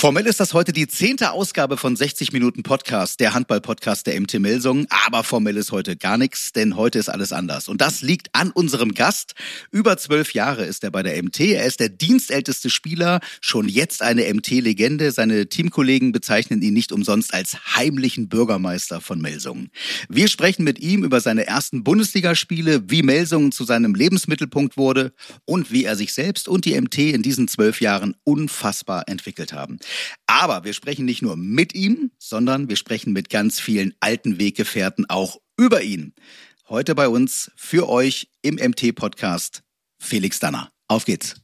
Formell 0.00 0.26
ist 0.26 0.40
das 0.40 0.54
heute 0.54 0.72
die 0.72 0.88
zehnte 0.88 1.32
Ausgabe 1.32 1.76
von 1.76 1.94
60 1.94 2.32
Minuten 2.32 2.62
Podcast, 2.62 3.20
der 3.20 3.34
Handball-Podcast 3.34 4.06
der 4.06 4.18
MT 4.18 4.40
Melsung. 4.40 4.86
Aber 4.88 5.22
formell 5.24 5.58
ist 5.58 5.72
heute 5.72 5.94
gar 5.94 6.16
nichts, 6.16 6.52
denn 6.52 6.74
heute 6.74 6.98
ist 6.98 7.10
alles 7.10 7.34
anders. 7.34 7.68
Und 7.68 7.82
das 7.82 8.00
liegt 8.00 8.34
an 8.34 8.50
unserem 8.50 8.94
Gast. 8.94 9.34
Über 9.70 9.98
zwölf 9.98 10.32
Jahre 10.32 10.64
ist 10.64 10.84
er 10.84 10.90
bei 10.90 11.02
der 11.02 11.22
MT. 11.22 11.40
Er 11.40 11.66
ist 11.66 11.80
der 11.80 11.90
dienstälteste 11.90 12.70
Spieler, 12.70 13.20
schon 13.42 13.68
jetzt 13.68 14.00
eine 14.00 14.22
MT-Legende. 14.32 15.12
Seine 15.12 15.50
Teamkollegen 15.50 16.12
bezeichnen 16.12 16.62
ihn 16.62 16.72
nicht 16.72 16.92
umsonst 16.92 17.34
als 17.34 17.76
heimlichen 17.76 18.30
Bürgermeister 18.30 19.02
von 19.02 19.20
Melsungen. 19.20 19.68
Wir 20.08 20.28
sprechen 20.28 20.64
mit 20.64 20.78
ihm 20.78 21.04
über 21.04 21.20
seine 21.20 21.46
ersten 21.46 21.84
Bundesligaspiele, 21.84 22.84
wie 22.88 23.02
Melsungen 23.02 23.52
zu 23.52 23.64
seinem 23.64 23.94
Lebensmittelpunkt 23.94 24.78
wurde 24.78 25.12
und 25.44 25.70
wie 25.70 25.84
er 25.84 25.94
sich 25.94 26.14
selbst 26.14 26.48
und 26.48 26.64
die 26.64 26.80
MT 26.80 26.96
in 26.96 27.20
diesen 27.20 27.48
zwölf 27.48 27.82
Jahren 27.82 28.16
unfassbar 28.24 29.06
entwickelt 29.06 29.52
haben. 29.52 29.78
Aber 30.26 30.64
wir 30.64 30.72
sprechen 30.72 31.04
nicht 31.04 31.22
nur 31.22 31.36
mit 31.36 31.74
ihm, 31.74 32.10
sondern 32.18 32.68
wir 32.68 32.76
sprechen 32.76 33.12
mit 33.12 33.30
ganz 33.30 33.60
vielen 33.60 33.94
alten 34.00 34.38
Weggefährten 34.38 35.08
auch 35.08 35.38
über 35.56 35.82
ihn. 35.82 36.14
Heute 36.68 36.94
bei 36.94 37.08
uns 37.08 37.50
für 37.56 37.88
euch 37.88 38.28
im 38.42 38.54
MT-Podcast 38.54 39.62
Felix 39.98 40.38
Danner. 40.38 40.70
Auf 40.88 41.04
geht's. 41.04 41.36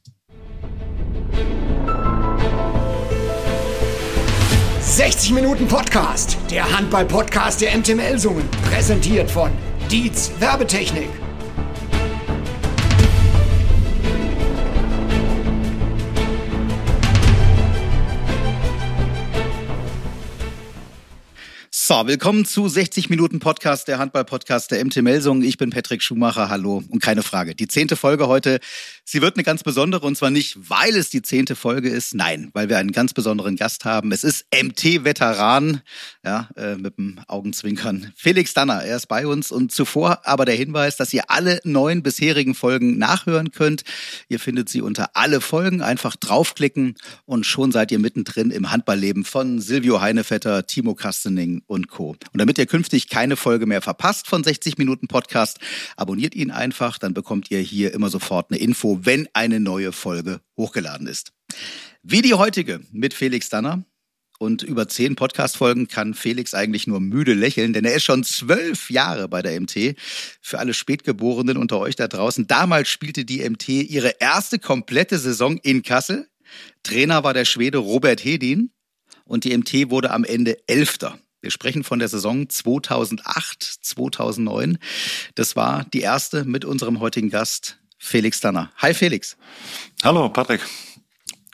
»60 4.81 5.33
Minuten 5.33 5.67
Podcast«, 5.67 6.37
der 6.49 6.75
Handball-Podcast 6.75 7.61
der 7.61 7.77
MT 7.77 7.95
Melsungen, 7.95 8.49
präsentiert 8.69 9.29
von 9.29 9.51
Dietz 9.91 10.31
Werbetechnik. 10.39 11.26
So, 21.87 22.05
willkommen 22.05 22.43
zu 22.43 22.67
60 22.67 23.09
Minuten 23.09 23.39
Podcast, 23.39 23.87
der 23.87 23.97
Handball-Podcast 23.97 24.71
der 24.71 24.83
MT 24.83 24.97
Melsung. 25.03 25.41
Ich 25.41 25.57
bin 25.57 25.69
Patrick 25.69 26.03
Schumacher, 26.03 26.49
hallo. 26.49 26.83
Und 26.89 27.01
keine 27.01 27.23
Frage, 27.23 27.55
die 27.55 27.69
zehnte 27.69 27.95
Folge 27.95 28.27
heute, 28.27 28.59
sie 29.07 29.21
wird 29.21 29.35
eine 29.35 29.43
ganz 29.43 29.63
besondere 29.63 30.05
und 30.05 30.17
zwar 30.17 30.29
nicht, 30.29 30.57
weil 30.69 30.95
es 30.95 31.09
die 31.09 31.21
zehnte 31.21 31.55
Folge 31.55 31.89
ist, 31.89 32.13
nein, 32.13 32.49
weil 32.53 32.69
wir 32.69 32.77
einen 32.77 32.91
ganz 32.91 33.13
besonderen 33.13 33.55
Gast 33.55 33.85
haben. 33.85 34.11
Es 34.11 34.23
ist 34.23 34.45
MT-Veteran, 34.53 35.81
ja, 36.23 36.49
äh, 36.55 36.75
mit 36.75 36.97
dem 36.97 37.19
Augenzwinkern. 37.27 38.11
Felix 38.15 38.53
Danner, 38.53 38.83
er 38.83 38.97
ist 38.97 39.07
bei 39.07 39.25
uns 39.25 39.51
und 39.51 39.71
zuvor 39.71 40.27
aber 40.27 40.43
der 40.43 40.55
Hinweis, 40.55 40.97
dass 40.97 41.13
ihr 41.13 41.29
alle 41.29 41.61
neun 41.63 42.03
bisherigen 42.03 42.53
Folgen 42.53 42.97
nachhören 42.97 43.51
könnt. 43.51 43.83
Ihr 44.27 44.39
findet 44.39 44.67
sie 44.67 44.81
unter 44.81 45.11
alle 45.15 45.39
Folgen, 45.39 45.81
einfach 45.81 46.15
draufklicken 46.17 46.95
und 47.25 47.45
schon 47.45 47.71
seid 47.71 47.91
ihr 47.91 47.99
mittendrin 47.99 48.51
im 48.51 48.71
Handballleben 48.71 49.23
von 49.23 49.61
Silvio 49.61 50.01
Heinevetter, 50.01 50.67
Timo 50.67 50.93
Kastening 50.93 51.63
und 51.65 51.77
und 51.77 51.87
Co. 51.87 52.09
Und 52.09 52.39
damit 52.39 52.57
ihr 52.57 52.65
künftig 52.65 53.07
keine 53.07 53.35
Folge 53.35 53.65
mehr 53.65 53.81
verpasst 53.81 54.27
von 54.27 54.43
60 54.43 54.77
Minuten 54.77 55.07
Podcast, 55.07 55.59
abonniert 55.95 56.35
ihn 56.35 56.51
einfach, 56.51 56.97
dann 56.97 57.13
bekommt 57.13 57.49
ihr 57.51 57.59
hier 57.59 57.93
immer 57.93 58.09
sofort 58.09 58.51
eine 58.51 58.59
Info, 58.59 58.96
wenn 59.05 59.27
eine 59.33 59.59
neue 59.59 59.91
Folge 59.91 60.41
hochgeladen 60.55 61.07
ist. 61.07 61.33
Wie 62.03 62.21
die 62.21 62.33
heutige 62.33 62.81
mit 62.91 63.13
Felix 63.13 63.49
Danner. 63.49 63.83
Und 64.39 64.61
über 64.61 64.87
zehn 64.87 65.15
Podcast-Folgen 65.15 65.87
kann 65.87 66.13
Felix 66.13 66.53
eigentlich 66.53 66.85
nur 66.85 66.99
müde 66.99 67.33
lächeln, 67.33 67.73
denn 67.73 67.85
er 67.85 67.95
ist 67.95 68.03
schon 68.03 68.23
zwölf 68.23 68.91
Jahre 68.91 69.27
bei 69.27 69.41
der 69.41 69.59
MT. 69.59 69.95
Für 70.41 70.59
alle 70.59 70.75
Spätgeborenen 70.75 71.57
unter 71.57 71.79
euch 71.79 71.95
da 71.95 72.07
draußen. 72.07 72.45
Damals 72.45 72.87
spielte 72.87 73.25
die 73.25 73.47
MT 73.49 73.69
ihre 73.69 74.19
erste 74.19 74.59
komplette 74.59 75.17
Saison 75.17 75.57
in 75.57 75.81
Kassel. 75.81 76.29
Trainer 76.83 77.23
war 77.23 77.33
der 77.33 77.45
Schwede 77.45 77.79
Robert 77.79 78.23
Hedin 78.23 78.71
und 79.25 79.43
die 79.43 79.57
MT 79.57 79.89
wurde 79.89 80.11
am 80.11 80.23
Ende 80.23 80.57
Elfter. 80.67 81.17
Wir 81.41 81.51
sprechen 81.51 81.83
von 81.83 81.99
der 81.99 82.07
Saison 82.07 82.49
2008, 82.49 83.63
2009. 83.63 84.77
Das 85.35 85.55
war 85.55 85.85
die 85.93 86.01
erste 86.01 86.45
mit 86.45 86.65
unserem 86.65 86.99
heutigen 86.99 87.29
Gast 87.29 87.79
Felix 87.97 88.39
Danner. 88.39 88.71
Hi 88.77 88.93
Felix. 88.93 89.37
Hallo 90.03 90.29
Patrick. 90.29 90.61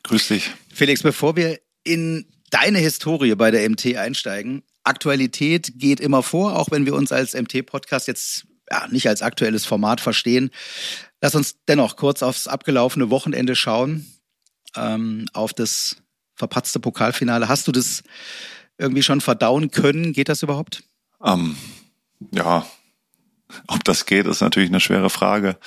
Grüß 0.04 0.28
dich. 0.28 0.52
Felix, 0.74 1.02
bevor 1.02 1.36
wir 1.36 1.60
in 1.84 2.26
deine 2.50 2.80
Historie 2.80 3.36
bei 3.36 3.52
der 3.52 3.68
MT 3.70 3.96
einsteigen, 3.96 4.64
Aktualität 4.84 5.74
geht 5.76 6.00
immer 6.00 6.24
vor, 6.24 6.58
auch 6.58 6.72
wenn 6.72 6.86
wir 6.86 6.94
uns 6.94 7.12
als 7.12 7.34
MT-Podcast 7.34 8.08
jetzt 8.08 8.46
ja, 8.70 8.88
nicht 8.88 9.08
als 9.08 9.22
aktuelles 9.22 9.66
Format 9.66 10.02
verstehen. 10.02 10.52
Lass 11.22 11.36
uns 11.36 11.56
dennoch 11.68 11.96
kurz 11.96 12.22
aufs 12.22 12.48
abgelaufene 12.48 13.10
Wochenende 13.10 13.56
schauen, 13.56 14.06
ähm, 14.76 15.26
auf 15.34 15.54
das 15.54 15.98
verpatzte 16.36 16.80
Pokalfinale. 16.80 17.48
Hast 17.48 17.68
du 17.68 17.72
das 17.72 18.04
irgendwie 18.78 19.04
schon 19.04 19.22
verdauen 19.22 19.72
können? 19.72 20.14
Geht 20.14 20.30
das 20.30 20.44
überhaupt? 20.44 20.84
Ähm, 21.24 21.56
ja, 22.32 22.66
ob 23.68 23.84
das 23.84 24.06
geht, 24.06 24.26
ist 24.26 24.42
natürlich 24.42 24.70
eine 24.70 24.80
schwere 24.80 25.10
Frage. 25.10 25.58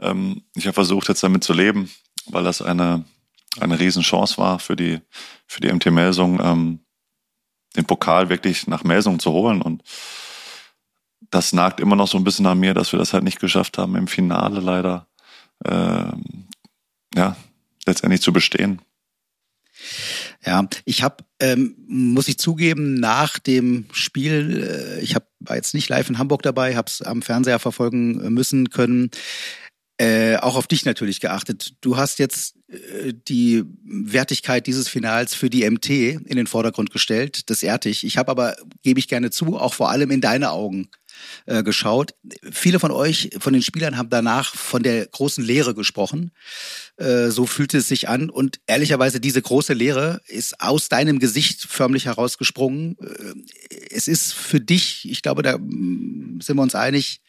Ähm, 0.00 0.42
ich 0.54 0.66
habe 0.66 0.74
versucht, 0.74 1.08
jetzt 1.08 1.22
damit 1.22 1.44
zu 1.44 1.52
leben, 1.52 1.90
weil 2.26 2.44
das 2.44 2.62
eine, 2.62 3.04
eine 3.60 3.78
Riesenchance 3.78 4.38
war 4.38 4.58
für 4.58 4.76
die, 4.76 5.00
für 5.46 5.60
die 5.60 5.72
MT 5.72 5.86
Melsung, 5.86 6.40
ähm, 6.42 6.80
den 7.76 7.84
Pokal 7.84 8.28
wirklich 8.28 8.66
nach 8.66 8.84
Melsung 8.84 9.18
zu 9.18 9.32
holen. 9.32 9.62
Und 9.62 9.82
das 11.30 11.52
nagt 11.52 11.80
immer 11.80 11.96
noch 11.96 12.08
so 12.08 12.18
ein 12.18 12.24
bisschen 12.24 12.46
an 12.46 12.60
mir, 12.60 12.74
dass 12.74 12.92
wir 12.92 12.98
das 12.98 13.12
halt 13.12 13.24
nicht 13.24 13.40
geschafft 13.40 13.78
haben, 13.78 13.96
im 13.96 14.06
Finale 14.06 14.60
leider 14.60 15.06
ähm, 15.64 16.46
ja, 17.14 17.36
letztendlich 17.86 18.22
zu 18.22 18.32
bestehen. 18.32 18.80
Ja, 20.46 20.68
ich 20.84 21.02
habe, 21.02 21.24
ähm, 21.40 21.74
muss 21.86 22.28
ich 22.28 22.38
zugeben, 22.38 22.94
nach 22.94 23.38
dem 23.38 23.86
Spiel, 23.92 24.98
äh, 24.98 25.00
ich 25.00 25.14
hab, 25.14 25.26
war 25.40 25.56
jetzt 25.56 25.72
nicht 25.72 25.88
live 25.88 26.10
in 26.10 26.18
Hamburg 26.18 26.42
dabei, 26.42 26.76
habe 26.76 26.88
es 26.88 27.00
am 27.00 27.22
Fernseher 27.22 27.58
verfolgen 27.58 28.32
müssen 28.32 28.68
können, 28.68 29.10
äh, 29.96 30.36
auch 30.36 30.56
auf 30.56 30.66
dich 30.66 30.84
natürlich 30.84 31.20
geachtet. 31.20 31.74
Du 31.80 31.96
hast 31.96 32.18
jetzt 32.18 32.56
äh, 32.68 33.14
die 33.28 33.62
Wertigkeit 33.84 34.66
dieses 34.66 34.88
Finals 34.88 35.34
für 35.34 35.48
die 35.48 35.68
MT 35.68 35.88
in 35.88 36.36
den 36.36 36.46
Vordergrund 36.46 36.90
gestellt. 36.90 37.48
Das 37.48 37.62
ehrt 37.62 37.84
dich. 37.84 38.04
Ich 38.04 38.18
habe 38.18 38.30
aber, 38.30 38.56
gebe 38.82 38.98
ich 38.98 39.08
gerne 39.08 39.30
zu, 39.30 39.56
auch 39.56 39.72
vor 39.72 39.90
allem 39.90 40.10
in 40.10 40.20
deine 40.20 40.50
Augen 40.50 40.88
äh, 41.46 41.62
geschaut. 41.62 42.14
Viele 42.50 42.78
von 42.78 42.90
euch, 42.90 43.30
von 43.38 43.52
den 43.52 43.62
Spielern, 43.62 43.96
haben 43.96 44.10
danach 44.10 44.54
von 44.54 44.82
der 44.82 45.06
großen 45.06 45.44
Lehre 45.44 45.74
gesprochen. 45.74 46.32
Äh, 46.96 47.30
so 47.30 47.46
fühlte 47.46 47.78
es 47.78 47.88
sich 47.88 48.08
an. 48.08 48.30
Und 48.30 48.60
ehrlicherweise, 48.66 49.20
diese 49.20 49.42
große 49.42 49.72
Lehre 49.72 50.20
ist 50.28 50.60
aus 50.60 50.88
deinem 50.88 51.18
Gesicht 51.18 51.62
förmlich 51.62 52.06
herausgesprungen. 52.06 52.96
Äh, 53.00 53.74
es 53.90 54.08
ist 54.08 54.32
für 54.32 54.60
dich, 54.60 55.08
ich 55.10 55.22
glaube, 55.22 55.42
da 55.42 55.58
mm, 55.58 56.40
sind 56.40 56.56
wir 56.56 56.62
uns 56.62 56.74
einig, 56.74 57.20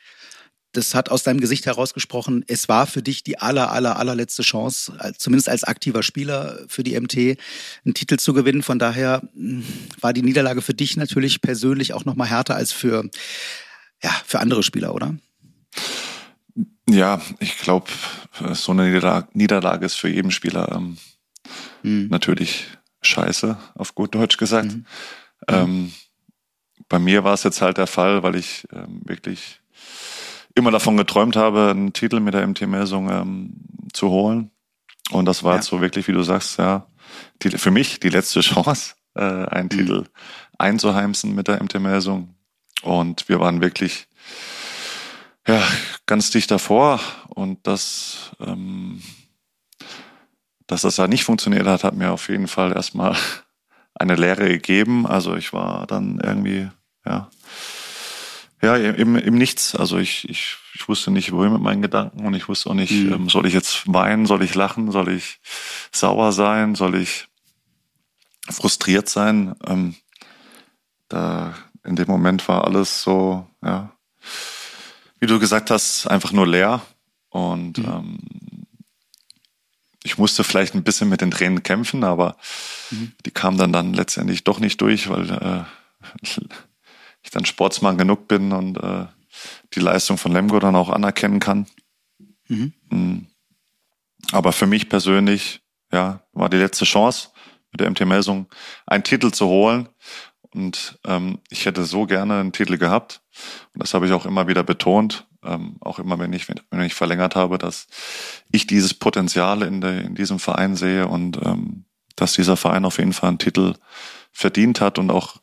das 0.75 0.93
hat 0.93 1.09
aus 1.09 1.23
deinem 1.23 1.39
Gesicht 1.39 1.65
herausgesprochen, 1.65 2.43
es 2.47 2.67
war 2.67 2.85
für 2.85 3.01
dich 3.01 3.23
die 3.23 3.39
aller, 3.39 3.71
aller, 3.71 3.97
allerletzte 3.97 4.41
Chance, 4.41 4.97
zumindest 5.17 5.47
als 5.47 5.63
aktiver 5.63 6.03
Spieler 6.03 6.59
für 6.67 6.83
die 6.83 6.99
MT, 6.99 7.37
einen 7.85 7.93
Titel 7.93 8.17
zu 8.17 8.33
gewinnen. 8.33 8.61
Von 8.61 8.77
daher 8.77 9.21
mm, 9.33 9.61
war 10.01 10.13
die 10.13 10.21
Niederlage 10.21 10.61
für 10.61 10.73
dich 10.73 10.97
natürlich 10.97 11.41
persönlich 11.41 11.93
auch 11.93 12.05
nochmal 12.05 12.29
härter 12.29 12.55
als 12.55 12.71
für, 12.71 13.09
ja, 14.05 14.11
für 14.23 14.39
andere 14.39 14.61
Spieler, 14.61 14.93
oder? 14.93 15.15
Ja, 16.87 17.19
ich 17.39 17.57
glaube, 17.57 17.87
so 18.53 18.71
eine 18.71 18.83
Niederlage, 18.85 19.27
Niederlage, 19.33 19.85
ist 19.87 19.95
für 19.95 20.09
jeden 20.09 20.29
Spieler 20.29 20.71
ähm, 20.75 20.97
mhm. 21.81 22.09
natürlich 22.09 22.67
scheiße, 23.01 23.57
auf 23.73 23.95
gut 23.95 24.13
Deutsch 24.13 24.37
gesagt. 24.37 24.73
Mhm. 24.73 24.85
Ähm, 25.47 25.93
bei 26.87 26.99
mir 26.99 27.23
war 27.23 27.33
es 27.33 27.41
jetzt 27.41 27.61
halt 27.63 27.79
der 27.79 27.87
Fall, 27.87 28.21
weil 28.21 28.35
ich 28.35 28.67
ähm, 28.71 29.01
wirklich 29.05 29.59
immer 30.53 30.69
davon 30.69 30.97
geträumt 30.97 31.35
habe, 31.35 31.71
einen 31.71 31.93
Titel 31.93 32.19
mit 32.19 32.35
der 32.35 32.45
MT 32.45 32.67
Melsung 32.67 33.09
ähm, 33.09 33.55
zu 33.91 34.09
holen. 34.09 34.51
Und 35.09 35.25
das 35.25 35.43
war 35.43 35.53
ja. 35.53 35.55
jetzt 35.57 35.67
so 35.67 35.81
wirklich, 35.81 36.07
wie 36.07 36.13
du 36.13 36.21
sagst, 36.21 36.59
ja, 36.59 36.85
die, 37.41 37.49
für 37.49 37.71
mich 37.71 37.99
die 37.99 38.09
letzte 38.09 38.41
Chance, 38.41 38.93
äh, 39.15 39.21
einen 39.23 39.65
mhm. 39.65 39.69
Titel 39.69 40.03
einzuheimsen 40.59 41.33
mit 41.33 41.47
der 41.47 41.63
MT 41.63 41.79
Melsung. 41.79 42.35
Und 42.85 43.27
wir 43.29 43.39
waren 43.39 43.61
wirklich 43.61 44.07
ja, 45.47 45.61
ganz 46.05 46.31
dicht 46.31 46.51
davor. 46.51 46.99
Und 47.29 47.65
das, 47.67 48.31
ähm, 48.39 49.01
dass 50.67 50.81
das 50.81 50.95
da 50.95 51.07
nicht 51.07 51.23
funktioniert 51.23 51.67
hat, 51.67 51.83
hat 51.83 51.95
mir 51.95 52.11
auf 52.11 52.29
jeden 52.29 52.47
Fall 52.47 52.73
erstmal 52.73 53.15
eine 53.95 54.15
Lehre 54.15 54.47
gegeben. 54.47 55.05
Also 55.07 55.35
ich 55.35 55.53
war 55.53 55.87
dann 55.87 56.19
irgendwie, 56.23 56.69
ja, 57.05 57.29
ja, 58.61 58.75
im, 58.75 59.15
im 59.15 59.35
Nichts. 59.35 59.75
Also 59.75 59.97
ich, 59.97 60.27
ich, 60.29 60.57
ich 60.73 60.87
wusste 60.87 61.11
nicht, 61.11 61.31
wohin 61.31 61.53
mit 61.53 61.61
meinen 61.61 61.81
Gedanken 61.81 62.25
und 62.25 62.33
ich 62.33 62.47
wusste 62.47 62.69
auch 62.69 62.73
nicht, 62.73 62.91
mhm. 62.91 63.13
ähm, 63.13 63.29
soll 63.29 63.45
ich 63.45 63.53
jetzt 63.53 63.83
weinen, 63.91 64.25
soll 64.25 64.43
ich 64.43 64.55
lachen, 64.55 64.91
soll 64.91 65.09
ich 65.09 65.39
sauer 65.91 66.31
sein, 66.31 66.75
soll 66.75 66.95
ich 66.95 67.27
frustriert 68.49 69.09
sein. 69.09 69.55
Ähm, 69.67 69.95
da 71.09 71.53
in 71.85 71.95
dem 71.95 72.07
Moment 72.07 72.47
war 72.47 72.65
alles 72.65 73.01
so, 73.01 73.47
ja, 73.63 73.91
wie 75.19 75.27
du 75.27 75.39
gesagt 75.39 75.71
hast, 75.71 76.07
einfach 76.07 76.31
nur 76.31 76.47
leer. 76.47 76.81
Und 77.29 77.77
mhm. 77.77 77.85
ähm, 77.85 78.19
ich 80.03 80.17
musste 80.17 80.43
vielleicht 80.43 80.75
ein 80.75 80.83
bisschen 80.83 81.09
mit 81.09 81.21
den 81.21 81.31
Tränen 81.31 81.63
kämpfen, 81.63 82.03
aber 82.03 82.37
Mhm. 82.91 83.13
Die 83.25 83.31
kam 83.31 83.57
dann 83.57 83.73
dann 83.73 83.93
letztendlich 83.93 84.43
doch 84.43 84.59
nicht 84.59 84.79
durch, 84.81 85.09
weil 85.09 85.29
äh, 85.31 85.63
ich 87.23 87.31
dann 87.31 87.45
Sportsmann 87.45 87.97
genug 87.97 88.27
bin 88.27 88.51
und 88.51 88.77
äh, 88.77 89.05
die 89.73 89.79
Leistung 89.79 90.17
von 90.17 90.31
Lemgo 90.31 90.59
dann 90.59 90.75
auch 90.75 90.89
anerkennen 90.89 91.39
kann. 91.39 91.67
Mhm. 92.47 92.73
mhm. 92.89 93.27
Aber 94.31 94.53
für 94.53 94.65
mich 94.65 94.89
persönlich, 94.89 95.61
ja, 95.91 96.21
war 96.33 96.49
die 96.49 96.57
letzte 96.57 96.83
Chance 96.83 97.29
mit 97.71 97.79
der 97.79 97.91
MT-Melsung 97.91 98.47
einen 98.87 99.03
Titel 99.03 99.29
zu 99.29 99.45
holen. 99.45 99.87
Und 100.55 100.97
ähm, 101.05 101.39
ich 101.49 101.65
hätte 101.65 101.83
so 101.83 102.05
gerne 102.05 102.39
einen 102.39 102.53
Titel 102.53 102.77
gehabt. 102.77 103.21
Und 103.73 103.83
das 103.83 103.93
habe 103.93 104.07
ich 104.07 104.13
auch 104.13 104.25
immer 104.25 104.47
wieder 104.47 104.63
betont, 104.63 105.27
ähm, 105.43 105.75
auch 105.81 105.99
immer 105.99 106.17
wenn 106.17 106.31
ich, 106.31 106.47
wenn 106.47 106.81
ich 106.81 106.93
verlängert 106.93 107.35
habe, 107.35 107.57
dass 107.57 107.87
ich 108.51 108.65
dieses 108.65 108.93
Potenzial 108.93 109.63
in, 109.63 109.81
der, 109.81 110.01
in 110.01 110.15
diesem 110.15 110.39
Verein 110.39 110.75
sehe 110.75 111.07
und 111.07 111.37
ähm, 111.43 111.83
dass 112.15 112.33
dieser 112.33 112.55
Verein 112.55 112.85
auf 112.85 112.97
jeden 112.97 113.11
Fall 113.11 113.29
einen 113.29 113.39
Titel 113.39 113.75
verdient 114.31 114.79
hat 114.79 114.97
und 114.97 115.11
auch 115.11 115.41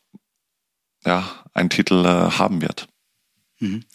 ja, 1.05 1.29
einen 1.53 1.69
Titel 1.69 2.03
äh, 2.05 2.31
haben 2.31 2.61
wird. 2.61 2.87
Mhm. 3.59 3.85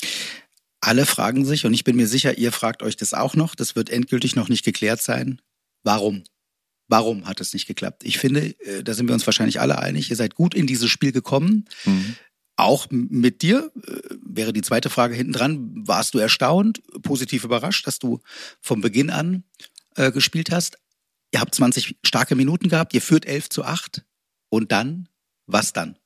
Alle 0.81 1.05
fragen 1.07 1.45
sich, 1.45 1.67
und 1.67 1.75
ich 1.75 1.83
bin 1.83 1.97
mir 1.97 2.07
sicher, 2.07 2.39
ihr 2.39 2.53
fragt 2.53 2.85
euch 2.85 2.97
das 2.97 3.13
auch 3.13 3.35
noch, 3.35 3.57
das 3.57 3.75
wird 3.75 3.91
endgültig 3.91 4.37
noch 4.37 4.49
nicht 4.49 4.65
geklärt 4.65 5.03
sein. 5.03 5.41
Warum? 5.83 6.23
Warum 6.89 7.27
hat 7.27 7.41
es 7.41 7.53
nicht 7.53 7.67
geklappt? 7.67 8.03
Ich 8.05 8.19
finde, 8.19 8.59
äh, 8.61 8.83
da 8.83 8.95
sind 8.95 9.07
wir 9.07 9.15
uns 9.15 9.27
wahrscheinlich 9.27 9.61
alle 9.61 9.79
einig, 9.79 10.11
ihr 10.11 10.17
seid 10.17 10.35
gut 10.35 10.55
in 10.55 10.67
dieses 10.67 10.91
Spiel 10.91 11.13
gekommen. 11.13 11.67
Mhm. 11.85 12.17
Auch 12.57 12.87
mit 12.91 13.43
dir 13.43 13.71
äh, 13.87 14.01
wäre 14.21 14.53
die 14.53 14.63
zweite 14.63 14.91
Frage 14.91 15.15
hinten 15.15 15.33
dran. 15.33 15.87
Warst 15.87 16.15
du 16.15 16.19
erstaunt, 16.19 16.83
positiv 17.03 17.45
überrascht, 17.45 17.87
dass 17.87 17.99
du 17.99 18.21
vom 18.61 18.81
Beginn 18.81 19.11
an 19.11 19.45
äh, 19.95 20.11
gespielt 20.11 20.51
hast? 20.51 20.79
Ihr 21.31 21.41
habt 21.41 21.55
20 21.55 21.99
starke 22.03 22.35
Minuten 22.35 22.69
gehabt, 22.69 22.95
ihr 22.95 23.03
führt 23.03 23.27
11 23.27 23.51
zu 23.51 23.65
8. 23.65 24.03
Und 24.49 24.73
dann? 24.73 25.09
Was 25.47 25.73
dann? 25.73 25.97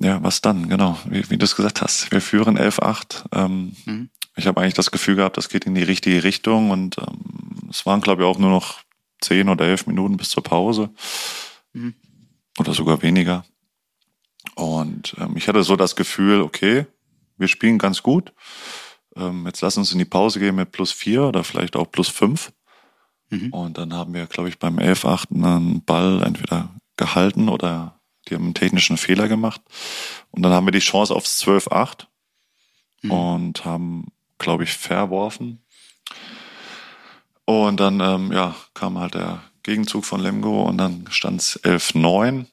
Ja, 0.00 0.22
was 0.22 0.40
dann, 0.40 0.68
genau, 0.68 0.98
wie, 1.04 1.28
wie 1.30 1.38
du 1.38 1.44
es 1.44 1.54
gesagt 1.54 1.82
hast. 1.82 2.10
Wir 2.10 2.20
führen 2.20 2.58
11-8. 2.58 3.24
Ähm, 3.32 3.76
mhm. 3.84 4.10
Ich 4.36 4.46
habe 4.46 4.60
eigentlich 4.60 4.74
das 4.74 4.90
Gefühl 4.90 5.16
gehabt, 5.16 5.36
das 5.36 5.48
geht 5.48 5.66
in 5.66 5.74
die 5.74 5.82
richtige 5.82 6.24
Richtung 6.24 6.70
und 6.70 6.98
ähm, 6.98 7.68
es 7.70 7.86
waren, 7.86 8.00
glaube 8.00 8.22
ich, 8.22 8.28
auch 8.28 8.38
nur 8.38 8.50
noch 8.50 8.83
zehn 9.24 9.48
oder 9.48 9.66
elf 9.66 9.86
Minuten 9.86 10.16
bis 10.16 10.30
zur 10.30 10.42
Pause. 10.42 10.90
Mhm. 11.72 11.94
Oder 12.58 12.72
sogar 12.72 13.02
weniger. 13.02 13.44
Und 14.54 15.14
ähm, 15.18 15.36
ich 15.36 15.48
hatte 15.48 15.62
so 15.62 15.76
das 15.76 15.96
Gefühl, 15.96 16.40
okay, 16.40 16.86
wir 17.36 17.48
spielen 17.48 17.78
ganz 17.78 18.02
gut. 18.02 18.32
Ähm, 19.16 19.46
jetzt 19.46 19.60
lass 19.60 19.76
uns 19.76 19.92
in 19.92 19.98
die 19.98 20.04
Pause 20.04 20.38
gehen 20.40 20.54
mit 20.54 20.72
plus 20.72 20.92
vier 20.92 21.24
oder 21.24 21.44
vielleicht 21.44 21.76
auch 21.76 21.90
plus 21.90 22.08
fünf. 22.08 22.52
Mhm. 23.30 23.52
Und 23.52 23.78
dann 23.78 23.92
haben 23.92 24.14
wir, 24.14 24.26
glaube 24.26 24.48
ich, 24.48 24.58
beim 24.58 24.78
11-8 24.78 25.34
einen 25.34 25.84
Ball 25.84 26.22
entweder 26.22 26.70
gehalten 26.96 27.48
oder 27.48 28.00
die 28.28 28.34
haben 28.34 28.44
einen 28.44 28.54
technischen 28.54 28.96
Fehler 28.96 29.28
gemacht. 29.28 29.60
Und 30.30 30.42
dann 30.42 30.52
haben 30.52 30.66
wir 30.66 30.72
die 30.72 30.78
Chance 30.78 31.14
aufs 31.14 31.42
12-8 31.42 32.06
mhm. 33.02 33.10
und 33.10 33.64
haben, 33.64 34.06
glaube 34.38 34.64
ich, 34.64 34.72
verworfen. 34.72 35.63
Und 37.46 37.80
dann 37.80 38.00
ähm, 38.00 38.32
ja, 38.32 38.54
kam 38.72 38.98
halt 38.98 39.14
der 39.14 39.42
Gegenzug 39.62 40.04
von 40.04 40.20
Lemgo 40.20 40.62
und 40.62 40.78
dann 40.78 41.06
stand 41.10 41.40
es 41.40 41.62
11-9. 41.62 42.46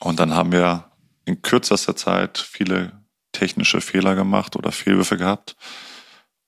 Und 0.00 0.20
dann 0.20 0.34
haben 0.34 0.52
wir 0.52 0.90
in 1.24 1.42
kürzester 1.42 1.96
Zeit 1.96 2.38
viele 2.38 2.92
technische 3.32 3.80
Fehler 3.80 4.14
gemacht 4.14 4.56
oder 4.56 4.72
Fehlwürfe 4.72 5.16
gehabt. 5.16 5.56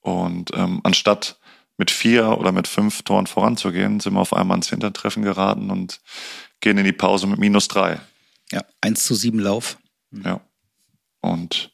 Und 0.01 0.51
ähm, 0.55 0.81
anstatt 0.83 1.39
mit 1.77 1.91
vier 1.91 2.39
oder 2.39 2.53
mit 2.53 2.69
fünf 2.69 3.03
Toren 3.03 3.27
voranzugehen, 3.27 4.01
sind 4.01 4.15
wir 4.15 4.21
auf 4.21 4.33
einmal 4.33 4.57
ins 4.57 4.71
Hintertreffen 4.71 5.23
geraten 5.23 5.71
und 5.71 6.01
gehen 6.61 6.79
in 6.79 6.85
die 6.85 6.93
Pause 6.93 7.27
mit 7.27 7.39
minus 7.39 7.69
drei. 7.69 8.01
Ja, 8.53 8.65
1 8.81 9.05
zu 9.05 9.15
7 9.15 9.39
Lauf. 9.39 9.79
Ja. 10.11 10.41
Und 11.21 11.71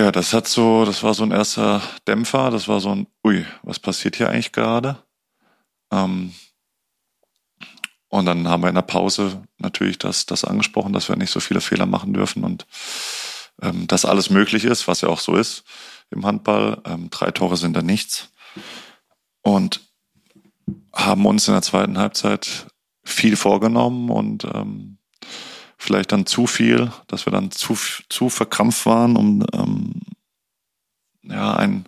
ja, 0.00 0.10
das 0.10 0.32
hat 0.32 0.48
so, 0.48 0.84
das 0.86 1.02
war 1.02 1.12
so 1.12 1.24
ein 1.24 1.30
erster 1.30 1.82
Dämpfer, 2.08 2.50
das 2.50 2.68
war 2.68 2.80
so 2.80 2.90
ein, 2.90 3.06
ui, 3.22 3.44
was 3.62 3.78
passiert 3.78 4.16
hier 4.16 4.30
eigentlich 4.30 4.52
gerade? 4.52 4.96
Ähm, 5.92 6.32
und 8.08 8.24
dann 8.24 8.48
haben 8.48 8.62
wir 8.62 8.70
in 8.70 8.74
der 8.74 8.82
Pause 8.82 9.42
natürlich 9.58 9.98
das, 9.98 10.24
das 10.24 10.44
angesprochen, 10.44 10.94
dass 10.94 11.08
wir 11.08 11.16
nicht 11.16 11.30
so 11.30 11.38
viele 11.38 11.60
Fehler 11.60 11.84
machen 11.86 12.14
dürfen 12.14 12.44
und 12.44 12.66
ähm, 13.60 13.86
dass 13.88 14.06
alles 14.06 14.30
möglich 14.30 14.64
ist, 14.64 14.88
was 14.88 15.02
ja 15.02 15.08
auch 15.08 15.20
so 15.20 15.36
ist 15.36 15.64
im 16.10 16.24
Handball. 16.24 16.80
Ähm, 16.86 17.10
drei 17.10 17.30
Tore 17.30 17.58
sind 17.58 17.76
da 17.76 17.82
nichts. 17.82 18.30
Und 19.42 19.80
haben 20.94 21.26
uns 21.26 21.46
in 21.46 21.54
der 21.54 21.62
zweiten 21.62 21.98
Halbzeit 21.98 22.66
viel 23.04 23.36
vorgenommen 23.36 24.10
und 24.10 24.44
ähm, 24.44 24.98
vielleicht 25.80 26.12
dann 26.12 26.26
zu 26.26 26.46
viel, 26.46 26.92
dass 27.06 27.26
wir 27.26 27.32
dann 27.32 27.50
zu, 27.50 27.76
zu 28.08 28.28
verkrampft 28.28 28.84
waren, 28.84 29.16
um 29.16 29.44
ähm, 29.52 30.02
ja, 31.22 31.56
ein, 31.56 31.86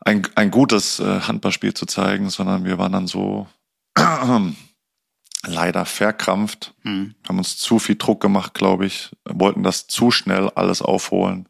ein, 0.00 0.28
ein 0.34 0.50
gutes 0.50 1.00
äh, 1.00 1.20
Handballspiel 1.22 1.72
zu 1.72 1.86
zeigen, 1.86 2.28
sondern 2.28 2.64
wir 2.64 2.76
waren 2.78 2.92
dann 2.92 3.06
so 3.06 3.48
leider 5.46 5.86
verkrampft, 5.86 6.74
mhm. 6.82 7.14
haben 7.26 7.38
uns 7.38 7.56
zu 7.56 7.78
viel 7.78 7.96
Druck 7.96 8.20
gemacht, 8.20 8.52
glaube 8.52 8.84
ich, 8.84 9.10
wollten 9.24 9.62
das 9.62 9.86
zu 9.86 10.10
schnell 10.10 10.50
alles 10.50 10.82
aufholen. 10.82 11.48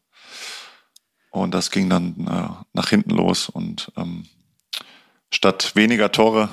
Und 1.31 1.53
das 1.53 1.73
ging 1.73 1.91
dann 1.91 2.27
äh, 2.29 2.65
nach 2.73 2.89
hinten 2.89 3.11
los 3.11 3.49
und 3.49 3.91
ähm, 3.97 4.27
statt 5.33 5.73
weniger 5.75 6.13
Tore 6.13 6.51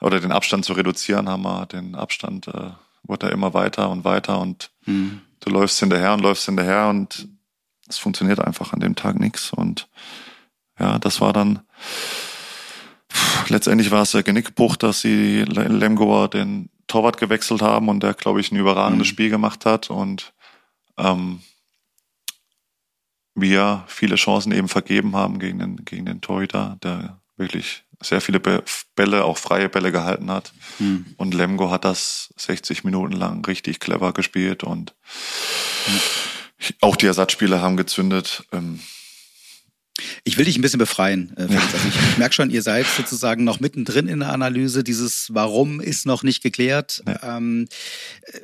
oder 0.00 0.18
den 0.18 0.32
Abstand 0.32 0.64
zu 0.64 0.72
reduzieren, 0.72 1.28
haben 1.28 1.42
wir 1.42 1.66
den 1.66 1.94
Abstand, 1.94 2.48
äh, 2.48 2.70
wurde 3.10 3.26
er 3.26 3.32
immer 3.32 3.52
weiter 3.52 3.90
und 3.90 4.04
weiter 4.04 4.40
und 4.40 4.70
mhm. 4.86 5.20
du 5.40 5.50
läufst 5.50 5.78
hinterher 5.80 6.14
und 6.14 6.20
läufst 6.20 6.46
hinterher 6.46 6.88
und 6.88 7.28
es 7.88 7.98
funktioniert 7.98 8.40
einfach 8.40 8.72
an 8.72 8.80
dem 8.80 8.94
Tag 8.94 9.18
nichts. 9.18 9.52
Und 9.52 9.88
ja, 10.78 10.98
das 10.98 11.20
war 11.20 11.32
dann 11.32 11.60
letztendlich 13.48 13.90
war 13.90 14.02
es 14.02 14.12
der 14.12 14.22
Genickbruch, 14.22 14.76
dass 14.76 15.00
sie 15.00 15.42
Lemgoer 15.42 16.28
den 16.28 16.70
Torwart 16.86 17.18
gewechselt 17.18 17.62
haben 17.62 17.88
und 17.88 18.02
der, 18.02 18.14
glaube 18.14 18.40
ich, 18.40 18.50
ein 18.50 18.56
überragendes 18.56 19.08
mhm. 19.08 19.10
Spiel 19.10 19.30
gemacht 19.30 19.66
hat 19.66 19.90
und 19.90 20.32
ähm, 20.96 21.40
wir 23.34 23.84
viele 23.86 24.16
Chancen 24.16 24.52
eben 24.52 24.68
vergeben 24.68 25.16
haben 25.16 25.38
gegen 25.38 25.58
den, 25.58 25.84
gegen 25.84 26.06
den 26.06 26.20
Torhüter, 26.20 26.78
der 26.82 27.20
wirklich 27.36 27.84
sehr 28.02 28.20
viele 28.20 28.40
Bälle, 28.40 29.24
auch 29.24 29.38
freie 29.38 29.68
Bälle 29.68 29.92
gehalten 29.92 30.30
hat. 30.30 30.52
Mhm. 30.78 31.06
Und 31.16 31.34
Lemgo 31.34 31.70
hat 31.70 31.84
das 31.84 32.32
60 32.36 32.84
Minuten 32.84 33.12
lang 33.12 33.44
richtig 33.44 33.80
clever 33.80 34.12
gespielt 34.12 34.64
und 34.64 34.94
mhm. 35.86 36.74
auch 36.80 36.96
die 36.96 37.06
Ersatzspieler 37.06 37.60
haben 37.60 37.76
gezündet. 37.76 38.44
Ähm, 38.52 38.80
ich 40.24 40.38
will 40.38 40.44
dich 40.44 40.56
ein 40.56 40.62
bisschen 40.62 40.78
befreien. 40.78 41.36
Äh, 41.36 41.52
ja. 41.52 41.60
also 41.60 41.88
ich, 41.88 42.10
ich 42.10 42.18
merke 42.18 42.34
schon, 42.34 42.50
ihr 42.50 42.62
seid 42.62 42.86
sozusagen 42.86 43.44
noch 43.44 43.60
mittendrin 43.60 44.08
in 44.08 44.20
der 44.20 44.32
Analyse. 44.32 44.82
Dieses 44.82 45.28
Warum 45.34 45.80
ist 45.80 46.06
noch 46.06 46.22
nicht 46.22 46.42
geklärt. 46.42 47.02
Ja. 47.06 47.36
Ähm, 47.36 47.66
äh, 48.22 48.40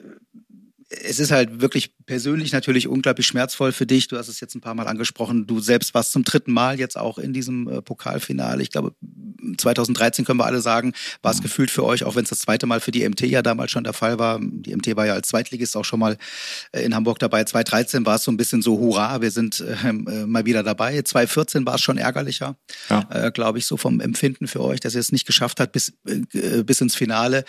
es 0.89 1.19
ist 1.19 1.33
halt 1.33 1.61
wirklich 1.61 1.95
persönlich 2.07 2.53
natürlich 2.53 2.87
unglaublich 2.87 3.27
schmerzvoll 3.27 3.73
für 3.73 3.87
dich. 3.87 4.07
Du 4.09 4.17
hast 4.17 4.29
es 4.29 4.41
jetzt 4.41 4.55
ein 4.55 4.61
paar 4.61 4.75
Mal 4.75 4.87
angesprochen. 4.87 5.47
Du 5.47 5.59
selbst 5.59 5.95
warst 5.95 6.13
zum 6.13 6.23
dritten 6.23 6.53
Mal 6.53 6.79
jetzt 6.79 6.97
auch 6.97 7.19
in 7.19 7.33
diesem 7.33 7.69
äh, 7.69 7.83
Pokalfinale. 7.83 8.63
Ich 8.63 8.71
glaube, 8.71 8.95
2013 9.57 10.25
können 10.25 10.39
wir 10.39 10.47
alle 10.47 10.61
sagen, 10.61 10.93
war 11.23 11.33
es 11.33 11.39
mhm. 11.39 11.45
gefühlt 11.45 11.71
für 11.71 11.85
euch, 11.85 12.05
auch 12.05 12.17
wenn 12.17 12.25
es 12.25 12.31
das 12.31 12.41
zweite 12.41 12.67
Mal 12.67 12.81
für 12.81 12.91
die 12.91 13.09
MT 13.09 13.23
ja 13.23 13.43
damals 13.43 13.71
schon 13.71 13.85
der 13.85 13.93
Fall 13.93 14.19
war. 14.19 14.39
Die 14.41 14.75
MT 14.75 14.97
war 14.97 15.07
ja 15.07 15.15
als 15.15 15.29
Zweitligist 15.29 15.77
auch 15.77 15.85
schon 15.85 16.01
mal 16.01 16.17
äh, 16.73 16.83
in 16.83 16.95
Hamburg 16.95 17.19
dabei. 17.19 17.45
2013 17.45 18.07
war 18.07 18.17
es 18.17 18.25
so 18.25 18.31
ein 18.31 18.37
bisschen 18.37 18.63
so, 18.63 18.79
hurra, 18.79 19.21
wir 19.21 19.31
sind 19.31 19.65
ähm, 19.85 20.07
äh, 20.09 20.27
mal 20.27 20.45
wieder 20.47 20.63
dabei. 20.63 21.01
2014 21.03 21.67
war 21.67 21.77
es 21.77 21.81
schon 21.81 21.99
ärgerlicher, 21.99 22.57
ja. 22.89 23.07
äh, 23.11 23.31
glaube 23.31 23.59
ich, 23.59 23.67
so 23.67 23.77
vom 23.77 24.01
Empfinden 24.01 24.47
für 24.49 24.63
euch, 24.63 24.81
dass 24.81 24.95
ihr 24.95 25.01
es 25.01 25.13
nicht 25.13 25.27
geschafft 25.27 25.61
habt 25.61 25.73
bis, 25.73 25.93
äh, 26.07 26.63
bis 26.63 26.81
ins 26.81 26.95
Finale. 26.95 27.45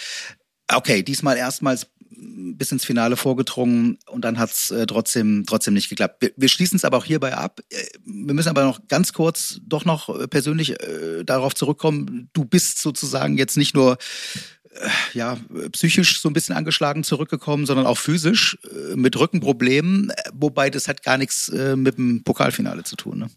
Okay, 0.70 1.02
diesmal 1.02 1.38
erstmals 1.38 1.88
bis 2.20 2.72
ins 2.72 2.86
Finale 2.86 3.18
vorgedrungen 3.18 3.98
und 4.08 4.24
dann 4.26 4.40
hat 4.40 4.52
es 4.52 4.72
äh, 4.72 4.86
trotzdem, 4.86 5.46
trotzdem 5.48 5.74
nicht 5.74 5.90
geklappt. 5.90 6.22
Wir, 6.22 6.32
wir 6.36 6.50
schließen 6.50 6.78
es 6.78 6.86
aber 6.86 6.98
auch 6.98 7.06
hierbei 7.06 7.36
ab. 7.36 7.62
Äh, 7.70 7.84
wir 8.06 8.34
müssen 8.34 8.50
aber 8.50 8.64
noch 8.64 8.88
ganz 8.88 9.14
kurz 9.14 9.60
doch 9.66 9.86
noch 9.86 10.10
äh, 10.10 10.28
persönlich 10.28 10.82
äh, 10.82 11.24
darauf 11.24 11.54
zurückkommen. 11.54 12.30
Du 12.34 12.46
bist 12.46 12.80
sozusagen 12.80 13.38
jetzt 13.38 13.58
nicht 13.58 13.76
nur 13.76 13.98
äh, 14.72 14.90
ja, 15.14 15.38
psychisch 15.72 16.20
so 16.20 16.30
ein 16.30 16.34
bisschen 16.34 16.56
angeschlagen 16.56 17.04
zurückgekommen, 17.04 17.66
sondern 17.66 17.86
auch 17.86 17.98
physisch 17.98 18.58
äh, 18.64 18.96
mit 18.96 19.18
Rückenproblemen, 19.18 20.12
wobei 20.34 20.70
das 20.70 20.88
hat 20.88 21.04
gar 21.04 21.18
nichts 21.18 21.50
mit 21.50 21.98
dem 21.98 22.24
Pokalfinale 22.24 22.84
zu 22.84 22.96
tun. 22.96 23.20
Ne? 23.20 23.30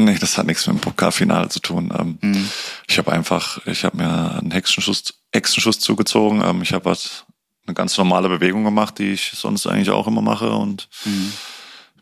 Nee, 0.00 0.16
das 0.16 0.38
hat 0.38 0.46
nichts 0.46 0.64
mit 0.68 0.76
dem 0.76 0.80
Pokalfinale 0.80 1.48
zu 1.48 1.58
tun. 1.58 1.92
Ähm, 1.98 2.18
mhm. 2.20 2.48
Ich 2.86 2.98
habe 2.98 3.10
einfach, 3.10 3.66
ich 3.66 3.84
habe 3.84 3.96
mir 3.96 4.38
einen 4.38 4.52
Hexenschuss, 4.52 5.02
Hexenschuss 5.32 5.80
zugezogen. 5.80 6.40
Ähm, 6.40 6.62
ich 6.62 6.72
habe 6.72 6.84
was 6.84 7.24
eine 7.68 7.74
ganz 7.74 7.96
normale 7.96 8.28
Bewegung 8.28 8.64
gemacht, 8.64 8.98
die 8.98 9.12
ich 9.12 9.32
sonst 9.34 9.66
eigentlich 9.66 9.90
auch 9.90 10.06
immer 10.06 10.22
mache. 10.22 10.50
Und 10.50 10.88
mhm. 11.04 11.32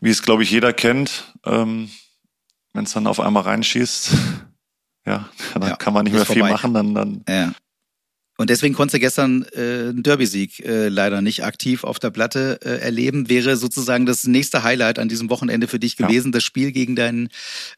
wie 0.01 0.09
es, 0.09 0.23
glaube 0.23 0.43
ich, 0.43 0.51
jeder 0.51 0.73
kennt, 0.73 1.33
ähm, 1.45 1.91
wenn 2.73 2.85
es 2.85 2.93
dann 2.93 3.07
auf 3.07 3.19
einmal 3.19 3.43
reinschießt, 3.43 4.11
ja, 5.05 5.29
dann 5.53 5.69
ja, 5.69 5.75
kann 5.75 5.93
man 5.93 6.05
nicht 6.05 6.13
mehr 6.13 6.25
viel 6.25 6.43
machen, 6.43 6.73
dann, 6.73 6.95
dann, 6.95 7.23
ja. 7.27 7.53
Und 8.39 8.51
deswegen 8.51 8.75
konnte 8.75 8.99
gestern 8.99 9.45
äh, 9.55 9.89
einen 9.89 10.03
Derby-Sieg 10.03 10.63
äh, 10.63 10.89
leider 10.89 11.21
nicht 11.21 11.43
aktiv 11.43 11.83
auf 11.83 11.97
der 11.97 12.11
Platte 12.11 12.59
äh, 12.63 12.77
erleben. 12.81 13.29
Wäre 13.29 13.57
sozusagen 13.57 14.05
das 14.05 14.25
nächste 14.25 14.61
Highlight 14.61 14.99
an 14.99 15.09
diesem 15.09 15.31
Wochenende 15.31 15.67
für 15.67 15.79
dich 15.79 15.97
gewesen, 15.97 16.27
ja. 16.27 16.31
das 16.33 16.43
Spiel 16.43 16.71
gegen 16.71 16.95
deinen 16.95 17.29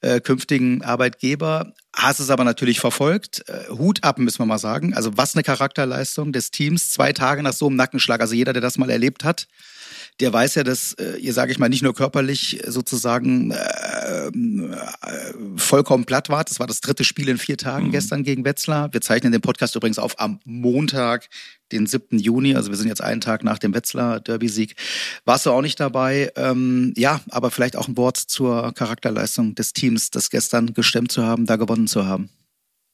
äh, 0.02 0.20
künftigen 0.20 0.84
Arbeitgeber. 0.84 1.74
Hast 1.96 2.20
es 2.20 2.30
aber 2.30 2.44
natürlich 2.44 2.82
verfolgt. 2.82 3.46
Äh, 3.48 3.70
Hut 3.70 4.04
ab, 4.04 4.20
müssen 4.20 4.40
wir 4.40 4.46
mal 4.46 4.60
sagen. 4.60 4.94
Also 4.94 5.16
was 5.16 5.34
eine 5.34 5.44
Charakterleistung 5.44 6.34
des 6.34 6.52
Teams. 6.52 6.92
Zwei 6.92 7.14
Tage 7.14 7.42
nach 7.42 7.54
so 7.54 7.68
einem 7.68 7.78
Nackenschlag. 7.78 8.20
Also 8.20 8.36
jeder, 8.36 8.52
der 8.52 8.62
das 8.62 8.78
mal 8.78 8.90
erlebt 8.90 9.24
hat, 9.24 9.48
der 10.20 10.34
weiß 10.34 10.56
ja, 10.56 10.64
dass 10.64 10.94
äh, 10.94 11.18
ihr, 11.18 11.34
sage 11.34 11.52
ich 11.52 11.60
mal, 11.60 11.70
nicht 11.70 11.82
nur 11.82 11.94
körperlich 11.94 12.62
sozusagen 12.68 13.52
äh, 13.52 14.28
äh, 14.28 14.32
vollkommen 15.56 16.06
platt 16.06 16.30
wart. 16.30 16.50
Das 16.50 16.60
war 16.60 16.68
das 16.68 16.82
dritte 16.82 17.06
Spiel 17.06 17.30
in 17.30 17.38
vier 17.38 17.58
Tagen 17.58 17.88
mhm. 17.88 17.92
gestern 17.92 18.24
gegen 18.24 18.44
Wetzlar. 18.44 18.92
Wir 18.92 19.02
zeichnen 19.02 19.32
den 19.32 19.42
Podcast 19.42 19.76
übrigens 19.76 19.98
auf 19.98 20.20
am 20.20 20.40
Montag, 20.44 21.30
den 21.72 21.88
7. 21.88 22.20
Juni. 22.20 22.56
Also 22.56 22.70
wir 22.70 22.78
sind 22.78 22.90
jetzt 22.90 23.02
einen 23.02 23.22
Tag 23.22 23.44
nach 23.44 23.60
dem 23.60 23.74
Wetzlar 23.74 24.20
Derby-Sieg. 24.20 24.76
Warst 25.24 25.46
du 25.46 25.52
auch 25.52 25.62
nicht 25.62 25.80
dabei? 25.80 26.32
Ähm, 26.36 26.94
ja, 26.98 27.22
aber 27.30 27.50
vielleicht 27.50 27.78
auch 27.78 27.88
ein 27.88 27.96
Wort 27.96 28.18
zur 28.18 28.74
Charakterleistung 28.74 29.56
des 29.56 29.72
Teams, 29.72 30.12
das 30.12 30.30
gestern 30.30 30.74
gestemmt 30.74 31.12
zu 31.12 31.24
haben, 31.24 31.46
da 31.46 31.56
gewonnen 31.56 31.88
zu 31.88 32.06
haben. 32.06 32.30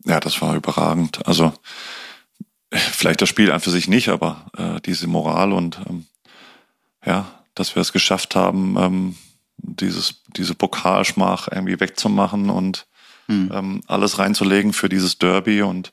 Ja, 0.06 0.20
das 0.20 0.42
war 0.42 0.56
überragend. 0.56 1.26
Also 1.26 1.54
vielleicht 2.72 3.22
das 3.22 3.30
Spiel 3.30 3.52
an 3.52 3.62
für 3.62 3.72
sich 3.72 3.88
nicht, 3.88 4.10
aber 4.10 4.46
äh, 4.58 4.80
diese 4.82 5.08
Moral 5.08 5.52
und 5.52 5.80
ähm, 5.90 6.06
ja, 7.06 7.26
dass 7.54 7.76
wir 7.76 7.82
es 7.82 7.94
geschafft 7.94 8.36
haben, 8.36 8.76
ähm, 8.78 9.16
dieses, 9.58 10.24
diese 10.36 10.56
Pokalschmach 10.56 11.48
irgendwie 11.52 11.80
wegzumachen 11.80 12.50
und 12.50 12.88
hm. 13.28 13.52
ähm, 13.54 13.82
alles 13.88 14.20
reinzulegen 14.20 14.74
für 14.74 14.90
dieses 14.90 15.18
Derby 15.18 15.62
und 15.62 15.92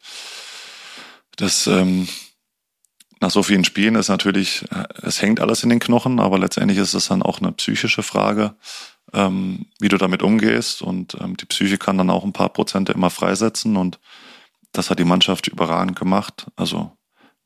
das 1.37 1.67
ähm, 1.67 2.09
nach 3.21 3.31
so 3.31 3.43
vielen 3.43 3.65
Spielen 3.65 3.95
ist 3.95 4.09
natürlich, 4.09 4.65
äh, 4.71 4.85
es 5.03 5.23
hängt 5.23 5.41
alles 5.41 5.63
in 5.63 5.71
den 5.71 5.79
Knochen, 5.79 6.21
aber 6.21 6.39
letztendlich 6.39 6.79
ist 6.79 6.95
es 6.95 7.09
dann 7.09 7.23
auch 7.23 7.41
eine 7.41 7.53
psychische 7.53 8.03
Frage, 8.03 8.55
ähm, 9.13 9.67
wie 9.79 9.89
du 9.89 9.97
damit 9.97 10.23
umgehst 10.23 10.83
und 10.83 11.17
ähm, 11.21 11.37
die 11.37 11.47
Psyche 11.47 11.79
kann 11.79 11.99
dann 11.99 12.11
auch 12.11 12.25
ein 12.25 12.33
paar 12.33 12.51
Prozente 12.51 12.93
immer 12.93 13.11
freisetzen 13.11 13.77
und 13.77 13.99
das 14.73 14.91
hat 14.91 14.99
die 14.99 15.05
Mannschaft 15.05 15.49
überragend 15.49 15.99
gemacht. 15.99 16.47
Also 16.57 16.97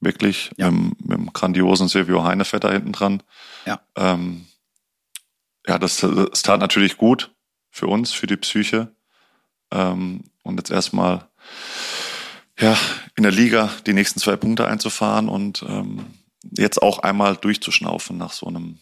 wirklich 0.01 0.51
ja. 0.57 0.71
mit, 0.71 1.01
mit 1.01 1.19
dem 1.19 1.33
grandiosen 1.33 1.89
Silvio 1.89 2.25
Heinevetter 2.25 2.73
hinten 2.73 2.93
dran. 2.93 3.23
Ja. 3.67 3.81
Ähm, 3.97 4.47
ja, 5.67 5.79
das, 5.79 5.99
das 6.01 6.43
tat 6.43 6.61
natürlich 6.61 6.97
gut 6.97 7.35
für 7.71 7.89
uns, 7.89 8.13
für 8.13 8.27
die 8.27 8.37
Psyche. 8.37 8.95
Ähm, 9.73 10.25
und 10.43 10.57
jetzt 10.59 10.71
erstmal 10.71 11.29
ja, 12.59 12.77
in 13.17 13.23
der 13.23 13.33
Liga 13.33 13.71
die 13.87 13.93
nächsten 13.93 14.21
zwei 14.21 14.37
Punkte 14.37 14.67
einzufahren 14.67 15.29
und 15.29 15.65
ähm, 15.69 16.07
jetzt 16.57 16.81
auch 16.81 17.01
einmal 17.01 17.37
durchzuschnaufen 17.37 18.17
nach 18.17 18.33
so 18.33 18.47
einem, 18.47 18.79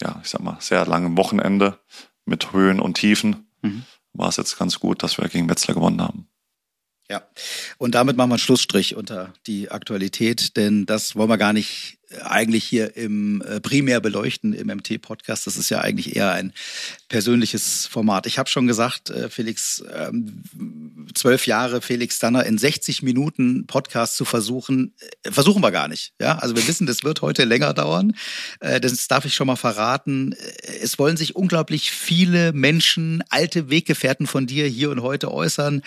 ja, 0.00 0.20
ich 0.22 0.30
sag 0.30 0.40
mal, 0.40 0.56
sehr 0.60 0.86
langen 0.86 1.16
Wochenende 1.16 1.78
mit 2.24 2.52
Höhen 2.52 2.80
und 2.80 2.94
Tiefen. 2.94 3.48
Mhm. 3.62 3.84
War 4.12 4.28
es 4.28 4.36
jetzt 4.36 4.58
ganz 4.58 4.78
gut, 4.78 5.02
dass 5.02 5.18
wir 5.18 5.28
gegen 5.28 5.48
Wetzlar 5.48 5.74
gewonnen 5.74 6.00
haben. 6.00 6.28
Ja, 7.10 7.26
und 7.78 7.94
damit 7.94 8.16
machen 8.16 8.30
wir 8.30 8.34
einen 8.34 8.38
Schlussstrich 8.38 8.96
unter 8.96 9.34
die 9.46 9.70
Aktualität, 9.70 10.56
denn 10.56 10.86
das 10.86 11.16
wollen 11.16 11.28
wir 11.28 11.36
gar 11.36 11.52
nicht 11.52 11.98
eigentlich 12.22 12.64
hier 12.64 12.96
im 12.96 13.42
äh, 13.42 13.60
primär 13.60 14.00
beleuchten 14.00 14.52
im 14.52 14.68
MT-Podcast. 14.68 15.46
Das 15.46 15.56
ist 15.56 15.70
ja 15.70 15.80
eigentlich 15.80 16.16
eher 16.16 16.32
ein 16.32 16.52
persönliches 17.08 17.86
Format. 17.86 18.26
Ich 18.26 18.38
habe 18.38 18.48
schon 18.48 18.66
gesagt, 18.66 19.10
äh, 19.10 19.28
Felix, 19.28 19.82
ähm, 19.94 20.42
zwölf 21.14 21.46
Jahre 21.46 21.82
Felix 21.82 22.18
Danner 22.18 22.44
in 22.44 22.58
60 22.58 23.02
Minuten 23.02 23.66
Podcast 23.66 24.16
zu 24.16 24.24
versuchen, 24.24 24.94
versuchen 25.24 25.62
wir 25.62 25.70
gar 25.70 25.88
nicht. 25.88 26.12
Ja, 26.20 26.38
also 26.38 26.56
wir 26.56 26.66
wissen, 26.66 26.86
das 26.86 27.04
wird 27.04 27.22
heute 27.22 27.44
länger 27.44 27.74
dauern. 27.74 28.14
Das 28.60 29.08
darf 29.08 29.24
ich 29.24 29.34
schon 29.34 29.46
mal 29.46 29.56
verraten. 29.56 30.34
Es 30.80 30.98
wollen 30.98 31.16
sich 31.16 31.36
unglaublich 31.36 31.90
viele 31.90 32.52
Menschen, 32.52 33.22
alte 33.28 33.70
Weggefährten 33.70 34.26
von 34.26 34.46
dir 34.46 34.66
hier 34.66 34.90
und 34.90 35.02
heute 35.02 35.32
äußern 35.32 35.82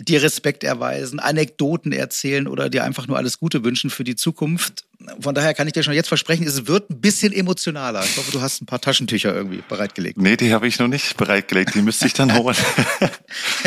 dir 0.00 0.22
Respekt 0.22 0.64
erweisen, 0.64 1.18
Anekdoten 1.18 1.92
erzählen 1.92 2.46
oder 2.46 2.70
dir 2.70 2.84
einfach 2.84 3.08
nur 3.08 3.16
alles 3.16 3.38
Gute 3.38 3.64
wünschen 3.64 3.90
für 3.90 4.04
die 4.04 4.16
Zukunft. 4.16 4.84
Von 5.20 5.34
daher 5.34 5.54
kann 5.54 5.66
ich 5.66 5.72
dir 5.72 5.82
schon 5.82 5.94
jetzt 5.94 6.08
versprechen, 6.08 6.46
es 6.46 6.66
wird 6.66 6.90
ein 6.90 7.00
bisschen 7.00 7.32
emotionaler. 7.32 8.02
Ich 8.04 8.16
hoffe, 8.16 8.32
du 8.32 8.40
hast 8.40 8.60
ein 8.60 8.66
paar 8.66 8.80
Taschentücher 8.80 9.34
irgendwie 9.34 9.62
bereitgelegt. 9.68 10.18
Nee, 10.18 10.36
die 10.36 10.52
habe 10.52 10.66
ich 10.66 10.78
noch 10.78 10.88
nicht 10.88 11.16
bereitgelegt. 11.16 11.74
Die 11.74 11.82
müsste 11.82 12.06
ich 12.06 12.14
dann 12.14 12.36
holen. 12.36 12.56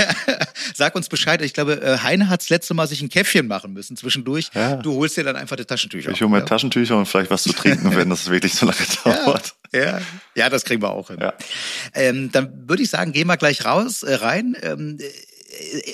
Sag 0.74 0.96
uns 0.96 1.08
Bescheid. 1.08 1.42
Ich 1.42 1.54
glaube, 1.54 1.82
äh, 1.82 2.00
Heine 2.00 2.30
hat 2.30 2.42
das 2.42 2.50
letzte 2.50 2.74
Mal 2.74 2.88
sich 2.88 3.02
ein 3.02 3.10
Käffchen 3.10 3.48
machen 3.48 3.74
müssen 3.74 3.96
zwischendurch. 3.96 4.50
Ja. 4.54 4.76
Du 4.78 4.96
holst 4.96 5.16
dir 5.16 5.24
dann 5.24 5.38
einfach 5.38 5.56
die 5.56 5.66
Taschentücher. 5.66 6.12
Ich 6.12 6.22
hole 6.22 6.30
mir 6.30 6.40
ja. 6.40 6.46
Taschentücher 6.46 6.98
und 6.98 7.06
vielleicht 7.06 7.32
was 7.32 7.44
zu 7.44 7.54
trinken, 7.54 7.96
wenn 7.96 8.10
das 8.10 8.30
wirklich 8.30 8.54
so 8.54 8.66
lange 8.66 8.80
dauert. 9.04 9.56
Ja, 9.74 9.80
ja, 9.80 10.02
ja 10.36 10.50
das 10.50 10.66
kriegen 10.66 10.82
wir 10.82 10.92
auch 10.92 11.10
hin. 11.10 11.20
Ähm, 11.94 12.30
dann 12.32 12.68
würde 12.68 12.84
ich 12.84 12.90
sagen, 12.90 13.14
gehen 13.14 13.28
wir 13.28 13.38
gleich 13.38 13.64
raus, 13.64 14.04
äh, 14.04 14.16
rein. 14.16 14.58
Ähm, 14.62 14.98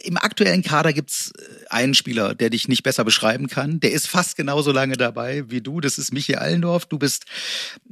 im 0.04 0.18
aktuellen 0.18 0.64
Kader 0.64 0.94
gibt's 0.94 1.32
äh, 1.38 1.68
einen 1.70 1.94
Spieler, 1.94 2.36
der 2.36 2.50
dich 2.50 2.68
nicht 2.68 2.84
besser 2.84 3.04
beschreiben 3.04 3.48
kann. 3.48 3.80
Der 3.80 3.92
ist 3.92 4.08
fast 4.08 4.36
genauso 4.36 4.72
lange 4.72 4.96
dabei 4.96 5.50
wie 5.50 5.62
du. 5.62 5.82
Das 5.82 5.98
ist 5.98 6.14
Michi 6.14 6.36
Allendorf. 6.36 6.86
Du 6.86 6.98
bist 6.98 7.26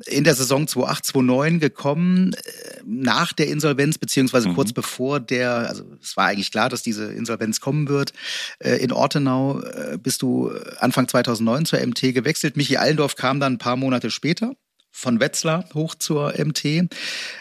in 0.06 0.24
der 0.24 0.36
Saison 0.36 0.68
2008, 0.68 1.06
2009 1.06 1.60
gekommen, 1.60 2.34
äh, 2.34 2.82
nach 2.86 3.34
der 3.34 3.48
Insolvenz, 3.48 3.98
beziehungsweise 3.98 4.50
mhm. 4.50 4.56
kurz 4.56 4.74
bevor 4.74 5.20
der, 5.20 5.70
also 5.70 5.84
es 6.02 6.16
war 6.16 6.28
eigentlich 6.28 6.52
klar, 6.52 6.70
dass 6.70 6.84
diese 6.84 7.12
Insolvenz 7.12 7.60
kommen 7.60 7.88
wird. 7.88 8.14
Äh, 8.60 8.78
in 8.78 8.92
Ortenau 8.92 9.62
bist 10.02 10.22
du 10.22 10.52
Anfang 10.80 11.08
2009 11.08 11.66
zur 11.66 11.86
MT 11.86 12.14
gewechselt. 12.14 12.58
Michi 12.58 12.78
Allendorf 12.78 13.16
kam 13.16 13.40
dann 13.40 13.54
ein 13.54 13.58
paar 13.58 13.76
Monate 13.76 14.12
später 14.12 14.54
von 14.92 15.20
Wetzlar 15.20 15.66
hoch 15.74 15.96
zur 15.96 16.34
MT. 16.38 16.90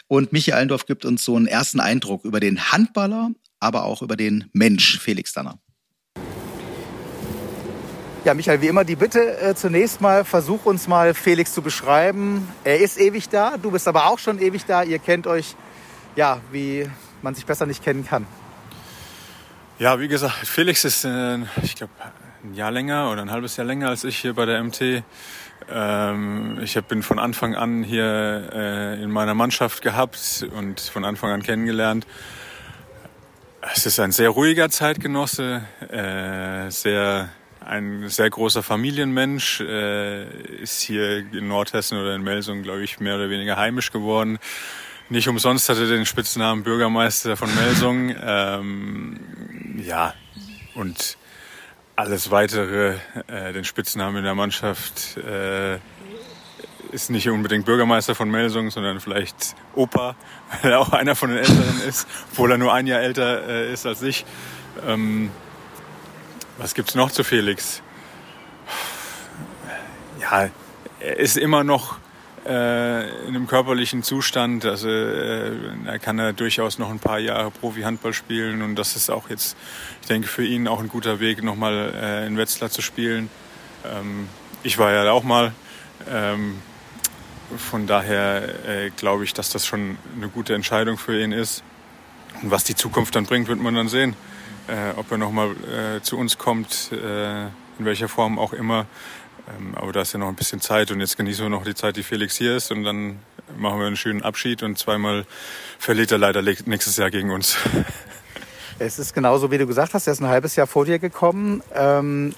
Und 0.09 0.33
Michi 0.33 0.53
Allendorf 0.53 0.87
gibt 0.87 1.05
uns 1.05 1.25
so 1.25 1.37
einen 1.37 1.47
ersten 1.47 1.81
Eindruck 1.81 2.25
über 2.25 2.41
den 2.41 2.73
Handballer 2.73 3.31
aber 3.61 3.85
auch 3.85 4.03
über 4.03 4.17
den 4.17 4.49
Mensch 4.53 4.99
Felix 4.99 5.33
Danner. 5.33 5.59
Ja, 8.25 8.33
Michael, 8.33 8.63
wie 8.63 8.69
immer 8.69 8.85
die 8.85 8.97
Bitte 8.97 9.39
äh, 9.39 9.55
zunächst 9.55 10.01
mal, 10.01 10.25
versuch 10.25 10.65
uns 10.65 10.89
mal 10.89 11.13
Felix 11.13 11.53
zu 11.53 11.61
beschreiben. 11.61 12.49
Er 12.65 12.81
ist 12.81 12.99
ewig 12.99 13.29
da, 13.29 13.59
du 13.59 13.71
bist 13.71 13.87
aber 13.87 14.07
auch 14.07 14.19
schon 14.19 14.39
ewig 14.39 14.65
da. 14.65 14.83
Ihr 14.83 14.99
kennt 14.99 15.27
euch, 15.27 15.55
ja, 16.17 16.41
wie 16.51 16.89
man 17.21 17.35
sich 17.35 17.45
besser 17.45 17.67
nicht 17.67 17.85
kennen 17.85 18.07
kann. 18.07 18.27
Ja, 19.79 20.01
wie 20.01 20.09
gesagt, 20.09 20.47
Felix 20.47 20.85
ist, 20.85 21.05
äh, 21.05 21.39
ich 21.63 21.75
glaube, 21.75 21.93
ein 22.45 22.55
Jahr 22.55 22.71
länger 22.71 23.11
oder 23.11 23.21
ein 23.21 23.31
halbes 23.31 23.57
Jahr 23.57 23.67
länger 23.67 23.89
als 23.89 24.05
ich 24.05 24.17
hier 24.17 24.35
bei 24.35 24.47
der 24.47 24.63
MT. 24.63 25.03
Ähm, 25.69 26.59
ich 26.63 26.81
bin 26.85 27.03
von 27.03 27.19
Anfang 27.19 27.55
an 27.55 27.83
hier 27.83 28.51
äh, 28.53 29.03
in 29.03 29.11
meiner 29.11 29.35
Mannschaft 29.35 29.83
gehabt 29.83 30.47
und 30.57 30.81
von 30.81 31.05
Anfang 31.05 31.31
an 31.31 31.43
kennengelernt. 31.43 32.07
Es 33.73 33.87
ist 33.87 33.99
ein 33.99 34.13
sehr 34.13 34.31
ruhiger 34.31 34.69
Zeitgenosse, 34.69 35.63
äh, 35.89 36.71
sehr 36.71 37.31
ein 37.61 38.09
sehr 38.11 38.29
großer 38.29 38.63
Familienmensch, 38.63 39.61
äh, 39.61 40.25
ist 40.61 40.83
hier 40.83 41.19
in 41.33 41.49
Nordhessen 41.49 41.99
oder 41.99 42.15
in 42.15 42.23
Melsung, 42.23 42.63
glaube 42.63 42.83
ich, 42.83 43.01
mehr 43.01 43.15
oder 43.15 43.31
weniger 43.31 43.57
heimisch 43.57 43.91
geworden. 43.91 44.39
Nicht 45.09 45.29
umsonst 45.29 45.69
hat 45.71 45.79
er 45.79 45.87
den 45.87 46.05
Spitznamen 46.05 46.63
Bürgermeister 46.63 47.37
von 47.39 47.55
Melsung. 47.55 48.15
Ähm, 48.23 49.21
ja, 49.83 50.13
und 50.75 51.17
alles 51.97 52.31
weitere, 52.31 52.97
äh, 53.29 53.53
den 53.55 53.65
Spitznamen 53.65 54.19
in 54.19 54.25
der 54.25 54.35
Mannschaft, 54.35 55.17
äh, 55.17 55.79
ist 56.95 57.11
nicht 57.11 57.29
unbedingt 57.29 57.65
Bürgermeister 57.65 58.15
von 58.15 58.31
Melsung, 58.31 58.71
sondern 58.71 59.01
vielleicht 59.01 59.57
Opa, 59.75 60.15
weil 60.63 60.73
er 60.73 60.81
auch 60.81 60.93
einer 60.93 61.17
von 61.17 61.31
den 61.31 61.39
Älteren 61.39 61.81
ist, 61.89 62.07
obwohl 62.31 62.53
er 62.53 62.59
nur 62.59 62.73
ein 62.73 62.87
Jahr 62.87 63.01
älter 63.01 63.49
äh, 63.49 63.73
ist 63.73 63.85
als 63.85 64.01
ich. 64.03 64.25
Ähm, 64.87 65.31
was 66.57 66.75
gibt's 66.75 66.95
noch 66.95 67.11
zu 67.11 67.25
Felix? 67.25 67.83
Ja, 70.21 70.49
er 71.01 71.19
ist 71.19 71.37
immer 71.37 71.65
noch 71.65 71.99
äh, 72.47 73.09
in 73.27 73.35
einem 73.35 73.49
körperlichen 73.49 74.05
Zustand. 74.05 74.65
Also 74.65 74.89
äh, 74.89 75.53
er 75.87 75.99
kann 75.99 76.19
ja 76.19 76.31
durchaus 76.31 76.79
noch 76.79 76.91
ein 76.91 77.01
paar 77.01 77.19
Jahre 77.19 77.51
Profi-Handball 77.51 78.13
spielen 78.13 78.63
und 78.63 78.77
das 78.77 78.95
ist 78.95 79.11
auch 79.11 79.29
jetzt, 79.31 79.57
ich 80.01 80.07
denke, 80.07 80.29
für 80.29 80.45
ihn 80.45 80.69
auch 80.69 80.79
ein 80.79 80.89
guter 80.89 81.19
Weg, 81.19 81.43
nochmal 81.43 81.93
äh, 81.93 82.27
in 82.27 82.37
Wetzlar 82.37 82.71
zu 82.71 82.83
spielen. 82.83 83.31
Ähm, 83.85 84.29
ich 84.63 84.79
war 84.79 84.93
ja 84.93 85.11
auch 85.11 85.25
mal. 85.25 85.53
Ähm, 86.09 86.63
von 87.59 87.87
daher 87.87 88.67
äh, 88.67 88.91
glaube 88.91 89.25
ich, 89.25 89.35
dass 89.35 89.51
das 89.51 89.67
schon 89.67 89.99
eine 90.17 90.29
gute 90.29 90.55
Entscheidung 90.55 90.99
für 90.99 91.21
ihn 91.21 91.33
ist. 91.33 91.63
Und 92.43 92.51
was 92.51 92.65
die 92.65 92.75
Zukunft 92.75 93.15
dann 93.17 93.27
bringt, 93.27 93.49
wird 93.49 93.61
man 93.61 93.75
dann 93.75 93.89
sehen. 93.89 94.17
Äh, 94.67 94.97
ob 94.97 95.11
er 95.11 95.19
nochmal 95.19 95.51
äh, 95.51 96.01
zu 96.01 96.17
uns 96.17 96.39
kommt, 96.39 96.91
äh, 96.93 97.45
in 97.45 97.51
welcher 97.81 98.09
Form 98.09 98.39
auch 98.39 98.53
immer. 98.53 98.87
Ähm, 99.49 99.75
aber 99.75 99.93
da 99.93 100.03
ist 100.03 100.13
ja 100.13 100.19
noch 100.19 100.29
ein 100.29 100.37
bisschen 100.37 100.61
Zeit 100.61 100.91
und 100.91 101.01
jetzt 101.01 101.17
genießen 101.17 101.45
wir 101.45 101.51
noch 101.51 101.65
die 101.65 101.75
Zeit, 101.75 101.97
die 101.97 102.03
Felix 102.03 102.37
hier 102.37 102.57
ist 102.57 102.71
und 102.71 102.83
dann 102.85 103.19
machen 103.59 103.79
wir 103.79 103.87
einen 103.87 103.97
schönen 103.97 104.23
Abschied 104.23 104.63
und 104.63 104.79
zweimal 104.79 105.27
verliert 105.79 106.13
er 106.13 106.19
leider 106.19 106.41
nächstes 106.43 106.97
Jahr 106.97 107.11
gegen 107.11 107.31
uns. 107.31 107.57
Es 108.79 108.99
ist 108.99 109.15
genauso, 109.15 109.53
wie 109.53 109.59
du 109.59 109.67
gesagt 109.67 109.95
hast, 109.95 110.09
er 110.09 110.15
ist 110.15 110.21
ein 110.21 110.29
halbes 110.29 110.57
Jahr 110.57 110.67
vor 110.67 110.85
dir 110.85 110.99
gekommen. 110.99 111.63
Ähm, 111.75 112.35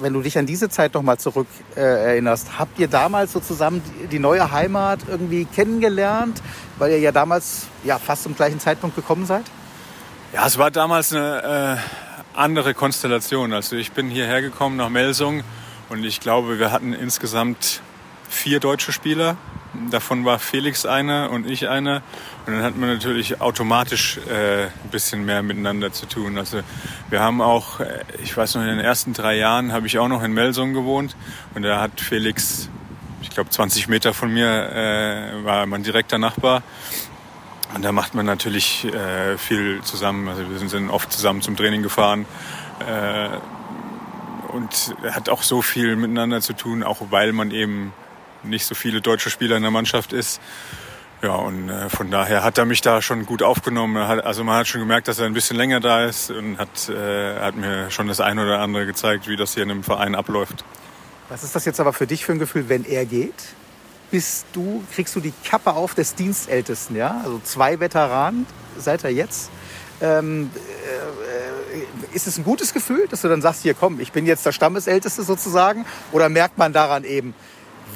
wenn 0.00 0.14
du 0.14 0.22
dich 0.22 0.38
an 0.38 0.46
diese 0.46 0.70
Zeit 0.70 0.94
noch 0.94 1.02
mal 1.02 1.18
zurück 1.18 1.46
äh, 1.76 1.80
erinnerst, 1.80 2.58
habt 2.58 2.78
ihr 2.78 2.88
damals 2.88 3.32
so 3.32 3.40
zusammen 3.40 3.82
die, 4.00 4.06
die, 4.06 4.18
neue 4.18 4.50
Heimat 4.50 5.00
irgendwie 5.06 5.44
kennengelernt, 5.44 6.42
weil 6.78 6.92
ihr 6.92 6.98
ja 7.00 7.12
damals 7.12 7.66
ja 7.84 7.98
fast 7.98 8.22
zum 8.22 8.34
gleichen 8.34 8.58
Zeitpunkt 8.58 8.96
gekommen 8.96 9.26
seid? 9.26 9.44
Ja, 10.32 10.46
es 10.46 10.56
war 10.56 10.70
damals 10.70 11.12
eine 11.12 11.78
äh, 11.84 12.38
andere 12.38 12.72
Konstellation. 12.72 13.52
Also 13.52 13.76
ich 13.76 13.92
bin 13.92 14.08
hierher 14.08 14.40
gekommen 14.40 14.76
nach 14.76 14.88
Melsung 14.88 15.42
und 15.90 16.04
ich 16.04 16.20
glaube, 16.20 16.58
wir 16.58 16.72
hatten 16.72 16.94
insgesamt 16.94 17.82
vier 18.30 18.60
deutsche 18.60 18.92
Spieler. 18.92 19.36
Davon 19.90 20.24
war 20.24 20.38
Felix 20.38 20.86
einer 20.86 21.30
und 21.30 21.48
ich 21.48 21.68
einer. 21.68 22.02
Und 22.46 22.54
dann 22.54 22.62
hat 22.62 22.76
man 22.76 22.88
natürlich 22.88 23.40
automatisch 23.40 24.18
äh, 24.28 24.64
ein 24.64 24.90
bisschen 24.90 25.24
mehr 25.24 25.42
miteinander 25.42 25.92
zu 25.92 26.06
tun. 26.06 26.38
Also 26.38 26.60
wir 27.10 27.20
haben 27.20 27.40
auch, 27.40 27.80
äh, 27.80 28.04
ich 28.22 28.36
weiß 28.36 28.54
noch, 28.54 28.62
in 28.62 28.68
den 28.68 28.80
ersten 28.80 29.12
drei 29.12 29.36
Jahren 29.36 29.72
habe 29.72 29.86
ich 29.86 29.98
auch 29.98 30.08
noch 30.08 30.22
in 30.22 30.32
Melsung 30.32 30.72
gewohnt. 30.72 31.16
Und 31.54 31.62
da 31.62 31.80
hat 31.80 32.00
Felix, 32.00 32.68
ich 33.22 33.30
glaube 33.30 33.50
20 33.50 33.88
Meter 33.88 34.14
von 34.14 34.32
mir, 34.32 34.48
äh, 34.48 35.44
war 35.44 35.66
mein 35.66 35.82
direkter 35.82 36.18
Nachbar. 36.18 36.62
Und 37.74 37.84
da 37.84 37.92
macht 37.92 38.14
man 38.14 38.26
natürlich 38.26 38.84
äh, 38.84 39.36
viel 39.38 39.82
zusammen. 39.82 40.28
Also 40.28 40.48
wir 40.48 40.68
sind 40.68 40.90
oft 40.90 41.12
zusammen 41.12 41.42
zum 41.42 41.56
Training 41.56 41.82
gefahren. 41.82 42.26
Äh, 42.80 43.38
und 44.48 44.94
hat 45.10 45.28
auch 45.28 45.42
so 45.42 45.60
viel 45.62 45.96
miteinander 45.96 46.40
zu 46.40 46.54
tun, 46.54 46.82
auch 46.82 46.98
weil 47.10 47.32
man 47.32 47.50
eben 47.50 47.92
nicht 48.48 48.66
so 48.66 48.74
viele 48.74 49.00
deutsche 49.00 49.30
Spieler 49.30 49.56
in 49.56 49.62
der 49.62 49.70
Mannschaft 49.70 50.12
ist. 50.12 50.40
Ja, 51.22 51.34
und 51.34 51.68
äh, 51.68 51.88
von 51.88 52.10
daher 52.10 52.44
hat 52.44 52.58
er 52.58 52.66
mich 52.66 52.82
da 52.82 53.00
schon 53.00 53.24
gut 53.24 53.42
aufgenommen. 53.42 54.06
Hat, 54.06 54.24
also 54.24 54.44
man 54.44 54.56
hat 54.56 54.68
schon 54.68 54.80
gemerkt, 54.80 55.08
dass 55.08 55.18
er 55.18 55.26
ein 55.26 55.32
bisschen 55.32 55.56
länger 55.56 55.80
da 55.80 56.04
ist 56.04 56.30
und 56.30 56.58
hat, 56.58 56.88
äh, 56.88 57.40
hat 57.40 57.56
mir 57.56 57.90
schon 57.90 58.06
das 58.08 58.20
eine 58.20 58.42
oder 58.42 58.60
andere 58.60 58.84
gezeigt, 58.84 59.26
wie 59.26 59.36
das 59.36 59.54
hier 59.54 59.62
in 59.62 59.70
einem 59.70 59.82
Verein 59.82 60.14
abläuft. 60.14 60.64
Was 61.28 61.42
ist 61.42 61.56
das 61.56 61.64
jetzt 61.64 61.80
aber 61.80 61.92
für 61.92 62.06
dich 62.06 62.24
für 62.24 62.32
ein 62.32 62.38
Gefühl, 62.38 62.68
wenn 62.68 62.84
er 62.84 63.06
geht? 63.06 63.34
Bist 64.10 64.46
du, 64.52 64.84
kriegst 64.94 65.16
du 65.16 65.20
die 65.20 65.32
Kappe 65.44 65.72
auf 65.72 65.94
des 65.94 66.14
Dienstältesten, 66.14 66.94
ja? 66.94 67.20
Also 67.24 67.40
zwei 67.42 67.80
Veteranen 67.80 68.46
seid 68.78 69.02
ihr 69.02 69.10
jetzt. 69.10 69.50
Ähm, 70.00 70.50
äh, 70.54 72.14
ist 72.14 72.26
es 72.26 72.38
ein 72.38 72.44
gutes 72.44 72.72
Gefühl, 72.72 73.08
dass 73.08 73.22
du 73.22 73.28
dann 73.28 73.42
sagst, 73.42 73.62
hier 73.62 73.74
komm, 73.74 74.00
ich 74.00 74.12
bin 74.12 74.26
jetzt 74.26 74.46
der 74.46 74.52
Stammesälteste 74.52 75.22
sozusagen? 75.22 75.86
Oder 76.12 76.28
merkt 76.28 76.58
man 76.58 76.72
daran 76.72 77.04
eben, 77.04 77.34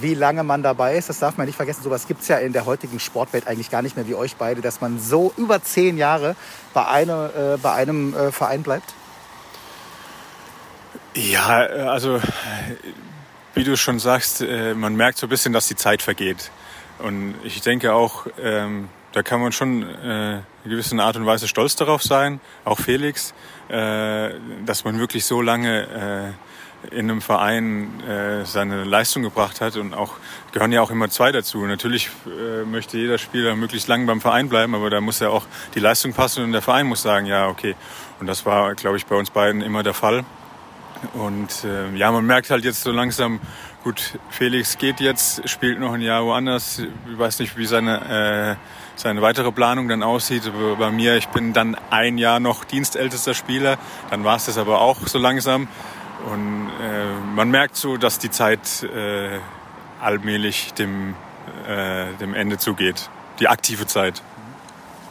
wie 0.03 0.15
lange 0.15 0.43
man 0.43 0.63
dabei 0.63 0.97
ist. 0.97 1.09
Das 1.09 1.19
darf 1.19 1.37
man 1.37 1.47
nicht 1.47 1.57
vergessen. 1.57 1.83
Sowas 1.83 2.07
gibt 2.07 2.23
es 2.23 2.29
ja 2.29 2.39
in 2.39 2.53
der 2.53 2.67
heutigen 2.67 3.01
Sportwelt 3.01 3.47
eigentlich 3.47 3.71
gar 3.71 3.83
nicht 3.83 3.97
mehr 3.97 4.07
wie 4.07 4.15
euch 4.15 4.37
beide, 4.37 4.61
dass 4.61 4.81
man 4.81 5.01
so 5.01 5.33
über 5.37 5.63
zehn 5.63 5.99
Jahre 5.99 6.37
bei, 6.75 6.87
eine, 6.87 7.55
äh, 7.55 7.59
bei 7.59 7.73
einem 7.73 8.15
äh, 8.15 8.33
Verein 8.33 8.63
bleibt. 8.63 8.95
Ja, 11.15 11.65
äh, 11.65 11.81
also 11.83 12.21
wie 13.55 13.65
du 13.65 13.77
schon 13.77 13.99
sagst, 13.99 14.43
äh, 14.43 14.75
man 14.75 14.95
merkt 14.97 15.19
so 15.19 15.27
ein 15.27 15.31
bisschen, 15.31 15.53
dass 15.53 15.67
die 15.67 15.77
Zeit 15.77 16.03
vergeht. 16.03 16.51
Und 16.99 17.35
ich 17.45 17.61
denke 17.61 17.95
auch, 17.95 18.27
ähm, 18.41 18.89
da 19.13 19.23
kann 19.23 19.41
man 19.41 19.53
schon 19.53 19.83
äh, 19.83 20.37
in 20.65 20.71
gewisser 20.71 20.99
Art 20.99 21.17
und 21.17 21.27
Weise 21.27 21.49
stolz 21.49 21.75
darauf 21.75 22.03
sein, 22.03 22.41
auch 22.65 22.79
Felix, 22.79 23.35
äh, 23.69 24.31
dass 24.65 24.85
man 24.85 24.99
wirklich 24.99 25.25
so 25.25 25.43
lange 25.43 25.83
äh, 25.83 26.50
in 26.91 27.11
einem 27.11 27.21
Verein 27.21 28.01
äh, 28.01 28.45
seine 28.45 28.85
Leistung 28.85 29.23
gebracht 29.23 29.61
hat 29.61 29.77
und 29.77 29.95
auch 29.95 30.15
gehören 30.53 30.73
ja 30.73 30.81
auch 30.81 30.91
immer 30.91 31.11
zwei 31.11 31.31
dazu. 31.33 31.65
Natürlich 31.67 32.11
äh, 32.27 32.65
möchte 32.65 32.97
jeder 32.97 33.19
Spieler 33.19 33.55
möglichst 33.57 33.89
lang 33.89 34.07
beim 34.07 34.21
Verein 34.21 34.49
bleiben, 34.49 34.75
aber 34.75 34.91
da 34.91 35.01
muss 35.01 35.21
ja 35.21 35.29
auch 35.29 35.45
die 35.75 35.81
Leistung 35.81 36.13
passen 36.13 36.45
und 36.45 36.53
der 36.53 36.63
Verein 36.63 36.87
muss 36.87 37.03
sagen, 37.03 37.27
ja 37.27 37.49
okay. 37.49 37.77
Und 38.19 38.27
das 38.27 38.47
war, 38.47 38.75
glaube 38.75 38.97
ich, 38.97 39.07
bei 39.07 39.17
uns 39.17 39.31
beiden 39.31 39.61
immer 39.63 39.83
der 39.83 39.95
Fall. 39.95 40.25
Und 41.15 41.65
äh, 41.65 41.97
ja, 41.97 42.11
man 42.13 42.27
merkt 42.27 42.51
halt 42.51 42.65
jetzt 42.65 42.83
so 42.83 42.93
langsam, 42.93 43.41
gut, 43.85 44.19
Felix 44.31 44.77
geht 44.77 45.01
jetzt, 45.01 45.49
spielt 45.49 45.81
noch 45.81 45.93
ein 45.93 46.03
Jahr 46.03 46.25
woanders. 46.25 46.79
Ich 46.79 47.19
weiß 47.19 47.39
nicht, 47.39 47.57
wie 47.57 47.65
seine 47.67 48.57
äh, 48.59 48.81
seine 49.01 49.23
weitere 49.23 49.51
Planung 49.51 49.89
dann 49.89 50.03
aussieht. 50.03 50.47
Aber 50.47 50.77
bei 50.77 50.91
mir, 50.91 51.17
ich 51.17 51.29
bin 51.29 51.53
dann 51.53 51.77
ein 51.91 52.19
Jahr 52.19 52.41
noch 52.41 52.65
dienstältester 52.65 53.35
Spieler, 53.35 53.79
dann 54.11 54.25
war 54.25 54.37
es 54.37 54.47
das 54.47 54.59
aber 54.59 54.81
auch 54.81 55.07
so 55.07 55.19
langsam. 55.19 55.69
Und 56.27 56.71
äh, 56.83 57.15
man 57.35 57.51
merkt 57.51 57.77
so, 57.77 57.97
dass 57.97 58.19
die 58.19 58.31
Zeit 58.31 58.83
äh, 58.83 59.39
allmählich 60.01 60.75
dem, 60.75 61.15
äh, 61.67 62.13
dem 62.21 62.35
Ende 62.35 62.59
zugeht. 62.59 63.09
Die 63.39 63.49
aktive 63.49 63.87
Zeit. 63.87 64.23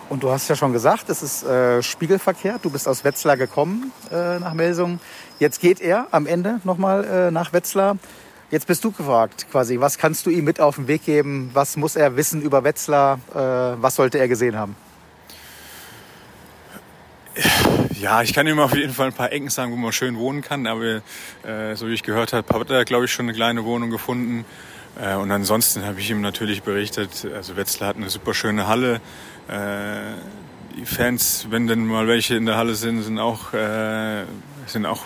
Und 0.10 0.24
du 0.24 0.32
hast 0.32 0.48
ja 0.48 0.56
schon 0.56 0.74
gesagt, 0.74 1.10
es 1.10 1.22
ist 1.22 1.44
äh, 1.44 1.84
spiegelverkehrt. 1.84 2.66
Du 2.66 2.72
bist 2.72 2.88
aus 2.88 3.04
Wetzlar 3.04 3.38
gekommen 3.38 3.92
äh, 4.12 4.40
nach 4.40 4.54
Melsung. 4.54 5.00
Jetzt 5.38 5.62
geht 5.62 5.80
er 5.82 6.08
am 6.12 6.26
Ende 6.26 6.60
nochmal 6.64 7.04
äh, 7.06 7.32
nach 7.32 7.54
Wetzlar. 7.54 7.98
Jetzt 8.50 8.66
bist 8.66 8.84
du 8.84 8.92
gefragt 8.92 9.46
quasi. 9.52 9.80
Was 9.80 10.00
kannst 10.00 10.26
du 10.26 10.32
ihm 10.32 10.44
mit 10.46 10.60
auf 10.60 10.76
den 10.76 10.88
Weg 10.88 11.06
geben? 11.06 11.52
Was 11.54 11.78
muss 11.78 11.96
er 11.96 12.16
wissen 12.16 12.42
über 12.42 12.64
Wetzlar? 12.64 13.20
Äh, 13.36 13.38
was 13.82 13.96
sollte 13.96 14.18
er 14.18 14.28
gesehen 14.28 14.58
haben? 14.58 14.76
Ja, 18.00 18.22
ich 18.22 18.34
kann 18.34 18.48
ihm 18.48 18.60
auf 18.60 18.74
jeden 18.76 18.94
Fall 18.94 19.08
ein 19.08 19.14
paar 19.14 19.34
Ecken 19.34 19.50
sagen, 19.50 19.74
wo 19.74 19.76
man 19.76 19.92
schön 19.92 20.18
wohnen 20.18 20.42
kann. 20.42 20.68
Aber 20.68 21.02
äh, 21.44 21.76
so 21.76 21.90
wie 21.90 21.94
ich 21.94 22.04
gehört 22.04 22.32
habe, 22.32 22.58
hat 22.58 22.70
er, 22.70 22.86
glaube 22.86 23.06
ich, 23.06 23.12
schon 23.12 23.26
eine 23.26 23.34
kleine 23.34 23.66
Wohnung 23.66 23.90
gefunden. 23.90 24.46
Äh, 24.98 25.16
und 25.16 25.30
ansonsten 25.32 25.84
habe 25.84 26.00
ich 26.00 26.10
ihm 26.10 26.22
natürlich 26.22 26.64
berichtet, 26.64 27.28
also 27.36 27.58
Wetzlar 27.58 27.90
hat 27.90 27.98
eine 27.98 28.10
super 28.10 28.34
schöne 28.34 28.68
Halle. 28.68 29.02
Äh, 29.50 30.14
die 30.78 30.86
Fans, 30.86 31.48
wenn 31.50 31.68
denn 31.68 31.86
mal 31.86 32.08
welche 32.08 32.36
in 32.36 32.46
der 32.46 32.56
Halle 32.56 32.76
sind, 32.76 33.02
sind 33.02 33.20
auch, 33.20 33.54
äh, 33.54 34.24
sind 34.66 34.86
auch 34.86 35.04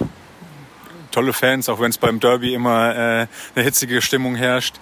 tolle 1.11 1.33
Fans, 1.33 1.69
auch 1.69 1.79
wenn 1.79 1.89
es 1.89 1.97
beim 1.97 2.19
Derby 2.19 2.53
immer 2.53 2.95
äh, 2.95 3.27
eine 3.55 3.63
hitzige 3.65 4.03
Stimmung 4.03 4.35
herrscht. 4.35 4.75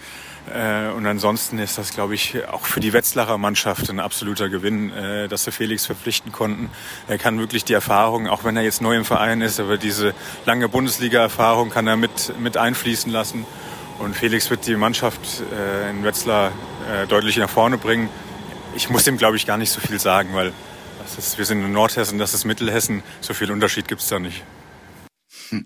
Äh, 0.54 0.90
und 0.90 1.06
ansonsten 1.06 1.60
ist 1.60 1.78
das, 1.78 1.94
glaube 1.94 2.16
ich, 2.16 2.48
auch 2.48 2.66
für 2.66 2.80
die 2.80 2.94
Wetzlarer 2.94 3.38
Mannschaft 3.38 3.90
ein 3.90 4.00
absoluter 4.00 4.50
Gewinn, 4.50 4.92
äh, 4.92 5.28
dass 5.28 5.44
sie 5.44 5.52
Felix 5.52 5.86
verpflichten 5.86 6.32
konnten. 6.32 6.70
Er 7.08 7.18
kann 7.18 7.40
wirklich 7.40 7.64
die 7.64 7.74
Erfahrung, 7.74 8.28
auch 8.28 8.44
wenn 8.44 8.58
er 8.58 8.64
jetzt 8.64 8.82
neu 8.82 8.96
im 8.96 9.06
Verein 9.06 9.42
ist, 9.42 9.60
aber 9.60 9.78
diese 9.78 10.14
lange 10.46 10.68
Bundesliga-Erfahrung 10.70 11.70
kann 11.70 11.88
er 11.88 11.98
mit, 11.98 12.34
mit 12.40 12.58
einfließen 12.58 13.12
lassen. 13.12 13.46
Und 14.00 14.16
Felix 14.16 14.50
wird 14.50 14.66
die 14.66 14.76
Mannschaft 14.76 15.22
äh, 15.54 15.90
in 15.92 16.04
Wetzlar 16.04 16.52
deutlich 17.08 17.38
nach 17.38 17.50
vorne 17.50 17.78
bringen. 17.78 18.10
Ich 18.76 18.90
muss 18.90 19.04
dem, 19.04 19.18
glaube 19.18 19.38
ich, 19.38 19.46
gar 19.46 19.58
nicht 19.58 19.70
so 19.70 19.80
viel 19.80 20.00
sagen, 20.00 20.34
weil 20.34 20.52
ist, 21.18 21.38
wir 21.38 21.46
sind 21.46 21.64
in 21.64 21.72
Nordhessen, 21.72 22.18
das 22.18 22.34
ist 22.34 22.46
Mittelhessen. 22.46 23.04
So 23.22 23.34
viel 23.34 23.52
Unterschied 23.52 23.88
gibt 23.88 24.02
es 24.02 24.08
da 24.08 24.20
nicht. 24.20 24.44
Hm. 25.50 25.66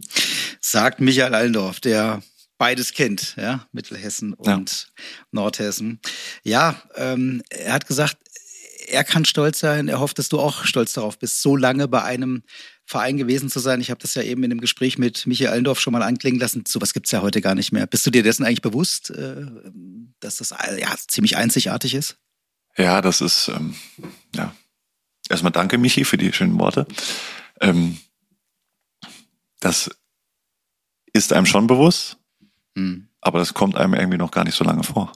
Sagt 0.59 0.99
Michael 0.99 1.33
Allendorf, 1.33 1.79
der 1.79 2.21
beides 2.57 2.93
kennt, 2.93 3.35
ja, 3.37 3.67
Mittelhessen 3.71 4.33
und 4.33 4.87
ja. 4.97 5.03
Nordhessen. 5.31 5.99
Ja, 6.43 6.81
ähm, 6.95 7.41
er 7.49 7.73
hat 7.73 7.87
gesagt, 7.87 8.17
er 8.87 9.03
kann 9.03 9.25
stolz 9.25 9.59
sein. 9.59 9.87
Er 9.87 9.99
hofft, 9.99 10.19
dass 10.19 10.29
du 10.29 10.39
auch 10.39 10.65
stolz 10.65 10.93
darauf 10.93 11.17
bist, 11.17 11.41
so 11.41 11.55
lange 11.55 11.87
bei 11.87 12.03
einem 12.03 12.43
Verein 12.85 13.17
gewesen 13.17 13.49
zu 13.49 13.59
sein. 13.59 13.81
Ich 13.81 13.89
habe 13.89 13.99
das 13.99 14.13
ja 14.13 14.21
eben 14.21 14.43
in 14.43 14.51
dem 14.51 14.61
Gespräch 14.61 14.97
mit 14.97 15.25
Michael 15.25 15.51
Allendorf 15.51 15.79
schon 15.79 15.93
mal 15.93 16.03
anklingen 16.03 16.39
lassen. 16.39 16.63
Sowas 16.67 16.93
gibt's 16.93 17.11
ja 17.11 17.21
heute 17.21 17.41
gar 17.41 17.55
nicht 17.55 17.71
mehr. 17.71 17.87
Bist 17.87 18.05
du 18.05 18.11
dir 18.11 18.21
dessen 18.21 18.45
eigentlich 18.45 18.61
bewusst, 18.61 19.09
äh, 19.09 19.45
dass 20.19 20.37
das 20.37 20.51
ja 20.51 20.95
ziemlich 21.07 21.35
einzigartig 21.35 21.95
ist? 21.95 22.17
Ja, 22.77 23.01
das 23.01 23.21
ist 23.21 23.47
ähm, 23.47 23.75
ja 24.35 24.53
erstmal 25.29 25.51
danke 25.51 25.77
Michi 25.77 26.05
für 26.05 26.17
die 26.17 26.31
schönen 26.33 26.59
Worte. 26.59 26.85
Ähm, 27.61 27.97
das 29.59 29.89
ist 31.13 31.33
einem 31.33 31.45
schon 31.45 31.67
bewusst. 31.67 32.17
Mhm. 32.75 33.07
Aber 33.21 33.39
das 33.39 33.53
kommt 33.53 33.75
einem 33.75 33.93
irgendwie 33.93 34.17
noch 34.17 34.31
gar 34.31 34.43
nicht 34.43 34.55
so 34.55 34.63
lange 34.63 34.83
vor. 34.83 35.11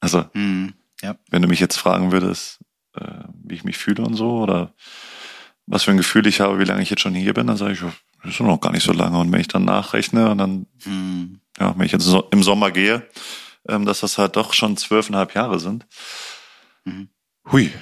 Also, 0.00 0.24
mhm. 0.34 0.74
ja. 1.02 1.16
wenn 1.30 1.42
du 1.42 1.48
mich 1.48 1.60
jetzt 1.60 1.76
fragen 1.76 2.12
würdest, 2.12 2.60
äh, 2.94 3.24
wie 3.42 3.54
ich 3.54 3.64
mich 3.64 3.78
fühle 3.78 4.04
und 4.04 4.14
so, 4.14 4.38
oder 4.38 4.74
was 5.66 5.82
für 5.82 5.90
ein 5.90 5.96
Gefühl 5.96 6.26
ich 6.26 6.40
habe, 6.40 6.58
wie 6.58 6.64
lange 6.64 6.82
ich 6.82 6.90
jetzt 6.90 7.02
schon 7.02 7.14
hier 7.14 7.34
bin, 7.34 7.46
dann 7.46 7.56
sage 7.56 7.72
ich, 7.72 7.80
das 8.22 8.34
ist 8.34 8.40
noch 8.40 8.60
gar 8.60 8.72
nicht 8.72 8.84
so 8.84 8.92
lange. 8.92 9.18
Und 9.18 9.30
wenn 9.32 9.40
ich 9.40 9.48
dann 9.48 9.64
nachrechne 9.64 10.30
und 10.30 10.38
dann, 10.38 10.66
mhm. 10.84 11.40
ja, 11.58 11.76
wenn 11.76 11.86
ich 11.86 11.92
jetzt 11.92 12.08
im 12.30 12.42
Sommer 12.42 12.70
gehe, 12.70 13.06
ähm, 13.68 13.84
dass 13.84 14.00
das 14.00 14.18
halt 14.18 14.36
doch 14.36 14.54
schon 14.54 14.76
zwölfeinhalb 14.76 15.34
Jahre 15.34 15.60
sind. 15.60 15.86
Mhm. 16.84 17.08
Hui, 17.50 17.72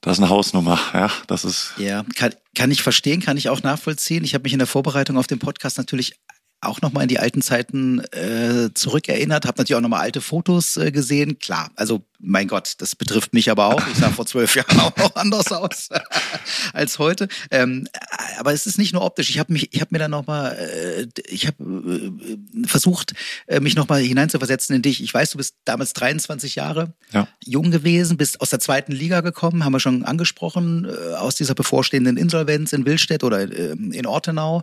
das 0.00 0.18
ist 0.18 0.22
eine 0.22 0.30
Hausnummer, 0.30 0.78
ja, 0.92 1.10
das 1.26 1.44
ist. 1.44 1.74
Ja, 1.78 2.04
kann, 2.14 2.34
kann 2.54 2.70
ich 2.70 2.82
verstehen, 2.82 3.20
kann 3.20 3.36
ich 3.36 3.48
auch 3.48 3.62
nachvollziehen. 3.62 4.24
Ich 4.24 4.34
habe 4.34 4.42
mich 4.42 4.52
in 4.52 4.58
der 4.58 4.68
Vorbereitung 4.68 5.16
auf 5.16 5.26
den 5.26 5.38
Podcast 5.38 5.78
natürlich 5.78 6.14
auch 6.64 6.80
nochmal 6.80 7.04
in 7.04 7.08
die 7.08 7.18
alten 7.18 7.42
Zeiten 7.42 8.00
äh, 8.12 8.70
zurückerinnert, 8.74 9.46
habe 9.46 9.58
natürlich 9.58 9.76
auch 9.76 9.80
nochmal 9.80 10.00
alte 10.00 10.20
Fotos 10.20 10.76
äh, 10.76 10.90
gesehen. 10.90 11.38
Klar, 11.38 11.70
also 11.76 12.02
mein 12.24 12.48
Gott, 12.48 12.74
das 12.78 12.96
betrifft 12.96 13.34
mich 13.34 13.50
aber 13.50 13.66
auch. 13.66 13.86
Ich 13.88 13.98
sah 13.98 14.10
vor 14.10 14.26
zwölf 14.26 14.56
Jahren 14.56 14.80
auch 14.80 14.96
noch 14.96 15.14
anders 15.16 15.52
aus 15.52 15.88
als 16.72 16.98
heute. 16.98 17.28
Ähm, 17.50 17.86
aber 18.38 18.52
es 18.52 18.66
ist 18.66 18.78
nicht 18.78 18.92
nur 18.92 19.02
optisch. 19.02 19.30
Ich 19.30 19.38
habe 19.38 19.52
mich, 19.52 19.72
ich 19.72 19.80
habe 19.80 19.90
mir 19.92 19.98
dann 19.98 20.10
nochmal, 20.10 20.56
äh, 20.56 21.06
ich 21.28 21.46
habe 21.46 21.62
äh, 21.62 22.66
versucht, 22.66 23.14
äh, 23.46 23.60
mich 23.60 23.76
nochmal 23.76 24.00
hineinzuversetzen 24.00 24.74
in 24.74 24.82
dich. 24.82 25.02
Ich 25.02 25.12
weiß, 25.12 25.30
du 25.30 25.38
bist 25.38 25.56
damals 25.64 25.92
23 25.92 26.54
Jahre 26.54 26.94
ja. 27.12 27.28
jung 27.44 27.70
gewesen, 27.70 28.16
bist 28.16 28.40
aus 28.40 28.50
der 28.50 28.60
zweiten 28.60 28.92
Liga 28.92 29.20
gekommen, 29.20 29.64
haben 29.64 29.72
wir 29.72 29.80
schon 29.80 30.04
angesprochen, 30.04 30.86
äh, 30.86 31.14
aus 31.14 31.34
dieser 31.34 31.54
bevorstehenden 31.54 32.16
Insolvenz 32.16 32.72
in 32.72 32.86
Willstedt 32.86 33.24
oder 33.24 33.40
äh, 33.40 33.72
in 33.72 34.06
Ortenau. 34.06 34.62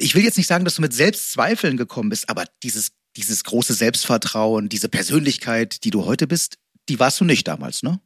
Ich 0.00 0.14
will 0.14 0.24
jetzt 0.24 0.38
nicht 0.38 0.46
sagen, 0.46 0.64
dass 0.64 0.76
du 0.76 0.82
mit 0.82 0.94
Selbstzweifeln 0.94 1.76
gekommen 1.76 2.08
bist, 2.08 2.30
aber 2.30 2.44
dieses, 2.62 2.92
dieses 3.16 3.44
große 3.44 3.74
Selbstvertrauen, 3.74 4.68
diese 4.68 4.88
Persönlichkeit, 4.88 5.84
die 5.84 5.90
du 5.90 6.06
heute 6.06 6.26
bist, 6.26 6.58
die 6.88 6.98
warst 6.98 7.20
du 7.20 7.24
nicht 7.24 7.46
damals, 7.46 7.82
ne? 7.82 8.00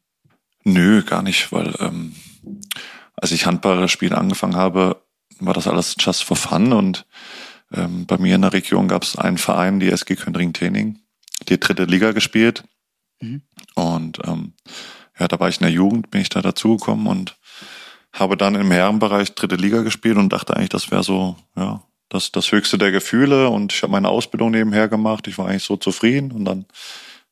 Nö, 0.65 1.03
gar 1.03 1.23
nicht, 1.23 1.53
weil 1.53 1.75
ähm, 1.79 2.15
als 3.17 3.31
ich 3.31 3.47
Handballspiele 3.47 4.17
angefangen 4.17 4.57
habe, 4.57 5.05
war 5.39 5.55
das 5.55 5.69
alles 5.69 5.95
just 5.99 6.25
for 6.25 6.37
fun 6.37 6.73
und 6.73 7.07
ähm, 7.73 8.07
bei 8.07 8.19
mir 8.19 8.35
in 8.35 8.43
der 8.43 8.53
Region 8.53 8.89
gab 8.89 9.05
es 9.05 9.17
einen 9.17 9.39
Verein, 9.39 9.79
die 9.79 9.91
SG 9.91 10.17
Köndring-Tening, 10.17 10.99
die 11.49 11.61
dritte 11.61 11.85
Liga 11.85 12.13
gespielt. 12.13 12.65
Mhm. 13.21 13.43
Und 13.75 14.19
ähm, 14.25 14.55
ja, 15.19 15.29
da 15.29 15.39
war 15.39 15.49
ich 15.49 15.61
in 15.61 15.65
der 15.65 15.73
Jugend, 15.73 16.11
bin 16.11 16.21
ich 16.21 16.29
da 16.29 16.43
dazugekommen 16.43 17.07
und 17.07 17.37
habe 18.15 18.37
dann 18.37 18.55
im 18.55 18.71
Herrenbereich 18.71 19.35
dritte 19.35 19.57
Liga 19.57 19.83
gespielt 19.83 20.17
und 20.17 20.33
dachte 20.33 20.57
eigentlich, 20.57 20.71
das 20.71 20.91
wäre 20.91 21.03
so, 21.03 21.37
ja, 21.57 21.83
das, 22.09 22.31
das 22.31 22.53
höchste 22.53 22.79
der 22.79 22.93
Gefühle. 22.93 23.49
Und 23.49 23.73
ich 23.73 23.83
habe 23.83 23.91
meine 23.91 24.09
Ausbildung 24.09 24.53
nebenher 24.53 24.89
gemacht. 24.89 25.27
Ich 25.27 25.37
war 25.37 25.49
eigentlich 25.49 25.65
so 25.65 25.77
zufrieden. 25.77 26.31
Und 26.31 26.45
dann 26.45 26.65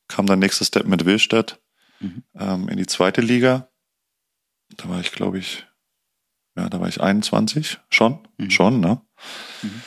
kam 0.09 0.25
der 0.25 0.35
nächste 0.35 0.65
Step 0.65 0.85
mit 0.85 1.05
Willstedt 1.05 1.59
mhm. 2.01 2.23
ähm, 2.37 2.67
in 2.67 2.77
die 2.77 2.85
zweite 2.85 3.21
Liga. 3.21 3.69
Da 4.75 4.89
war 4.89 4.99
ich, 4.99 5.13
glaube 5.13 5.39
ich, 5.39 5.65
ja, 6.57 6.67
da 6.67 6.79
war 6.81 6.89
ich 6.89 7.01
21 7.01 7.79
schon, 7.89 8.19
mhm. 8.37 8.51
schon, 8.51 8.79
ne? 8.81 9.01
Mhm. 9.61 9.81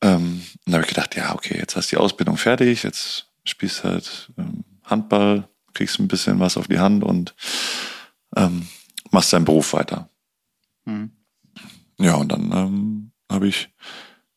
Ähm, 0.00 0.42
da 0.64 0.74
habe 0.74 0.82
ich 0.82 0.88
gedacht, 0.88 1.14
ja, 1.16 1.34
okay, 1.34 1.58
jetzt 1.58 1.76
hast 1.76 1.90
du 1.90 1.96
die 1.96 2.00
Ausbildung 2.00 2.36
fertig, 2.36 2.84
jetzt 2.84 3.26
spielst 3.44 3.84
halt 3.84 4.30
ähm, 4.38 4.64
Handball, 4.84 5.48
kriegst 5.74 5.98
ein 5.98 6.08
bisschen 6.08 6.38
was 6.40 6.56
auf 6.56 6.68
die 6.68 6.78
Hand 6.78 7.02
und 7.02 7.34
ähm, 8.36 8.68
machst 9.10 9.32
deinen 9.32 9.44
Beruf 9.44 9.72
weiter. 9.72 10.08
Mhm. 10.88 11.10
Ja, 11.98 12.14
und 12.14 12.32
dann 12.32 12.52
ähm, 12.52 13.10
habe 13.30 13.48
ich 13.48 13.68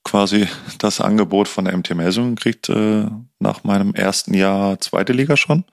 quasi 0.03 0.47
das 0.79 1.01
Angebot 1.01 1.47
von 1.47 1.65
der 1.65 1.77
MT 1.77 1.95
Melsung 1.95 2.35
gekriegt, 2.35 2.69
äh, 2.69 3.07
nach 3.39 3.63
meinem 3.63 3.93
ersten 3.93 4.33
Jahr 4.33 4.79
zweite 4.79 5.13
Liga 5.13 5.37
schon. 5.37 5.63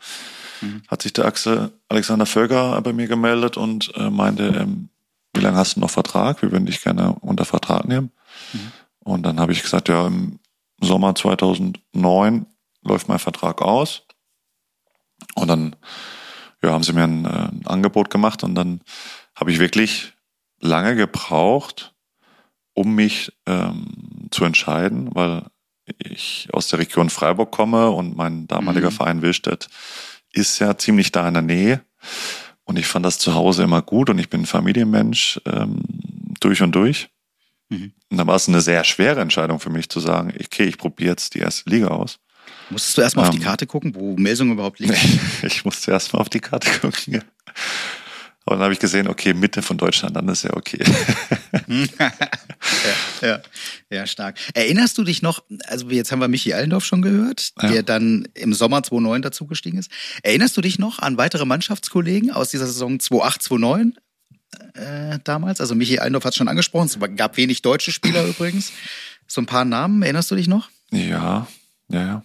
Mhm. 0.60 0.82
Hat 0.88 1.02
sich 1.02 1.12
der 1.12 1.24
Axel 1.24 1.72
Alexander 1.88 2.26
Völker 2.26 2.80
bei 2.82 2.92
mir 2.92 3.08
gemeldet 3.08 3.56
und 3.56 3.92
äh, 3.96 4.10
meinte, 4.10 4.48
ähm, 4.48 4.88
wie 5.34 5.40
lange 5.40 5.56
hast 5.56 5.76
du 5.76 5.80
noch 5.80 5.90
Vertrag? 5.90 6.42
Wir 6.42 6.52
würden 6.52 6.66
dich 6.66 6.82
gerne 6.82 7.14
unter 7.20 7.44
Vertrag 7.44 7.86
nehmen. 7.86 8.10
Mhm. 8.52 8.72
Und 9.00 9.22
dann 9.24 9.40
habe 9.40 9.52
ich 9.52 9.62
gesagt, 9.62 9.88
ja, 9.88 10.06
im 10.06 10.38
Sommer 10.80 11.14
2009 11.14 12.46
läuft 12.82 13.08
mein 13.08 13.18
Vertrag 13.18 13.62
aus. 13.62 14.02
Und 15.34 15.48
dann 15.48 15.76
ja, 16.62 16.72
haben 16.72 16.82
sie 16.82 16.92
mir 16.92 17.04
ein, 17.04 17.24
äh, 17.24 17.28
ein 17.28 17.62
Angebot 17.66 18.10
gemacht 18.10 18.42
und 18.42 18.54
dann 18.54 18.80
habe 19.34 19.52
ich 19.52 19.58
wirklich 19.58 20.12
lange 20.60 20.96
gebraucht, 20.96 21.94
um 22.74 22.94
mich 22.94 23.32
ähm, 23.46 24.28
zu 24.30 24.44
entscheiden, 24.44 25.14
weil 25.14 25.44
ich 25.98 26.48
aus 26.52 26.68
der 26.68 26.78
Region 26.78 27.10
Freiburg 27.10 27.50
komme 27.50 27.90
und 27.90 28.16
mein 28.16 28.46
damaliger 28.46 28.90
mhm. 28.90 28.94
Verein 28.94 29.22
Willstedt 29.22 29.68
ist 30.32 30.58
ja 30.58 30.76
ziemlich 30.76 31.12
da 31.12 31.26
in 31.26 31.34
der 31.34 31.42
Nähe. 31.42 31.82
Und 32.64 32.78
ich 32.78 32.86
fand 32.86 33.06
das 33.06 33.18
zu 33.18 33.34
Hause 33.34 33.62
immer 33.62 33.80
gut 33.80 34.10
und 34.10 34.18
ich 34.18 34.28
bin 34.28 34.44
Familienmensch 34.44 35.40
ähm, 35.46 35.80
durch 36.40 36.60
und 36.60 36.72
durch. 36.72 37.08
Mhm. 37.70 37.92
Und 38.10 38.16
dann 38.16 38.26
war 38.26 38.36
es 38.36 38.48
eine 38.48 38.60
sehr 38.60 38.84
schwere 38.84 39.20
Entscheidung 39.20 39.58
für 39.58 39.70
mich 39.70 39.88
zu 39.88 40.00
sagen, 40.00 40.32
okay, 40.38 40.64
ich 40.64 40.76
probiere 40.76 41.10
jetzt 41.10 41.34
die 41.34 41.38
erste 41.38 41.68
Liga 41.70 41.88
aus. 41.88 42.18
Musstest 42.70 42.98
du 42.98 43.02
erstmal 43.02 43.24
ähm, 43.24 43.28
auf 43.28 43.34
die 43.34 43.40
ähm. 43.40 43.46
Karte 43.46 43.66
gucken, 43.66 43.94
wo 43.94 44.16
Melsung 44.16 44.52
überhaupt 44.52 44.78
liegt? 44.78 44.96
ich 45.42 45.64
musste 45.64 45.90
erstmal 45.90 46.20
auf 46.20 46.28
die 46.28 46.40
Karte 46.40 46.70
gucken. 46.80 47.14
Ja. 47.14 47.20
Und 48.48 48.56
dann 48.58 48.64
habe 48.64 48.72
ich 48.72 48.78
gesehen, 48.78 49.08
okay, 49.08 49.34
Mitte 49.34 49.60
von 49.60 49.76
Deutschland, 49.76 50.16
dann 50.16 50.26
ist 50.28 50.44
ja 50.44 50.54
okay. 50.54 50.82
ja, 51.98 52.12
ja, 53.20 53.40
ja, 53.90 54.06
stark. 54.06 54.38
Erinnerst 54.54 54.96
du 54.96 55.04
dich 55.04 55.20
noch, 55.20 55.42
also 55.66 55.88
jetzt 55.90 56.12
haben 56.12 56.20
wir 56.20 56.28
Michi 56.28 56.54
Allendorf 56.54 56.84
schon 56.84 57.02
gehört, 57.02 57.52
ja. 57.60 57.68
der 57.68 57.82
dann 57.82 58.26
im 58.32 58.54
Sommer 58.54 58.82
2009 58.82 59.22
dazugestiegen 59.22 59.78
ist. 59.78 59.90
Erinnerst 60.22 60.56
du 60.56 60.62
dich 60.62 60.78
noch 60.78 60.98
an 60.98 61.18
weitere 61.18 61.44
Mannschaftskollegen 61.44 62.30
aus 62.30 62.50
dieser 62.50 62.66
Saison 62.66 62.98
2008, 62.98 63.42
2009? 63.42 63.98
Äh, 64.74 65.18
damals. 65.24 65.60
Also 65.60 65.74
Michi 65.74 65.98
Allendorf 65.98 66.24
hat 66.24 66.32
es 66.32 66.36
schon 66.36 66.48
angesprochen. 66.48 66.86
Es 66.86 66.98
gab 67.16 67.36
wenig 67.36 67.60
deutsche 67.60 67.92
Spieler 67.92 68.24
übrigens. 68.28 68.72
So 69.26 69.42
ein 69.42 69.46
paar 69.46 69.66
Namen, 69.66 70.02
erinnerst 70.02 70.30
du 70.30 70.36
dich 70.36 70.48
noch? 70.48 70.70
Ja, 70.90 71.46
ja, 71.88 72.00
ja. 72.06 72.22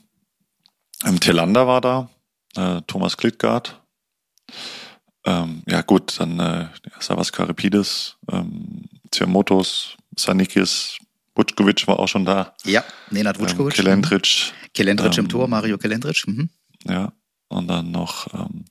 Ähm, 1.06 1.20
Telander 1.20 1.68
war 1.68 1.82
da, 1.82 2.10
äh, 2.56 2.82
Thomas 2.88 3.18
Klittgart. 3.18 3.82
Ähm, 5.26 5.64
ja 5.68 5.82
gut, 5.82 6.20
dann 6.20 6.40
äh, 6.40 6.68
Savas 7.00 7.32
Karipidis, 7.32 8.18
ähm, 8.32 8.84
Ziamotos, 9.12 9.96
Sanikis, 10.18 10.98
Vučkovic 11.36 11.88
war 11.88 12.00
auch 12.00 12.08
schon 12.08 12.26
da. 12.26 12.54
Ja, 12.66 12.84
Nenad 13.10 13.40
Vučkovic. 13.40 13.78
Ähm, 13.80 13.86
Kelendric. 13.86 14.54
Kelendric 14.74 15.18
ähm, 15.18 15.26
im 15.26 15.30
Tor, 15.30 15.48
Mario 15.48 15.78
Kelendric. 15.78 16.28
Mhm. 16.28 16.50
Ja, 16.86 17.14
und 17.48 17.68
dann 17.68 17.92
noch 17.92 18.28
ähm, 18.34 18.66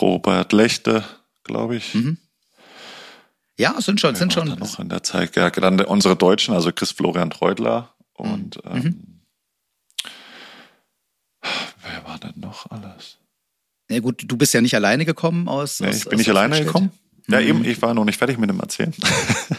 Robert 0.00 0.52
Lechte, 0.52 1.04
glaube 1.44 1.76
ich. 1.76 1.94
Mhm. 1.94 2.18
Ja, 3.58 3.80
sind 3.80 4.00
schon, 4.00 4.12
Wer 4.12 4.18
sind 4.18 4.32
schon. 4.32 4.48
Noch 4.48 4.78
in 4.78 4.88
der 4.88 5.02
Zeit, 5.02 5.36
ja, 5.36 5.50
dann 5.50 5.80
unsere 5.82 6.16
Deutschen, 6.16 6.54
also 6.54 6.72
Chris 6.72 6.92
Florian 6.92 7.30
Treutler 7.30 7.94
und 8.14 8.64
mhm. 8.64 8.72
ähm, 8.72 8.82
mhm. 8.82 9.20
wer 11.82 12.04
war 12.06 12.18
denn 12.18 12.40
noch 12.40 12.70
alles? 12.70 13.19
Ja 13.90 13.98
gut, 13.98 14.22
du 14.24 14.36
bist 14.36 14.54
ja 14.54 14.60
nicht 14.60 14.74
alleine 14.74 15.04
gekommen 15.04 15.48
aus. 15.48 15.80
Nee, 15.80 15.88
aus 15.88 15.96
ich 15.96 16.04
bin 16.04 16.14
aus 16.14 16.18
nicht 16.18 16.30
alleine 16.30 16.64
gekommen. 16.64 16.92
Ja, 17.28 17.40
mhm. 17.40 17.46
eben, 17.46 17.64
ich 17.64 17.82
war 17.82 17.92
noch 17.92 18.04
nicht 18.04 18.18
fertig 18.18 18.38
mit 18.38 18.48
dem 18.48 18.60
Erzählen. 18.60 18.94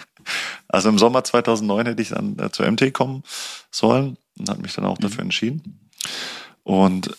also 0.68 0.90
im 0.90 0.98
Sommer 0.98 1.24
2009 1.24 1.86
hätte 1.86 2.02
ich 2.02 2.10
dann 2.10 2.40
äh, 2.40 2.50
zur 2.50 2.70
MT 2.70 2.94
kommen 2.94 3.24
sollen 3.70 4.18
und 4.40 4.50
hat 4.50 4.62
mich 4.62 4.74
dann 4.74 4.86
auch 4.86 4.98
mhm. 4.98 5.04
dafür 5.04 5.22
entschieden. 5.22 5.90
Und 6.64 7.16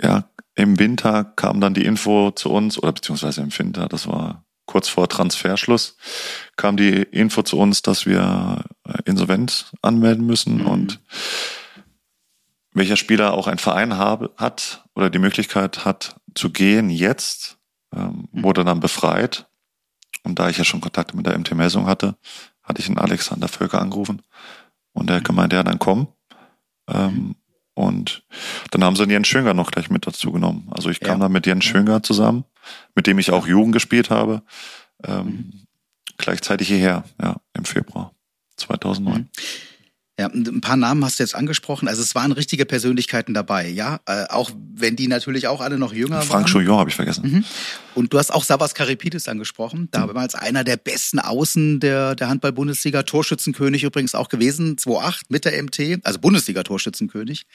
ja, 0.00 0.28
im 0.54 0.78
Winter 0.78 1.24
kam 1.24 1.60
dann 1.60 1.74
die 1.74 1.84
Info 1.84 2.30
zu 2.30 2.50
uns, 2.50 2.78
oder 2.78 2.92
beziehungsweise 2.92 3.42
im 3.42 3.56
Winter, 3.56 3.88
das 3.88 4.06
war 4.06 4.44
kurz 4.66 4.88
vor 4.88 5.08
Transferschluss, 5.08 5.96
kam 6.56 6.76
die 6.76 7.02
Info 7.02 7.42
zu 7.42 7.58
uns, 7.58 7.82
dass 7.82 8.06
wir 8.06 8.64
äh, 8.88 8.98
insolvent 9.04 9.72
anmelden 9.82 10.24
müssen 10.24 10.58
mhm. 10.58 10.66
und 10.66 11.00
welcher 12.72 12.96
Spieler 12.96 13.34
auch 13.34 13.46
ein 13.46 13.58
Verein 13.58 13.98
habe, 13.98 14.32
hat 14.36 14.83
oder 14.94 15.10
die 15.10 15.18
Möglichkeit 15.18 15.84
hat 15.84 16.16
zu 16.34 16.50
gehen 16.50 16.90
jetzt, 16.90 17.58
ähm, 17.94 18.28
mhm. 18.32 18.42
wurde 18.42 18.64
dann 18.64 18.80
befreit. 18.80 19.46
Und 20.22 20.38
da 20.38 20.48
ich 20.48 20.58
ja 20.58 20.64
schon 20.64 20.80
Kontakte 20.80 21.16
mit 21.16 21.26
der 21.26 21.38
MT 21.38 21.54
Messung 21.54 21.86
hatte, 21.86 22.16
hatte 22.62 22.80
ich 22.80 22.86
den 22.86 22.98
Alexander 22.98 23.48
Völker 23.48 23.80
angerufen 23.80 24.22
und 24.92 25.10
der 25.10 25.20
mhm. 25.20 25.24
gemeint, 25.24 25.52
ja, 25.52 25.62
dann 25.62 25.78
komm. 25.78 26.08
Ähm, 26.86 27.14
mhm. 27.14 27.34
und 27.74 28.24
dann 28.70 28.84
haben 28.84 28.96
sie 28.96 29.04
Jens 29.04 29.26
Schönger 29.28 29.54
noch 29.54 29.70
gleich 29.70 29.90
mit 29.90 30.06
dazu 30.06 30.32
genommen. 30.32 30.68
Also 30.70 30.90
ich 30.90 31.00
kam 31.00 31.18
ja. 31.18 31.24
dann 31.24 31.32
mit 31.32 31.46
Jens 31.46 31.64
Schönger 31.64 32.02
zusammen, 32.02 32.44
mit 32.94 33.06
dem 33.06 33.18
ich 33.18 33.30
auch 33.30 33.46
Jugend 33.46 33.72
gespielt 33.72 34.10
habe, 34.10 34.42
ähm, 35.02 35.26
mhm. 35.26 35.66
gleichzeitig 36.18 36.68
hierher, 36.68 37.04
ja, 37.20 37.36
im 37.54 37.64
Februar 37.64 38.12
2009. 38.56 39.14
Mhm. 39.14 39.28
Ja, 40.16 40.28
ein 40.28 40.60
paar 40.60 40.76
Namen 40.76 41.04
hast 41.04 41.18
du 41.18 41.24
jetzt 41.24 41.34
angesprochen. 41.34 41.88
Also 41.88 42.00
es 42.00 42.14
waren 42.14 42.30
richtige 42.30 42.66
Persönlichkeiten 42.66 43.34
dabei, 43.34 43.68
ja. 43.68 43.98
Äh, 44.06 44.26
auch 44.28 44.52
wenn 44.74 44.94
die 44.94 45.08
natürlich 45.08 45.48
auch 45.48 45.60
alle 45.60 45.76
noch 45.76 45.92
jünger 45.92 46.18
Frank 46.18 46.30
waren. 46.30 46.40
Frank 46.42 46.50
Chouillon 46.50 46.78
habe 46.78 46.88
ich 46.88 46.94
vergessen. 46.94 47.28
Mhm. 47.28 47.44
Und 47.96 48.12
du 48.12 48.18
hast 48.18 48.32
auch 48.32 48.44
Savas 48.44 48.74
Karipidis 48.74 49.26
angesprochen. 49.26 49.88
Damals 49.90 50.34
mhm. 50.34 50.40
einer 50.40 50.64
der 50.64 50.76
besten 50.76 51.18
Außen 51.18 51.80
der, 51.80 52.14
der 52.14 52.28
Handball-Bundesliga. 52.28 53.02
Torschützenkönig 53.02 53.82
übrigens 53.82 54.14
auch 54.14 54.28
gewesen, 54.28 54.78
2008 54.78 55.32
mit 55.32 55.44
der 55.46 55.60
MT. 55.60 55.98
Also 56.04 56.20
Bundesliga-Torschützenkönig. 56.20 57.46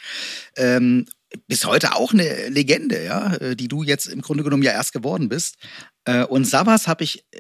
Ähm, 0.58 1.06
bis 1.48 1.66
heute 1.66 1.96
auch 1.96 2.12
eine 2.12 2.50
Legende, 2.50 3.02
ja, 3.06 3.36
äh, 3.36 3.56
die 3.56 3.70
du 3.70 3.84
jetzt 3.84 4.08
im 4.08 4.22
Grunde 4.22 4.44
genommen 4.44 4.64
ja 4.64 4.74
erst 4.74 4.92
geworden 4.92 5.30
bist. 5.30 5.56
Äh, 6.04 6.26
und 6.26 6.46
Savas 6.46 6.90
habe 6.90 7.06
ich 7.06 7.24
äh, 7.32 7.38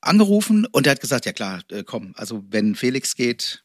angerufen 0.00 0.66
und 0.72 0.86
er 0.86 0.92
hat 0.92 1.00
gesagt, 1.02 1.26
ja 1.26 1.32
klar, 1.32 1.60
komm, 1.84 2.12
also 2.16 2.44
wenn 2.48 2.74
Felix 2.74 3.14
geht, 3.14 3.64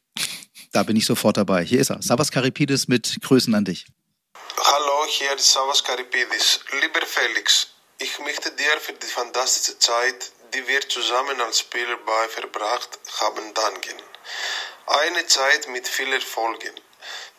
da 0.72 0.84
bin 0.84 0.96
ich 0.96 1.06
sofort 1.06 1.38
dabei. 1.38 1.64
Hier 1.64 1.80
ist 1.80 1.90
er. 1.90 2.02
Savas 2.02 2.32
Karipidis 2.32 2.88
mit 2.88 3.20
Grüßen 3.22 3.54
an 3.56 3.66
dich. 3.66 3.86
Hallo, 4.58 5.06
hier 5.08 5.34
ist 5.36 5.52
Savas 5.52 5.84
Karipidis. 5.84 6.60
Lieber 6.82 7.06
Felix, 7.06 7.68
ich 8.00 8.20
möchte 8.20 8.52
dir 8.52 8.80
für 8.80 8.94
die 8.94 9.08
fantastische 9.08 9.78
Zeit, 9.80 10.32
die 10.54 10.68
wir 10.68 10.82
zusammen 10.88 11.40
als 11.42 11.60
Spieler 11.60 11.98
bei 12.06 12.28
verbracht 12.30 13.00
haben, 13.20 13.54
danken. 13.54 13.98
Eine 14.88 15.26
Zeit 15.28 15.68
mit 15.70 15.88
vielen 15.88 16.14
Erfolgen. 16.14 16.74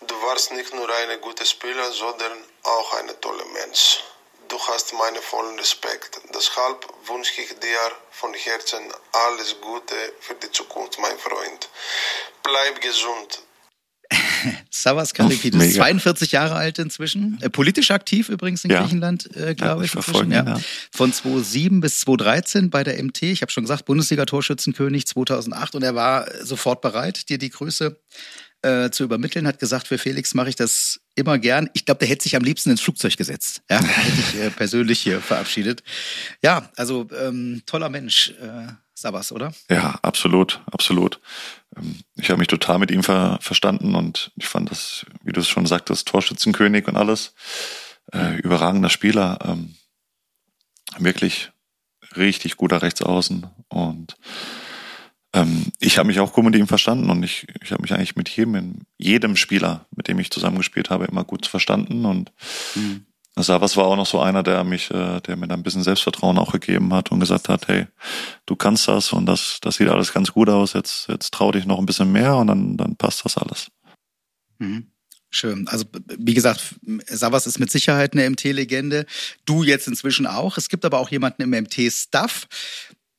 Du 0.06 0.14
warst 0.22 0.52
nicht 0.52 0.72
nur 0.74 0.88
ein 0.94 1.20
guter 1.20 1.44
Spieler, 1.44 1.90
sondern 1.92 2.32
auch 2.62 2.94
ein 2.94 3.08
toller 3.20 3.44
Mensch. 3.46 4.00
Du 4.50 4.58
hast 4.58 4.92
meinen 4.94 5.22
vollen 5.22 5.56
Respekt. 5.60 6.20
Deshalb 6.34 6.84
wünsche 7.06 7.40
ich 7.40 7.50
dir 7.60 7.78
von 8.10 8.34
Herzen 8.34 8.82
alles 9.12 9.54
Gute 9.60 9.94
für 10.18 10.34
die 10.34 10.50
Zukunft, 10.50 10.98
mein 10.98 11.16
Freund. 11.18 11.68
Bleib 12.42 12.80
gesund. 12.80 13.42
Savas 14.70 15.14
Karipidis, 15.14 15.74
42 15.74 16.32
Jahre 16.32 16.56
alt 16.56 16.80
inzwischen, 16.80 17.38
äh, 17.42 17.48
politisch 17.48 17.92
aktiv 17.92 18.28
übrigens 18.28 18.64
in 18.64 18.72
ja. 18.72 18.80
Griechenland, 18.80 19.36
äh, 19.36 19.54
glaube 19.54 19.82
ja, 19.82 19.84
ich. 19.84 19.90
Verfolgen, 19.92 20.32
ja. 20.32 20.44
ja. 20.44 20.60
Von 20.90 21.12
2007 21.12 21.80
bis 21.80 22.00
2013 22.00 22.70
bei 22.70 22.82
der 22.82 23.00
MT. 23.00 23.22
Ich 23.22 23.42
habe 23.42 23.52
schon 23.52 23.62
gesagt, 23.62 23.84
Bundesliga-Torschützenkönig 23.84 25.06
2008 25.06 25.76
und 25.76 25.84
er 25.84 25.94
war 25.94 26.26
sofort 26.44 26.80
bereit, 26.80 27.28
dir 27.28 27.38
die 27.38 27.50
Grüße 27.50 28.00
äh, 28.62 28.90
zu 28.90 29.04
übermitteln, 29.04 29.46
hat 29.46 29.58
gesagt, 29.58 29.88
für 29.88 29.98
Felix 29.98 30.34
mache 30.34 30.50
ich 30.50 30.56
das 30.56 31.00
immer 31.14 31.38
gern. 31.38 31.70
Ich 31.72 31.84
glaube, 31.84 31.98
der 32.00 32.08
hätte 32.08 32.24
sich 32.24 32.36
am 32.36 32.42
liebsten 32.42 32.70
ins 32.70 32.80
Flugzeug 32.80 33.16
gesetzt. 33.16 33.62
Ja, 33.70 33.82
hätte 33.82 34.20
ich 34.20 34.40
äh, 34.40 34.50
persönlich 34.50 35.00
hier 35.00 35.20
verabschiedet. 35.20 35.82
Ja, 36.42 36.70
also 36.76 37.08
ähm, 37.18 37.62
toller 37.66 37.88
Mensch, 37.88 38.30
äh, 38.40 38.72
Sabas, 38.94 39.32
oder? 39.32 39.54
Ja, 39.70 39.98
absolut, 40.02 40.60
absolut. 40.70 41.20
Ähm, 41.76 42.00
ich 42.16 42.30
habe 42.30 42.38
mich 42.38 42.48
total 42.48 42.78
mit 42.78 42.90
ihm 42.90 43.02
ver 43.02 43.38
verstanden 43.40 43.94
und 43.94 44.30
ich 44.36 44.46
fand 44.46 44.70
das, 44.70 45.06
wie 45.22 45.32
du 45.32 45.40
es 45.40 45.48
schon 45.48 45.66
sagtest, 45.66 46.06
Torschützenkönig 46.08 46.86
und 46.86 46.96
alles. 46.96 47.34
Äh, 48.12 48.36
überragender 48.40 48.90
Spieler. 48.90 49.38
Ähm, 49.42 49.74
wirklich 50.98 51.50
richtig 52.16 52.56
guter 52.56 52.82
Rechtsaußen 52.82 53.46
und 53.68 54.16
ähm, 55.32 55.66
ich 55.78 55.98
habe 55.98 56.08
mich 56.08 56.20
auch 56.20 56.32
gut 56.32 56.44
mit 56.44 56.56
ihm 56.56 56.66
verstanden 56.66 57.10
und 57.10 57.22
ich, 57.22 57.46
ich 57.62 57.70
habe 57.72 57.82
mich 57.82 57.92
eigentlich 57.92 58.16
mit 58.16 58.28
jedem, 58.28 58.82
jedem 58.98 59.36
Spieler, 59.36 59.86
mit 59.94 60.08
dem 60.08 60.18
ich 60.18 60.30
zusammengespielt 60.30 60.90
habe, 60.90 61.04
immer 61.04 61.24
gut 61.24 61.46
verstanden. 61.46 62.04
Und 62.04 62.32
mhm. 62.74 63.06
Savas 63.36 63.76
war 63.76 63.84
auch 63.84 63.96
noch 63.96 64.06
so 64.06 64.20
einer, 64.20 64.42
der 64.42 64.64
mich, 64.64 64.90
äh, 64.90 65.20
der 65.20 65.36
mir 65.36 65.46
dann 65.46 65.60
ein 65.60 65.62
bisschen 65.62 65.84
Selbstvertrauen 65.84 66.38
auch 66.38 66.52
gegeben 66.52 66.92
hat 66.92 67.12
und 67.12 67.20
gesagt 67.20 67.48
hat, 67.48 67.68
hey, 67.68 67.86
du 68.46 68.56
kannst 68.56 68.88
das 68.88 69.12
und 69.12 69.26
das, 69.26 69.58
das 69.60 69.76
sieht 69.76 69.88
alles 69.88 70.12
ganz 70.12 70.32
gut 70.32 70.48
aus, 70.48 70.72
jetzt, 70.72 71.08
jetzt 71.08 71.32
trau 71.32 71.52
dich 71.52 71.64
noch 71.64 71.78
ein 71.78 71.86
bisschen 71.86 72.10
mehr 72.10 72.36
und 72.36 72.48
dann, 72.48 72.76
dann 72.76 72.96
passt 72.96 73.24
das 73.24 73.38
alles. 73.38 73.70
Mhm. 74.58 74.90
Schön. 75.32 75.68
Also 75.68 75.84
wie 76.18 76.34
gesagt, 76.34 76.74
Savas 77.06 77.46
ist 77.46 77.60
mit 77.60 77.70
Sicherheit 77.70 78.14
eine 78.14 78.28
MT-Legende. 78.28 79.06
Du 79.44 79.62
jetzt 79.62 79.86
inzwischen 79.86 80.26
auch. 80.26 80.58
Es 80.58 80.68
gibt 80.68 80.84
aber 80.84 80.98
auch 80.98 81.08
jemanden 81.08 81.42
im 81.42 81.50
MT-Staff, 81.50 82.48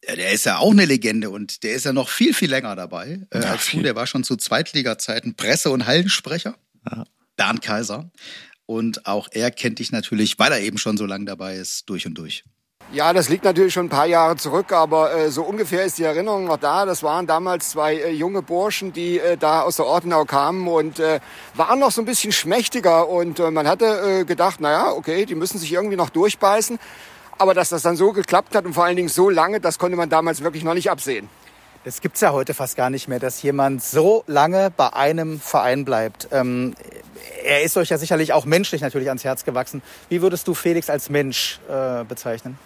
ja, 0.07 0.15
der 0.15 0.31
ist 0.31 0.45
ja 0.45 0.57
auch 0.57 0.71
eine 0.71 0.85
Legende 0.85 1.29
und 1.29 1.63
der 1.63 1.73
ist 1.73 1.85
ja 1.85 1.93
noch 1.93 2.09
viel, 2.09 2.33
viel 2.33 2.49
länger 2.49 2.75
dabei 2.75 3.19
äh, 3.31 3.41
ja, 3.41 3.51
als 3.51 3.63
viel. 3.63 3.79
du. 3.79 3.83
Der 3.83 3.95
war 3.95 4.07
schon 4.07 4.23
zu 4.23 4.35
Zweitliga-Zeiten 4.35 5.35
Presse- 5.35 5.69
und 5.69 5.85
Hallensprecher. 5.85 6.55
Ja. 6.89 7.05
Bernd 7.35 7.61
Kaiser. 7.61 8.11
Und 8.65 9.05
auch 9.05 9.27
er 9.31 9.51
kennt 9.51 9.79
dich 9.79 9.91
natürlich, 9.91 10.39
weil 10.39 10.51
er 10.51 10.61
eben 10.61 10.77
schon 10.77 10.97
so 10.97 11.05
lange 11.05 11.25
dabei 11.25 11.55
ist, 11.55 11.89
durch 11.89 12.05
und 12.05 12.15
durch. 12.15 12.43
Ja, 12.93 13.13
das 13.13 13.29
liegt 13.29 13.45
natürlich 13.45 13.73
schon 13.73 13.85
ein 13.85 13.89
paar 13.89 14.05
Jahre 14.05 14.35
zurück, 14.35 14.73
aber 14.73 15.13
äh, 15.13 15.31
so 15.31 15.43
ungefähr 15.43 15.85
ist 15.85 15.97
die 15.97 16.03
Erinnerung 16.03 16.43
noch 16.45 16.57
da. 16.57 16.85
Das 16.85 17.03
waren 17.03 17.25
damals 17.25 17.69
zwei 17.69 17.95
äh, 17.95 18.11
junge 18.11 18.41
Burschen, 18.41 18.91
die 18.91 19.17
äh, 19.17 19.37
da 19.37 19.61
aus 19.61 19.77
der 19.77 19.85
Ortenau 19.85 20.25
kamen 20.25 20.67
und 20.67 20.99
äh, 20.99 21.21
waren 21.53 21.79
noch 21.79 21.91
so 21.91 22.01
ein 22.01 22.05
bisschen 22.05 22.33
schmächtiger. 22.33 23.07
Und 23.07 23.39
äh, 23.39 23.49
man 23.49 23.65
hatte 23.65 23.85
äh, 23.85 24.25
gedacht, 24.25 24.59
naja, 24.59 24.91
okay, 24.91 25.25
die 25.25 25.35
müssen 25.35 25.57
sich 25.57 25.71
irgendwie 25.71 25.95
noch 25.95 26.09
durchbeißen. 26.09 26.79
Aber 27.41 27.55
dass 27.55 27.69
das 27.69 27.81
dann 27.81 27.97
so 27.97 28.11
geklappt 28.11 28.55
hat 28.55 28.65
und 28.65 28.75
vor 28.75 28.85
allen 28.85 28.95
Dingen 28.95 29.09
so 29.09 29.27
lange, 29.27 29.59
das 29.59 29.79
konnte 29.79 29.97
man 29.97 30.11
damals 30.11 30.43
wirklich 30.43 30.63
noch 30.63 30.75
nicht 30.75 30.91
absehen. 30.91 31.27
Das 31.83 31.99
gibt 31.99 32.13
es 32.13 32.21
ja 32.21 32.33
heute 32.33 32.53
fast 32.53 32.77
gar 32.77 32.91
nicht 32.91 33.07
mehr, 33.07 33.17
dass 33.17 33.41
jemand 33.41 33.83
so 33.83 34.23
lange 34.27 34.69
bei 34.69 34.93
einem 34.93 35.39
Verein 35.39 35.83
bleibt. 35.83 36.27
Ähm, 36.31 36.75
er 37.43 37.63
ist 37.63 37.77
euch 37.77 37.89
ja 37.89 37.97
sicherlich 37.97 38.33
auch 38.33 38.45
menschlich 38.45 38.81
natürlich 38.81 39.07
ans 39.07 39.23
Herz 39.23 39.43
gewachsen. 39.43 39.81
Wie 40.07 40.21
würdest 40.21 40.47
du 40.47 40.53
Felix 40.53 40.87
als 40.91 41.09
Mensch 41.09 41.59
äh, 41.67 42.03
bezeichnen? 42.03 42.59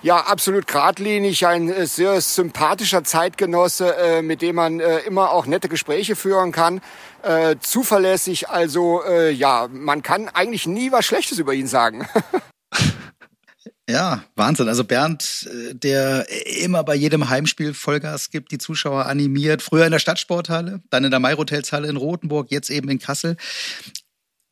Ja, 0.00 0.16
absolut 0.16 0.66
geradlinig, 0.66 1.46
ein 1.46 1.68
äh, 1.68 1.84
sehr 1.84 2.18
sympathischer 2.22 3.04
Zeitgenosse, 3.04 3.96
äh, 3.96 4.22
mit 4.22 4.40
dem 4.40 4.56
man 4.56 4.80
äh, 4.80 5.00
immer 5.00 5.30
auch 5.32 5.44
nette 5.44 5.68
Gespräche 5.68 6.16
führen 6.16 6.52
kann. 6.52 6.80
Äh, 7.22 7.56
zuverlässig, 7.60 8.48
also 8.48 9.02
äh, 9.04 9.30
ja, 9.30 9.68
man 9.70 10.02
kann 10.02 10.30
eigentlich 10.30 10.66
nie 10.66 10.90
was 10.90 11.04
Schlechtes 11.04 11.38
über 11.38 11.52
ihn 11.52 11.66
sagen. 11.66 12.08
Ja, 13.88 14.24
Wahnsinn. 14.34 14.68
Also 14.68 14.82
Bernd, 14.82 15.48
äh, 15.52 15.74
der 15.74 16.26
immer 16.60 16.82
bei 16.82 16.96
jedem 16.96 17.28
Heimspiel 17.28 17.72
Vollgas 17.72 18.30
gibt, 18.30 18.50
die 18.50 18.58
Zuschauer 18.58 19.06
animiert. 19.06 19.62
Früher 19.62 19.86
in 19.86 19.92
der 19.92 20.00
Stadtsporthalle, 20.00 20.82
dann 20.90 21.04
in 21.04 21.10
der 21.10 21.20
Mayrotelshalle 21.20 21.88
in 21.88 21.96
Rothenburg, 21.96 22.50
jetzt 22.50 22.70
eben 22.70 22.88
in 22.88 22.98
Kassel. 22.98 23.36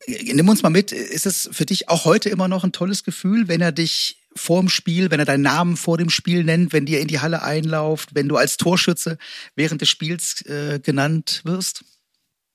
Nimm 0.07 0.47
uns 0.47 0.63
mal 0.63 0.69
mit. 0.69 0.91
Ist 0.91 1.25
es 1.25 1.49
für 1.51 1.65
dich 1.65 1.89
auch 1.89 2.05
heute 2.05 2.29
immer 2.29 2.47
noch 2.47 2.63
ein 2.63 2.71
tolles 2.71 3.03
Gefühl, 3.03 3.47
wenn 3.47 3.59
er 3.59 3.71
dich 3.73 4.21
vor 4.35 4.61
dem 4.61 4.69
Spiel, 4.69 5.11
wenn 5.11 5.19
er 5.19 5.25
deinen 5.25 5.41
Namen 5.41 5.77
vor 5.77 5.97
dem 5.97 6.09
Spiel 6.09 6.43
nennt, 6.43 6.71
wenn 6.73 6.85
dir 6.85 6.99
in 7.01 7.07
die 7.07 7.19
Halle 7.19 7.41
einlauft, 7.41 8.15
wenn 8.15 8.29
du 8.29 8.37
als 8.37 8.57
Torschütze 8.57 9.17
während 9.55 9.81
des 9.81 9.89
Spiels 9.89 10.45
äh, 10.45 10.79
genannt 10.79 11.41
wirst? 11.43 11.83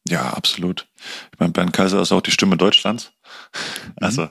Ja, 0.08 0.30
absolut. 0.30 0.86
Ich 1.32 1.38
meine, 1.38 1.52
Bernd 1.52 1.72
Kaiser 1.72 2.00
ist 2.00 2.12
auch 2.12 2.22
die 2.22 2.30
Stimme 2.30 2.56
Deutschlands. 2.56 3.12
Mhm. 3.54 3.92
Also 3.96 4.30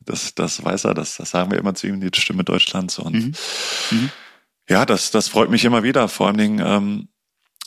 das, 0.00 0.34
das 0.34 0.64
weiß 0.64 0.84
er, 0.84 0.94
das, 0.94 1.16
das 1.16 1.30
sagen 1.30 1.50
wir 1.50 1.58
immer 1.58 1.74
zu 1.74 1.86
ihm, 1.86 2.00
die 2.00 2.10
Stimme 2.18 2.44
Deutschlands. 2.44 2.98
Und 2.98 3.14
mhm. 3.14 3.34
Mhm. 3.90 4.10
ja, 4.68 4.86
das, 4.86 5.10
das 5.10 5.28
freut 5.28 5.50
mich 5.50 5.64
immer 5.64 5.82
wieder. 5.82 6.08
Vor 6.08 6.26
allen 6.26 6.38
Dingen 6.38 6.60
ähm, 6.64 7.08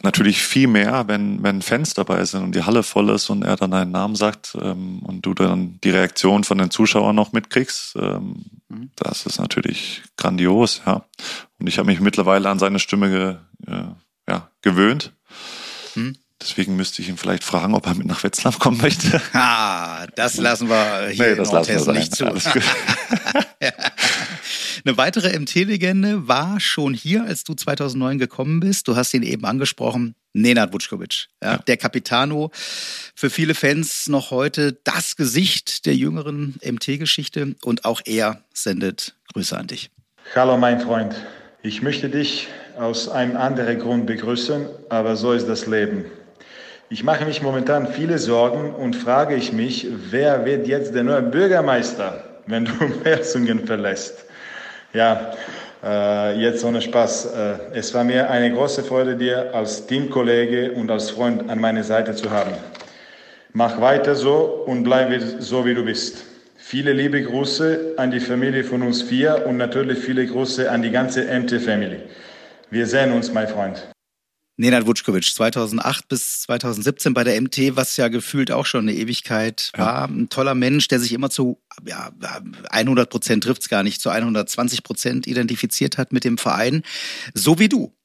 natürlich 0.02 0.42
viel 0.42 0.68
mehr, 0.68 1.08
wenn, 1.08 1.44
wenn 1.44 1.62
Fans 1.62 1.94
dabei 1.94 2.26
sind 2.26 2.44
und 2.44 2.56
die 2.56 2.64
Halle 2.64 2.84
voll 2.84 3.10
ist 3.10 3.30
und 3.30 3.44
er 3.44 3.56
dann 3.56 3.72
deinen 3.72 3.92
Namen 3.92 4.16
sagt 4.16 4.58
ähm, 4.60 5.00
und 5.04 5.26
du 5.26 5.34
dann 5.34 5.80
die 5.84 5.92
Reaktion 5.92 6.44
von 6.44 6.58
den 6.58 6.72
Zuschauern 6.72 7.16
noch 7.16 7.32
mitkriegst. 7.32 7.96
Ähm, 7.98 8.46
mhm. 8.70 8.90
Das 8.96 9.26
ist 9.26 9.40
natürlich 9.40 10.02
grandios, 10.18 10.82
ja. 10.86 11.06
Und 11.60 11.68
ich 11.68 11.78
habe 11.78 11.88
mich 11.88 12.00
mittlerweile 12.00 12.50
an 12.50 12.60
seine 12.60 12.80
Stimme 12.80 13.10
ge, 13.10 13.36
äh, 13.68 13.86
ja, 14.28 14.50
gewöhnt. 14.62 15.14
Mhm. 15.96 16.18
Deswegen 16.44 16.76
müsste 16.76 17.02
ich 17.02 17.08
ihn 17.08 17.16
vielleicht 17.16 17.46
fragen, 17.46 17.74
ob 17.74 17.88
er 17.88 17.96
mit 17.96 18.06
nach 18.06 18.22
Wetzlar 18.24 18.54
kommen 18.54 18.82
möchte. 18.82 19.22
Ah, 19.34 20.06
das 20.16 20.38
lassen 20.38 20.68
wir 20.68 21.08
hier 21.10 21.30
nee, 21.30 21.36
das 21.36 21.50
in 21.50 21.56
Nordhessen 21.56 21.94
nicht 21.94 22.16
zu. 22.16 22.26
Eine 24.86 24.98
weitere 24.98 25.40
MT-Legende 25.40 26.28
war 26.28 26.60
schon 26.60 26.94
hier, 26.94 27.24
als 27.24 27.46
du 27.46 27.54
2009 27.54 28.20
gekommen 28.20 28.60
bist. 28.60 28.90
Du 28.90 28.98
hast 28.98 29.14
ihn 29.14 29.24
eben 29.24 29.46
angesprochen, 29.46 30.16
Nenad 30.34 30.74
Vučković, 30.74 31.28
ja, 31.42 31.54
ja. 31.54 31.58
der 31.60 31.78
Capitano. 31.78 32.52
Für 33.16 33.30
viele 33.30 33.56
Fans 33.56 34.10
noch 34.10 34.32
heute 34.32 34.74
das 34.84 35.16
Gesicht 35.16 35.86
der 35.86 35.96
jüngeren 35.96 36.56
MT-Geschichte 36.62 37.56
und 37.64 37.86
auch 37.86 38.02
er 38.04 38.44
sendet 38.54 39.16
Grüße 39.32 39.58
an 39.58 39.68
dich. 39.68 39.92
Hallo 40.36 40.58
mein 40.58 40.82
Freund, 40.82 41.16
ich 41.62 41.82
möchte 41.82 42.10
dich 42.10 42.50
aus 42.78 43.08
einem 43.08 43.38
anderen 43.38 43.80
Grund 43.80 44.06
begrüßen, 44.08 44.66
aber 44.90 45.16
so 45.16 45.32
ist 45.32 45.48
das 45.48 45.68
Leben. 45.68 46.06
Ich 46.94 47.04
mache 47.04 47.26
mich 47.26 47.42
momentan 47.42 47.88
viele 47.88 48.20
Sorgen 48.20 48.72
und 48.72 48.96
frage 48.96 49.34
ich 49.34 49.52
mich, 49.52 49.88
wer 50.12 50.46
wird 50.46 50.68
jetzt 50.68 50.94
der 50.94 51.04
neue 51.04 51.24
Bürgermeister, 51.24 52.24
wenn 52.46 52.66
du 52.66 52.72
Merzungen 53.04 53.66
verlässt? 53.66 54.26
Ja, 54.94 55.32
äh, 55.84 56.40
jetzt 56.40 56.64
ohne 56.64 56.84
Spaß. 56.84 57.34
Äh, 57.34 57.56
es 57.74 57.92
war 57.96 58.04
mir 58.04 58.30
eine 58.30 58.54
große 58.54 58.84
Freude, 58.84 59.16
dir 59.16 59.56
als 59.56 59.88
Teamkollege 59.88 60.74
und 60.74 60.92
als 60.92 61.10
Freund 61.10 61.50
an 61.50 61.60
meiner 61.60 61.84
Seite 61.84 62.14
zu 62.14 62.30
haben. 62.30 62.52
Mach 63.54 63.82
weiter 63.82 64.14
so 64.14 64.64
und 64.68 64.84
bleibe 64.84 65.20
so, 65.40 65.66
wie 65.66 65.74
du 65.74 65.84
bist. 65.84 66.24
Viele 66.58 66.94
liebe 66.94 67.24
Grüße 67.24 67.96
an 67.98 68.12
die 68.12 68.20
Familie 68.20 68.64
von 68.64 68.84
uns 68.84 69.02
vier 69.02 69.48
und 69.48 69.58
natürlich 69.58 69.98
viele 69.98 70.28
Grüße 70.28 70.70
an 70.70 70.84
die 70.84 70.92
ganze 70.92 71.24
MT-Family. 71.24 72.02
Wir 72.70 72.86
sehen 72.86 73.14
uns, 73.14 73.34
mein 73.34 73.48
Freund. 73.48 73.93
Nenad 74.56 74.86
Vučković, 74.86 75.34
2008 75.34 76.08
bis 76.08 76.42
2017 76.42 77.14
bei 77.14 77.24
der 77.24 77.42
MT, 77.42 77.76
was 77.76 77.98
ja 77.98 78.08
gefühlt 78.08 78.52
auch 78.52 78.66
schon 78.66 78.88
eine 78.88 78.94
Ewigkeit 78.94 79.72
war. 79.76 80.08
Ja. 80.08 80.16
Ein 80.16 80.30
toller 80.30 80.54
Mensch, 80.54 80.88
der 80.88 81.00
sich 81.00 81.12
immer 81.12 81.30
zu 81.30 81.62
ja, 81.86 82.12
100 82.70 83.10
Prozent 83.10 83.44
trifft's 83.44 83.68
gar 83.68 83.82
nicht, 83.82 84.00
zu 84.00 84.10
120 84.10 84.84
Prozent 84.84 85.28
identifiziert 85.28 85.98
hat 85.98 86.14
mit 86.14 86.24
dem 86.24 86.38
Verein. 86.38 86.84
So 87.34 87.58
wie 87.58 87.68
du, 87.68 87.96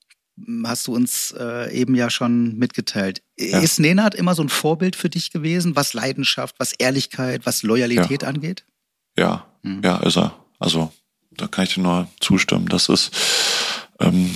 hast 0.65 0.87
du 0.87 0.95
uns 0.95 1.35
äh, 1.39 1.71
eben 1.73 1.95
ja 1.95 2.09
schon 2.09 2.57
mitgeteilt. 2.57 3.23
Ja. 3.39 3.61
Ist 3.61 3.79
Nenad 3.79 4.15
immer 4.15 4.35
so 4.35 4.43
ein 4.43 4.49
Vorbild 4.49 4.97
für 4.97 5.11
dich 5.11 5.31
gewesen, 5.31 5.77
was 5.77 5.93
Leidenschaft, 5.93 6.57
was 6.59 6.73
Ehrlichkeit, 6.73 7.45
was 7.45 7.63
Loyalität 7.63 8.23
ja. 8.23 8.29
angeht? 8.29 8.65
Ja, 9.19 9.47
mhm. 9.63 9.83
ja, 9.85 9.99
ist 9.99 10.17
er. 10.17 10.35
Also 10.59 10.93
da 11.31 11.47
kann 11.47 11.65
ich 11.65 11.75
dir 11.75 11.83
nur 11.83 12.09
zustimmen. 12.21 12.69
Das 12.69 12.89
ist 12.89 13.11
ähm, 14.01 14.35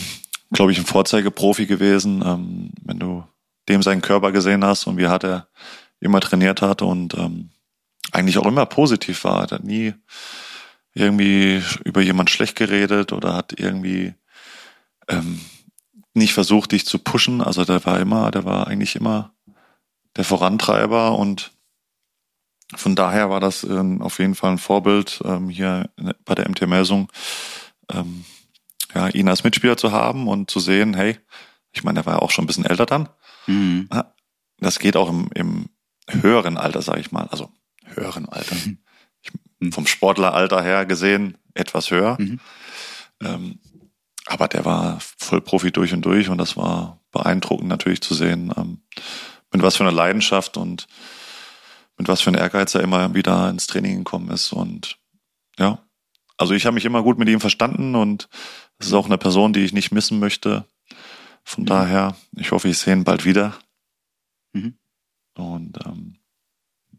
glaube 0.52 0.72
ich, 0.72 0.78
ein 0.78 0.86
Vorzeigeprofi 0.86 1.66
gewesen. 1.66 2.22
Ähm, 2.24 2.70
wenn 2.82 2.98
du 2.98 3.24
dem 3.68 3.82
seinen 3.82 4.02
Körper 4.02 4.32
gesehen 4.32 4.64
hast 4.64 4.86
und 4.86 4.96
wie 4.96 5.08
hart 5.08 5.24
er 5.24 5.48
immer 6.00 6.20
trainiert 6.20 6.62
hat 6.62 6.82
und 6.82 7.14
ähm, 7.14 7.50
eigentlich 8.10 8.38
auch 8.38 8.46
immer 8.46 8.66
positiv 8.66 9.24
war. 9.24 9.44
Er 9.44 9.50
hat 9.52 9.64
nie 9.64 9.94
irgendwie 10.94 11.62
über 11.84 12.02
jemand 12.02 12.30
schlecht 12.30 12.56
geredet 12.56 13.12
oder 13.12 13.34
hat 13.34 13.58
irgendwie 13.58 14.14
ähm, 15.08 15.40
nicht 16.12 16.34
versucht, 16.34 16.72
dich 16.72 16.84
zu 16.86 16.98
pushen. 16.98 17.40
Also 17.40 17.64
der 17.64 17.84
war 17.86 18.00
immer, 18.00 18.30
der 18.30 18.44
war 18.44 18.66
eigentlich 18.66 18.96
immer 18.96 19.32
der 20.16 20.24
Vorantreiber 20.24 21.16
und 21.16 21.52
von 22.74 22.94
daher 22.94 23.30
war 23.30 23.40
das 23.40 23.64
ähm, 23.64 24.02
auf 24.02 24.18
jeden 24.18 24.34
Fall 24.34 24.52
ein 24.52 24.58
Vorbild 24.58 25.22
ähm, 25.24 25.48
hier 25.48 25.90
bei 26.24 26.34
der 26.34 26.48
MT 26.48 26.66
Melsung. 26.66 27.10
Ähm, 27.90 28.24
ja, 28.94 29.08
ihn 29.08 29.28
als 29.28 29.44
Mitspieler 29.44 29.76
zu 29.76 29.92
haben 29.92 30.28
und 30.28 30.50
zu 30.50 30.60
sehen, 30.60 30.94
hey, 30.94 31.18
ich 31.72 31.84
meine, 31.84 32.00
er 32.00 32.06
war 32.06 32.14
ja 32.14 32.18
auch 32.20 32.30
schon 32.30 32.44
ein 32.44 32.46
bisschen 32.46 32.66
älter 32.66 32.86
dann. 32.86 33.08
Mhm. 33.46 33.88
das 34.58 34.78
geht 34.78 34.96
auch 34.96 35.08
im, 35.08 35.28
im 35.34 35.68
höheren 36.08 36.56
Alter, 36.56 36.80
sage 36.80 37.00
ich 37.00 37.10
mal, 37.10 37.26
also 37.26 37.50
höheren 37.84 38.28
Alter. 38.28 38.54
Mhm. 38.54 38.78
Ich, 39.20 39.74
vom 39.74 39.86
Sportleralter 39.86 40.62
her 40.62 40.86
gesehen 40.86 41.38
etwas 41.54 41.90
höher. 41.90 42.16
Mhm. 42.20 42.40
Ähm, 43.20 43.60
aber 44.26 44.48
der 44.48 44.64
war 44.64 44.98
voll 45.00 45.40
Profi 45.40 45.72
durch 45.72 45.92
und 45.92 46.02
durch 46.02 46.28
und 46.28 46.38
das 46.38 46.56
war 46.56 47.00
beeindruckend 47.10 47.68
natürlich 47.68 48.00
zu 48.00 48.14
sehen, 48.14 48.52
ähm, 48.56 48.82
mit 49.52 49.62
was 49.62 49.76
für 49.76 49.84
einer 49.84 49.92
Leidenschaft 49.92 50.56
und 50.56 50.86
mit 51.98 52.08
was 52.08 52.20
für 52.20 52.30
einem 52.30 52.40
Ehrgeiz 52.40 52.74
er 52.74 52.82
immer 52.82 53.14
wieder 53.14 53.50
ins 53.50 53.66
Training 53.66 53.98
gekommen 53.98 54.30
ist. 54.30 54.52
Und 54.52 54.98
ja, 55.58 55.78
also 56.36 56.54
ich 56.54 56.66
habe 56.66 56.74
mich 56.74 56.84
immer 56.84 57.02
gut 57.02 57.18
mit 57.18 57.28
ihm 57.28 57.40
verstanden 57.40 57.94
und 57.94 58.28
es 58.78 58.88
ist 58.88 58.92
auch 58.92 59.06
eine 59.06 59.18
Person, 59.18 59.52
die 59.52 59.64
ich 59.64 59.72
nicht 59.72 59.92
missen 59.92 60.18
möchte. 60.18 60.66
Von 61.44 61.64
mhm. 61.64 61.66
daher, 61.66 62.16
ich 62.36 62.52
hoffe, 62.52 62.68
ich 62.68 62.78
sehe 62.78 62.94
ihn 62.94 63.04
bald 63.04 63.24
wieder. 63.24 63.56
Mhm. 64.52 64.78
Und 65.34 65.78
ähm, 65.86 66.18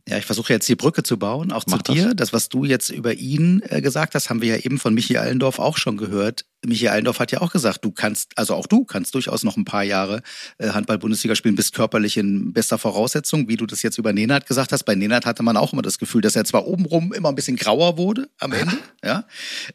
ja, 0.08 0.18
ich 0.18 0.26
versuche 0.26 0.52
jetzt 0.52 0.68
die 0.68 0.76
Brücke 0.76 1.02
zu 1.04 1.18
bauen, 1.18 1.54
auch 1.54 1.64
zu 1.64 1.78
dir. 1.78 2.08
Das. 2.08 2.16
das. 2.16 2.34
was 2.34 2.50
du 2.50 2.66
jetzt 2.66 2.90
über 2.90 3.14
ihn 3.14 3.62
äh, 3.70 3.82
gesagt 3.82 4.16
hast, 4.16 4.30
haben 4.30 4.42
wir 4.42 4.50
ja 4.50 4.58
eben 4.58 4.78
von 4.78 4.94
Michi 4.94 5.18
Allendorf 5.18 5.60
auch 5.60 5.78
schon 5.78 5.96
gehört. 5.96 6.46
Michi 6.66 6.90
Allendorf 6.90 7.20
hat 7.20 7.32
ja 7.32 7.40
auch 7.40 7.54
gesagt, 7.54 7.86
du 7.86 7.92
kannst, 7.92 8.38
also 8.38 8.54
auch 8.56 8.68
du 8.68 8.84
kannst 8.84 9.16
durchaus 9.16 9.44
noch 9.44 9.56
ein 9.56 9.64
paar 9.64 9.84
Jahre 9.84 10.22
äh, 10.58 10.70
Handball-Bundesliga 10.70 11.36
spielen, 11.36 11.56
bist 11.56 11.74
körperlich 11.74 12.18
in 12.18 12.52
bester 12.52 12.78
Voraussetzung, 12.78 13.48
wie 13.48 13.56
du 13.56 13.66
das 13.66 13.82
jetzt 13.82 13.98
über 13.98 14.12
Nenad 14.12 14.46
gesagt 14.46 14.74
hast. 14.74 14.84
Bei 14.84 14.96
Nenad 14.96 15.26
hatte 15.26 15.42
man 15.42 15.56
auch 15.56 15.72
immer 15.72 15.82
das 15.82 16.00
Gefühl, 16.00 16.22
dass 16.22 16.36
er 16.36 16.44
zwar 16.44 16.68
obenrum 16.68 17.14
immer 17.14 17.30
ein 17.30 17.36
bisschen 17.36 17.56
grauer 17.56 17.98
wurde 17.98 18.30
am 18.40 18.52
Ende, 18.52 18.78
ja, 19.06 19.26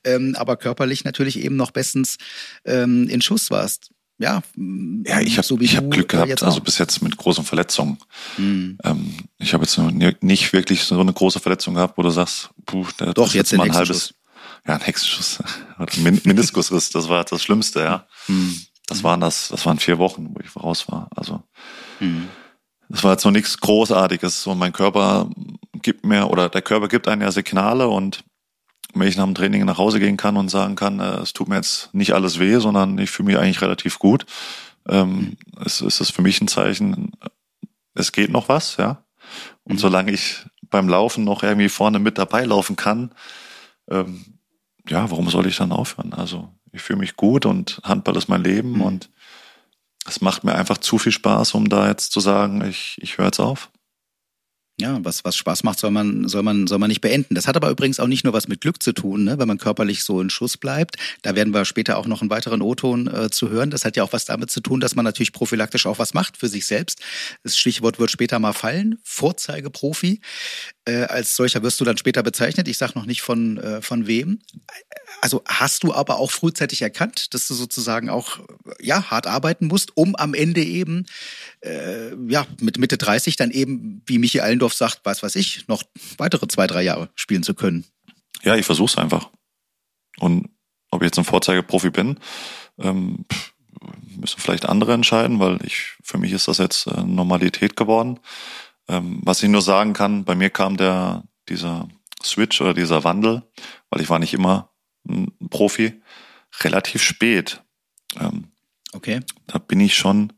ähm, 0.04 0.34
aber 0.36 0.58
körperlich 0.58 1.04
natürlich 1.04 1.38
eben 1.42 1.56
noch 1.56 1.70
bestens 1.70 2.18
ähm, 2.66 3.08
in 3.08 3.22
Schuss 3.22 3.50
warst 3.50 3.92
ja, 4.18 4.42
ja, 5.06 5.20
ich 5.20 5.38
habe 5.38 5.46
so 5.46 5.58
ich 5.60 5.76
hab 5.76 5.90
Glück 5.90 6.08
gehabt, 6.08 6.42
also 6.42 6.60
bis 6.60 6.78
jetzt 6.78 7.02
mit 7.02 7.16
großen 7.16 7.44
Verletzungen. 7.44 7.98
Mhm. 8.36 8.78
Ähm, 8.82 9.14
ich 9.38 9.54
habe 9.54 9.64
jetzt 9.64 9.78
nicht 10.22 10.52
wirklich 10.52 10.82
so 10.82 11.00
eine 11.00 11.12
große 11.12 11.38
Verletzung 11.38 11.74
gehabt, 11.74 11.96
wo 11.96 12.02
du 12.02 12.10
sagst, 12.10 12.50
puh, 12.66 12.86
der 12.98 13.14
Doch, 13.14 13.32
jetzt 13.32 13.52
mal 13.52 13.64
ein 13.64 13.74
halbes, 13.74 14.14
ja, 14.66 14.74
ein 14.74 14.80
Hexenschuss, 14.80 15.38
Meniskusriss, 16.24 16.90
das 16.90 17.08
war 17.08 17.24
das 17.24 17.42
Schlimmste, 17.42 17.80
ja. 17.80 18.06
Mhm. 18.26 18.60
Das 18.86 19.04
waren 19.04 19.20
das, 19.20 19.48
das 19.48 19.64
waren 19.66 19.78
vier 19.78 19.98
Wochen, 19.98 20.34
wo 20.34 20.40
ich 20.40 20.56
raus 20.56 20.88
war. 20.88 21.08
Also 21.14 21.42
mhm. 22.00 22.28
das 22.88 23.04
war 23.04 23.12
jetzt 23.12 23.24
noch 23.24 23.32
nichts 23.32 23.58
Großartiges. 23.60 24.46
Und 24.46 24.58
mein 24.58 24.72
Körper 24.72 25.30
gibt 25.74 26.06
mir 26.06 26.28
oder 26.28 26.48
der 26.48 26.62
Körper 26.62 26.88
gibt 26.88 27.06
einem 27.06 27.22
ja 27.22 27.30
Signale 27.30 27.86
und 27.88 28.24
wenn 28.94 29.08
ich 29.08 29.16
nach 29.16 29.24
dem 29.24 29.34
Training 29.34 29.64
nach 29.64 29.78
Hause 29.78 30.00
gehen 30.00 30.16
kann 30.16 30.36
und 30.36 30.48
sagen 30.48 30.76
kann, 30.76 31.00
äh, 31.00 31.18
es 31.18 31.32
tut 31.32 31.48
mir 31.48 31.56
jetzt 31.56 31.92
nicht 31.94 32.12
alles 32.12 32.38
weh, 32.38 32.58
sondern 32.58 32.98
ich 32.98 33.10
fühle 33.10 33.28
mich 33.28 33.38
eigentlich 33.38 33.62
relativ 33.62 33.98
gut, 33.98 34.26
ähm, 34.88 35.36
ist, 35.64 35.80
ist 35.80 36.00
es 36.00 36.10
für 36.10 36.22
mich 36.22 36.40
ein 36.40 36.48
Zeichen, 36.48 37.12
es 37.94 38.12
geht 38.12 38.30
noch 38.30 38.48
was, 38.48 38.76
ja. 38.76 39.04
Und 39.64 39.74
mhm. 39.74 39.78
solange 39.78 40.12
ich 40.12 40.46
beim 40.70 40.88
Laufen 40.88 41.24
noch 41.24 41.42
irgendwie 41.42 41.68
vorne 41.68 41.98
mit 41.98 42.18
dabei 42.18 42.44
laufen 42.44 42.76
kann, 42.76 43.12
ähm, 43.90 44.24
ja, 44.88 45.10
warum 45.10 45.28
soll 45.28 45.46
ich 45.46 45.56
dann 45.56 45.72
aufhören? 45.72 46.14
Also 46.14 46.52
ich 46.72 46.82
fühle 46.82 46.98
mich 46.98 47.16
gut 47.16 47.44
und 47.46 47.80
Handball 47.84 48.16
ist 48.16 48.28
mein 48.28 48.42
Leben 48.42 48.74
mhm. 48.74 48.82
und 48.82 49.10
es 50.06 50.22
macht 50.22 50.44
mir 50.44 50.54
einfach 50.54 50.78
zu 50.78 50.96
viel 50.96 51.12
Spaß, 51.12 51.54
um 51.54 51.68
da 51.68 51.88
jetzt 51.88 52.12
zu 52.12 52.20
sagen, 52.20 52.64
ich, 52.64 52.96
ich 53.02 53.18
höre 53.18 53.26
jetzt 53.26 53.40
auf 53.40 53.70
ja, 54.80 54.98
was, 55.02 55.24
was 55.24 55.34
Spaß 55.36 55.64
macht, 55.64 55.80
soll 55.80 55.90
man, 55.90 56.28
soll 56.28 56.44
man, 56.44 56.68
soll 56.68 56.78
man 56.78 56.88
nicht 56.88 57.00
beenden. 57.00 57.34
Das 57.34 57.48
hat 57.48 57.56
aber 57.56 57.68
übrigens 57.68 57.98
auch 57.98 58.06
nicht 58.06 58.22
nur 58.22 58.32
was 58.32 58.46
mit 58.46 58.60
Glück 58.60 58.80
zu 58.80 58.92
tun, 58.92 59.24
ne? 59.24 59.38
wenn 59.38 59.48
man 59.48 59.58
körperlich 59.58 60.04
so 60.04 60.20
in 60.20 60.30
Schuss 60.30 60.56
bleibt. 60.56 60.96
Da 61.22 61.34
werden 61.34 61.52
wir 61.52 61.64
später 61.64 61.98
auch 61.98 62.06
noch 62.06 62.20
einen 62.20 62.30
weiteren 62.30 62.62
O-Ton 62.62 63.08
äh, 63.08 63.28
zu 63.30 63.50
hören. 63.50 63.70
Das 63.70 63.84
hat 63.84 63.96
ja 63.96 64.04
auch 64.04 64.12
was 64.12 64.24
damit 64.24 64.52
zu 64.52 64.60
tun, 64.60 64.78
dass 64.78 64.94
man 64.94 65.04
natürlich 65.04 65.32
prophylaktisch 65.32 65.86
auch 65.86 65.98
was 65.98 66.14
macht 66.14 66.36
für 66.36 66.48
sich 66.48 66.66
selbst. 66.66 67.00
Das 67.42 67.56
Stichwort 67.56 67.98
wird 67.98 68.12
später 68.12 68.38
mal 68.38 68.52
fallen. 68.52 68.98
Vorzeigeprofi. 69.02 70.20
Äh, 70.84 71.02
als 71.04 71.34
solcher 71.34 71.62
wirst 71.64 71.80
du 71.80 71.84
dann 71.84 71.96
später 71.96 72.22
bezeichnet. 72.22 72.68
Ich 72.68 72.78
sage 72.78 72.92
noch 72.94 73.06
nicht 73.06 73.22
von, 73.22 73.58
äh, 73.58 73.82
von 73.82 74.06
wem. 74.06 74.38
Also 75.20 75.42
hast 75.44 75.82
du 75.82 75.92
aber 75.92 76.18
auch 76.18 76.30
frühzeitig 76.30 76.82
erkannt, 76.82 77.34
dass 77.34 77.48
du 77.48 77.54
sozusagen 77.54 78.08
auch 78.10 78.38
ja, 78.80 79.10
hart 79.10 79.26
arbeiten 79.26 79.66
musst, 79.66 79.96
um 79.96 80.14
am 80.14 80.34
Ende 80.34 80.62
eben 80.62 81.06
äh, 81.62 82.14
ja, 82.28 82.46
mit 82.60 82.78
Mitte 82.78 82.98
30 82.98 83.36
dann 83.36 83.50
eben, 83.50 84.02
wie 84.06 84.18
Michi 84.18 84.40
Allendorf 84.40 84.74
sagt, 84.74 85.00
was 85.04 85.22
weiß 85.22 85.36
ich, 85.36 85.66
noch 85.68 85.82
weitere 86.16 86.48
zwei, 86.48 86.66
drei 86.66 86.82
Jahre 86.82 87.10
spielen 87.14 87.42
zu 87.42 87.54
können. 87.54 87.84
Ja, 88.42 88.56
ich 88.56 88.66
versuche 88.66 88.90
es 88.90 88.98
einfach. 88.98 89.30
Und 90.18 90.50
ob 90.90 91.02
ich 91.02 91.06
jetzt 91.06 91.18
ein 91.18 91.24
Vorzeigeprofi 91.24 91.90
bin, 91.90 92.18
ähm, 92.78 93.24
müssen 94.16 94.40
vielleicht 94.40 94.66
andere 94.66 94.94
entscheiden, 94.94 95.38
weil 95.38 95.58
ich 95.64 95.94
für 96.02 96.18
mich 96.18 96.32
ist 96.32 96.48
das 96.48 96.58
jetzt 96.58 96.86
äh, 96.86 97.02
Normalität 97.02 97.76
geworden. 97.76 98.20
Ähm, 98.88 99.20
was 99.22 99.42
ich 99.42 99.48
nur 99.48 99.62
sagen 99.62 99.92
kann, 99.92 100.24
bei 100.24 100.34
mir 100.34 100.50
kam 100.50 100.76
der 100.76 101.24
dieser 101.48 101.88
Switch 102.22 102.60
oder 102.60 102.74
dieser 102.74 103.04
Wandel, 103.04 103.42
weil 103.90 104.00
ich 104.00 104.10
war 104.10 104.18
nicht 104.18 104.34
immer 104.34 104.72
ein 105.08 105.32
Profi, 105.50 106.02
relativ 106.60 107.02
spät. 107.02 107.62
Ähm, 108.18 108.48
okay. 108.92 109.20
Da 109.46 109.58
bin 109.58 109.80
ich 109.80 109.94
schon 109.94 110.32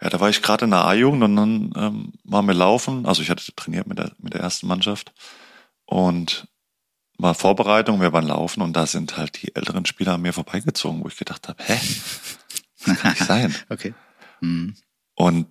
ja, 0.00 0.10
da 0.10 0.20
war 0.20 0.28
ich 0.28 0.42
gerade 0.42 0.64
in 0.66 0.70
der 0.70 0.84
A-Jugend 0.84 1.22
und 1.22 1.36
dann 1.36 1.72
ähm, 1.76 2.12
waren 2.24 2.46
wir 2.46 2.54
laufen. 2.54 3.06
Also 3.06 3.22
ich 3.22 3.30
hatte 3.30 3.54
trainiert 3.54 3.86
mit 3.86 3.98
der, 3.98 4.12
mit 4.18 4.34
der 4.34 4.42
ersten 4.42 4.66
Mannschaft 4.66 5.12
und 5.86 6.48
war 7.18 7.34
Vorbereitung, 7.34 8.00
wir 8.00 8.12
waren 8.12 8.26
laufen 8.26 8.60
und 8.60 8.74
da 8.74 8.86
sind 8.86 9.16
halt 9.16 9.42
die 9.42 9.54
älteren 9.54 9.86
Spieler 9.86 10.14
an 10.14 10.22
mir 10.22 10.34
vorbeigezogen, 10.34 11.02
wo 11.02 11.08
ich 11.08 11.16
gedacht 11.16 11.48
habe, 11.48 11.62
hä? 11.64 11.78
Das 12.84 12.98
kann 12.98 13.12
nicht 13.12 13.24
sein. 13.24 13.54
okay. 13.70 13.94
Mhm. 14.40 14.76
Und 15.14 15.46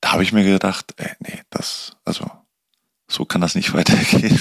da 0.00 0.12
habe 0.12 0.24
ich 0.24 0.32
mir 0.32 0.44
gedacht, 0.44 0.94
ey, 0.96 1.12
nee, 1.20 1.40
das, 1.50 1.96
also 2.04 2.28
so 3.06 3.24
kann 3.24 3.40
das 3.40 3.54
nicht 3.54 3.72
weitergehen. 3.74 4.40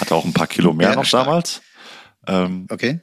Hatte 0.00 0.14
auch 0.14 0.24
ein 0.24 0.32
paar 0.32 0.48
Kilo 0.48 0.72
mehr 0.72 0.90
ja, 0.90 0.96
noch 0.96 1.04
stark. 1.04 1.26
damals. 1.26 1.62
Ähm, 2.26 2.66
okay. 2.68 3.00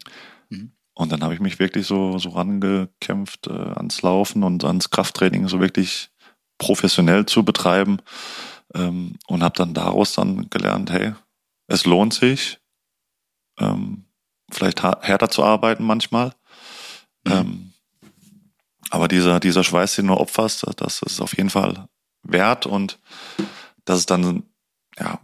Und 0.97 1.11
dann 1.11 1.21
habe 1.23 1.35
ich 1.35 1.39
mich 1.39 1.59
wirklich 1.59 1.85
so, 1.85 2.17
so 2.17 2.29
rangekämpft 2.29 3.45
äh, 3.45 3.51
ans 3.51 4.01
Laufen 4.01 4.43
und 4.43 4.63
ans 4.63 4.89
Krafttraining 4.89 5.47
so 5.47 5.59
wirklich 5.59 6.09
professionell 6.57 7.27
zu 7.27 7.45
betreiben 7.45 8.01
ähm, 8.73 9.13
und 9.27 9.43
habe 9.43 9.55
dann 9.55 9.75
daraus 9.75 10.13
dann 10.13 10.49
gelernt, 10.49 10.89
hey, 10.89 11.13
es 11.67 11.85
lohnt 11.85 12.15
sich, 12.15 12.57
ähm, 13.59 14.05
vielleicht 14.51 14.81
härter 14.81 15.29
zu 15.29 15.43
arbeiten 15.43 15.83
manchmal. 15.83 16.33
Mhm. 17.25 17.31
Ähm, 17.31 17.73
aber 18.89 19.07
dieser, 19.07 19.39
dieser 19.39 19.63
Schweiß, 19.63 19.97
den 19.97 20.07
du 20.07 20.15
opferst, 20.15 20.65
das 20.77 21.03
ist 21.03 21.21
auf 21.21 21.37
jeden 21.37 21.51
Fall 21.51 21.87
wert 22.23 22.65
und 22.65 22.97
das 23.85 23.99
ist 23.99 24.09
dann, 24.09 24.49
ja, 24.97 25.19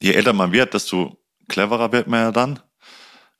je 0.00 0.12
älter 0.12 0.32
man 0.32 0.52
wird, 0.52 0.72
desto 0.72 1.22
cleverer 1.48 1.92
wird 1.92 2.06
man 2.06 2.20
ja 2.20 2.32
dann 2.32 2.60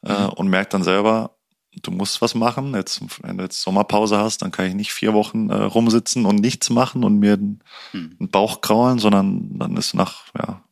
äh, 0.05 0.13
mhm. 0.13 0.29
und 0.35 0.49
merkt 0.49 0.75
dann 0.75 0.85
selber, 0.85 1.36
du 1.83 1.91
musst 1.91 2.23
was 2.23 2.35
machen. 2.35 2.75
Jetzt, 2.75 3.01
wenn 3.23 3.39
du 3.39 3.45
jetzt 3.45 3.63
Sommerpause 3.63 4.19
hast, 4.19 4.43
dann 4.43 4.51
kann 4.51 4.67
ich 4.67 4.75
nicht 4.75 4.93
vier 4.93 5.13
Wochen 5.15 5.51
äh, 5.51 5.55
rumsitzen 5.55 6.27
und 6.27 6.37
nichts 6.37 6.71
machen 6.71 7.05
und 7.05 7.19
mir 7.19 7.37
den, 7.37 7.63
hm. 7.93 8.17
den 8.19 8.31
Bauch 8.31 8.61
kraulen, 8.61 8.99
sondern 8.99 9.59
dann 9.59 9.77
ist 9.77 9.95
nach, 9.95 10.25
ja, 10.37 10.63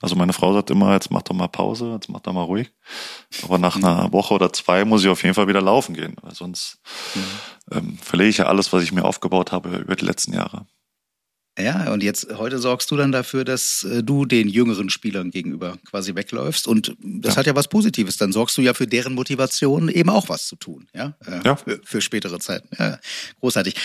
also 0.00 0.16
meine 0.16 0.32
Frau 0.32 0.52
sagt 0.52 0.70
immer, 0.70 0.92
jetzt 0.92 1.10
mach 1.10 1.22
doch 1.22 1.34
mal 1.34 1.48
Pause, 1.48 1.92
jetzt 1.92 2.08
mach 2.08 2.20
doch 2.20 2.32
mal 2.32 2.42
ruhig. 2.42 2.72
Aber 3.42 3.58
nach 3.58 3.76
hm. 3.76 3.84
einer 3.84 4.12
Woche 4.12 4.34
oder 4.34 4.52
zwei 4.52 4.84
muss 4.84 5.02
ich 5.02 5.08
auf 5.08 5.22
jeden 5.22 5.34
Fall 5.34 5.48
wieder 5.48 5.62
laufen 5.62 5.94
gehen, 5.94 6.16
weil 6.22 6.34
sonst 6.34 6.80
hm. 7.12 7.22
ähm, 7.72 7.98
verliere 7.98 8.28
ich 8.28 8.38
ja 8.38 8.46
alles, 8.46 8.72
was 8.72 8.82
ich 8.82 8.92
mir 8.92 9.04
aufgebaut 9.04 9.52
habe 9.52 9.76
über 9.76 9.96
die 9.96 10.04
letzten 10.04 10.32
Jahre. 10.32 10.66
Ja, 11.56 11.92
und 11.92 12.02
jetzt 12.02 12.26
heute 12.36 12.58
sorgst 12.58 12.90
du 12.90 12.96
dann 12.96 13.12
dafür, 13.12 13.44
dass 13.44 13.84
äh, 13.84 14.02
du 14.02 14.24
den 14.24 14.48
jüngeren 14.48 14.90
Spielern 14.90 15.30
gegenüber 15.30 15.78
quasi 15.88 16.16
wegläufst. 16.16 16.66
Und 16.66 16.96
das 17.00 17.34
ja. 17.34 17.38
hat 17.38 17.46
ja 17.46 17.54
was 17.54 17.68
Positives. 17.68 18.16
Dann 18.16 18.32
sorgst 18.32 18.58
du 18.58 18.62
ja 18.62 18.74
für 18.74 18.88
deren 18.88 19.14
Motivation 19.14 19.88
eben 19.88 20.10
auch 20.10 20.28
was 20.28 20.48
zu 20.48 20.56
tun, 20.56 20.88
ja, 20.92 21.14
äh, 21.24 21.40
ja. 21.44 21.54
Für, 21.54 21.80
für, 21.84 22.00
spätere 22.00 22.40
Zeiten. 22.40 22.68
Ja, 22.76 22.98
großartig. 23.38 23.76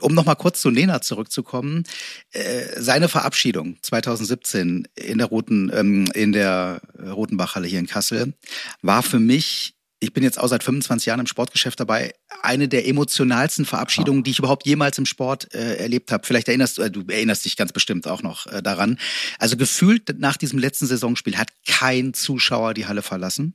Um 0.00 0.14
nochmal 0.14 0.36
kurz 0.36 0.62
zu 0.62 0.70
Lena 0.70 1.02
zurückzukommen, 1.02 1.84
äh, 2.32 2.80
seine 2.80 3.08
Verabschiedung 3.08 3.76
2017 3.82 4.88
in 4.94 5.18
der 5.18 5.26
Roten, 5.26 5.70
ähm, 5.74 6.06
in 6.14 6.32
der 6.32 6.80
Rotenbachhalle 6.98 7.66
hier 7.66 7.78
in 7.78 7.86
Kassel 7.86 8.32
war 8.80 9.02
für 9.02 9.20
mich 9.20 9.74
ich 10.00 10.12
bin 10.12 10.22
jetzt 10.22 10.38
auch 10.38 10.46
seit 10.48 10.62
25 10.62 11.06
Jahren 11.06 11.20
im 11.20 11.26
Sportgeschäft 11.26 11.80
dabei, 11.80 12.14
eine 12.42 12.68
der 12.68 12.86
emotionalsten 12.86 13.64
Verabschiedungen, 13.64 14.22
die 14.22 14.30
ich 14.30 14.38
überhaupt 14.38 14.66
jemals 14.66 14.98
im 14.98 15.06
Sport 15.06 15.52
äh, 15.54 15.76
erlebt 15.76 16.12
habe. 16.12 16.26
Vielleicht 16.26 16.48
erinnerst 16.48 16.78
du, 16.78 16.82
äh, 16.82 16.90
du 16.90 17.02
erinnerst 17.08 17.44
dich 17.44 17.56
ganz 17.56 17.72
bestimmt 17.72 18.06
auch 18.06 18.22
noch 18.22 18.46
äh, 18.46 18.62
daran. 18.62 18.98
Also 19.38 19.56
gefühlt 19.56 20.18
nach 20.18 20.36
diesem 20.36 20.58
letzten 20.58 20.86
Saisonspiel 20.86 21.36
hat 21.36 21.50
kein 21.66 22.14
Zuschauer 22.14 22.74
die 22.74 22.86
Halle 22.86 23.02
verlassen. 23.02 23.54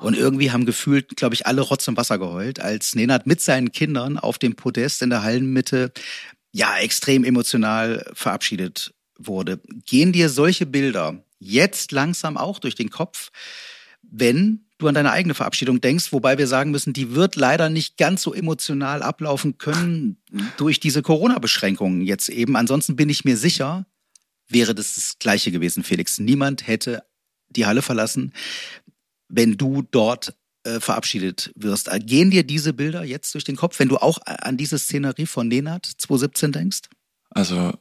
Und 0.00 0.16
irgendwie 0.16 0.50
haben 0.50 0.66
gefühlt, 0.66 1.16
glaube 1.16 1.34
ich, 1.34 1.46
alle 1.46 1.60
Rotz 1.60 1.86
und 1.86 1.96
Wasser 1.96 2.18
geheult, 2.18 2.58
als 2.58 2.96
Nenad 2.96 3.26
mit 3.26 3.40
seinen 3.40 3.70
Kindern 3.70 4.18
auf 4.18 4.38
dem 4.38 4.56
Podest 4.56 5.00
in 5.00 5.10
der 5.10 5.22
Hallenmitte 5.22 5.92
ja 6.52 6.76
extrem 6.78 7.24
emotional 7.24 8.04
verabschiedet 8.14 8.94
wurde. 9.16 9.60
Gehen 9.86 10.12
dir 10.12 10.28
solche 10.28 10.66
Bilder 10.66 11.24
jetzt 11.38 11.92
langsam 11.92 12.36
auch 12.36 12.58
durch 12.58 12.74
den 12.74 12.90
Kopf, 12.90 13.30
wenn 14.02 14.63
du 14.78 14.88
an 14.88 14.94
deine 14.94 15.12
eigene 15.12 15.34
Verabschiedung 15.34 15.80
denkst, 15.80 16.12
wobei 16.12 16.38
wir 16.38 16.46
sagen 16.46 16.70
müssen, 16.70 16.92
die 16.92 17.14
wird 17.14 17.36
leider 17.36 17.68
nicht 17.70 17.96
ganz 17.96 18.22
so 18.22 18.34
emotional 18.34 19.02
ablaufen 19.02 19.58
können 19.58 20.16
durch 20.56 20.80
diese 20.80 21.02
Corona-Beschränkungen 21.02 22.02
jetzt 22.02 22.28
eben. 22.28 22.56
Ansonsten 22.56 22.96
bin 22.96 23.08
ich 23.08 23.24
mir 23.24 23.36
sicher, 23.36 23.86
wäre 24.48 24.74
das 24.74 24.96
das 24.96 25.18
Gleiche 25.18 25.52
gewesen, 25.52 25.84
Felix. 25.84 26.18
Niemand 26.18 26.66
hätte 26.66 27.04
die 27.48 27.66
Halle 27.66 27.82
verlassen, 27.82 28.32
wenn 29.28 29.56
du 29.56 29.82
dort 29.82 30.36
äh, 30.64 30.80
verabschiedet 30.80 31.52
wirst. 31.54 31.90
Gehen 32.06 32.30
dir 32.30 32.44
diese 32.44 32.72
Bilder 32.72 33.04
jetzt 33.04 33.34
durch 33.34 33.44
den 33.44 33.56
Kopf, 33.56 33.78
wenn 33.78 33.88
du 33.88 33.98
auch 33.98 34.18
an 34.24 34.56
diese 34.56 34.78
Szenerie 34.78 35.26
von 35.26 35.48
Nenad 35.48 35.86
2017 35.86 36.52
denkst? 36.52 36.80
Also 37.30 37.74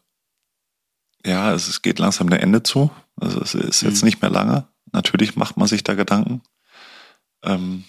ja, 1.25 1.53
es 1.53 1.81
geht 1.81 1.99
langsam 1.99 2.29
der 2.29 2.41
Ende 2.41 2.63
zu. 2.63 2.91
Also 3.15 3.41
es 3.41 3.55
ist 3.55 3.81
jetzt 3.81 4.01
mhm. 4.01 4.07
nicht 4.07 4.21
mehr 4.21 4.31
lange. 4.31 4.67
Natürlich 4.91 5.35
macht 5.35 5.57
man 5.57 5.67
sich 5.67 5.83
da 5.83 5.93
Gedanken. 5.93 6.41
Ähm, 7.43 7.85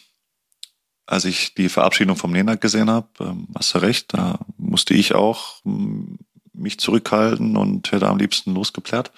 als 1.07 1.25
ich 1.25 1.55
die 1.55 1.69
Verabschiedung 1.69 2.17
vom 2.17 2.33
Nenad 2.33 2.61
gesehen 2.61 2.91
habe, 2.91 3.09
ähm, 3.21 3.49
hast 3.55 3.75
du 3.75 3.79
recht, 3.79 4.15
da 4.15 4.39
musste 4.57 4.95
ich 4.95 5.15
auch 5.15 5.61
ähm, 5.65 6.19
mich 6.53 6.79
zurückhalten 6.79 7.57
und 7.57 7.91
hätte 7.93 8.09
am 8.09 8.19
liebsten 8.19 8.55
losgeplärt, 8.55 9.13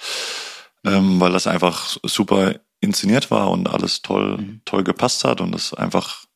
ähm, 0.84 1.20
weil 1.20 1.32
das 1.32 1.46
einfach 1.46 1.96
super 2.02 2.54
inszeniert 2.80 3.30
war 3.30 3.50
und 3.50 3.68
alles 3.68 4.02
toll, 4.02 4.38
mhm. 4.38 4.60
toll 4.64 4.84
gepasst 4.84 5.24
hat 5.24 5.40
und 5.40 5.54
es 5.54 5.74
einfach 5.74 6.26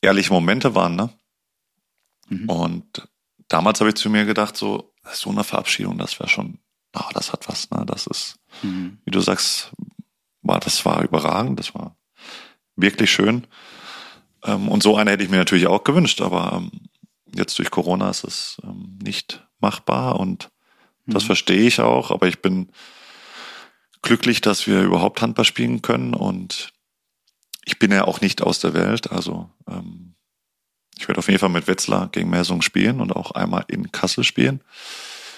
ehrliche 0.00 0.32
Momente 0.32 0.74
waren, 0.74 0.96
ne? 0.96 1.10
Mhm. 2.28 2.48
Und 2.48 3.08
damals 3.48 3.80
habe 3.80 3.90
ich 3.90 3.96
zu 3.96 4.10
mir 4.10 4.24
gedacht, 4.24 4.56
so, 4.56 4.92
so 5.12 5.30
eine 5.30 5.44
Verabschiedung, 5.44 5.98
das 5.98 6.18
wäre 6.18 6.28
schon, 6.28 6.58
ah, 6.92 7.10
das 7.12 7.32
hat 7.32 7.48
was, 7.48 7.70
ne? 7.70 7.84
Das 7.86 8.06
ist, 8.06 8.38
mhm. 8.62 8.98
wie 9.04 9.10
du 9.10 9.20
sagst, 9.20 9.72
war, 10.42 10.60
das 10.60 10.84
war 10.84 11.02
überragend, 11.02 11.58
das 11.58 11.74
war 11.74 11.96
wirklich 12.76 13.10
schön. 13.10 13.46
Ähm, 14.44 14.68
und 14.68 14.82
so 14.82 14.96
eine 14.96 15.10
hätte 15.10 15.24
ich 15.24 15.30
mir 15.30 15.38
natürlich 15.38 15.66
auch 15.66 15.84
gewünscht, 15.84 16.20
aber 16.20 16.52
ähm, 16.54 16.70
jetzt 17.34 17.58
durch 17.58 17.70
Corona 17.70 18.10
ist 18.10 18.24
es 18.24 18.58
ähm, 18.64 18.98
nicht 19.02 19.46
machbar 19.60 20.20
und 20.20 20.50
das 21.06 21.24
mhm. 21.24 21.26
verstehe 21.26 21.66
ich 21.66 21.80
auch, 21.80 22.10
aber 22.10 22.28
ich 22.28 22.40
bin 22.42 22.68
glücklich, 24.02 24.40
dass 24.40 24.66
wir 24.66 24.82
überhaupt 24.82 25.22
Handball 25.22 25.44
spielen 25.44 25.82
können 25.82 26.14
und 26.14 26.72
ich 27.64 27.78
bin 27.78 27.90
ja 27.90 28.04
auch 28.04 28.20
nicht 28.20 28.42
aus 28.42 28.60
der 28.60 28.74
Welt, 28.74 29.10
also 29.10 29.50
ähm, 29.68 30.14
ich 30.98 31.08
werde 31.08 31.18
auf 31.18 31.28
jeden 31.28 31.40
Fall 31.40 31.50
mit 31.50 31.66
Wetzlar 31.66 32.08
gegen 32.08 32.30
Melsung 32.30 32.62
spielen 32.62 33.00
und 33.00 33.14
auch 33.14 33.32
einmal 33.32 33.64
in 33.68 33.92
Kassel 33.92 34.24
spielen. 34.24 34.62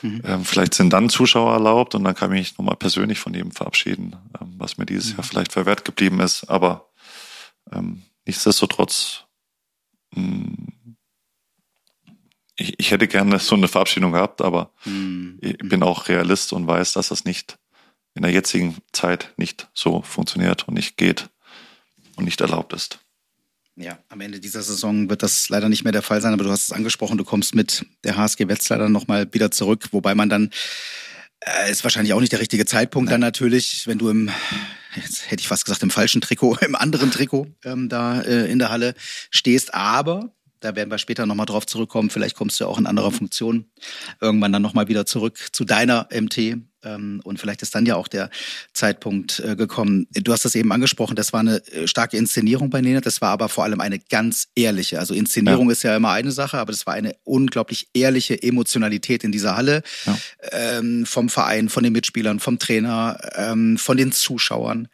Mhm. 0.03 0.23
Ähm, 0.25 0.45
vielleicht 0.45 0.75
sind 0.75 0.93
dann 0.93 1.09
Zuschauer 1.09 1.53
erlaubt 1.53 1.95
und 1.95 2.05
dann 2.05 2.15
kann 2.15 2.33
ich 2.33 2.39
mich 2.39 2.59
nochmal 2.59 2.77
persönlich 2.77 3.19
von 3.19 3.35
jedem 3.35 3.51
verabschieden, 3.51 4.15
ähm, 4.41 4.55
was 4.59 4.79
mir 4.79 4.87
dieses 4.87 5.11
mhm. 5.11 5.17
Jahr 5.17 5.25
vielleicht 5.25 5.53
verwehrt 5.53 5.85
geblieben 5.85 6.21
ist. 6.21 6.45
Aber 6.45 6.88
ähm, 7.73 8.03
nichtsdestotrotz, 8.27 9.25
mh, 10.15 10.23
mm, 10.23 10.97
ich, 12.59 12.75
ich 12.79 12.91
hätte 12.91 13.07
gerne 13.07 13.39
so 13.39 13.55
eine 13.55 13.69
Verabschiedung 13.69 14.13
gehabt, 14.13 14.43
aber 14.43 14.73
mhm. 14.85 15.39
ich 15.41 15.59
bin 15.59 15.83
auch 15.83 16.09
Realist 16.09 16.53
und 16.53 16.67
weiß, 16.67 16.93
dass 16.93 17.09
das 17.09 17.25
nicht 17.25 17.57
in 18.15 18.23
der 18.23 18.33
jetzigen 18.33 18.77
Zeit 18.93 19.33
nicht 19.37 19.69
so 19.75 20.03
funktioniert 20.03 20.67
und 20.67 20.75
nicht 20.75 20.97
geht 20.97 21.31
und 22.17 22.25
nicht 22.25 22.41
erlaubt 22.41 22.73
ist. 22.73 22.99
Ja, 23.77 23.97
am 24.09 24.21
Ende 24.21 24.41
dieser 24.41 24.63
Saison 24.63 25.09
wird 25.09 25.23
das 25.23 25.49
leider 25.51 25.69
nicht 25.69 25.85
mehr 25.85 25.93
der 25.93 26.03
Fall 26.03 26.21
sein, 26.21 26.33
aber 26.33 26.43
du 26.43 26.51
hast 26.51 26.65
es 26.65 26.73
angesprochen, 26.73 27.17
du 27.17 27.25
kommst 27.25 27.55
mit 27.55 27.87
der 28.03 28.17
HSG 28.17 28.49
Wetzlar 28.49 28.81
dann 28.81 28.91
nochmal 28.91 29.33
wieder 29.33 29.53
zurück, 29.53 29.91
wobei 29.93 30.17
man 30.17 30.29
dann, 30.29 30.51
ist 31.71 31.85
wahrscheinlich 31.85 32.13
auch 32.15 32.21
nicht 32.21 32.33
der 32.33 32.41
richtige 32.41 32.67
Zeitpunkt 32.67 33.11
dann 33.11 33.21
natürlich, 33.21 33.87
wenn 33.87 33.99
du 33.99 34.09
im, 34.09 34.31
jetzt 34.97 35.31
hätte 35.31 35.41
ich 35.41 35.49
fast 35.49 35.65
gesagt, 35.65 35.83
im 35.83 35.91
falschen 35.91 36.21
Trikot, 36.21 36.57
im 36.61 36.75
anderen 36.75 37.11
Trikot 37.11 37.47
ähm, 37.65 37.89
da 37.89 38.21
äh, 38.21 38.51
in 38.51 38.59
der 38.59 38.71
Halle 38.71 38.95
stehst, 39.31 39.75
aber 39.75 40.33
da 40.61 40.75
werden 40.75 40.91
wir 40.91 40.99
später 40.99 41.27
nochmal 41.27 41.47
drauf 41.47 41.67
zurückkommen. 41.67 42.11
Vielleicht 42.11 42.35
kommst 42.35 42.59
du 42.59 42.65
ja 42.65 42.69
auch 42.69 42.79
in 42.79 42.87
anderer 42.87 43.13
Funktion 43.13 43.67
irgendwann 44.21 44.53
dann 44.53 44.63
nochmal 44.63 44.89
wieder 44.89 45.07
zurück 45.07 45.39
zu 45.53 45.65
deiner 45.65 46.09
MT. 46.13 46.57
Ähm, 46.85 47.21
und 47.25 47.41
vielleicht 47.41 47.63
ist 47.63 47.75
dann 47.75 47.87
ja 47.87 47.97
auch 47.97 48.09
der 48.09 48.31
Zeitpunkt 48.73 49.41
äh, 49.41 49.57
gekommen. 49.57 50.07
Du 50.13 50.33
hast 50.33 50.45
das 50.45 50.55
eben 50.55 50.73
angesprochen, 50.73 51.17
das 51.17 51.33
war 51.33 51.41
eine 51.41 51.67
äh, 51.73 51.89
starke 51.89 52.17
Inszenierung 52.17 52.71
bei 52.71 52.81
Nena, 52.81 53.01
das 53.01 53.21
war 53.21 53.31
aber 53.31 53.49
vor 53.49 53.65
allem 53.65 53.81
eine 53.81 53.99
ganz 53.99 54.49
ehrliche. 54.55 54.99
Also 54.99 55.15
Inszenierung 55.15 55.67
ja. 55.67 55.73
ist 55.73 55.83
ja 55.83 55.97
immer 55.97 56.13
eine 56.13 56.31
Sache, 56.31 56.59
aber 56.59 56.73
das 56.73 56.87
war 56.87 56.95
eine 56.95 57.15
unglaublich 57.25 57.89
ehrliche 57.95 58.41
Emotionalität 58.41 59.25
in 59.25 59.33
dieser 59.33 59.57
Halle. 59.57 59.83
Ja. 60.07 60.19
Ähm, 60.53 61.07
vom 61.07 61.29
Verein, 61.29 61.69
von 61.69 61.83
den 61.83 61.93
Mitspielern, 61.93 62.41
vom 62.41 62.59
Trainer, 62.59 63.19
ähm, 63.37 63.79
von 63.79 63.97
den 63.97 64.13
Zuschauern 64.13 64.89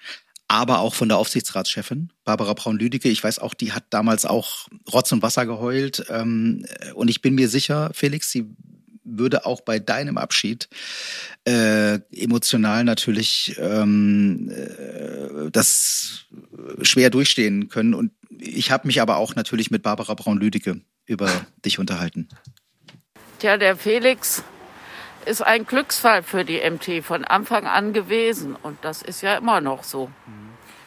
aber 0.47 0.81
auch 0.81 0.95
von 0.95 1.09
der 1.09 1.17
Aufsichtsratschefin, 1.17 2.13
Barbara 2.23 2.53
Braun-Lüdecke. 2.53 3.09
Ich 3.09 3.25
weiß 3.25 3.39
auch, 3.39 3.55
die 3.55 3.73
hat 3.73 3.85
damals 3.91 4.27
auch 4.27 4.69
Rotz 4.93 5.11
und 5.11 5.23
Wasser 5.23 5.47
geheult. 5.47 6.01
Und 6.11 7.09
ich 7.09 7.23
bin 7.23 7.35
mir 7.35 7.49
sicher, 7.49 7.91
Felix, 7.95 8.31
sie 8.31 8.55
würde 9.05 9.47
auch 9.47 9.61
bei 9.61 9.79
deinem 9.79 10.19
Abschied 10.19 10.69
äh, 11.47 12.01
emotional 12.11 12.85
natürlich 12.85 13.57
ähm, 13.59 14.51
äh, 14.51 15.51
das 15.51 16.27
schwer 16.83 17.11
durchstehen 17.11 17.69
können. 17.69 17.95
Und 17.95 18.13
ich 18.39 18.71
habe 18.71 18.87
mich 18.87 19.01
aber 19.01 19.17
auch 19.17 19.35
natürlich 19.35 19.71
mit 19.71 19.83
Barbara 19.83 20.15
Braun-Lüdecke 20.15 20.81
über 21.07 21.31
dich 21.65 21.79
unterhalten. 21.79 22.29
Tja, 23.39 23.57
der 23.57 23.77
Felix 23.77 24.43
ist 25.27 25.43
ein 25.43 25.67
Glücksfall 25.67 26.23
für 26.23 26.45
die 26.45 26.61
MT 26.69 27.05
von 27.05 27.25
Anfang 27.25 27.67
an 27.67 27.93
gewesen. 27.93 28.57
Und 28.57 28.79
das 28.83 29.03
ist 29.03 29.23
ja 29.23 29.37
immer 29.37 29.61
noch 29.61 29.85
so. 29.85 30.11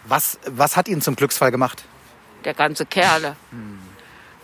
Was, 0.05 0.39
was 0.45 0.77
hat 0.77 0.87
ihn 0.87 1.01
zum 1.01 1.15
Glücksfall 1.15 1.51
gemacht? 1.51 1.83
Der 2.45 2.53
ganze 2.53 2.85
Kerle. 2.85 3.35
Hm 3.51 3.86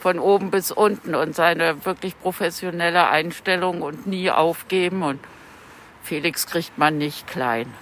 von 0.04 0.20
oben 0.20 0.52
bis 0.52 0.70
unten 0.70 1.16
und 1.16 1.34
seine 1.34 1.86
wirklich 1.86 2.20
professionelle 2.20 3.08
Einstellung 3.08 3.82
und 3.82 4.06
nie 4.06 4.30
aufgeben. 4.30 5.02
Und 5.02 5.22
Felix 6.04 6.46
kriegt 6.46 6.78
man 6.78 6.98
nicht 6.98 7.26
klein. 7.26 7.74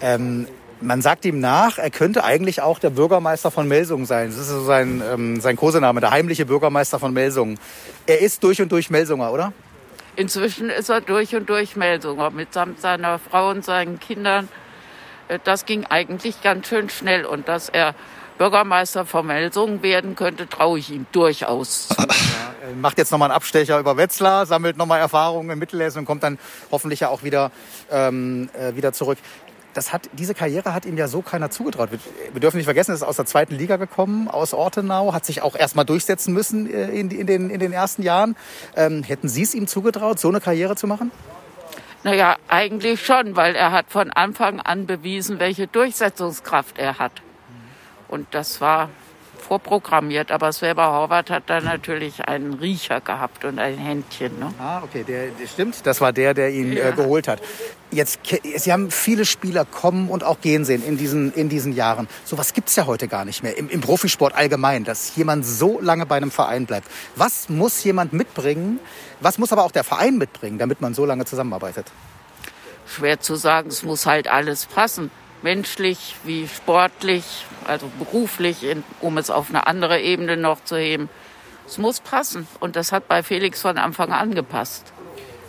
Ähm, 0.00 0.48
man 0.80 1.02
sagt 1.02 1.24
ihm 1.24 1.38
nach, 1.38 1.78
er 1.78 1.90
könnte 1.90 2.24
eigentlich 2.24 2.62
auch 2.62 2.80
der 2.80 2.90
Bürgermeister 2.90 3.52
von 3.52 3.68
Melsungen 3.68 4.06
sein. 4.06 4.30
Das 4.30 4.38
ist 4.38 4.48
so 4.48 4.64
sein, 4.64 5.04
ähm, 5.08 5.40
sein 5.40 5.54
Kosename, 5.54 6.00
der 6.00 6.10
heimliche 6.10 6.46
Bürgermeister 6.46 6.98
von 6.98 7.12
Melsungen. 7.12 7.60
Er 8.08 8.20
ist 8.20 8.42
durch 8.42 8.60
und 8.60 8.72
durch 8.72 8.90
Melsunger, 8.90 9.32
oder? 9.32 9.52
Inzwischen 10.16 10.68
ist 10.68 10.88
er 10.88 11.00
durch 11.00 11.36
und 11.36 11.48
durch 11.48 11.76
Melsunger, 11.76 12.30
mitsamt 12.30 12.80
seiner 12.80 13.20
Frau 13.20 13.50
und 13.50 13.64
seinen 13.64 14.00
Kindern. 14.00 14.48
Äh, 15.28 15.38
das 15.44 15.64
ging 15.64 15.86
eigentlich 15.86 16.42
ganz 16.42 16.66
schön 16.66 16.90
schnell 16.90 17.24
und 17.24 17.46
dass 17.46 17.68
er 17.68 17.94
Bürgermeister 18.38 19.06
von 19.06 19.26
Melsungen 19.26 19.82
werden 19.82 20.16
könnte, 20.16 20.48
traue 20.48 20.78
ich 20.78 20.90
ihm 20.90 21.06
durchaus. 21.12 21.88
Ja, 22.34 22.74
macht 22.80 22.96
jetzt 22.98 23.12
nochmal 23.12 23.30
einen 23.30 23.36
Abstecher 23.36 23.78
über 23.78 23.96
Wetzlar, 23.96 24.46
sammelt 24.46 24.76
nochmal 24.78 24.98
Erfahrungen 24.98 25.50
im 25.50 25.58
Mittelhessen 25.58 25.98
und 25.98 26.04
kommt 26.06 26.22
dann 26.22 26.38
hoffentlich 26.70 27.00
ja 27.00 27.08
auch 27.08 27.22
wieder, 27.22 27.50
ähm, 27.90 28.48
äh, 28.54 28.74
wieder 28.74 28.92
zurück. 28.92 29.18
Das 29.74 29.92
hat, 29.92 30.08
diese 30.12 30.34
Karriere 30.34 30.72
hat 30.72 30.86
ihm 30.86 30.96
ja 30.96 31.06
so 31.06 31.20
keiner 31.20 31.50
zugetraut. 31.50 31.90
Wir, 31.90 31.98
wir 32.32 32.40
dürfen 32.40 32.56
nicht 32.56 32.64
vergessen, 32.64 32.92
er 32.92 32.94
ist 32.94 33.02
aus 33.02 33.16
der 33.16 33.26
zweiten 33.26 33.54
Liga 33.54 33.76
gekommen, 33.76 34.28
aus 34.28 34.54
Ortenau, 34.54 35.12
hat 35.12 35.26
sich 35.26 35.42
auch 35.42 35.56
erstmal 35.56 35.84
durchsetzen 35.84 36.32
müssen 36.32 36.72
äh, 36.72 36.88
in, 36.88 37.10
in, 37.10 37.26
den, 37.26 37.50
in 37.50 37.60
den 37.60 37.72
ersten 37.72 38.02
Jahren. 38.02 38.36
Ähm, 38.76 39.02
hätten 39.02 39.28
Sie 39.28 39.42
es 39.42 39.54
ihm 39.54 39.66
zugetraut, 39.66 40.18
so 40.18 40.28
eine 40.28 40.40
Karriere 40.40 40.76
zu 40.76 40.86
machen? 40.86 41.10
Naja, 42.04 42.36
eigentlich 42.48 43.04
schon, 43.04 43.34
weil 43.34 43.56
er 43.56 43.72
hat 43.72 43.86
von 43.88 44.10
Anfang 44.10 44.60
an 44.60 44.86
bewiesen, 44.86 45.38
welche 45.38 45.66
Durchsetzungskraft 45.66 46.78
er 46.78 46.98
hat. 46.98 47.23
Und 48.08 48.26
das 48.32 48.60
war 48.60 48.90
vorprogrammiert, 49.44 50.30
aber 50.30 50.52
Sweber 50.52 50.86
Horvath 50.86 51.30
hat 51.30 51.44
da 51.46 51.60
natürlich 51.60 52.26
einen 52.26 52.54
Riecher 52.54 53.00
gehabt 53.00 53.44
und 53.44 53.58
ein 53.58 53.76
Händchen. 53.76 54.38
Ne? 54.38 54.52
Ah, 54.58 54.82
okay, 54.82 55.04
der, 55.04 55.28
der 55.28 55.46
stimmt. 55.46 55.86
Das 55.86 56.00
war 56.00 56.12
der, 56.12 56.34
der 56.34 56.50
ihn 56.50 56.72
äh, 56.72 56.78
ja. 56.78 56.88
äh, 56.88 56.92
geholt 56.92 57.28
hat. 57.28 57.40
Jetzt, 57.90 58.20
Sie 58.56 58.72
haben 58.72 58.90
viele 58.90 59.24
Spieler 59.24 59.64
kommen 59.64 60.08
und 60.08 60.24
auch 60.24 60.40
gehen 60.40 60.64
sehen 60.64 60.82
in 60.84 60.96
diesen, 60.96 61.32
in 61.34 61.48
diesen 61.48 61.74
Jahren. 61.74 62.08
Sowas 62.24 62.54
gibt 62.54 62.70
es 62.70 62.76
ja 62.76 62.86
heute 62.86 63.06
gar 63.06 63.24
nicht 63.24 63.42
mehr, 63.42 63.56
Im, 63.56 63.68
im 63.68 63.80
Profisport 63.80 64.34
allgemein, 64.34 64.84
dass 64.84 65.14
jemand 65.14 65.46
so 65.46 65.80
lange 65.80 66.06
bei 66.06 66.16
einem 66.16 66.30
Verein 66.30 66.66
bleibt. 66.66 66.88
Was 67.14 67.48
muss 67.48 67.84
jemand 67.84 68.12
mitbringen, 68.12 68.80
was 69.20 69.38
muss 69.38 69.52
aber 69.52 69.64
auch 69.64 69.70
der 69.70 69.84
Verein 69.84 70.16
mitbringen, 70.16 70.58
damit 70.58 70.80
man 70.80 70.94
so 70.94 71.04
lange 71.04 71.24
zusammenarbeitet? 71.24 71.86
Schwer 72.86 73.20
zu 73.20 73.36
sagen, 73.36 73.68
es 73.68 73.82
muss 73.82 74.06
halt 74.06 74.28
alles 74.28 74.66
passen 74.66 75.10
menschlich 75.44 76.16
wie 76.24 76.48
sportlich, 76.48 77.44
also 77.66 77.88
beruflich, 77.98 78.66
um 79.00 79.18
es 79.18 79.30
auf 79.30 79.50
eine 79.50 79.66
andere 79.66 80.00
Ebene 80.00 80.38
noch 80.38 80.64
zu 80.64 80.76
heben. 80.76 81.10
Es 81.66 81.76
muss 81.76 82.00
passen 82.00 82.48
und 82.60 82.76
das 82.76 82.92
hat 82.92 83.08
bei 83.08 83.22
Felix 83.22 83.60
von 83.60 83.76
Anfang 83.76 84.10
an 84.10 84.34
gepasst. 84.34 84.92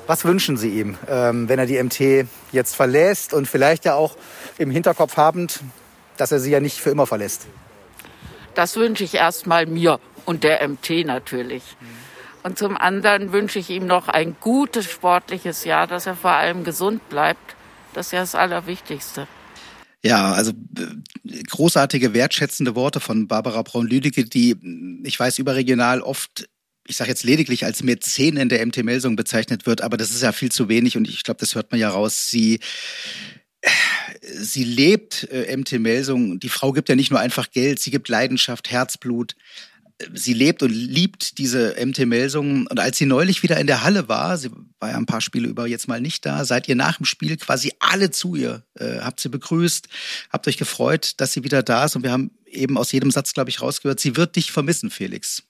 Was 0.05 0.25
wünschen 0.25 0.57
Sie 0.57 0.79
ihm, 0.79 0.97
ähm, 1.09 1.49
wenn 1.49 1.57
er 1.59 1.65
die 1.65 1.81
MT 1.81 2.27
jetzt 2.51 2.75
verlässt 2.75 3.33
und 3.33 3.47
vielleicht 3.47 3.85
ja 3.85 3.95
auch 3.95 4.17
im 4.57 4.69
Hinterkopf 4.69 5.15
habend, 5.17 5.61
dass 6.17 6.31
er 6.31 6.39
sie 6.39 6.51
ja 6.51 6.59
nicht 6.59 6.79
für 6.79 6.91
immer 6.91 7.07
verlässt? 7.07 7.47
Das 8.53 8.75
wünsche 8.75 9.03
ich 9.03 9.15
erstmal 9.15 9.65
mir 9.65 9.99
und 10.25 10.43
der 10.43 10.67
MT 10.67 11.05
natürlich. 11.05 11.63
Und 12.43 12.59
zum 12.59 12.77
anderen 12.77 13.31
wünsche 13.31 13.59
ich 13.59 13.69
ihm 13.69 13.87
noch 13.87 14.09
ein 14.09 14.35
gutes 14.39 14.85
sportliches 14.91 15.63
Jahr, 15.63 15.87
dass 15.87 16.05
er 16.05 16.15
vor 16.15 16.31
allem 16.31 16.63
gesund 16.65 17.07
bleibt. 17.09 17.55
Das 17.93 18.07
ist 18.07 18.11
ja 18.11 18.19
das 18.19 18.35
Allerwichtigste. 18.35 19.27
Ja, 20.05 20.33
also 20.33 20.51
äh, 20.51 21.43
großartige, 21.49 22.13
wertschätzende 22.13 22.75
Worte 22.75 22.99
von 22.99 23.27
Barbara 23.27 23.63
Braun-Lüdecke, 23.63 24.25
die, 24.25 24.55
ich 25.03 25.19
weiß, 25.19 25.39
überregional 25.39 26.01
oft 26.01 26.47
ich 26.87 26.97
sage 26.97 27.09
jetzt 27.09 27.23
lediglich 27.23 27.65
als 27.65 27.81
Mäzen 27.81 28.37
in 28.37 28.47
der 28.47 28.63
MT 28.63 28.83
Melsung 28.83 29.15
bezeichnet 29.15 29.65
wird, 29.65 29.81
aber 29.81 29.97
das 29.97 30.11
ist 30.11 30.21
ja 30.21 30.31
viel 30.31 30.51
zu 30.51 30.69
wenig 30.69 30.95
und 30.95 31.09
ich 31.09 31.23
glaube, 31.23 31.39
das 31.39 31.55
hört 31.55 31.71
man 31.71 31.79
ja 31.79 31.89
raus. 31.89 32.29
Sie 32.29 32.59
sie 34.21 34.63
lebt 34.63 35.27
äh, 35.31 35.55
MT 35.55 35.79
Melsung. 35.79 36.39
Die 36.39 36.49
Frau 36.49 36.71
gibt 36.71 36.89
ja 36.89 36.95
nicht 36.95 37.11
nur 37.11 37.19
einfach 37.19 37.51
Geld, 37.51 37.79
sie 37.79 37.91
gibt 37.91 38.09
Leidenschaft, 38.09 38.71
Herzblut. 38.71 39.35
Sie 40.13 40.33
lebt 40.33 40.61
und 40.61 40.71
liebt 40.71 41.37
diese 41.37 41.75
MT 41.83 42.05
Melsung. 42.05 42.67
Und 42.67 42.79
als 42.79 42.97
sie 42.97 43.05
neulich 43.05 43.43
wieder 43.43 43.57
in 43.59 43.67
der 43.67 43.83
Halle 43.83 44.09
war, 44.09 44.37
sie 44.37 44.51
war 44.79 44.89
ja 44.89 44.97
ein 44.97 45.05
paar 45.05 45.21
Spiele 45.21 45.47
über 45.47 45.67
jetzt 45.67 45.87
mal 45.87 46.01
nicht 46.01 46.25
da, 46.25 46.43
seid 46.43 46.67
ihr 46.67 46.75
nach 46.75 46.97
dem 46.97 47.05
Spiel 47.05 47.37
quasi 47.37 47.71
alle 47.79 48.11
zu 48.11 48.35
ihr, 48.35 48.63
äh, 48.75 48.99
habt 48.99 49.19
sie 49.19 49.29
begrüßt, 49.29 49.87
habt 50.31 50.47
euch 50.47 50.57
gefreut, 50.57 51.13
dass 51.17 51.33
sie 51.33 51.43
wieder 51.43 51.63
da 51.63 51.85
ist. 51.85 51.95
Und 51.95 52.03
wir 52.03 52.11
haben 52.11 52.31
eben 52.45 52.77
aus 52.77 52.91
jedem 52.91 53.11
Satz, 53.11 53.33
glaube 53.33 53.49
ich, 53.49 53.61
rausgehört, 53.61 53.99
sie 53.99 54.17
wird 54.17 54.35
dich 54.35 54.51
vermissen, 54.51 54.89
Felix. 54.89 55.43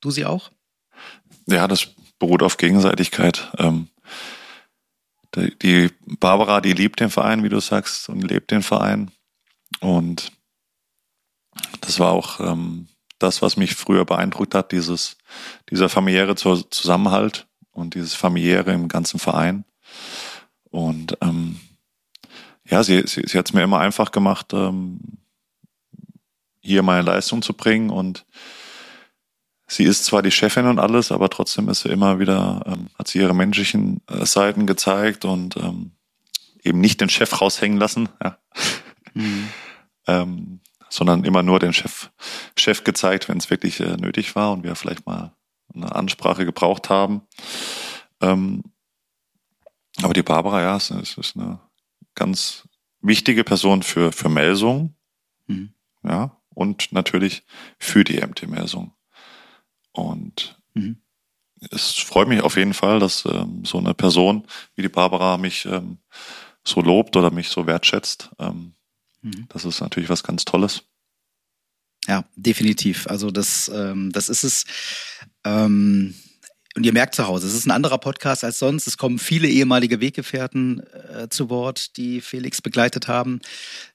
Du 0.00 0.10
sie 0.10 0.24
auch? 0.24 0.50
Ja, 1.46 1.68
das 1.68 1.88
beruht 2.18 2.42
auf 2.42 2.56
Gegenseitigkeit. 2.56 3.52
Ähm 3.58 3.88
die 5.34 5.90
Barbara, 6.18 6.60
die 6.60 6.72
liebt 6.72 7.00
den 7.00 7.10
Verein, 7.10 7.42
wie 7.42 7.48
du 7.48 7.60
sagst, 7.60 8.08
und 8.08 8.20
lebt 8.20 8.50
den 8.50 8.62
Verein. 8.62 9.10
Und 9.80 10.32
das 11.80 11.98
war 11.98 12.12
auch 12.12 12.40
ähm, 12.40 12.88
das, 13.22 13.42
was 13.42 13.56
mich 13.56 13.74
früher 13.74 14.04
beeindruckt 14.04 14.54
hat, 14.54 14.72
dieses, 14.72 15.16
dieser 15.70 15.88
familiäre 15.88 16.34
Zusammenhalt 16.34 17.46
und 17.72 17.94
dieses 17.94 18.14
familiäre 18.14 18.72
im 18.72 18.88
ganzen 18.88 19.18
Verein. 19.18 19.64
Und 20.70 21.18
ähm, 21.20 21.60
ja, 22.64 22.82
sie, 22.82 23.02
sie, 23.06 23.22
sie 23.26 23.38
hat 23.38 23.48
es 23.48 23.52
mir 23.52 23.62
immer 23.62 23.80
einfach 23.80 24.12
gemacht, 24.12 24.52
ähm, 24.52 25.00
hier 26.60 26.82
meine 26.82 27.02
Leistung 27.02 27.42
zu 27.42 27.54
bringen 27.54 27.90
und 27.90 28.24
sie 29.66 29.84
ist 29.84 30.04
zwar 30.04 30.22
die 30.22 30.30
Chefin 30.30 30.66
und 30.66 30.78
alles, 30.78 31.10
aber 31.10 31.28
trotzdem 31.28 31.68
ist 31.68 31.82
sie 31.82 31.88
immer 31.88 32.18
wieder, 32.18 32.62
ähm, 32.66 32.88
hat 32.98 33.08
sie 33.08 33.18
ihre 33.18 33.34
menschlichen 33.34 34.00
äh, 34.08 34.24
Seiten 34.24 34.66
gezeigt 34.66 35.24
und 35.24 35.56
ähm, 35.56 35.92
eben 36.62 36.80
nicht 36.80 37.00
den 37.00 37.08
Chef 37.08 37.40
raushängen 37.40 37.78
lassen, 37.78 38.08
ja. 38.22 38.38
Mhm. 39.14 39.48
ähm, 40.06 40.60
sondern 40.92 41.24
immer 41.24 41.42
nur 41.42 41.58
den 41.58 41.72
Chef, 41.72 42.10
Chef 42.56 42.84
gezeigt, 42.84 43.28
wenn 43.28 43.38
es 43.38 43.48
wirklich 43.48 43.80
äh, 43.80 43.96
nötig 43.96 44.36
war 44.36 44.52
und 44.52 44.62
wir 44.62 44.74
vielleicht 44.74 45.06
mal 45.06 45.34
eine 45.74 45.94
Ansprache 45.94 46.44
gebraucht 46.44 46.90
haben. 46.90 47.22
Ähm, 48.20 48.62
aber 50.02 50.12
die 50.12 50.22
Barbara, 50.22 50.60
ja, 50.60 50.76
es 50.76 50.90
ist, 50.90 51.16
ist 51.16 51.36
eine 51.36 51.60
ganz 52.14 52.68
wichtige 53.00 53.42
Person 53.42 53.82
für, 53.82 54.12
für 54.12 54.28
Melsung, 54.28 54.94
mhm. 55.46 55.72
ja, 56.02 56.36
und 56.50 56.92
natürlich 56.92 57.42
für 57.78 58.04
die 58.04 58.20
MT 58.20 58.46
Melsung. 58.48 58.92
Und 59.92 60.60
mhm. 60.74 60.98
es 61.70 61.94
freut 61.94 62.28
mich 62.28 62.42
auf 62.42 62.56
jeden 62.58 62.74
Fall, 62.74 62.98
dass 62.98 63.24
ähm, 63.24 63.64
so 63.64 63.78
eine 63.78 63.94
Person 63.94 64.46
wie 64.74 64.82
die 64.82 64.90
Barbara 64.90 65.38
mich 65.38 65.64
ähm, 65.64 65.98
so 66.64 66.82
lobt 66.82 67.16
oder 67.16 67.30
mich 67.30 67.48
so 67.48 67.66
wertschätzt. 67.66 68.30
Ähm, 68.38 68.74
mhm. 69.22 69.46
Das 69.48 69.64
ist 69.64 69.80
natürlich 69.80 70.10
was 70.10 70.22
ganz 70.22 70.44
Tolles. 70.44 70.82
Ja, 72.06 72.24
definitiv. 72.36 73.06
Also 73.06 73.30
das, 73.30 73.70
ähm, 73.72 74.10
das 74.12 74.28
ist 74.28 74.44
es. 74.44 74.64
Ähm, 75.44 76.14
und 76.74 76.86
ihr 76.86 76.92
merkt 76.94 77.14
zu 77.14 77.26
Hause, 77.26 77.46
es 77.46 77.54
ist 77.54 77.66
ein 77.66 77.70
anderer 77.70 77.98
Podcast 77.98 78.44
als 78.44 78.58
sonst. 78.58 78.86
Es 78.86 78.96
kommen 78.96 79.18
viele 79.18 79.46
ehemalige 79.46 80.00
Weggefährten 80.00 80.82
äh, 81.14 81.28
zu 81.28 81.50
Wort, 81.50 81.98
die 81.98 82.22
Felix 82.22 82.62
begleitet 82.62 83.08
haben 83.08 83.40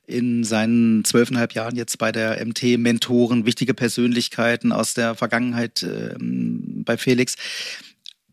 in 0.05 0.43
seinen 0.43 1.03
zwölfeinhalb 1.03 1.53
Jahren 1.53 1.75
jetzt 1.75 1.97
bei 1.97 2.11
der 2.11 2.43
MT, 2.45 2.77
Mentoren, 2.77 3.47
wichtige 3.47 3.73
Persönlichkeiten 3.73 4.71
aus 4.71 4.93
der 4.93 5.15
Vergangenheit 5.15 5.81
äh, 5.81 6.15
bei 6.19 6.97
Felix. 6.97 7.35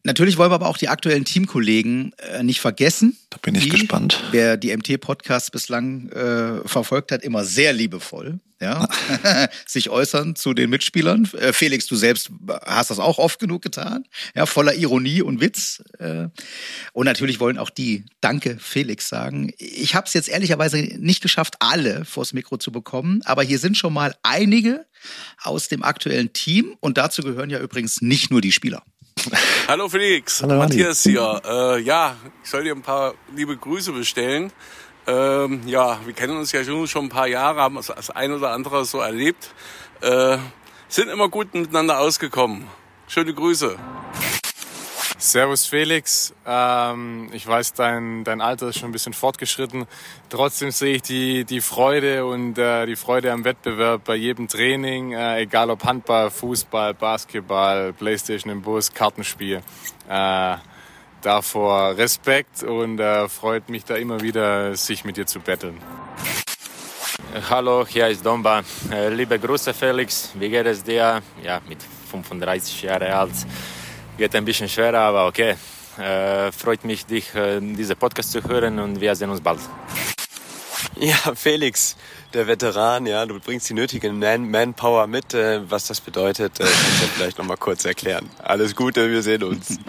Natürlich 0.07 0.37
wollen 0.37 0.51
wir 0.51 0.57
aber 0.57 0.69
auch 0.69 0.77
die 0.77 0.89
aktuellen 0.89 1.25
Teamkollegen 1.25 2.13
äh, 2.19 2.43
nicht 2.43 2.61
vergessen. 2.61 3.17
Da 3.31 3.39
bin 3.41 3.55
ich 3.55 3.65
die, 3.65 3.71
gespannt. 3.71 4.23
Wer 4.33 4.59
die 4.59 4.77
MT-Podcasts 4.77 5.51
bislang 5.51 6.11
äh, 6.11 6.69
verfolgt 6.69 7.11
hat, 7.11 7.23
immer 7.23 7.43
sehr 7.43 7.73
liebevoll, 7.73 8.39
ja, 8.61 8.87
sich 9.67 9.89
äußern 9.89 10.37
zu 10.37 10.53
den 10.53 10.69
Mitspielern. 10.69 11.27
Äh, 11.39 11.55
Felix, 11.55 11.87
du 11.87 11.97
selbst 11.97 12.31
hast 12.67 12.91
das 12.91 12.99
auch 12.99 13.17
oft 13.17 13.39
genug 13.39 13.63
getan, 13.63 14.05
ja, 14.35 14.45
voller 14.45 14.75
Ironie 14.75 15.23
und 15.23 15.41
Witz. 15.41 15.83
Äh, 15.99 16.29
und 16.93 17.07
natürlich 17.07 17.41
wollen 17.41 17.57
auch 17.57 17.71
die 17.71 18.05
Danke 18.21 18.59
Felix 18.61 19.09
sagen. 19.09 19.55
Ich 19.57 19.95
habe 19.95 20.07
es 20.07 20.13
jetzt 20.13 20.29
ehrlicherweise 20.29 20.77
nicht 20.99 21.23
geschafft, 21.23 21.55
alle 21.61 22.05
vors 22.05 22.35
Mikro 22.35 22.59
zu 22.59 22.73
bekommen, 22.73 23.23
aber 23.25 23.43
hier 23.43 23.59
sind 23.59 23.79
schon 23.79 23.95
mal 23.95 24.15
einige 24.23 24.85
aus 25.43 25.69
dem 25.69 25.83
aktuellen 25.83 26.35
Team 26.35 26.77
und 26.81 26.99
dazu 26.99 27.23
gehören 27.23 27.49
ja 27.49 27.59
übrigens 27.59 28.03
nicht 28.03 28.31
nur 28.31 28.43
die 28.43 28.53
Spieler. 28.53 28.83
Hallo 29.69 29.89
Felix, 29.89 30.43
Hallo, 30.43 30.57
Matthias 30.57 31.03
hier. 31.03 31.41
Äh, 31.45 31.81
ja, 31.81 32.17
ich 32.43 32.51
soll 32.51 32.65
dir 32.65 32.75
ein 32.75 32.83
paar 32.83 33.15
liebe 33.35 33.57
Grüße 33.57 33.93
bestellen. 33.93 34.53
Ähm, 35.07 35.63
ja, 35.67 35.99
wir 36.05 36.13
kennen 36.15 36.37
uns 36.37 36.53
ja 36.53 36.65
schon, 36.65 36.87
schon 36.87 37.07
ein 37.07 37.11
paar 37.11 37.27
Jahre, 37.27 37.61
haben 37.61 37.77
das 37.77 38.11
ein 38.11 38.33
oder 38.33 38.51
andere 38.51 38.85
so 38.85 39.01
erlebt. 39.01 39.51
Äh, 40.01 40.39
sind 40.89 41.09
immer 41.09 41.29
gut 41.29 41.55
miteinander 41.55 41.99
ausgekommen. 41.99 42.67
Schöne 43.07 43.35
Grüße. 43.35 43.77
Servus 45.25 45.65
Felix, 45.65 46.35
ähm, 46.47 47.31
ich 47.33 47.47
weiß, 47.47 47.73
dein, 47.73 48.25
dein 48.25 48.43
Alter 48.43 48.69
ist 48.69 48.79
schon 48.79 48.91
ein 48.91 48.93
bisschen 48.93 49.15
fortgeschritten. 49.15 49.87
Trotzdem 50.29 50.71
sehe 50.71 50.97
ich 50.97 51.03
die, 51.03 51.47
die 51.47 51.63
Freude 51.63 52.27
und 52.27 52.59
äh, 52.59 52.85
die 52.85 52.95
Freude 52.95 53.33
am 53.33 53.43
Wettbewerb 53.43 54.05
bei 54.05 54.17
jedem 54.17 54.49
Training, 54.49 55.13
äh, 55.13 55.41
egal 55.41 55.71
ob 55.71 55.83
Handball, 55.83 56.31
Fußball, 56.31 56.93
Basketball, 56.93 57.95
Playstation 57.95 58.53
im 58.53 58.61
Bus, 58.61 58.93
Kartenspiel. 58.93 59.63
Äh, 60.11 60.57
davor 61.23 61.97
Respekt 61.97 62.63
und 62.63 63.01
äh, 63.01 63.27
freut 63.31 63.71
mich 63.71 63.87
da 63.87 63.97
immer 63.97 64.21
wieder, 64.21 64.77
sich 64.77 65.07
mit 65.07 65.17
dir 65.17 65.25
zu 65.27 65.41
betteln. 65.41 65.79
Hallo, 67.49 67.87
hier 67.89 68.09
ist 68.09 68.27
Domba. 68.27 68.63
Äh, 68.93 69.09
liebe 69.09 69.39
Grüße 69.39 69.73
Felix, 69.73 70.33
wie 70.35 70.51
geht 70.51 70.67
es 70.67 70.85
dir? 70.85 71.23
Ja, 71.43 71.63
mit 71.67 71.79
35 72.11 72.83
Jahren 72.83 73.11
alt 73.11 73.33
geht 74.17 74.35
ein 74.35 74.45
bisschen 74.45 74.69
schwerer, 74.69 75.01
aber 75.01 75.27
okay. 75.27 75.57
Äh, 75.99 76.51
freut 76.51 76.85
mich, 76.85 77.07
dich 77.07 77.35
äh, 77.35 77.61
diese 77.61 77.95
Podcast 77.95 78.33
zu 78.33 78.43
hören 78.43 78.79
und 78.81 79.01
wir 79.01 79.15
sehen 79.15 79.31
uns 79.31 79.41
bald. 79.41 79.61
Ja, 80.97 81.35
Felix, 81.35 81.97
der 82.35 82.47
Veteran, 82.47 83.07
ja, 83.07 83.25
du 83.27 83.39
bringst 83.39 83.69
die 83.71 83.75
nötige 83.75 84.13
Man 84.13 84.51
Manpower 84.51 85.07
mit. 85.07 85.35
Äh, 85.35 85.71
was 85.71 85.87
das 85.87 86.01
bedeutet, 86.01 86.59
äh, 86.59 86.65
kannst 86.65 87.03
du 87.03 87.07
vielleicht 87.17 87.39
noch 87.39 87.45
mal 87.47 87.57
kurz 87.57 87.85
erklären. 87.85 88.29
Alles 88.43 88.75
Gute, 88.75 89.11
wir 89.11 89.23
sehen 89.23 89.43
uns. 89.43 89.79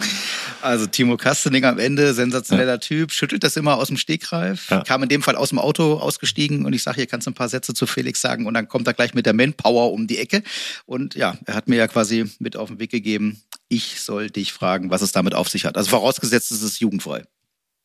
Also 0.61 0.87
Timo 0.87 1.15
Kastening 1.15 1.63
am 1.63 1.77
Ende, 1.77 2.15
sensationeller 2.15 2.73
ja. 2.73 2.77
Typ, 2.79 3.11
schüttelt 3.11 3.43
das 3.43 3.55
immer 3.55 3.77
aus 3.77 3.89
dem 3.89 3.97
Stegreif, 3.97 4.71
ja. 4.71 4.81
kam 4.81 5.03
in 5.03 5.09
dem 5.09 5.21
Fall 5.21 5.35
aus 5.35 5.49
dem 5.49 5.59
Auto 5.59 5.97
ausgestiegen 5.97 6.65
und 6.65 6.73
ich 6.73 6.81
sage, 6.81 6.95
hier 6.95 7.05
kannst 7.05 7.27
du 7.27 7.31
ein 7.31 7.35
paar 7.35 7.49
Sätze 7.49 7.75
zu 7.75 7.85
Felix 7.85 8.19
sagen 8.19 8.47
und 8.47 8.55
dann 8.55 8.67
kommt 8.67 8.87
er 8.87 8.95
gleich 8.95 9.13
mit 9.13 9.27
der 9.27 9.33
Manpower 9.33 9.91
um 9.91 10.07
die 10.07 10.17
Ecke 10.17 10.41
und 10.87 11.13
ja, 11.13 11.37
er 11.45 11.53
hat 11.53 11.67
mir 11.67 11.75
ja 11.75 11.87
quasi 11.87 12.31
mit 12.39 12.55
auf 12.55 12.69
den 12.69 12.79
Weg 12.79 12.89
gegeben, 12.89 13.43
ich 13.67 14.01
soll 14.01 14.31
dich 14.31 14.53
fragen, 14.53 14.89
was 14.89 15.03
es 15.03 15.11
damit 15.11 15.35
auf 15.35 15.49
sich 15.49 15.65
hat. 15.65 15.77
Also 15.77 15.91
vorausgesetzt, 15.91 16.51
es 16.51 16.63
ist 16.63 16.79
jugendfrei. 16.79 17.25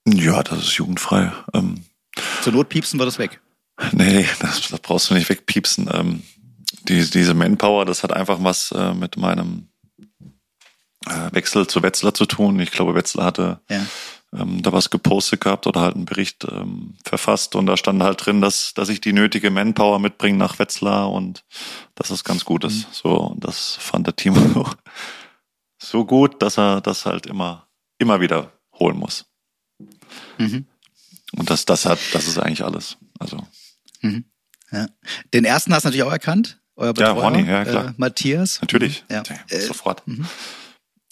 Ja, 0.06 0.42
das 0.42 0.60
ist 0.60 0.72
jugendfrei. 0.72 1.34
Ähm, 1.52 1.84
Zur 2.40 2.54
Not 2.54 2.70
piepsen 2.70 2.98
wir 2.98 3.04
das 3.04 3.18
weg. 3.18 3.40
Nee, 3.92 4.26
das, 4.40 4.68
das 4.68 4.80
brauchst 4.80 5.10
du 5.10 5.14
nicht 5.14 5.28
wegpiepsen. 5.28 5.88
Ähm, 5.92 6.22
die, 6.88 7.08
diese 7.08 7.34
Manpower, 7.34 7.84
das 7.84 8.02
hat 8.02 8.12
einfach 8.12 8.38
was 8.42 8.72
äh, 8.72 8.94
mit 8.94 9.16
meinem 9.16 9.68
äh, 11.06 11.32
Wechsel 11.32 11.66
zu 11.66 11.82
Wetzlar 11.82 12.14
zu 12.14 12.26
tun. 12.26 12.58
Ich 12.60 12.70
glaube, 12.70 12.94
Wetzlar 12.94 13.26
hatte 13.26 13.60
ja. 13.68 13.84
ähm, 14.34 14.62
da 14.62 14.72
was 14.72 14.90
gepostet 14.90 15.40
gehabt 15.40 15.66
oder 15.66 15.80
halt 15.80 15.96
einen 15.96 16.04
Bericht 16.04 16.44
ähm, 16.44 16.96
verfasst 17.04 17.54
und 17.56 17.66
da 17.66 17.76
stand 17.76 18.02
halt 18.02 18.24
drin, 18.24 18.40
dass, 18.40 18.74
dass 18.74 18.88
ich 18.88 19.00
die 19.00 19.12
nötige 19.12 19.50
Manpower 19.50 19.98
mitbringe 19.98 20.38
nach 20.38 20.58
Wetzlar 20.58 21.10
und 21.10 21.44
dass 21.94 22.10
es 22.10 22.24
ganz 22.24 22.44
gut 22.44 22.64
ist. 22.64 22.88
Mhm. 22.88 22.92
So, 22.92 23.16
und 23.16 23.44
das 23.44 23.76
fand 23.80 24.06
der 24.06 24.16
Timo 24.16 24.70
so 25.78 26.04
gut, 26.04 26.42
dass 26.42 26.58
er 26.58 26.80
das 26.80 27.06
halt 27.06 27.26
immer, 27.26 27.68
immer 27.98 28.20
wieder 28.20 28.52
holen 28.74 28.98
muss. 28.98 29.26
Mhm. 30.38 30.66
Und 31.36 31.48
das, 31.48 31.64
das 31.64 31.86
hat, 31.86 31.98
das 32.12 32.26
ist 32.26 32.38
eigentlich 32.38 32.64
alles. 32.64 32.96
Also. 33.18 33.46
Mhm. 34.00 34.24
Ja. 34.72 34.86
Den 35.34 35.44
ersten 35.44 35.74
hast 35.74 35.84
du 35.84 35.88
natürlich 35.88 36.04
auch 36.04 36.12
erkannt. 36.12 36.60
Euer 36.76 36.94
Betreuer, 36.94 37.16
ja, 37.16 37.20
Ronny, 37.20 37.42
ja, 37.46 37.64
klar. 37.64 37.88
Äh, 37.88 37.94
Matthias. 37.96 38.60
Natürlich. 38.60 39.04
Ja. 39.10 39.22
ja 39.50 39.60
sofort. 39.60 40.02
Äh, 40.08 40.22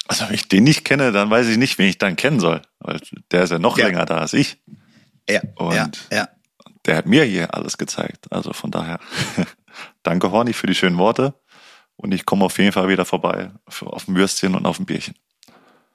also 0.07 0.27
wenn 0.27 0.35
ich 0.35 0.49
den 0.49 0.65
nicht 0.65 0.85
kenne, 0.85 1.13
dann 1.13 1.29
weiß 1.29 1.49
ich 1.49 1.59
nicht, 1.59 1.79
wen 1.79 1.89
ich 1.89 1.99
dann 1.99 2.17
kennen 2.17 2.41
soll. 2.41 2.63
Weil 2.79 3.01
der 3.31 3.43
ist 3.43 3.51
ja 3.51 3.59
noch 3.59 3.77
ja. 3.77 3.87
länger 3.87 4.07
da 4.07 4.19
als 4.19 4.33
ich. 4.33 4.59
Ja. 5.29 5.43
Und 5.57 5.75
ja. 5.75 5.91
ja. 6.11 6.29
der 6.87 6.97
hat 6.97 7.07
mir 7.07 7.25
hier 7.25 7.55
alles 7.55 7.77
gezeigt. 7.77 8.33
Also 8.33 8.53
von 8.53 8.71
daher, 8.71 8.99
danke 10.03 10.31
Horny 10.31 10.55
für 10.55 10.67
die 10.67 10.75
schönen 10.75 10.97
Worte. 10.97 11.35
Und 11.97 12.15
ich 12.15 12.25
komme 12.25 12.45
auf 12.45 12.59
jeden 12.59 12.73
Fall 12.73 12.89
wieder 12.89 13.05
vorbei 13.05 13.51
auf 13.67 14.09
ein 14.09 14.15
Würstchen 14.15 14.55
und 14.55 14.65
auf 14.67 14.79
ein 14.79 14.87
Bierchen. 14.87 15.15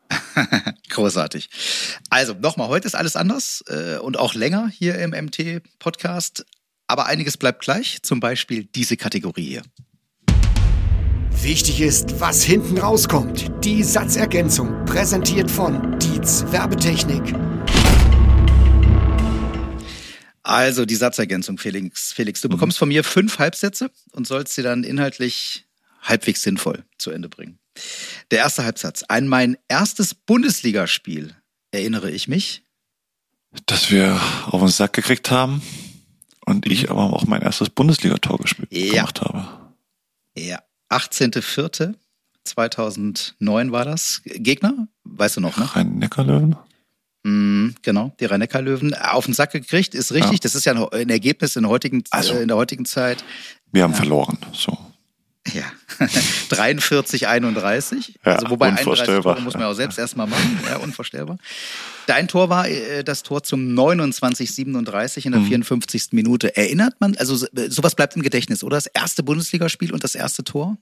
Großartig. 0.90 1.50
Also 2.10 2.34
nochmal, 2.34 2.68
heute 2.68 2.88
ist 2.88 2.96
alles 2.96 3.16
anders 3.16 3.64
äh, 3.68 3.98
und 3.98 4.18
auch 4.18 4.34
länger 4.36 4.68
hier 4.68 5.00
im 5.00 5.12
MT-Podcast. 5.12 6.46
Aber 6.94 7.08
einiges 7.08 7.38
bleibt 7.38 7.64
gleich, 7.64 8.04
zum 8.04 8.20
Beispiel 8.20 8.66
diese 8.66 8.98
Kategorie 8.98 9.48
hier. 9.48 9.64
Wichtig 11.42 11.82
ist, 11.82 12.20
was 12.20 12.44
hinten 12.44 12.78
rauskommt. 12.78 13.50
Die 13.64 13.82
Satzergänzung, 13.82 14.86
präsentiert 14.86 15.50
von 15.50 15.98
Dietz 15.98 16.46
Werbetechnik. 16.52 17.34
Also 20.44 20.86
die 20.86 20.94
Satzergänzung, 20.94 21.58
Felix. 21.58 22.14
Felix, 22.14 22.42
du 22.42 22.50
bekommst 22.50 22.78
von 22.78 22.90
mir 22.90 23.04
fünf 23.04 23.40
Halbsätze 23.40 23.90
und 24.12 24.28
sollst 24.28 24.54
sie 24.54 24.62
dann 24.62 24.84
inhaltlich 24.84 25.66
halbwegs 26.04 26.44
sinnvoll 26.44 26.86
zu 27.00 27.10
Ende 27.10 27.28
bringen. 27.28 27.58
Der 28.30 28.38
erste 28.38 28.66
Halbsatz. 28.66 29.04
An 29.08 29.28
mein 29.28 29.58
erstes 29.68 30.14
Bundesligaspiel 30.14 31.36
erinnere 31.72 32.12
ich 32.12 32.28
mich. 32.28 32.62
Dass 33.66 33.90
wir 33.90 34.22
auf 34.46 34.62
den 34.62 34.70
Sack 34.70 34.94
gekriegt 34.94 35.32
haben 35.32 35.64
und 36.46 36.66
ich 36.66 36.90
aber 36.90 37.14
auch 37.14 37.26
mein 37.26 37.42
erstes 37.42 37.70
Bundesligator 37.70 38.38
gespielt 38.38 38.70
ja. 38.72 38.94
gemacht 38.94 39.20
habe. 39.22 39.46
Ja. 40.38 40.60
18.04.2009 40.90 43.72
war 43.72 43.86
das. 43.86 44.22
Gegner? 44.26 44.88
Weißt 45.04 45.38
du 45.38 45.42
noch, 45.42 45.58
ne? 45.58 45.76
Rhein-Neckar-Löwen? 45.76 46.56
Mm, 47.24 47.70
genau, 47.82 48.14
die 48.20 48.26
Rhein-Neckar-Löwen. 48.26 48.94
Auf 48.96 49.26
den 49.26 49.34
Sack 49.34 49.52
gekriegt, 49.52 49.96
ist 49.96 50.12
richtig. 50.12 50.34
Ja. 50.34 50.40
Das 50.42 50.56
ist 50.56 50.66
ja 50.66 50.74
ein 50.92 51.10
Ergebnis 51.10 51.56
in 51.56 51.64
der 51.64 51.72
heutigen, 51.72 52.04
also, 52.12 52.36
in 52.36 52.48
der 52.48 52.58
heutigen 52.58 52.86
Zeit. 52.86 53.24
Wir 53.72 53.84
haben 53.84 53.92
ja. 53.92 53.98
verloren, 53.98 54.38
so. 54.52 54.78
Ja, 55.52 55.64
43, 56.50 57.28
31. 57.28 58.20
Ja, 58.26 58.36
also 58.36 58.50
wobei 58.50 58.68
31 58.68 59.06
Tore 59.06 59.42
muss 59.42 59.56
man 59.56 59.64
auch 59.64 59.74
selbst 59.74 60.00
erstmal 60.00 60.28
machen. 60.28 60.60
Ja, 60.66 60.78
unvorstellbar. 60.78 61.38
Dein 62.08 62.30
Tor 62.30 62.50
war 62.50 62.68
äh, 62.68 63.04
das 63.04 63.24
Tor 63.24 63.44
zum 63.44 63.74
29, 63.74 64.54
37 64.54 65.26
in 65.26 65.34
der 65.34 65.42
mhm. 65.42 65.48
54. 65.48 66.08
Minute. 66.12 66.56
Erinnert 66.56 67.00
man, 67.00 67.18
also 67.18 67.36
sowas 67.36 67.96
bleibt 67.96 68.16
im 68.16 68.22
Gedächtnis, 68.22 68.64
oder? 68.64 68.78
Das 68.78 68.86
erste 68.86 69.22
Bundesligaspiel 69.22 69.92
und 69.94 70.04
das 70.04 70.16
erste 70.16 70.46
Tor? 70.46 70.78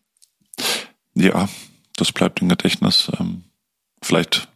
Ja, 1.15 1.49
das 1.97 2.11
bleibt 2.11 2.41
im 2.41 2.49
Gedächtnis. 2.49 3.11
Ähm, 3.19 3.43
vielleicht 4.03 4.47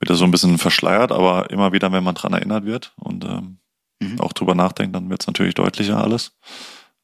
wieder 0.00 0.16
so 0.16 0.24
ein 0.24 0.30
bisschen 0.30 0.58
verschleiert, 0.58 1.12
aber 1.12 1.50
immer 1.50 1.72
wieder, 1.72 1.90
wenn 1.92 2.04
man 2.04 2.14
dran 2.14 2.34
erinnert 2.34 2.66
wird 2.66 2.92
und 2.96 3.24
ähm, 3.24 3.58
mhm. 4.00 4.20
auch 4.20 4.34
drüber 4.34 4.54
nachdenkt, 4.54 4.94
dann 4.94 5.08
wird 5.08 5.22
es 5.22 5.26
natürlich 5.26 5.54
deutlicher 5.54 6.02
alles. 6.02 6.32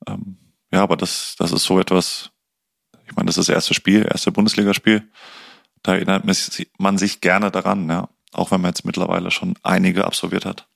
Ähm, 0.06 0.36
ja, 0.72 0.82
aber 0.82 0.96
das, 0.96 1.34
das 1.38 1.52
ist 1.52 1.64
so 1.64 1.80
etwas, 1.80 2.30
ich 3.06 3.16
meine, 3.16 3.26
das 3.26 3.36
ist 3.36 3.48
das 3.48 3.54
erste 3.54 3.74
Spiel, 3.74 4.06
erste 4.08 4.32
Bundesligaspiel. 4.32 5.02
Da 5.82 5.94
erinnert 5.94 6.24
man 6.78 6.98
sich 6.98 7.20
gerne 7.20 7.50
daran, 7.50 7.88
ja. 7.88 8.08
Auch 8.32 8.52
wenn 8.52 8.60
man 8.60 8.70
jetzt 8.70 8.84
mittlerweile 8.84 9.30
schon 9.30 9.54
einige 9.62 10.04
absolviert 10.04 10.44
hat. 10.44 10.68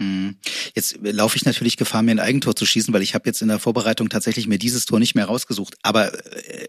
Hm. 0.00 0.36
Jetzt 0.74 0.98
laufe 1.02 1.36
ich 1.36 1.44
natürlich 1.44 1.76
Gefahr, 1.76 2.02
mir 2.02 2.12
ein 2.12 2.20
Eigentor 2.20 2.54
zu 2.54 2.66
schießen, 2.66 2.94
weil 2.94 3.02
ich 3.02 3.14
habe 3.14 3.26
jetzt 3.26 3.42
in 3.42 3.48
der 3.48 3.58
Vorbereitung 3.58 4.08
tatsächlich 4.08 4.46
mir 4.46 4.58
dieses 4.58 4.86
Tor 4.86 5.00
nicht 5.00 5.14
mehr 5.14 5.24
rausgesucht. 5.24 5.76
Aber 5.82 6.12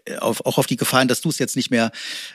äh, 0.06 0.16
auf, 0.18 0.44
auch 0.46 0.58
auf 0.58 0.66
die 0.66 0.76
Gefahren, 0.76 1.06
dass 1.06 1.20
du 1.20 1.28
es 1.28 1.38
jetzt 1.38 1.54
nicht 1.54 1.70
mehr 1.70 1.92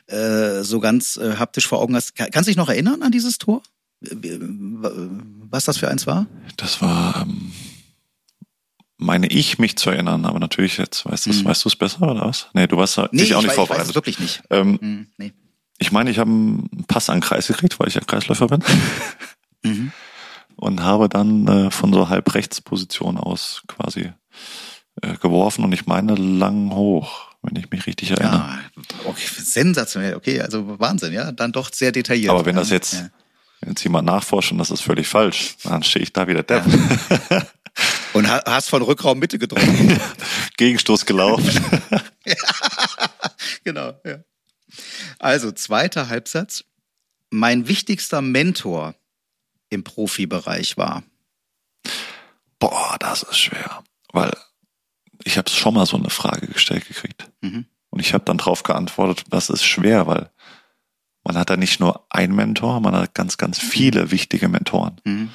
äh, 0.08 0.62
so 0.62 0.80
ganz 0.80 1.18
äh, 1.18 1.36
haptisch 1.38 1.68
vor 1.68 1.82
Augen 1.82 1.96
hast. 1.96 2.16
Kann, 2.16 2.32
kannst 2.32 2.48
du 2.48 2.52
dich 2.52 2.58
noch 2.58 2.70
erinnern 2.70 3.02
an 3.02 3.12
dieses 3.12 3.38
Tor? 3.38 3.62
Was 4.00 5.66
das 5.66 5.78
für 5.78 5.90
eins 5.90 6.06
war? 6.06 6.28
Das 6.58 6.82
war 6.82 7.24
ähm, 7.24 7.52
meine 8.98 9.28
ich, 9.28 9.60
mich 9.60 9.78
zu 9.78 9.90
erinnern, 9.90 10.26
aber 10.26 10.40
natürlich 10.40 10.78
jetzt 10.78 11.06
weißt 11.06 11.26
du 11.26 11.30
es, 11.32 11.44
mhm. 11.44 11.46
weißt 11.46 11.66
du 11.66 11.70
es 11.70 11.76
besser 11.76 12.02
oder 12.04 12.22
was? 12.22 12.48
Nee, 12.54 12.68
du 12.68 12.78
warst 12.78 12.98
nee, 12.98 13.22
dich 13.22 13.36
auch 13.36 13.42
nicht 13.42 13.50
weiß, 13.50 13.56
vorbereitet. 13.56 13.84
Ich 13.84 13.88
weiß 13.88 13.90
es 13.90 13.96
wirklich 13.96 14.20
nicht. 14.20 14.44
Ähm, 14.50 14.80
mhm, 14.82 15.08
nee. 15.18 15.34
Ich 15.78 15.92
meine, 15.92 16.10
ich 16.10 16.20
habe 16.20 16.30
einen 16.30 16.86
Pass 16.88 17.10
an 17.10 17.20
Kreis 17.20 17.48
gekriegt, 17.48 17.78
weil 17.80 17.90
ich 17.90 17.96
ja 17.96 18.02
Kreisläufer 18.02 18.48
bin. 18.48 18.64
mhm. 19.64 19.92
Und 20.56 20.82
habe 20.82 21.10
dann 21.10 21.48
äh, 21.48 21.72
von 21.72 21.92
so 21.92 22.08
Halbrechtsposition 22.08 23.18
aus 23.18 23.64
quasi 23.68 24.14
äh, 25.02 25.16
geworfen 25.18 25.66
und 25.66 25.74
ich 25.74 25.86
meine 25.86 26.16
lang 26.16 26.72
hoch, 26.72 27.36
wenn 27.42 27.58
ich 27.58 27.70
mich 27.70 27.86
richtig 27.86 28.12
erinnere. 28.12 28.34
Ja, 28.34 28.60
okay, 29.06 29.28
sensationell, 29.38 30.16
okay, 30.16 30.40
also 30.40 30.80
Wahnsinn, 30.80 31.12
ja, 31.12 31.34
dann 31.34 31.52
doch 31.52 31.74
sehr 31.74 31.92
detailliert. 31.92 32.32
Aber 32.32 32.46
wenn 32.46 32.56
das 32.56 32.70
jetzt, 32.70 32.94
ja. 32.94 33.10
wenn 33.60 33.72
jetzt 33.72 33.84
jemand 33.84 34.08
nachforscht 34.08 34.54
und 34.54 34.60
das 34.60 34.72
ist 34.72 34.82
völlig 34.82 35.10
falsch, 35.10 35.58
dann 35.64 35.84
stehe 35.84 36.04
ich 36.04 36.14
da 36.14 36.28
wieder 36.28 36.44
depp. 36.44 36.64
Ja. 37.30 37.42
Und 38.14 38.30
hast 38.30 38.70
von 38.70 38.82
Rückraum 38.82 39.20
Mitte 39.20 39.38
getroffen. 39.38 40.00
Gegenstoß 40.58 41.06
gelaufen. 41.06 41.52
ja, 42.26 42.36
genau, 43.64 44.00
ja. 44.06 44.20
Also, 45.20 45.52
zweiter 45.52 46.08
Halbsatz. 46.08 46.64
Mein 47.30 47.68
wichtigster 47.68 48.22
Mentor 48.22 48.96
im 49.70 49.84
Profibereich 49.84 50.78
war. 50.78 51.04
Boah, 52.60 52.96
das 53.00 53.24
ist 53.24 53.38
schwer. 53.38 53.84
Weil 54.14 54.32
ich 55.24 55.38
habe 55.38 55.50
schon 55.50 55.74
mal 55.74 55.86
so 55.86 55.98
eine 55.98 56.10
Frage 56.10 56.48
gestellt 56.48 56.88
gekriegt. 56.88 57.30
Mhm. 57.42 57.66
Und 57.90 58.00
ich 58.00 58.14
habe 58.14 58.26
dann 58.26 58.38
drauf 58.38 58.64
geantwortet, 58.64 59.26
das 59.30 59.50
ist 59.50 59.64
schwer, 59.64 60.08
weil 60.08 60.30
man 61.24 61.38
hat 61.38 61.50
da 61.50 61.58
nicht 61.58 61.80
nur 61.80 62.06
ein 62.10 62.34
Mentor, 62.34 62.80
man 62.80 62.96
hat 62.96 63.14
ganz, 63.14 63.38
ganz 63.38 63.60
viele 63.60 64.12
wichtige 64.12 64.48
Mentoren. 64.48 65.02
Mhm. 65.04 65.32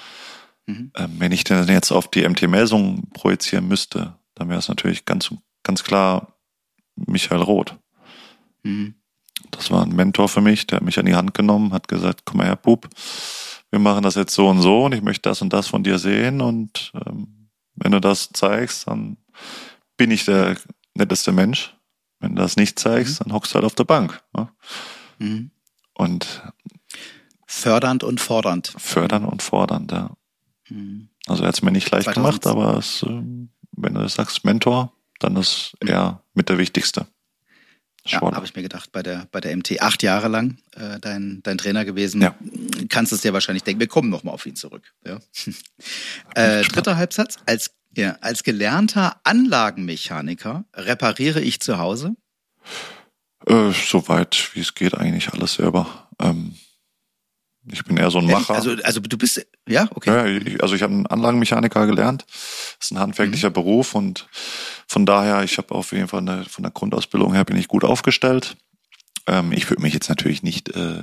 Mhm. 0.71 0.93
Ähm, 0.97 1.17
wenn 1.19 1.33
ich 1.33 1.45
denn 1.45 1.67
jetzt 1.69 1.93
auf 1.93 2.09
die 2.09 2.29
MT-Melsung 2.29 3.11
projizieren 3.13 3.69
müsste, 3.69 4.15
dann 4.35 4.49
wäre 4.49 4.59
es 4.59 4.69
natürlich 4.69 5.05
ganz, 5.05 5.35
ganz 5.63 5.85
klar 5.85 6.35
Michael 6.97 7.43
Roth. 7.43 7.77
Mhm. 8.63 8.95
Das 9.51 9.71
war 9.71 9.83
ein 9.83 9.95
Mentor 9.95 10.29
für 10.29 10.41
mich, 10.41 10.67
der 10.67 10.77
hat 10.77 10.85
mich 10.85 10.99
an 10.99 11.07
die 11.07 11.15
Hand 11.15 11.35
genommen, 11.35 11.73
hat 11.73 11.89
gesagt, 11.89 12.23
komm 12.25 12.39
mal 12.39 12.47
her, 12.47 12.57
Bub, 12.57 12.89
wir 13.71 13.79
machen 13.79 14.03
das 14.03 14.15
jetzt 14.15 14.35
so 14.35 14.49
und 14.49 14.61
so 14.61 14.85
und 14.85 14.93
ich 14.93 15.03
möchte 15.03 15.29
das 15.29 15.43
und 15.43 15.53
das 15.53 15.67
von 15.67 15.83
dir 15.83 15.99
sehen 15.99 16.41
und 16.41 16.93
ähm, 16.95 17.49
wenn 17.75 17.93
du 17.93 18.01
das 18.01 18.31
zeigst, 18.33 18.87
dann 18.87 19.17
bin 19.97 20.11
ich 20.11 20.25
der 20.25 20.57
netteste 20.95 21.33
Mensch. 21.33 21.75
Wenn 22.19 22.37
du 22.37 22.43
das 22.43 22.57
nicht 22.57 22.79
zeigst, 22.79 23.21
mhm. 23.21 23.25
dann 23.25 23.33
hockst 23.35 23.53
du 23.53 23.55
halt 23.57 23.65
auf 23.65 23.75
der 23.75 23.85
Bank. 23.85 24.23
Ne? 24.35 24.49
Mhm. 25.19 25.51
Und 25.95 26.43
fördernd 27.47 28.05
und 28.05 28.21
fordernd. 28.21 28.75
Fördernd 28.77 29.27
und 29.27 29.43
fordernd, 29.43 29.93
ja. 29.93 30.11
Mhm. 30.71 31.09
Also 31.27 31.43
er 31.43 31.49
hat 31.49 31.55
es 31.57 31.63
mir 31.63 31.71
nicht 31.71 31.91
leicht 31.91 32.05
2000. 32.05 32.15
gemacht, 32.15 32.47
aber 32.47 32.79
es, 32.79 33.03
ähm, 33.03 33.51
wenn 33.73 33.95
du 33.95 34.09
sagst 34.09 34.45
Mentor, 34.45 34.93
dann 35.19 35.37
ist 35.37 35.75
er 35.81 36.23
mit 36.35 36.49
der 36.49 36.59
Wichtigste. 36.59 37.07
Ja, 38.07 38.21
habe 38.21 38.47
ich 38.47 38.57
mir 38.57 38.63
gedacht, 38.63 38.93
bei 38.93 39.03
der, 39.03 39.29
bei 39.31 39.41
der 39.41 39.55
MT 39.55 39.83
acht 39.83 40.03
Jahre 40.03 40.29
lang 40.29 40.57
äh, 40.75 40.99
dein, 41.01 41.41
dein 41.43 41.59
Trainer 41.59 41.85
gewesen. 41.85 42.23
Ja. 42.23 42.35
Kannst 42.89 43.13
es 43.13 43.21
dir 43.21 43.35
wahrscheinlich 43.35 43.63
denken, 43.63 43.81
wir 43.81 43.89
kommen 43.89 44.09
nochmal 44.09 44.35
auf 44.35 44.47
ihn 44.47 44.57
zurück. 44.57 44.95
Ja. 45.07 45.19
äh, 46.35 46.63
dritter 46.63 46.97
Halbsatz. 46.97 47.37
Als, 47.45 47.73
ja, 47.95 48.17
als 48.23 48.43
gelernter 48.43 49.21
Anlagenmechaniker 49.25 50.65
repariere 50.75 51.43
ich 51.43 51.61
zu 51.61 51.79
Hause? 51.79 52.17
Äh, 53.47 53.73
Soweit 53.73 54.51
wie 54.55 54.61
es 54.61 54.75
geht, 54.75 54.95
eigentlich 54.95 55.33
alles 55.33 55.55
selber. 55.55 56.09
Ähm, 56.19 56.55
ich 57.73 57.85
bin 57.85 57.97
eher 57.97 58.11
so 58.11 58.19
ein 58.19 58.27
Macher. 58.27 58.55
Also, 58.55 58.73
also 58.83 59.01
du 59.01 59.17
bist, 59.17 59.47
ja, 59.69 59.89
okay. 59.95 60.11
Ja, 60.11 60.27
ich, 60.27 60.63
also 60.63 60.75
ich 60.75 60.83
habe 60.83 60.93
einen 60.93 61.07
Anlagenmechaniker 61.07 61.87
gelernt. 61.87 62.25
Das 62.29 62.87
ist 62.87 62.91
ein 62.93 62.99
handwerklicher 62.99 63.51
mhm. 63.51 63.55
Beruf 63.55 63.95
und 63.95 64.29
von 64.87 65.07
daher, 65.07 65.43
ich 65.45 65.59
habe 65.59 65.75
auf 65.75 65.93
jeden 65.93 66.09
Fall 66.09 66.21
eine, 66.21 66.45
von 66.45 66.63
der 66.63 66.73
Grundausbildung 66.73 67.35
her 67.35 67.45
bin 67.45 67.57
ich 67.57 67.69
gut 67.69 67.85
aufgestellt. 67.85 68.57
Ähm, 69.27 69.53
ich 69.53 69.69
würde 69.71 69.83
mich 69.83 69.95
jetzt 69.95 70.09
natürlich 70.09 70.43
nicht 70.43 70.71
äh, 70.71 71.03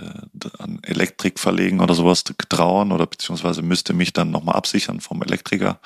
an 0.60 0.80
Elektrik 0.84 1.40
verlegen 1.40 1.80
oder 1.80 1.94
sowas 1.94 2.24
trauen 2.24 2.92
oder 2.92 3.06
beziehungsweise 3.06 3.62
müsste 3.62 3.94
mich 3.94 4.14
dann 4.14 4.32
nochmal 4.32 4.56
absichern 4.56 5.00
vom 5.00 5.22
Elektriker. 5.22 5.80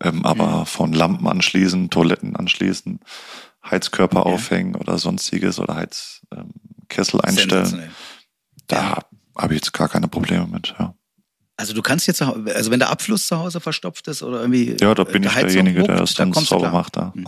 Ähm, 0.00 0.24
aber 0.24 0.60
mhm. 0.60 0.66
von 0.66 0.92
Lampen 0.92 1.26
anschließen, 1.26 1.90
Toiletten 1.90 2.36
anschließen, 2.36 3.00
Heizkörper 3.68 4.20
okay. 4.20 4.34
aufhängen 4.34 4.74
oder 4.74 4.98
sonstiges 4.98 5.58
oder 5.58 5.74
Heizkessel 5.76 7.20
ähm, 7.20 7.28
einstellen. 7.28 7.90
Da 8.66 8.98
habe 9.36 9.54
ich 9.54 9.60
jetzt 9.60 9.72
gar 9.72 9.88
keine 9.88 10.08
Probleme 10.08 10.46
mit, 10.46 10.74
ja. 10.78 10.94
Also 11.58 11.72
du 11.72 11.80
kannst 11.80 12.06
jetzt, 12.06 12.20
also 12.20 12.70
wenn 12.70 12.80
der 12.80 12.90
Abfluss 12.90 13.26
zu 13.26 13.38
Hause 13.38 13.60
verstopft 13.60 14.08
ist 14.08 14.22
oder 14.22 14.40
irgendwie. 14.40 14.76
Ja, 14.78 14.94
da 14.94 15.04
bin 15.04 15.22
ich 15.22 15.32
derjenige, 15.32 15.84
der 15.84 15.96
das 15.96 16.14
dann 16.14 16.32
sauber 16.32 16.70
macht. 16.70 16.96
Da. 16.96 17.12
Mhm. 17.14 17.24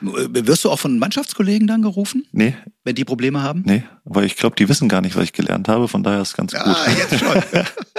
Wirst 0.46 0.64
du 0.64 0.70
auch 0.70 0.78
von 0.78 0.98
Mannschaftskollegen 0.98 1.66
dann 1.66 1.82
gerufen? 1.82 2.26
Nee. 2.32 2.56
Wenn 2.82 2.94
die 2.94 3.04
Probleme 3.04 3.42
haben? 3.42 3.62
Nee, 3.66 3.82
weil 4.04 4.24
ich 4.24 4.36
glaube, 4.36 4.56
die 4.56 4.68
wissen 4.68 4.88
gar 4.88 5.00
nicht, 5.02 5.14
was 5.16 5.24
ich 5.24 5.32
gelernt 5.32 5.68
habe, 5.68 5.86
von 5.86 6.02
daher 6.02 6.22
ist 6.22 6.28
es 6.28 6.34
ganz 6.34 6.52
gut. 6.52 6.62
Ah, 6.64 6.90
jetzt 6.90 7.18
schon. 7.18 7.42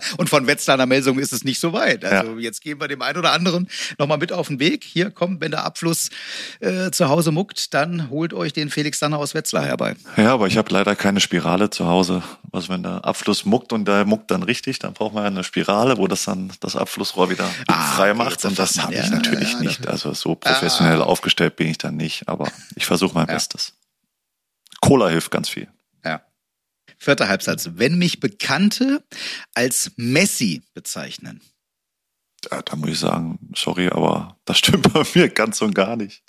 Und 0.16 0.28
von 0.28 0.46
Wetzlarer 0.46 0.86
Meldung 0.86 1.18
ist 1.18 1.32
es 1.32 1.44
nicht 1.44 1.60
so 1.60 1.72
weit. 1.72 2.04
Also 2.04 2.32
ja. 2.32 2.38
jetzt 2.38 2.60
gehen 2.60 2.80
wir 2.80 2.88
dem 2.88 3.02
einen 3.02 3.18
oder 3.18 3.32
anderen 3.32 3.68
nochmal 3.98 4.18
mit 4.18 4.32
auf 4.32 4.48
den 4.48 4.60
Weg. 4.60 4.84
Hier, 4.84 5.10
komm, 5.10 5.40
wenn 5.40 5.50
der 5.50 5.64
Abfluss 5.64 6.10
äh, 6.60 6.90
zu 6.90 7.08
Hause 7.08 7.32
muckt, 7.32 7.74
dann 7.74 8.10
holt 8.10 8.34
euch 8.34 8.52
den 8.52 8.70
Felix 8.70 8.98
Danner 8.98 9.18
aus 9.18 9.34
Wetzlar 9.34 9.64
herbei. 9.64 9.96
Ja, 10.16 10.32
aber 10.34 10.46
ich 10.46 10.56
habe 10.56 10.72
leider 10.72 10.96
keine 10.96 11.20
Spirale 11.20 11.70
zu 11.70 11.86
Hause. 11.86 12.22
Was, 12.50 12.68
wenn 12.68 12.82
der 12.82 13.04
Abfluss 13.04 13.44
muckt 13.44 13.72
und 13.72 13.86
der 13.86 14.04
muckt 14.04 14.30
dann 14.30 14.42
richtig, 14.42 14.78
dann 14.78 14.92
braucht 14.92 15.14
man 15.14 15.24
eine 15.24 15.44
Spirale, 15.44 15.96
wo 15.96 16.06
das 16.06 16.24
dann 16.24 16.52
das 16.60 16.76
Abflussrohr 16.76 17.30
wieder 17.30 17.48
ah, 17.66 17.92
frei 17.92 18.14
macht. 18.14 18.44
Und 18.44 18.58
das 18.58 18.78
habe 18.80 18.94
ich 18.94 19.06
ja, 19.06 19.10
natürlich 19.10 19.52
ja, 19.52 19.60
nicht. 19.60 19.88
Also 19.88 20.12
so 20.12 20.34
professionell 20.34 21.00
ah. 21.00 21.04
aufgestellt 21.04 21.56
bin 21.56 21.68
ich 21.68 21.78
dann 21.78 21.96
nicht, 21.96 22.28
aber 22.28 22.50
ich 22.76 22.86
versuche 22.86 23.14
mein 23.14 23.26
Bestes. 23.26 23.74
Cola 24.82 25.08
hilft 25.08 25.30
ganz 25.30 25.48
viel. 25.48 25.68
Ja. 26.04 26.22
Vierter 26.98 27.28
Halbsatz. 27.28 27.70
Wenn 27.74 27.96
mich 27.96 28.20
Bekannte 28.20 29.02
als 29.54 29.92
Messi 29.96 30.62
bezeichnen. 30.74 31.40
Ja, 32.50 32.60
da 32.60 32.76
muss 32.76 32.90
ich 32.90 32.98
sagen, 32.98 33.38
sorry, 33.54 33.88
aber 33.88 34.36
das 34.44 34.58
stimmt 34.58 34.92
bei 34.92 35.04
mir 35.14 35.28
ganz 35.30 35.62
und 35.62 35.74
gar 35.74 35.96
nicht. 35.96 36.22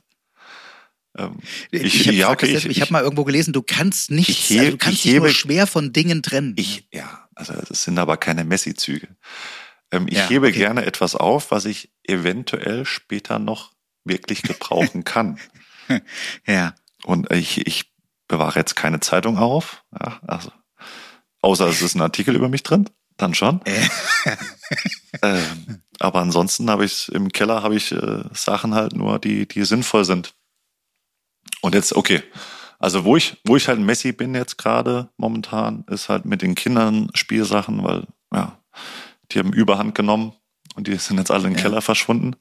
Ähm, 1.17 1.39
ich 1.71 1.83
ich 1.83 2.07
habe 2.07 2.15
ja, 2.15 2.29
okay, 2.31 2.57
hab 2.57 2.91
mal 2.91 3.03
irgendwo 3.03 3.23
gelesen, 3.23 3.53
du 3.53 3.61
kannst 3.61 4.11
nicht, 4.11 4.49
hebe, 4.49 4.59
also 4.59 4.71
du 4.71 4.77
kannst 4.77 5.03
dich 5.03 5.13
nur 5.13 5.29
schwer 5.29 5.67
von 5.67 5.91
Dingen 5.91 6.23
trennen. 6.23 6.53
Ich, 6.55 6.87
ja, 6.91 7.27
also 7.35 7.53
das 7.53 7.83
sind 7.83 7.97
aber 7.99 8.17
keine 8.17 8.43
Messi-Züge. 8.43 9.09
Ähm, 9.91 10.07
ich 10.07 10.17
ja, 10.17 10.29
hebe 10.29 10.47
okay. 10.47 10.57
gerne 10.57 10.85
etwas 10.85 11.15
auf, 11.15 11.51
was 11.51 11.65
ich 11.65 11.91
eventuell 12.03 12.85
später 12.85 13.39
noch 13.39 13.73
wirklich 14.05 14.43
gebrauchen 14.43 15.03
kann. 15.03 15.39
ja. 16.47 16.75
Und 17.05 17.31
ich, 17.33 17.67
ich 17.67 17.92
bewahre 18.33 18.59
jetzt 18.59 18.75
keine 18.75 18.99
Zeitung 18.99 19.37
auf, 19.37 19.83
ja, 19.99 20.19
also, 20.25 20.51
außer 21.41 21.67
es 21.67 21.81
ist 21.81 21.95
ein 21.95 22.01
Artikel 22.01 22.35
über 22.35 22.49
mich 22.49 22.63
drin, 22.63 22.89
dann 23.17 23.35
schon. 23.35 23.61
ähm, 25.21 25.83
aber 25.99 26.21
ansonsten 26.21 26.69
habe 26.69 26.85
ich 26.85 27.09
im 27.09 27.31
Keller 27.31 27.61
habe 27.61 27.75
ich 27.75 27.91
äh, 27.91 28.23
Sachen 28.33 28.73
halt 28.73 28.95
nur, 28.95 29.19
die, 29.19 29.47
die 29.47 29.63
sinnvoll 29.65 30.03
sind. 30.03 30.33
Und 31.61 31.75
jetzt, 31.75 31.95
okay. 31.95 32.23
Also 32.79 33.05
wo 33.05 33.15
ich, 33.15 33.37
wo 33.45 33.55
ich 33.55 33.67
halt 33.67 33.79
Messi 33.79 34.11
bin 34.11 34.33
jetzt 34.33 34.57
gerade 34.57 35.09
momentan, 35.17 35.85
ist 35.87 36.09
halt 36.09 36.25
mit 36.25 36.41
den 36.41 36.55
Kindern 36.55 37.09
Spielsachen, 37.13 37.83
weil, 37.83 38.07
ja, 38.33 38.57
die 39.31 39.39
haben 39.39 39.53
Überhand 39.53 39.95
genommen 39.95 40.33
und 40.75 40.87
die 40.87 40.95
sind 40.95 41.19
jetzt 41.19 41.31
alle 41.31 41.47
im 41.47 41.55
ja. 41.55 41.61
Keller 41.61 41.81
verschwunden. 41.81 42.35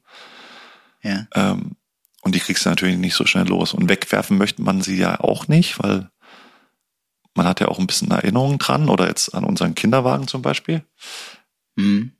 Ja. 1.03 1.27
Ähm, 1.35 1.75
und 2.23 2.35
die 2.35 2.39
kriegst 2.39 2.65
du 2.65 2.69
natürlich 2.69 2.97
nicht 2.97 3.15
so 3.15 3.25
schnell 3.25 3.47
los. 3.47 3.73
Und 3.73 3.89
wegwerfen 3.89 4.37
möchte 4.37 4.61
man 4.61 4.81
sie 4.81 4.95
ja 4.95 5.19
auch 5.19 5.49
nicht, 5.49 5.83
weil 5.83 6.09
man 7.35 7.45
hat 7.45 7.59
ja 7.59 7.67
auch 7.67 7.79
ein 7.79 7.87
bisschen 7.87 8.11
Erinnerungen 8.11 8.59
dran 8.59 8.87
oder 8.87 9.07
jetzt 9.07 9.35
an 9.35 9.43
unseren 9.43 9.75
Kinderwagen 9.75 10.27
zum 10.27 10.41
Beispiel. 10.41 10.83
Mhm. 11.75 12.13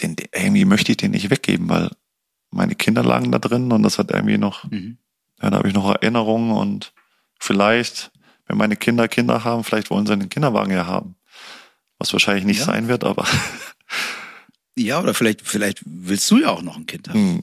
Den, 0.00 0.14
irgendwie 0.32 0.64
möchte 0.64 0.92
ich 0.92 0.98
den 0.98 1.10
nicht 1.10 1.30
weggeben, 1.30 1.68
weil 1.68 1.90
meine 2.50 2.76
Kinder 2.76 3.02
lagen 3.02 3.32
da 3.32 3.40
drin 3.40 3.72
und 3.72 3.82
das 3.82 3.98
hat 3.98 4.12
irgendwie 4.12 4.38
noch, 4.38 4.64
mhm. 4.70 4.98
Ja, 5.42 5.50
da 5.50 5.58
habe 5.58 5.68
ich 5.68 5.74
noch 5.74 5.88
Erinnerungen 5.88 6.52
und 6.52 6.92
vielleicht, 7.38 8.10
wenn 8.46 8.58
meine 8.58 8.76
Kinder 8.76 9.06
Kinder 9.08 9.44
haben, 9.44 9.64
vielleicht 9.64 9.90
wollen 9.90 10.06
sie 10.06 10.12
einen 10.12 10.28
Kinderwagen 10.28 10.72
ja 10.72 10.86
haben. 10.86 11.14
Was 11.98 12.12
wahrscheinlich 12.12 12.44
nicht 12.44 12.60
ja. 12.60 12.64
sein 12.64 12.88
wird, 12.88 13.04
aber. 13.04 13.26
Ja, 14.76 15.00
oder 15.00 15.14
vielleicht, 15.14 15.42
vielleicht 15.42 15.82
willst 15.84 16.30
du 16.30 16.38
ja 16.38 16.50
auch 16.50 16.62
noch 16.62 16.76
ein 16.76 16.86
Kind 16.86 17.08
haben. 17.08 17.40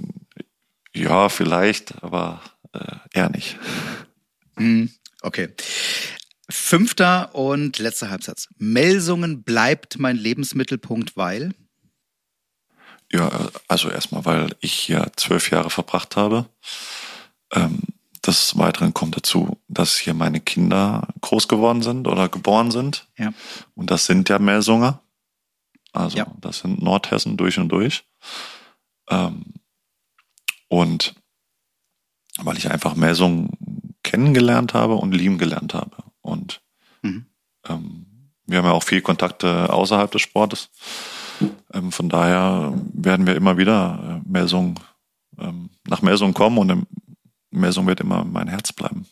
Ja, 0.95 1.29
vielleicht, 1.29 2.03
aber 2.03 2.41
äh, 2.73 2.95
eher 3.13 3.29
nicht. 3.29 3.57
Hm, 4.57 4.89
okay. 5.21 5.49
Fünfter 6.49 7.33
und 7.35 7.79
letzter 7.79 8.09
Halbsatz. 8.09 8.47
Melsungen 8.57 9.43
bleibt 9.43 9.99
mein 9.99 10.15
Lebensmittelpunkt, 10.15 11.17
weil? 11.17 11.53
Ja, 13.11 13.49
also 13.67 13.89
erstmal, 13.89 14.25
weil 14.25 14.55
ich 14.61 14.73
hier 14.73 15.11
zwölf 15.15 15.51
Jahre 15.51 15.69
verbracht 15.69 16.15
habe. 16.15 16.45
Ähm, 17.51 17.79
des 18.25 18.57
Weiteren 18.57 18.93
kommt 18.93 19.15
dazu, 19.15 19.59
dass 19.67 19.97
hier 19.97 20.13
meine 20.13 20.39
Kinder 20.39 21.07
groß 21.21 21.47
geworden 21.47 21.81
sind 21.81 22.07
oder 22.07 22.29
geboren 22.29 22.71
sind. 22.71 23.07
Ja. 23.17 23.33
Und 23.75 23.91
das 23.91 24.05
sind 24.05 24.29
ja 24.29 24.39
Melsunger. 24.39 25.01
Also 25.93 26.17
ja. 26.17 26.27
das 26.41 26.59
sind 26.59 26.81
Nordhessen 26.81 27.37
durch 27.37 27.57
und 27.57 27.69
durch. 27.69 28.03
Ähm, 29.09 29.53
und 30.67 31.15
weil 32.37 32.57
ich 32.57 32.69
einfach 32.69 32.95
Melsungen 32.95 33.49
kennengelernt 34.03 34.73
habe 34.73 34.95
und 34.95 35.13
lieben 35.13 35.37
gelernt 35.37 35.73
habe. 35.73 35.97
Und 36.21 36.61
mhm. 37.01 37.25
ähm, 37.67 38.05
wir 38.45 38.57
haben 38.57 38.65
ja 38.65 38.71
auch 38.71 38.83
viel 38.83 39.01
Kontakte 39.01 39.71
außerhalb 39.71 40.11
des 40.11 40.21
Sportes. 40.21 40.69
Ähm, 41.73 41.91
von 41.91 42.09
daher 42.09 42.73
werden 42.93 43.25
wir 43.25 43.35
immer 43.35 43.57
wieder 43.57 44.21
äh, 44.25 44.29
Melsungen, 44.29 44.79
ähm, 45.39 45.69
nach 45.87 46.01
Melsungen 46.01 46.33
kommen 46.33 46.57
und 46.57 46.69
im 46.69 46.87
Messung 47.51 47.87
wird 47.87 47.99
immer 48.01 48.23
mein 48.23 48.47
Herz 48.47 48.73
bleiben. 48.73 49.05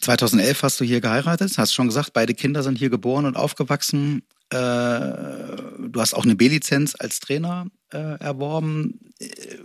2011 0.00 0.62
hast 0.62 0.80
du 0.80 0.84
hier 0.84 1.00
geheiratet, 1.00 1.58
hast 1.58 1.74
schon 1.74 1.88
gesagt, 1.88 2.12
beide 2.12 2.34
Kinder 2.34 2.62
sind 2.62 2.78
hier 2.78 2.90
geboren 2.90 3.26
und 3.26 3.36
aufgewachsen. 3.36 4.22
Äh, 4.50 4.56
du 4.56 5.94
hast 5.96 6.14
auch 6.14 6.24
eine 6.24 6.36
B-Lizenz 6.36 6.94
als 6.98 7.20
Trainer 7.20 7.66
erworben. 7.96 9.12
Äh, 9.18 9.58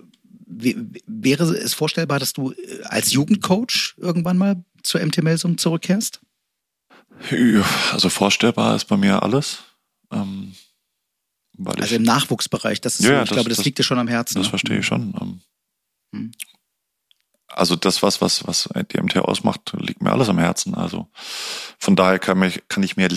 wäre 0.45 1.43
es 1.43 1.73
vorstellbar, 1.73 2.19
dass 2.19 2.33
du 2.33 2.53
als 2.83 3.11
Jugendcoach 3.11 3.95
irgendwann 3.97 4.37
mal 4.37 4.63
zur 4.83 5.03
MT 5.03 5.23
Melsung 5.23 5.57
zurückkehrst? 5.57 6.21
Also 7.91 8.09
vorstellbar 8.09 8.75
ist 8.75 8.85
bei 8.85 8.97
mir 8.97 9.23
alles. 9.23 9.63
Ähm, 10.11 10.53
also 11.65 11.95
im 11.95 12.03
Nachwuchsbereich, 12.03 12.81
das 12.81 12.99
ist 12.99 13.05
ja, 13.05 13.17
so, 13.17 13.23
ich 13.23 13.29
das, 13.29 13.35
glaube, 13.35 13.49
das, 13.49 13.57
das, 13.57 13.65
liegt 13.65 13.79
dir 13.79 13.83
schon 13.83 13.99
am 13.99 14.07
Herzen. 14.07 14.35
Das 14.39 14.47
ne? 14.47 14.49
verstehe 14.49 14.79
ich 14.79 14.85
schon. 14.85 15.13
Ähm, 15.19 15.41
hm. 16.13 16.31
Also 17.47 17.75
das, 17.75 18.01
was, 18.01 18.21
was, 18.21 18.47
was 18.47 18.69
die 18.91 18.99
MT 18.99 19.17
ausmacht, 19.17 19.73
liegt 19.77 20.01
mir 20.01 20.11
alles 20.11 20.29
am 20.29 20.39
Herzen. 20.39 20.73
Also 20.73 21.07
von 21.77 21.95
daher 21.95 22.17
kann, 22.17 22.39
mich, 22.39 22.63
kann 22.67 22.81
ich 22.81 22.97
mir 22.97 23.09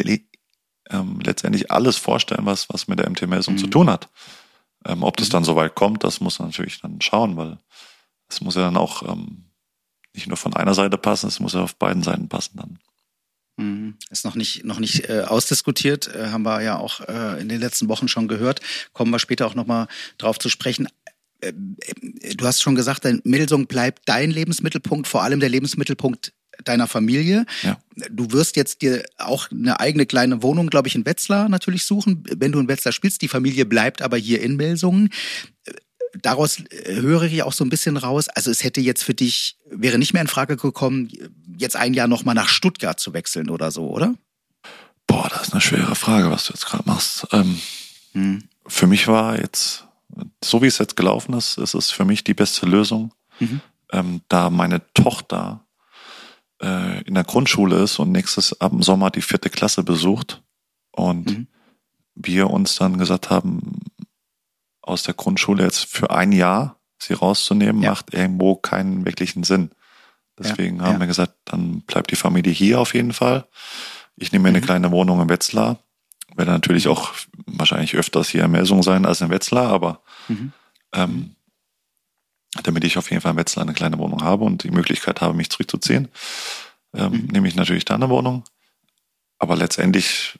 ähm, 0.90 1.20
letztendlich 1.24 1.70
alles 1.70 1.96
vorstellen, 1.96 2.44
was, 2.44 2.68
was 2.68 2.86
mit 2.86 2.98
der 2.98 3.08
MT-Messung 3.08 3.54
mhm. 3.54 3.58
zu 3.58 3.66
tun 3.68 3.88
hat. 3.88 4.10
Ähm, 4.86 5.02
ob 5.02 5.16
das 5.16 5.28
dann 5.28 5.44
so 5.44 5.56
weit 5.56 5.74
kommt, 5.74 6.04
das 6.04 6.20
muss 6.20 6.38
man 6.38 6.48
natürlich 6.48 6.80
dann 6.80 7.00
schauen, 7.00 7.36
weil 7.36 7.58
es 8.28 8.40
muss 8.40 8.54
ja 8.54 8.62
dann 8.62 8.76
auch 8.76 9.02
ähm, 9.02 9.44
nicht 10.14 10.28
nur 10.28 10.36
von 10.36 10.54
einer 10.54 10.74
Seite 10.74 10.96
passen, 10.98 11.28
es 11.28 11.40
muss 11.40 11.54
ja 11.54 11.62
auf 11.62 11.76
beiden 11.76 12.02
Seiten 12.02 12.28
passen 12.28 12.56
dann. 12.56 12.78
Mhm. 13.56 13.96
Ist 14.10 14.24
noch 14.24 14.34
nicht, 14.34 14.64
noch 14.64 14.78
nicht 14.78 15.08
äh, 15.08 15.22
ausdiskutiert, 15.22 16.14
äh, 16.14 16.28
haben 16.28 16.42
wir 16.42 16.62
ja 16.62 16.78
auch 16.78 17.00
äh, 17.00 17.40
in 17.40 17.48
den 17.48 17.60
letzten 17.60 17.88
Wochen 17.88 18.08
schon 18.08 18.28
gehört. 18.28 18.60
Kommen 18.92 19.10
wir 19.10 19.18
später 19.18 19.46
auch 19.46 19.54
nochmal 19.54 19.88
drauf 20.18 20.38
zu 20.38 20.48
sprechen. 20.48 20.88
Äh, 21.40 21.52
du 21.52 22.46
hast 22.46 22.62
schon 22.62 22.74
gesagt, 22.74 23.04
dein 23.04 23.20
Melsung 23.24 23.66
bleibt 23.66 24.08
dein 24.08 24.30
Lebensmittelpunkt, 24.30 25.08
vor 25.08 25.22
allem 25.22 25.40
der 25.40 25.48
Lebensmittelpunkt 25.48 26.32
deiner 26.64 26.86
Familie. 26.86 27.46
Ja. 27.62 27.78
Du 28.10 28.32
wirst 28.32 28.56
jetzt 28.56 28.82
dir 28.82 29.04
auch 29.18 29.50
eine 29.50 29.80
eigene 29.80 30.06
kleine 30.06 30.42
Wohnung, 30.42 30.68
glaube 30.68 30.88
ich, 30.88 30.94
in 30.94 31.06
Wetzlar 31.06 31.48
natürlich 31.48 31.84
suchen, 31.84 32.24
wenn 32.36 32.52
du 32.52 32.60
in 32.60 32.68
Wetzlar 32.68 32.92
spielst. 32.92 33.22
Die 33.22 33.28
Familie 33.28 33.66
bleibt 33.66 34.02
aber 34.02 34.16
hier 34.16 34.42
in 34.42 34.56
Melsungen. 34.56 35.10
Daraus 36.22 36.60
äh, 36.60 36.96
höre 36.96 37.24
ich 37.24 37.42
auch 37.42 37.52
so 37.52 37.64
ein 37.64 37.70
bisschen 37.70 37.96
raus. 37.96 38.28
Also 38.28 38.50
es 38.50 38.64
hätte 38.64 38.80
jetzt 38.80 39.04
für 39.04 39.14
dich, 39.14 39.56
wäre 39.70 39.98
nicht 39.98 40.12
mehr 40.12 40.22
in 40.22 40.28
Frage 40.28 40.56
gekommen, 40.56 41.10
jetzt 41.58 41.76
ein 41.76 41.94
Jahr 41.94 42.08
nochmal 42.08 42.34
nach 42.34 42.48
Stuttgart 42.48 42.98
zu 42.98 43.12
wechseln 43.12 43.50
oder 43.50 43.70
so, 43.70 43.90
oder? 43.90 44.14
Boah, 45.06 45.28
das 45.28 45.48
ist 45.48 45.52
eine 45.52 45.60
schwere 45.60 45.94
Frage, 45.94 46.30
was 46.30 46.46
du 46.46 46.52
jetzt 46.52 46.66
gerade 46.66 46.84
machst. 46.86 47.26
Ähm, 47.32 47.60
hm. 48.12 48.44
Für 48.66 48.86
mich 48.86 49.06
war 49.06 49.38
jetzt 49.38 49.86
so 50.42 50.62
wie 50.62 50.66
es 50.66 50.78
jetzt 50.78 50.96
gelaufen 50.96 51.34
ist, 51.34 51.58
ist 51.58 51.74
es 51.74 51.90
für 51.90 52.04
mich 52.04 52.24
die 52.24 52.34
beste 52.34 52.66
Lösung, 52.66 53.12
mhm. 53.38 53.60
ähm, 53.92 54.20
da 54.28 54.50
meine 54.50 54.82
Tochter 54.94 55.65
äh, 56.62 57.02
in 57.02 57.14
der 57.14 57.24
Grundschule 57.24 57.82
ist 57.82 57.98
und 57.98 58.12
nächstes 58.12 58.60
ab 58.60 58.70
dem 58.70 58.82
Sommer 58.82 59.10
die 59.10 59.22
vierte 59.22 59.50
Klasse 59.50 59.82
besucht 59.82 60.42
und 60.92 61.30
mhm. 61.30 61.46
wir 62.14 62.50
uns 62.50 62.76
dann 62.76 62.98
gesagt 62.98 63.30
haben, 63.30 63.80
aus 64.82 65.02
der 65.02 65.14
Grundschule 65.14 65.64
jetzt 65.64 65.86
für 65.86 66.10
ein 66.10 66.32
Jahr 66.32 66.78
sie 66.98 67.14
rauszunehmen, 67.14 67.82
ja. 67.82 67.90
macht 67.90 68.14
irgendwo 68.14 68.56
keinen 68.56 69.04
wirklichen 69.04 69.42
Sinn. 69.42 69.70
Deswegen 70.38 70.78
ja, 70.78 70.84
haben 70.84 70.94
ja. 70.94 71.00
wir 71.00 71.06
gesagt, 71.06 71.34
dann 71.44 71.82
bleibt 71.82 72.10
die 72.10 72.16
Familie 72.16 72.52
hier 72.52 72.80
auf 72.80 72.94
jeden 72.94 73.12
Fall. 73.12 73.46
Ich 74.16 74.32
nehme 74.32 74.44
mir 74.44 74.50
mhm. 74.50 74.56
eine 74.56 74.64
kleine 74.64 74.90
Wohnung 74.92 75.20
in 75.20 75.28
Wetzlar 75.28 75.78
werde 76.36 76.50
natürlich 76.50 76.88
auch 76.88 77.12
wahrscheinlich 77.46 77.94
öfters 77.94 78.28
hier 78.28 78.44
in 78.44 78.50
Melsung 78.50 78.82
sein 78.82 79.06
als 79.06 79.20
in 79.20 79.30
Wetzlar, 79.30 79.68
aber 79.68 80.00
mhm. 80.28 80.52
ähm, 80.92 81.35
damit 82.62 82.84
ich 82.84 82.98
auf 82.98 83.10
jeden 83.10 83.22
Fall 83.22 83.32
in 83.32 83.38
Wetzlar 83.38 83.64
eine 83.64 83.74
kleine 83.74 83.98
Wohnung 83.98 84.22
habe 84.22 84.44
und 84.44 84.64
die 84.64 84.70
Möglichkeit 84.70 85.20
habe, 85.20 85.34
mich 85.34 85.50
zurückzuziehen, 85.50 86.08
ähm, 86.94 87.12
mhm. 87.12 87.26
nehme 87.26 87.48
ich 87.48 87.56
natürlich 87.56 87.84
da 87.84 87.94
eine 87.94 88.08
Wohnung. 88.08 88.44
Aber 89.38 89.56
letztendlich 89.56 90.38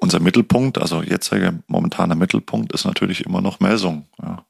unser 0.00 0.20
Mittelpunkt, 0.20 0.78
also 0.78 1.02
jetziger 1.02 1.58
momentaner 1.66 2.14
Mittelpunkt, 2.14 2.72
ist 2.72 2.84
natürlich 2.84 3.24
immer 3.24 3.40
noch 3.40 3.60
Melsung. 3.60 4.06
Ja. 4.20 4.46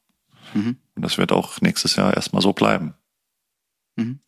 Mhm. 0.54 0.76
Und 0.94 1.02
das 1.02 1.18
wird 1.18 1.32
auch 1.32 1.60
nächstes 1.60 1.96
Jahr 1.96 2.14
erstmal 2.14 2.42
so 2.42 2.52
bleiben. 2.52 2.94
Mhm. 3.96 4.20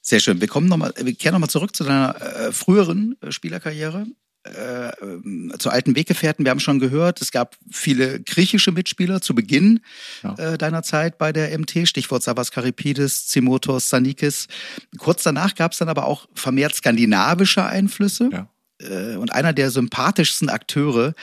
Sehr 0.00 0.20
schön. 0.20 0.40
Wir 0.40 0.48
kommen 0.48 0.68
noch 0.68 0.76
mal, 0.76 0.92
wir 0.96 1.14
kehren 1.14 1.32
nochmal 1.32 1.50
zurück 1.50 1.74
zu 1.74 1.84
deiner 1.84 2.20
äh, 2.20 2.52
früheren 2.52 3.16
äh, 3.20 3.32
Spielerkarriere 3.32 4.06
äh, 4.46 5.58
zu 5.58 5.70
alten 5.70 5.96
Weggefährten. 5.96 6.44
Wir 6.44 6.50
haben 6.50 6.60
schon 6.60 6.78
gehört, 6.78 7.20
es 7.20 7.30
gab 7.30 7.56
viele 7.70 8.20
griechische 8.20 8.72
Mitspieler 8.72 9.20
zu 9.20 9.34
Beginn 9.34 9.80
ja. 10.22 10.34
äh, 10.34 10.58
deiner 10.58 10.82
Zeit 10.82 11.18
bei 11.18 11.32
der 11.32 11.56
MT, 11.58 11.88
Stichwort 11.88 12.22
Savas 12.22 12.50
Karipidis, 12.50 13.26
Zimotos, 13.26 13.88
Sanikis. 13.88 14.48
Kurz 14.98 15.22
danach 15.22 15.54
gab 15.54 15.72
es 15.72 15.78
dann 15.78 15.88
aber 15.88 16.06
auch 16.06 16.28
vermehrt 16.34 16.74
skandinavische 16.74 17.64
Einflüsse. 17.64 18.30
Ja. 18.32 18.48
Äh, 18.80 19.16
und 19.16 19.32
einer 19.32 19.52
der 19.52 19.70
sympathischsten 19.70 20.48
Akteure, 20.48 21.14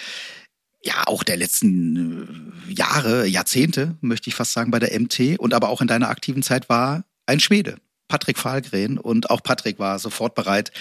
ja, 0.83 1.03
auch 1.05 1.23
der 1.23 1.37
letzten 1.37 2.59
äh, 2.67 2.73
Jahre, 2.73 3.25
Jahrzehnte, 3.27 3.95
möchte 4.01 4.29
ich 4.29 4.35
fast 4.35 4.53
sagen, 4.53 4.71
bei 4.71 4.79
der 4.79 4.99
MT 4.99 5.39
und 5.39 5.53
aber 5.53 5.69
auch 5.69 5.81
in 5.81 5.87
deiner 5.87 6.09
aktiven 6.09 6.43
Zeit 6.43 6.69
war 6.69 7.05
ein 7.25 7.39
Schwede. 7.39 7.77
Patrick 8.09 8.37
Fahlgren 8.37 8.97
und 8.97 9.29
auch 9.29 9.41
Patrick 9.41 9.79
war 9.79 9.97
sofort 9.97 10.35
bereit, 10.35 10.71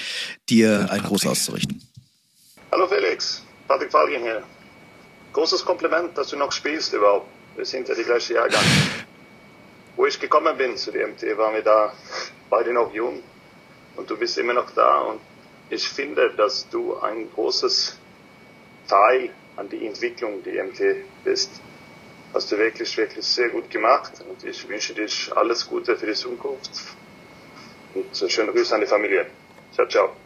dir 0.50 0.70
ja, 0.70 0.86
ein 0.86 1.02
Gruß 1.02 1.26
auszurichten. 1.26 1.82
Hallo 2.74 2.88
Felix, 2.88 3.42
Patrick 3.68 3.90
Fahlgren 3.90 4.22
hier. 4.22 4.42
großes 5.34 5.62
Kompliment, 5.62 6.16
dass 6.16 6.28
du 6.28 6.38
noch 6.38 6.50
spielst 6.52 6.94
überhaupt. 6.94 7.28
Wir 7.54 7.66
sind 7.66 7.86
ja 7.86 7.94
die 7.94 8.02
gleiche 8.02 8.32
Jahrgang. 8.32 8.64
Wo 9.94 10.06
ich 10.06 10.18
gekommen 10.18 10.56
bin 10.56 10.74
zu 10.78 10.90
der 10.90 11.06
MT, 11.06 11.36
waren 11.36 11.52
wir 11.52 11.60
da 11.60 11.92
beide 12.48 12.72
noch 12.72 12.90
jung 12.94 13.22
und 13.96 14.08
du 14.08 14.16
bist 14.16 14.38
immer 14.38 14.54
noch 14.54 14.70
da 14.70 15.00
und 15.00 15.20
ich 15.68 15.86
finde, 15.86 16.30
dass 16.30 16.66
du 16.70 16.98
ein 16.98 17.30
großes 17.34 17.98
Teil 18.88 19.28
an 19.56 19.68
die 19.68 19.86
Entwicklung 19.86 20.42
der 20.42 20.64
MT 20.64 21.04
bist. 21.24 21.50
Hast 22.32 22.50
du 22.52 22.56
wirklich, 22.56 22.96
wirklich 22.96 23.26
sehr 23.26 23.50
gut 23.50 23.68
gemacht 23.68 24.12
und 24.26 24.42
ich 24.44 24.66
wünsche 24.66 24.94
dir 24.94 25.08
alles 25.36 25.68
Gute 25.68 25.94
für 25.94 26.06
die 26.06 26.14
Zukunft 26.14 26.70
und 27.92 28.32
schöne 28.32 28.50
Grüße 28.50 28.74
an 28.74 28.80
die 28.80 28.86
Familie. 28.86 29.26
Ciao, 29.74 29.86
ciao. 29.86 30.16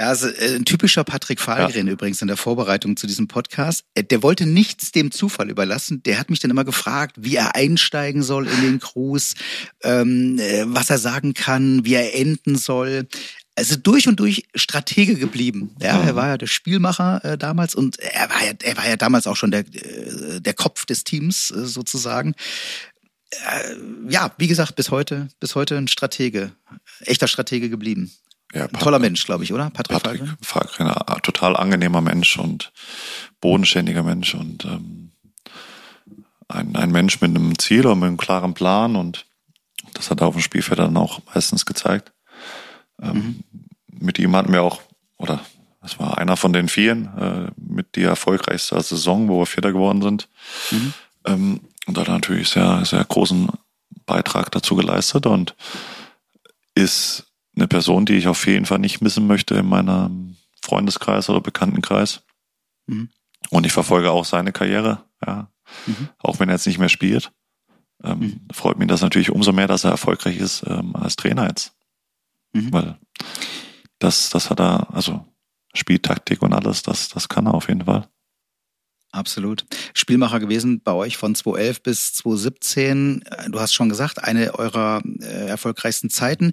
Ja, 0.00 0.08
also 0.08 0.28
äh, 0.28 0.54
ein 0.54 0.64
typischer 0.64 1.04
Patrick 1.04 1.40
Fahlgren 1.40 1.86
ja. 1.86 1.92
übrigens 1.92 2.22
in 2.22 2.28
der 2.28 2.38
Vorbereitung 2.38 2.96
zu 2.96 3.06
diesem 3.06 3.28
Podcast. 3.28 3.84
Äh, 3.94 4.02
der 4.02 4.22
wollte 4.22 4.46
nichts 4.46 4.92
dem 4.92 5.10
Zufall 5.10 5.50
überlassen. 5.50 6.02
Der 6.04 6.18
hat 6.18 6.30
mich 6.30 6.40
dann 6.40 6.50
immer 6.50 6.64
gefragt, 6.64 7.16
wie 7.18 7.36
er 7.36 7.54
einsteigen 7.54 8.22
soll 8.22 8.48
in 8.48 8.62
den 8.62 8.80
Cruise, 8.80 9.34
ähm, 9.82 10.38
äh, 10.38 10.64
was 10.66 10.88
er 10.88 10.96
sagen 10.96 11.34
kann, 11.34 11.84
wie 11.84 11.92
er 11.92 12.14
enden 12.14 12.56
soll. 12.56 13.08
Also 13.56 13.76
durch 13.76 14.08
und 14.08 14.18
durch 14.20 14.48
Stratege 14.54 15.16
geblieben. 15.16 15.76
Ja, 15.82 15.98
mhm. 15.98 16.08
er 16.08 16.16
war 16.16 16.28
ja 16.28 16.38
der 16.38 16.46
Spielmacher 16.46 17.22
äh, 17.22 17.36
damals 17.36 17.74
und 17.74 17.98
er 17.98 18.30
war 18.30 18.42
ja, 18.42 18.52
er 18.62 18.76
war 18.78 18.88
ja 18.88 18.96
damals 18.96 19.26
auch 19.26 19.36
schon 19.36 19.50
der, 19.50 19.66
äh, 19.66 20.40
der 20.40 20.54
Kopf 20.54 20.86
des 20.86 21.04
Teams 21.04 21.50
äh, 21.50 21.66
sozusagen. 21.66 22.34
Ja, 24.08 24.34
wie 24.38 24.48
gesagt, 24.48 24.74
bis 24.74 24.90
heute, 24.90 25.28
bis 25.38 25.54
heute 25.54 25.76
ein 25.76 25.86
Stratege, 25.86 26.50
echter 27.06 27.28
Stratege 27.28 27.70
geblieben. 27.70 28.10
Ja, 28.52 28.66
Pat 28.68 28.82
toller 28.82 28.98
Mensch, 28.98 29.24
glaube 29.24 29.44
ich, 29.44 29.52
oder? 29.52 29.70
Patrick, 29.70 30.02
Patrick 30.02 30.22
Fahlgren, 30.42 30.92
total 31.22 31.56
angenehmer 31.56 32.00
Mensch 32.00 32.36
und 32.36 32.72
bodenständiger 33.40 34.02
Mensch 34.02 34.34
und 34.34 34.64
ähm, 34.64 35.12
ein, 36.48 36.74
ein 36.74 36.90
Mensch 36.90 37.20
mit 37.20 37.30
einem 37.30 37.58
Ziel 37.58 37.86
und 37.86 38.00
mit 38.00 38.08
einem 38.08 38.16
klaren 38.16 38.54
Plan 38.54 38.96
und 38.96 39.26
das 39.94 40.10
hat 40.10 40.20
er 40.20 40.26
auf 40.26 40.34
dem 40.34 40.42
Spielfeld 40.42 40.78
dann 40.78 40.96
auch 40.96 41.20
meistens 41.32 41.64
gezeigt. 41.64 42.12
Ähm, 43.00 43.14
mhm. 43.14 43.44
Mit 43.86 44.18
ihm 44.18 44.34
hatten 44.34 44.52
wir 44.52 44.62
auch, 44.62 44.80
oder 45.16 45.40
das 45.80 45.98
war 45.98 46.18
einer 46.18 46.36
von 46.36 46.52
den 46.52 46.68
vielen, 46.68 47.06
äh, 47.18 47.50
mit 47.56 47.96
die 47.96 48.02
erfolgreichste 48.02 48.80
Saison, 48.82 49.28
wo 49.28 49.38
wir 49.40 49.46
Vierter 49.46 49.72
geworden 49.72 50.02
sind. 50.02 50.28
Mhm. 50.70 50.94
Ähm, 51.26 51.60
und 51.86 51.98
hat 51.98 52.08
natürlich 52.08 52.50
sehr, 52.50 52.84
sehr 52.84 53.04
großen 53.04 53.48
Beitrag 54.06 54.50
dazu 54.50 54.76
geleistet 54.76 55.26
und 55.26 55.54
ist 56.74 57.29
eine 57.60 57.68
Person, 57.68 58.06
die 58.06 58.14
ich 58.14 58.26
auf 58.26 58.46
jeden 58.46 58.66
Fall 58.66 58.78
nicht 58.78 59.00
missen 59.00 59.26
möchte 59.26 59.54
in 59.54 59.68
meinem 59.68 60.36
Freundeskreis 60.62 61.28
oder 61.28 61.40
Bekanntenkreis. 61.40 62.22
Mhm. 62.86 63.10
Und 63.50 63.66
ich 63.66 63.72
verfolge 63.72 64.10
auch 64.10 64.24
seine 64.24 64.52
Karriere, 64.52 65.04
ja. 65.24 65.50
Mhm. 65.86 66.08
Auch 66.18 66.40
wenn 66.40 66.48
er 66.48 66.56
jetzt 66.56 66.66
nicht 66.66 66.78
mehr 66.78 66.88
spielt. 66.88 67.32
Ähm, 68.02 68.18
mhm. 68.18 68.40
Freut 68.52 68.78
mich 68.78 68.88
das 68.88 69.02
natürlich 69.02 69.30
umso 69.30 69.52
mehr, 69.52 69.68
dass 69.68 69.84
er 69.84 69.90
erfolgreich 69.90 70.38
ist 70.38 70.64
ähm, 70.66 70.96
als 70.96 71.16
Trainer 71.16 71.46
jetzt. 71.46 71.74
Mhm. 72.52 72.72
Weil 72.72 72.98
das, 73.98 74.30
das 74.30 74.50
hat 74.50 74.60
er, 74.60 74.92
also 74.92 75.26
Spieltaktik 75.74 76.42
und 76.42 76.52
alles, 76.52 76.82
das, 76.82 77.08
das 77.08 77.28
kann 77.28 77.46
er 77.46 77.54
auf 77.54 77.68
jeden 77.68 77.84
Fall. 77.84 78.08
Absolut. 79.12 79.66
Spielmacher 79.92 80.38
gewesen 80.38 80.82
bei 80.82 80.92
euch 80.92 81.16
von 81.16 81.34
2011 81.34 81.82
bis 81.82 82.12
2017. 82.14 83.24
Du 83.48 83.58
hast 83.58 83.74
schon 83.74 83.88
gesagt, 83.88 84.22
eine 84.22 84.54
eurer 84.54 85.02
äh, 85.20 85.48
erfolgreichsten 85.48 86.10
Zeiten 86.10 86.52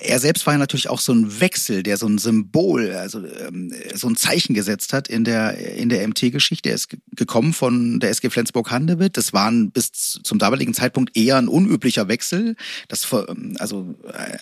er 0.00 0.18
selbst 0.20 0.46
war 0.46 0.54
ja 0.54 0.58
natürlich 0.58 0.88
auch 0.88 1.00
so 1.00 1.12
ein 1.12 1.40
Wechsel, 1.40 1.82
der 1.82 1.96
so 1.96 2.06
ein 2.06 2.18
Symbol, 2.18 2.92
also 2.92 3.24
ähm, 3.24 3.72
so 3.94 4.08
ein 4.08 4.16
Zeichen 4.16 4.54
gesetzt 4.54 4.92
hat 4.92 5.08
in 5.08 5.24
der 5.24 5.58
in 5.58 5.88
der 5.88 6.06
MT-Geschichte. 6.06 6.68
Er 6.68 6.74
ist 6.74 6.96
gekommen 7.12 7.52
von 7.52 8.00
der 8.00 8.10
SG 8.10 8.30
Flensburg-Handewitt. 8.30 9.16
Das 9.16 9.32
war 9.32 9.50
ein, 9.50 9.70
bis 9.70 9.90
zum 9.92 10.38
damaligen 10.38 10.74
Zeitpunkt 10.74 11.16
eher 11.16 11.36
ein 11.36 11.48
unüblicher 11.48 12.08
Wechsel. 12.08 12.56
Das 12.88 13.12
also 13.58 13.94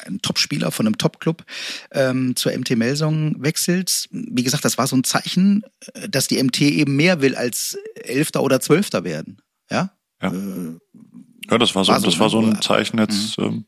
ein 0.06 0.20
Topspieler 0.22 0.70
von 0.70 0.86
einem 0.86 0.98
Topclub 0.98 1.44
ähm, 1.92 2.36
zur 2.36 2.52
MT 2.56 2.76
Melsung 2.76 3.42
wechselt. 3.42 4.08
Wie 4.10 4.42
gesagt, 4.42 4.64
das 4.64 4.78
war 4.78 4.86
so 4.86 4.96
ein 4.96 5.04
Zeichen, 5.04 5.62
dass 6.08 6.28
die 6.28 6.42
MT 6.42 6.60
eben 6.62 6.96
mehr 6.96 7.20
will 7.20 7.34
als 7.34 7.78
Elfter 7.94 8.42
oder 8.42 8.60
Zwölfter 8.60 9.04
werden. 9.04 9.40
Ja. 9.70 9.92
Ja. 10.22 10.32
Äh, 10.32 10.78
ja, 11.50 11.58
das 11.58 11.74
war 11.74 11.84
so, 11.84 11.92
war 11.92 12.00
so 12.00 12.06
das 12.06 12.18
war 12.18 12.30
so 12.30 12.40
ein 12.40 12.60
Zeichen 12.62 12.98
jetzt. 12.98 13.38
Mhm. 13.38 13.44
Ähm, 13.44 13.64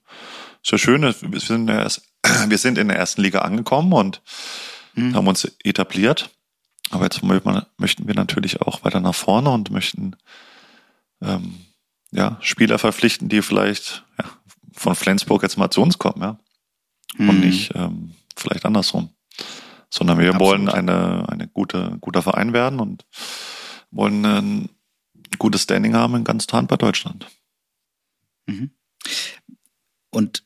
so 0.66 0.78
schön, 0.78 1.02
wir 1.02 1.40
sind, 1.40 1.68
erst, 1.68 2.02
wir 2.48 2.58
sind 2.58 2.76
in 2.76 2.88
der 2.88 2.96
ersten 2.96 3.22
Liga 3.22 3.40
angekommen 3.40 3.92
und 3.92 4.20
mhm. 4.94 5.14
haben 5.14 5.28
uns 5.28 5.44
etabliert. 5.62 6.30
Aber 6.90 7.04
jetzt 7.04 7.22
möchten 7.22 8.06
wir 8.06 8.14
natürlich 8.14 8.60
auch 8.62 8.84
weiter 8.84 9.00
nach 9.00 9.14
vorne 9.14 9.50
und 9.50 9.70
möchten 9.70 10.16
ähm, 11.20 11.66
ja, 12.10 12.38
Spieler 12.40 12.78
verpflichten, 12.78 13.28
die 13.28 13.42
vielleicht 13.42 14.04
ja, 14.18 14.24
von 14.72 14.94
Flensburg 14.94 15.42
jetzt 15.42 15.56
mal 15.56 15.70
zu 15.70 15.82
uns 15.82 15.98
kommen, 15.98 16.20
ja. 16.20 16.38
Mhm. 17.16 17.28
Und 17.28 17.40
nicht 17.40 17.72
ähm, 17.74 18.14
vielleicht 18.36 18.64
andersrum. 18.64 19.10
Sondern 19.88 20.18
wir 20.18 20.34
Absolut. 20.34 20.48
wollen 20.48 20.68
eine, 20.68 21.28
eine 21.28 21.48
gute, 21.48 21.96
guter 22.00 22.22
Verein 22.22 22.52
werden 22.52 22.80
und 22.80 23.06
wollen 23.90 24.24
ein 24.24 24.68
gutes 25.38 25.62
Standing 25.62 25.94
haben 25.94 26.16
in 26.16 26.24
ganz 26.24 26.46
bei 26.46 26.76
Deutschland. 26.76 27.26
Mhm. 28.46 28.70
Und 30.10 30.45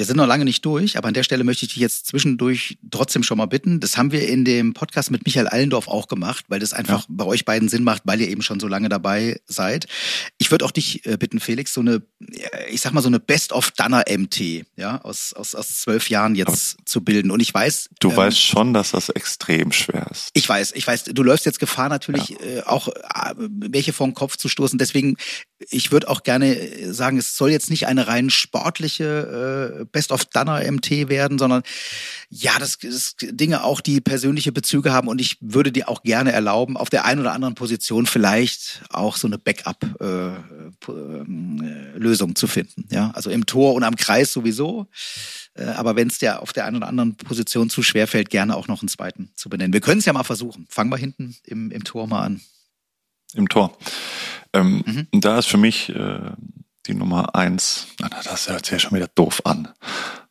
wir 0.00 0.06
sind 0.06 0.16
noch 0.16 0.26
lange 0.26 0.46
nicht 0.46 0.64
durch, 0.64 0.96
aber 0.96 1.08
an 1.08 1.14
der 1.14 1.24
Stelle 1.24 1.44
möchte 1.44 1.66
ich 1.66 1.74
dich 1.74 1.82
jetzt 1.82 2.06
zwischendurch 2.06 2.78
trotzdem 2.90 3.22
schon 3.22 3.36
mal 3.36 3.44
bitten. 3.44 3.80
Das 3.80 3.98
haben 3.98 4.12
wir 4.12 4.26
in 4.26 4.46
dem 4.46 4.72
Podcast 4.72 5.10
mit 5.10 5.26
Michael 5.26 5.46
Allendorf 5.46 5.88
auch 5.88 6.08
gemacht, 6.08 6.46
weil 6.48 6.58
das 6.58 6.72
einfach 6.72 7.00
ja. 7.00 7.06
bei 7.10 7.26
euch 7.26 7.44
beiden 7.44 7.68
Sinn 7.68 7.84
macht, 7.84 8.04
weil 8.06 8.18
ihr 8.18 8.28
eben 8.28 8.40
schon 8.40 8.60
so 8.60 8.66
lange 8.66 8.88
dabei 8.88 9.42
seid. 9.44 9.88
Ich 10.38 10.50
würde 10.50 10.64
auch 10.64 10.70
dich 10.70 11.04
äh, 11.04 11.18
bitten, 11.18 11.38
Felix, 11.38 11.74
so 11.74 11.82
eine, 11.82 12.00
ich 12.70 12.80
sag 12.80 12.94
mal 12.94 13.02
so 13.02 13.08
eine 13.08 13.20
Best 13.20 13.52
of 13.52 13.72
Danner 13.72 14.04
MT, 14.08 14.64
ja, 14.76 15.02
aus, 15.02 15.34
aus, 15.34 15.54
aus 15.54 15.82
zwölf 15.82 16.08
Jahren 16.08 16.34
jetzt 16.34 16.76
aber 16.76 16.86
zu 16.86 17.04
bilden. 17.04 17.30
Und 17.30 17.40
ich 17.40 17.52
weiß. 17.52 17.90
Du 18.00 18.08
ähm, 18.08 18.16
weißt 18.16 18.40
schon, 18.40 18.72
dass 18.72 18.92
das 18.92 19.10
extrem 19.10 19.70
schwer 19.70 20.06
ist. 20.10 20.30
Ich 20.32 20.48
weiß, 20.48 20.72
ich 20.76 20.86
weiß, 20.86 21.04
du 21.04 21.22
läufst 21.22 21.44
jetzt 21.44 21.60
Gefahr 21.60 21.90
natürlich 21.90 22.30
ja. 22.30 22.38
äh, 22.38 22.62
auch 22.62 22.88
äh, 22.88 23.34
welche 23.36 23.92
vor 23.92 24.06
den 24.06 24.14
Kopf 24.14 24.38
zu 24.38 24.48
stoßen. 24.48 24.78
Deswegen, 24.78 25.18
ich 25.58 25.92
würde 25.92 26.08
auch 26.08 26.22
gerne 26.22 26.90
sagen, 26.94 27.18
es 27.18 27.36
soll 27.36 27.50
jetzt 27.50 27.68
nicht 27.68 27.86
eine 27.86 28.06
rein 28.06 28.30
sportliche 28.30 29.82
äh, 29.82 29.89
Best 29.92 30.12
of 30.12 30.24
Dunner 30.26 30.70
MT 30.70 31.08
werden, 31.08 31.38
sondern 31.38 31.62
ja, 32.28 32.58
das, 32.58 32.78
das 32.78 33.16
Dinge 33.20 33.64
auch, 33.64 33.80
die 33.80 34.00
persönliche 34.00 34.52
Bezüge 34.52 34.92
haben 34.92 35.08
und 35.08 35.20
ich 35.20 35.38
würde 35.40 35.72
dir 35.72 35.88
auch 35.88 36.02
gerne 36.02 36.32
erlauben, 36.32 36.76
auf 36.76 36.90
der 36.90 37.04
einen 37.04 37.20
oder 37.20 37.32
anderen 37.32 37.54
Position 37.54 38.06
vielleicht 38.06 38.82
auch 38.90 39.16
so 39.16 39.26
eine 39.26 39.38
Backup-Lösung 39.38 42.28
äh, 42.28 42.32
äh, 42.32 42.34
zu 42.34 42.46
finden. 42.46 42.86
Ja, 42.90 43.10
also 43.14 43.30
im 43.30 43.46
Tor 43.46 43.74
und 43.74 43.84
am 43.84 43.96
Kreis 43.96 44.32
sowieso. 44.32 44.86
Äh, 45.54 45.64
aber 45.64 45.96
wenn 45.96 46.08
es 46.08 46.18
dir 46.18 46.42
auf 46.42 46.52
der 46.52 46.66
einen 46.66 46.76
oder 46.76 46.88
anderen 46.88 47.16
Position 47.16 47.70
zu 47.70 47.82
schwer 47.82 48.06
fällt, 48.06 48.30
gerne 48.30 48.56
auch 48.56 48.68
noch 48.68 48.82
einen 48.82 48.88
zweiten 48.88 49.30
zu 49.34 49.48
benennen. 49.48 49.72
Wir 49.72 49.80
können 49.80 49.98
es 49.98 50.06
ja 50.06 50.12
mal 50.12 50.24
versuchen. 50.24 50.66
Fangen 50.68 50.90
wir 50.90 50.98
hinten 50.98 51.36
im, 51.44 51.70
im 51.70 51.84
Tor 51.84 52.06
mal 52.06 52.22
an. 52.22 52.40
Im 53.34 53.48
Tor. 53.48 53.76
Ähm, 54.52 55.06
mhm. 55.12 55.20
Da 55.20 55.38
ist 55.38 55.46
für 55.46 55.56
mich 55.56 55.88
äh, 55.90 56.32
die 56.86 56.94
Nummer 56.94 57.34
eins, 57.34 57.88
das 58.24 58.48
hört 58.48 58.64
sich 58.64 58.72
ja 58.72 58.78
schon 58.78 58.96
wieder 58.96 59.08
doof 59.08 59.42
an. 59.44 59.68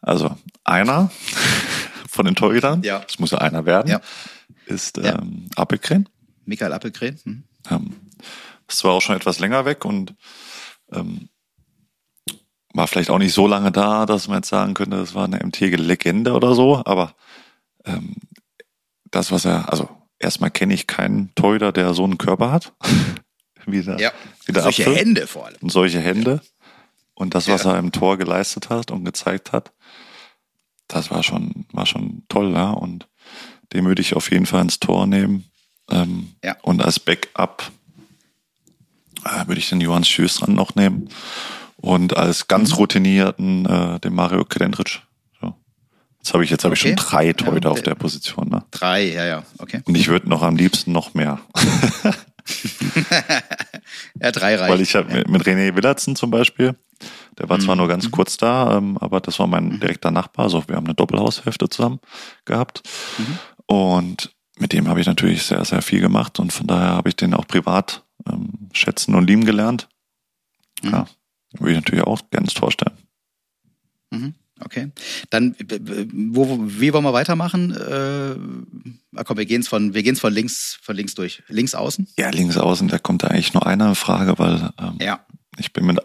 Also 0.02 0.36
einer 0.64 1.12
von 2.10 2.26
den 2.26 2.36
Torhütern, 2.36 2.84
ja. 2.84 3.00
das 3.00 3.20
muss 3.20 3.32
ja 3.32 3.40
einer 3.40 3.66
werden, 3.66 3.90
ja. 3.90 4.02
ist 4.66 4.98
ähm, 4.98 5.04
ja. 5.04 5.58
Appelgren. 5.58 6.10
Michael 6.46 6.74
Appelgren. 6.74 7.20
Mhm. 7.24 7.44
Ähm, 7.70 7.96
das 8.68 8.84
war 8.84 8.92
auch 8.92 9.02
schon 9.02 9.16
etwas 9.16 9.40
länger 9.40 9.66
weg 9.66 9.86
und 9.86 10.16
ähm, 10.92 11.30
war 12.74 12.88
vielleicht 12.88 13.10
auch 13.10 13.18
nicht 13.18 13.34
so 13.34 13.48
lange 13.48 13.72
da, 13.72 14.06
dass 14.06 14.28
man 14.28 14.38
jetzt 14.38 14.50
sagen 14.50 14.74
könnte, 14.74 14.98
das 14.98 15.16
war 15.16 15.26
eine 15.26 15.40
MT-Legende 15.44 16.34
oder 16.34 16.54
so, 16.54 16.84
aber 16.86 17.16
ähm, 17.86 18.16
das, 19.12 19.32
was 19.32 19.46
er, 19.46 19.72
also 19.72 19.90
erstmal 20.20 20.52
kenne 20.52 20.74
ich 20.74 20.88
keinen 20.88 21.34
Torhüter, 21.36 21.72
der 21.72 21.94
so 21.94 22.04
einen 22.04 22.18
Körper 22.18 22.52
hat. 22.52 22.74
wie 23.72 23.82
der, 23.82 24.00
ja. 24.00 24.12
wie 24.46 24.52
der 24.52 24.64
solche 24.64 24.84
Apfel. 24.84 24.96
Hände 24.96 25.28
vor 25.28 25.46
allem. 25.46 25.58
Und 25.62 25.72
solche 25.72 26.00
Hände. 26.00 26.42
Ja. 26.44 26.70
Und 27.14 27.36
das, 27.36 27.48
was 27.48 27.64
ja. 27.64 27.74
er 27.74 27.80
im 27.80 27.92
Tor 27.92 28.18
geleistet 28.18 28.70
hat 28.70 28.92
und 28.92 29.04
gezeigt 29.04 29.52
hat, 29.52 29.72
das 30.88 31.12
war 31.12 31.22
schon, 31.24 31.66
war 31.72 31.86
schon 31.86 32.24
toll, 32.30 32.54
ja. 32.54 32.72
Und 32.72 33.08
den 33.74 33.86
würde 33.86 34.02
ich 34.02 34.16
auf 34.16 34.32
jeden 34.32 34.46
Fall 34.46 34.62
ins 34.62 34.80
Tor 34.80 35.06
nehmen. 35.06 35.46
Ähm, 35.90 36.34
ja. 36.44 36.56
Und 36.62 36.84
als 36.84 37.00
Backup 37.00 37.72
äh, 39.26 39.48
würde 39.48 39.60
ich 39.60 39.70
den 39.70 39.82
Johann 39.82 40.04
Schüß 40.04 40.36
dran 40.36 40.54
noch 40.54 40.76
nehmen. 40.76 41.10
Und 41.78 42.18
als 42.18 42.48
ganz 42.48 42.72
mhm. 42.72 42.76
routinierten 42.76 43.66
äh, 43.66 44.00
den 44.00 44.14
Mario 44.14 44.46
Kedendric. 44.46 45.02
So. 45.40 45.56
Jetzt 46.18 46.34
habe 46.34 46.44
ich 46.44 46.50
jetzt 46.50 46.64
habe 46.64 46.74
okay. 46.74 46.90
ich 46.92 47.00
schon 47.00 47.08
drei 47.08 47.34
Torhüter 47.34 47.70
ja, 47.70 47.74
auf 47.74 47.82
der 47.82 47.96
Position. 47.96 48.50
Ne? 48.50 48.66
Drei, 48.72 49.04
ja, 49.14 49.26
ja, 49.26 49.44
okay. 49.60 49.82
Und 49.86 49.96
ich 49.96 50.08
würde 50.08 50.28
noch 50.30 50.42
am 50.42 50.56
liebsten 50.56 50.92
noch 50.92 51.14
mehr. 51.14 51.40
ja, 54.22 54.32
drei 54.32 54.56
reicht. 54.56 54.72
Weil 54.72 54.82
ich 54.82 54.96
habe 54.96 55.12
ja. 55.12 55.24
mit 55.28 55.44
René 55.44 55.76
Willardsen 55.76 56.16
zum 56.16 56.32
Beispiel, 56.32 56.76
der 57.38 57.50
war 57.50 57.58
mhm. 57.58 57.62
zwar 57.62 57.76
nur 57.76 57.88
ganz 57.88 58.06
mhm. 58.06 58.12
kurz 58.12 58.38
da, 58.38 58.78
ähm, 58.78 58.98
aber 58.98 59.20
das 59.22 59.40
war 59.40 59.48
mein 59.48 59.70
mhm. 59.70 59.80
direkter 59.80 60.12
Nachbar. 60.12 60.46
Also 60.46 60.64
wir 60.68 60.76
haben 60.76 60.86
eine 60.86 60.96
Doppelhaushälfte 60.96 61.70
zusammen 61.70 62.00
gehabt. 62.46 62.84
Mhm. 63.18 63.40
Und 63.66 64.32
mit 64.58 64.74
dem 64.74 64.88
habe 64.88 65.00
ich 65.00 65.08
natürlich 65.08 65.44
sehr, 65.44 65.64
sehr 65.64 65.82
viel 65.82 66.02
gemacht 66.02 66.40
und 66.40 66.52
von 66.52 66.68
daher 66.68 66.90
habe 66.90 67.10
ich 67.10 67.16
den 67.16 67.34
auch 67.34 67.48
privat 67.48 68.04
ähm, 68.28 68.70
schätzen 68.74 69.16
und 69.16 69.28
lieben 69.28 69.46
gelernt. 69.46 69.88
Mhm. 70.84 70.92
Ja, 70.92 71.08
würde 71.58 71.72
ich 71.72 71.78
natürlich 71.78 72.04
auch 72.04 72.22
gerne 72.30 72.46
ins 72.46 72.54
Tor 72.54 72.72
stellen. 72.72 72.98
Mhm. 74.12 74.34
Okay. 74.64 74.92
Dann, 75.30 75.56
wo, 76.32 76.60
wie 76.62 76.94
wollen 76.94 77.04
wir 77.04 77.14
weitermachen? 77.14 77.72
Äh, 77.72 79.24
komm, 79.24 79.38
wir 79.38 79.46
gehen 79.46 79.62
es 79.62 79.68
von, 79.68 79.94
wir 79.94 80.04
gehen's 80.04 80.20
von 80.20 80.34
links, 80.34 80.78
von 80.82 80.96
links 80.96 81.16
durch. 81.16 81.44
Links 81.48 81.76
außen? 81.76 82.08
Ja, 82.18 82.30
links 82.30 82.58
außen, 82.58 82.88
da 82.88 83.00
kommt 83.00 83.24
da 83.24 83.28
eigentlich 83.28 83.54
nur 83.54 83.66
eine 83.66 83.96
Frage, 83.96 84.38
weil 84.38 84.72
ähm, 84.80 84.98
ja. 85.00 85.26
ich 85.58 85.74
bin 85.74 85.86
mit 85.86 86.00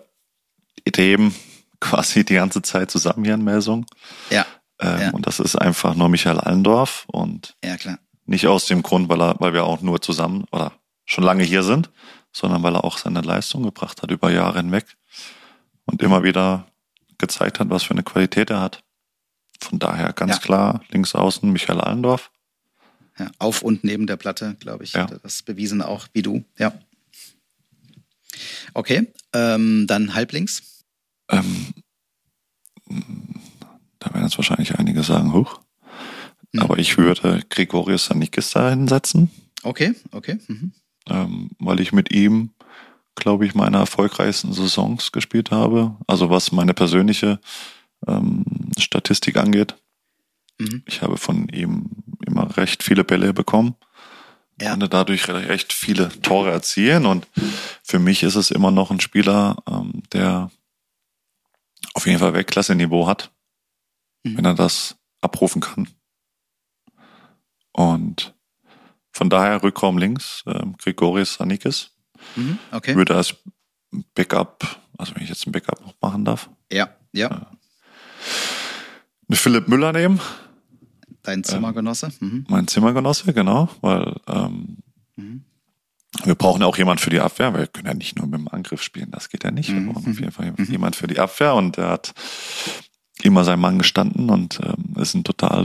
dem 0.97 1.35
quasi 1.81 2.25
die 2.25 2.35
ganze 2.35 2.63
Zeit 2.63 2.91
zusammen 2.91 3.25
hier 3.25 3.35
in 3.35 3.45
Melsung. 3.45 3.87
Ja. 4.31 4.47
Ähm, 4.81 5.01
ja. 5.01 5.11
Und 5.11 5.27
das 5.27 5.41
ist 5.41 5.57
einfach 5.57 5.95
nur 5.95 6.09
Michael 6.09 6.39
Allendorf 6.39 7.05
und 7.07 7.57
ja, 7.65 7.77
klar. 7.77 7.99
nicht 8.27 8.47
aus 8.47 8.67
dem 8.67 8.83
Grund, 8.83 9.09
weil, 9.09 9.21
er, 9.21 9.37
weil 9.39 9.53
wir 9.53 9.65
auch 9.65 9.81
nur 9.81 10.01
zusammen 10.01 10.45
oder 10.51 10.73
schon 11.05 11.25
lange 11.25 11.45
hier 11.45 11.63
sind, 11.63 11.91
sondern 12.33 12.63
weil 12.63 12.75
er 12.75 12.85
auch 12.85 12.99
seine 12.99 13.21
Leistung 13.21 13.63
gebracht 13.63 14.03
hat 14.03 14.11
über 14.11 14.31
Jahre 14.31 14.59
hinweg 14.59 14.97
und 15.85 16.03
immer 16.03 16.23
wieder 16.23 16.67
gezeigt 17.25 17.59
hat, 17.61 17.71
was 17.71 17.83
für 17.85 17.93
eine 17.93 18.03
Qualität 18.03 18.51
er 18.51 18.61
hat. 18.61 18.85
Von 19.61 19.79
daher 19.79 20.13
ganz 20.13 20.33
ja. 20.33 20.39
klar 20.39 20.85
links 20.91 21.15
außen 21.15 21.51
Michael 21.51 21.81
Allendorf. 21.81 22.31
Ja, 23.19 23.31
auf 23.39 23.63
und 23.63 23.85
neben 23.85 24.07
der 24.07 24.17
Platte, 24.17 24.57
glaube 24.61 24.85
ich. 24.85 24.93
Ja. 24.93 25.07
Das 25.07 25.43
bewiesen 25.43 25.83
auch 25.83 26.09
wie 26.13 26.23
du, 26.23 26.45
ja. 26.59 26.73
Okay, 28.75 29.13
ähm, 29.33 29.87
dann 29.87 30.15
halblinks. 30.15 30.85
Ähm, 31.31 31.69
da 34.01 34.13
werden 34.13 34.25
jetzt 34.25 34.37
wahrscheinlich 34.37 34.79
einige 34.79 35.03
sagen, 35.03 35.33
hoch. 35.33 35.61
Mhm. 36.53 36.61
Aber 36.61 36.79
ich 36.79 36.99
würde 36.99 37.41
Gregorius 37.49 38.07
Sanikis 38.07 38.51
da 38.51 38.71
hinsetzen. 38.71 39.31
Okay, 39.63 39.95
okay. 40.11 40.39
Mhm. 40.49 40.73
Ähm, 41.09 41.51
weil 41.59 41.81
ich 41.81 41.93
mit 41.93 42.13
ihm 42.13 42.51
glaube 43.15 43.47
ich, 43.47 43.55
meine 43.55 43.79
erfolgreichsten 43.79 44.53
Saisons 44.53 45.13
gespielt 45.13 45.51
habe. 45.51 45.97
Also 46.07 46.31
was 46.31 46.53
meine 46.53 46.75
persönliche 46.75 47.41
ähm, 48.07 48.45
Statistik 48.79 49.37
angeht. 49.37 49.77
Mhm. 50.59 50.83
Ich 50.87 51.03
habe 51.03 51.17
von 51.17 51.49
ihm 51.49 51.91
immer 52.27 52.57
recht 52.57 52.83
viele 52.83 53.05
Bälle 53.05 53.33
bekommen. 53.33 53.77
Ja. 54.61 54.71
Konnte 54.71 54.89
dadurch 54.89 55.29
recht 55.29 55.73
viele 55.73 56.09
Tore 56.23 56.51
erzielen. 56.51 57.07
Und 57.07 57.27
für 57.83 57.99
mich 57.99 58.23
ist 58.23 58.37
es 58.37 58.51
immer 58.51 58.71
noch 58.71 58.91
ein 58.91 59.01
Spieler, 59.01 59.57
ähm, 59.69 60.03
der 60.13 60.51
auf 61.95 62.07
jeden 62.07 62.19
Fall 62.19 62.35
Weltklasse-Niveau 62.35 63.07
hat, 63.07 63.33
mhm. 64.23 64.39
wenn 64.39 64.45
er 64.45 64.55
das 64.55 64.97
abrufen 65.21 65.61
kann. 65.61 65.89
Und 67.73 68.35
von 69.11 69.31
daher 69.31 69.63
Rückraum 69.63 69.99
links, 69.99 70.43
äh, 70.47 70.65
Grigoris 70.79 71.35
Sanikis. 71.35 71.94
Mhm, 72.37 72.59
okay. 72.73 72.97
Würde 72.97 73.15
als 73.15 73.35
Backup, 74.15 74.65
also 74.99 75.15
wenn 75.15 75.23
ich 75.23 75.29
jetzt 75.29 75.47
ein 75.47 75.53
Backup 75.53 75.81
noch 75.81 75.95
machen 76.01 76.25
darf. 76.25 76.51
Ja, 76.71 76.91
ja. 77.13 77.29
Äh, 77.29 77.57
eine 79.29 79.37
Philipp 79.37 79.69
Müller 79.69 79.93
nehmen. 79.93 80.21
Dein 81.23 81.43
Zimmergenosse? 81.43 82.11
Mhm. 82.21 82.45
Mein 82.49 82.69
Zimmergenosse, 82.69 83.33
genau, 83.33 83.71
weil 83.81 84.15
ähm, 84.29 84.79
mhm. 85.17 85.45
wir 86.25 86.35
brauchen 86.35 86.61
ja 86.61 86.67
auch 86.67 86.77
jemand 86.77 87.01
für 87.01 87.11
die 87.11 87.21
Abwehr. 87.21 87.55
Wir 87.55 87.67
können 87.67 87.87
ja 87.87 87.95
nicht 87.95 88.19
nur 88.19 88.27
mit 88.27 88.41
dem 88.41 88.49
Angriff 88.49 88.83
spielen, 88.83 89.11
das 89.11 89.31
geht 89.31 89.43
ja 89.43 89.51
nicht. 89.51 89.71
Wir 89.73 89.81
mhm. 89.81 89.93
brauchen 89.93 90.11
auf 90.11 90.21
jeden 90.21 90.33
Fall 90.33 90.53
mhm. 90.57 90.65
jemand 90.67 90.97
für 90.97 91.07
die 91.07 91.19
Abwehr 91.19 91.55
und 91.55 91.79
der 91.79 91.89
hat 91.89 92.13
immer 93.23 93.45
sein 93.45 93.61
Mann 93.61 93.79
gestanden 93.79 94.29
und 94.29 94.61
ähm, 94.63 95.01
ist 95.01 95.15
ein 95.15 95.25
total 95.25 95.65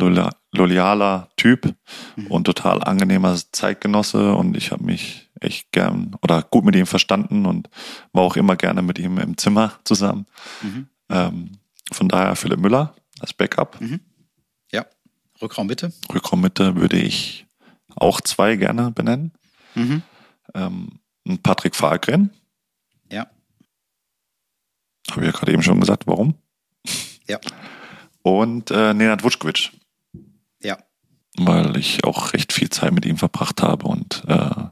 loyaler 0.52 1.30
Typ 1.36 1.76
mhm. 2.16 2.28
und 2.28 2.46
total 2.46 2.82
angenehmer 2.84 3.36
Zeitgenosse 3.52 4.34
und 4.34 4.56
ich 4.56 4.72
habe 4.72 4.84
mich 4.84 5.29
echt 5.42 5.72
gern 5.72 6.16
oder 6.22 6.42
gut 6.44 6.66
mit 6.66 6.76
ihm 6.76 6.86
verstanden 6.86 7.46
und 7.46 7.70
war 8.14 8.24
auch 8.24 8.36
immer 8.36 8.56
gerne 8.56 8.82
mit 8.82 9.00
ihm 9.00 9.18
im 9.18 9.38
Zimmer 9.38 9.74
zusammen. 9.84 10.26
Mhm. 10.62 10.88
Ähm, 11.10 11.52
von 11.92 12.08
daher 12.08 12.36
Philipp 12.36 12.60
Müller 12.60 12.96
als 13.20 13.34
Backup. 13.34 13.80
Mhm. 13.82 14.00
Ja, 14.72 14.86
Rückraum 15.42 15.68
Mitte. 15.68 15.92
Rückraum 16.14 16.42
Mitte 16.42 16.76
würde 16.76 16.98
ich 16.98 17.48
auch 17.96 18.22
zwei 18.22 18.56
gerne 18.56 18.92
benennen. 18.92 19.34
Mhm. 19.76 20.04
Ähm, 20.54 21.00
Patrick 21.44 21.76
Fahlgren. 21.76 22.32
Ja. 23.12 23.30
Habe 25.12 25.22
ich 25.22 25.28
ja 25.28 25.32
gerade 25.32 25.52
eben 25.52 25.64
schon 25.64 25.80
gesagt, 25.80 26.08
warum. 26.08 26.36
Ja. 27.28 27.40
Und 28.22 28.72
äh, 28.72 28.94
Nenad 28.94 29.24
Vuskovic. 29.24 29.72
Ja. 30.62 30.78
Weil 31.38 31.78
ich 31.78 32.04
auch 32.04 32.34
recht 32.34 32.54
viel 32.54 32.70
Zeit 32.70 32.92
mit 32.92 33.06
ihm 33.06 33.18
verbracht 33.18 33.62
habe 33.62 33.88
und 33.88 34.24
äh, 34.28 34.66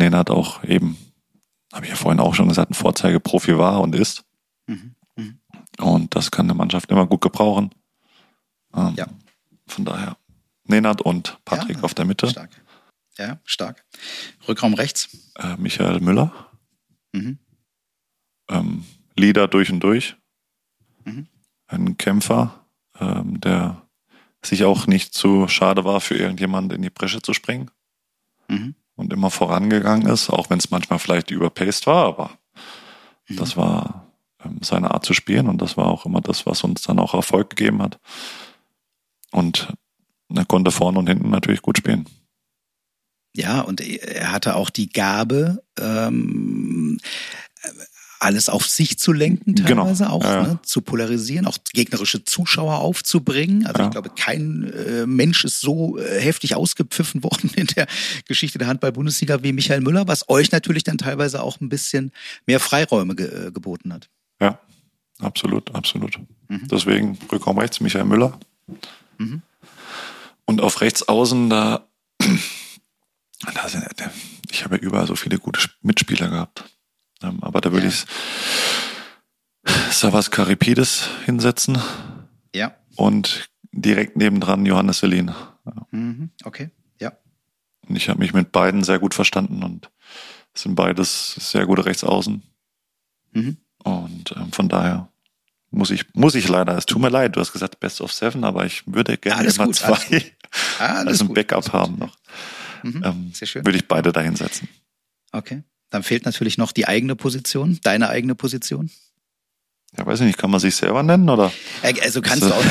Nenad 0.00 0.30
auch 0.30 0.64
eben, 0.64 0.96
habe 1.72 1.84
ich 1.84 1.90
ja 1.90 1.96
vorhin 1.96 2.20
auch 2.20 2.34
schon 2.34 2.48
gesagt, 2.48 2.70
ein 2.70 2.74
Vorzeigeprofi 2.74 3.56
war 3.56 3.80
und 3.80 3.94
ist. 3.94 4.24
Mhm. 4.66 4.96
Mhm. 5.14 5.40
Und 5.78 6.16
das 6.16 6.30
kann 6.30 6.46
eine 6.46 6.54
Mannschaft 6.54 6.90
immer 6.90 7.06
gut 7.06 7.20
gebrauchen. 7.20 7.70
Ähm, 8.74 8.94
ja. 8.96 9.06
Von 9.66 9.84
daher 9.84 10.16
Nenad 10.64 11.02
und 11.02 11.38
Patrick 11.44 11.76
ja, 11.76 11.82
auf 11.82 11.94
der 11.94 12.06
Mitte. 12.06 12.28
Stark. 12.28 12.50
Ja, 13.18 13.38
stark. 13.44 13.84
Rückraum 14.48 14.74
rechts. 14.74 15.16
Äh, 15.36 15.56
Michael 15.58 16.00
Müller. 16.00 16.32
Mhm. 17.12 17.38
Ähm, 18.48 18.84
Leader 19.16 19.46
durch 19.46 19.70
und 19.70 19.80
durch. 19.80 20.16
Mhm. 21.04 21.26
Ein 21.66 21.98
Kämpfer, 21.98 22.64
ähm, 22.98 23.40
der 23.40 23.82
sich 24.42 24.64
auch 24.64 24.86
nicht 24.86 25.12
zu 25.12 25.46
schade 25.48 25.84
war, 25.84 26.00
für 26.00 26.16
irgendjemanden 26.16 26.76
in 26.76 26.82
die 26.82 26.90
Bresche 26.90 27.20
zu 27.20 27.34
springen. 27.34 27.70
Mhm 28.48 28.74
und 29.00 29.12
immer 29.12 29.30
vorangegangen 29.30 30.06
ist, 30.08 30.30
auch 30.30 30.50
wenn 30.50 30.58
es 30.58 30.70
manchmal 30.70 30.98
vielleicht 30.98 31.30
überpaced 31.30 31.86
war, 31.86 32.06
aber 32.06 32.30
mhm. 33.28 33.36
das 33.36 33.56
war 33.56 34.06
ähm, 34.44 34.58
seine 34.62 34.90
Art 34.92 35.04
zu 35.04 35.14
spielen 35.14 35.48
und 35.48 35.62
das 35.62 35.76
war 35.76 35.86
auch 35.86 36.06
immer 36.06 36.20
das, 36.20 36.46
was 36.46 36.62
uns 36.62 36.82
dann 36.82 36.98
auch 36.98 37.14
Erfolg 37.14 37.50
gegeben 37.50 37.82
hat. 37.82 37.98
Und 39.32 39.72
er 40.34 40.44
konnte 40.44 40.70
vorne 40.70 40.98
und 40.98 41.08
hinten 41.08 41.30
natürlich 41.30 41.62
gut 41.62 41.78
spielen. 41.78 42.06
Ja, 43.34 43.60
und 43.60 43.80
er 43.80 44.32
hatte 44.32 44.56
auch 44.56 44.70
die 44.70 44.90
Gabe, 44.90 45.62
ähm, 45.78 46.98
alles 48.20 48.48
auf 48.48 48.66
sich 48.66 48.98
zu 48.98 49.12
lenken, 49.12 49.54
genau. 49.54 49.84
teilweise 49.84 50.04
genau. 50.04 50.16
auch, 50.16 50.24
ja. 50.24 50.42
ne, 50.42 50.58
zu 50.62 50.82
polarisieren, 50.82 51.46
auch 51.46 51.56
gegnerische 51.72 52.22
Zuschauer 52.22 52.78
aufzubringen. 52.78 53.66
Also 53.66 53.80
ja. 53.80 53.86
ich 53.86 53.90
glaube, 53.92 54.10
kein 54.10 54.70
äh, 54.72 55.06
Mensch 55.06 55.44
ist 55.44 55.60
so 55.60 55.98
äh, 55.98 56.20
heftig 56.20 56.54
ausgepfiffen 56.54 57.24
worden 57.24 57.50
in 57.56 57.66
der 57.66 57.86
Geschichte 58.26 58.58
der 58.58 58.68
Handball-Bundesliga 58.68 59.42
wie 59.42 59.52
Michael 59.52 59.80
Müller, 59.80 60.06
was 60.06 60.28
euch 60.28 60.52
natürlich 60.52 60.84
dann 60.84 60.98
teilweise 60.98 61.42
auch 61.42 61.60
ein 61.60 61.70
bisschen 61.70 62.12
mehr 62.46 62.60
Freiräume 62.60 63.16
ge 63.16 63.46
äh, 63.46 63.50
geboten 63.50 63.92
hat. 63.92 64.08
Ja, 64.40 64.58
absolut, 65.18 65.74
absolut. 65.74 66.18
Mhm. 66.48 66.68
Deswegen 66.70 67.18
Rückraum 67.32 67.58
rechts 67.58 67.80
Michael 67.80 68.04
Müller. 68.04 68.38
Mhm. 69.18 69.42
Und 70.44 70.60
auf 70.60 70.80
rechts 70.82 71.08
außen, 71.08 71.48
da, 71.48 71.86
da 72.18 73.68
sind, 73.68 73.84
ich 74.50 74.64
habe 74.64 74.76
ja 74.76 74.82
überall 74.82 75.06
so 75.06 75.16
viele 75.16 75.38
gute 75.38 75.60
Mitspieler 75.80 76.28
gehabt. 76.28 76.64
Ähm, 77.22 77.38
aber 77.42 77.60
da 77.60 77.72
würde 77.72 77.86
ja. 77.86 77.92
ich 77.92 78.06
Savas 79.90 80.30
Karipides 80.30 81.08
hinsetzen. 81.24 81.78
Ja. 82.54 82.74
Und 82.96 83.48
direkt 83.72 84.16
nebendran 84.16 84.66
Johannes 84.66 84.98
Selin. 84.98 85.32
Mhm. 85.90 86.30
Okay, 86.44 86.70
ja. 87.00 87.12
Und 87.86 87.96
ich 87.96 88.08
habe 88.08 88.18
mich 88.18 88.32
mit 88.32 88.52
beiden 88.52 88.82
sehr 88.82 88.98
gut 88.98 89.14
verstanden 89.14 89.62
und 89.62 89.90
sind 90.54 90.74
beides 90.74 91.34
sehr 91.38 91.66
gute 91.66 91.84
Rechtsaußen. 91.84 92.42
Mhm. 93.32 93.56
Und 93.84 94.34
ähm, 94.36 94.52
von 94.52 94.68
daher 94.68 95.08
muss 95.70 95.90
ich, 95.90 96.12
muss 96.14 96.34
ich 96.34 96.48
leider, 96.48 96.76
es 96.76 96.86
tut 96.86 97.00
mir 97.00 97.08
leid, 97.08 97.36
du 97.36 97.40
hast 97.40 97.52
gesagt 97.52 97.80
Best 97.80 98.00
of 98.00 98.12
Seven, 98.12 98.44
aber 98.44 98.66
ich 98.66 98.82
würde 98.86 99.16
gerne 99.16 99.40
alles 99.40 99.56
immer 99.56 99.66
gut, 99.66 99.76
zwei 99.76 100.32
als 100.78 101.20
ein 101.20 101.32
Backup 101.32 101.72
haben 101.72 101.98
noch. 101.98 102.16
Mhm. 102.82 103.02
Ähm, 103.04 103.30
Sehr 103.32 103.46
schön. 103.46 103.64
Würde 103.64 103.78
ich 103.78 103.86
beide 103.86 104.12
da 104.12 104.20
hinsetzen. 104.20 104.68
Okay. 105.32 105.62
Dann 105.90 106.02
fehlt 106.02 106.24
natürlich 106.24 106.56
noch 106.56 106.72
die 106.72 106.86
eigene 106.86 107.16
Position, 107.16 107.78
deine 107.82 108.08
eigene 108.08 108.34
Position. 108.34 108.90
Ja, 109.98 110.06
weiß 110.06 110.20
ich 110.20 110.26
nicht, 110.26 110.38
kann 110.38 110.50
man 110.50 110.60
sich 110.60 110.76
selber 110.76 111.02
nennen 111.02 111.28
oder? 111.28 111.52
Äh, 111.82 111.94
also 112.00 112.22
kannst 112.22 112.44
du 112.44 112.54
auch, 112.54 112.64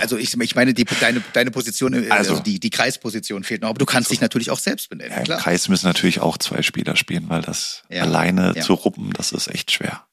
also 0.00 0.16
ich, 0.16 0.40
ich 0.40 0.54
meine, 0.54 0.72
die, 0.72 0.84
deine, 0.84 1.20
deine 1.32 1.50
Position, 1.50 1.94
äh, 1.94 2.08
also, 2.10 2.32
also 2.32 2.42
die, 2.44 2.60
die 2.60 2.70
Kreisposition 2.70 3.42
fehlt 3.42 3.62
noch, 3.62 3.70
aber 3.70 3.78
du 3.78 3.86
kannst 3.86 4.12
dich 4.12 4.20
natürlich 4.20 4.50
auch 4.52 4.60
selbst 4.60 4.88
benennen. 4.88 5.24
Ja, 5.26 5.34
Im 5.34 5.40
Kreis 5.40 5.68
müssen 5.68 5.86
natürlich 5.86 6.20
auch 6.20 6.38
zwei 6.38 6.62
Spieler 6.62 6.94
spielen, 6.94 7.28
weil 7.28 7.42
das 7.42 7.82
ja. 7.90 8.02
alleine 8.02 8.52
ja. 8.54 8.62
zu 8.62 8.74
ruppen, 8.74 9.12
das 9.14 9.32
ist 9.32 9.48
echt 9.48 9.72
schwer. 9.72 10.04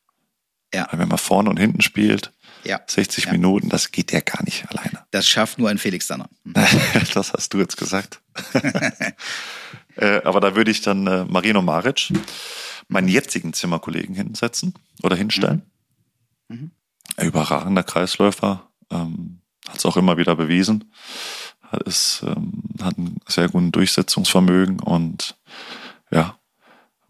Ja. 0.74 0.88
Weil 0.90 1.00
wenn 1.00 1.10
man 1.10 1.20
vorne 1.20 1.50
und 1.50 1.58
hinten 1.58 1.82
spielt, 1.82 2.32
ja. 2.64 2.80
60 2.88 3.26
ja. 3.26 3.32
Minuten, 3.32 3.70
das 3.70 3.92
geht 3.92 4.12
ja 4.12 4.20
gar 4.20 4.44
nicht 4.44 4.68
alleine. 4.70 5.06
Das 5.12 5.28
schafft 5.28 5.60
nur 5.60 5.70
ein 5.70 5.78
Felix 5.78 6.08
Danner. 6.08 6.30
das 7.14 7.34
hast 7.34 7.54
du 7.54 7.60
jetzt 7.60 7.78
gesagt. 7.78 8.22
Äh, 10.02 10.22
aber 10.24 10.40
da 10.42 10.56
würde 10.56 10.72
ich 10.72 10.82
dann 10.82 11.06
äh, 11.06 11.26
Marino 11.26 11.62
Maric, 11.62 12.12
meinen 12.88 13.08
jetzigen 13.08 13.54
Zimmerkollegen 13.54 14.16
hinsetzen 14.16 14.74
oder 15.04 15.16
hinstellen. 15.16 15.62
Mhm. 16.50 16.72
Mhm. 17.18 17.26
Überragender 17.26 17.84
Kreisläufer, 17.84 18.68
ähm, 18.90 19.42
hat 19.68 19.78
es 19.78 19.86
auch 19.86 19.98
immer 19.98 20.18
wieder 20.18 20.36
bewiesen. 20.36 20.92
hat, 21.62 21.84
ist, 21.84 22.24
ähm, 22.26 22.64
hat 22.82 22.98
ein 22.98 23.18
sehr 23.28 23.48
gutes 23.48 23.72
Durchsetzungsvermögen 23.72 24.80
und 24.80 25.38
ja, 26.10 26.38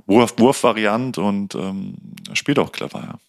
Wurf, 0.05 0.37
Wurfvariant 0.37 1.17
und 1.17 1.55
ähm, 1.55 1.95
spielt 2.33 2.59
auch 2.59 2.71
clever, 2.71 2.99
ja. 2.99 3.19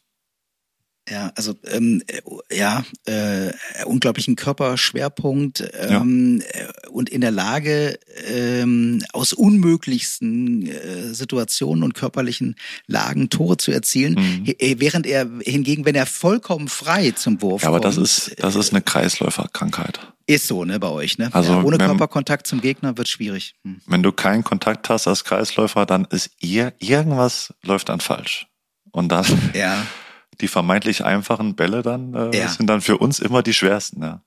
Ja, 1.10 1.32
also 1.34 1.54
ähm, 1.66 2.00
äh, 2.06 2.56
ja, 2.56 2.84
äh, 3.06 3.52
unglaublichen 3.86 4.36
Körperschwerpunkt 4.36 5.68
ähm, 5.74 6.40
ja. 6.40 6.60
Äh, 6.60 6.88
und 6.90 7.08
in 7.08 7.22
der 7.22 7.32
Lage, 7.32 7.98
ähm, 8.28 9.02
aus 9.12 9.32
unmöglichsten 9.32 10.68
äh, 10.68 11.12
Situationen 11.12 11.82
und 11.82 11.94
körperlichen 11.94 12.54
Lagen 12.86 13.30
Tore 13.30 13.56
zu 13.56 13.72
erzielen, 13.72 14.14
mhm. 14.14 14.54
Äh, 14.58 14.76
während 14.78 15.06
er 15.06 15.28
hingegen, 15.40 15.84
wenn 15.86 15.96
er 15.96 16.06
vollkommen 16.06 16.68
frei 16.68 17.10
zum 17.10 17.42
Wurf 17.42 17.62
ja, 17.62 17.68
aber 17.68 17.80
kommt, 17.80 17.96
das 17.96 17.96
ist 17.96 18.36
das 18.38 18.54
ist 18.54 18.72
eine 18.72 18.82
Kreisläuferkrankheit. 18.82 19.98
Ist 20.26 20.46
so, 20.46 20.64
ne, 20.64 20.78
bei 20.78 20.88
euch, 20.88 21.18
ne? 21.18 21.30
Also 21.32 21.52
ja, 21.52 21.62
ohne 21.62 21.80
wenn, 21.80 21.86
Körperkontakt 21.88 22.46
zum 22.46 22.60
Gegner 22.60 22.96
wird 22.96 23.08
schwierig. 23.08 23.56
Hm. 23.64 23.80
Wenn 23.86 24.04
du 24.04 24.12
keinen 24.12 24.44
Kontakt 24.44 24.88
hast 24.88 25.08
als 25.08 25.24
Kreisläufer, 25.24 25.84
dann 25.84 26.04
ist 26.04 26.30
ihr 26.38 26.74
irgendwas 26.78 27.52
läuft 27.64 27.88
dann 27.88 27.98
falsch. 27.98 28.46
Und 28.92 29.08
dann 29.08 29.26
ja 29.52 29.84
die 30.40 30.48
vermeintlich 30.48 31.04
einfachen 31.04 31.54
Bälle 31.54 31.82
dann 31.82 32.14
äh, 32.14 32.36
ja. 32.36 32.48
sind 32.48 32.66
dann 32.66 32.80
für 32.80 32.98
uns 32.98 33.20
immer 33.20 33.42
die 33.42 33.54
schwersten. 33.54 34.02
Ja. 34.02 34.22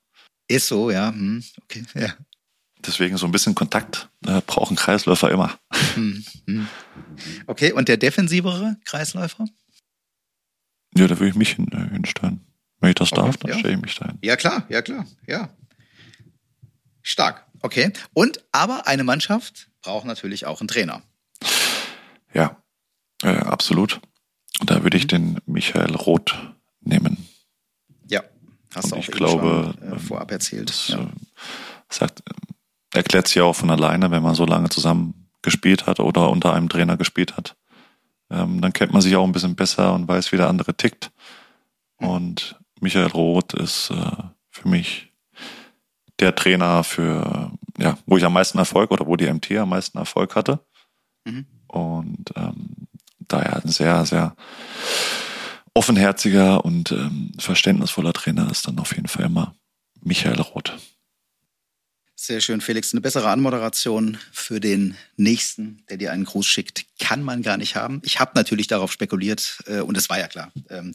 Ist 0.48 0.68
so, 0.68 0.92
ja. 0.92 1.12
Hm, 1.12 1.44
okay, 1.64 1.84
ja. 1.96 2.14
Deswegen 2.86 3.18
so 3.18 3.26
ein 3.26 3.32
bisschen 3.32 3.56
Kontakt 3.56 4.10
äh, 4.28 4.42
brauchen 4.46 4.78
Kreisläufer 4.78 5.32
immer. 5.32 5.58
Hm, 5.96 6.24
hm. 6.48 6.68
Okay, 7.48 7.72
und 7.72 7.88
der 7.88 7.98
defensivere 7.98 8.78
Kreisläufer? 8.86 9.46
Ja, 10.96 11.08
da 11.08 11.18
würde 11.18 11.30
ich 11.30 11.36
mich 11.36 11.54
hin, 11.54 11.68
äh, 11.72 11.94
hinstellen. 11.94 12.46
Wenn 12.80 12.90
ich 12.90 12.96
das 12.96 13.12
okay, 13.12 13.22
darf, 13.22 13.38
dann 13.38 13.52
ja. 13.52 13.60
stelle 13.60 13.74
ich 13.74 13.82
mich 13.82 13.96
dahin. 13.96 14.20
Ja, 14.22 14.36
klar, 14.36 14.66
ja, 14.70 14.82
klar, 14.82 15.06
ja. 15.28 15.50
Stark, 17.02 17.46
okay. 17.62 17.92
Und, 18.14 18.44
aber 18.52 18.88
eine 18.88 19.04
Mannschaft 19.04 19.70
braucht 19.82 20.06
natürlich 20.06 20.46
auch 20.46 20.62
einen 20.62 20.68
Trainer. 20.68 21.02
Ja, 22.34 22.62
äh, 23.24 23.38
absolut. 23.38 24.02
Da 24.64 24.84
würde 24.84 24.98
ich 24.98 25.04
mhm. 25.06 25.10
den 25.10 25.38
Michael 25.46 25.96
Roth 25.96 26.36
nehmen. 26.82 27.28
Ja, 28.08 28.22
hast 28.74 28.92
du 28.92 28.96
auch 28.96 29.00
ich 29.00 29.08
glaube, 29.08 29.74
schon, 29.80 29.94
äh, 29.94 30.00
vorab 30.00 30.32
erzählt. 30.32 30.70
Das, 30.70 30.90
ja. 30.90 31.02
Äh, 31.02 31.08
sagt, 31.90 32.24
erklärt 32.94 33.28
sich 33.28 33.36
ja 33.36 33.44
auch 33.44 33.56
von 33.56 33.70
alleine, 33.70 34.12
wenn 34.12 34.24
man 34.24 34.36
so 34.36 34.46
lange 34.46 34.70
zusammen 34.70 35.28
gespielt 35.42 35.86
hat 35.86 36.00
oder 36.00 36.30
unter 36.30 36.54
einem 36.54 36.70
Trainer 36.70 36.98
gespielt 36.98 37.38
hat. 37.38 37.56
Ähm, 38.30 38.62
dann 38.62 38.74
kennt 38.74 38.92
man 38.92 39.02
sich 39.02 39.16
auch 39.16 39.24
ein 39.24 39.32
bisschen 39.32 39.56
besser 39.56 39.94
und 39.94 40.08
weiß, 40.08 40.32
wie 40.32 40.38
der 40.38 40.50
andere 40.50 40.76
tickt. 40.76 41.12
Mhm. 42.00 42.08
Und 42.08 42.60
Michael 42.80 43.08
Roth 43.08 43.54
ist 43.54 43.92
äh, 43.92 44.24
für 44.50 44.68
mich 44.68 45.12
der 46.20 46.34
Trainer 46.36 46.84
für, 46.84 47.52
ja, 47.78 47.98
wo 48.06 48.18
ich 48.18 48.26
am 48.26 48.34
meisten 48.34 48.58
Erfolg 48.58 48.92
oder 48.92 49.06
wo 49.06 49.16
die 49.16 49.32
MT 49.32 49.52
am 49.54 49.70
meisten 49.70 49.98
Erfolg 49.98 50.36
hatte. 50.36 50.60
Mhm. 51.26 51.46
Und 51.68 52.32
ähm, 52.36 52.88
da 53.28 53.42
er 53.42 53.64
ein 53.64 53.72
sehr, 53.72 54.06
sehr 54.06 54.36
offenherziger 55.74 56.64
und 56.64 56.92
ähm, 56.92 57.32
verständnisvoller 57.38 58.14
Trainer 58.14 58.50
ist, 58.50 58.68
dann 58.68 58.80
auf 58.80 58.96
jeden 58.96 59.08
Fall 59.08 59.26
immer 59.26 59.56
Michael 60.02 60.40
Roth. 60.40 60.74
Sehr 62.18 62.40
schön, 62.40 62.62
Felix. 62.62 62.94
Eine 62.94 63.02
bessere 63.02 63.30
Anmoderation 63.30 64.18
für 64.32 64.62
den 64.62 64.96
nächsten, 65.18 65.84
der 65.90 65.98
dir 65.98 66.14
einen 66.14 66.24
Gruß 66.24 66.48
schickt, 66.48 66.86
kann 66.98 67.22
man 67.22 67.42
gar 67.42 67.58
nicht 67.58 67.76
haben. 67.76 68.02
Ich 68.06 68.22
habe 68.22 68.32
natürlich 68.36 68.68
darauf 68.68 68.92
spekuliert, 68.92 69.60
äh, 69.68 69.82
und 69.82 69.98
es 69.98 70.10
war 70.10 70.18
ja 70.18 70.28
klar, 70.28 70.52
ähm, 70.70 70.94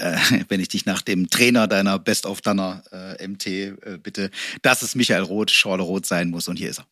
äh, 0.00 0.16
wenn 0.48 0.60
ich 0.60 0.68
dich 0.68 0.84
nach 0.84 1.00
dem 1.00 1.30
Trainer 1.30 1.68
deiner 1.68 2.00
Best 2.00 2.26
of 2.26 2.40
Dunner 2.40 2.82
äh, 2.90 3.26
MT 3.26 3.46
äh, 3.46 3.76
bitte, 4.02 4.32
dass 4.60 4.82
es 4.82 4.96
Michael 4.96 5.22
Roth, 5.22 5.52
Schorle 5.52 5.84
Roth 5.84 6.06
sein 6.06 6.28
muss. 6.28 6.48
Und 6.48 6.56
hier 6.56 6.70
ist 6.70 6.80
er. 6.80 6.86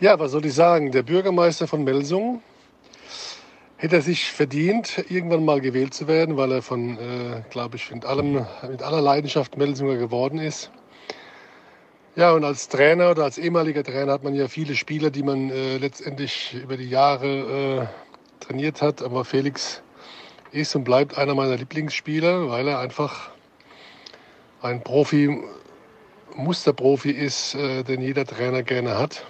Ja, 0.00 0.18
was 0.18 0.32
soll 0.32 0.44
ich 0.44 0.54
sagen? 0.54 0.90
Der 0.90 1.04
Bürgermeister 1.04 1.68
von 1.68 1.84
Melsungen 1.84 2.42
hätte 3.80 3.96
er 3.96 4.02
sich 4.02 4.30
verdient, 4.30 5.06
irgendwann 5.08 5.42
mal 5.42 5.62
gewählt 5.62 5.94
zu 5.94 6.06
werden, 6.06 6.36
weil 6.36 6.52
er 6.52 6.60
von, 6.60 6.98
äh, 6.98 7.42
glaube 7.48 7.76
ich, 7.76 7.90
mit, 7.90 8.04
allem, 8.04 8.46
mit 8.68 8.82
aller 8.82 9.00
Leidenschaft 9.00 9.56
Melsunger 9.56 9.96
geworden 9.96 10.38
ist. 10.38 10.70
Ja, 12.14 12.32
und 12.32 12.44
als 12.44 12.68
Trainer 12.68 13.10
oder 13.10 13.24
als 13.24 13.38
ehemaliger 13.38 13.82
Trainer 13.82 14.12
hat 14.12 14.22
man 14.22 14.34
ja 14.34 14.48
viele 14.48 14.74
Spieler, 14.74 15.10
die 15.10 15.22
man 15.22 15.48
äh, 15.48 15.78
letztendlich 15.78 16.54
über 16.62 16.76
die 16.76 16.90
Jahre 16.90 17.88
äh, 17.88 18.44
trainiert 18.44 18.82
hat. 18.82 19.00
Aber 19.00 19.24
Felix 19.24 19.80
ist 20.52 20.76
und 20.76 20.84
bleibt 20.84 21.16
einer 21.16 21.34
meiner 21.34 21.56
Lieblingsspieler, 21.56 22.50
weil 22.50 22.68
er 22.68 22.80
einfach 22.80 23.30
ein 24.60 24.82
Profi, 24.82 25.42
Musterprofi 26.36 27.12
ist, 27.12 27.54
äh, 27.54 27.82
den 27.82 28.02
jeder 28.02 28.26
Trainer 28.26 28.62
gerne 28.62 28.98
hat. 28.98 29.24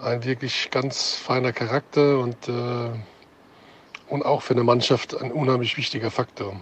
Ein 0.00 0.24
wirklich 0.24 0.70
ganz 0.72 1.14
feiner 1.14 1.52
Charakter 1.52 2.18
und 2.18 2.48
äh, 2.48 2.90
und 4.08 4.24
auch 4.24 4.42
für 4.42 4.54
eine 4.54 4.64
Mannschaft 4.64 5.20
ein 5.20 5.32
unheimlich 5.32 5.76
wichtiger 5.76 6.10
Faktor. 6.10 6.60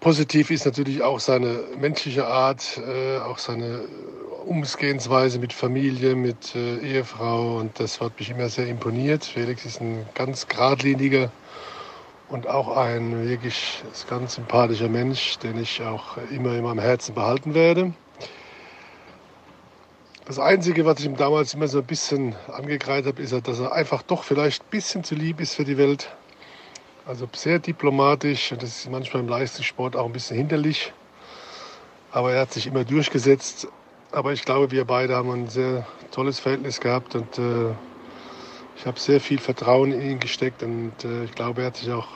Positiv 0.00 0.50
ist 0.50 0.64
natürlich 0.64 1.02
auch 1.02 1.20
seine 1.20 1.60
menschliche 1.78 2.26
Art, 2.26 2.80
äh, 2.86 3.18
auch 3.18 3.38
seine 3.38 3.82
Umgehensweise 4.46 5.38
mit 5.38 5.52
Familie, 5.52 6.14
mit 6.14 6.54
äh, 6.54 6.78
Ehefrau 6.78 7.58
und 7.58 7.78
das 7.78 8.00
hat 8.00 8.18
mich 8.18 8.30
immer 8.30 8.48
sehr 8.48 8.66
imponiert. 8.66 9.26
Felix 9.26 9.66
ist 9.66 9.82
ein 9.82 10.06
ganz 10.14 10.48
geradliniger 10.48 11.30
und 12.30 12.48
auch 12.48 12.76
ein 12.76 13.28
wirklich 13.28 13.82
ganz 14.08 14.36
sympathischer 14.36 14.88
Mensch, 14.88 15.38
den 15.38 15.60
ich 15.60 15.82
auch 15.82 16.16
immer 16.30 16.54
in 16.54 16.64
meinem 16.64 16.78
Herzen 16.78 17.14
behalten 17.14 17.52
werde. 17.52 17.92
Das 20.26 20.38
Einzige, 20.38 20.84
was 20.84 21.00
ich 21.00 21.06
ihm 21.06 21.16
damals 21.16 21.54
immer 21.54 21.66
so 21.66 21.78
ein 21.78 21.86
bisschen 21.86 22.36
angekreidet 22.48 23.06
habe, 23.06 23.22
ist, 23.22 23.32
dass 23.32 23.58
er 23.58 23.72
einfach 23.72 24.02
doch 24.02 24.22
vielleicht 24.22 24.62
ein 24.62 24.70
bisschen 24.70 25.02
zu 25.02 25.14
lieb 25.14 25.40
ist 25.40 25.54
für 25.54 25.64
die 25.64 25.78
Welt. 25.78 26.10
Also 27.06 27.28
sehr 27.34 27.58
diplomatisch 27.58 28.52
und 28.52 28.62
das 28.62 28.70
ist 28.70 28.90
manchmal 28.90 29.22
im 29.22 29.28
Leistungssport 29.28 29.96
auch 29.96 30.06
ein 30.06 30.12
bisschen 30.12 30.36
hinderlich. 30.36 30.92
Aber 32.12 32.32
er 32.32 32.42
hat 32.42 32.52
sich 32.52 32.66
immer 32.66 32.84
durchgesetzt. 32.84 33.68
Aber 34.12 34.32
ich 34.32 34.44
glaube, 34.44 34.70
wir 34.70 34.84
beide 34.84 35.16
haben 35.16 35.30
ein 35.30 35.48
sehr 35.48 35.86
tolles 36.10 36.38
Verhältnis 36.38 36.80
gehabt 36.80 37.14
und 37.14 37.38
äh, 37.38 37.70
ich 38.76 38.86
habe 38.86 38.98
sehr 38.98 39.20
viel 39.20 39.38
Vertrauen 39.38 39.92
in 39.92 40.02
ihn 40.02 40.20
gesteckt 40.20 40.62
und 40.62 40.92
äh, 41.04 41.24
ich 41.24 41.32
glaube, 41.32 41.62
er 41.62 41.68
hat 41.68 41.76
sich 41.76 41.90
auch 41.92 42.08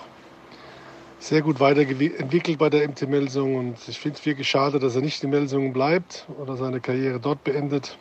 sehr 1.25 1.41
gut 1.41 1.59
weiterentwickelt 1.59 2.59
bei 2.59 2.69
der 2.69 2.87
MT 2.87 3.09
Melsung 3.09 3.57
und 3.57 3.79
ich 3.89 3.99
finde 3.99 4.19
es 4.19 4.27
wirklich 4.27 4.47
schade, 4.47 4.79
dass 4.79 4.95
er 4.95 5.01
nicht 5.01 5.25
in 5.25 5.31
Melsungen 5.31 5.73
bleibt 5.73 6.27
oder 6.39 6.59
seine 6.59 6.81
Karriere 6.81 7.19
dort 7.19 7.43
beendet. 7.45 7.97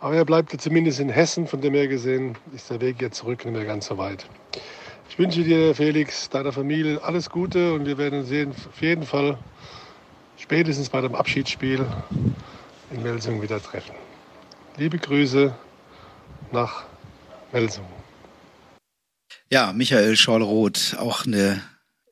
Aber 0.00 0.16
er 0.16 0.24
bleibt 0.24 0.60
zumindest 0.60 0.98
in 0.98 1.10
Hessen, 1.10 1.46
von 1.46 1.60
dem 1.60 1.74
her 1.74 1.86
gesehen 1.86 2.36
ist 2.52 2.68
der 2.68 2.80
Weg 2.80 3.00
jetzt 3.00 3.18
zurück 3.18 3.44
nicht 3.44 3.54
mehr 3.54 3.64
ganz 3.64 3.86
so 3.86 3.98
weit. 3.98 4.26
Ich 5.08 5.16
wünsche 5.16 5.44
dir, 5.44 5.76
Felix, 5.76 6.28
deiner 6.28 6.50
Familie 6.50 7.00
alles 7.04 7.30
Gute 7.30 7.72
und 7.72 7.86
wir 7.86 7.98
werden 7.98 8.24
sehen, 8.24 8.50
auf 8.50 8.82
jeden 8.82 9.04
Fall 9.04 9.38
spätestens 10.36 10.88
bei 10.88 11.00
dem 11.00 11.14
Abschiedsspiel 11.14 11.86
in 12.90 13.02
Melsungen 13.04 13.42
wieder 13.42 13.62
treffen. 13.62 13.94
Liebe 14.76 14.98
Grüße 14.98 15.54
nach 16.50 16.82
Melsungen. 17.52 17.90
Ja, 19.50 19.72
Michael 19.72 20.16
Schorl-Roth, 20.16 20.96
auch 20.98 21.26
eine 21.26 21.62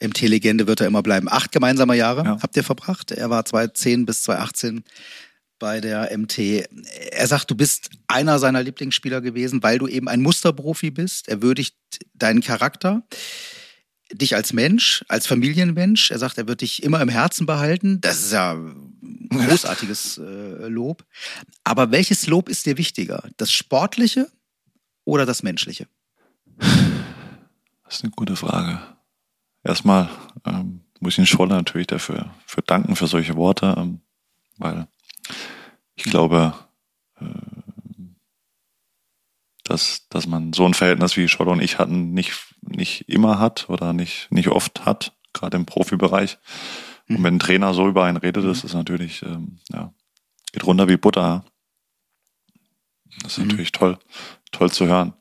MT-Legende 0.00 0.66
wird 0.66 0.80
er 0.80 0.86
immer 0.86 1.02
bleiben. 1.02 1.28
Acht 1.28 1.52
gemeinsame 1.52 1.96
Jahre 1.96 2.24
ja. 2.24 2.38
habt 2.40 2.56
ihr 2.56 2.64
verbracht. 2.64 3.10
Er 3.10 3.30
war 3.30 3.44
2010 3.44 4.06
bis 4.06 4.22
2018 4.22 4.84
bei 5.58 5.80
der 5.80 6.16
MT. 6.16 6.38
Er 7.10 7.26
sagt, 7.26 7.50
du 7.50 7.54
bist 7.54 7.90
einer 8.06 8.38
seiner 8.38 8.62
Lieblingsspieler 8.62 9.20
gewesen, 9.20 9.62
weil 9.62 9.78
du 9.78 9.88
eben 9.88 10.08
ein 10.08 10.22
Musterprofi 10.22 10.90
bist. 10.90 11.28
Er 11.28 11.42
würdigt 11.42 11.74
deinen 12.14 12.40
Charakter, 12.42 13.02
dich 14.12 14.36
als 14.36 14.52
Mensch, 14.52 15.04
als 15.08 15.26
Familienmensch. 15.26 16.10
Er 16.10 16.18
sagt, 16.18 16.38
er 16.38 16.48
wird 16.48 16.60
dich 16.60 16.82
immer 16.82 17.00
im 17.00 17.08
Herzen 17.08 17.46
behalten. 17.46 18.00
Das 18.00 18.20
ist 18.20 18.32
ja 18.32 18.56
großartiges 19.30 20.18
äh, 20.24 20.68
Lob. 20.68 21.04
Aber 21.64 21.90
welches 21.90 22.26
Lob 22.26 22.48
ist 22.48 22.66
dir 22.66 22.78
wichtiger? 22.78 23.28
Das 23.36 23.52
Sportliche 23.52 24.30
oder 25.04 25.26
das 25.26 25.42
Menschliche? 25.42 25.88
Das 27.84 27.96
ist 27.96 28.04
eine 28.04 28.12
gute 28.12 28.36
Frage 28.36 28.80
erstmal 29.62 30.08
ähm, 30.44 30.82
muss 31.00 31.14
ich 31.14 31.18
Ihnen 31.18 31.26
Scholle 31.26 31.54
natürlich 31.54 31.86
dafür 31.86 32.34
für 32.46 32.62
danken 32.62 32.96
für 32.96 33.06
solche 33.06 33.36
Worte, 33.36 33.74
ähm, 33.76 34.00
weil 34.56 34.88
ich 35.94 36.04
glaube, 36.04 36.54
äh, 37.20 37.24
dass, 39.64 40.08
dass 40.08 40.26
man 40.26 40.52
so 40.52 40.64
ein 40.64 40.74
Verhältnis 40.74 41.16
wie 41.16 41.28
Scholle 41.28 41.50
und 41.50 41.60
ich 41.60 41.78
hatten 41.78 42.12
nicht, 42.12 42.54
nicht 42.62 43.08
immer 43.08 43.38
hat 43.38 43.68
oder 43.68 43.92
nicht, 43.92 44.30
nicht 44.30 44.48
oft 44.48 44.86
hat, 44.86 45.16
gerade 45.32 45.56
im 45.56 45.66
Profibereich. 45.66 46.38
Und 47.08 47.22
wenn 47.22 47.36
ein 47.36 47.38
Trainer 47.38 47.74
so 47.74 47.86
über 47.86 48.04
einen 48.04 48.16
redet, 48.16 48.44
das 48.44 48.64
ist 48.64 48.74
natürlich, 48.74 49.22
ähm, 49.22 49.58
ja, 49.70 49.92
geht 50.52 50.64
runter 50.64 50.88
wie 50.88 50.96
Butter. 50.96 51.44
Das 53.22 53.32
ist 53.32 53.38
mhm. 53.38 53.48
natürlich 53.48 53.72
toll, 53.72 53.98
toll 54.52 54.70
zu 54.70 54.86
hören. 54.86 55.14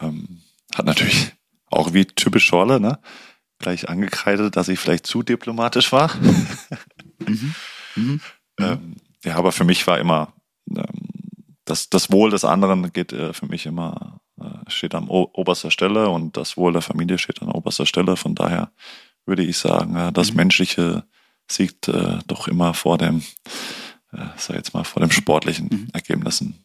Ähm, 0.00 0.42
hat 0.74 0.86
natürlich 0.86 1.32
auch 1.70 1.92
wie 1.92 2.04
typisch 2.04 2.46
Schorle, 2.46 2.80
ne? 2.80 2.98
Gleich 3.64 3.88
angekreidet, 3.88 4.56
dass 4.56 4.68
ich 4.68 4.78
vielleicht 4.78 5.06
zu 5.06 5.22
diplomatisch 5.22 5.90
war. 5.92 6.14
mhm. 7.26 7.54
Mhm. 7.96 8.20
Ähm, 8.60 8.94
ja, 9.24 9.34
aber 9.34 9.50
für 9.50 9.64
mich 9.64 9.84
war 9.88 9.98
immer 9.98 10.32
ähm, 10.70 10.86
das, 11.64 11.90
das 11.90 12.12
Wohl 12.12 12.30
des 12.30 12.44
anderen 12.44 12.92
geht 12.92 13.12
äh, 13.12 13.32
für 13.32 13.46
mich 13.46 13.66
immer, 13.66 14.20
äh, 14.40 14.70
steht 14.70 14.94
an 14.94 15.08
oberster 15.08 15.72
Stelle 15.72 16.08
und 16.08 16.36
das 16.36 16.56
Wohl 16.56 16.72
der 16.72 16.82
Familie 16.82 17.18
steht 17.18 17.42
an 17.42 17.50
oberster 17.50 17.84
Stelle. 17.84 18.16
Von 18.16 18.36
daher 18.36 18.70
würde 19.26 19.42
ich 19.42 19.58
sagen, 19.58 19.96
äh, 19.96 20.12
das 20.12 20.30
mhm. 20.30 20.36
Menschliche 20.36 21.04
siegt 21.50 21.88
äh, 21.88 22.18
doch 22.28 22.46
immer 22.46 22.74
vor 22.74 22.96
dem, 22.96 23.24
äh, 24.12 24.26
sag 24.36 24.56
jetzt 24.56 24.72
mal, 24.72 24.84
vor 24.84 25.00
dem 25.00 25.10
sportlichen 25.10 25.68
mhm. 25.68 25.88
Ergebnissen. 25.92 26.64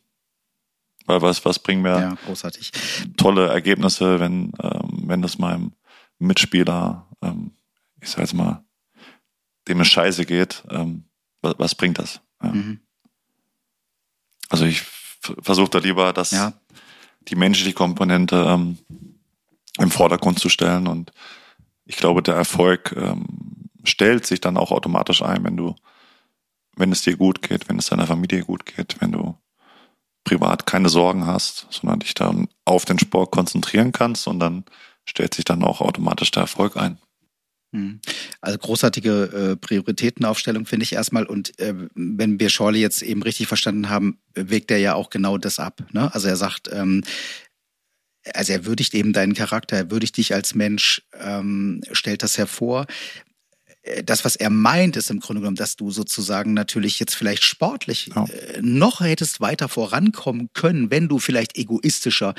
Weil 1.05 1.23
was, 1.23 1.43
was 1.43 1.57
bringen 1.57 1.81
mir 1.81 1.99
ja, 1.99 2.17
großartig. 2.25 2.71
tolle 3.17 3.47
Ergebnisse, 3.47 4.19
wenn, 4.19 4.51
ähm, 4.61 5.03
wenn 5.05 5.23
das 5.23 5.39
meinem 5.39 5.71
Mitspieler, 6.19 7.07
ähm, 7.21 7.51
ich 8.01 8.09
sag 8.09 8.19
jetzt 8.19 8.33
mal, 8.33 8.63
dem 9.67 9.81
es 9.81 9.87
scheiße 9.87 10.25
geht, 10.25 10.63
ähm, 10.69 11.05
was, 11.41 11.55
was 11.57 11.75
bringt 11.75 11.99
das? 11.99 12.21
Ja. 12.43 12.51
Mhm. 12.51 12.79
Also 14.49 14.65
ich 14.65 14.81
versuche 15.41 15.69
da 15.69 15.79
lieber, 15.79 16.13
dass 16.13 16.31
ja. 16.31 16.53
die 17.21 17.35
menschliche 17.35 17.73
Komponente 17.73 18.45
ähm, 18.47 18.77
im 19.77 19.91
Vordergrund 19.91 20.39
zu 20.39 20.49
stellen 20.49 20.87
und 20.87 21.11
ich 21.85 21.97
glaube, 21.97 22.21
der 22.21 22.35
Erfolg 22.35 22.95
ähm, 22.95 23.25
stellt 23.83 24.25
sich 24.25 24.41
dann 24.41 24.57
auch 24.57 24.71
automatisch 24.71 25.21
ein, 25.21 25.43
wenn 25.43 25.57
du, 25.57 25.75
wenn 26.75 26.91
es 26.91 27.01
dir 27.01 27.17
gut 27.17 27.41
geht, 27.41 27.69
wenn 27.69 27.79
es 27.79 27.87
deiner 27.87 28.07
Familie 28.07 28.43
gut 28.43 28.65
geht, 28.65 28.97
wenn 28.99 29.11
du 29.11 29.35
privat 30.23 30.65
keine 30.65 30.89
Sorgen 30.89 31.25
hast, 31.25 31.67
sondern 31.71 31.99
dich 31.99 32.13
dann 32.13 32.47
auf 32.65 32.85
den 32.85 32.99
Sport 32.99 33.31
konzentrieren 33.31 33.91
kannst 33.91 34.27
und 34.27 34.39
dann 34.39 34.65
stellt 35.09 35.33
sich 35.33 35.45
dann 35.45 35.63
auch 35.63 35.81
automatisch 35.81 36.31
der 36.31 36.41
Erfolg 36.41 36.77
ein. 36.77 36.97
Hm. 37.71 37.99
Also 38.41 38.57
großartige 38.57 39.51
äh, 39.51 39.55
Prioritätenaufstellung 39.55 40.65
finde 40.65 40.83
ich 40.83 40.93
erstmal. 40.93 41.25
Und 41.25 41.57
äh, 41.59 41.73
wenn 41.93 42.39
wir 42.39 42.49
Schorle 42.49 42.79
jetzt 42.79 43.01
eben 43.01 43.21
richtig 43.21 43.47
verstanden 43.47 43.89
haben, 43.89 44.19
wägt 44.33 44.71
er 44.71 44.79
ja 44.79 44.95
auch 44.95 45.09
genau 45.09 45.37
das 45.37 45.59
ab. 45.59 45.83
Ne? 45.91 46.13
Also 46.13 46.27
er 46.27 46.35
sagt, 46.35 46.69
ähm, 46.71 47.03
also 48.33 48.53
er 48.53 48.65
würdigt 48.65 48.93
eben 48.95 49.13
deinen 49.13 49.33
Charakter, 49.33 49.77
er 49.77 49.91
würdigt 49.91 50.17
dich 50.17 50.33
als 50.33 50.55
Mensch, 50.55 51.03
ähm, 51.19 51.81
stellt 51.91 52.23
das 52.23 52.37
hervor. 52.37 52.87
Äh, 53.83 54.03
das, 54.03 54.25
was 54.25 54.35
er 54.35 54.49
meint, 54.49 54.97
ist 54.97 55.11
im 55.11 55.19
Grunde 55.19 55.41
genommen, 55.41 55.55
dass 55.55 55.75
du 55.75 55.91
sozusagen 55.91 56.53
natürlich 56.53 56.99
jetzt 56.99 57.15
vielleicht 57.15 57.43
sportlich 57.43 58.09
ja. 58.15 58.25
äh, 58.25 58.59
noch 58.61 59.01
hättest 59.01 59.41
weiter 59.41 59.69
vorankommen 59.69 60.49
können, 60.53 60.89
wenn 60.91 61.07
du 61.07 61.19
vielleicht 61.19 61.55
egoistischer, 61.57 62.33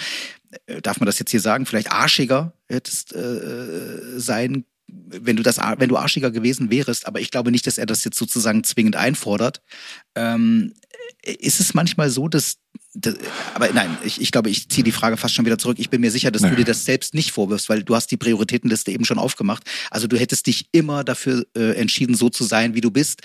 darf 0.83 1.01
man 1.01 1.07
das 1.07 1.19
jetzt 1.19 1.31
hier 1.31 1.41
sagen, 1.41 1.67
vielleicht 1.67 1.93
arschiger 1.93 2.53
hättest 2.69 3.15
äh, 3.15 4.19
sein 4.19 4.65
wenn 4.93 5.37
du 5.37 5.43
das, 5.43 5.59
wenn 5.59 5.89
du 5.89 5.97
arschiger 5.97 6.31
gewesen 6.31 6.71
wärst, 6.71 7.07
aber 7.07 7.21
ich 7.21 7.31
glaube 7.31 7.51
nicht, 7.51 7.67
dass 7.67 7.79
er 7.79 7.87
das 7.87 8.05
jetzt 8.05 8.19
sozusagen 8.19 8.65
zwingend 8.65 8.97
einfordert. 8.97 9.63
Ähm, 10.15 10.75
ist 11.23 11.61
es 11.61 11.75
manchmal 11.75 12.11
so, 12.11 12.29
dass, 12.29 12.59
dass 12.95 13.15
aber 13.55 13.71
nein, 13.73 13.97
ich, 14.05 14.21
ich 14.21 14.33
glaube, 14.33 14.49
ich 14.49 14.69
ziehe 14.69 14.85
die 14.85 14.93
Frage 14.93 15.17
fast 15.17 15.35
schon 15.35 15.45
wieder 15.45 15.59
zurück. 15.59 15.79
Ich 15.79 15.91
bin 15.91 16.01
mir 16.01 16.11
sicher, 16.11 16.31
dass 16.31 16.43
nee. 16.43 16.51
du 16.51 16.57
dir 16.57 16.65
das 16.65 16.85
selbst 16.85 17.15
nicht 17.15 17.31
vorwirfst, 17.33 17.69
weil 17.69 17.83
du 17.83 17.95
hast 17.95 18.11
die 18.11 18.17
Prioritätenliste 18.17 18.91
eben 18.91 19.05
schon 19.05 19.19
aufgemacht. 19.19 19.65
Also 19.91 20.07
du 20.07 20.19
hättest 20.19 20.47
dich 20.47 20.69
immer 20.73 21.05
dafür 21.05 21.47
äh, 21.57 21.73
entschieden, 21.73 22.15
so 22.15 22.31
zu 22.31 22.45
sein, 22.45 22.75
wie 22.75 22.81
du 22.81 22.91
bist 22.91 23.23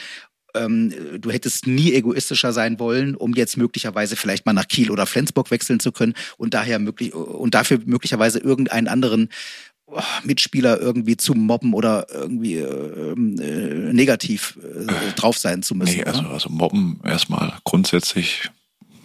ähm, 0.55 0.93
du 1.19 1.31
hättest 1.31 1.67
nie 1.67 1.93
egoistischer 1.93 2.53
sein 2.53 2.79
wollen, 2.79 3.15
um 3.15 3.33
jetzt 3.33 3.57
möglicherweise 3.57 4.15
vielleicht 4.15 4.45
mal 4.45 4.53
nach 4.53 4.67
Kiel 4.67 4.91
oder 4.91 5.05
Flensburg 5.05 5.51
wechseln 5.51 5.79
zu 5.79 5.91
können 5.91 6.13
und 6.37 6.53
daher 6.53 6.79
möglich 6.79 7.13
und 7.13 7.53
dafür 7.53 7.79
möglicherweise 7.85 8.39
irgendeinen 8.39 8.87
anderen 8.87 9.29
Oh, 9.87 10.01
Mitspieler 10.23 10.79
irgendwie 10.79 11.15
zu 11.15 11.35
mobben 11.35 11.75
oder 11.75 12.07
irgendwie 12.11 12.55
äh, 12.55 13.11
äh, 13.11 13.93
negativ 13.93 14.57
äh, 14.63 15.11
drauf 15.15 15.37
sein 15.37 15.61
zu 15.61 15.75
müssen. 15.75 15.97
Nee, 15.97 16.03
also, 16.03 16.21
also 16.23 16.49
mobben 16.49 16.99
erstmal 17.03 17.53
grundsätzlich 17.63 18.49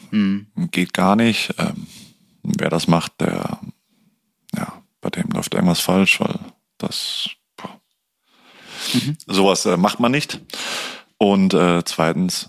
hm. 0.09 0.47
geht 0.71 0.95
gar 0.95 1.17
nicht. 1.17 1.55
Ähm, 1.59 1.87
wer 2.43 2.71
das 2.71 2.89
macht, 2.89 3.21
der, 3.21 3.61
ja, 4.57 4.83
bei 5.03 5.11
dem 5.11 5.29
läuft 5.33 5.53
irgendwas 5.53 5.81
falsch, 5.81 6.19
weil 6.19 6.39
das, 6.79 7.29
mhm. 8.95 9.19
sowas 9.27 9.67
äh, 9.67 9.77
macht 9.77 10.01
man 10.01 10.13
nicht. 10.13 10.41
Und 11.23 11.53
äh, 11.53 11.85
zweitens, 11.85 12.49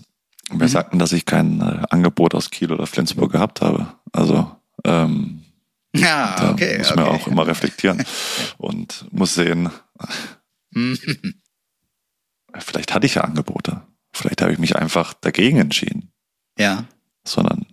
mhm. 0.50 0.66
sagt 0.66 0.92
denn, 0.92 0.98
dass 0.98 1.12
ich 1.12 1.26
kein 1.26 1.60
äh, 1.60 1.82
Angebot 1.90 2.34
aus 2.34 2.50
Kiel 2.50 2.72
oder 2.72 2.86
Flensburg 2.86 3.30
gehabt 3.30 3.60
habe? 3.60 3.94
Also, 4.12 4.50
ähm, 4.84 5.42
ja, 5.94 6.34
da 6.38 6.52
okay. 6.52 6.78
Muss 6.78 6.94
man 6.94 7.04
okay. 7.04 7.14
auch 7.14 7.26
immer 7.26 7.46
reflektieren 7.46 8.02
und 8.56 9.04
muss 9.10 9.34
sehen, 9.34 9.68
vielleicht 12.58 12.94
hatte 12.94 13.04
ich 13.04 13.16
ja 13.16 13.24
Angebote. 13.24 13.82
Vielleicht 14.14 14.40
habe 14.40 14.52
ich 14.52 14.58
mich 14.58 14.74
einfach 14.74 15.12
dagegen 15.12 15.58
entschieden. 15.58 16.10
Ja. 16.58 16.86
Sondern 17.24 17.66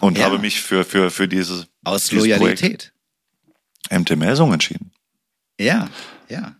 und 0.00 0.18
ja. 0.18 0.24
habe 0.24 0.38
mich 0.38 0.60
für, 0.60 0.84
für, 0.84 1.10
für 1.10 1.28
dieses 1.28 1.66
aus 1.82 2.08
dieses 2.08 2.26
Loyalität 2.26 2.92
MT 3.90 4.16
Melsung 4.16 4.52
entschieden. 4.52 4.92
Ja, 5.58 5.88
ja. 6.28 6.56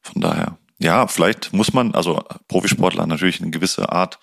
Von 0.00 0.22
daher, 0.22 0.58
ja, 0.80 1.06
vielleicht 1.06 1.52
muss 1.52 1.72
man, 1.74 1.94
also 1.94 2.24
Profisportler 2.48 3.06
natürlich 3.06 3.40
eine 3.40 3.50
gewisse 3.50 3.92
Art 3.92 4.18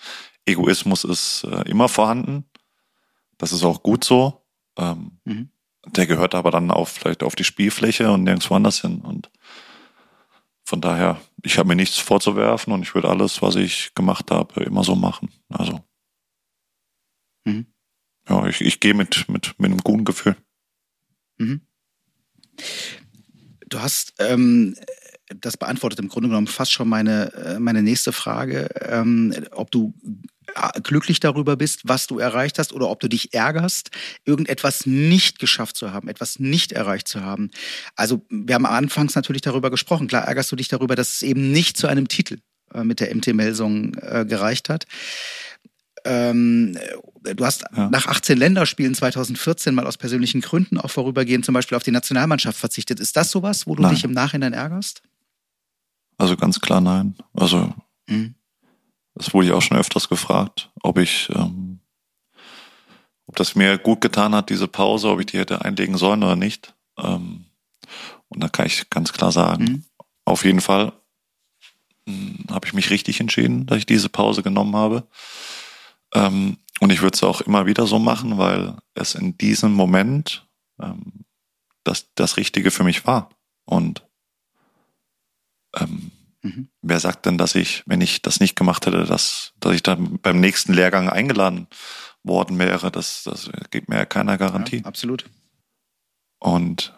Egoismus 0.45 1.03
ist 1.03 1.43
äh, 1.43 1.69
immer 1.69 1.88
vorhanden. 1.88 2.45
Das 3.38 3.51
ist 3.51 3.63
auch 3.63 3.84
gut 3.84 4.03
so. 4.03 4.43
Ähm, 4.77 5.19
mhm. 5.25 5.49
Der 5.85 6.07
gehört 6.07 6.34
aber 6.34 6.49
dann 6.49 6.71
auch 6.71 6.88
vielleicht 6.88 7.21
auf 7.21 7.35
die 7.35 7.43
Spielfläche 7.43 8.11
und 8.11 8.23
nirgendwo 8.23 8.55
anders 8.55 8.81
hin. 8.81 9.01
Und 9.01 9.29
von 10.63 10.81
daher, 10.81 11.21
ich 11.43 11.59
habe 11.59 11.67
mir 11.67 11.75
nichts 11.75 11.97
vorzuwerfen 11.97 12.73
und 12.73 12.81
ich 12.81 12.95
würde 12.95 13.09
alles, 13.09 13.41
was 13.41 13.55
ich 13.55 13.93
gemacht 13.93 14.31
habe, 14.31 14.63
immer 14.63 14.84
so 14.84 14.95
machen. 14.95 15.29
Also. 15.49 15.81
Mhm. 17.45 17.67
Ja, 18.27 18.47
ich, 18.47 18.61
ich 18.61 18.79
gehe 18.79 18.93
mit, 18.95 19.29
mit, 19.29 19.53
mit 19.59 19.71
einem 19.71 19.81
guten 19.81 20.05
Gefühl. 20.05 20.35
Mhm. 21.38 21.61
Du 23.69 23.79
hast 23.79 24.15
ähm, 24.19 24.75
das 25.35 25.57
beantwortet 25.57 25.99
im 25.99 26.07
Grunde 26.07 26.29
genommen 26.29 26.47
fast 26.47 26.71
schon 26.71 26.87
meine, 26.87 27.33
äh, 27.33 27.59
meine 27.59 27.83
nächste 27.83 28.11
Frage, 28.11 28.69
ähm, 28.81 29.33
ob 29.51 29.71
du 29.71 29.93
glücklich 30.83 31.19
darüber 31.19 31.55
bist, 31.55 31.81
was 31.83 32.07
du 32.07 32.19
erreicht 32.19 32.57
hast, 32.59 32.73
oder 32.73 32.89
ob 32.89 32.99
du 32.99 33.07
dich 33.07 33.33
ärgerst, 33.33 33.91
irgendetwas 34.25 34.85
nicht 34.85 35.39
geschafft 35.39 35.77
zu 35.77 35.91
haben, 35.91 36.07
etwas 36.07 36.39
nicht 36.39 36.71
erreicht 36.71 37.07
zu 37.07 37.21
haben. 37.21 37.51
Also 37.95 38.25
wir 38.29 38.55
haben 38.55 38.65
anfangs 38.65 39.15
natürlich 39.15 39.41
darüber 39.41 39.69
gesprochen. 39.69 40.07
Klar 40.07 40.23
ärgerst 40.23 40.51
du 40.51 40.55
dich 40.55 40.67
darüber, 40.67 40.95
dass 40.95 41.13
es 41.13 41.21
eben 41.21 41.51
nicht 41.51 41.77
zu 41.77 41.87
einem 41.87 42.07
Titel 42.07 42.39
äh, 42.73 42.83
mit 42.83 42.99
der 42.99 43.13
MT-Melsung 43.13 43.95
äh, 43.95 44.25
gereicht 44.27 44.69
hat. 44.69 44.85
Ähm, 46.05 46.77
du 47.23 47.45
hast 47.45 47.65
ja. 47.75 47.89
nach 47.89 48.07
18 48.07 48.37
Länderspielen 48.37 48.95
2014 48.95 49.75
mal 49.75 49.85
aus 49.85 49.97
persönlichen 49.97 50.41
Gründen 50.41 50.77
auch 50.77 50.89
vorübergehend 50.89 51.43
zum 51.43 51.53
Beispiel 51.53 51.75
auf 51.75 51.83
die 51.83 51.91
Nationalmannschaft 51.91 52.57
verzichtet. 52.57 52.99
Ist 52.99 53.17
das 53.17 53.29
sowas, 53.29 53.67
wo 53.67 53.75
du 53.75 53.83
nein. 53.83 53.93
dich 53.93 54.03
im 54.05 54.11
Nachhinein 54.11 54.53
ärgerst? 54.53 55.01
Also 56.18 56.35
ganz 56.35 56.60
klar 56.60 56.81
nein. 56.81 57.15
Also 57.34 57.73
mhm. 58.07 58.35
Das 59.18 59.34
wurde 59.34 59.48
ich 59.48 59.53
auch 59.53 59.61
schon 59.61 59.77
öfters 59.77 60.10
gefragt, 60.10 60.69
ob 60.84 60.99
ich, 60.99 61.30
ähm, 61.34 61.80
ob 63.26 63.35
das 63.35 63.56
mir 63.56 63.80
gut 63.80 63.99
getan 63.99 64.35
hat, 64.35 64.52
diese 64.52 64.68
Pause, 64.68 65.10
ob 65.10 65.19
ich 65.19 65.26
die 65.26 65.39
hätte 65.39 65.65
einlegen 65.65 65.98
sollen 65.98 66.23
oder 66.23 66.35
nicht. 66.35 66.76
Ähm, 66.99 67.45
und 68.27 68.44
da 68.44 68.48
kann 68.48 68.68
ich 68.68 68.89
ganz 68.91 69.14
klar 69.14 69.31
sagen, 69.31 69.64
mhm. 69.64 69.84
auf 70.23 70.45
jeden 70.45 70.61
Fall 70.61 70.94
hm, 72.07 72.45
habe 72.52 72.68
ich 72.68 72.73
mich 72.73 72.91
richtig 72.91 73.19
entschieden, 73.19 73.65
dass 73.65 73.80
ich 73.80 73.85
diese 73.88 74.10
Pause 74.10 74.44
genommen 74.44 74.76
habe. 74.76 75.07
Ähm, 76.14 76.57
und 76.80 76.91
ich 76.91 77.02
würde 77.02 77.15
es 77.15 77.23
auch 77.23 77.41
immer 77.41 77.65
wieder 77.65 77.88
so 77.88 77.98
machen, 77.98 78.38
weil 78.38 78.77
es 78.94 79.15
in 79.15 79.35
diesem 79.35 79.73
Moment 79.73 80.48
ähm, 80.80 81.26
das, 81.84 82.14
das 82.14 82.38
Richtige 82.38 82.69
für 82.69 82.84
mich 82.84 83.07
war. 83.07 83.30
Und 83.65 84.06
ähm, 85.79 86.11
Mhm. 86.47 86.69
Wer 86.81 86.99
sagt 86.99 87.25
denn, 87.25 87.37
dass 87.37 87.55
ich, 87.55 87.83
wenn 87.85 88.01
ich 88.01 88.21
das 88.21 88.39
nicht 88.39 88.55
gemacht 88.55 88.85
hätte, 88.85 89.03
dass, 89.05 89.53
dass 89.59 89.73
ich 89.73 89.83
dann 89.83 90.19
beim 90.19 90.39
nächsten 90.39 90.73
Lehrgang 90.73 91.09
eingeladen 91.09 91.67
worden 92.23 92.59
wäre? 92.59 92.91
Das, 92.91 93.23
das 93.23 93.49
gibt 93.71 93.89
mir 93.89 93.97
ja 93.97 94.05
keiner 94.05 94.37
Garantie. 94.37 94.77
Ja, 94.77 94.85
absolut. 94.85 95.25
Und 96.39 96.93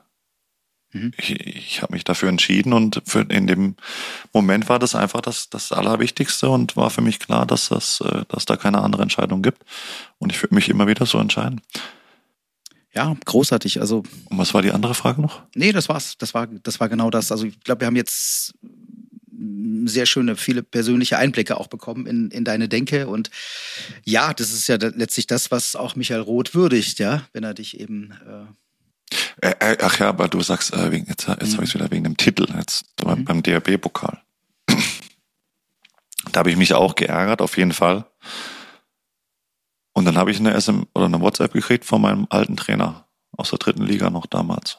mhm. 0.91 1.13
ich, 1.17 1.39
ich 1.39 1.81
habe 1.81 1.93
mich 1.93 2.03
dafür 2.03 2.29
entschieden 2.29 2.73
und 2.73 3.01
für, 3.05 3.21
in 3.21 3.47
dem 3.47 3.75
Moment 4.33 4.67
war 4.69 4.79
das 4.79 4.95
einfach 4.95 5.21
das, 5.21 5.49
das 5.49 5.71
Allerwichtigste 5.71 6.49
und 6.49 6.75
war 6.75 6.89
für 6.89 7.01
mich 7.01 7.19
klar, 7.19 7.45
dass, 7.45 7.69
das, 7.69 8.01
äh, 8.01 8.25
dass 8.27 8.45
da 8.45 8.57
keine 8.57 8.81
andere 8.81 9.03
Entscheidung 9.03 9.41
gibt. 9.41 9.63
Und 10.17 10.31
ich 10.31 10.41
würde 10.41 10.55
mich 10.55 10.69
immer 10.69 10.87
wieder 10.87 11.05
so 11.05 11.17
entscheiden. 11.19 11.61
Ja, 12.93 13.15
großartig. 13.25 13.79
Also. 13.79 14.03
Und 14.29 14.37
was 14.37 14.53
war 14.53 14.61
die 14.61 14.71
andere 14.71 14.95
Frage 14.95 15.21
noch? 15.21 15.43
Nee, 15.55 15.71
das 15.71 15.89
war's. 15.89 16.17
Das 16.17 16.33
war, 16.33 16.47
das 16.47 16.79
war 16.79 16.89
genau 16.89 17.09
das. 17.09 17.31
Also 17.31 17.45
ich 17.45 17.59
glaube, 17.61 17.81
wir 17.81 17.87
haben 17.87 17.95
jetzt 17.95 18.55
sehr 19.85 20.05
schöne, 20.05 20.35
viele 20.35 20.63
persönliche 20.63 21.17
Einblicke 21.17 21.57
auch 21.57 21.67
bekommen 21.67 22.05
in, 22.05 22.31
in 22.31 22.43
deine 22.43 22.67
Denke. 22.67 23.07
Und 23.07 23.29
ja, 24.03 24.33
das 24.33 24.51
ist 24.51 24.67
ja 24.67 24.75
letztlich 24.75 25.27
das, 25.27 25.51
was 25.51 25.75
auch 25.75 25.95
Michael 25.95 26.21
Roth 26.21 26.53
würdigt, 26.55 26.99
ja, 26.99 27.23
wenn 27.33 27.43
er 27.43 27.53
dich 27.53 27.79
eben. 27.79 28.13
Äh, 29.41 29.53
äh, 29.59 29.77
ach 29.81 29.99
ja, 29.99 30.09
aber 30.09 30.27
du 30.27 30.41
sagst, 30.41 30.73
äh, 30.73 30.91
wegen, 30.91 31.07
jetzt, 31.07 31.27
jetzt 31.27 31.51
mhm. 31.51 31.53
habe 31.53 31.63
ich 31.63 31.73
wieder 31.73 31.91
wegen 31.91 32.03
dem 32.03 32.17
Titel, 32.17 32.47
jetzt 32.57 32.85
mhm. 33.03 33.25
beim 33.25 33.43
DRB-Pokal. 33.43 34.19
Da 36.31 36.39
habe 36.39 36.51
ich 36.51 36.57
mich 36.57 36.73
auch 36.73 36.95
geärgert, 36.95 37.41
auf 37.41 37.57
jeden 37.57 37.73
Fall. 37.73 38.05
Und 39.99 40.05
dann 40.05 40.17
habe 40.17 40.31
ich 40.31 40.39
eine 40.39 40.57
SM 40.57 40.83
oder 40.95 41.07
eine 41.07 41.19
WhatsApp 41.19 41.51
gekriegt 41.51 41.83
von 41.83 42.01
meinem 42.01 42.25
alten 42.29 42.55
Trainer 42.55 43.05
aus 43.35 43.49
der 43.49 43.59
dritten 43.59 43.83
Liga 43.83 44.09
noch 44.09 44.27
damals. 44.27 44.77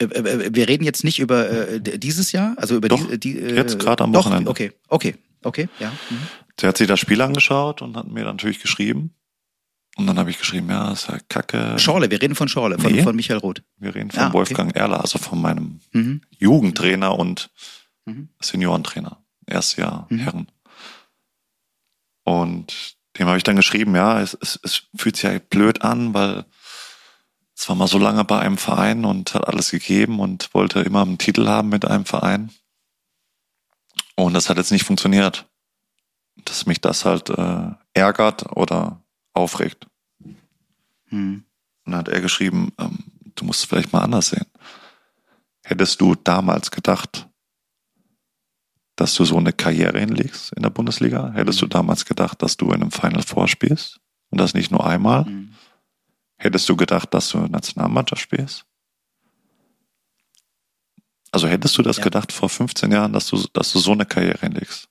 Äh, 0.00 0.06
äh, 0.06 0.50
wir 0.52 0.66
reden 0.66 0.82
jetzt 0.82 1.04
nicht 1.04 1.20
über 1.20 1.48
äh, 1.48 1.80
dieses 1.80 2.32
Jahr, 2.32 2.54
also 2.56 2.74
über 2.74 2.88
doch, 2.88 3.08
die, 3.08 3.20
die 3.20 3.38
äh, 3.38 3.54
jetzt 3.54 3.78
gerade 3.78 4.02
am 4.02 4.12
Wochenende. 4.12 4.46
Doch, 4.46 4.50
okay, 4.50 4.72
okay, 4.88 5.14
okay, 5.44 5.68
ja. 5.78 5.92
Mhm. 6.10 6.18
Der 6.60 6.70
hat 6.70 6.76
sich 6.76 6.88
das 6.88 6.98
Spiel 6.98 7.22
angeschaut 7.22 7.80
und 7.80 7.96
hat 7.96 8.08
mir 8.08 8.24
natürlich 8.24 8.58
geschrieben. 8.58 9.14
Und 9.96 10.08
dann 10.08 10.18
habe 10.18 10.30
ich 10.30 10.38
geschrieben, 10.38 10.68
ja, 10.70 10.90
ist 10.90 11.06
ja 11.06 11.20
kacke. 11.28 11.78
Schorle, 11.78 12.10
wir 12.10 12.20
reden 12.20 12.34
von 12.34 12.48
Schorle, 12.48 12.80
von, 12.80 12.90
nee, 12.90 13.04
von 13.04 13.14
Michael 13.14 13.38
Roth. 13.38 13.62
Wir 13.76 13.94
reden 13.94 14.10
von 14.10 14.24
ah, 14.24 14.32
Wolfgang 14.32 14.70
okay. 14.70 14.80
Erler, 14.80 15.00
also 15.00 15.20
von 15.20 15.40
meinem 15.40 15.78
mhm. 15.92 16.22
Jugendtrainer 16.36 17.16
und 17.16 17.48
mhm. 18.06 18.30
Seniorentrainer. 18.40 19.22
Erstes 19.46 19.76
Jahr 19.76 20.08
mhm. 20.10 20.18
Herren. 20.18 20.48
Und 22.24 22.97
dem 23.18 23.26
habe 23.26 23.36
ich 23.36 23.44
dann 23.44 23.56
geschrieben, 23.56 23.94
ja, 23.96 24.20
es, 24.20 24.36
es, 24.40 24.58
es 24.62 24.82
fühlt 24.96 25.16
sich 25.16 25.24
ja 25.24 25.38
blöd 25.38 25.82
an, 25.82 26.14
weil 26.14 26.44
es 27.56 27.68
war 27.68 27.74
mal 27.74 27.88
so 27.88 27.98
lange 27.98 28.24
bei 28.24 28.38
einem 28.38 28.56
Verein 28.56 29.04
und 29.04 29.34
hat 29.34 29.48
alles 29.48 29.70
gegeben 29.70 30.20
und 30.20 30.54
wollte 30.54 30.80
immer 30.80 31.02
einen 31.02 31.18
Titel 31.18 31.48
haben 31.48 31.68
mit 31.68 31.84
einem 31.84 32.04
Verein. 32.04 32.52
Und 34.14 34.34
das 34.34 34.48
hat 34.48 34.56
jetzt 34.56 34.70
nicht 34.70 34.84
funktioniert. 34.84 35.46
Dass 36.44 36.66
mich 36.66 36.80
das 36.80 37.04
halt 37.04 37.30
äh, 37.30 37.70
ärgert 37.94 38.56
oder 38.56 39.02
aufregt. 39.32 39.88
Hm. 41.08 41.44
Und 41.84 41.92
dann 41.92 41.96
hat 41.96 42.08
er 42.08 42.20
geschrieben, 42.20 42.72
ähm, 42.78 42.98
du 43.34 43.44
musst 43.44 43.60
es 43.60 43.66
vielleicht 43.66 43.92
mal 43.92 44.02
anders 44.02 44.28
sehen. 44.28 44.46
Hättest 45.64 46.00
du 46.00 46.14
damals 46.14 46.70
gedacht, 46.70 47.28
dass 48.98 49.14
du 49.14 49.24
so 49.24 49.36
eine 49.36 49.52
Karriere 49.52 50.00
hinlegst 50.00 50.52
in 50.54 50.62
der 50.64 50.70
Bundesliga? 50.70 51.30
Hättest 51.32 51.62
mhm. 51.62 51.66
du 51.66 51.66
damals 51.68 52.04
gedacht, 52.04 52.42
dass 52.42 52.56
du 52.56 52.66
in 52.72 52.82
einem 52.82 52.90
Final 52.90 53.22
Four 53.22 53.46
spielst? 53.46 54.00
Und 54.30 54.40
das 54.40 54.54
nicht 54.54 54.72
nur 54.72 54.84
einmal? 54.84 55.24
Mhm. 55.24 55.54
Hättest 56.36 56.68
du 56.68 56.74
gedacht, 56.74 57.14
dass 57.14 57.30
du 57.30 57.38
Nationalmannschaft 57.38 58.20
spielst? 58.20 58.66
Also 61.30 61.46
hättest 61.46 61.78
du 61.78 61.82
das 61.82 61.98
ja. 61.98 62.04
gedacht 62.04 62.32
vor 62.32 62.48
15 62.48 62.90
Jahren, 62.90 63.12
dass 63.12 63.28
du, 63.28 63.46
dass 63.52 63.72
du 63.72 63.78
so 63.78 63.92
eine 63.92 64.04
Karriere 64.04 64.40
hinlegst? 64.40 64.88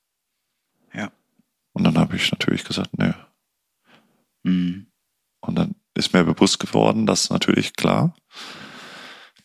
Ja. 0.94 1.12
Und 1.74 1.84
dann 1.84 1.98
habe 1.98 2.16
ich 2.16 2.32
natürlich 2.32 2.64
gesagt, 2.64 2.98
nö. 2.98 3.12
Mhm. 4.44 4.88
Und 5.42 5.56
dann 5.56 5.76
ist 5.96 6.14
mir 6.14 6.24
bewusst 6.24 6.60
geworden, 6.60 7.06
dass 7.06 7.30
natürlich 7.30 7.76
klar, 7.76 8.16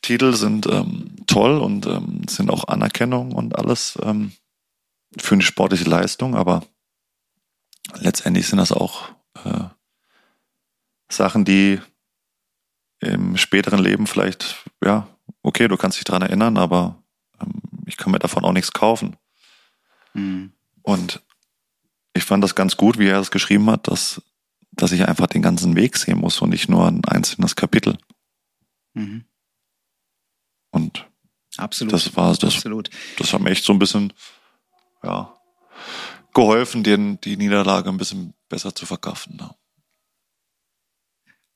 Titel 0.02 0.34
sind 0.34 0.66
ähm, 0.66 1.16
toll 1.26 1.58
und 1.58 1.86
ähm, 1.86 2.22
sind 2.28 2.48
auch 2.48 2.68
Anerkennung 2.68 3.32
und 3.32 3.58
alles 3.58 3.98
ähm, 4.02 4.32
für 5.18 5.34
eine 5.34 5.42
sportliche 5.42 5.88
Leistung, 5.88 6.34
aber 6.34 6.64
letztendlich 7.94 8.48
sind 8.48 8.58
das 8.58 8.72
auch 8.72 9.10
äh, 9.44 9.64
Sachen, 11.10 11.44
die 11.44 11.80
im 13.00 13.36
späteren 13.36 13.80
Leben 13.80 14.06
vielleicht, 14.06 14.64
ja, 14.82 15.08
okay, 15.42 15.68
du 15.68 15.76
kannst 15.76 15.98
dich 15.98 16.04
daran 16.04 16.22
erinnern, 16.22 16.56
aber 16.56 17.02
ähm, 17.40 17.60
ich 17.86 17.96
kann 17.96 18.12
mir 18.12 18.18
davon 18.18 18.44
auch 18.44 18.52
nichts 18.52 18.72
kaufen. 18.72 19.16
Mhm. 20.14 20.52
Und 20.82 21.20
ich 22.14 22.24
fand 22.24 22.44
das 22.44 22.54
ganz 22.54 22.76
gut, 22.76 22.98
wie 22.98 23.08
er 23.08 23.18
es 23.18 23.30
geschrieben 23.30 23.70
hat, 23.70 23.88
dass, 23.88 24.22
dass 24.70 24.92
ich 24.92 25.08
einfach 25.08 25.26
den 25.26 25.42
ganzen 25.42 25.74
Weg 25.76 25.96
sehen 25.96 26.18
muss 26.18 26.40
und 26.40 26.50
nicht 26.50 26.68
nur 26.68 26.86
ein 26.86 27.04
einzelnes 27.04 27.56
Kapitel. 27.56 27.98
Mhm. 28.94 29.24
Und 30.70 31.06
Absolut. 31.56 31.92
das 31.92 32.16
war 32.16 32.34
das, 32.34 32.54
Absolut. 32.54 32.90
das 33.18 33.32
hat 33.32 33.40
mir 33.40 33.50
echt 33.50 33.64
so 33.64 33.72
ein 33.72 33.78
bisschen, 33.78 34.12
ja, 35.02 35.34
geholfen, 36.34 36.82
den, 36.82 37.20
die 37.20 37.36
Niederlage 37.36 37.88
ein 37.88 37.98
bisschen 37.98 38.34
besser 38.48 38.74
zu 38.74 38.86
verkraften. 38.86 39.38
Ja 39.40 39.54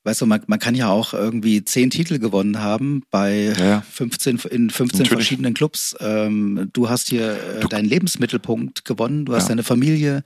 weißt 0.07 0.21
du, 0.21 0.25
man, 0.25 0.41
man 0.47 0.57
kann 0.57 0.73
ja 0.73 0.89
auch 0.89 1.13
irgendwie 1.13 1.63
zehn 1.65 1.89
Titel 1.89 2.17
gewonnen 2.17 2.61
haben 2.61 3.03
bei 3.11 3.53
ja. 3.59 3.81
15 3.81 4.39
in 4.49 4.69
15 4.69 4.99
Natürlich. 4.99 5.09
verschiedenen 5.09 5.53
Clubs. 5.53 5.95
Ähm, 5.99 6.69
du 6.71 6.89
hast 6.89 7.09
hier 7.09 7.33
äh, 7.33 7.67
deinen 7.67 7.85
Lebensmittelpunkt 7.85 8.85
gewonnen, 8.85 9.25
du 9.25 9.35
hast 9.35 9.43
ja. 9.43 9.49
deine 9.49 9.63
Familie 9.63 10.23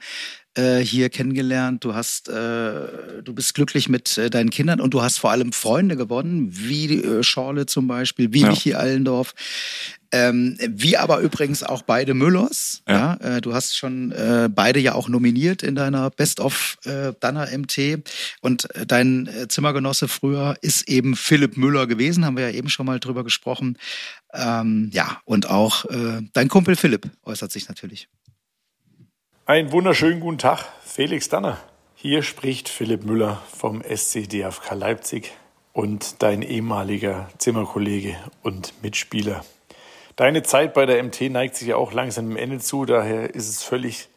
äh, 0.55 0.79
hier 0.79 1.09
kennengelernt, 1.09 1.83
du 1.83 1.95
hast, 1.95 2.27
äh, 2.27 3.21
du 3.23 3.33
bist 3.33 3.53
glücklich 3.53 3.87
mit 3.87 4.17
äh, 4.17 4.29
deinen 4.29 4.49
Kindern 4.49 4.81
und 4.81 4.93
du 4.93 5.01
hast 5.01 5.17
vor 5.17 5.31
allem 5.31 5.53
Freunde 5.53 5.95
gewonnen, 5.95 6.49
wie 6.51 7.01
äh, 7.01 7.23
Schorle 7.23 7.65
zum 7.65 7.87
Beispiel, 7.87 8.33
wie 8.33 8.41
ja. 8.41 8.49
Michi 8.49 8.73
Allendorf. 8.73 9.33
Ähm, 10.13 10.57
wie 10.59 10.97
aber 10.97 11.19
übrigens 11.19 11.63
auch 11.63 11.83
beide 11.83 12.13
Müllers. 12.13 12.83
Ja. 12.85 13.17
ja 13.21 13.37
äh, 13.37 13.41
du 13.41 13.53
hast 13.53 13.77
schon 13.77 14.11
äh, 14.11 14.49
beide 14.53 14.81
ja 14.81 14.93
auch 14.93 15.07
nominiert 15.07 15.63
in 15.63 15.75
deiner 15.75 16.09
Best 16.09 16.41
of 16.41 16.77
äh, 16.83 17.13
Danner 17.21 17.47
MT. 17.57 18.03
Und 18.41 18.75
äh, 18.75 18.85
dein 18.85 19.27
äh, 19.27 19.47
Zimmergenosse 19.47 20.09
früher 20.09 20.57
ist 20.61 20.89
eben 20.89 21.15
Philipp 21.15 21.55
Müller 21.55 21.87
gewesen, 21.87 22.25
haben 22.25 22.35
wir 22.35 22.49
ja 22.49 22.57
eben 22.57 22.69
schon 22.69 22.85
mal 22.85 22.99
drüber 22.99 23.23
gesprochen. 23.23 23.77
Ähm, 24.33 24.89
ja, 24.93 25.21
und 25.25 25.49
auch 25.49 25.85
dein 26.33 26.47
Kumpel 26.47 26.75
Philipp 26.75 27.09
äußert 27.23 27.51
sich 27.51 27.67
natürlich. 27.67 28.07
Einen 29.51 29.73
wunderschönen 29.73 30.21
guten 30.21 30.37
Tag, 30.37 30.63
Felix 30.81 31.27
Danner. 31.27 31.57
Hier 31.93 32.23
spricht 32.23 32.69
Philipp 32.69 33.03
Müller 33.03 33.41
vom 33.53 33.83
SC 33.83 34.29
DFK 34.29 34.75
Leipzig 34.75 35.33
und 35.73 36.23
dein 36.23 36.41
ehemaliger 36.41 37.27
Zimmerkollege 37.37 38.15
und 38.43 38.73
Mitspieler. 38.81 39.43
Deine 40.15 40.43
Zeit 40.43 40.73
bei 40.73 40.85
der 40.85 41.03
MT 41.03 41.23
neigt 41.31 41.57
sich 41.57 41.67
ja 41.67 41.75
auch 41.75 41.91
langsam 41.91 42.29
dem 42.29 42.37
Ende 42.37 42.59
zu, 42.59 42.85
daher 42.85 43.35
ist 43.35 43.49
es 43.49 43.61
völlig 43.61 44.07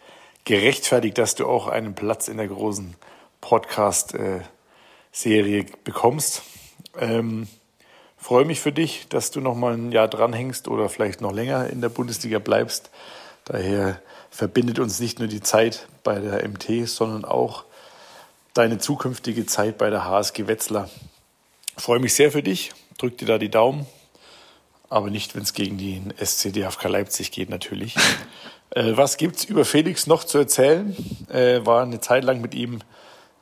gerechtfertigt, 0.44 1.18
dass 1.18 1.34
du 1.34 1.48
auch 1.48 1.66
einen 1.66 1.96
Platz 1.96 2.28
in 2.28 2.36
der 2.36 2.46
großen 2.46 2.94
Podcast-Serie 3.40 5.66
bekommst. 5.82 6.44
Ähm, 6.96 7.48
freue 8.16 8.44
mich 8.44 8.60
für 8.60 8.70
dich, 8.70 9.08
dass 9.08 9.32
du 9.32 9.40
noch 9.40 9.56
mal 9.56 9.74
ein 9.74 9.90
Jahr 9.90 10.06
dranhängst 10.06 10.68
oder 10.68 10.88
vielleicht 10.88 11.20
noch 11.20 11.32
länger 11.32 11.70
in 11.70 11.80
der 11.80 11.88
Bundesliga 11.88 12.38
bleibst. 12.38 12.92
Daher 13.46 14.00
verbindet 14.34 14.80
uns 14.80 14.98
nicht 14.98 15.20
nur 15.20 15.28
die 15.28 15.42
Zeit 15.42 15.86
bei 16.02 16.18
der 16.18 16.46
MT, 16.46 16.88
sondern 16.88 17.24
auch 17.24 17.64
deine 18.52 18.78
zukünftige 18.78 19.46
Zeit 19.46 19.78
bei 19.78 19.90
der 19.90 20.06
HSG 20.06 20.48
Wetzlar. 20.48 20.90
freue 21.76 22.00
mich 22.00 22.14
sehr 22.14 22.32
für 22.32 22.42
dich, 22.42 22.72
drück 22.98 23.16
dir 23.16 23.26
da 23.26 23.38
die 23.38 23.48
Daumen, 23.48 23.86
aber 24.88 25.08
nicht, 25.08 25.36
wenn 25.36 25.44
es 25.44 25.52
gegen 25.52 25.78
den 25.78 26.12
SC 26.20 26.52
DFK 26.52 26.88
Leipzig 26.88 27.30
geht 27.30 27.48
natürlich. 27.48 27.94
äh, 28.70 28.96
was 28.96 29.18
gibt's 29.18 29.44
über 29.44 29.64
Felix 29.64 30.08
noch 30.08 30.24
zu 30.24 30.38
erzählen? 30.38 30.96
Äh, 31.32 31.64
war 31.64 31.84
eine 31.84 32.00
Zeit 32.00 32.24
lang 32.24 32.40
mit 32.40 32.56
ihm 32.56 32.80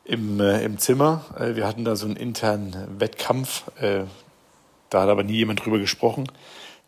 im, 0.05 0.41
äh, 0.41 0.63
im 0.63 0.77
Zimmer. 0.77 1.25
Äh, 1.39 1.57
wir 1.57 1.67
hatten 1.67 1.87
da 1.87 1.97
so 1.97 2.05
einen 2.05 2.17
internen 2.17 3.01
Wettkampf. 3.01 3.65
Äh, 3.81 4.05
da 4.91 5.03
hat 5.03 5.09
aber 5.09 5.25
nie 5.25 5.37
jemand 5.37 5.65
drüber 5.65 5.79
gesprochen. 5.79 6.31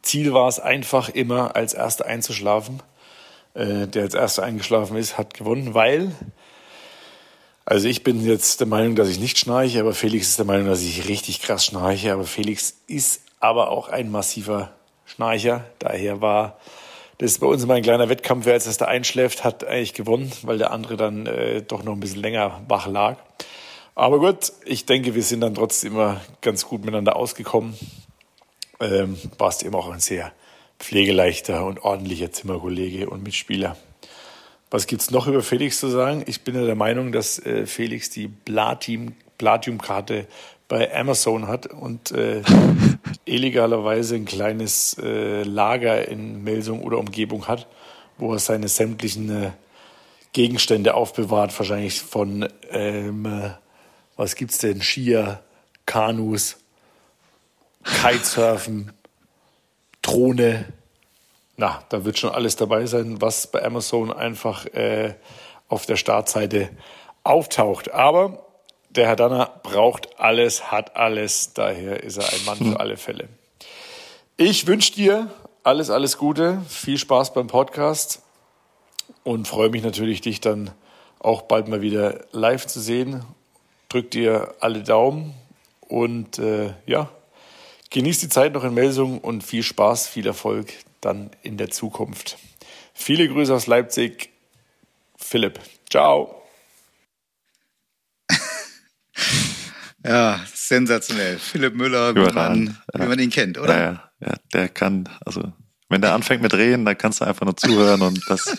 Ziel 0.03 0.35
war 0.35 0.49
es 0.49 0.61
einfach 0.61 1.09
immer 1.09 1.57
als 1.57 1.73
Erster 1.73 2.05
einzuschlafen 2.05 2.83
äh, 3.55 3.87
der 3.87 4.03
als 4.03 4.15
erster 4.15 4.43
eingeschlafen 4.43 4.97
ist, 4.97 5.17
hat 5.17 5.35
gewonnen, 5.35 5.75
weil, 5.75 6.13
also 7.65 7.89
ich 7.89 8.03
bin 8.03 8.25
jetzt 8.27 8.61
der 8.61 8.67
Meinung, 8.67 8.95
dass 8.97 9.09
ich 9.09 9.19
nicht 9.19 9.39
schnarche, 9.39 9.81
aber 9.81 9.95
Felix 9.95 10.29
ist 10.29 10.39
der 10.39 10.47
Meinung, 10.47 10.67
dass 10.67 10.83
ich 10.83 11.09
richtig 11.09 11.41
krass 11.41 11.65
schnarche. 11.65 12.13
Aber 12.13 12.25
Felix 12.25 12.75
ist 12.87 13.23
aber 13.41 13.71
auch 13.71 13.89
ein 13.89 14.11
massiver 14.11 14.73
Schnarcher. 15.07 15.65
Daher 15.79 16.21
war 16.21 16.59
das 17.19 17.39
bei 17.39 17.47
uns 17.47 17.63
immer 17.63 17.75
ein 17.75 17.83
kleiner 17.83 18.09
Wettkampf. 18.09 18.47
Wer 18.47 18.55
als 18.55 18.67
erster 18.67 18.89
einschläft, 18.89 19.45
hat 19.45 19.65
eigentlich 19.65 19.95
gewonnen, 19.95 20.33
weil 20.43 20.59
der 20.59 20.73
andere 20.73 20.97
dann 20.97 21.27
äh, 21.27 21.63
doch 21.63 21.85
noch 21.85 21.93
ein 21.93 22.01
bisschen 22.01 22.21
länger 22.21 22.63
wach 22.69 22.87
lag. 22.87 23.19
Aber 23.95 24.19
gut, 24.19 24.53
ich 24.65 24.87
denke, 24.87 25.15
wir 25.15 25.23
sind 25.23 25.41
dann 25.41 25.55
trotzdem 25.55 25.93
immer 25.93 26.21
ganz 26.41 26.67
gut 26.67 26.81
miteinander 26.81 27.17
ausgekommen. 27.17 27.79
Ähm, 28.81 29.17
warst 29.39 29.63
eben 29.63 29.75
auch 29.75 29.89
ein 29.89 30.01
sehr 30.01 30.33
pflegeleichter 30.79 31.65
und 31.65 31.83
ordentlicher 31.83 32.33
Zimmerkollege 32.33 33.09
und 33.09 33.23
Mitspieler. 33.23 33.77
Was 34.71 34.87
gibt's 34.87 35.11
noch 35.11 35.27
über 35.27 35.43
Felix 35.43 35.79
zu 35.79 35.89
sagen? 35.89 36.25
Ich 36.27 36.43
bin 36.43 36.55
ja 36.57 36.65
der 36.65 36.75
Meinung, 36.75 37.13
dass 37.13 37.39
äh, 37.39 37.67
Felix 37.67 38.11
die 38.11 38.29
Platinum-Karte 38.29 40.27
bei 40.69 40.95
Amazon 40.95 41.47
hat 41.47 41.67
und 41.67 42.11
äh, 42.11 42.43
illegalerweise 43.25 44.17
ein 44.17 44.25
kleines 44.25 44.97
äh, 45.01 45.43
Lager 45.43 46.09
in 46.09 46.43
Melsung 46.43 46.83
oder 46.83 46.99
Umgebung 46.99 47.47
hat, 47.47 47.69
wo 48.19 48.33
er 48.33 48.39
seine 48.39 48.69
sämtlichen 48.69 49.31
äh, 49.31 49.51
Gegenstände 50.33 50.95
aufbewahrt, 50.95 51.57
wahrscheinlich 51.57 52.01
von, 52.01 52.49
ähm, 52.71 53.53
was 54.17 54.35
gibt's 54.35 54.59
denn, 54.59 54.83
Skier, 54.83 55.41
Kanus, 55.87 56.57
Kitesurfen, 57.85 58.93
Drohne. 60.05 60.67
Na, 61.57 61.83
da 61.89 62.05
wird 62.05 62.19
schon 62.19 62.31
alles 62.31 62.57
dabei 62.57 62.87
sein, 62.87 63.21
was 63.21 63.47
bei 63.47 63.65
Amazon 63.65 64.13
einfach 64.13 64.67
äh, 64.67 65.15
auf 65.69 65.87
der 65.87 65.97
Startseite 65.97 66.69
auftaucht. 67.23 67.93
Aber 67.93 68.45
der 68.91 69.07
Herr 69.09 69.17
Danner 69.17 69.51
braucht 69.63 70.21
alles, 70.21 70.71
hat 70.71 70.97
alles. 70.97 71.53
Daher 71.55 72.03
ist 72.03 72.19
er 72.19 72.33
ein 72.33 72.45
Mann 72.45 72.73
für 72.73 72.81
alle 72.81 72.97
Fälle. 72.97 73.29
Ich 74.37 74.67
wünsche 74.67 74.93
dir 74.93 75.31
alles, 75.63 75.91
alles 75.91 76.19
Gute. 76.19 76.61
Viel 76.69 76.99
Spaß 76.99 77.33
beim 77.33 77.47
Podcast. 77.47 78.21
und 79.23 79.49
freue 79.49 79.71
mich 79.71 79.83
natürlich, 79.83 80.21
dich 80.21 80.41
dann 80.41 80.71
auch 81.19 81.43
bald 81.43 81.69
mal 81.69 81.81
wieder 81.81 82.21
live 82.33 82.67
zu 82.67 82.81
sehen. 82.81 83.25
Drück 83.89 84.11
dir 84.11 84.55
alle 84.61 84.83
Daumen 84.83 85.35
und 85.89 86.39
äh, 86.39 86.75
ja, 86.87 87.09
genieß 87.95 88.19
die 88.19 88.29
Zeit 88.29 88.53
noch 88.55 88.65
in 88.65 88.75
Melsung 88.75 89.19
und 89.21 89.45
viel 89.45 89.63
Spaß, 89.63 90.09
viel 90.09 90.27
Erfolg 90.27 90.73
dann 91.01 91.31
in 91.43 91.57
der 91.57 91.71
Zukunft. 91.71 92.39
Viele 92.93 93.29
Grüße 93.29 93.55
aus 93.55 93.69
Leipzig. 93.69 94.31
Philipp. 95.17 95.61
Ciao. 95.89 96.43
ja, 100.05 100.45
sensationell. 100.53 101.39
Philipp 101.39 101.77
Müller, 101.77 102.17
wie 102.17 102.33
man, 102.33 102.79
ja. 102.93 103.01
wie 103.01 103.07
man 103.07 103.19
ihn 103.21 103.31
kennt, 103.31 103.59
oder? 103.59 103.79
Ja, 103.79 104.11
ja, 104.19 104.35
der 104.53 104.69
kann, 104.69 105.09
also 105.25 105.53
wenn 105.89 106.01
der 106.01 106.15
anfängt 106.15 106.43
mit 106.43 106.53
Reden, 106.53 106.85
dann 106.85 106.99
kannst 106.99 107.21
du 107.21 107.25
einfach 107.25 107.47
nur 107.47 107.57
zuhören 107.57 108.03
und 108.03 108.21
das, 108.29 108.59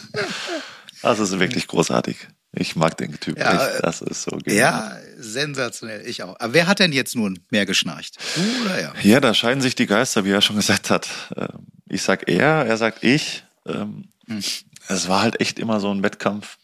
das 1.02 1.20
ist 1.20 1.38
wirklich 1.40 1.68
großartig. 1.68 2.16
Ich 2.58 2.76
mag 2.76 2.98
den 2.98 3.20
Typ 3.20 3.38
ja, 3.38 3.54
echt. 3.54 3.84
Das 3.84 4.02
ist 4.02 4.24
so 4.24 4.38
genial. 4.38 4.58
Ja, 4.58 4.98
sensationell. 5.18 6.08
Ich 6.08 6.24
auch. 6.24 6.40
Aber 6.40 6.54
wer 6.54 6.68
hat 6.68 6.80
denn 6.80 6.94
jetzt 6.94 7.16
nun 7.16 7.40
mehr 7.50 7.66
geschnarcht? 7.66 8.18
Du 8.36 8.66
oder 8.66 8.78
er? 8.78 8.94
Ja, 9.02 9.20
da 9.20 9.34
scheiden 9.34 9.62
sich 9.62 9.76
die 9.76 9.86
Geister, 9.86 10.26
wie 10.26 10.32
er 10.32 10.42
schon 10.42 10.56
gesagt 10.56 10.90
hat. 10.90 11.08
Ähm, 11.36 11.68
ich 11.88 12.02
sag 12.02 12.28
er, 12.28 12.66
er 12.66 12.78
sagt 12.78 13.04
ich. 13.04 13.44
Ähm, 13.66 14.10
hm. 14.28 14.42
Es 14.88 15.08
war 15.08 15.22
halt 15.22 15.42
echt 15.42 15.60
immer 15.60 15.80
so 15.80 15.92
ein 15.92 16.04
Wettkampf. 16.04 16.58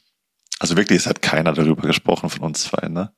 Also 0.60 0.78
wirklich, 0.78 1.00
es 1.00 1.08
hat 1.08 1.22
keiner 1.22 1.54
darüber 1.54 1.88
gesprochen 1.88 2.30
von 2.30 2.42
uns 2.42 2.64
zwei, 2.64 2.88
ne? 2.88 3.12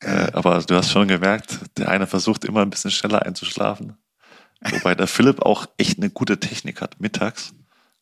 Äh, 0.00 0.28
aber 0.32 0.60
du 0.62 0.74
hast 0.74 0.90
schon 0.90 1.08
gemerkt, 1.08 1.58
der 1.76 1.88
eine 1.88 2.06
versucht 2.06 2.44
immer 2.44 2.62
ein 2.62 2.70
bisschen 2.70 2.90
schneller 2.90 3.22
einzuschlafen. 3.22 3.96
Wobei 4.60 4.94
der 4.94 5.06
Philipp 5.06 5.42
auch 5.42 5.66
echt 5.76 5.98
eine 5.98 6.10
gute 6.10 6.38
Technik 6.38 6.80
hat 6.80 7.00
mittags, 7.00 7.52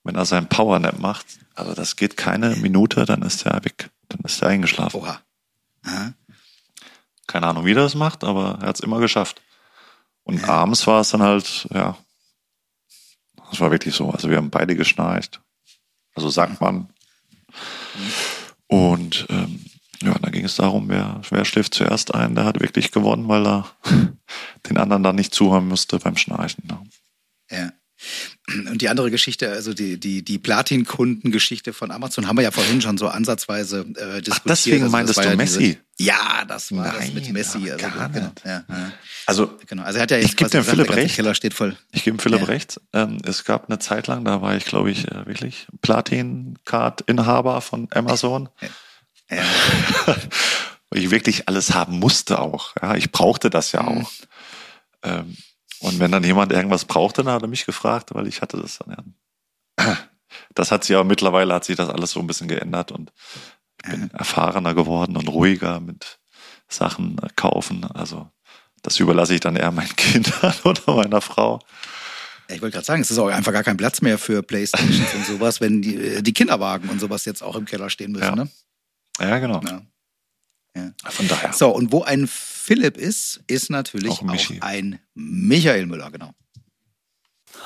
wenn 0.04 0.14
er 0.14 0.24
seinen 0.24 0.48
Powernap 0.48 0.98
macht. 0.98 1.26
Also 1.54 1.74
das 1.74 1.96
geht 1.96 2.16
keine 2.16 2.56
Minute, 2.56 3.04
dann 3.04 3.22
ist 3.22 3.44
er 3.46 3.64
weg. 3.64 3.90
Dann 4.08 4.20
ist 4.20 4.42
er 4.42 4.48
eingeschlafen. 4.48 5.00
Oha. 5.00 5.20
Aha. 5.84 6.12
Keine 7.26 7.46
Ahnung, 7.46 7.64
wie 7.64 7.72
er 7.72 7.76
das 7.76 7.94
macht, 7.94 8.24
aber 8.24 8.58
er 8.60 8.68
hat 8.68 8.76
es 8.76 8.80
immer 8.80 8.98
geschafft. 8.98 9.40
Und 10.24 10.40
ja. 10.40 10.48
abends 10.48 10.86
war 10.86 11.00
es 11.00 11.10
dann 11.10 11.22
halt, 11.22 11.68
ja, 11.72 11.96
das 13.50 13.60
war 13.60 13.70
wirklich 13.70 13.94
so. 13.94 14.10
Also 14.10 14.30
wir 14.30 14.36
haben 14.36 14.50
beide 14.50 14.76
geschnarcht. 14.76 15.40
Also 16.14 16.28
sagt 16.28 16.60
man. 16.60 16.88
Und 18.66 19.26
ähm, 19.28 19.64
ja, 20.02 20.14
dann 20.18 20.32
ging 20.32 20.44
es 20.44 20.56
darum, 20.56 20.88
wer, 20.88 21.20
wer 21.30 21.44
schläft 21.44 21.74
zuerst 21.74 22.14
ein. 22.14 22.34
Der 22.34 22.44
hat 22.44 22.60
wirklich 22.60 22.90
gewonnen, 22.90 23.28
weil 23.28 23.46
er 23.46 23.70
den 24.68 24.78
anderen 24.78 25.02
dann 25.02 25.16
nicht 25.16 25.34
zuhören 25.34 25.68
musste 25.68 25.98
beim 25.98 26.16
Schnarchen. 26.16 26.64
Ne? 26.66 26.82
Ja. 27.50 27.72
Und 28.68 28.82
die 28.82 28.88
andere 28.88 29.10
Geschichte, 29.10 29.50
also 29.50 29.74
die, 29.74 29.98
die, 29.98 30.22
die 30.22 30.38
Platin-Kundengeschichte 30.38 31.72
von 31.72 31.90
Amazon, 31.90 32.26
haben 32.26 32.36
wir 32.36 32.42
ja 32.42 32.50
vorhin 32.50 32.80
schon 32.80 32.98
so 32.98 33.08
ansatzweise 33.08 33.80
äh, 33.80 34.22
diskutiert. 34.22 34.32
Ach, 34.32 34.40
deswegen 34.46 34.82
also, 34.82 34.92
meintest 34.92 35.18
du 35.18 35.22
ja 35.22 35.36
Messi? 35.36 35.58
Diese, 35.58 35.78
ja, 35.98 36.44
das 36.46 36.72
war 36.74 36.92
Nein, 36.92 36.96
das 36.98 37.14
mit 37.14 37.32
Messi. 37.32 37.70
Also, 37.70 37.86
genau, 37.86 38.32
ja, 38.44 38.64
ja. 38.68 38.92
also, 39.26 39.58
genau. 39.66 39.82
also 39.82 39.98
er 39.98 40.02
hat 40.02 40.10
ja 40.10 40.16
jetzt 40.16 40.30
ich 40.30 40.36
gebe 40.36 40.50
dem 40.50 40.64
Philipp 40.64 40.90
recht. 40.90 41.16
Keller 41.16 41.34
steht 41.34 41.54
voll. 41.54 41.76
Ich 41.92 42.04
gebe 42.04 42.16
dem 42.16 42.20
Philipp 42.20 42.40
ja. 42.40 42.46
recht. 42.46 42.80
Ähm, 42.92 43.18
es 43.24 43.44
gab 43.44 43.68
eine 43.68 43.78
Zeit 43.78 44.06
lang, 44.06 44.24
da 44.24 44.40
war 44.40 44.56
ich, 44.56 44.64
glaube 44.64 44.90
ich, 44.90 45.06
äh, 45.08 45.26
wirklich 45.26 45.66
Platin-Card-Inhaber 45.82 47.60
von 47.60 47.88
Amazon. 47.92 48.48
Ja. 49.30 49.44
Wo 50.90 50.98
ich 50.98 51.10
wirklich 51.10 51.48
alles 51.48 51.72
haben 51.74 51.98
musste 51.98 52.40
auch. 52.40 52.74
Ja, 52.80 52.96
ich 52.96 53.12
brauchte 53.12 53.50
das 53.50 53.72
ja 53.72 53.82
mhm. 53.82 53.88
auch. 53.88 54.10
Ähm, 55.02 55.36
und 55.80 55.98
wenn 55.98 56.12
dann 56.12 56.24
jemand 56.24 56.52
irgendwas 56.52 56.84
brauchte, 56.84 57.24
dann 57.24 57.34
hat 57.34 57.42
er 57.42 57.48
mich 57.48 57.66
gefragt, 57.66 58.14
weil 58.14 58.26
ich 58.26 58.42
hatte 58.42 58.56
das 58.58 58.78
dann 58.78 59.14
ja. 59.76 59.96
Das 60.54 60.70
hat 60.70 60.84
sich 60.84 60.94
aber 60.94 61.04
mittlerweile 61.04 61.54
hat 61.54 61.64
sich 61.64 61.76
das 61.76 61.88
alles 61.88 62.12
so 62.12 62.20
ein 62.20 62.26
bisschen 62.26 62.48
geändert 62.48 62.92
und 62.92 63.12
ich 63.82 63.90
bin 63.90 64.10
erfahrener 64.12 64.74
geworden 64.74 65.16
und 65.16 65.28
ruhiger 65.28 65.80
mit 65.80 66.18
Sachen 66.68 67.16
kaufen. 67.34 67.84
Also 67.84 68.30
das 68.82 69.00
überlasse 69.00 69.34
ich 69.34 69.40
dann 69.40 69.56
eher 69.56 69.70
meinen 69.70 69.94
Kindern 69.96 70.54
oder 70.64 70.94
meiner 70.94 71.20
Frau. 71.20 71.60
Ich 72.48 72.60
wollte 72.60 72.74
gerade 72.74 72.86
sagen, 72.86 73.02
es 73.02 73.10
ist 73.10 73.18
auch 73.18 73.28
einfach 73.28 73.52
gar 73.52 73.62
kein 73.62 73.76
Platz 73.76 74.02
mehr 74.02 74.18
für 74.18 74.42
Playstations 74.42 75.14
und 75.14 75.24
sowas, 75.24 75.60
wenn 75.60 75.82
die, 75.82 76.22
die 76.22 76.32
Kinderwagen 76.32 76.88
und 76.88 77.00
sowas 77.00 77.24
jetzt 77.24 77.42
auch 77.42 77.54
im 77.54 77.64
Keller 77.64 77.90
stehen 77.90 78.12
müssen. 78.12 78.24
Ja, 78.24 78.34
ne? 78.34 78.48
ja 79.20 79.38
genau. 79.38 79.60
Ja. 79.64 79.82
Ja. 80.76 80.92
Von 81.10 81.28
daher. 81.28 81.52
So, 81.52 81.70
und 81.70 81.92
wo 81.92 82.02
ein 82.02 82.26
Philipp 82.26 82.96
ist, 82.96 83.40
ist 83.46 83.70
natürlich 83.70 84.12
auch, 84.12 84.22
auch 84.22 84.50
ein 84.60 85.00
Michael 85.14 85.86
Müller, 85.86 86.10
genau. 86.10 86.30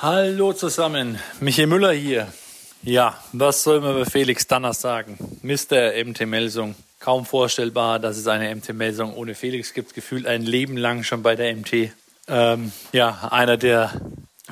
Hallo 0.01 0.53
zusammen, 0.53 1.19
Michael 1.39 1.67
Müller 1.67 1.93
hier. 1.93 2.27
Ja, 2.83 3.17
was 3.31 3.63
soll 3.63 3.81
man 3.81 3.95
über 3.95 4.05
Felix 4.05 4.45
Danner 4.45 4.73
sagen? 4.73 5.17
Mr. 5.41 5.93
MT 6.03 6.27
Melsung. 6.27 6.75
Kaum 6.99 7.25
vorstellbar, 7.25 7.99
dass 7.99 8.17
es 8.17 8.27
eine 8.27 8.53
MT 8.55 8.73
Melsung 8.73 9.13
ohne 9.13 9.35
Felix 9.35 9.73
gibt. 9.73 9.93
Gefühlt 9.93 10.25
ein 10.25 10.43
Leben 10.43 10.77
lang 10.77 11.03
schon 11.03 11.23
bei 11.23 11.35
der 11.35 11.55
MT. 11.55 11.91
Ähm, 12.27 12.71
ja, 12.91 13.29
einer 13.31 13.57
der 13.57 13.91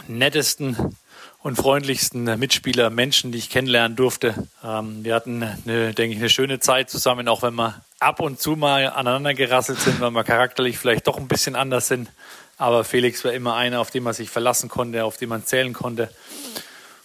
nettesten 0.07 0.95
und 1.43 1.57
freundlichsten 1.57 2.23
Mitspieler, 2.39 2.89
Menschen, 2.89 3.31
die 3.31 3.37
ich 3.37 3.49
kennenlernen 3.49 3.95
durfte. 3.95 4.33
Ähm, 4.63 5.03
wir 5.03 5.13
hatten, 5.13 5.43
eine, 5.43 5.93
denke 5.93 6.15
ich, 6.15 6.19
eine 6.19 6.29
schöne 6.29 6.59
Zeit 6.59 6.89
zusammen, 6.89 7.27
auch 7.27 7.41
wenn 7.41 7.53
wir 7.55 7.83
ab 8.03 8.19
und 8.19 8.39
zu 8.39 8.55
mal 8.55 8.87
aneinander 8.87 9.33
gerasselt 9.33 9.79
sind, 9.79 9.99
weil 10.01 10.11
wir 10.11 10.23
charakterlich 10.23 10.77
vielleicht 10.77 11.07
doch 11.07 11.17
ein 11.17 11.27
bisschen 11.27 11.55
anders 11.55 11.87
sind. 11.87 12.09
Aber 12.57 12.83
Felix 12.83 13.23
war 13.23 13.33
immer 13.33 13.55
einer, 13.55 13.79
auf 13.79 13.91
den 13.91 14.03
man 14.03 14.13
sich 14.13 14.29
verlassen 14.29 14.69
konnte, 14.69 15.03
auf 15.05 15.17
den 15.17 15.29
man 15.29 15.45
zählen 15.45 15.73
konnte. 15.73 16.09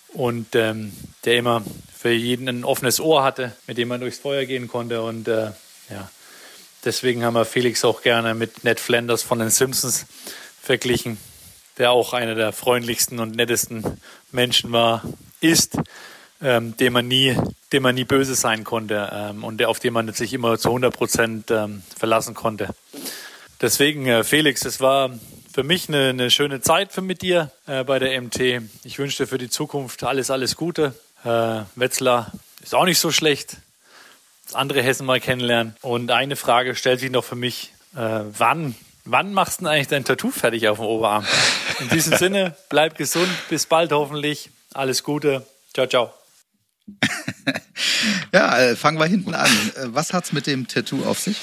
Und 0.08 0.54
ähm, 0.54 0.92
der 1.24 1.36
immer 1.36 1.62
für 1.96 2.10
jeden 2.10 2.48
ein 2.48 2.64
offenes 2.64 3.00
Ohr 3.00 3.22
hatte, 3.22 3.56
mit 3.66 3.78
dem 3.78 3.88
man 3.88 4.00
durchs 4.00 4.18
Feuer 4.18 4.44
gehen 4.44 4.68
konnte. 4.68 5.02
Und 5.02 5.28
äh, 5.28 5.52
ja, 5.90 6.10
deswegen 6.84 7.24
haben 7.24 7.34
wir 7.34 7.44
Felix 7.44 7.84
auch 7.84 8.02
gerne 8.02 8.34
mit 8.34 8.64
Ned 8.64 8.80
Flanders 8.80 9.22
von 9.22 9.38
den 9.38 9.50
Simpsons 9.50 10.06
verglichen, 10.60 11.18
der 11.78 11.92
auch 11.92 12.12
einer 12.12 12.34
der 12.34 12.52
freundlichsten 12.52 13.20
und 13.20 13.36
nettesten 13.36 14.00
Menschen 14.32 14.72
war, 14.72 15.02
ist 15.40 15.78
ähm, 16.42 16.76
dem 16.76 16.92
man 16.92 17.08
nie, 17.08 17.36
dem 17.72 17.82
man 17.82 17.94
nie 17.94 18.04
böse 18.04 18.34
sein 18.34 18.64
konnte 18.64 19.10
ähm, 19.12 19.44
und 19.44 19.64
auf 19.64 19.80
den 19.80 19.92
man 19.92 20.12
sich 20.12 20.32
immer 20.32 20.58
zu 20.58 20.68
100 20.68 20.94
Prozent 20.94 21.50
ähm, 21.50 21.82
verlassen 21.96 22.34
konnte. 22.34 22.74
Deswegen, 23.60 24.06
äh, 24.06 24.24
Felix, 24.24 24.64
es 24.64 24.80
war 24.80 25.10
für 25.52 25.64
mich 25.64 25.88
eine, 25.88 26.10
eine 26.10 26.30
schöne 26.30 26.60
Zeit 26.60 26.92
für 26.92 27.02
mit 27.02 27.22
dir 27.22 27.50
äh, 27.66 27.82
bei 27.82 27.98
der 27.98 28.20
MT. 28.20 28.62
Ich 28.84 28.98
wünsche 28.98 29.24
dir 29.24 29.26
für 29.26 29.38
die 29.38 29.50
Zukunft 29.50 30.04
alles, 30.04 30.30
alles 30.30 30.54
Gute. 30.54 30.94
Äh, 31.24 31.62
Wetzlar 31.74 32.32
ist 32.62 32.74
auch 32.74 32.84
nicht 32.84 33.00
so 33.00 33.10
schlecht. 33.10 33.56
Das 34.46 34.54
andere 34.54 34.82
Hessen 34.82 35.04
mal 35.04 35.20
kennenlernen. 35.20 35.76
Und 35.82 36.10
eine 36.10 36.36
Frage 36.36 36.74
stellt 36.74 37.00
sich 37.00 37.10
noch 37.10 37.24
für 37.24 37.36
mich. 37.36 37.72
Äh, 37.96 38.20
wann, 38.38 38.76
wann 39.04 39.32
machst 39.32 39.60
du 39.60 39.64
denn 39.64 39.72
eigentlich 39.72 39.88
dein 39.88 40.04
Tattoo 40.04 40.30
fertig 40.30 40.68
auf 40.68 40.78
dem 40.78 40.86
Oberarm? 40.86 41.26
In 41.80 41.88
diesem 41.88 42.16
Sinne, 42.16 42.56
bleib 42.68 42.96
gesund. 42.96 43.28
Bis 43.48 43.66
bald 43.66 43.92
hoffentlich. 43.92 44.50
Alles 44.72 45.02
Gute. 45.02 45.44
Ciao, 45.74 45.86
ciao. 45.86 46.17
ja, 48.32 48.58
äh, 48.58 48.76
fangen 48.76 48.98
wir 48.98 49.06
hinten 49.06 49.34
an. 49.34 49.50
Äh, 49.76 49.86
was 49.94 50.12
hat's 50.12 50.32
mit 50.32 50.46
dem 50.46 50.68
Tattoo 50.68 51.04
auf 51.04 51.18
sich? 51.18 51.38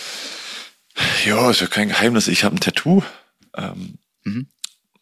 Ja, 1.26 1.50
ist 1.50 1.62
ja 1.62 1.68
kein 1.68 1.90
Geheimnis. 1.90 2.28
Ich 2.28 2.44
habe 2.44 2.56
ein 2.56 2.60
Tattoo. 2.60 3.04
Ähm, 3.56 3.98
mhm. 4.24 4.48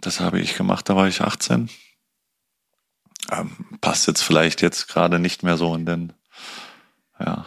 Das 0.02 0.20
habe 0.20 0.40
ich 0.40 0.56
gemacht, 0.56 0.90
da 0.90 0.96
war 0.96 1.08
ich 1.08 1.22
18. 1.22 1.70
Ähm, 3.32 3.52
passt 3.80 4.08
jetzt 4.08 4.22
vielleicht 4.22 4.62
jetzt 4.62 4.88
gerade 4.88 5.20
nicht 5.20 5.44
mehr 5.44 5.58
so 5.58 5.74
in 5.76 5.86
den, 5.86 6.14
ja, 7.20 7.46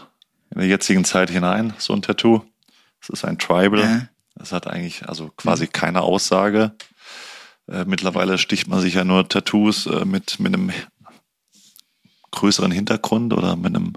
in 0.51 0.61
der 0.61 0.69
jetzigen 0.69 1.05
Zeit 1.05 1.31
hinein, 1.31 1.75
so 1.79 1.93
ein 1.93 2.03
Tattoo. 2.03 2.43
Es 3.01 3.11
ist 3.11 3.25
ein 3.25 3.39
Tribal. 3.39 3.81
Ja. 3.81 4.09
Das 4.37 4.53
hat 4.53 4.67
eigentlich 4.67 5.09
also 5.09 5.31
quasi 5.37 5.65
mhm. 5.65 5.73
keine 5.73 6.01
Aussage. 6.03 6.73
Äh, 7.69 7.85
mittlerweile 7.85 8.39
sticht 8.39 8.69
man 8.69 8.81
sich 8.81 8.95
ja 8.95 9.05
nur 9.05 9.29
Tattoos 9.29 9.87
äh, 9.87 10.05
mit, 10.05 10.39
mit 10.39 10.55
einem 10.55 10.71
größeren 12.37 12.71
Hintergrund 12.71 13.33
oder 13.33 13.57
mit 13.57 13.75
einem, 13.75 13.95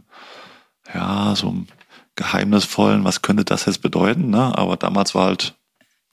ja, 0.93 1.35
so 1.35 1.49
einem 1.49 1.67
geheimnisvollen, 2.15 3.03
was 3.03 3.21
könnte 3.21 3.45
das 3.45 3.65
jetzt 3.65 3.81
bedeuten, 3.81 4.29
ne? 4.29 4.57
Aber 4.57 4.75
damals 4.75 5.15
war 5.15 5.27
halt 5.27 5.55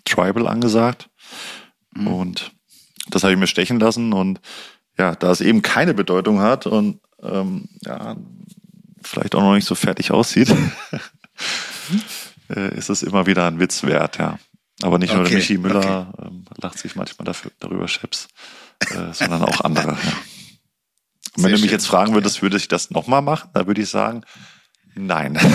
Tribal 0.05 0.47
angesagt. 0.47 1.09
Mhm. 1.95 2.07
Und 2.07 2.53
das 3.09 3.23
habe 3.23 3.33
ich 3.33 3.39
mir 3.39 3.47
stechen 3.47 3.81
lassen 3.81 4.13
und 4.13 4.41
ja, 4.99 5.15
da 5.15 5.31
es 5.31 5.41
eben 5.41 5.63
keine 5.63 5.95
Bedeutung 5.95 6.41
hat 6.41 6.67
und 6.67 7.01
ähm, 7.23 7.69
ja, 7.85 8.17
vielleicht 9.03 9.35
auch 9.35 9.43
noch 9.43 9.55
nicht 9.55 9.67
so 9.67 9.75
fertig 9.75 10.11
aussieht, 10.11 10.55
äh, 12.51 12.75
ist 12.77 12.89
es 12.89 13.03
immer 13.03 13.27
wieder 13.27 13.47
ein 13.47 13.61
Witz 13.61 13.83
wert, 13.83 14.19
ja. 14.19 14.39
Aber 14.83 14.99
nicht 14.99 15.11
okay, 15.11 15.21
nur 15.21 15.29
der 15.29 15.39
Michi 15.39 15.59
Müller 15.59 16.13
okay. 16.13 16.29
ähm, 16.29 16.45
lacht 16.61 16.79
sich 16.79 16.97
manchmal 16.97 17.25
dafür, 17.25 17.51
darüber 17.61 17.87
Chips, 17.87 18.29
äh, 18.91 19.13
sondern 19.13 19.43
auch 19.43 19.61
andere. 19.63 19.93
Ja. 19.93 20.13
Und 21.37 21.45
wenn 21.45 21.53
du 21.53 21.61
mich 21.61 21.71
jetzt 21.71 21.87
fragen 21.87 22.15
würdest, 22.15 22.43
würde 22.43 22.57
ich 22.57 22.69
das 22.69 22.91
nochmal 22.91 23.23
machen, 23.23 23.51
dann 23.53 23.67
würde 23.67 23.83
ich 23.83 23.89
sagen, 23.89 24.23
nein. 24.95 25.39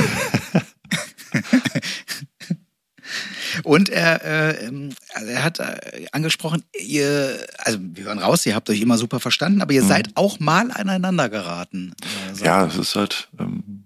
Und 3.63 3.89
er, 3.89 4.23
äh, 4.23 4.65
ähm, 4.65 4.93
er 5.13 5.43
hat 5.43 5.59
äh, 5.59 6.05
angesprochen, 6.11 6.63
ihr, 6.79 7.45
also 7.57 7.79
wir 7.81 8.05
hören 8.05 8.19
raus, 8.19 8.45
ihr 8.45 8.55
habt 8.55 8.69
euch 8.69 8.81
immer 8.81 8.97
super 8.97 9.19
verstanden, 9.19 9.61
aber 9.61 9.73
ihr 9.73 9.83
mhm. 9.83 9.87
seid 9.87 10.09
auch 10.15 10.39
mal 10.39 10.71
aneinander 10.71 11.29
geraten. 11.29 11.93
sagen. 12.33 12.45
Ja, 12.45 12.65
es 12.65 12.77
ist 12.77 12.95
halt, 12.95 13.29
ähm, 13.39 13.85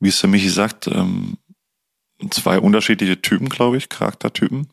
wie 0.00 0.08
es 0.08 0.20
der 0.20 0.30
Michi 0.30 0.48
sagt, 0.48 0.86
ähm, 0.86 1.36
zwei 2.30 2.58
unterschiedliche 2.58 3.20
Typen, 3.20 3.48
glaube 3.48 3.76
ich, 3.76 3.88
Charaktertypen. 3.88 4.68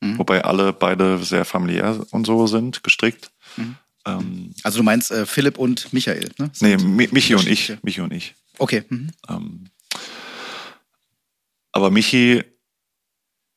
Mhm. 0.00 0.18
Wobei 0.18 0.44
alle 0.44 0.72
beide 0.72 1.18
sehr 1.18 1.44
familiär 1.44 2.06
und 2.10 2.26
so 2.26 2.46
sind, 2.46 2.82
gestrickt. 2.82 3.30
Mhm. 3.56 3.76
Ähm, 4.06 4.54
also 4.62 4.78
du 4.78 4.84
meinst 4.84 5.10
äh, 5.10 5.26
Philipp 5.26 5.58
und 5.58 5.92
Michael, 5.92 6.30
ne? 6.38 6.50
nee, 6.60 6.76
Michi 6.76 7.34
und 7.34 7.46
ich. 7.46 7.76
Michi 7.82 8.00
und 8.00 8.12
ich. 8.12 8.34
Okay. 8.58 8.84
Mhm. 8.88 9.10
Ähm, 9.28 9.64
aber 11.72 11.90
Michi, 11.90 12.44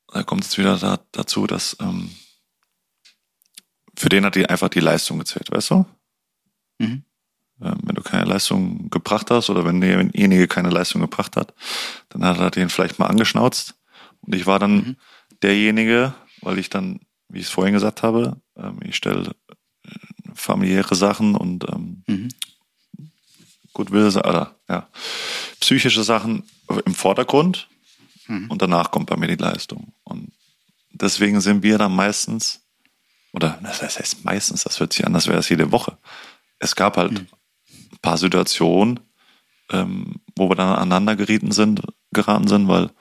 da 0.08 0.24
kommt 0.24 0.44
es 0.46 0.58
wieder 0.58 0.78
da, 0.78 1.00
dazu, 1.12 1.48
dass 1.48 1.78
ähm, 1.80 2.10
für 3.96 4.10
den 4.10 4.26
hat 4.26 4.36
die 4.36 4.48
einfach 4.48 4.70
die 4.70 4.80
Leistung 4.80 5.20
gezählt, 5.20 5.52
weißt 5.52 5.72
du? 5.72 5.86
Mhm. 6.80 7.04
Ähm, 7.62 7.78
wenn 7.84 7.96
du 7.96 8.04
keine 8.04 8.26
Leistung 8.26 8.90
gebracht 8.90 9.32
hast 9.32 9.50
oder 9.50 9.66
wenn 9.66 9.82
derjenige 9.82 10.48
keine 10.48 10.70
Leistung 10.70 11.02
gebracht 11.02 11.36
hat, 11.36 11.54
dann 12.10 12.24
hat 12.24 12.40
er 12.40 12.52
den 12.52 12.70
vielleicht 12.70 13.00
mal 13.00 13.08
angeschnauzt. 13.08 13.76
Und 14.22 14.36
ich 14.36 14.46
war 14.46 14.60
dann 14.60 14.76
mhm. 14.76 14.96
derjenige, 15.42 16.14
weil 16.42 16.60
ich 16.60 16.70
dann, 16.70 17.00
wie 17.30 17.40
ich 17.40 17.46
es 17.46 17.52
vorhin 17.52 17.74
gesagt 17.74 18.04
habe, 18.04 18.40
ähm, 18.56 18.80
ich 18.84 18.96
stelle 18.96 19.36
familiäre 20.38 20.96
Sachen 20.96 21.36
und 21.36 21.66
ähm, 21.70 22.04
mhm. 22.08 22.30
Goodwill, 23.74 24.08
oder 24.08 24.56
ja, 24.70 24.88
psychische 25.60 26.04
Sachen 26.04 26.44
im 26.86 26.96
Vordergrund 26.96 27.68
mhm. 28.28 28.50
und 28.50 28.62
danach 28.62 28.92
kommt 28.92 29.10
bei 29.10 29.18
mir 29.18 29.28
die 29.28 29.36
Leistung. 29.36 29.94
Und 30.04 30.32
deswegen 30.92 31.42
sind 31.42 31.64
wir 31.64 31.78
dann 31.78 31.96
meistens, 31.96 32.62
oder 33.34 33.60
das 33.62 34.00
heißt 34.00 34.26
meistens, 34.26 34.64
das 34.64 34.80
hört 34.80 34.94
sich 34.94 35.06
an, 35.06 35.16
als 35.16 35.28
wäre 35.28 35.40
es 35.40 35.50
jede 35.50 35.72
Woche. 35.72 35.98
Es 36.60 36.76
gab 36.76 36.98
halt 36.98 37.12
mhm. 37.12 37.28
ein 37.92 38.00
paar 38.02 38.18
Situationen, 38.18 39.00
ähm, 39.72 40.16
wo 40.36 40.50
wir 40.50 40.56
dann 40.56 40.76
aneinander 40.76 41.16
gerieten 41.16 41.52
sind, 41.52 41.82
geraten 42.12 42.48
sind, 42.48 42.68
weil 42.68 42.84
mhm. 42.84 42.92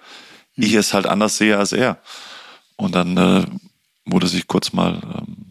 ich 0.56 0.74
es 0.74 0.92
halt 0.92 1.06
anders 1.06 1.38
sehe 1.38 1.56
als 1.56 1.72
er. 1.72 2.00
Und 2.76 2.94
dann 2.94 3.16
äh, 3.16 3.46
wurde 4.04 4.26
sich 4.26 4.46
kurz 4.46 4.72
mal 4.72 5.00
ähm, 5.02 5.45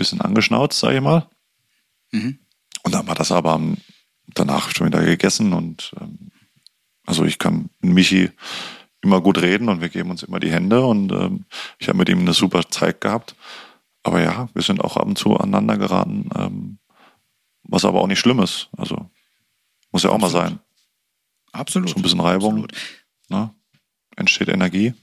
bisschen 0.00 0.20
angeschnauzt, 0.20 0.78
sage 0.78 0.96
ich 0.96 1.02
mal. 1.02 1.28
Mhm. 2.10 2.40
Und 2.82 2.94
dann 2.94 3.06
war 3.06 3.14
das 3.14 3.30
aber 3.30 3.60
danach 4.26 4.74
schon 4.74 4.88
wieder 4.88 5.04
gegessen 5.04 5.52
und 5.52 5.92
ähm, 6.00 6.30
also 7.06 7.24
ich 7.24 7.38
kann 7.38 7.70
mit 7.80 7.94
Michi 7.94 8.30
immer 9.02 9.20
gut 9.20 9.40
reden 9.40 9.68
und 9.68 9.80
wir 9.80 9.88
geben 9.88 10.10
uns 10.10 10.22
immer 10.22 10.40
die 10.40 10.50
Hände 10.50 10.84
und 10.84 11.12
ähm, 11.12 11.44
ich 11.78 11.88
habe 11.88 11.98
mit 11.98 12.08
ihm 12.08 12.20
eine 12.20 12.34
super 12.34 12.68
Zeit 12.68 13.00
gehabt. 13.00 13.34
Aber 14.02 14.20
ja, 14.22 14.48
wir 14.54 14.62
sind 14.62 14.80
auch 14.80 14.96
ab 14.96 15.06
und 15.06 15.18
zu 15.18 15.36
aneinander 15.36 15.76
geraten, 15.76 16.30
ähm, 16.34 16.78
was 17.62 17.84
aber 17.84 18.00
auch 18.00 18.06
nicht 18.06 18.18
schlimm 18.18 18.40
ist. 18.40 18.68
Also 18.76 19.10
muss 19.92 20.02
ja 20.02 20.10
auch 20.10 20.14
Absolut. 20.14 20.34
mal 20.34 20.48
sein. 20.48 20.58
Absolut. 21.52 21.88
So 21.90 21.96
ein 21.96 22.02
bisschen 22.02 22.20
Reibung. 22.20 22.66
Ne? 23.28 23.54
Entsteht 24.16 24.48
Energie. 24.48 24.94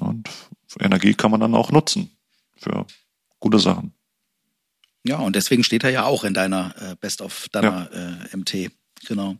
Und 0.00 0.30
Energie 0.78 1.14
kann 1.14 1.30
man 1.30 1.40
dann 1.40 1.54
auch 1.54 1.70
nutzen 1.70 2.16
für 2.56 2.86
gute 3.40 3.58
Sachen. 3.58 3.92
Ja, 5.04 5.16
und 5.16 5.34
deswegen 5.34 5.64
steht 5.64 5.82
er 5.82 5.90
ja 5.90 6.04
auch 6.04 6.24
in 6.24 6.34
deiner 6.34 6.74
äh, 6.78 6.94
Best 7.00 7.22
of 7.22 7.48
deiner 7.50 7.90
ja. 7.92 8.18
äh, 8.32 8.36
MT. 8.36 8.70
Genau. 9.06 9.36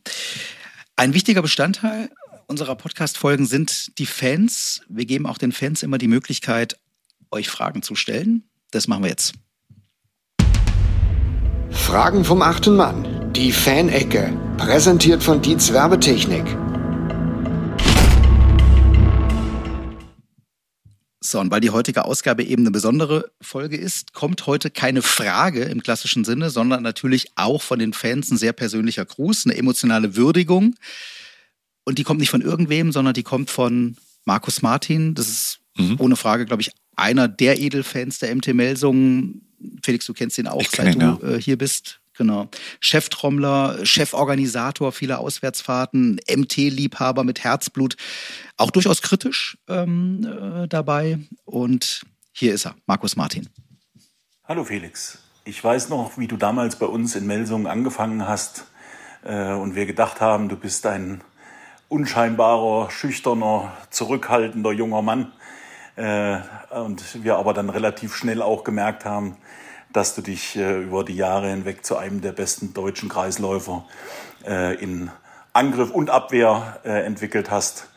Ein 0.97 1.15
wichtiger 1.15 1.43
Bestandteil 1.43 2.11
unserer 2.51 2.75
Podcast-Folgen 2.75 3.47
sind 3.47 3.97
die 3.99 4.07
Fans. 4.07 4.83
Wir 4.89 5.07
geben 5.07 5.27
auch 5.27 5.39
den 5.39 5.53
Fans 5.53 5.83
immer 5.83 5.99
die 5.99 6.09
Möglichkeit, 6.09 6.77
euch 7.31 7.49
Fragen 7.49 7.83
zu 7.83 7.95
stellen. 7.95 8.43
Das 8.73 8.89
machen 8.89 9.05
wir 9.05 9.11
jetzt. 9.11 9.35
Fragen 11.71 12.25
vom 12.25 12.43
achten 12.43 12.75
Mann. 12.75 13.33
Die 13.33 13.53
Fanecke. 13.53 14.37
Präsentiert 14.57 15.23
von 15.23 15.41
Dietz 15.41 15.73
Werbetechnik. 15.73 16.45
So, 21.23 21.39
und 21.39 21.51
weil 21.51 21.61
die 21.61 21.71
heutige 21.71 22.07
Ausgabe 22.07 22.43
eben 22.45 22.63
eine 22.63 22.71
besondere 22.71 23.31
Folge 23.43 23.77
ist, 23.77 24.15
kommt 24.15 24.47
heute 24.47 24.71
keine 24.71 25.03
Frage 25.03 25.65
im 25.65 25.83
klassischen 25.83 26.25
Sinne, 26.25 26.49
sondern 26.49 26.83
natürlich 26.83 27.27
auch 27.35 27.61
von 27.61 27.79
den 27.79 27.93
Fans 27.93 28.31
ein 28.31 28.39
sehr 28.39 28.55
persönlicher 28.55 29.05
Gruß, 29.05 29.45
eine 29.45 29.57
emotionale 29.57 30.17
Würdigung. 30.17 30.77
Und 31.85 31.99
die 31.99 32.05
kommt 32.05 32.21
nicht 32.21 32.31
von 32.31 32.41
irgendwem, 32.41 32.91
sondern 32.91 33.13
die 33.13 33.23
kommt 33.23 33.51
von 33.51 33.97
Markus 34.25 34.63
Martin. 34.63 35.15
Das 35.15 35.29
ist 35.29 35.61
mhm. 35.77 35.97
ohne 35.99 36.17
Frage, 36.17 36.47
glaube 36.47 36.63
ich, 36.63 36.73
einer 36.97 37.29
der 37.29 37.59
Edelfans 37.59 38.19
der 38.19 38.35
MT 38.35 38.55
Melsungen. 38.55 39.43
Felix, 39.83 40.07
du 40.07 40.15
kennst 40.15 40.39
ihn 40.39 40.47
auch, 40.47 40.65
seit 40.65 40.95
ihn, 40.95 41.01
du 41.01 41.19
ja. 41.23 41.35
äh, 41.35 41.41
hier 41.41 41.59
bist. 41.59 42.00
Genau. 42.21 42.49
Cheftrommler, 42.81 43.79
Cheforganisator 43.83 44.93
vieler 44.93 45.21
Auswärtsfahrten, 45.21 46.21
MT-Liebhaber 46.29 47.25
mit 47.25 47.45
Herzblut, 47.45 47.97
auch 48.59 48.71
durchaus 48.71 49.01
kritisch 49.01 49.57
ähm, 49.69 50.21
äh, 50.27 50.69
dabei. 50.69 51.19
Und 51.47 52.03
hier 52.33 52.53
ist 52.53 52.67
er, 52.67 52.75
Markus 52.85 53.17
Martin. 53.17 53.49
Hallo 54.45 54.65
Felix. 54.65 55.19
Ich 55.47 55.65
weiß 55.65 55.89
noch, 55.89 56.19
wie 56.19 56.29
du 56.29 56.37
damals 56.37 56.77
bei 56.77 56.85
uns 56.85 57.17
in 57.17 57.27
Melsungen 57.27 57.67
angefangen 57.67 58.29
hast 58.29 58.67
äh, 59.25 59.53
und 59.53 59.75
wir 59.75 59.87
gedacht 59.87 60.21
haben, 60.21 60.51
du 60.51 60.57
bist 60.57 60.85
ein 60.85 61.23
unscheinbarer, 61.89 62.91
schüchterner, 62.91 63.73
zurückhaltender 63.89 64.73
junger 64.73 65.01
Mann. 65.01 65.33
Äh, 65.97 66.37
und 66.69 67.25
wir 67.25 67.37
aber 67.37 67.55
dann 67.55 67.71
relativ 67.71 68.15
schnell 68.15 68.43
auch 68.43 68.63
gemerkt 68.63 69.07
haben, 69.07 69.39
dass 69.93 70.15
du 70.15 70.23
dich 70.23 70.57
äh, 70.57 70.83
über 70.83 71.05
die 71.05 71.17
Jahre 71.17 71.49
hinweg 71.49 71.85
zu 71.85 71.97
einem 71.97 72.21
der 72.21 72.33
besten 72.33 72.75
deutschen 72.75 73.09
Kreisläufer 73.09 73.85
äh, 74.47 74.75
in 74.83 75.11
Angriff 75.53 75.91
und 75.91 76.11
Abwehr 76.11 76.81
äh, 76.85 77.05
entwickelt 77.05 77.51
hast 77.51 77.89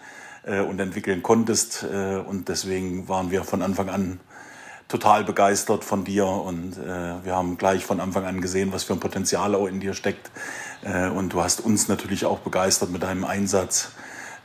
äh, 0.43 0.59
und 0.59 0.79
entwickeln 0.79 1.23
konntest. 1.23 1.83
Äh, 1.83 2.17
und 2.17 2.49
deswegen 2.49 3.07
waren 3.07 3.31
wir 3.31 3.43
von 3.43 3.61
Anfang 3.61 3.89
an 3.89 4.19
total 4.87 5.23
begeistert 5.23 5.83
von 5.83 6.03
dir 6.03 6.25
und 6.25 6.77
äh, 6.77 7.23
wir 7.23 7.35
haben 7.35 7.57
gleich 7.57 7.85
von 7.85 7.99
Anfang 7.99 8.25
an 8.25 8.41
gesehen, 8.41 8.73
was 8.73 8.83
für 8.83 8.93
ein 8.93 8.99
Potenzial 8.99 9.55
auch 9.55 9.67
in 9.67 9.79
dir 9.79 9.93
steckt. 9.93 10.31
und 11.15 11.29
du 11.31 11.41
hast 11.41 11.61
uns 11.61 11.87
natürlich 11.87 12.25
auch 12.25 12.39
begeistert 12.39 12.89
mit 12.89 13.03
deinem 13.03 13.23
Einsatz 13.23 13.93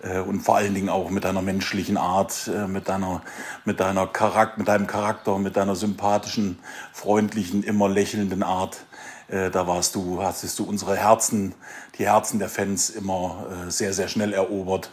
äh, 0.03 0.21
und 0.21 0.41
vor 0.41 0.57
allen 0.57 0.75
Dingen 0.75 0.89
auch 0.89 1.11
mit 1.11 1.25
deiner 1.25 1.43
menschlichen 1.43 1.97
Art, 1.97 2.49
äh, 2.49 2.67
mit 2.67 2.89
deiner, 2.89 3.23
mit 3.65 3.81
deiner 3.81 4.07
Charakter, 4.07 4.59
mit 4.59 4.69
deinem 4.69 4.87
Charakter, 4.87 5.39
mit 5.39 5.57
deiner 5.57 5.77
sympathischen, 5.77 6.59
freundlichen, 6.93 7.63
immer 7.63 7.89
lächelnden 7.89 8.43
Art. 8.43 8.85
Äh, 9.29 9.51
da 9.51 9.67
warst 9.67 9.95
du, 9.95 10.23
hast 10.23 10.59
du 10.59 10.65
unsere 10.65 10.97
Herzen, 10.97 11.55
die 11.99 12.07
Herzen 12.07 12.39
der 12.39 12.49
Fans 12.49 12.91
immer 12.91 13.47
sehr, 13.69 13.93
sehr 13.93 14.07
schnell 14.07 14.33
erobert. 14.33 14.91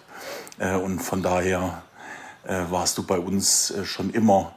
Und 0.58 1.00
von 1.00 1.22
daher 1.22 1.84
warst 2.44 2.98
du 2.98 3.04
bei 3.04 3.20
uns 3.20 3.72
schon 3.84 4.10
immer 4.10 4.54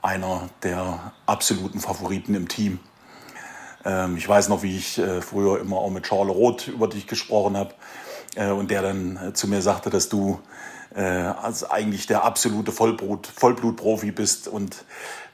einer 0.00 0.48
der 0.64 1.12
absoluten 1.26 1.78
Favoriten 1.78 2.34
im 2.34 2.48
Team. 2.48 2.80
Ähm, 3.84 4.16
ich 4.16 4.28
weiß 4.28 4.48
noch, 4.48 4.64
wie 4.64 4.76
ich 4.76 5.00
früher 5.20 5.60
immer 5.60 5.76
auch 5.76 5.90
mit 5.90 6.04
Charles 6.04 6.34
Roth 6.34 6.66
über 6.66 6.88
dich 6.88 7.06
gesprochen 7.06 7.56
habe 7.56 7.72
und 8.36 8.70
der 8.70 8.82
dann 8.82 9.16
äh, 9.16 9.32
zu 9.32 9.48
mir 9.48 9.62
sagte, 9.62 9.90
dass 9.90 10.08
du 10.08 10.40
äh, 10.94 11.02
als 11.02 11.68
eigentlich 11.68 12.06
der 12.06 12.24
absolute 12.24 12.72
Vollblut, 12.72 13.26
Vollblutprofi 13.26 14.10
bist 14.10 14.48
und 14.48 14.84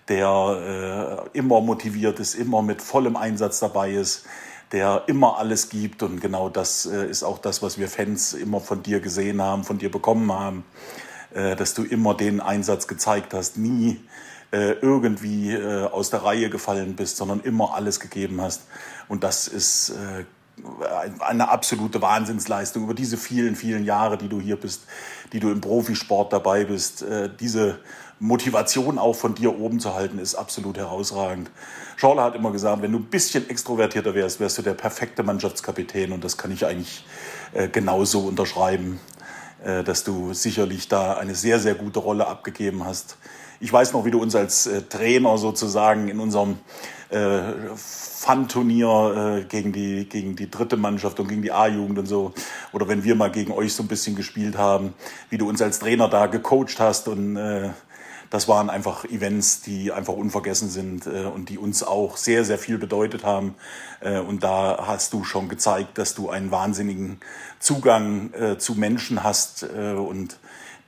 der 0.08 1.28
äh, 1.32 1.38
immer 1.38 1.60
motiviert 1.60 2.18
ist, 2.20 2.34
immer 2.34 2.62
mit 2.62 2.80
vollem 2.82 3.16
Einsatz 3.16 3.60
dabei 3.60 3.92
ist, 3.92 4.24
der 4.72 5.04
immer 5.06 5.38
alles 5.38 5.68
gibt. 5.68 6.02
Und 6.02 6.20
genau 6.20 6.48
das 6.48 6.86
äh, 6.86 7.06
ist 7.06 7.22
auch 7.22 7.38
das, 7.38 7.62
was 7.62 7.78
wir 7.78 7.88
Fans 7.88 8.32
immer 8.32 8.60
von 8.60 8.82
dir 8.82 9.00
gesehen 9.00 9.42
haben, 9.42 9.64
von 9.64 9.78
dir 9.78 9.90
bekommen 9.90 10.32
haben, 10.32 10.64
äh, 11.34 11.56
dass 11.56 11.74
du 11.74 11.84
immer 11.84 12.14
den 12.14 12.40
Einsatz 12.40 12.86
gezeigt 12.86 13.34
hast, 13.34 13.58
nie 13.58 14.00
äh, 14.50 14.72
irgendwie 14.80 15.52
äh, 15.52 15.84
aus 15.84 16.10
der 16.10 16.22
Reihe 16.24 16.48
gefallen 16.48 16.96
bist, 16.96 17.18
sondern 17.18 17.40
immer 17.40 17.74
alles 17.74 18.00
gegeben 18.00 18.40
hast. 18.40 18.62
Und 19.08 19.24
das 19.24 19.46
ist 19.46 19.90
äh, 19.90 20.24
eine 21.20 21.48
absolute 21.48 22.00
Wahnsinnsleistung 22.02 22.84
über 22.84 22.94
diese 22.94 23.16
vielen, 23.16 23.56
vielen 23.56 23.84
Jahre, 23.84 24.18
die 24.18 24.28
du 24.28 24.40
hier 24.40 24.56
bist, 24.56 24.82
die 25.32 25.40
du 25.40 25.50
im 25.50 25.60
Profisport 25.60 26.32
dabei 26.32 26.64
bist. 26.64 27.02
Äh, 27.02 27.30
diese 27.38 27.78
Motivation 28.20 28.98
auch 28.98 29.14
von 29.14 29.34
dir 29.34 29.58
oben 29.58 29.78
zu 29.78 29.94
halten, 29.94 30.18
ist 30.18 30.34
absolut 30.34 30.76
herausragend. 30.76 31.50
Schorle 31.96 32.22
hat 32.22 32.34
immer 32.34 32.50
gesagt, 32.50 32.82
wenn 32.82 32.92
du 32.92 32.98
ein 32.98 33.04
bisschen 33.04 33.48
extrovertierter 33.48 34.14
wärst, 34.14 34.40
wärst 34.40 34.58
du 34.58 34.62
der 34.62 34.74
perfekte 34.74 35.22
Mannschaftskapitän 35.22 36.12
und 36.12 36.24
das 36.24 36.36
kann 36.36 36.50
ich 36.50 36.66
eigentlich 36.66 37.04
äh, 37.52 37.68
genauso 37.68 38.20
unterschreiben, 38.20 38.98
äh, 39.64 39.84
dass 39.84 40.04
du 40.04 40.32
sicherlich 40.32 40.88
da 40.88 41.14
eine 41.14 41.34
sehr, 41.34 41.60
sehr 41.60 41.74
gute 41.74 42.00
Rolle 42.00 42.26
abgegeben 42.26 42.84
hast. 42.84 43.18
Ich 43.60 43.72
weiß 43.72 43.92
noch, 43.92 44.04
wie 44.04 44.10
du 44.10 44.20
uns 44.20 44.34
als 44.34 44.68
Trainer 44.88 45.36
sozusagen 45.38 46.08
in 46.08 46.20
unserem 46.20 46.58
Fun-Turnier 48.18 49.38
äh, 49.40 49.44
gegen, 49.44 49.72
die, 49.72 50.08
gegen 50.08 50.36
die 50.36 50.50
dritte 50.50 50.76
Mannschaft 50.76 51.18
und 51.20 51.28
gegen 51.28 51.40
die 51.40 51.52
A-Jugend 51.52 51.98
und 52.00 52.06
so. 52.06 52.34
Oder 52.72 52.88
wenn 52.88 53.04
wir 53.04 53.14
mal 53.14 53.30
gegen 53.30 53.52
euch 53.52 53.72
so 53.72 53.82
ein 53.82 53.88
bisschen 53.88 54.16
gespielt 54.16 54.58
haben, 54.58 54.92
wie 55.30 55.38
du 55.38 55.48
uns 55.48 55.62
als 55.62 55.78
Trainer 55.78 56.08
da 56.08 56.26
gecoacht 56.26 56.80
hast 56.80 57.08
und 57.08 57.36
äh, 57.36 57.70
das 58.30 58.46
waren 58.46 58.68
einfach 58.68 59.04
Events, 59.04 59.62
die 59.62 59.92
einfach 59.92 60.12
unvergessen 60.12 60.68
sind 60.68 61.06
äh, 61.06 61.24
und 61.24 61.48
die 61.48 61.56
uns 61.56 61.82
auch 61.82 62.16
sehr, 62.16 62.44
sehr 62.44 62.58
viel 62.58 62.76
bedeutet 62.76 63.24
haben. 63.24 63.54
Äh, 64.00 64.18
und 64.18 64.42
da 64.44 64.84
hast 64.86 65.12
du 65.12 65.24
schon 65.24 65.48
gezeigt, 65.48 65.96
dass 65.96 66.14
du 66.14 66.28
einen 66.28 66.50
wahnsinnigen 66.50 67.20
Zugang 67.60 68.32
äh, 68.34 68.58
zu 68.58 68.74
Menschen 68.74 69.22
hast. 69.22 69.62
Äh, 69.62 69.92
und 69.92 70.38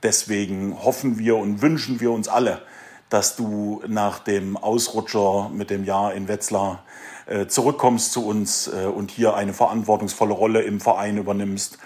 deswegen 0.03 0.83
hoffen 0.83 1.17
wir 1.17 1.37
und 1.37 1.61
wünschen 1.61 1.99
wir 1.99 2.11
uns 2.11 2.27
alle, 2.27 2.61
dass 3.09 3.35
du 3.35 3.81
nach 3.87 4.19
dem 4.19 4.57
Ausrutscher 4.57 5.49
mit 5.53 5.69
dem 5.69 5.83
Jahr 5.83 6.13
in 6.13 6.27
Wetzlar 6.27 6.83
äh, 7.25 7.47
zurückkommst 7.47 8.11
zu 8.11 8.25
uns 8.25 8.67
äh, 8.67 8.85
und 8.85 9.11
hier 9.11 9.35
eine 9.35 9.53
verantwortungsvolle 9.53 10.33
Rolle 10.33 10.61
im 10.61 10.79
Verein 10.79 11.17
übernimmst 11.17 11.77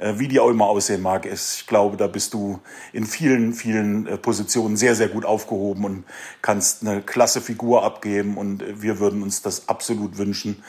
äh, 0.00 0.18
wie 0.18 0.28
die 0.28 0.40
auch 0.40 0.48
immer 0.48 0.64
aussehen 0.64 1.02
mag. 1.02 1.26
Ich 1.26 1.66
glaube, 1.66 1.98
da 1.98 2.06
bist 2.06 2.32
du 2.32 2.58
in 2.94 3.04
vielen, 3.04 3.52
vielen 3.52 4.06
äh, 4.06 4.16
Positionen 4.16 4.78
sehr, 4.78 4.94
sehr 4.94 5.08
gut 5.08 5.26
aufgehoben 5.26 5.84
und 5.84 6.04
kannst 6.40 6.80
eine 6.80 7.02
klasse 7.02 7.42
Figur 7.42 7.84
abgeben. 7.84 8.38
Und 8.38 8.62
äh, 8.62 8.80
wir 8.80 8.98
würden 8.98 9.22
uns 9.22 9.42
das 9.42 9.68
absolut 9.68 10.18
wünschen, 10.18 10.62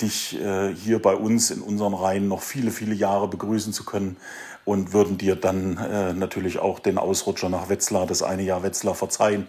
dich 0.00 0.38
hier 0.76 1.02
bei 1.02 1.16
uns 1.16 1.50
in 1.50 1.60
unseren 1.60 1.94
Reihen 1.94 2.28
noch 2.28 2.42
viele, 2.42 2.70
viele 2.70 2.94
Jahre 2.94 3.26
begrüßen 3.26 3.72
zu 3.72 3.84
können 3.84 4.16
und 4.64 4.92
würden 4.92 5.18
dir 5.18 5.36
dann 5.36 5.74
natürlich 6.18 6.58
auch 6.58 6.78
den 6.78 6.98
Ausrutscher 6.98 7.48
nach 7.48 7.68
Wetzlar, 7.68 8.06
das 8.06 8.22
eine 8.22 8.42
Jahr 8.42 8.62
Wetzlar 8.62 8.94
verzeihen. 8.94 9.46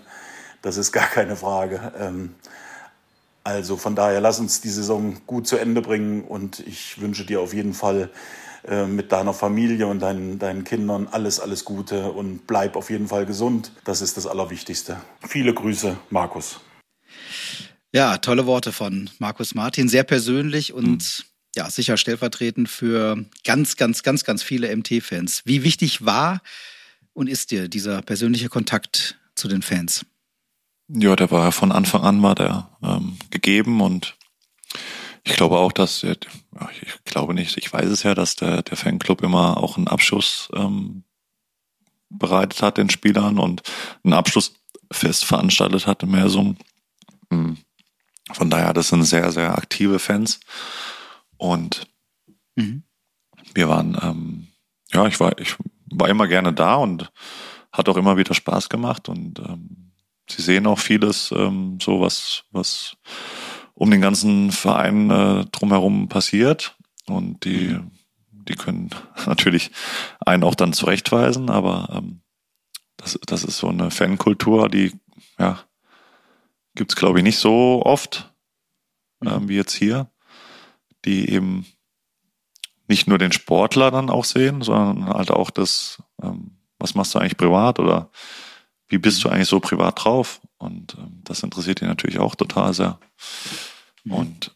Das 0.66 0.78
ist 0.78 0.92
gar 0.92 1.08
keine 1.08 1.36
Frage. 1.36 1.94
Ähm, 2.00 2.34
also 3.44 3.78
von 3.78 3.96
daher 3.96 4.20
lass 4.20 4.40
uns 4.40 4.62
die 4.62 4.70
Saison 4.70 5.18
gut 5.28 5.46
zu 5.46 5.58
Ende 5.58 5.84
bringen 5.84 6.24
und 6.24 6.60
ich 6.62 7.00
wünsche 7.00 7.24
dir 7.24 7.40
auf 7.40 7.54
jeden 7.54 7.76
Fall 7.76 8.10
äh, 8.68 8.88
mit 8.88 9.12
deiner 9.12 9.36
Familie 9.36 9.86
und 9.86 10.00
deinen, 10.00 10.40
deinen 10.40 10.64
Kindern 10.64 11.08
alles, 11.12 11.40
alles 11.40 11.64
Gute 11.66 12.12
und 12.12 12.48
bleib 12.48 12.76
auf 12.76 12.90
jeden 12.90 13.08
Fall 13.08 13.28
gesund. 13.28 13.72
Das 13.84 14.02
ist 14.02 14.18
das 14.18 14.26
Allerwichtigste. 14.26 15.00
Viele 15.28 15.54
Grüße, 15.54 15.96
Markus. 16.10 16.60
Ja, 17.94 18.18
tolle 18.18 18.48
Worte 18.48 18.72
von 18.72 19.12
Markus 19.20 19.54
Martin, 19.54 19.88
sehr 19.88 20.04
persönlich 20.04 20.74
und 20.74 20.88
mhm. 20.88 21.26
Ja, 21.56 21.70
sicher 21.70 21.98
stellvertretend 21.98 22.70
für 22.70 23.26
ganz, 23.44 23.78
ganz, 23.78 24.04
ganz, 24.04 24.24
ganz 24.24 24.44
viele 24.44 24.76
MT-Fans. 24.76 25.44
Wie 25.46 25.64
wichtig 25.64 26.06
war 26.06 26.42
und 27.14 27.28
ist 27.28 27.52
dir 27.52 27.70
dieser 27.70 28.02
persönliche 28.02 28.50
Kontakt 28.50 29.18
zu 29.36 29.48
den 29.48 29.62
Fans? 29.62 30.06
Ja, 30.88 31.16
der 31.16 31.32
war 31.32 31.46
ja 31.46 31.52
von 31.52 31.72
Anfang 31.72 32.04
an 32.04 32.20
mal 32.20 32.36
der 32.36 32.70
ähm, 32.84 33.18
gegeben 33.32 33.82
und 33.82 34.16
ich 35.24 35.34
glaube 35.34 35.58
auch, 35.58 35.72
dass 35.72 36.04
ich 36.04 36.20
glaube 37.06 37.34
nicht, 37.34 37.58
ich 37.58 37.74
weiß 37.74 37.90
es 37.90 38.04
ja, 38.04 38.14
dass 38.14 38.36
der, 38.36 38.62
der 38.62 38.78
Fanclub 38.78 39.24
immer 39.24 39.58
auch 39.58 39.78
einen 39.78 39.88
Abschuss 39.88 40.50
ähm, 40.54 41.04
bereitet 42.10 42.62
hat 42.62 42.78
den 42.78 42.90
Spielern 42.90 43.40
und 43.40 43.64
ein 44.04 44.14
Abschlussfest 44.14 45.26
veranstaltet 45.26 45.88
hat 45.88 46.04
im 46.04 46.12
Mersum. 46.12 46.58
Hm. 47.32 47.58
Von 48.32 48.50
daher, 48.50 48.74
das 48.74 48.90
sind 48.90 49.04
sehr, 49.04 49.32
sehr 49.32 49.58
aktive 49.58 50.00
Fans. 50.00 50.40
Und 51.38 51.88
mhm. 52.56 52.84
wir 53.54 53.70
waren, 53.70 53.98
ähm, 54.02 54.48
ja, 54.92 55.06
ich 55.08 55.20
war, 55.20 55.38
ich 55.40 55.56
war 55.92 56.10
immer 56.10 56.28
gerne 56.28 56.54
da 56.54 56.76
und 56.76 57.12
hat 57.72 57.90
auch 57.90 57.98
immer 57.98 58.18
wieder 58.18 58.34
Spaß 58.34 58.70
gemacht. 58.70 59.10
Und 59.10 59.40
ähm, 59.40 59.92
sie 60.30 60.42
sehen 60.42 60.68
auch 60.68 60.80
vieles, 60.80 61.32
ähm, 61.32 61.80
so 61.82 62.02
was, 62.02 62.44
was 62.52 62.98
um 63.74 63.92
den 63.92 64.02
ganzen 64.02 64.52
Verein 64.52 65.10
äh, 65.10 65.46
drumherum 65.52 66.08
passiert. 66.08 66.78
Und 67.08 67.44
die, 67.46 67.78
die 68.32 68.56
können 68.56 68.90
natürlich 69.26 69.72
einen 70.20 70.44
auch 70.44 70.56
dann 70.56 70.74
zurechtweisen, 70.74 71.50
aber 71.50 71.90
ähm, 71.92 72.22
das, 72.98 73.20
das 73.26 73.44
ist 73.44 73.58
so 73.58 73.68
eine 73.68 73.92
Fankultur, 73.92 74.70
die 74.70 74.94
ja, 75.38 75.60
gibt's 76.76 76.96
glaube 76.96 77.20
ich 77.20 77.24
nicht 77.24 77.38
so 77.38 77.82
oft 77.84 78.34
ähm, 79.24 79.50
wie 79.50 79.56
jetzt 79.56 79.74
hier, 79.74 80.10
die 81.06 81.30
eben 81.30 81.66
nicht 82.88 83.08
nur 83.08 83.18
den 83.18 83.32
Sportler 83.32 83.92
dann 83.92 84.10
auch 84.10 84.26
sehen, 84.26 84.62
sondern 84.62 85.08
halt 85.08 85.32
auch 85.32 85.50
das, 85.50 86.02
ähm, 86.22 86.58
was 86.78 86.96
machst 86.96 87.16
du 87.16 87.20
eigentlich 87.20 87.38
privat 87.38 87.80
oder 87.80 88.12
wie 88.88 88.98
bist 88.98 89.24
du 89.24 89.30
eigentlich 89.30 89.48
so 89.48 89.60
privat 89.60 90.04
drauf? 90.04 90.42
Und 90.58 90.96
ähm, 90.98 91.22
das 91.24 91.44
interessiert 91.44 91.82
ihn 91.82 91.88
natürlich 91.88 92.20
auch 92.20 92.36
total 92.36 92.74
sehr. 92.74 93.00
Mhm. 94.04 94.12
Und 94.12 94.56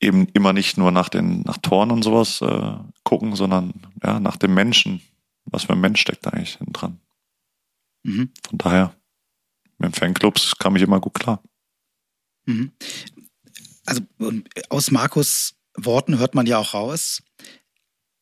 eben 0.00 0.26
immer 0.28 0.52
nicht 0.52 0.78
nur 0.78 0.90
nach 0.90 1.08
den 1.08 1.42
nach 1.42 1.58
Toren 1.58 1.90
und 1.90 2.02
sowas 2.02 2.40
äh, 2.40 2.76
gucken, 3.04 3.36
sondern 3.36 3.74
ja 4.02 4.20
nach 4.20 4.36
dem 4.36 4.54
Menschen. 4.54 5.02
Was 5.44 5.64
für 5.64 5.72
ein 5.72 5.80
Mensch 5.80 6.00
steckt 6.00 6.26
da 6.26 6.30
eigentlich 6.30 6.58
dran? 6.68 7.00
Mhm. 8.02 8.30
Von 8.48 8.58
daher, 8.58 8.94
mit 9.78 9.96
Fanclubs 9.96 10.56
kam 10.56 10.76
ich 10.76 10.82
immer 10.82 11.00
gut 11.00 11.14
klar. 11.14 11.42
Mhm. 12.46 12.72
Also 13.84 14.02
aus 14.68 14.90
Markus 14.90 15.56
Worten 15.76 16.18
hört 16.18 16.34
man 16.34 16.46
ja 16.46 16.58
auch 16.58 16.74
raus, 16.74 17.22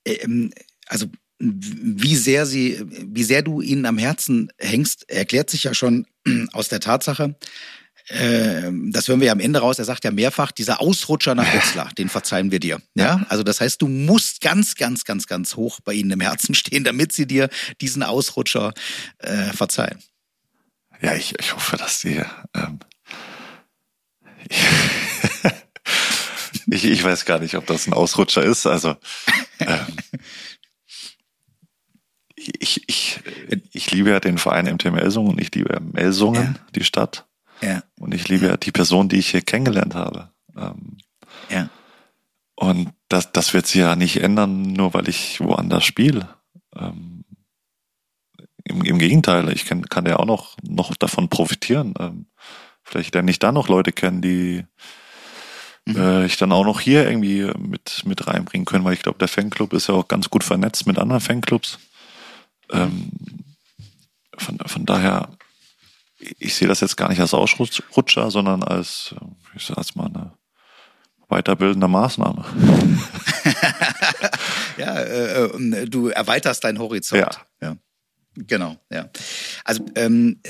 ähm, 0.04 0.52
also 0.86 1.06
wie 1.38 2.16
sehr 2.16 2.46
sie, 2.46 2.82
wie 2.88 3.22
sehr 3.22 3.42
du 3.42 3.60
ihnen 3.60 3.86
am 3.86 3.98
Herzen 3.98 4.50
hängst, 4.58 5.08
erklärt 5.08 5.50
sich 5.50 5.64
ja 5.64 5.74
schon 5.74 6.06
aus 6.52 6.68
der 6.68 6.80
Tatsache, 6.80 7.36
äh, 8.08 8.70
das 8.90 9.06
hören 9.08 9.20
wir 9.20 9.26
ja 9.26 9.32
am 9.32 9.40
Ende 9.40 9.60
raus, 9.60 9.78
er 9.78 9.84
sagt 9.84 10.04
ja 10.04 10.10
mehrfach, 10.10 10.50
dieser 10.50 10.80
Ausrutscher 10.80 11.34
nach 11.34 11.52
Wetzlar, 11.52 11.90
den 11.98 12.08
verzeihen 12.08 12.50
wir 12.50 12.60
dir. 12.60 12.80
Ja, 12.94 13.24
also 13.28 13.42
das 13.42 13.60
heißt, 13.60 13.82
du 13.82 13.88
musst 13.88 14.40
ganz, 14.40 14.74
ganz, 14.74 15.04
ganz, 15.04 15.26
ganz 15.26 15.56
hoch 15.56 15.80
bei 15.84 15.92
ihnen 15.92 16.10
im 16.10 16.20
Herzen 16.20 16.54
stehen, 16.54 16.84
damit 16.84 17.12
sie 17.12 17.26
dir 17.26 17.48
diesen 17.80 18.02
Ausrutscher 18.02 18.72
äh, 19.18 19.52
verzeihen. 19.52 19.98
Ja, 21.00 21.14
ich, 21.14 21.38
ich 21.38 21.54
hoffe, 21.54 21.76
dass 21.76 22.00
die. 22.00 22.22
Ähm, 22.54 22.78
ich, 26.70 26.84
ich 26.84 27.04
weiß 27.04 27.24
gar 27.24 27.38
nicht, 27.38 27.54
ob 27.56 27.66
das 27.66 27.86
ein 27.86 27.92
Ausrutscher 27.92 28.42
ist. 28.42 28.66
Also 28.66 28.96
ähm, 29.60 29.86
ich, 32.36 32.88
ich, 32.88 33.20
ich 33.72 33.90
liebe 33.90 34.10
ja 34.10 34.20
den 34.20 34.38
Verein 34.38 34.66
MT 34.66 34.86
Melsungen 34.92 35.32
und 35.32 35.40
ich 35.40 35.54
liebe 35.54 35.80
Melsungen, 35.80 36.42
ja. 36.42 36.70
die 36.74 36.84
Stadt. 36.84 37.26
Ja. 37.60 37.82
Und 37.98 38.14
ich 38.14 38.28
liebe 38.28 38.46
ja 38.46 38.56
die 38.56 38.72
Person, 38.72 39.08
die 39.08 39.18
ich 39.18 39.30
hier 39.30 39.42
kennengelernt 39.42 39.94
habe. 39.94 40.30
Ähm, 40.56 40.98
ja. 41.50 41.68
Und 42.54 42.92
das, 43.08 43.32
das 43.32 43.54
wird 43.54 43.66
sich 43.66 43.80
ja 43.80 43.96
nicht 43.96 44.22
ändern, 44.22 44.62
nur 44.62 44.94
weil 44.94 45.08
ich 45.08 45.40
woanders 45.40 45.84
spiele. 45.84 46.28
Ähm, 46.76 47.24
im, 48.64 48.84
Im 48.84 48.98
Gegenteil, 48.98 49.50
ich 49.50 49.64
kann, 49.64 49.88
kann 49.88 50.06
ja 50.06 50.16
auch 50.16 50.26
noch, 50.26 50.56
noch 50.62 50.94
davon 50.96 51.28
profitieren. 51.28 51.94
Ähm, 51.98 52.26
vielleicht 52.82 53.14
lerne 53.14 53.30
ich 53.30 53.38
da 53.38 53.52
noch 53.52 53.68
Leute 53.68 53.92
kennen, 53.92 54.22
die 54.22 54.64
mhm. 55.88 55.96
äh, 55.96 56.26
ich 56.26 56.36
dann 56.36 56.52
auch 56.52 56.64
noch 56.64 56.80
hier 56.80 57.06
irgendwie 57.06 57.50
mit, 57.58 58.02
mit 58.04 58.26
reinbringen 58.26 58.64
können, 58.64 58.84
weil 58.84 58.94
ich 58.94 59.02
glaube, 59.02 59.18
der 59.18 59.28
Fanclub 59.28 59.72
ist 59.72 59.88
ja 59.88 59.94
auch 59.94 60.08
ganz 60.08 60.30
gut 60.30 60.44
vernetzt 60.44 60.86
mit 60.86 60.98
anderen 60.98 61.20
Fanclubs. 61.20 61.78
Ähm, 62.70 63.10
von, 64.36 64.58
von 64.58 64.86
daher, 64.86 65.30
ich 66.38 66.54
sehe 66.54 66.68
das 66.68 66.80
jetzt 66.80 66.96
gar 66.96 67.08
nicht 67.08 67.20
als 67.20 67.34
Ausrutscher, 67.34 68.30
sondern 68.30 68.62
als, 68.62 69.14
ich 69.54 69.66
sag 69.66 69.96
mal, 69.96 70.06
eine 70.06 70.32
weiterbildende 71.28 71.88
Maßnahme. 71.88 72.44
ja, 74.78 74.98
äh, 74.98 75.44
äh, 75.44 75.86
du 75.86 76.08
erweiterst 76.08 76.64
deinen 76.64 76.78
Horizont. 76.78 77.20
Ja. 77.20 77.30
ja. 77.60 77.76
Genau, 78.34 78.76
ja. 78.90 79.10
Also 79.64 79.84
ähm, 79.94 80.40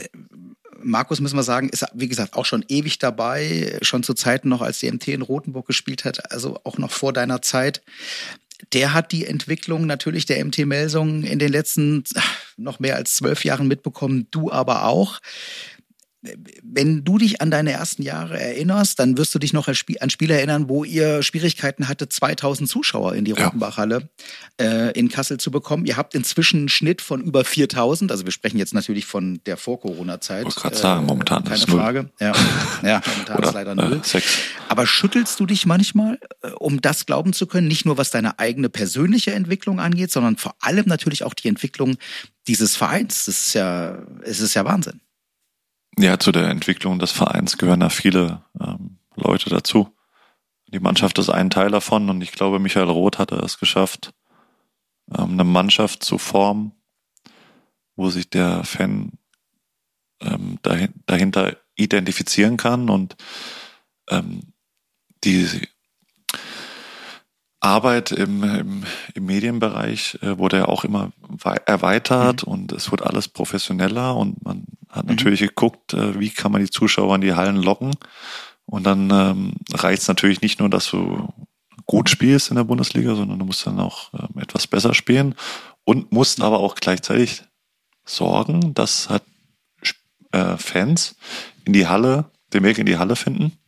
Markus, 0.83 1.21
müssen 1.21 1.37
wir 1.37 1.43
sagen, 1.43 1.69
ist, 1.69 1.85
wie 1.95 2.09
gesagt, 2.09 2.35
auch 2.35 2.45
schon 2.45 2.65
ewig 2.69 2.99
dabei, 2.99 3.79
schon 3.83 4.03
zu 4.03 4.15
Zeiten 4.15 4.49
noch, 4.49 4.63
als 4.63 4.79
die 4.79 4.91
MT 4.91 5.09
in 5.09 5.23
Rothenburg 5.23 5.67
gespielt 5.67 6.05
hat, 6.05 6.31
also 6.33 6.61
auch 6.65 6.79
noch 6.79 6.91
vor 6.91 7.13
deiner 7.13 7.43
Zeit. 7.43 7.83
Der 8.73 8.93
hat 8.93 9.13
die 9.13 9.27
Entwicklung 9.27 9.87
natürlich 9.87 10.27
der 10.27 10.45
MT 10.45 10.67
Melsung 10.67 11.23
in 11.23 11.39
den 11.39 11.53
letzten 11.53 12.05
noch 12.57 12.81
mehr 12.81 12.97
als 12.97 13.15
zwölf 13.15 13.45
Jahren 13.45 13.69
mitbekommen, 13.69 14.27
du 14.31 14.51
aber 14.51 14.85
auch 14.85 15.21
wenn 16.20 17.05
du 17.05 17.16
dich 17.19 17.40
an 17.40 17.51
deine 17.51 17.70
ersten 17.70 18.03
Jahre 18.03 18.40
erinnerst, 18.40 18.99
dann 18.99 19.16
wirst 19.16 19.32
du 19.35 19.39
dich 19.39 19.53
noch 19.53 19.69
an 19.69 20.11
Spiele 20.11 20.35
erinnern, 20.35 20.69
wo 20.69 20.82
ihr 20.82 21.23
Schwierigkeiten 21.23 21.86
hatte, 21.86 22.09
2000 22.09 22.69
Zuschauer 22.69 23.15
in 23.15 23.24
die 23.24 23.32
Rotenbachhalle 23.32 24.09
äh, 24.61 24.90
in 24.99 25.09
Kassel 25.11 25.39
zu 25.39 25.53
bekommen. 25.53 25.86
Ihr 25.86 25.97
habt 25.97 26.16
inzwischen 26.16 26.61
einen 26.61 26.69
Schnitt 26.69 27.03
von 27.03 27.23
über 27.23 27.45
4000. 27.45 28.11
Also 28.11 28.24
wir 28.24 28.32
sprechen 28.32 28.59
jetzt 28.59 28.74
natürlich 28.74 29.07
von 29.07 29.40
der 29.47 29.57
Vor-Corona-Zeit. 29.57 30.49
Ich 30.49 30.57
gerade 30.57 30.77
sagen, 30.77 31.05
äh, 31.05 31.07
momentan 31.07 31.45
keine 31.45 31.57
ist 31.57 31.70
Frage. 31.70 32.11
Ja, 32.19 32.32
ja 32.82 33.01
momentan 33.12 33.39
Oder, 33.39 33.49
ist 33.49 33.55
leider 33.55 33.74
null. 33.77 34.03
Äh, 34.12 34.20
Aber 34.69 34.86
schüttelst 34.89 35.39
du 35.39 35.47
dich 35.47 35.66
manchmal, 35.66 36.19
äh, 36.43 36.51
um 36.51 36.81
das 36.81 37.07
glauben 37.07 37.32
zu 37.32 37.47
können, 37.47 37.69
nicht 37.69 37.85
nur 37.85 37.97
was 37.97 38.11
deine 38.11 38.40
eigene 38.40 38.69
persönliche 38.69 39.32
Entwicklung 39.35 39.78
angeht, 39.78 40.11
sondern 40.11 40.36
vor 40.36 40.57
allem 40.59 40.86
natürlich 40.86 41.23
auch 41.23 41.35
die 41.35 41.47
Entwicklung 41.47 41.97
dieses 42.49 42.74
Vereins. 42.74 43.27
Das 43.27 43.39
ist 43.39 43.55
ja, 43.55 43.99
es 44.23 44.40
ist 44.40 44.55
ja 44.55 44.65
Wahnsinn. 44.65 45.01
Ja, 46.01 46.16
zu 46.20 46.31
der 46.31 46.49
Entwicklung 46.49 47.01
des 47.01 47.11
Vereins 47.11 47.59
gehören 47.59 47.81
da 47.81 47.89
viele 47.89 48.45
ähm, 48.61 48.99
Leute 49.16 49.51
dazu. 49.51 49.97
Die 50.69 50.79
Mannschaft 50.79 51.19
ist 51.19 51.29
ein 51.29 51.51
Teil 51.51 51.73
davon 51.73 52.09
und 52.09 52.20
ich 52.20 52.31
glaube, 52.31 52.61
Michael 52.61 52.89
Roth 52.89 53.19
hatte 53.19 53.35
es 53.37 53.59
geschafft, 53.59 54.12
ähm, 55.12 55.33
eine 55.33 55.43
Mannschaft 55.43 56.05
zu 56.05 56.19
formen, 56.19 56.73
wo 57.97 58.11
sich 58.11 58.31
der 58.31 58.62
Fan 58.62 59.12
ähm, 60.20 60.61
dahinter 60.62 61.57
identifizieren 61.75 62.57
kann 62.57 62.91
und 62.91 63.16
ähm, 64.09 64.53
die 65.25 65.49
Arbeit 67.59 68.12
im, 68.12 68.45
im, 68.45 68.85
im 69.15 69.27
Medienbereich 69.27 70.19
äh, 70.23 70.39
wurde 70.39 70.59
ja 70.59 70.65
auch 70.66 70.85
immer 70.85 71.11
erweitert 71.66 72.47
mhm. 72.47 72.53
und 72.53 72.73
es 72.73 72.93
wurde 72.93 73.07
alles 73.07 73.27
professioneller 73.27 74.15
und 74.16 74.45
man 74.45 74.65
hat 74.89 75.05
mhm. 75.05 75.10
natürlich 75.10 75.40
geguckt, 75.40 75.94
äh, 75.94 76.19
wie 76.19 76.31
kann 76.31 76.52
man 76.52 76.60
die 76.60 76.70
Zuschauer 76.70 77.15
in 77.15 77.20
die 77.20 77.35
Hallen 77.35 77.56
locken. 77.56 77.93
Und 78.66 78.85
dann 78.85 79.10
ähm, 79.10 79.52
reicht 79.73 80.02
es 80.02 80.09
natürlich 80.09 80.43
nicht 80.43 80.60
nur, 80.60 80.69
dass 80.69 80.90
du 80.90 81.28
gut 81.86 82.10
spielst 82.10 82.51
in 82.51 82.56
der 82.56 82.65
Bundesliga, 82.65 83.15
sondern 83.15 83.39
du 83.39 83.47
musst 83.47 83.66
dann 83.66 83.81
auch 83.81 84.12
ähm, 84.12 84.40
etwas 84.40 84.66
besser 84.66 84.94
spielen 84.94 85.35
und 85.85 86.12
musst 86.12 86.43
aber 86.43 86.59
auch 86.59 86.74
gleichzeitig 86.74 87.44
sorgen, 88.05 88.74
dass 88.74 89.09
halt 89.09 89.23
äh, 90.32 90.56
Fans 90.59 91.16
in 91.65 91.73
die 91.73 91.86
Halle, 91.86 92.27
den 92.52 92.62
Weg 92.62 92.78
in 92.78 92.86
die 92.86 92.98
Halle 92.98 93.16
finden. 93.16 93.59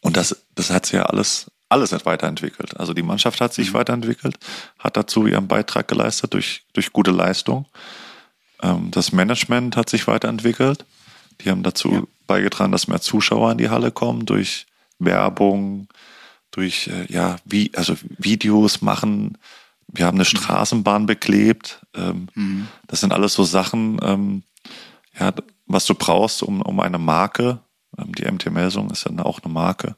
Und 0.00 0.16
das, 0.16 0.44
das 0.54 0.70
hat 0.70 0.86
sich 0.86 0.94
ja 0.94 1.06
alles, 1.06 1.50
alles 1.68 1.92
nicht 1.92 2.06
weiterentwickelt. 2.06 2.78
Also 2.78 2.94
die 2.94 3.02
Mannschaft 3.02 3.40
hat 3.40 3.52
sich 3.52 3.70
mhm. 3.70 3.74
weiterentwickelt, 3.74 4.36
hat 4.78 4.96
dazu 4.96 5.26
ihren 5.26 5.48
Beitrag 5.48 5.88
geleistet 5.88 6.34
durch, 6.34 6.64
durch 6.72 6.92
gute 6.92 7.10
Leistung. 7.10 7.66
Ähm, 8.62 8.90
das 8.90 9.12
Management 9.12 9.76
hat 9.76 9.88
sich 9.88 10.06
weiterentwickelt. 10.06 10.84
Die 11.40 11.50
haben 11.50 11.62
dazu 11.62 11.92
ja. 11.92 12.02
beigetragen, 12.26 12.72
dass 12.72 12.88
mehr 12.88 13.00
Zuschauer 13.00 13.52
in 13.52 13.58
die 13.58 13.70
Halle 13.70 13.90
kommen 13.90 14.26
durch 14.26 14.66
Werbung, 14.98 15.88
durch 16.50 16.88
äh, 16.88 17.12
ja 17.12 17.36
wie 17.44 17.70
also 17.76 17.94
Videos 18.18 18.82
machen. 18.82 19.38
Wir 19.88 20.06
haben 20.06 20.16
eine 20.16 20.24
mhm. 20.24 20.36
Straßenbahn 20.36 21.06
beklebt. 21.06 21.80
Ähm, 21.94 22.28
mhm. 22.34 22.68
Das 22.86 23.00
sind 23.00 23.12
alles 23.12 23.34
so 23.34 23.44
Sachen, 23.44 23.98
ähm, 24.02 24.42
ja, 25.18 25.32
was 25.66 25.86
du 25.86 25.94
brauchst, 25.94 26.42
um, 26.42 26.62
um 26.62 26.80
eine 26.80 26.98
Marke, 26.98 27.60
die 27.96 28.30
MT 28.30 28.50
Melsung 28.50 28.90
ist 28.90 29.06
dann 29.06 29.20
auch 29.20 29.40
eine 29.42 29.52
Marke, 29.52 29.96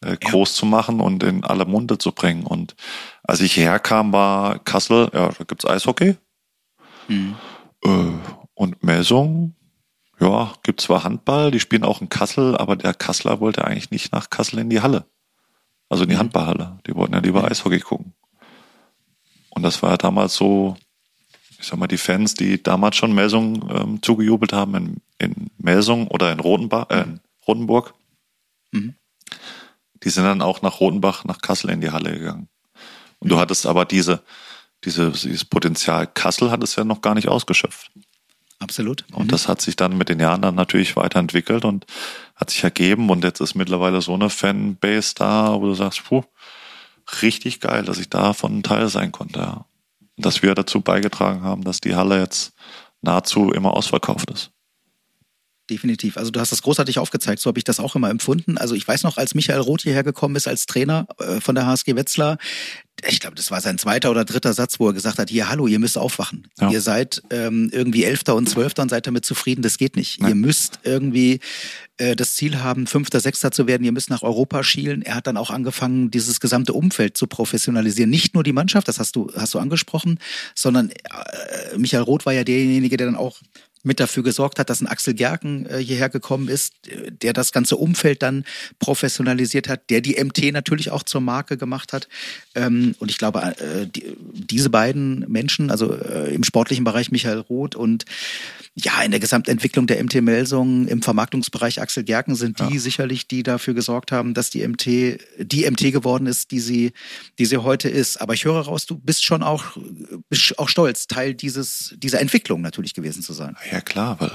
äh, 0.00 0.16
groß 0.16 0.56
ja. 0.56 0.60
zu 0.60 0.66
machen 0.66 1.00
und 1.00 1.22
in 1.22 1.44
alle 1.44 1.66
Munde 1.66 1.98
zu 1.98 2.12
bringen. 2.12 2.44
Und 2.44 2.74
als 3.22 3.40
ich 3.40 3.52
hierher 3.52 3.78
kam, 3.78 4.12
war 4.12 4.58
Kassel, 4.60 5.10
ja, 5.12 5.28
da 5.28 5.44
gibt's 5.44 5.66
Eishockey. 5.66 6.16
Mhm. 7.08 7.34
Äh, 7.84 8.12
und 8.54 8.82
Melsung, 8.82 9.54
ja, 10.20 10.52
gibt 10.62 10.80
zwar 10.80 11.04
Handball, 11.04 11.50
die 11.50 11.60
spielen 11.60 11.84
auch 11.84 12.00
in 12.00 12.08
Kassel, 12.08 12.56
aber 12.56 12.76
der 12.76 12.94
Kasseler 12.94 13.40
wollte 13.40 13.64
eigentlich 13.64 13.90
nicht 13.90 14.12
nach 14.12 14.30
Kassel 14.30 14.60
in 14.60 14.70
die 14.70 14.80
Halle. 14.80 15.06
Also 15.88 16.04
in 16.04 16.10
die 16.10 16.14
mhm. 16.14 16.20
Handballhalle. 16.20 16.78
Die 16.86 16.94
wollten 16.94 17.14
ja 17.14 17.20
lieber 17.20 17.40
mhm. 17.40 17.46
Eishockey 17.46 17.80
gucken. 17.80 18.14
Und 19.50 19.62
das 19.62 19.82
war 19.82 19.90
ja 19.90 19.96
damals 19.96 20.34
so, 20.34 20.76
ich 21.58 21.66
sag 21.66 21.78
mal, 21.78 21.86
die 21.86 21.98
Fans, 21.98 22.34
die 22.34 22.62
damals 22.62 22.96
schon 22.96 23.14
Melsung 23.14 23.68
ähm, 23.70 24.02
zugejubelt 24.02 24.52
haben 24.52 24.74
in, 24.74 24.96
in 25.18 25.50
Melsung 25.58 26.08
oder 26.08 26.32
in, 26.32 26.40
Rodenbach, 26.40 26.90
äh, 26.90 27.02
in 27.02 27.20
Rotenburg, 27.46 27.94
mhm. 28.72 28.94
die 30.02 30.10
sind 30.10 30.24
dann 30.24 30.42
auch 30.42 30.62
nach 30.62 30.80
Rotenbach, 30.80 31.24
nach 31.24 31.40
Kassel 31.40 31.70
in 31.70 31.80
die 31.80 31.90
Halle 31.90 32.18
gegangen. 32.18 32.48
Und 33.20 33.30
du 33.30 33.38
hattest 33.38 33.66
aber 33.66 33.84
diese, 33.84 34.22
diese, 34.84 35.10
dieses 35.10 35.44
Potenzial 35.44 36.06
Kassel 36.06 36.50
hat 36.50 36.62
es 36.62 36.76
ja 36.76 36.84
noch 36.84 37.00
gar 37.00 37.14
nicht 37.14 37.28
ausgeschöpft. 37.28 37.90
Absolut. 38.58 39.04
Und 39.12 39.26
mhm. 39.26 39.28
das 39.28 39.48
hat 39.48 39.60
sich 39.60 39.76
dann 39.76 39.98
mit 39.98 40.08
den 40.08 40.20
Jahren 40.20 40.42
dann 40.42 40.54
natürlich 40.54 40.96
weiterentwickelt 40.96 41.64
und 41.64 41.86
hat 42.36 42.50
sich 42.50 42.64
ergeben. 42.64 43.10
Und 43.10 43.24
jetzt 43.24 43.40
ist 43.40 43.54
mittlerweile 43.54 44.00
so 44.00 44.14
eine 44.14 44.30
Fanbase 44.30 45.14
da, 45.16 45.60
wo 45.60 45.66
du 45.66 45.74
sagst, 45.74 46.04
puh, 46.04 46.22
richtig 47.22 47.60
geil, 47.60 47.84
dass 47.84 47.98
ich 47.98 48.08
davon 48.08 48.58
ein 48.58 48.62
Teil 48.62 48.88
sein 48.88 49.12
konnte. 49.12 49.40
Ja. 49.40 49.66
Und 50.16 50.24
dass 50.24 50.42
wir 50.42 50.54
dazu 50.54 50.80
beigetragen 50.80 51.42
haben, 51.42 51.64
dass 51.64 51.80
die 51.80 51.94
Halle 51.94 52.20
jetzt 52.20 52.52
nahezu 53.02 53.50
immer 53.50 53.74
ausverkauft 53.74 54.30
ist. 54.30 54.50
Definitiv. 55.70 56.18
Also 56.18 56.30
du 56.30 56.40
hast 56.40 56.52
das 56.52 56.60
großartig 56.60 56.98
aufgezeigt, 56.98 57.40
so 57.40 57.48
habe 57.48 57.58
ich 57.58 57.64
das 57.64 57.80
auch 57.80 57.96
immer 57.96 58.10
empfunden. 58.10 58.58
Also 58.58 58.74
ich 58.74 58.86
weiß 58.86 59.02
noch, 59.02 59.16
als 59.16 59.34
Michael 59.34 59.60
Roth 59.60 59.82
hierher 59.82 60.02
gekommen 60.02 60.36
ist 60.36 60.46
als 60.46 60.66
Trainer 60.66 61.06
äh, 61.18 61.40
von 61.40 61.54
der 61.54 61.66
HSG 61.66 61.96
Wetzlar, 61.96 62.36
ich 63.06 63.20
glaube, 63.20 63.36
das 63.36 63.50
war 63.50 63.60
sein 63.60 63.78
zweiter 63.78 64.10
oder 64.10 64.24
dritter 64.24 64.52
Satz, 64.52 64.78
wo 64.80 64.88
er 64.88 64.94
gesagt 64.94 65.18
hat, 65.18 65.28
hier, 65.28 65.48
hallo, 65.48 65.66
ihr 65.66 65.78
müsst 65.78 65.98
aufwachen. 65.98 66.48
Ja. 66.58 66.70
Ihr 66.70 66.80
seid 66.80 67.22
ähm, 67.30 67.70
irgendwie 67.72 68.04
Elfter 68.04 68.34
und 68.34 68.48
Zwölfter 68.48 68.82
und 68.82 68.88
seid 68.88 69.06
damit 69.06 69.24
zufrieden, 69.24 69.62
das 69.62 69.78
geht 69.78 69.96
nicht. 69.96 70.20
Nein. 70.20 70.30
Ihr 70.30 70.34
müsst 70.36 70.80
irgendwie 70.84 71.40
äh, 71.98 72.16
das 72.16 72.34
Ziel 72.34 72.60
haben, 72.60 72.86
Fünfter, 72.86 73.20
Sechster 73.20 73.50
zu 73.50 73.66
werden, 73.66 73.84
ihr 73.84 73.92
müsst 73.92 74.10
nach 74.10 74.22
Europa 74.22 74.62
schielen. 74.62 75.02
Er 75.02 75.16
hat 75.16 75.26
dann 75.26 75.36
auch 75.36 75.50
angefangen, 75.50 76.10
dieses 76.10 76.40
gesamte 76.40 76.72
Umfeld 76.72 77.16
zu 77.16 77.26
professionalisieren. 77.26 78.10
Nicht 78.10 78.34
nur 78.34 78.42
die 78.42 78.52
Mannschaft, 78.52 78.88
das 78.88 78.98
hast 78.98 79.16
du, 79.16 79.30
hast 79.36 79.54
du 79.54 79.58
angesprochen, 79.58 80.18
sondern 80.54 80.90
äh, 80.90 81.76
Michael 81.76 82.04
Roth 82.04 82.26
war 82.26 82.32
ja 82.32 82.44
derjenige, 82.44 82.96
der 82.96 83.08
dann 83.08 83.16
auch 83.16 83.38
mit 83.84 84.00
dafür 84.00 84.22
gesorgt 84.22 84.58
hat, 84.58 84.70
dass 84.70 84.80
ein 84.80 84.86
Axel 84.86 85.14
Gerken 85.14 85.66
äh, 85.66 85.78
hierher 85.78 86.08
gekommen 86.08 86.48
ist, 86.48 86.74
der 87.22 87.32
das 87.32 87.52
ganze 87.52 87.76
Umfeld 87.76 88.22
dann 88.22 88.44
professionalisiert 88.78 89.68
hat, 89.68 89.90
der 89.90 90.00
die 90.00 90.22
MT 90.22 90.52
natürlich 90.52 90.90
auch 90.90 91.02
zur 91.02 91.20
Marke 91.20 91.56
gemacht 91.56 91.92
hat. 91.92 92.08
Ähm, 92.54 92.94
und 92.98 93.10
ich 93.10 93.18
glaube, 93.18 93.40
äh, 93.40 93.86
die, 93.86 94.16
diese 94.32 94.70
beiden 94.70 95.20
Menschen, 95.28 95.70
also 95.70 95.94
äh, 95.94 96.34
im 96.34 96.44
sportlichen 96.44 96.84
Bereich 96.84 97.10
Michael 97.10 97.38
Roth 97.38 97.76
und 97.76 98.04
ja, 98.76 99.02
in 99.02 99.12
der 99.12 99.20
Gesamtentwicklung 99.20 99.86
der 99.86 100.02
MT 100.02 100.20
Melsung 100.22 100.88
im 100.88 101.00
Vermarktungsbereich 101.00 101.80
Axel 101.80 102.02
Gerken 102.02 102.34
sind 102.34 102.58
die 102.58 102.74
ja. 102.74 102.80
sicherlich, 102.80 103.28
die 103.28 103.44
dafür 103.44 103.72
gesorgt 103.72 104.10
haben, 104.10 104.34
dass 104.34 104.50
die 104.50 104.66
MT 104.66 104.86
die 105.38 105.70
MT 105.70 105.92
geworden 105.92 106.26
ist, 106.26 106.50
die 106.50 106.58
sie, 106.58 106.92
die 107.38 107.46
sie 107.46 107.58
heute 107.58 107.88
ist. 107.88 108.20
Aber 108.20 108.34
ich 108.34 108.44
höre 108.44 108.62
raus, 108.62 108.86
du 108.86 108.98
bist 108.98 109.24
schon 109.24 109.44
auch, 109.44 109.76
bist 110.28 110.58
auch 110.58 110.68
stolz, 110.68 111.06
Teil 111.06 111.34
dieses, 111.34 111.94
dieser 111.98 112.20
Entwicklung 112.20 112.62
natürlich 112.62 112.94
gewesen 112.94 113.22
zu 113.22 113.32
sein. 113.32 113.56
Ja, 113.70 113.73
klar, 113.80 114.20
weil 114.20 114.32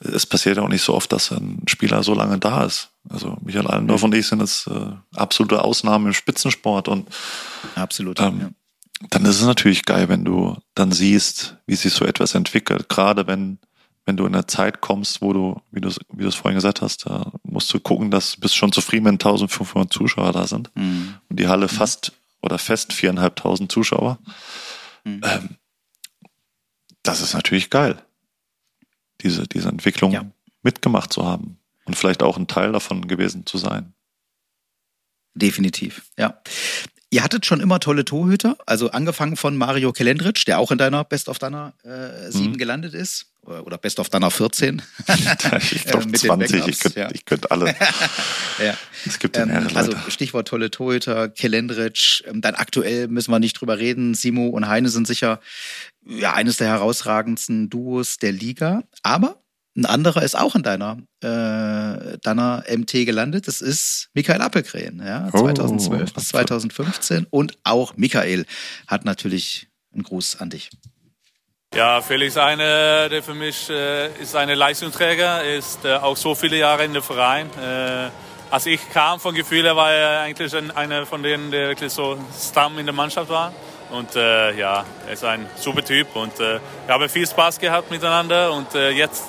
es 0.00 0.26
passiert 0.26 0.58
auch 0.58 0.68
nicht 0.68 0.82
so 0.82 0.94
oft, 0.94 1.12
dass 1.12 1.30
ein 1.30 1.62
Spieler 1.66 2.02
so 2.02 2.14
lange 2.14 2.38
da 2.38 2.64
ist. 2.64 2.90
Also 3.08 3.36
Michael 3.42 3.66
Allendorf 3.66 4.02
mhm. 4.02 4.06
und 4.06 4.14
ich 4.14 4.26
sind 4.26 4.40
jetzt 4.40 4.66
äh, 4.66 4.92
absolute 5.14 5.62
Ausnahmen 5.62 6.06
im 6.06 6.12
Spitzensport 6.12 6.88
und 6.88 7.08
absolut. 7.76 8.20
Ähm, 8.20 8.40
ja 8.40 8.50
dann 9.10 9.24
ist 9.24 9.40
es 9.40 9.46
natürlich 9.46 9.84
geil, 9.84 10.08
wenn 10.08 10.24
du 10.24 10.56
dann 10.74 10.92
siehst, 10.92 11.56
wie 11.66 11.74
sich 11.74 11.92
so 11.92 12.04
etwas 12.04 12.34
entwickelt. 12.34 12.88
Gerade 12.88 13.26
wenn, 13.26 13.58
wenn 14.04 14.16
du 14.16 14.26
in 14.26 14.34
eine 14.34 14.46
Zeit 14.46 14.80
kommst, 14.80 15.22
wo 15.22 15.32
du, 15.32 15.60
wie 15.70 15.80
du, 15.80 15.90
wie 16.12 16.22
du 16.22 16.28
es 16.28 16.34
vorhin 16.34 16.56
gesagt 16.56 16.82
hast, 16.82 17.06
da 17.06 17.32
musst 17.42 17.72
du 17.72 17.80
gucken, 17.80 18.10
dass 18.10 18.34
du 18.34 18.40
bist 18.40 18.56
schon 18.56 18.72
zufrieden, 18.72 19.06
wenn 19.06 19.14
1500 19.14 19.92
Zuschauer 19.92 20.32
da 20.32 20.46
sind. 20.46 20.70
Mhm. 20.74 21.14
Und 21.28 21.40
die 21.40 21.48
Halle 21.48 21.68
fast 21.68 22.12
oder 22.42 22.58
fest 22.58 22.92
viereinhalbtausend 22.92 23.70
Zuschauer. 23.70 24.18
Mhm. 25.04 25.20
Ähm, 25.24 25.48
das 27.02 27.20
ist 27.20 27.34
natürlich 27.34 27.70
geil, 27.70 28.02
diese, 29.20 29.46
diese 29.46 29.68
Entwicklung 29.68 30.12
ja. 30.12 30.30
mitgemacht 30.62 31.12
zu 31.12 31.24
haben 31.24 31.58
und 31.84 31.96
vielleicht 31.96 32.22
auch 32.22 32.36
ein 32.36 32.46
Teil 32.46 32.72
davon 32.72 33.08
gewesen 33.08 33.46
zu 33.46 33.58
sein. 33.58 33.94
Definitiv, 35.34 36.10
ja. 36.18 36.42
Ihr 37.12 37.22
hattet 37.22 37.44
schon 37.44 37.60
immer 37.60 37.78
tolle 37.78 38.06
Torhüter, 38.06 38.56
also 38.64 38.90
angefangen 38.90 39.36
von 39.36 39.54
Mario 39.54 39.92
Kelendric, 39.92 40.46
der 40.46 40.58
auch 40.58 40.70
in 40.70 40.78
deiner 40.78 41.04
Best 41.04 41.28
of 41.28 41.38
Deiner 41.38 41.74
äh, 41.84 42.32
7 42.32 42.52
mhm. 42.52 42.56
gelandet 42.56 42.94
ist. 42.94 43.26
Oder 43.42 43.76
Best 43.76 44.00
of 44.00 44.08
Deiner 44.08 44.30
14. 44.30 44.80
ich 45.72 45.84
glaube 45.84 46.10
20, 46.12 46.66
ich 46.66 46.80
könnte, 46.80 47.00
ja. 47.00 47.10
ich 47.12 47.26
könnte 47.26 47.50
alle. 47.50 47.74
ja. 48.64 48.74
Es 49.04 49.18
gibt 49.18 49.36
ja 49.36 49.42
ähm, 49.42 49.68
Also 49.74 49.92
Stichwort 50.08 50.48
tolle 50.48 50.70
Torhüter, 50.70 51.28
Kelendric, 51.28 52.24
ähm, 52.26 52.40
dann 52.40 52.54
aktuell 52.54 53.08
müssen 53.08 53.30
wir 53.30 53.40
nicht 53.40 53.60
drüber 53.60 53.76
reden. 53.76 54.14
Simo 54.14 54.46
und 54.46 54.66
Heine 54.66 54.88
sind 54.88 55.06
sicher 55.06 55.38
ja, 56.06 56.32
eines 56.32 56.56
der 56.56 56.68
herausragendsten 56.68 57.68
Duos 57.68 58.16
der 58.16 58.32
Liga. 58.32 58.84
Aber 59.02 59.41
ein 59.76 59.86
anderer 59.86 60.22
ist 60.22 60.38
auch 60.38 60.54
in 60.54 60.62
deiner, 60.62 60.98
äh, 61.22 62.18
deiner 62.18 62.64
MT 62.68 63.06
gelandet. 63.06 63.48
Das 63.48 63.60
ist 63.60 64.08
Michael 64.12 64.42
Appelgren, 64.42 65.02
ja, 65.04 65.30
2012 65.30 66.10
oh, 66.10 66.14
bis 66.14 66.28
2015. 66.28 67.26
Und 67.30 67.58
auch 67.64 67.96
Michael 67.96 68.44
hat 68.86 69.04
natürlich 69.04 69.68
einen 69.92 70.02
Gruß 70.02 70.40
an 70.40 70.50
dich. 70.50 70.70
Ja, 71.74 72.02
Felix 72.02 72.36
eine, 72.36 73.08
der 73.08 73.22
für 73.22 73.32
mich 73.32 73.70
äh, 73.70 74.08
ist 74.20 74.36
eine 74.36 74.54
Leistungsträger, 74.54 75.42
ist 75.42 75.86
äh, 75.86 75.94
auch 75.94 76.18
so 76.18 76.34
viele 76.34 76.58
Jahre 76.58 76.84
in 76.84 76.92
der 76.92 77.02
Verein. 77.02 77.48
Äh, 77.58 78.10
als 78.50 78.66
ich 78.66 78.90
kam 78.90 79.18
von 79.18 79.34
Gefühle, 79.34 79.74
war 79.74 79.90
er 79.90 80.20
eigentlich 80.20 80.54
einer 80.54 81.06
von 81.06 81.22
denen, 81.22 81.50
der 81.50 81.68
wirklich 81.68 81.90
so 81.90 82.18
Stamm 82.38 82.78
in 82.78 82.84
der 82.84 82.94
Mannschaft 82.94 83.30
war. 83.30 83.54
Und 83.90 84.14
äh, 84.16 84.54
ja, 84.54 84.84
er 85.06 85.12
ist 85.12 85.24
ein 85.24 85.46
super 85.56 85.82
Typ 85.82 86.14
und 86.14 86.38
äh, 86.40 86.60
wir 86.86 86.94
haben 86.94 87.08
viel 87.08 87.26
Spaß 87.26 87.58
gehabt 87.58 87.90
miteinander 87.90 88.52
und 88.52 88.74
äh, 88.74 88.90
jetzt 88.90 89.24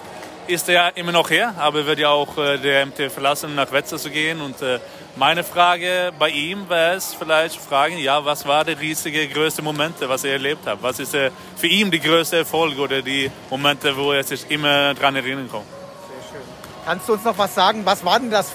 ist 0.48 0.70
er 0.70 0.96
immer 0.98 1.12
noch 1.12 1.30
hier, 1.30 1.54
aber 1.58 1.86
wird 1.86 2.00
ja 2.00 2.10
auch 2.10 2.38
äh, 2.38 2.58
der 2.58 2.86
MT 2.86 3.12
verlassen, 3.12 3.56
nach 3.56 3.72
Wetzlar 3.72 4.00
zu 4.00 4.10
gehen. 4.10 4.42
Und 4.42 4.62
äh, 4.62 4.80
meine 5.16 5.44
Frage 5.44 6.12
bei 6.18 6.30
ihm 6.30 6.70
wäre 6.70 6.96
es 6.96 7.14
vielleicht 7.14 7.60
fragen, 7.60 7.98
ja, 7.98 8.24
was 8.24 8.46
war 8.46 8.64
der 8.64 8.80
riesige, 8.80 9.28
größte 9.28 9.62
Momente, 9.62 10.08
was 10.10 10.24
er 10.24 10.34
erlebt 10.34 10.66
hat? 10.66 10.80
Was 10.82 11.00
ist 11.00 11.14
äh, 11.14 11.32
für 11.56 11.68
ihn 11.68 11.92
die 11.92 12.00
größte 12.00 12.38
Erfolg 12.38 12.78
oder 12.78 13.02
die 13.02 13.32
Momente, 13.50 13.96
wo 13.96 14.12
er 14.12 14.24
sich 14.24 14.50
immer 14.50 14.94
dran 14.94 15.16
erinnern 15.16 15.50
kann? 15.52 15.62
Sehr 15.62 16.40
schön. 16.40 16.48
Kannst 16.86 17.08
du 17.08 17.14
uns 17.14 17.24
noch 17.24 17.38
was 17.38 17.54
sagen? 17.54 17.82
Was 17.86 18.04
war 18.04 18.20
denn 18.20 18.32
das? 18.32 18.52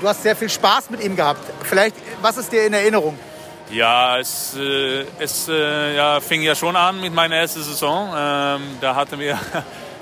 Du 0.00 0.08
hast 0.08 0.22
sehr 0.22 0.34
viel 0.34 0.48
Spaß 0.48 0.90
mit 0.90 1.02
ihm 1.04 1.14
gehabt. 1.14 1.40
Vielleicht, 1.62 1.96
was 2.20 2.36
ist 2.36 2.52
dir 2.52 2.66
in 2.66 2.72
Erinnerung? 2.72 3.16
Ja, 3.70 4.18
es, 4.18 4.56
es 5.18 5.46
ja, 5.46 6.18
fing 6.20 6.42
ja 6.42 6.54
schon 6.54 6.74
an 6.74 7.00
mit 7.00 7.14
meiner 7.14 7.36
ersten 7.36 7.62
Saison. 7.62 8.08
Ähm, 8.16 8.62
da 8.80 8.94
hatten 8.96 9.20
wir 9.20 9.38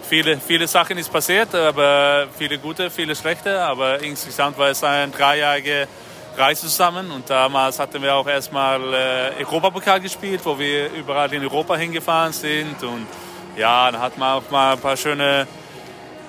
viele, 0.09 0.39
viele 0.39 0.67
Sachen 0.67 0.99
ist 0.99 1.13
passiert, 1.13 1.55
aber 1.55 2.29
viele 2.39 2.59
gute, 2.59 2.91
viele 2.91 3.15
schlechte. 3.15 3.61
Aber 3.61 4.01
insgesamt 4.01 4.59
war 4.59 4.69
es 4.69 4.83
eine 4.83 5.13
dreijährige 5.13 5.89
Reise 6.37 6.63
zusammen. 6.63 7.11
Und 7.11 7.29
damals 7.29 7.79
hatten 7.79 8.03
wir 8.03 8.15
auch 8.15 8.27
erstmal 8.27 8.81
äh, 8.95 9.45
Europapokal 9.45 10.01
gespielt, 10.01 10.41
wo 10.45 10.59
wir 10.59 10.93
überall 10.93 11.33
in 11.33 11.43
Europa 11.43 11.77
hingefahren 11.77 12.33
sind. 12.33 12.83
Und 12.83 13.07
ja, 13.57 13.91
dann 13.91 14.01
hatten 14.01 14.21
wir 14.21 14.35
auch 14.35 14.51
mal 14.51 14.75
ein 14.75 14.81
paar 14.81 14.97
schöne, 14.97 15.47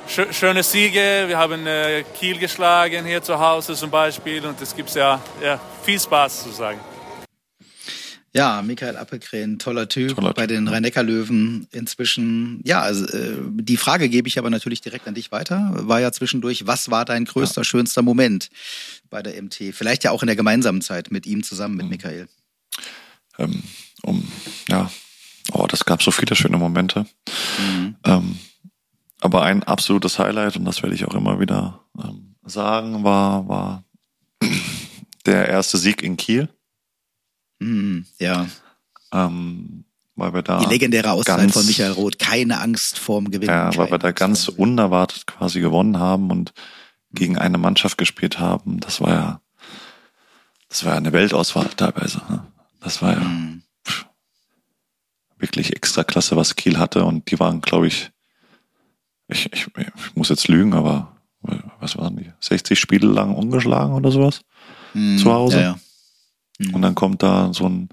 schöne 0.07 0.63
Siege. 0.63 1.25
Wir 1.27 1.37
haben 1.37 1.65
äh, 1.67 2.03
Kiel 2.17 2.37
geschlagen 2.37 3.05
hier 3.05 3.21
zu 3.21 3.39
Hause 3.39 3.75
zum 3.75 3.89
Beispiel. 3.89 4.45
Und 4.45 4.61
es 4.61 4.75
gibt 4.75 4.93
ja, 4.95 5.19
ja 5.41 5.59
viel 5.83 5.99
Spaß 5.99 6.43
zu 6.43 6.51
sagen. 6.51 6.79
Ja, 8.33 8.61
Michael 8.61 8.97
Appelgren, 8.97 9.57
toller 9.57 9.87
Typ, 9.87 10.15
toller 10.15 10.33
bei 10.33 10.47
den 10.47 10.67
Rhein-Neckar-Löwen 10.67 11.67
inzwischen. 11.71 12.61
Ja, 12.65 12.81
also, 12.81 13.05
äh, 13.05 13.37
die 13.49 13.77
Frage 13.77 14.09
gebe 14.09 14.27
ich 14.27 14.37
aber 14.37 14.49
natürlich 14.49 14.81
direkt 14.81 15.07
an 15.07 15.15
dich 15.15 15.31
weiter. 15.31 15.71
War 15.73 16.01
ja 16.01 16.11
zwischendurch, 16.11 16.67
was 16.67 16.91
war 16.91 17.05
dein 17.05 17.25
größter, 17.25 17.61
ja. 17.61 17.65
schönster 17.65 18.01
Moment 18.01 18.49
bei 19.09 19.23
der 19.23 19.41
MT? 19.41 19.73
Vielleicht 19.73 20.03
ja 20.03 20.11
auch 20.11 20.21
in 20.21 20.27
der 20.27 20.35
gemeinsamen 20.35 20.81
Zeit 20.81 21.09
mit 21.09 21.25
ihm 21.25 21.41
zusammen, 21.41 21.77
mit 21.77 21.85
mhm. 21.85 21.91
Michael. 21.91 22.27
Ähm, 23.39 23.63
um, 24.03 24.27
ja, 24.69 24.91
oh, 25.53 25.65
das 25.67 25.85
gab 25.85 26.03
so 26.03 26.11
viele 26.11 26.35
schöne 26.35 26.57
Momente. 26.57 27.05
Mhm. 27.59 27.95
Ähm, 28.03 28.37
aber 29.21 29.43
ein 29.43 29.63
absolutes 29.63 30.19
Highlight, 30.19 30.57
und 30.57 30.65
das 30.65 30.83
werde 30.83 30.95
ich 30.95 31.05
auch 31.05 31.15
immer 31.15 31.39
wieder 31.39 31.85
ähm, 31.97 32.35
sagen, 32.43 33.03
war, 33.03 33.47
war 33.47 33.83
der 35.25 35.47
erste 35.47 35.77
Sieg 35.77 36.03
in 36.03 36.17
Kiel. 36.17 36.49
Mhm, 37.59 38.05
ja. 38.19 38.47
Ähm, 39.11 39.85
weil 40.15 40.33
wir 40.33 40.41
da 40.41 40.59
die 40.59 40.65
legendäre 40.65 41.11
Auszeit 41.11 41.37
ganz, 41.37 41.53
von 41.53 41.65
Michael 41.65 41.91
Roth, 41.91 42.17
keine 42.17 42.59
Angst 42.59 42.97
vorm 42.97 43.29
Gewinn. 43.29 43.49
Ja, 43.49 43.75
weil 43.77 43.91
wir 43.91 43.99
da 43.99 44.11
ganz 44.11 44.47
unerwartet 44.47 45.27
quasi 45.27 45.61
gewonnen 45.61 45.99
haben 45.99 46.31
und 46.31 46.53
gegen 47.11 47.37
eine 47.37 47.57
Mannschaft 47.57 47.97
gespielt 47.97 48.39
haben. 48.39 48.79
Das 48.79 48.99
war 48.99 49.09
ja, 49.09 49.41
das 50.69 50.85
war 50.85 50.93
ja 50.93 50.97
eine 50.97 51.13
Weltauswahl 51.13 51.69
teilweise. 51.75 52.17
Ne? 52.29 52.45
Das 52.81 53.01
war 53.01 53.13
ja 53.13 53.19
mhm. 53.19 53.61
wirklich 55.37 55.75
extra 55.75 56.03
klasse, 56.03 56.35
was 56.35 56.55
Kiel 56.55 56.79
hatte 56.79 57.05
und 57.05 57.29
die 57.29 57.39
waren, 57.39 57.61
glaube 57.61 57.87
ich, 57.87 58.11
ich, 59.27 59.51
ich, 59.53 59.67
ich 59.77 60.15
muss 60.15 60.29
jetzt 60.29 60.47
lügen, 60.47 60.73
aber 60.73 61.17
was 61.79 61.97
waren 61.97 62.17
die? 62.17 62.31
60 62.39 62.79
Spiele 62.79 63.07
lang 63.07 63.35
ungeschlagen 63.35 63.93
oder 63.93 64.11
sowas? 64.11 64.41
Mhm, 64.93 65.17
zu 65.17 65.31
Hause? 65.31 65.57
Ja, 65.57 65.63
ja. 65.63 65.79
Mhm. 66.57 66.75
Und 66.75 66.81
dann 66.81 66.95
kommt 66.95 67.23
da 67.23 67.53
so 67.53 67.67
ein, 67.67 67.89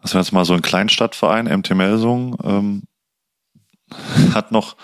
was 0.00 0.14
wir 0.14 0.20
jetzt 0.20 0.32
mal 0.32 0.44
so 0.44 0.54
ein 0.54 0.62
Kleinstadtverein, 0.62 1.46
MT 1.46 1.74
Melsung, 1.74 2.36
ähm, 2.42 2.82
hat 4.34 4.52
noch 4.52 4.76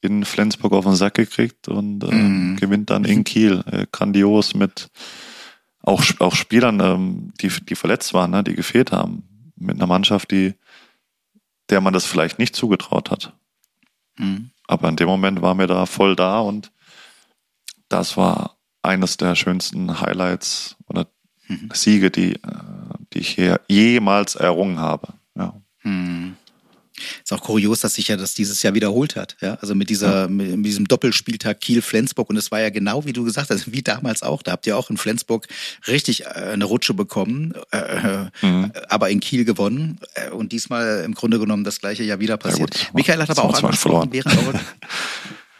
in 0.00 0.24
Flensburg 0.24 0.72
auf 0.72 0.84
den 0.84 0.94
Sack 0.94 1.14
gekriegt 1.14 1.68
und 1.68 2.04
äh, 2.04 2.14
mhm. 2.14 2.56
gewinnt 2.56 2.90
dann 2.90 3.04
in 3.04 3.24
Kiel. 3.24 3.62
Äh, 3.70 3.86
grandios 3.92 4.54
mit 4.54 4.90
auch, 5.82 6.02
auch 6.18 6.34
Spielern, 6.34 6.80
ähm, 6.80 7.32
die, 7.40 7.48
die 7.48 7.74
verletzt 7.74 8.14
waren, 8.14 8.30
ne, 8.30 8.44
die 8.44 8.54
gefehlt 8.54 8.92
haben. 8.92 9.52
Mit 9.56 9.76
einer 9.76 9.86
Mannschaft, 9.86 10.30
die, 10.30 10.54
der 11.68 11.80
man 11.80 11.92
das 11.92 12.06
vielleicht 12.06 12.38
nicht 12.38 12.56
zugetraut 12.56 13.10
hat. 13.10 13.34
Mhm. 14.18 14.50
Aber 14.66 14.88
in 14.88 14.96
dem 14.96 15.08
Moment 15.08 15.42
waren 15.42 15.58
wir 15.58 15.66
da 15.66 15.86
voll 15.86 16.16
da 16.16 16.40
und 16.40 16.72
das 17.88 18.16
war 18.16 18.56
eines 18.82 19.16
der 19.16 19.34
schönsten 19.34 20.00
Highlights 20.00 20.76
oder 20.86 21.06
mhm. 21.50 21.68
Siege, 21.72 22.10
die, 22.10 22.34
äh, 22.34 22.38
die 23.12 23.18
ich 23.20 23.30
hier 23.30 23.60
jemals 23.68 24.34
errungen 24.34 24.78
habe. 24.78 25.08
Ja. 25.36 25.54
Mhm. 25.82 26.36
Ist 27.24 27.32
auch 27.32 27.40
kurios, 27.40 27.80
dass 27.80 27.94
sich 27.94 28.08
ja 28.08 28.16
das 28.16 28.34
dieses 28.34 28.62
Jahr 28.62 28.74
wiederholt 28.74 29.16
hat. 29.16 29.36
Ja? 29.40 29.54
Also 29.60 29.74
mit 29.74 29.90
dieser, 29.90 30.28
mit, 30.28 30.64
diesem 30.64 30.86
Doppelspieltag 30.86 31.60
Kiel-Flensburg. 31.60 32.28
Und 32.28 32.36
es 32.36 32.50
war 32.50 32.60
ja 32.60 32.70
genau 32.70 33.04
wie 33.04 33.12
du 33.12 33.24
gesagt 33.24 33.50
hast, 33.50 33.72
wie 33.72 33.82
damals 33.82 34.22
auch. 34.22 34.42
Da 34.42 34.52
habt 34.52 34.66
ihr 34.66 34.76
auch 34.76 34.90
in 34.90 34.96
Flensburg 34.96 35.46
richtig 35.86 36.24
äh, 36.24 36.28
eine 36.52 36.64
Rutsche 36.64 36.94
bekommen, 36.94 37.54
äh, 37.72 38.26
mhm. 38.42 38.72
aber 38.88 39.10
in 39.10 39.20
Kiel 39.20 39.44
gewonnen. 39.44 39.98
Und 40.32 40.52
diesmal 40.52 41.04
im 41.04 41.14
Grunde 41.14 41.38
genommen 41.38 41.64
das 41.64 41.80
gleiche 41.80 42.02
Jahr 42.02 42.20
wieder 42.20 42.36
passiert. 42.36 42.74
Ja, 42.76 42.88
Michael 42.94 43.20
hat 43.20 43.30
aber 43.30 43.44
auch 43.44 43.62
angesprochen, 43.62 44.12
während 44.12 44.34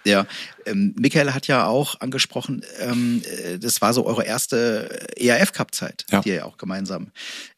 Ja, 0.05 0.27
ähm, 0.65 0.95
Michael 0.99 1.35
hat 1.35 1.47
ja 1.47 1.67
auch 1.67 2.01
angesprochen, 2.01 2.65
ähm, 2.79 3.23
äh, 3.25 3.59
das 3.59 3.83
war 3.83 3.93
so 3.93 4.07
eure 4.07 4.25
erste 4.25 4.89
ERF-Cup-Zeit, 5.17 6.07
ja. 6.11 6.21
die 6.21 6.31
ihr 6.31 6.35
ja 6.37 6.45
auch 6.45 6.57
gemeinsam 6.57 7.09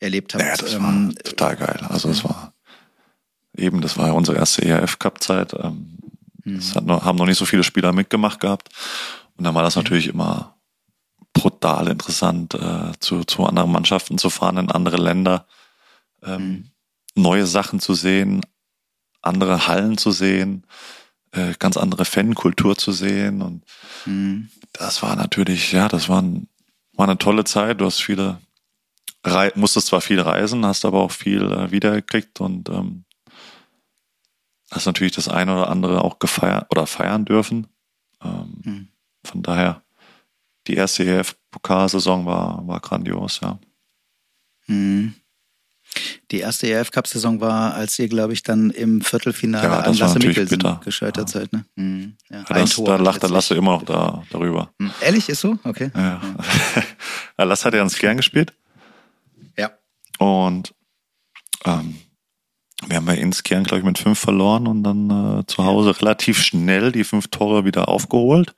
erlebt 0.01 0.35
habt. 0.35 0.44
Ja, 0.44 0.56
das 0.56 0.74
ähm, 0.74 1.09
war 1.09 1.14
total 1.23 1.56
geil. 1.56 1.81
Also 1.89 2.10
es 2.10 2.24
war 2.24 2.52
eben, 3.56 3.81
das 3.81 3.97
war 3.97 4.09
ja 4.09 4.12
unsere 4.12 4.39
erste 4.39 4.64
ERF-Cup-Zeit. 4.64 5.55
Ähm, 5.55 5.98
mhm. 6.44 6.56
Das 6.56 6.74
hat 6.74 6.85
noch, 6.85 7.05
haben 7.05 7.19
noch 7.19 7.27
nicht 7.27 7.39
so 7.39 7.44
viele 7.44 7.62
Spieler 7.62 7.93
mitgemacht 7.93 8.40
gehabt. 8.40 8.70
Und 9.36 9.44
dann 9.44 9.55
war 9.55 9.62
das 9.62 9.77
natürlich 9.77 10.09
immer 10.09 10.56
brutal 11.32 11.89
interessant, 11.89 12.55
äh, 12.55 12.93
zu, 12.98 13.24
zu 13.24 13.47
anderen 13.47 13.70
Mannschaften 13.70 14.19
zu 14.19 14.31
fahren, 14.31 14.59
in 14.59 14.70
andere 14.70 14.97
Länder, 14.97 15.47
ähm, 16.24 16.43
mhm. 16.43 16.70
neue 17.14 17.47
Sachen 17.47 17.78
zu 17.78 17.94
sehen, 17.94 18.43
andere 19.20 19.69
Hallen 19.69 19.97
zu 19.97 20.10
sehen 20.10 20.66
äh, 21.33 21.55
ganz 21.59 21.77
andere 21.77 22.05
Fankultur 22.05 22.77
zu 22.77 22.93
sehen. 22.93 23.43
Und 23.43 23.65
mhm. 24.07 24.49
das 24.73 25.03
war 25.03 25.17
natürlich, 25.17 25.73
ja, 25.73 25.89
das 25.89 26.09
war, 26.09 26.23
ein, 26.23 26.49
war 26.95 27.09
eine 27.09 27.19
tolle 27.19 27.45
Zeit. 27.45 27.81
Du 27.81 27.87
hast 27.87 28.03
viele, 28.03 28.39
Rei 29.25 29.53
musstest 29.55 29.89
zwar 29.89 30.01
viel 30.01 30.21
reisen, 30.21 30.65
hast 30.67 30.85
aber 30.85 31.01
auch 31.01 31.13
viel 31.13 31.51
äh, 31.51 31.71
wiedergekriegt 31.71 32.41
und 32.41 32.69
ähm, 32.69 33.05
hast 34.71 34.87
natürlich 34.87 35.13
das 35.13 35.29
eine 35.29 35.53
oder 35.55 35.69
andere 35.69 36.03
auch 36.03 36.19
gefeiert 36.19 36.67
oder 36.71 36.87
feiern 36.87 37.25
dürfen. 37.25 37.67
Ähm, 38.23 38.55
mhm. 38.65 38.89
Von 39.25 39.43
daher, 39.43 39.83
die 40.67 40.75
erste 40.75 41.05
EF-Pokalsaison 41.05 42.27
war, 42.27 42.67
war 42.67 42.81
grandios, 42.81 43.41
ja. 43.41 43.59
Mhm. 44.67 45.15
Die 46.31 46.40
erste 46.40 46.69
ERF-Cup-Saison 46.69 47.40
war, 47.40 47.74
als 47.74 47.98
ihr, 47.98 48.09
glaube 48.09 48.32
ich, 48.32 48.43
dann 48.43 48.70
im 48.70 49.02
Viertelfinale 49.02 49.69
ja, 49.69 49.81
an 49.81 49.94
Lasse 49.94 50.19
Mikkelsen 50.19 50.62
gescheitert 50.82 51.28
ja. 51.35 51.40
seid. 51.40 51.52
Ne? 51.52 51.64
Mhm. 51.77 52.16
Ja, 52.31 52.44
ja 52.48 52.60
das, 52.60 52.77
da 52.77 52.97
lacht 52.97 53.23
der 53.23 53.31
Lasse 53.31 53.55
immer 53.55 53.73
noch 53.73 53.85
da, 53.85 54.23
darüber. 54.31 54.70
Mhm. 54.78 54.93
Ehrlich, 55.01 55.28
ist 55.28 55.40
so? 55.40 55.59
Okay. 55.64 55.90
Ja. 55.94 56.20
ja. 57.39 57.44
Lasse 57.44 57.64
hat 57.66 57.74
ja 57.74 57.82
ins 57.82 57.98
Kern 57.98 58.16
gespielt. 58.16 58.55
Ja. 59.59 59.73
Und 60.19 60.74
ähm, 61.64 61.97
wir 62.86 62.97
haben 62.97 63.06
ja 63.06 63.12
ins 63.14 63.43
Kern, 63.43 63.64
glaube 63.64 63.81
ich, 63.81 63.85
mit 63.85 63.98
fünf 63.98 64.19
verloren 64.19 64.66
und 64.66 64.82
dann 64.82 65.40
äh, 65.40 65.47
zu 65.47 65.64
Hause 65.64 66.01
relativ 66.01 66.43
schnell 66.43 66.93
die 66.93 67.05
fünf 67.05 67.28
Tore 67.28 67.64
wieder 67.64 67.89
aufgeholt. 67.89 68.55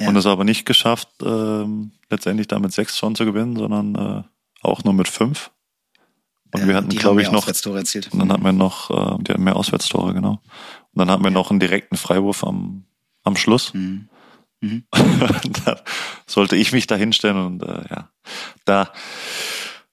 Ja. 0.00 0.08
Und 0.08 0.16
es 0.16 0.26
aber 0.26 0.44
nicht 0.44 0.66
geschafft, 0.66 1.08
äh, 1.22 1.64
letztendlich 2.10 2.48
damit 2.48 2.72
sechs 2.72 2.98
schon 2.98 3.14
zu 3.14 3.24
gewinnen, 3.24 3.56
sondern 3.56 3.94
äh, 3.94 4.22
auch 4.62 4.84
nur 4.84 4.94
mit 4.94 5.08
fünf. 5.08 5.50
Und 6.52 6.60
ja, 6.60 6.68
wir 6.68 6.74
hatten, 6.76 6.90
glaube 6.90 7.22
ich, 7.22 7.30
noch. 7.30 7.46
Und 8.12 8.18
dann 8.18 8.32
hatten 8.32 8.44
wir 8.44 8.52
noch, 8.52 8.90
äh, 8.90 9.22
die 9.22 9.32
hatten 9.32 9.44
mehr 9.44 9.56
Auswärtstore, 9.56 10.12
genau. 10.12 10.40
Und 10.92 10.98
dann 10.98 11.10
hatten 11.10 11.24
wir 11.24 11.30
noch 11.30 11.50
einen 11.50 11.60
direkten 11.60 11.96
Freiwurf 11.96 12.44
am, 12.44 12.84
am 13.22 13.36
Schluss. 13.36 13.72
Mhm. 13.72 14.08
Mhm. 14.60 14.84
da 15.64 15.80
sollte 16.26 16.56
ich 16.56 16.72
mich 16.72 16.86
da 16.86 16.94
hinstellen 16.94 17.36
und 17.36 17.62
äh, 17.62 17.82
ja, 17.90 18.08
da 18.64 18.92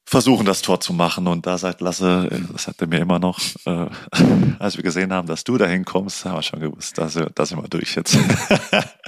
versuchen, 0.10 0.46
das 0.46 0.62
Tor 0.62 0.80
zu 0.80 0.92
machen. 0.92 1.28
Und 1.28 1.46
da 1.46 1.58
sagt 1.58 1.82
Lasse, 1.82 2.28
äh, 2.32 2.40
das 2.52 2.68
hat 2.68 2.82
er 2.82 2.88
mir 2.88 3.00
immer 3.00 3.20
noch, 3.20 3.40
äh, 3.66 3.88
als 4.60 4.76
wir 4.76 4.84
gesehen 4.84 5.14
haben, 5.14 5.28
dass 5.28 5.44
du 5.44 5.58
da 5.58 5.66
hinkommst, 5.66 6.26
haben 6.26 6.36
wir 6.36 6.44
schon 6.44 6.60
gewusst, 6.60 6.98
da 6.98 7.08
sind, 7.10 7.32
da 7.36 7.46
sind 7.46 7.62
wir 7.62 7.68
durch 7.68 7.96
jetzt. 7.96 8.18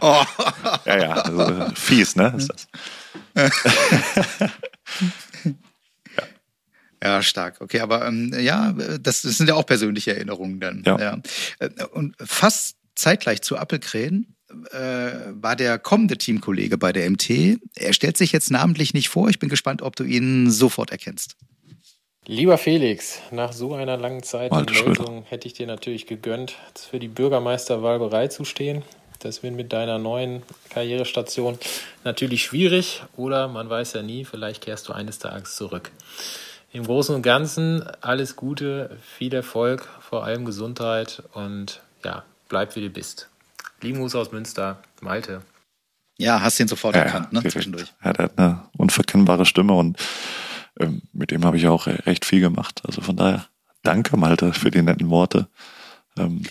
oh. 0.01 0.23
ja, 0.85 0.99
ja, 0.99 1.11
also 1.13 1.71
fies, 1.75 2.15
ne? 2.15 2.33
Ist 2.37 2.49
das. 2.49 2.67
Ja, 7.03 7.23
stark. 7.23 7.61
Okay, 7.61 7.79
aber 7.79 8.05
ähm, 8.07 8.33
ja, 8.39 8.73
das, 8.73 9.23
das 9.23 9.37
sind 9.37 9.47
ja 9.47 9.55
auch 9.55 9.65
persönliche 9.65 10.15
Erinnerungen 10.15 10.59
dann. 10.59 10.83
Ja. 10.85 10.99
ja. 10.99 11.21
Äh, 11.59 11.69
und 11.91 12.15
fast 12.19 12.77
zeitgleich 12.95 13.41
zu 13.41 13.57
Appelkrähen 13.57 14.35
äh, 14.71 15.11
war 15.31 15.55
der 15.55 15.79
kommende 15.79 16.17
Teamkollege 16.17 16.77
bei 16.77 16.93
der 16.93 17.09
MT. 17.09 17.57
Er 17.75 17.93
stellt 17.93 18.17
sich 18.17 18.31
jetzt 18.31 18.51
namentlich 18.51 18.93
nicht 18.93 19.09
vor. 19.09 19.29
Ich 19.29 19.39
bin 19.39 19.49
gespannt, 19.49 19.81
ob 19.81 19.95
du 19.95 20.03
ihn 20.03 20.51
sofort 20.51 20.91
erkennst. 20.91 21.35
Lieber 22.27 22.59
Felix, 22.59 23.19
nach 23.31 23.51
so 23.51 23.73
einer 23.73 23.97
langen 23.97 24.21
Zeit 24.21 24.51
in 24.51 24.85
Melsung 24.85 25.23
hätte 25.27 25.47
ich 25.47 25.53
dir 25.53 25.65
natürlich 25.65 26.05
gegönnt, 26.05 26.55
für 26.75 26.99
die 26.99 27.07
Bürgermeisterwahl 27.07 27.97
bereitzustehen. 27.97 28.83
Das 29.19 29.41
wird 29.41 29.55
mit 29.55 29.73
deiner 29.73 29.97
neuen 29.97 30.43
Karrierestation 30.69 31.57
natürlich 32.03 32.43
schwierig 32.43 33.01
oder 33.17 33.47
man 33.47 33.69
weiß 33.69 33.93
ja 33.93 34.03
nie, 34.03 34.25
vielleicht 34.25 34.61
kehrst 34.61 34.87
du 34.87 34.93
eines 34.93 35.19
Tages 35.19 35.55
zurück. 35.55 35.91
Im 36.73 36.83
Großen 36.85 37.13
und 37.13 37.21
Ganzen 37.21 37.83
alles 38.01 38.35
Gute, 38.35 38.97
viel 39.01 39.33
Erfolg, 39.33 39.87
vor 39.99 40.23
allem 40.23 40.45
Gesundheit 40.45 41.23
und 41.33 41.81
ja, 42.03 42.23
bleib 42.47 42.75
wie 42.75 42.81
du 42.81 42.89
bist. 42.89 43.29
Lieben 43.81 43.99
Gruß 43.99 44.15
aus 44.15 44.31
Münster, 44.31 44.81
Malte. 45.01 45.41
Ja, 46.17 46.41
hast 46.41 46.59
ihn 46.59 46.67
sofort 46.67 46.95
ja, 46.95 47.01
erkannt, 47.01 47.33
ne? 47.33 47.41
Zwischendurch. 47.41 47.93
Ja, 48.03 48.13
der 48.13 48.25
hat 48.25 48.37
eine 48.37 48.69
unverkennbare 48.77 49.45
Stimme 49.45 49.73
und 49.73 49.97
ähm, 50.79 51.01
mit 51.13 51.31
dem 51.31 51.43
habe 51.43 51.57
ich 51.57 51.67
auch 51.67 51.87
recht 51.87 52.25
viel 52.25 52.41
gemacht. 52.41 52.81
Also 52.85 53.01
von 53.01 53.17
daher, 53.17 53.47
danke 53.83 54.15
Malte 54.17 54.53
für 54.53 54.71
die 54.71 54.81
netten 54.81 55.09
Worte. 55.09 55.47
Ähm, 56.17 56.43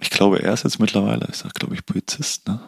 Ich 0.00 0.10
glaube, 0.10 0.42
er 0.42 0.54
ist 0.54 0.64
jetzt 0.64 0.78
mittlerweile, 0.78 1.26
ist 1.26 1.44
er, 1.44 1.50
glaube 1.50 1.74
ich, 1.74 1.84
Polizist, 1.84 2.48
ne? 2.48 2.60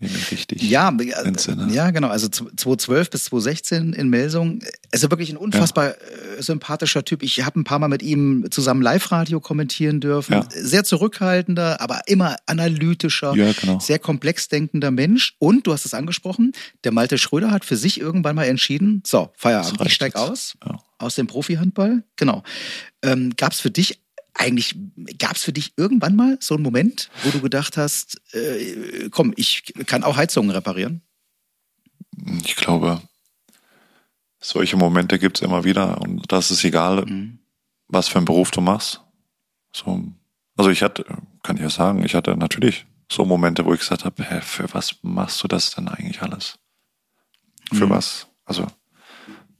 Richtig 0.00 0.62
ja, 0.62 0.88
entsinne. 0.88 1.72
ja, 1.72 1.90
genau. 1.90 2.08
Also 2.08 2.28
2012 2.28 3.10
bis 3.10 3.24
2016 3.24 3.92
in 3.92 4.08
Melsung. 4.08 4.60
Ist 4.90 5.08
wirklich 5.10 5.30
ein 5.30 5.36
unfassbar 5.36 5.88
ja. 5.88 5.92
Äh, 6.38 6.42
sympathischer 6.42 7.04
Typ. 7.04 7.22
Ich 7.22 7.44
habe 7.44 7.60
ein 7.60 7.64
paar 7.64 7.78
Mal 7.78 7.88
mit 7.88 8.02
ihm 8.02 8.46
zusammen 8.50 8.80
Live-Radio 8.82 9.40
kommentieren 9.40 10.00
dürfen. 10.00 10.32
Ja. 10.32 10.46
Sehr 10.50 10.84
zurückhaltender, 10.84 11.80
aber 11.80 12.02
immer 12.06 12.36
analytischer, 12.46 13.34
ja, 13.34 13.52
genau. 13.52 13.78
sehr 13.78 13.98
komplex 13.98 14.48
denkender 14.48 14.90
Mensch. 14.90 15.34
Und 15.38 15.66
du 15.66 15.72
hast 15.72 15.84
es 15.84 15.92
angesprochen, 15.92 16.52
der 16.84 16.92
Malte 16.92 17.18
Schröder 17.18 17.50
hat 17.50 17.64
für 17.64 17.76
sich 17.76 18.00
irgendwann 18.00 18.36
mal 18.36 18.44
entschieden, 18.44 19.02
so, 19.06 19.30
Feierabend, 19.36 19.80
ich 19.84 19.94
steig 19.94 20.16
aus. 20.16 20.56
Aus 20.98 21.14
dem 21.14 21.26
Profi-Handball. 21.26 22.02
Genau. 22.16 22.42
Ähm, 23.02 23.32
Gab 23.36 23.52
es 23.52 23.60
für 23.60 23.70
dich 23.70 23.99
eigentlich 24.34 24.76
gab 25.18 25.36
es 25.36 25.44
für 25.44 25.52
dich 25.52 25.74
irgendwann 25.76 26.16
mal 26.16 26.38
so 26.40 26.54
einen 26.54 26.62
Moment, 26.62 27.10
wo 27.22 27.30
du 27.30 27.40
gedacht 27.40 27.76
hast, 27.76 28.20
äh, 28.34 29.08
komm, 29.10 29.32
ich 29.36 29.72
kann 29.86 30.04
auch 30.04 30.16
Heizungen 30.16 30.50
reparieren? 30.50 31.02
Ich 32.44 32.56
glaube, 32.56 33.00
solche 34.40 34.76
Momente 34.76 35.18
gibt 35.18 35.38
es 35.38 35.42
immer 35.42 35.64
wieder 35.64 36.00
und 36.00 36.30
das 36.32 36.50
ist 36.50 36.64
egal, 36.64 37.04
mhm. 37.06 37.38
was 37.88 38.08
für 38.08 38.18
einen 38.18 38.24
Beruf 38.24 38.50
du 38.50 38.60
machst. 38.60 39.02
So, 39.74 40.02
also 40.56 40.70
ich 40.70 40.82
hatte, 40.82 41.04
kann 41.42 41.56
ich 41.56 41.62
ja 41.62 41.70
sagen, 41.70 42.04
ich 42.04 42.14
hatte 42.14 42.36
natürlich 42.36 42.86
so 43.10 43.24
Momente, 43.24 43.64
wo 43.64 43.74
ich 43.74 43.80
gesagt 43.80 44.04
habe, 44.04 44.22
hä, 44.22 44.40
für 44.40 44.72
was 44.72 44.96
machst 45.02 45.42
du 45.42 45.48
das 45.48 45.74
denn 45.74 45.88
eigentlich 45.88 46.22
alles? 46.22 46.58
Für 47.72 47.86
mhm. 47.86 47.90
was? 47.90 48.26
Also 48.44 48.66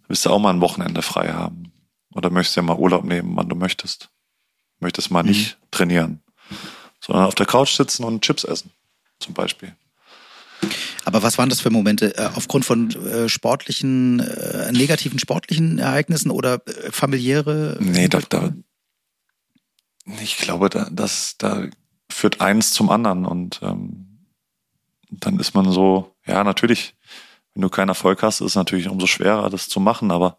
willst 0.08 0.24
du 0.24 0.30
auch 0.30 0.38
mal 0.38 0.50
ein 0.50 0.60
Wochenende 0.60 1.02
frei 1.02 1.32
haben? 1.32 1.72
Oder 2.14 2.30
möchtest 2.30 2.56
du 2.56 2.60
ja 2.60 2.66
mal 2.66 2.76
Urlaub 2.76 3.04
nehmen, 3.04 3.36
wann 3.36 3.48
du 3.48 3.56
möchtest? 3.56 4.10
Möchtest 4.80 5.10
mal 5.10 5.22
mhm. 5.22 5.30
nicht 5.30 5.58
trainieren, 5.70 6.20
sondern 7.00 7.26
auf 7.26 7.34
der 7.34 7.46
Couch 7.46 7.74
sitzen 7.74 8.04
und 8.04 8.22
Chips 8.22 8.44
essen, 8.44 8.70
zum 9.18 9.34
Beispiel. 9.34 9.74
Aber 11.04 11.22
was 11.22 11.38
waren 11.38 11.48
das 11.48 11.60
für 11.60 11.70
Momente? 11.70 12.16
Äh, 12.16 12.30
aufgrund 12.34 12.64
von 12.64 12.90
äh, 12.90 13.28
sportlichen, 13.28 14.20
äh, 14.20 14.72
negativen 14.72 15.18
sportlichen 15.18 15.78
Ereignissen 15.78 16.30
oder 16.30 16.62
familiäre? 16.90 17.78
Nee, 17.80 18.08
da, 18.08 18.20
da, 18.28 18.52
ich 20.20 20.36
glaube, 20.36 20.68
da, 20.68 20.88
das, 20.90 21.36
da 21.38 21.66
führt 22.10 22.40
eins 22.40 22.72
zum 22.72 22.90
anderen 22.90 23.24
und 23.24 23.60
ähm, 23.62 24.26
dann 25.10 25.38
ist 25.38 25.54
man 25.54 25.70
so, 25.72 26.14
ja, 26.26 26.44
natürlich, 26.44 26.94
wenn 27.54 27.62
du 27.62 27.68
keinen 27.68 27.88
Erfolg 27.88 28.22
hast, 28.22 28.40
ist 28.40 28.48
es 28.48 28.54
natürlich 28.54 28.88
umso 28.88 29.06
schwerer, 29.06 29.50
das 29.50 29.68
zu 29.68 29.80
machen, 29.80 30.10
aber 30.10 30.38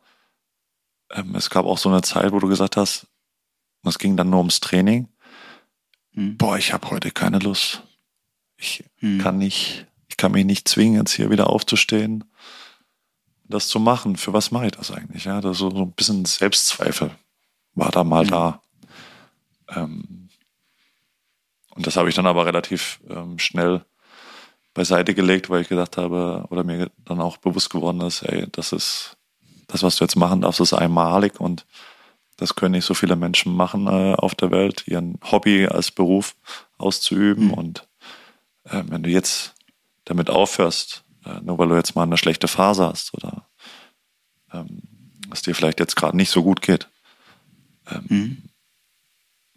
ähm, 1.11 1.35
es 1.35 1.49
gab 1.49 1.65
auch 1.65 1.77
so 1.77 1.89
eine 1.89 2.01
Zeit, 2.01 2.31
wo 2.31 2.39
du 2.39 2.47
gesagt 2.47 2.77
hast, 2.77 3.07
und 3.83 3.89
es 3.89 3.99
ging 3.99 4.17
dann 4.17 4.29
nur 4.29 4.39
ums 4.39 4.59
Training. 4.59 5.07
Hm. 6.13 6.37
Boah, 6.37 6.57
ich 6.57 6.73
habe 6.73 6.89
heute 6.89 7.11
keine 7.11 7.39
Lust. 7.39 7.83
Ich 8.57 8.83
hm. 8.97 9.19
kann 9.19 9.37
nicht, 9.37 9.87
ich 10.07 10.17
kann 10.17 10.31
mich 10.31 10.45
nicht 10.45 10.67
zwingen, 10.67 10.99
jetzt 10.99 11.13
hier 11.13 11.29
wieder 11.29 11.49
aufzustehen, 11.49 12.23
das 13.45 13.67
zu 13.67 13.79
machen. 13.79 14.15
Für 14.15 14.33
was 14.33 14.51
mache 14.51 14.67
ich 14.67 14.71
das 14.73 14.91
eigentlich? 14.91 15.25
Ja, 15.25 15.41
das 15.41 15.57
so, 15.57 15.69
so 15.69 15.83
ein 15.83 15.93
bisschen 15.93 16.25
Selbstzweifel 16.25 17.11
war 17.73 17.91
da 17.91 18.03
mal 18.03 18.23
hm. 18.23 18.29
da. 18.29 18.61
Ähm, 19.69 20.29
und 21.73 21.87
das 21.87 21.95
habe 21.95 22.09
ich 22.09 22.15
dann 22.15 22.27
aber 22.27 22.45
relativ 22.45 22.99
ähm, 23.09 23.39
schnell 23.39 23.85
beiseite 24.73 25.13
gelegt, 25.13 25.49
weil 25.49 25.61
ich 25.61 25.69
gedacht 25.69 25.97
habe, 25.97 26.45
oder 26.49 26.63
mir 26.63 26.91
dann 27.05 27.19
auch 27.19 27.37
bewusst 27.37 27.69
geworden 27.69 28.01
ist, 28.01 28.21
ey, 28.23 28.47
das 28.51 28.71
ist, 28.71 29.17
das, 29.67 29.83
was 29.83 29.97
du 29.97 30.03
jetzt 30.03 30.15
machen 30.15 30.41
darfst, 30.41 30.61
ist 30.61 30.73
einmalig 30.73 31.39
und 31.39 31.65
das 32.41 32.55
können 32.55 32.71
nicht 32.71 32.85
so 32.85 32.95
viele 32.95 33.15
Menschen 33.15 33.55
machen 33.55 33.85
äh, 33.85 34.15
auf 34.15 34.33
der 34.33 34.49
Welt, 34.49 34.87
ihren 34.87 35.19
Hobby 35.21 35.67
als 35.67 35.91
Beruf 35.91 36.35
auszuüben. 36.79 37.45
Mhm. 37.45 37.53
Und 37.53 37.87
äh, 38.63 38.81
wenn 38.87 39.03
du 39.03 39.11
jetzt 39.11 39.53
damit 40.05 40.31
aufhörst, 40.31 41.03
äh, 41.23 41.39
nur 41.41 41.59
weil 41.59 41.67
du 41.67 41.75
jetzt 41.75 41.95
mal 41.95 42.01
eine 42.01 42.17
schlechte 42.17 42.47
Phase 42.47 42.87
hast 42.87 43.13
oder 43.13 43.47
ähm, 44.51 44.81
es 45.31 45.43
dir 45.43 45.53
vielleicht 45.53 45.79
jetzt 45.79 45.95
gerade 45.95 46.17
nicht 46.17 46.31
so 46.31 46.41
gut 46.41 46.63
geht, 46.63 46.89
ähm, 47.87 48.05
mhm. 48.09 48.43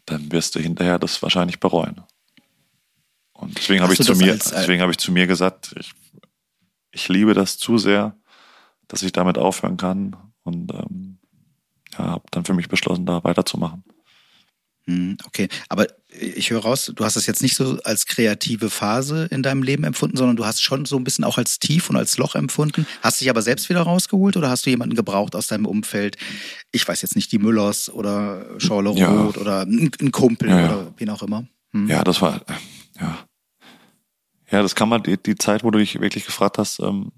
dann 0.05 0.31
wirst 0.31 0.55
du 0.55 0.61
hinterher 0.61 0.99
das 0.99 1.23
wahrscheinlich 1.23 1.61
bereuen. 1.61 2.03
Und 3.33 3.57
deswegen 3.57 3.83
habe 3.83 3.95
ich 3.95 4.03
zu 4.03 4.15
mir, 4.15 4.33
als, 4.33 4.51
deswegen 4.51 4.83
habe 4.83 4.93
ich 4.93 4.99
zu 4.99 5.11
mir 5.11 5.27
gesagt, 5.27 5.75
ich, 5.81 5.95
ich 6.93 7.09
liebe 7.09 7.33
das 7.33 7.57
zu 7.57 7.79
sehr, 7.79 8.15
dass 8.89 9.03
ich 9.03 9.13
damit 9.13 9.39
aufhören 9.39 9.79
kann. 9.79 10.15
Und 10.43 10.71
ähm, 10.75 11.14
ja, 11.99 12.07
habe 12.07 12.25
dann 12.31 12.45
für 12.45 12.55
mich 12.55 12.69
beschlossen, 12.69 13.07
da 13.07 13.23
weiterzumachen. 13.25 13.85
Hm, 14.87 15.17
okay, 15.27 15.49
aber 15.71 15.87
ich 16.11 16.51
höre 16.51 16.63
raus, 16.63 16.93
du 16.95 17.05
hast 17.05 17.17
es 17.17 17.27
jetzt 17.27 17.43
nicht 17.43 17.57
so 17.57 17.79
als 17.85 18.07
kreative 18.07 18.69
Phase 18.69 19.27
in 19.31 19.43
deinem 19.43 19.63
Leben 19.63 19.83
empfunden, 19.85 20.17
sondern 20.17 20.37
du 20.37 20.45
hast 20.45 20.63
schon 20.63 20.85
so 20.85 20.97
ein 20.97 21.05
bisschen 21.05 21.25
auch 21.25 21.39
als 21.39 21.59
Tief 21.59 21.89
und 21.89 21.97
als 21.97 22.19
Loch 22.19 22.35
empfunden. 22.35 22.87
Hast 23.03 23.21
dich 23.21 23.31
aber 23.31 23.41
selbst 23.41 23.71
wieder 23.71 23.81
rausgeholt 23.81 24.37
oder 24.37 24.51
hast 24.51 24.67
du 24.67 24.71
jemanden 24.71 24.95
gebraucht 24.95 25.35
aus 25.37 25.47
deinem 25.47 25.65
Umfeld? 25.65 26.17
Ich 26.71 26.87
weiß 26.87 27.01
jetzt 27.01 27.17
nicht, 27.17 27.33
die 27.33 27.39
Müllers 27.39 27.89
oder 27.89 28.61
Schorle 28.61 28.91
Roth 28.91 28.99
ja. 28.99 29.41
oder 29.41 29.63
ein 29.63 30.13
Kumpel 30.13 30.51
ja, 30.51 30.61
ja. 30.61 30.67
oder 30.67 30.93
wen 30.99 31.11
auch 31.11 31.23
immer. 31.23 31.47
Hm. 31.73 31.89
Ja, 31.89 32.05
das 32.05 32.21
war, 32.21 32.43
ja. 33.01 33.19
Ja, 34.51 34.63
das 34.63 34.75
kann 34.75 34.91
man, 34.91 35.03
die, 35.03 35.21
die 35.21 35.37
Zeit, 35.37 35.65
wo 35.65 35.71
du 35.71 35.79
dich 35.79 35.99
wirklich 35.99 36.27
gefragt 36.27 36.59
hast, 36.59 36.79
ähm, 36.81 37.11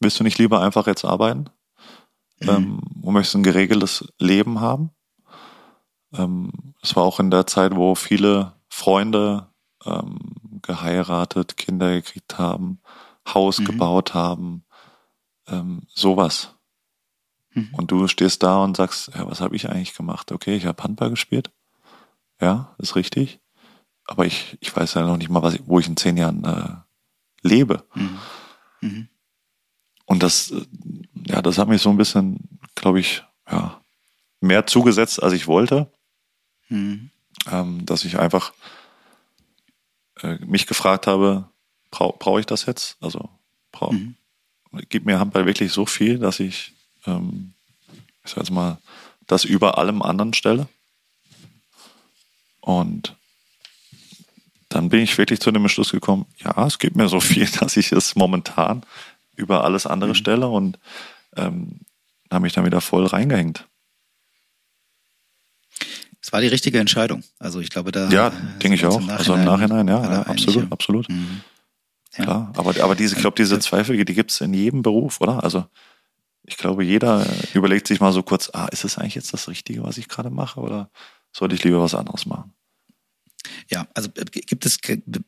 willst 0.00 0.20
du 0.20 0.24
nicht 0.24 0.38
lieber 0.38 0.60
einfach 0.60 0.86
jetzt 0.86 1.04
arbeiten? 1.04 1.46
Mhm. 2.40 2.48
Ähm, 2.48 2.80
und 3.02 3.14
möchtest 3.14 3.36
ein 3.36 3.42
geregeltes 3.42 4.12
Leben 4.18 4.60
haben. 4.60 4.90
Ähm, 6.12 6.74
es 6.82 6.96
war 6.96 7.04
auch 7.04 7.20
in 7.20 7.30
der 7.30 7.46
Zeit, 7.46 7.74
wo 7.76 7.94
viele 7.94 8.54
Freunde 8.68 9.48
ähm, 9.84 10.18
geheiratet, 10.62 11.56
Kinder 11.56 11.92
gekriegt 11.92 12.38
haben, 12.38 12.80
Haus 13.28 13.58
mhm. 13.60 13.64
gebaut 13.64 14.14
haben, 14.14 14.64
ähm, 15.48 15.82
sowas. 15.88 16.54
Mhm. 17.54 17.68
Und 17.72 17.90
du 17.90 18.08
stehst 18.08 18.42
da 18.42 18.62
und 18.62 18.76
sagst, 18.76 19.10
ja, 19.14 19.28
was 19.28 19.40
habe 19.40 19.56
ich 19.56 19.68
eigentlich 19.68 19.94
gemacht? 19.94 20.32
Okay, 20.32 20.56
ich 20.56 20.66
habe 20.66 20.82
Handball 20.82 21.10
gespielt. 21.10 21.50
Ja, 22.40 22.74
ist 22.78 22.96
richtig. 22.96 23.40
Aber 24.04 24.26
ich, 24.26 24.56
ich 24.60 24.74
weiß 24.74 24.94
ja 24.94 25.02
noch 25.02 25.16
nicht 25.16 25.30
mal, 25.30 25.42
was 25.42 25.54
ich, 25.54 25.62
wo 25.66 25.78
ich 25.78 25.86
in 25.86 25.96
zehn 25.96 26.16
Jahren 26.16 26.44
äh, 26.44 26.76
lebe. 27.46 27.84
Mhm. 27.94 28.18
Mhm. 28.80 29.08
Und 30.06 30.22
das, 30.22 30.52
ja, 31.30 31.42
das 31.42 31.58
hat 31.58 31.68
mich 31.68 31.80
so 31.80 31.90
ein 31.90 31.96
bisschen, 31.96 32.38
glaube 32.74 33.00
ich, 33.00 33.22
ja, 33.50 33.80
mehr 34.40 34.66
zugesetzt, 34.66 35.22
als 35.22 35.32
ich 35.32 35.46
wollte. 35.46 35.90
Mhm. 36.68 37.10
Ähm, 37.50 37.86
dass 37.86 38.04
ich 38.04 38.18
einfach 38.18 38.52
äh, 40.22 40.36
mich 40.44 40.66
gefragt 40.66 41.06
habe, 41.06 41.48
brauche 41.90 42.18
brauch 42.18 42.38
ich 42.38 42.46
das 42.46 42.66
jetzt? 42.66 42.96
Also 43.00 43.28
brauch, 43.72 43.92
mhm. 43.92 44.16
gibt 44.88 45.06
mir 45.06 45.18
Handball 45.18 45.46
wirklich 45.46 45.72
so 45.72 45.86
viel, 45.86 46.18
dass 46.18 46.40
ich, 46.40 46.72
ähm, 47.06 47.54
ich 48.24 48.30
sag 48.30 48.38
jetzt 48.38 48.50
mal, 48.50 48.78
das 49.26 49.44
über 49.44 49.78
allem 49.78 50.02
anderen 50.02 50.34
stelle. 50.34 50.68
Und 52.60 53.16
dann 54.68 54.88
bin 54.88 55.00
ich 55.00 55.16
wirklich 55.16 55.40
zu 55.40 55.50
dem 55.50 55.62
Entschluss 55.62 55.92
gekommen, 55.92 56.26
ja, 56.38 56.66
es 56.66 56.78
gibt 56.78 56.96
mir 56.96 57.08
so 57.08 57.20
viel, 57.20 57.48
dass 57.60 57.76
ich 57.76 57.92
es 57.92 58.16
momentan 58.16 58.84
über 59.36 59.64
alles 59.64 59.86
andere 59.86 60.10
mhm. 60.10 60.16
stelle 60.16 60.48
und 60.48 60.78
ähm, 61.36 61.80
habe 62.30 62.42
mich 62.42 62.52
dann 62.52 62.64
wieder 62.64 62.80
voll 62.80 63.06
reingehängt. 63.06 63.66
Es 66.22 66.32
war 66.32 66.40
die 66.40 66.48
richtige 66.48 66.78
Entscheidung. 66.78 67.24
Also 67.38 67.60
ich 67.60 67.70
glaube, 67.70 67.92
da. 67.92 68.08
Ja, 68.10 68.28
äh, 68.28 68.58
denke 68.62 68.76
ich 68.76 68.84
auch. 68.84 69.06
Also 69.08 69.34
im 69.34 69.44
Nachhinein, 69.44 69.88
ja, 69.88 70.02
ja 70.02 70.22
absolut, 70.22 70.70
absolut. 70.70 71.08
Mhm. 71.08 71.40
Ja. 72.16 72.24
Klar, 72.24 72.52
aber, 72.56 72.82
aber 72.82 72.94
diese, 72.94 73.14
ich 73.14 73.20
glaube, 73.20 73.36
diese 73.36 73.58
Zweifel, 73.60 74.04
die 74.04 74.14
gibt 74.14 74.30
es 74.30 74.40
in 74.40 74.52
jedem 74.52 74.82
Beruf, 74.82 75.20
oder? 75.20 75.42
Also 75.42 75.66
ich 76.44 76.56
glaube, 76.56 76.84
jeder 76.84 77.24
überlegt 77.54 77.86
sich 77.86 78.00
mal 78.00 78.12
so 78.12 78.22
kurz, 78.22 78.50
ah, 78.52 78.66
ist 78.66 78.84
es 78.84 78.98
eigentlich 78.98 79.14
jetzt 79.14 79.32
das 79.32 79.48
Richtige, 79.48 79.84
was 79.84 79.96
ich 79.98 80.08
gerade 80.08 80.30
mache, 80.30 80.60
oder 80.60 80.90
sollte 81.32 81.54
ich 81.54 81.62
lieber 81.64 81.80
was 81.80 81.94
anderes 81.94 82.26
machen? 82.26 82.52
Ja, 83.68 83.86
also 83.94 84.10
äh, 84.16 84.24
gibt 84.24 84.66
es 84.66 84.78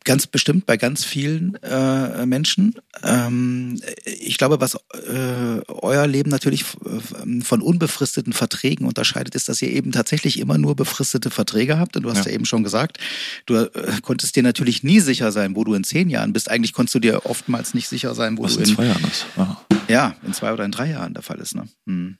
ganz 0.04 0.26
bestimmt 0.26 0.66
bei 0.66 0.76
ganz 0.76 1.04
vielen 1.04 1.54
äh, 1.62 2.26
Menschen. 2.26 2.74
Ähm, 3.02 3.80
ich 4.04 4.38
glaube, 4.38 4.60
was 4.60 4.74
äh, 4.74 5.60
euer 5.68 6.06
Leben 6.06 6.30
natürlich 6.30 6.64
von 6.64 7.62
unbefristeten 7.62 8.32
Verträgen 8.32 8.86
unterscheidet, 8.86 9.34
ist, 9.34 9.48
dass 9.48 9.62
ihr 9.62 9.70
eben 9.70 9.92
tatsächlich 9.92 10.38
immer 10.38 10.58
nur 10.58 10.76
befristete 10.76 11.30
Verträge 11.30 11.78
habt. 11.78 11.96
Und 11.96 12.02
du 12.02 12.10
hast 12.10 12.24
ja, 12.24 12.30
ja 12.30 12.32
eben 12.32 12.44
schon 12.44 12.62
gesagt, 12.62 12.98
du 13.46 13.54
äh, 13.54 13.70
konntest 14.02 14.36
dir 14.36 14.42
natürlich 14.42 14.82
nie 14.82 15.00
sicher 15.00 15.32
sein, 15.32 15.56
wo 15.56 15.64
du 15.64 15.74
in 15.74 15.84
zehn 15.84 16.10
Jahren 16.10 16.32
bist. 16.32 16.50
Eigentlich 16.50 16.72
konntest 16.72 16.94
du 16.94 16.98
dir 17.00 17.26
oftmals 17.26 17.74
nicht 17.74 17.88
sicher 17.88 18.14
sein, 18.14 18.38
wo 18.38 18.44
was 18.44 18.54
du 18.54 18.60
in, 18.60 18.68
in 18.68 18.74
zwei 18.74 18.86
Jahren 18.86 19.04
ist. 19.04 19.26
Ja. 19.36 19.64
ja, 19.88 20.16
in 20.24 20.34
zwei 20.34 20.52
oder 20.52 20.64
in 20.64 20.72
drei 20.72 20.90
Jahren 20.90 21.14
der 21.14 21.22
Fall 21.22 21.38
ist. 21.38 21.54
Ne? 21.54 21.68
Hm. 21.86 22.18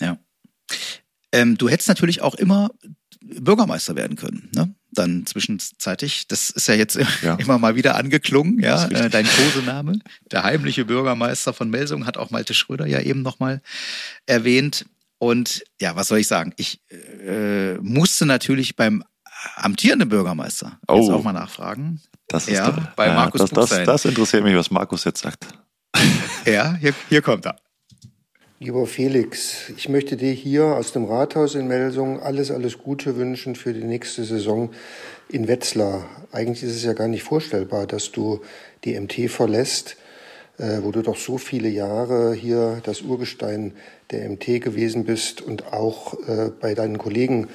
Ja. 0.00 0.18
Ähm, 1.32 1.56
du 1.56 1.68
hättest 1.68 1.88
natürlich 1.88 2.22
auch 2.22 2.34
immer 2.34 2.70
Bürgermeister 3.22 3.96
werden 3.96 4.16
können. 4.16 4.50
Ne? 4.54 4.74
Dann 4.92 5.26
zwischenzeitlich, 5.26 6.26
das 6.26 6.50
ist 6.50 6.68
ja 6.68 6.74
jetzt 6.74 6.98
ja. 7.22 7.34
immer 7.36 7.58
mal 7.58 7.76
wieder 7.76 7.96
angeklungen, 7.96 8.58
ja, 8.60 8.86
äh, 8.86 9.10
dein 9.10 9.26
Kosename. 9.26 9.98
Der 10.30 10.42
heimliche 10.42 10.84
Bürgermeister 10.84 11.52
von 11.52 11.70
Melsung 11.70 12.06
hat 12.06 12.16
auch 12.16 12.30
Malte 12.30 12.54
Schröder 12.54 12.86
ja 12.86 13.00
eben 13.00 13.22
nochmal 13.22 13.62
erwähnt. 14.26 14.86
Und 15.18 15.62
ja, 15.80 15.96
was 15.96 16.08
soll 16.08 16.18
ich 16.18 16.28
sagen? 16.28 16.54
Ich 16.56 16.80
äh, 16.90 17.74
musste 17.74 18.24
natürlich 18.24 18.74
beim 18.74 19.04
amtierende 19.56 20.06
Bürgermeister. 20.06 20.78
Oh. 20.88 21.00
Jetzt 21.00 21.10
auch 21.10 21.22
mal 21.22 21.32
nachfragen. 21.32 22.00
Das 22.26 22.48
ist 22.48 22.54
ja, 22.54 22.70
der, 22.70 22.92
bei 22.96 23.08
ja, 23.08 23.14
Markus 23.14 23.50
das, 23.50 23.68
das, 23.68 23.84
das 23.84 24.04
interessiert 24.04 24.44
mich, 24.44 24.54
was 24.54 24.70
Markus 24.70 25.04
jetzt 25.04 25.22
sagt. 25.22 25.46
Ja, 26.46 26.74
hier, 26.76 26.94
hier 27.08 27.20
kommt 27.22 27.44
er. 27.44 27.56
Lieber 28.62 28.86
Felix, 28.86 29.70
ich 29.74 29.88
möchte 29.88 30.18
dir 30.18 30.32
hier 30.32 30.64
aus 30.76 30.92
dem 30.92 31.06
Rathaus 31.06 31.54
in 31.54 31.66
Melsung 31.66 32.20
alles, 32.20 32.50
alles 32.50 32.76
Gute 32.76 33.16
wünschen 33.16 33.56
für 33.56 33.72
die 33.72 33.84
nächste 33.84 34.22
Saison 34.22 34.68
in 35.30 35.48
Wetzlar. 35.48 36.04
Eigentlich 36.30 36.62
ist 36.64 36.76
es 36.76 36.84
ja 36.84 36.92
gar 36.92 37.08
nicht 37.08 37.22
vorstellbar, 37.22 37.86
dass 37.86 38.12
du 38.12 38.42
die 38.84 39.00
MT 39.00 39.30
verlässt, 39.30 39.96
äh, 40.58 40.82
wo 40.82 40.90
du 40.90 41.00
doch 41.00 41.16
so 41.16 41.38
viele 41.38 41.70
Jahre 41.70 42.34
hier 42.34 42.82
das 42.84 43.00
Urgestein 43.00 43.72
der 44.10 44.28
MT 44.28 44.60
gewesen 44.60 45.06
bist 45.06 45.40
und 45.40 45.72
auch 45.72 46.12
äh, 46.28 46.50
bei 46.60 46.74
deinen 46.74 46.98
Kollegen 46.98 47.48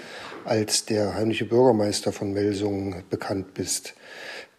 als 0.43 0.85
der 0.85 1.13
heimliche 1.13 1.45
Bürgermeister 1.45 2.13
von 2.13 2.33
Melsung 2.33 3.03
bekannt 3.11 3.53
bist. 3.53 3.93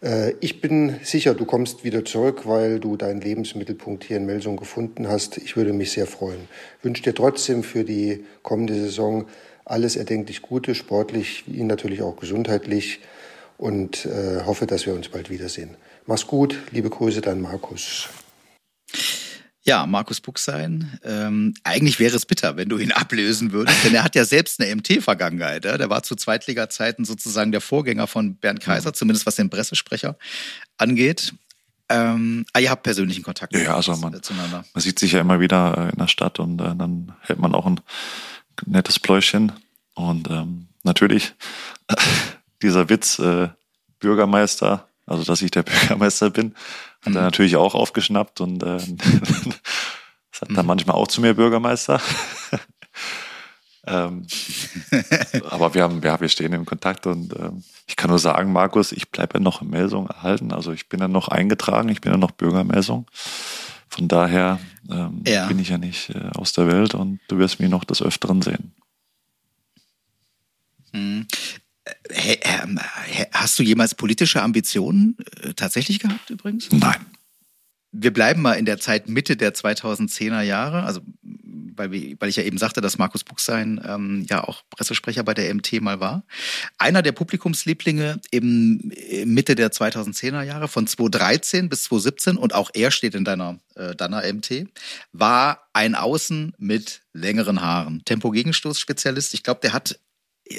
Äh, 0.01 0.33
Ich 0.39 0.61
bin 0.61 0.99
sicher, 1.03 1.33
du 1.33 1.45
kommst 1.45 1.83
wieder 1.83 2.05
zurück, 2.05 2.41
weil 2.45 2.79
du 2.79 2.97
deinen 2.97 3.21
Lebensmittelpunkt 3.21 4.03
hier 4.03 4.17
in 4.17 4.25
Melsung 4.25 4.57
gefunden 4.57 5.07
hast. 5.07 5.37
Ich 5.37 5.55
würde 5.55 5.73
mich 5.73 5.91
sehr 5.91 6.07
freuen. 6.07 6.47
Wünsche 6.81 7.03
dir 7.03 7.15
trotzdem 7.15 7.63
für 7.63 7.83
die 7.83 8.25
kommende 8.43 8.73
Saison 8.73 9.27
alles 9.65 9.95
erdenklich 9.95 10.41
Gute, 10.41 10.75
sportlich 10.75 11.43
wie 11.47 11.63
natürlich 11.63 12.01
auch 12.01 12.15
gesundheitlich 12.15 13.01
und 13.57 14.05
äh, 14.05 14.43
hoffe, 14.45 14.65
dass 14.65 14.85
wir 14.85 14.93
uns 14.93 15.09
bald 15.09 15.29
wiedersehen. 15.29 15.75
Mach's 16.05 16.27
gut, 16.27 16.57
liebe 16.71 16.89
Grüße, 16.89 17.21
dein 17.21 17.41
Markus. 17.41 18.07
Ja, 19.67 19.85
Markus 19.85 20.21
Buchsein. 20.21 20.97
Ähm, 21.03 21.53
eigentlich 21.65 21.99
wäre 21.99 22.15
es 22.15 22.25
bitter, 22.25 22.55
wenn 22.55 22.69
du 22.69 22.77
ihn 22.77 22.93
ablösen 22.93 23.51
würdest, 23.51 23.83
denn 23.83 23.93
er 23.93 24.05
hat 24.05 24.15
ja 24.15 24.23
selbst 24.23 24.61
eine 24.61 24.73
MT-Vergangenheit. 24.73 25.65
Ja? 25.65 25.77
Der 25.77 25.89
war 25.89 26.03
zu 26.03 26.15
Zweitliga-Zeiten 26.15 27.03
sozusagen 27.03 27.51
der 27.51 27.59
Vorgänger 27.59 28.07
von 28.07 28.37
Bernd 28.37 28.61
Kaiser, 28.61 28.93
zumindest 28.93 29.25
was 29.25 29.35
den 29.35 29.49
Pressesprecher 29.49 30.17
angeht. 30.77 31.33
Ähm, 31.89 32.45
ah, 32.53 32.59
ihr 32.59 32.69
habt 32.69 32.83
persönlichen 32.83 33.23
Kontakt 33.23 33.53
Ja, 33.57 33.75
also 33.75 33.93
man, 33.97 34.13
äh, 34.13 34.21
zueinander. 34.21 34.63
man 34.73 34.81
sieht 34.81 34.99
sich 34.99 35.11
ja 35.11 35.19
immer 35.19 35.41
wieder 35.41 35.77
äh, 35.77 35.91
in 35.91 35.97
der 35.99 36.07
Stadt 36.07 36.39
und 36.39 36.61
äh, 36.61 36.73
dann 36.73 37.13
hält 37.19 37.39
man 37.39 37.53
auch 37.53 37.65
ein 37.65 37.81
nettes 38.65 38.99
Pläuschen. 38.99 39.51
Und 39.95 40.29
ähm, 40.29 40.67
natürlich 40.83 41.33
dieser 42.61 42.87
Witz, 42.87 43.19
äh, 43.19 43.49
Bürgermeister, 43.99 44.87
also 45.07 45.23
dass 45.23 45.41
ich 45.41 45.49
der 45.49 45.63
Bürgermeister 45.63 46.29
bin, 46.29 46.53
hat 47.03 47.15
er 47.15 47.21
natürlich 47.21 47.55
auch 47.55 47.73
aufgeschnappt 47.73 48.41
und 48.41 48.61
äh, 48.61 48.77
sagt 50.31 50.55
dann 50.55 50.65
manchmal 50.65 50.95
auch 50.95 51.07
zu 51.07 51.21
mir 51.21 51.33
Bürgermeister. 51.33 51.99
ähm, 53.87 54.27
aber 55.49 55.73
wir 55.73 55.83
haben, 55.83 56.01
ja, 56.03 56.19
wir 56.19 56.29
stehen 56.29 56.53
im 56.53 56.65
Kontakt 56.65 57.07
und 57.07 57.33
ähm, 57.39 57.63
ich 57.87 57.95
kann 57.95 58.09
nur 58.09 58.19
sagen, 58.19 58.51
Markus, 58.51 58.91
ich 58.91 59.09
bleibe 59.09 59.35
ja 59.35 59.39
noch 59.39 59.61
in 59.61 59.69
Melsung 59.69 60.07
erhalten. 60.07 60.51
Also 60.51 60.71
ich 60.73 60.89
bin 60.89 60.99
ja 60.99 61.07
noch 61.07 61.29
eingetragen, 61.29 61.89
ich 61.89 62.01
bin 62.01 62.11
ja 62.11 62.17
noch 62.17 62.31
Bürger 62.31 62.61
in 62.61 62.67
Melsung. 62.67 63.07
Von 63.89 64.09
daher 64.09 64.59
ähm, 64.91 65.23
Ja. 65.25 65.47
bin 65.47 65.57
ich 65.59 65.69
ja 65.69 65.77
nicht 65.77 66.09
äh, 66.09 66.29
aus 66.35 66.51
der 66.53 66.67
Welt 66.67 66.93
und 66.93 67.19
du 67.29 67.37
wirst 67.37 67.59
mich 67.59 67.69
noch 67.69 67.85
des 67.85 68.01
Öfteren 68.01 68.41
sehen. 68.41 68.73
Hm. 70.93 71.25
Äh, 72.09 72.37
Hast 73.31 73.57
du 73.59 73.63
jemals 73.63 73.95
politische 73.95 74.41
Ambitionen 74.41 75.17
äh, 75.41 75.53
tatsächlich 75.53 75.99
gehabt 75.99 76.29
übrigens? 76.29 76.69
Nein. 76.71 77.05
Wir 77.91 78.11
bleiben 78.11 78.41
mal 78.41 78.53
in 78.53 78.65
der 78.65 78.79
Zeit 78.79 79.07
Mitte 79.09 79.37
der 79.37 79.53
2010er 79.53 80.41
Jahre, 80.41 80.83
also 80.83 81.01
weil, 81.77 82.29
ich 82.29 82.35
ja 82.35 82.43
eben 82.43 82.57
sagte, 82.57 82.81
dass 82.81 82.97
Markus 82.97 83.23
Buchsein 83.23 83.81
ähm, 83.87 84.25
ja 84.29 84.43
auch 84.43 84.63
Pressesprecher 84.69 85.23
bei 85.23 85.33
der 85.33 85.53
MT 85.53 85.81
mal 85.81 85.99
war. 85.99 86.23
Einer 86.77 87.01
der 87.01 87.11
Publikumslieblinge 87.11 88.19
im, 88.31 88.91
im 88.91 89.33
Mitte 89.33 89.55
der 89.55 89.71
2010er 89.71 90.43
Jahre 90.43 90.67
von 90.67 90.87
2013 90.87 91.69
bis 91.69 91.83
2017 91.83 92.37
und 92.37 92.53
auch 92.53 92.71
er 92.73 92.91
steht 92.91 93.15
in 93.15 93.23
deiner, 93.23 93.59
äh, 93.75 93.95
deiner 93.95 94.21
MT, 94.31 94.67
war 95.11 95.67
ein 95.73 95.95
Außen 95.95 96.53
mit 96.57 97.03
längeren 97.13 97.61
Haaren. 97.61 98.03
Tempo-Gegenstoß-Spezialist. 98.05 99.33
Ich 99.33 99.43
glaube, 99.43 99.61
der 99.61 99.73
hat 99.73 99.99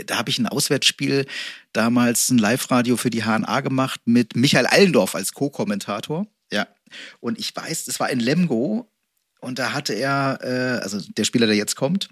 da 0.07 0.19
habe 0.19 0.31
ich 0.31 0.39
ein 0.39 0.47
Auswärtsspiel 0.47 1.27
damals 1.73 2.31
ein 2.31 2.39
Live-Radio 2.39 2.97
für 2.97 3.11
die 3.11 3.23
HNA 3.23 3.61
gemacht 3.61 4.01
mit 4.05 4.37
Michael 4.37 4.67
Allendorf 4.67 5.15
als 5.15 5.33
Co-Kommentator. 5.33 6.27
Ja. 6.53 6.67
Und 7.21 7.39
ich 7.39 7.55
weiß, 7.55 7.89
es 7.89 8.01
war 8.01 8.11
in 8.11 8.21
Lemgo 8.21 8.91
und 9.41 9.59
da 9.59 9.73
hatte 9.73 9.93
er, 9.95 10.39
äh, 10.43 10.83
also 10.83 11.01
der 11.01 11.25
Spieler, 11.25 11.47
der 11.47 11.57
jetzt 11.57 11.77
kommt, 11.77 12.09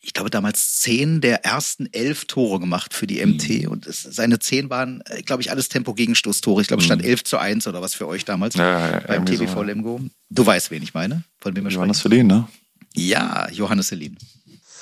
ich 0.00 0.12
glaube 0.12 0.30
damals 0.30 0.80
zehn 0.80 1.20
der 1.20 1.44
ersten 1.44 1.88
elf 1.92 2.26
Tore 2.26 2.60
gemacht 2.60 2.94
für 2.94 3.06
die 3.06 3.24
MT. 3.24 3.66
Und 3.66 3.86
es, 3.86 4.02
seine 4.02 4.38
zehn 4.38 4.70
waren, 4.70 5.02
äh, 5.06 5.22
glaube 5.22 5.42
ich, 5.42 5.50
alles 5.50 5.68
Tempo-Gegenstoßtore. 5.68 6.62
Ich 6.62 6.68
glaube, 6.68 6.80
es 6.80 6.86
stand 6.86 7.04
11 7.04 7.24
zu 7.24 7.38
1 7.38 7.66
oder 7.66 7.82
was 7.82 7.94
für 7.94 8.06
euch 8.06 8.24
damals 8.24 8.54
Ja, 8.54 9.00
beim 9.06 9.26
TVV 9.26 9.52
so, 9.52 9.60
ja. 9.60 9.66
Lemgo. 9.66 10.00
Du 10.30 10.46
weißt, 10.46 10.70
wen 10.70 10.82
ich 10.82 10.94
meine, 10.94 11.24
von 11.40 11.56
wem 11.56 11.64
wir 11.64 11.72
Johannes 11.72 11.98
sprechen. 11.98 12.10
Verlin, 12.10 12.26
ne? 12.28 12.48
Ja, 12.94 13.50
Johannes 13.50 13.88
Selin. 13.88 14.16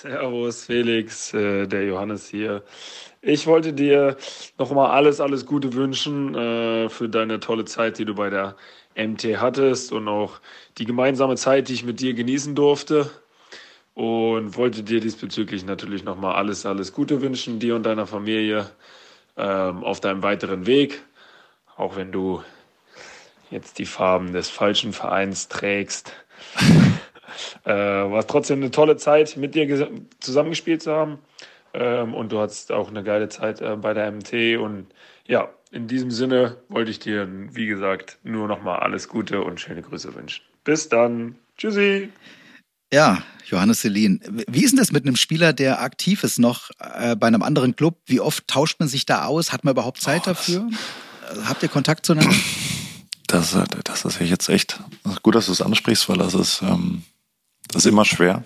Servus 0.05 0.67
Felix, 0.67 1.33
äh, 1.33 1.67
der 1.67 1.87
Johannes 1.87 2.29
hier. 2.29 2.63
Ich 3.23 3.47
wollte 3.47 3.73
dir 3.73 4.19
nochmal 4.59 4.91
alles, 4.91 5.19
alles 5.19 5.47
Gute 5.47 5.73
wünschen 5.73 6.35
äh, 6.35 6.91
für 6.91 7.09
deine 7.09 7.41
tolle 7.41 7.65
Zeit, 7.65 7.97
die 7.97 8.05
du 8.05 8.15
bei 8.15 8.29
der 8.29 8.55
MT 8.97 9.41
hattest 9.41 9.93
und 9.93 10.07
auch 10.09 10.41
die 10.77 10.85
gemeinsame 10.85 11.37
Zeit, 11.37 11.71
die 11.71 11.73
ich 11.73 11.85
mit 11.85 12.01
dir 12.01 12.13
genießen 12.13 12.55
durfte. 12.55 13.11
Und 13.95 14.59
wollte 14.59 14.83
dir 14.83 15.01
diesbezüglich 15.01 15.65
natürlich 15.65 16.05
nochmal 16.05 16.35
alles, 16.35 16.67
alles 16.67 16.93
Gute 16.93 17.23
wünschen, 17.23 17.59
dir 17.59 17.75
und 17.75 17.85
deiner 17.87 18.07
Familie 18.07 18.71
ähm, 19.39 19.85
auf 19.85 20.01
deinem 20.01 20.23
weiteren 20.23 20.67
Weg. 20.67 21.03
Auch 21.79 21.97
wenn 21.97 22.13
du 22.13 22.43
jetzt 23.51 23.79
die 23.79 23.87
Farben 23.87 24.35
des 24.35 24.51
falschen 24.51 24.93
Vereins 24.93 25.49
trägst. 25.49 26.13
Äh, 27.65 27.71
war 27.73 28.19
es 28.21 28.27
trotzdem 28.27 28.61
eine 28.61 28.71
tolle 28.71 28.97
Zeit, 28.97 29.37
mit 29.37 29.55
dir 29.55 29.65
ges- 29.65 29.89
zusammengespielt 30.21 30.83
zu 30.83 30.93
haben. 30.93 31.19
Ähm, 31.73 32.15
und 32.15 32.31
du 32.33 32.39
hattest 32.41 32.71
auch 32.73 32.89
eine 32.89 33.03
geile 33.03 33.29
Zeit 33.29 33.61
äh, 33.61 33.77
bei 33.77 33.95
der 33.95 34.11
MT. 34.13 34.59
Und 34.61 34.87
ja, 35.27 35.49
in 35.71 35.89
diesem 35.89 36.11
Sinne 36.11 36.57
wollte 36.69 36.91
ich 36.91 36.99
dir, 37.01 37.29
wie 37.53 37.67
gesagt, 37.67 38.19
nur 38.23 38.47
nochmal 38.47 38.81
alles 38.81 39.09
Gute 39.09 39.43
und 39.43 39.61
schöne 39.61 39.83
Grüße 39.83 40.15
wünschen. 40.15 40.45
Bis 40.63 40.89
dann. 40.89 41.37
Tschüssi. 41.59 42.11
Ja, 42.93 43.23
Johannes 43.47 43.81
Selin. 43.81 44.21
Wie 44.49 44.63
ist 44.65 44.71
denn 44.71 44.79
das 44.79 44.93
mit 44.93 45.05
einem 45.05 45.17
Spieler, 45.17 45.53
der 45.53 45.83
aktiv 45.83 46.23
ist 46.23 46.39
noch 46.39 46.71
äh, 46.79 47.17
bei 47.17 47.27
einem 47.27 47.43
anderen 47.43 47.75
Club? 47.75 47.99
Wie 48.07 48.21
oft 48.21 48.47
tauscht 48.47 48.79
man 48.79 48.89
sich 48.89 49.05
da 49.05 49.25
aus? 49.25 49.53
Hat 49.53 49.65
man 49.65 49.73
überhaupt 49.73 50.01
Zeit 50.01 50.27
dafür? 50.29 50.69
Äh, 51.33 51.41
Habt 51.47 51.63
ihr 51.65 51.69
Kontakt 51.69 52.07
zueinander? 52.07 52.35
Das, 53.27 53.55
äh, 53.55 53.65
das 53.83 54.05
ist 54.05 54.21
ja 54.21 54.27
jetzt 54.27 54.49
echt 54.49 54.79
gut, 55.23 55.35
dass 55.35 55.47
du 55.47 55.53
es 55.53 55.61
ansprichst, 55.63 56.09
weil 56.09 56.19
das 56.19 56.35
ist, 56.35 56.63
ähm, 56.63 57.03
das 57.69 57.85
ist 57.85 57.91
immer 57.91 58.05
schwer, 58.05 58.45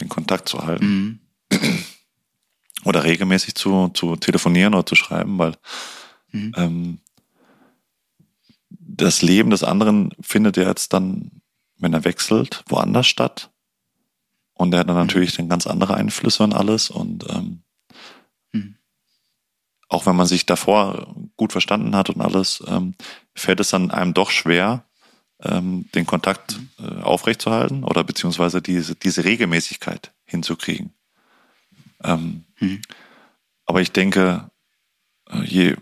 den 0.00 0.08
Kontakt 0.08 0.48
zu 0.48 0.64
halten. 0.64 1.20
Oder 2.84 3.04
regelmäßig 3.04 3.54
zu, 3.54 3.88
zu 3.88 4.16
telefonieren 4.16 4.72
oder 4.72 4.86
zu 4.86 4.94
schreiben, 4.94 5.38
weil 5.38 5.54
ähm, 6.56 6.98
das 8.70 9.20
Leben 9.20 9.50
des 9.50 9.64
anderen 9.64 10.14
findet 10.22 10.56
ja 10.56 10.66
jetzt 10.66 10.94
dann, 10.94 11.42
wenn 11.76 11.92
er 11.92 12.04
wechselt, 12.04 12.64
woanders 12.68 13.06
statt. 13.06 13.50
Und 14.54 14.72
er 14.72 14.80
hat 14.80 14.88
dann 14.88 14.96
natürlich 14.96 15.36
dann 15.36 15.50
ganz 15.50 15.66
andere 15.66 15.94
Einflüsse 15.94 16.42
und 16.42 16.54
alles. 16.54 16.88
Und 16.88 17.26
ähm, 17.28 17.64
auch 19.90 20.06
wenn 20.06 20.16
man 20.16 20.26
sich 20.26 20.46
davor 20.46 21.14
gut 21.36 21.52
verstanden 21.52 21.94
hat 21.96 22.08
und 22.10 22.20
alles, 22.20 22.62
ähm, 22.66 22.94
fällt 23.34 23.60
es 23.60 23.70
dann 23.70 23.90
einem 23.90 24.14
doch 24.14 24.30
schwer, 24.30 24.84
ähm, 25.42 25.88
den 25.94 26.06
Kontakt 26.06 26.60
äh, 26.78 27.02
aufrechtzuerhalten 27.02 27.84
oder 27.84 28.04
beziehungsweise 28.04 28.60
diese, 28.62 28.94
diese 28.94 29.24
Regelmäßigkeit 29.24 30.12
hinzukriegen. 30.24 30.92
Ähm, 32.02 32.44
Aber 33.66 33.80
ich 33.80 33.92
denke, 33.92 34.50
äh, 35.30 35.42
je, 35.44 35.76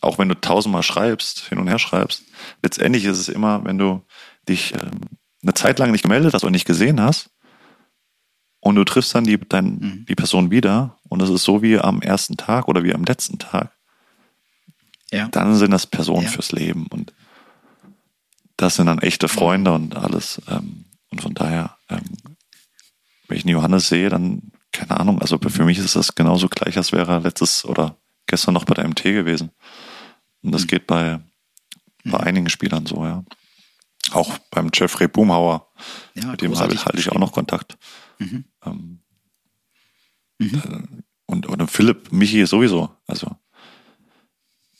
auch 0.00 0.18
wenn 0.18 0.28
du 0.28 0.34
tausendmal 0.40 0.82
schreibst, 0.82 1.40
hin 1.48 1.58
und 1.58 1.68
her 1.68 1.78
schreibst, 1.78 2.24
letztendlich 2.62 3.04
ist 3.04 3.18
es 3.18 3.28
immer, 3.28 3.64
wenn 3.64 3.78
du 3.78 4.02
dich 4.48 4.74
ähm, 4.74 5.00
eine 5.42 5.54
Zeit 5.54 5.78
lang 5.78 5.92
nicht 5.92 6.02
gemeldet 6.02 6.34
hast 6.34 6.44
und 6.44 6.52
nicht 6.52 6.66
gesehen 6.66 7.00
hast, 7.00 7.30
und 8.60 8.76
du 8.76 8.84
triffst 8.84 9.14
dann 9.14 9.24
die, 9.24 9.38
dein, 9.38 10.06
die 10.08 10.14
Person 10.14 10.50
wieder 10.50 10.98
und 11.10 11.20
es 11.20 11.28
ist 11.28 11.44
so 11.44 11.60
wie 11.60 11.78
am 11.78 12.00
ersten 12.00 12.38
Tag 12.38 12.66
oder 12.66 12.82
wie 12.82 12.94
am 12.94 13.04
letzten 13.04 13.38
Tag, 13.38 13.72
Ja. 15.12 15.28
dann 15.28 15.54
sind 15.54 15.70
das 15.70 15.86
Personen 15.86 16.24
Ja. 16.24 16.30
fürs 16.30 16.50
Leben 16.52 16.86
und 16.86 17.12
das 18.64 18.76
sind 18.76 18.86
dann 18.86 18.98
echte 18.98 19.28
Freunde 19.28 19.72
und 19.72 19.94
alles. 19.96 20.40
Ähm, 20.48 20.86
und 21.10 21.20
von 21.20 21.34
daher, 21.34 21.76
ähm, 21.90 22.00
wenn 23.28 23.36
ich 23.38 23.44
einen 23.44 23.52
Johannes 23.52 23.88
sehe, 23.88 24.08
dann, 24.08 24.50
keine 24.72 24.98
Ahnung, 24.98 25.20
also 25.20 25.38
für 25.38 25.64
mich 25.64 25.78
ist 25.78 25.96
das 25.96 26.14
genauso 26.14 26.48
gleich, 26.48 26.76
als 26.76 26.90
wäre 26.92 27.12
er 27.12 27.20
letztes 27.20 27.64
oder 27.64 27.96
gestern 28.26 28.54
noch 28.54 28.64
bei 28.64 28.74
der 28.74 28.88
MT 28.88 29.02
gewesen. 29.04 29.50
Und 30.42 30.48
Mhm. 30.48 30.52
das 30.52 30.66
geht 30.66 30.86
bei, 30.86 31.20
bei 32.04 32.18
einigen 32.20 32.48
Spielern 32.48 32.86
so, 32.86 33.04
ja. 33.04 33.24
Auch 34.12 34.36
beim 34.50 34.70
Jeffrey 34.72 35.08
Boomhauer, 35.08 35.70
Ja, 36.14 36.26
mit 36.26 36.42
dem 36.42 36.56
halte 36.58 36.84
halte 36.84 36.98
ich 36.98 37.10
auch 37.10 37.18
noch 37.18 37.32
Kontakt. 37.32 37.76
Mhm. 38.18 38.44
Ähm, 38.64 39.00
Mhm. 40.38 40.62
äh, 40.64 41.02
und, 41.26 41.46
und 41.46 41.70
Philipp, 41.70 42.12
Michi 42.12 42.44
sowieso. 42.46 42.90
Also 43.06 43.36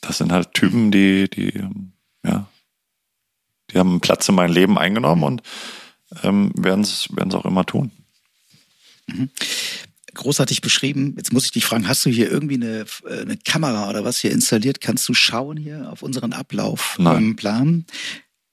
das 0.01 0.17
sind 0.17 0.31
halt 0.31 0.53
Typen, 0.53 0.91
die, 0.91 1.29
die, 1.29 1.63
ja, 2.23 2.45
die 3.71 3.79
haben 3.79 3.91
einen 3.91 3.99
Platz 4.01 4.27
in 4.29 4.35
meinem 4.35 4.53
Leben 4.53 4.77
eingenommen 4.77 5.23
und 5.23 5.41
ähm, 6.23 6.51
werden 6.55 6.81
es 6.81 7.09
auch 7.33 7.45
immer 7.45 7.65
tun. 7.65 7.91
Mhm. 9.07 9.29
Großartig 10.13 10.61
beschrieben. 10.61 11.13
Jetzt 11.17 11.33
muss 11.33 11.45
ich 11.45 11.51
dich 11.51 11.65
fragen, 11.65 11.87
hast 11.87 12.05
du 12.05 12.09
hier 12.09 12.31
irgendwie 12.31 12.55
eine, 12.55 12.85
äh, 13.07 13.21
eine 13.21 13.37
Kamera 13.37 13.89
oder 13.89 14.05
was 14.05 14.19
hier 14.19 14.31
installiert? 14.31 14.79
Kannst 14.79 15.07
du 15.09 15.13
schauen 15.13 15.57
hier 15.57 15.91
auf 15.91 16.03
unseren 16.03 16.33
Ablauf 16.33 16.95
Nein. 16.97 17.35
Plan? 17.35 17.85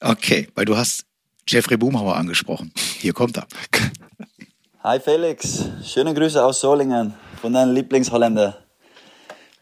Okay, 0.00 0.48
weil 0.54 0.64
du 0.64 0.76
hast 0.76 1.04
Jeffrey 1.46 1.76
Boomhauer 1.76 2.16
angesprochen. 2.16 2.72
Hier 2.98 3.12
kommt 3.12 3.36
er. 3.36 3.46
Hi 4.82 4.98
Felix, 4.98 5.66
schöne 5.84 6.12
Grüße 6.12 6.44
aus 6.44 6.60
Solingen 6.60 7.14
von 7.40 7.52
deinem 7.52 7.72
Lieblingsholländer. 7.72 8.58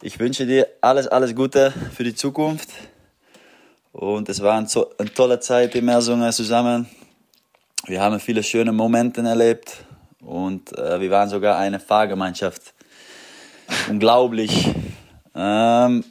Ich 0.01 0.19
wünsche 0.19 0.47
dir 0.47 0.67
alles, 0.81 1.07
alles 1.09 1.35
Gute 1.35 1.75
für 1.95 2.05
die 2.05 2.15
Zukunft. 2.15 2.71
Und 4.01 4.31
es 4.31 4.41
war 4.41 4.57
eine 4.57 5.15
tolle 5.15 5.41
Zeit 5.41 5.75
in 5.75 5.85
Melsungen 5.85 6.33
zusammen. 6.33 6.89
Wir 7.85 8.01
haben 8.01 8.19
viele 8.19 8.43
schöne 8.43 8.73
Momente 8.73 9.21
erlebt 9.21 9.85
und 10.21 10.73
äh, 10.79 10.99
wir 10.99 11.11
waren 11.11 11.29
sogar 11.29 11.59
eine 11.59 11.79
Fahrgemeinschaft. 11.79 12.73
Unglaublich. 13.91 14.71
Ähm, 15.35 16.03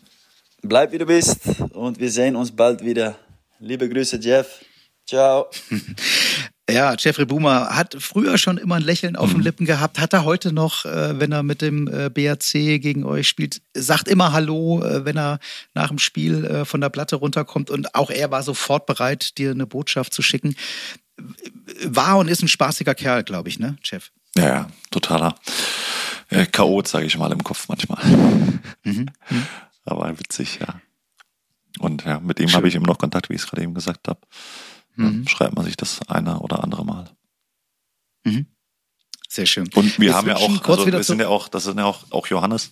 bleib 0.62 0.92
wie 0.92 1.00
du 1.00 1.08
bist 1.08 1.40
und 1.74 2.00
wir 2.00 2.12
sehen 2.12 2.36
uns 2.36 2.52
bald 2.56 2.86
wieder. 2.86 3.16
Liebe 3.60 3.90
Grüße, 3.90 4.18
Jeff. 4.18 4.64
Ciao. 5.08 5.48
Ja, 6.72 6.96
Jeffrey 6.98 7.26
Boomer 7.26 7.76
hat 7.76 7.96
früher 8.00 8.38
schon 8.38 8.58
immer 8.58 8.76
ein 8.76 8.82
Lächeln 8.82 9.16
auf 9.16 9.32
den 9.32 9.42
Lippen 9.42 9.66
gehabt. 9.66 10.00
Hat 10.00 10.14
er 10.14 10.24
heute 10.24 10.52
noch, 10.54 10.86
äh, 10.86 11.20
wenn 11.20 11.32
er 11.32 11.44
mit 11.44 11.62
dem 11.62 11.88
äh, 11.88 12.10
BAC 12.10 12.52
gegen 12.52 13.04
euch 13.04 13.28
spielt, 13.28 13.62
sagt 13.74 14.08
immer 14.08 14.34
Hallo, 14.34 14.84
äh, 14.84 15.06
wenn 15.06 15.18
er 15.18 15.40
nach 15.74 15.90
dem 15.90 16.00
Spiel 16.00 16.66
von 16.66 16.82
der 16.82 16.90
Platte 16.90 17.16
runterkommt. 17.16 17.70
Und 17.70 17.96
auch 17.96 18.10
er 18.10 18.32
war 18.32 18.44
sofort 18.44 18.86
bereit, 18.86 19.38
dir 19.38 19.52
eine 19.52 19.66
Botschaft 19.66 20.14
zu 20.14 20.22
schicken. 20.22 20.56
War 21.84 22.18
und 22.18 22.28
ist 22.28 22.42
ein 22.42 22.48
spaßiger 22.48 22.96
Kerl, 22.96 23.24
glaube 23.24 23.50
ich, 23.50 23.60
ne, 23.60 23.78
Jeff? 23.84 24.12
Ja, 24.36 24.46
ja, 24.46 24.68
totaler 24.92 25.36
äh, 26.30 26.46
Chaot, 26.46 26.88
sage 26.88 27.06
ich 27.06 27.18
mal, 27.18 27.32
im 27.32 27.44
Kopf 27.44 27.68
manchmal. 27.68 28.04
Mhm. 28.84 29.10
Aber 29.86 30.18
witzig, 30.20 30.60
ja. 30.62 30.82
Und 31.80 32.06
ja, 32.06 32.20
mit 32.20 32.40
ihm 32.40 32.52
habe 32.54 32.68
ich 32.68 32.76
immer 32.76 32.88
noch 32.88 32.98
Kontakt, 32.98 33.30
wie 33.30 33.36
ich 33.36 33.42
es 33.42 33.48
gerade 33.48 33.64
eben 33.64 33.74
gesagt 33.74 34.08
habe. 34.08 34.20
Mhm. 35.00 35.28
Schreibt 35.28 35.56
man 35.56 35.66
sich 35.66 35.78
das 35.78 36.00
eine 36.08 36.40
oder 36.40 36.64
andere 36.64 36.86
Mal. 36.86 37.10
Mhm. 38.26 38.48
Sehr 39.28 39.46
schön. 39.46 39.70
Und 39.76 40.00
wir 40.00 40.08
Jetzt 40.08 40.16
haben 40.16 40.28
ja 40.28 40.36
auch, 40.36 40.68
also 40.68 40.88
wir 40.88 41.04
sind 41.04 41.22
ja 41.22 41.28
auch, 41.28 41.48
das 41.48 41.64
sind 41.64 41.78
ja 41.78 41.86
auch, 41.86 42.04
auch 42.10 42.28
Johannes. 42.28 42.72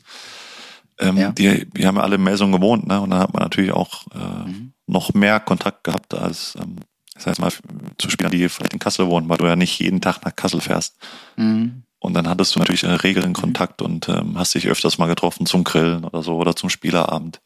Ähm, 0.99 1.35
die, 1.35 1.69
die 1.69 1.85
haben 1.85 1.97
ja 1.97 2.03
alle 2.03 2.15
in 2.15 2.23
Melsung 2.23 2.51
gewohnt, 2.51 2.87
ne? 2.87 2.99
Und 2.99 3.11
dann 3.11 3.19
hat 3.19 3.33
man 3.33 3.43
natürlich 3.43 3.71
auch 3.71 4.07
äh, 4.07 4.51
noch 4.87 5.13
mehr 5.13 5.39
Kontakt 5.39 5.83
gehabt 5.83 6.15
als, 6.15 6.55
ähm, 6.59 6.77
ich 7.15 7.23
sag 7.23 7.27
jetzt 7.27 7.39
mal, 7.39 7.51
zu 7.99 8.09
Spielern, 8.09 8.31
die 8.31 8.49
vielleicht 8.49 8.73
in 8.73 8.79
Kassel 8.79 9.07
wohnen, 9.07 9.29
weil 9.29 9.37
du 9.37 9.45
ja 9.45 9.55
nicht 9.55 9.79
jeden 9.79 10.01
Tag 10.01 10.25
nach 10.25 10.35
Kassel 10.35 10.59
fährst. 10.59 10.95
Mhm. 11.35 11.83
Und 11.99 12.13
dann 12.13 12.27
hattest 12.27 12.55
du 12.55 12.59
natürlich 12.59 12.83
äh, 12.83 12.91
regelen 12.91 13.33
Kontakt 13.33 13.81
und 13.81 14.09
ähm, 14.09 14.37
hast 14.37 14.55
dich 14.55 14.67
öfters 14.67 14.97
mal 14.97 15.07
getroffen 15.07 15.45
zum 15.45 15.63
Grillen 15.63 16.03
oder 16.03 16.23
so 16.23 16.37
oder 16.37 16.55
zum 16.55 16.69
Spielerabend. 16.69 17.39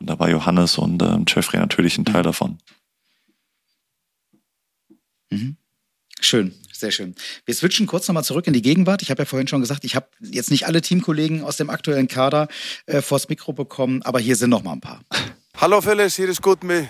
Und 0.00 0.10
da 0.10 0.18
war 0.18 0.28
Johannes 0.28 0.76
und 0.76 1.02
ähm, 1.02 1.24
Jeffrey 1.28 1.60
natürlich 1.60 1.96
ein 1.98 2.04
Teil 2.04 2.22
davon. 2.24 2.58
Mhm. 5.34 5.56
Schön, 6.20 6.54
sehr 6.72 6.90
schön. 6.90 7.14
Wir 7.44 7.54
switchen 7.54 7.86
kurz 7.86 8.08
nochmal 8.08 8.24
zurück 8.24 8.46
in 8.46 8.52
die 8.52 8.62
Gegenwart. 8.62 9.02
Ich 9.02 9.10
habe 9.10 9.22
ja 9.22 9.26
vorhin 9.26 9.48
schon 9.48 9.60
gesagt, 9.60 9.84
ich 9.84 9.96
habe 9.96 10.06
jetzt 10.20 10.50
nicht 10.50 10.66
alle 10.66 10.80
Teamkollegen 10.80 11.42
aus 11.42 11.56
dem 11.56 11.70
aktuellen 11.70 12.08
Kader 12.08 12.48
äh, 12.86 13.02
vors 13.02 13.28
Mikro 13.28 13.52
bekommen, 13.52 14.02
aber 14.02 14.20
hier 14.20 14.36
sind 14.36 14.50
noch 14.50 14.62
mal 14.62 14.72
ein 14.72 14.80
paar. 14.80 15.00
Hallo 15.60 15.80
Felix, 15.80 16.16
hier 16.16 16.28
ist 16.28 16.40
Gutmi. 16.40 16.88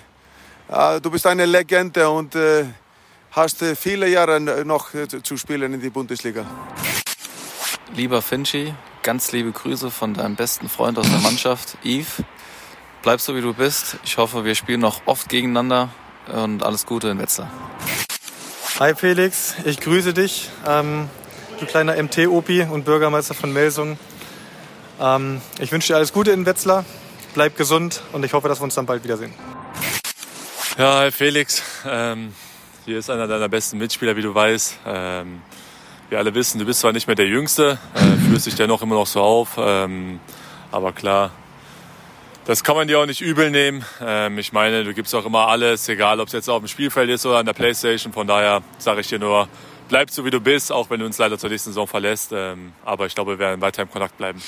Äh, 0.69 1.01
Du 1.01 1.09
bist 1.11 1.25
eine 1.27 1.45
Legende 1.45 2.09
und 2.09 2.35
äh, 2.35 2.65
hast 3.31 3.61
äh, 3.61 3.75
viele 3.75 4.07
Jahre 4.07 4.39
noch 4.39 4.93
äh, 4.93 5.07
zu 5.07 5.37
spielen 5.37 5.73
in 5.73 5.81
die 5.81 5.89
Bundesliga. 5.89 6.45
Lieber 7.95 8.21
Finchi, 8.21 8.73
ganz 9.03 9.31
liebe 9.31 9.51
Grüße 9.51 9.89
von 9.89 10.13
deinem 10.13 10.35
besten 10.35 10.69
Freund 10.69 10.97
aus 10.97 11.09
der 11.09 11.19
Mannschaft, 11.19 11.77
Yves. 11.83 12.23
Bleib 13.01 13.21
so 13.21 13.35
wie 13.35 13.41
du 13.41 13.53
bist. 13.53 13.97
Ich 14.03 14.17
hoffe, 14.17 14.45
wir 14.45 14.55
spielen 14.55 14.81
noch 14.81 15.01
oft 15.05 15.29
gegeneinander 15.29 15.89
und 16.27 16.63
alles 16.63 16.85
Gute 16.85 17.09
in 17.09 17.19
Wetzlar. 17.19 17.51
Hi 18.77 18.93
Felix, 18.93 19.55
ich 19.63 19.79
grüße 19.79 20.13
dich, 20.13 20.49
ähm, 20.67 21.07
du 21.61 21.65
kleiner 21.65 21.95
MT-Opi 21.95 22.63
und 22.63 22.83
Bürgermeister 22.83 23.33
von 23.33 23.53
Melsungen. 23.53 23.97
Ähm, 24.99 25.39
ich 25.59 25.71
wünsche 25.71 25.93
dir 25.93 25.95
alles 25.95 26.11
Gute 26.11 26.31
in 26.31 26.45
Wetzlar, 26.45 26.83
bleib 27.33 27.55
gesund 27.55 28.01
und 28.11 28.25
ich 28.25 28.33
hoffe, 28.33 28.49
dass 28.49 28.59
wir 28.59 28.65
uns 28.65 28.75
dann 28.75 28.85
bald 28.85 29.05
wiedersehen. 29.05 29.33
Ja, 30.77 30.97
hi 30.97 31.11
Felix. 31.11 31.63
Ähm, 31.87 32.33
hier 32.83 32.99
ist 32.99 33.09
einer 33.09 33.27
deiner 33.27 33.47
besten 33.47 33.77
Mitspieler, 33.77 34.17
wie 34.17 34.21
du 34.21 34.35
weißt. 34.35 34.79
Ähm, 34.85 35.41
wir 36.09 36.17
alle 36.17 36.35
wissen, 36.35 36.59
du 36.59 36.65
bist 36.65 36.81
zwar 36.81 36.91
nicht 36.91 37.07
mehr 37.07 37.15
der 37.15 37.27
Jüngste, 37.27 37.77
äh, 37.93 38.27
fühlst 38.27 38.45
dich 38.45 38.55
dennoch 38.55 38.81
immer 38.81 38.95
noch 38.95 39.07
so 39.07 39.21
auf. 39.21 39.51
Ähm, 39.57 40.19
aber 40.73 40.91
klar, 40.91 41.31
das 42.45 42.63
kann 42.63 42.75
man 42.75 42.87
dir 42.87 42.99
auch 42.99 43.05
nicht 43.05 43.21
übel 43.21 43.49
nehmen. 43.51 43.83
Ähm, 44.01 44.37
ich 44.37 44.53
meine, 44.53 44.83
du 44.83 44.93
gibst 44.93 45.13
auch 45.15 45.25
immer 45.25 45.47
alles, 45.47 45.87
egal 45.89 46.19
ob 46.19 46.27
es 46.27 46.33
jetzt 46.33 46.49
auf 46.49 46.61
dem 46.61 46.67
Spielfeld 46.67 47.09
ist 47.09 47.25
oder 47.25 47.37
an 47.39 47.45
der 47.45 47.53
Playstation. 47.53 48.13
Von 48.13 48.27
daher 48.27 48.61
sage 48.77 49.01
ich 49.01 49.07
dir 49.07 49.19
nur, 49.19 49.47
bleib 49.89 50.11
so 50.11 50.25
wie 50.25 50.29
du 50.29 50.39
bist, 50.39 50.71
auch 50.71 50.89
wenn 50.89 50.99
du 50.99 51.05
uns 51.05 51.17
leider 51.17 51.37
zur 51.37 51.49
nächsten 51.49 51.71
Saison 51.71 51.87
verlässt. 51.87 52.31
Ähm, 52.33 52.73
aber 52.83 53.07
ich 53.07 53.15
glaube, 53.15 53.33
wir 53.33 53.39
werden 53.39 53.61
weiter 53.61 53.81
im 53.81 53.89
Kontakt 53.89 54.17
bleiben. 54.17 54.41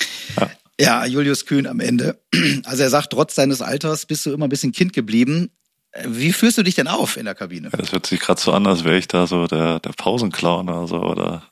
Ja, 0.80 1.04
Julius 1.06 1.44
Kühn 1.44 1.66
am 1.66 1.80
Ende. 1.80 2.20
Also 2.64 2.84
er 2.84 2.90
sagt, 2.90 3.10
trotz 3.10 3.34
deines 3.34 3.60
Alters 3.62 4.06
bist 4.06 4.24
du 4.26 4.32
immer 4.32 4.46
ein 4.46 4.50
bisschen 4.50 4.70
Kind 4.72 4.92
geblieben. 4.92 5.50
Wie 6.04 6.32
fühlst 6.32 6.58
du 6.58 6.62
dich 6.62 6.76
denn 6.76 6.86
auf 6.86 7.16
in 7.16 7.24
der 7.24 7.34
Kabine? 7.34 7.70
Das 7.70 7.90
hört 7.90 8.06
sich 8.06 8.20
gerade 8.20 8.40
so 8.40 8.52
an, 8.52 8.66
als 8.66 8.84
wäre 8.84 8.98
ich 8.98 9.08
da 9.08 9.26
so 9.26 9.48
der, 9.48 9.80
der 9.80 9.90
Pausenclown 9.90 10.68
oder 10.68 10.86
so 10.86 11.00
oder 11.00 11.42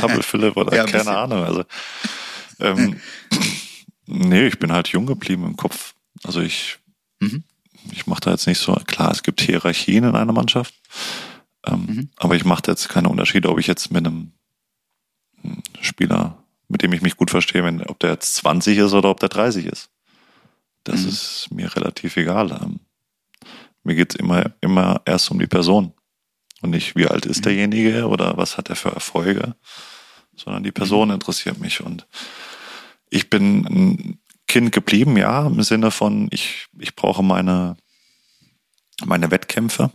Zappel 0.00 0.22
Philipp 0.24 0.56
oder 0.56 0.72
Ja, 0.74 0.84
ein 0.84 0.90
keine 0.90 1.04
bisschen. 1.04 1.16
Ahnung. 1.16 1.44
Also 1.44 1.64
ähm, 2.58 3.00
nee, 4.06 4.46
ich 4.46 4.58
bin 4.58 4.72
halt 4.72 4.88
jung 4.88 5.06
geblieben 5.06 5.44
im 5.44 5.56
Kopf. 5.56 5.94
Also 6.24 6.40
ich, 6.40 6.78
Mhm. 7.20 7.44
ich 7.92 8.06
mache 8.06 8.20
da 8.20 8.30
jetzt 8.32 8.46
nicht 8.46 8.58
so, 8.58 8.74
klar, 8.86 9.10
es 9.10 9.22
gibt 9.22 9.40
Hierarchien 9.40 10.04
in 10.04 10.14
einer 10.14 10.32
Mannschaft, 10.32 10.74
ähm, 11.66 11.86
Mhm. 11.86 12.10
aber 12.16 12.34
ich 12.36 12.44
mache 12.44 12.62
da 12.62 12.72
jetzt 12.72 12.88
keine 12.88 13.08
Unterschiede, 13.08 13.48
ob 13.48 13.58
ich 13.58 13.66
jetzt 13.66 13.90
mit 13.92 14.06
einem 14.06 14.32
hm, 15.42 15.62
Spieler, 15.80 16.42
mit 16.68 16.82
dem 16.82 16.92
ich 16.92 17.02
mich 17.02 17.16
gut 17.16 17.30
verstehe, 17.30 17.64
wenn, 17.64 17.82
ob 17.82 17.98
der 18.00 18.10
jetzt 18.12 18.34
20 18.36 18.78
ist 18.78 18.92
oder 18.92 19.10
ob 19.10 19.20
der 19.20 19.28
30 19.28 19.66
ist. 19.66 19.90
Das 20.84 21.02
Mhm. 21.02 21.08
ist 21.08 21.48
mir 21.50 21.74
relativ 21.76 22.16
egal. 22.16 22.50
Ähm, 22.62 22.80
mir 23.84 23.94
geht's 23.94 24.14
immer, 24.14 24.52
immer 24.60 25.02
erst 25.04 25.30
um 25.30 25.38
die 25.38 25.46
Person. 25.46 25.92
Und 26.60 26.70
nicht, 26.70 26.94
wie 26.94 27.06
alt 27.08 27.24
Mhm. 27.24 27.30
ist 27.32 27.44
derjenige 27.44 28.06
oder 28.06 28.36
was 28.36 28.56
hat 28.56 28.68
er 28.70 28.76
für 28.76 28.90
Erfolge, 28.92 29.56
sondern 30.36 30.62
die 30.62 30.70
Person 30.72 31.08
Mhm. 31.08 31.14
interessiert 31.14 31.58
mich. 31.58 31.80
Und 31.80 32.06
ich 33.12 33.28
bin 33.30 33.66
ein 33.66 34.18
Kind 34.48 34.72
geblieben, 34.72 35.16
ja, 35.16 35.46
im 35.46 35.62
Sinne 35.62 35.90
von, 35.90 36.28
ich, 36.30 36.66
ich 36.78 36.96
brauche 36.96 37.22
meine, 37.22 37.76
meine 39.04 39.30
Wettkämpfe. 39.30 39.90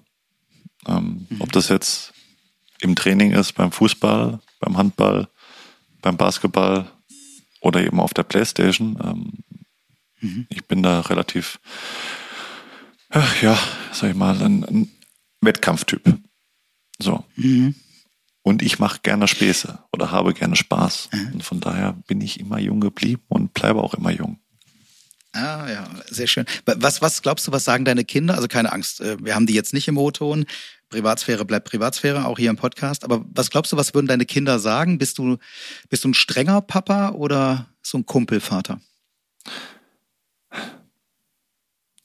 Ähm, 0.87 1.25
Mhm. 1.29 1.41
Ob 1.41 1.51
das 1.51 1.69
jetzt 1.69 2.13
im 2.81 2.95
Training 2.95 3.31
ist, 3.31 3.53
beim 3.53 3.71
Fußball, 3.71 4.39
beim 4.59 4.77
Handball, 4.77 5.27
beim 6.01 6.15
Basketball 6.15 6.91
oder 7.59 7.83
eben 7.83 7.99
auf 7.99 8.13
der 8.13 8.23
Playstation. 8.23 8.97
Ähm, 9.03 9.33
Mhm. 10.19 10.47
Ich 10.49 10.65
bin 10.65 10.81
da 10.81 11.01
relativ, 11.01 11.59
ach 13.09 13.41
ja, 13.43 13.57
sag 13.91 14.09
ich 14.09 14.15
mal, 14.15 14.41
ein, 14.41 14.63
ein 14.63 14.91
Wettkampftyp. 15.41 16.01
So. 16.99 17.23
Mhm. 17.35 17.75
Und 18.47 18.61
ich 18.61 18.79
mache 18.79 19.01
gerne 19.03 19.27
Späße 19.27 19.77
oder 19.91 20.11
habe 20.11 20.33
gerne 20.33 20.55
Spaß. 20.55 21.09
Und 21.33 21.43
von 21.43 21.59
daher 21.59 21.97
bin 22.07 22.21
ich 22.21 22.39
immer 22.39 22.59
jung 22.59 22.79
geblieben 22.79 23.21
und 23.27 23.53
bleibe 23.53 23.83
auch 23.83 23.93
immer 23.93 24.09
jung. 24.09 24.39
Ah, 25.33 25.69
ja, 25.69 25.85
sehr 26.09 26.27
schön. 26.27 26.45
Was, 26.65 27.01
was 27.01 27.21
glaubst 27.21 27.45
du, 27.45 27.51
was 27.51 27.65
sagen 27.65 27.83
deine 27.83 28.05
Kinder? 28.05 28.35
Also 28.35 28.47
keine 28.47 28.71
Angst, 28.71 29.01
äh, 29.01 29.17
wir 29.21 29.35
haben 29.35 29.47
die 29.47 29.53
jetzt 29.53 29.73
nicht 29.73 29.89
im 29.89 29.97
O-Ton. 29.97 30.45
Privatsphäre 30.87 31.43
bleibt 31.43 31.67
Privatsphäre, 31.69 32.25
auch 32.25 32.39
hier 32.39 32.49
im 32.49 32.55
Podcast. 32.55 33.03
Aber 33.03 33.25
was 33.33 33.49
glaubst 33.49 33.73
du, 33.73 33.75
was 33.75 33.93
würden 33.93 34.07
deine 34.07 34.25
Kinder 34.25 34.59
sagen? 34.59 34.97
Bist 34.97 35.17
du, 35.17 35.35
bist 35.89 36.05
du 36.05 36.07
ein 36.07 36.13
strenger 36.13 36.61
Papa 36.61 37.09
oder 37.09 37.67
so 37.81 37.97
ein 37.97 38.05
Kumpelvater? 38.05 38.79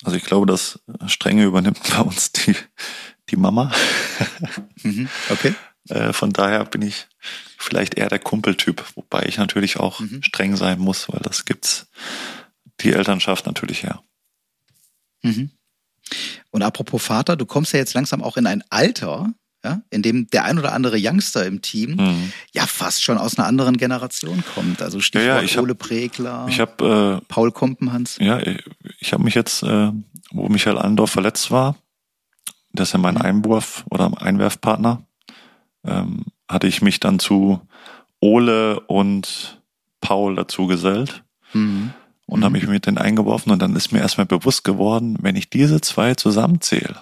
Also 0.02 0.16
ich 0.16 0.24
glaube, 0.24 0.46
das 0.46 0.80
Strenge 1.06 1.44
übernimmt 1.44 1.78
bei 1.88 2.00
uns 2.00 2.32
die, 2.32 2.56
die 3.30 3.36
Mama. 3.36 3.70
Mhm, 4.82 5.08
Okay. 5.30 5.54
Äh, 5.88 6.12
Von 6.12 6.32
daher 6.32 6.64
bin 6.64 6.82
ich 6.82 7.06
vielleicht 7.58 7.94
eher 7.94 8.08
der 8.08 8.18
Kumpeltyp, 8.18 8.84
wobei 8.94 9.24
ich 9.26 9.36
natürlich 9.38 9.78
auch 9.78 10.00
Mhm. 10.00 10.22
streng 10.22 10.56
sein 10.56 10.78
muss, 10.78 11.08
weil 11.08 11.20
das 11.20 11.44
gibt's 11.44 11.86
die 12.80 12.92
Elternschaft 12.92 13.46
natürlich 13.46 13.82
her. 13.82 14.02
Mhm. 15.22 15.50
Und 16.50 16.62
apropos 16.62 17.02
Vater, 17.04 17.36
du 17.36 17.46
kommst 17.46 17.72
ja 17.72 17.78
jetzt 17.78 17.94
langsam 17.94 18.22
auch 18.22 18.36
in 18.36 18.46
ein 18.46 18.62
Alter, 18.70 19.32
ja, 19.64 19.80
in 19.90 20.02
dem 20.02 20.28
der 20.30 20.44
ein 20.44 20.58
oder 20.58 20.72
andere 20.72 20.96
Youngster 20.98 21.46
im 21.46 21.62
Team 21.62 21.94
mhm. 21.96 22.32
ja 22.52 22.66
fast 22.66 23.02
schon 23.02 23.18
aus 23.18 23.38
einer 23.38 23.46
anderen 23.46 23.76
Generation 23.76 24.42
kommt. 24.54 24.82
Also 24.82 25.00
Stichwort 25.00 25.42
ja, 25.42 25.54
ja, 25.56 25.60
Ole 25.60 25.76
Pregler, 25.76 26.46
ich 26.48 26.58
hab, 26.60 26.82
äh, 26.82 27.20
Paul 27.28 27.52
Kompenhans. 27.52 28.16
Ja, 28.20 28.40
ich 28.98 29.12
habe 29.12 29.22
mich 29.22 29.34
jetzt, 29.34 29.62
äh, 29.62 29.92
wo 30.32 30.48
Michael 30.48 30.78
Allendorf 30.78 31.10
verletzt 31.12 31.50
war, 31.52 31.76
das 32.72 32.88
ist 32.88 32.92
ja 32.94 32.98
mein 32.98 33.14
mhm. 33.14 33.22
Einwurf 33.22 33.84
oder 33.90 34.10
Einwerfpartner, 34.20 35.06
ähm, 35.84 36.24
hatte 36.48 36.66
ich 36.66 36.82
mich 36.82 37.00
dann 37.00 37.18
zu 37.18 37.60
Ole 38.20 38.80
und 38.80 39.62
Paul 40.00 40.36
dazu 40.36 40.66
gesellt 40.66 41.24
mhm. 41.52 41.92
und 42.26 42.40
mhm. 42.40 42.44
habe 42.44 42.52
mich 42.52 42.66
mit 42.66 42.86
denen 42.86 42.98
eingeworfen 42.98 43.52
und 43.52 43.60
dann 43.60 43.74
ist 43.76 43.92
mir 43.92 44.00
erstmal 44.00 44.26
bewusst 44.26 44.64
geworden, 44.64 45.16
wenn 45.20 45.36
ich 45.36 45.50
diese 45.50 45.80
zwei 45.80 46.14
zusammenzähle, 46.14 46.96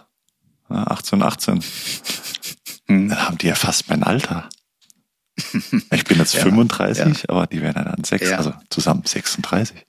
18, 0.69 1.23
18, 1.23 1.65
mhm. 2.86 3.09
dann 3.09 3.28
haben 3.28 3.39
die 3.39 3.48
ja 3.48 3.55
fast 3.55 3.89
mein 3.89 4.02
Alter. 4.02 4.48
Ich 5.93 6.05
bin 6.05 6.19
jetzt 6.19 6.35
ja, 6.35 6.43
35, 6.43 7.23
ja. 7.23 7.28
aber 7.28 7.47
die 7.47 7.62
werden 7.62 7.85
dann 7.85 8.05
sechs, 8.05 8.28
ja. 8.28 8.36
also 8.36 8.52
zusammen 8.69 9.02
36. 9.05 9.86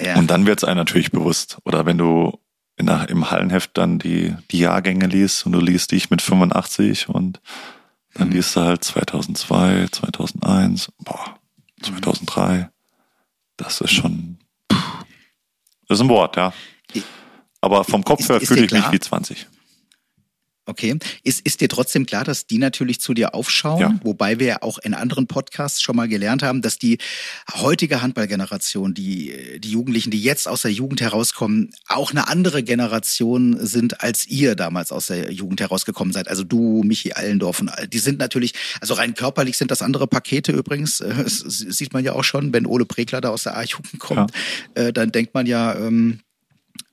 Ja. 0.00 0.16
Und 0.16 0.30
dann 0.30 0.46
wird 0.46 0.60
es 0.60 0.64
einem 0.64 0.78
natürlich 0.78 1.10
bewusst. 1.10 1.58
Oder 1.64 1.84
wenn 1.84 1.98
du 1.98 2.40
in 2.80 2.88
im 2.88 3.30
Hallenheft 3.30 3.70
dann 3.74 3.98
die, 3.98 4.34
die 4.50 4.58
Jahrgänge 4.58 5.06
liest 5.06 5.46
und 5.46 5.52
du 5.52 5.60
liest 5.60 5.92
dich 5.92 6.10
mit 6.10 6.22
85 6.22 7.08
und 7.08 7.40
dann 8.14 8.28
mhm. 8.28 8.34
liest 8.34 8.56
du 8.56 8.60
halt 8.60 8.82
2002, 8.82 9.88
2001, 9.92 10.92
boah, 10.98 11.38
2003. 11.82 12.70
Das 13.56 13.80
ist 13.80 13.92
schon, 13.92 14.38
pff, 14.72 15.04
das 15.86 15.98
ist 15.98 16.02
ein 16.02 16.08
Wort, 16.08 16.36
ja. 16.36 16.52
Aber 17.60 17.84
vom 17.84 18.02
Kopf 18.02 18.28
her 18.28 18.40
fühle 18.40 18.64
ich 18.64 18.72
mich 18.72 18.90
wie 18.90 18.98
20. 18.98 19.46
Okay. 20.70 20.96
Ist, 21.24 21.40
ist 21.40 21.60
dir 21.60 21.68
trotzdem 21.68 22.06
klar, 22.06 22.22
dass 22.22 22.46
die 22.46 22.58
natürlich 22.58 23.00
zu 23.00 23.12
dir 23.12 23.34
aufschauen? 23.34 23.80
Ja. 23.80 24.00
Wobei 24.04 24.38
wir 24.38 24.46
ja 24.46 24.62
auch 24.62 24.78
in 24.78 24.94
anderen 24.94 25.26
Podcasts 25.26 25.82
schon 25.82 25.96
mal 25.96 26.06
gelernt 26.06 26.44
haben, 26.44 26.62
dass 26.62 26.78
die 26.78 26.98
heutige 27.52 28.02
Handballgeneration, 28.02 28.94
die, 28.94 29.58
die 29.58 29.70
Jugendlichen, 29.70 30.12
die 30.12 30.22
jetzt 30.22 30.46
aus 30.46 30.62
der 30.62 30.70
Jugend 30.70 31.00
herauskommen, 31.00 31.70
auch 31.88 32.12
eine 32.12 32.28
andere 32.28 32.62
Generation 32.62 33.56
sind, 33.66 34.00
als 34.00 34.28
ihr 34.28 34.54
damals 34.54 34.92
aus 34.92 35.08
der 35.08 35.32
Jugend 35.32 35.60
herausgekommen 35.60 36.12
seid. 36.12 36.28
Also 36.28 36.44
du, 36.44 36.82
Michi 36.84 37.12
Allendorf 37.12 37.60
und 37.60 37.72
die 37.92 37.98
sind 37.98 38.20
natürlich, 38.20 38.54
also 38.80 38.94
rein 38.94 39.14
körperlich 39.14 39.56
sind 39.56 39.72
das 39.72 39.82
andere 39.82 40.06
Pakete 40.06 40.52
übrigens. 40.52 40.98
Das 40.98 41.38
sieht 41.38 41.92
man 41.92 42.04
ja 42.04 42.12
auch 42.12 42.24
schon, 42.24 42.52
wenn 42.52 42.64
Ole 42.64 42.84
Pregler 42.84 43.20
da 43.20 43.30
aus 43.30 43.42
der 43.42 43.56
A-Jugend 43.56 43.98
kommt, 43.98 44.30
ja. 44.76 44.82
Äh, 44.82 44.92
dann 44.92 45.10
denkt 45.10 45.34
man 45.34 45.46
ja, 45.46 45.74
ähm, 45.74 46.20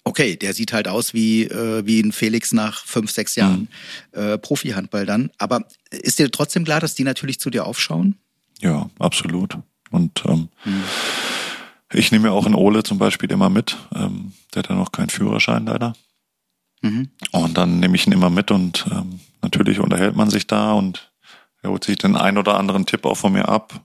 okay, 0.07 0.35
der 0.35 0.53
sieht 0.53 0.73
halt 0.73 0.87
aus 0.87 1.13
wie, 1.13 1.43
äh, 1.43 1.85
wie 1.85 2.01
ein 2.01 2.11
Felix 2.11 2.53
nach 2.53 2.85
fünf, 2.85 3.11
sechs 3.11 3.35
Jahren 3.35 3.67
mhm. 4.13 4.19
äh, 4.19 4.37
Profi-Handball 4.37 5.05
dann. 5.05 5.31
Aber 5.37 5.65
ist 5.91 6.19
dir 6.19 6.31
trotzdem 6.31 6.63
klar, 6.63 6.79
dass 6.79 6.95
die 6.95 7.03
natürlich 7.03 7.39
zu 7.39 7.49
dir 7.49 7.65
aufschauen? 7.65 8.15
Ja, 8.59 8.89
absolut. 8.99 9.57
Und 9.91 10.23
ähm, 10.25 10.49
mhm. 10.65 10.83
ich 11.93 12.11
nehme 12.11 12.29
ja 12.29 12.33
auch 12.33 12.45
einen 12.45 12.55
Ole 12.55 12.83
zum 12.83 12.97
Beispiel 12.97 13.31
immer 13.31 13.49
mit. 13.49 13.77
Ähm, 13.95 14.33
der 14.53 14.63
hat 14.63 14.69
ja 14.69 14.75
noch 14.75 14.91
keinen 14.91 15.09
Führerschein 15.09 15.65
leider. 15.65 15.93
Mhm. 16.81 17.09
Und 17.31 17.57
dann 17.57 17.79
nehme 17.79 17.95
ich 17.95 18.07
ihn 18.07 18.13
immer 18.13 18.29
mit 18.29 18.51
und 18.51 18.85
ähm, 18.91 19.19
natürlich 19.41 19.79
unterhält 19.79 20.15
man 20.15 20.29
sich 20.29 20.47
da 20.47 20.73
und 20.73 21.11
er 21.61 21.71
holt 21.71 21.83
sich 21.83 21.97
den 21.97 22.15
einen 22.15 22.37
oder 22.37 22.57
anderen 22.57 22.85
Tipp 22.85 23.05
auch 23.05 23.17
von 23.17 23.33
mir 23.33 23.49
ab. 23.49 23.81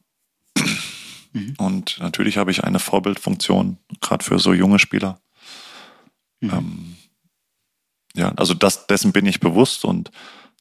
Mhm. 1.32 1.54
Und 1.56 1.98
natürlich 2.00 2.36
habe 2.36 2.50
ich 2.50 2.64
eine 2.64 2.78
Vorbildfunktion, 2.78 3.78
gerade 4.00 4.24
für 4.24 4.38
so 4.38 4.52
junge 4.52 4.78
Spieler. 4.78 5.21
Mhm. 6.43 6.51
Ähm, 6.52 6.97
ja, 8.14 8.32
also 8.32 8.52
das, 8.52 8.86
dessen 8.86 9.12
bin 9.12 9.27
ich 9.27 9.40
bewusst 9.40 9.85
und 9.85 10.10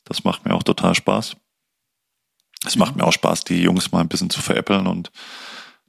das 0.06 0.24
macht 0.24 0.46
mir 0.46 0.54
auch 0.54 0.64
total 0.64 0.96
Spaß. 0.96 1.36
Es 2.66 2.76
mhm. 2.76 2.80
macht 2.80 2.96
mir 2.96 3.04
auch 3.04 3.12
Spaß, 3.12 3.44
die 3.44 3.62
Jungs 3.62 3.92
mal 3.92 4.00
ein 4.00 4.08
bisschen 4.08 4.30
zu 4.30 4.42
veräppeln 4.42 4.88
und 4.88 5.12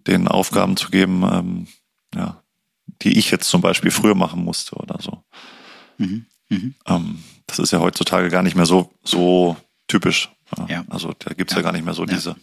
denen 0.06 0.27
Aufgaben 0.27 0.77
zu 0.77 0.90
geben, 0.90 1.23
ähm, 1.31 1.69
ja, 2.14 2.43
die 3.02 3.19
ich 3.19 3.31
jetzt 3.31 3.48
zum 3.48 3.60
Beispiel 3.60 3.90
früher 3.90 4.16
machen 4.16 4.43
musste 4.43 4.74
oder 4.77 5.01
so. 5.01 5.23
Mhm. 5.98 6.27
Mhm. 6.48 6.74
Ähm, 6.86 7.23
das 7.47 7.59
ist 7.59 7.70
ja 7.70 7.78
heutzutage 7.78 8.28
gar 8.28 8.43
nicht 8.43 8.56
mehr 8.56 8.66
so, 8.66 8.93
so 9.05 9.56
typisch. 9.86 10.31
Ja. 10.69 10.85
Also 10.89 11.14
da 11.19 11.32
gibt's 11.35 11.52
ja. 11.52 11.59
ja. 11.59 11.62
gar 11.62 11.73
nicht 11.73 11.85
mehr 11.85 11.94
so 11.94 12.05
diese 12.05 12.36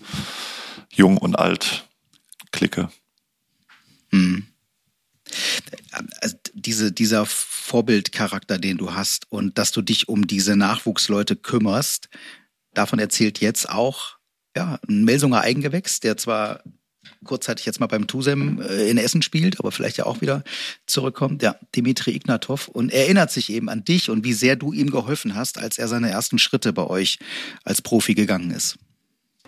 Jung- 0.91 1.17
und 1.17 1.37
Alt-Clique. 1.37 2.89
Mhm 4.11 4.47
also 4.49 4.49
diese, 6.53 6.91
dieser 6.91 7.25
Vorbildcharakter, 7.25 8.57
den 8.57 8.77
du 8.77 8.93
hast 8.93 9.31
und 9.31 9.57
dass 9.57 9.71
du 9.71 9.81
dich 9.81 10.09
um 10.09 10.27
diese 10.27 10.55
Nachwuchsleute 10.55 11.35
kümmerst, 11.35 12.09
davon 12.73 12.99
erzählt 12.99 13.39
jetzt 13.39 13.69
auch 13.69 14.17
ja, 14.55 14.79
ein 14.87 15.03
Melsunger 15.03 15.41
Eigengewächs, 15.41 15.99
der 15.99 16.17
zwar 16.17 16.63
kurzzeitig 17.23 17.65
jetzt 17.65 17.79
mal 17.79 17.87
beim 17.87 18.07
Tusem 18.07 18.61
äh, 18.61 18.89
in 18.89 18.97
Essen 18.97 19.21
spielt, 19.21 19.59
aber 19.59 19.71
vielleicht 19.71 19.97
ja 19.97 20.05
auch 20.05 20.21
wieder 20.21 20.43
zurückkommt, 20.85 21.41
ja, 21.41 21.55
Dimitri 21.75 22.11
Ignatov. 22.11 22.67
Und 22.67 22.91
erinnert 22.91 23.31
sich 23.31 23.51
eben 23.51 23.69
an 23.69 23.83
dich 23.83 24.09
und 24.09 24.23
wie 24.23 24.33
sehr 24.33 24.55
du 24.55 24.73
ihm 24.73 24.91
geholfen 24.91 25.35
hast, 25.35 25.57
als 25.57 25.77
er 25.77 25.87
seine 25.87 26.09
ersten 26.09 26.39
Schritte 26.39 26.73
bei 26.73 26.83
euch 26.83 27.19
als 27.63 27.81
Profi 27.81 28.15
gegangen 28.15 28.51
ist 28.51 28.77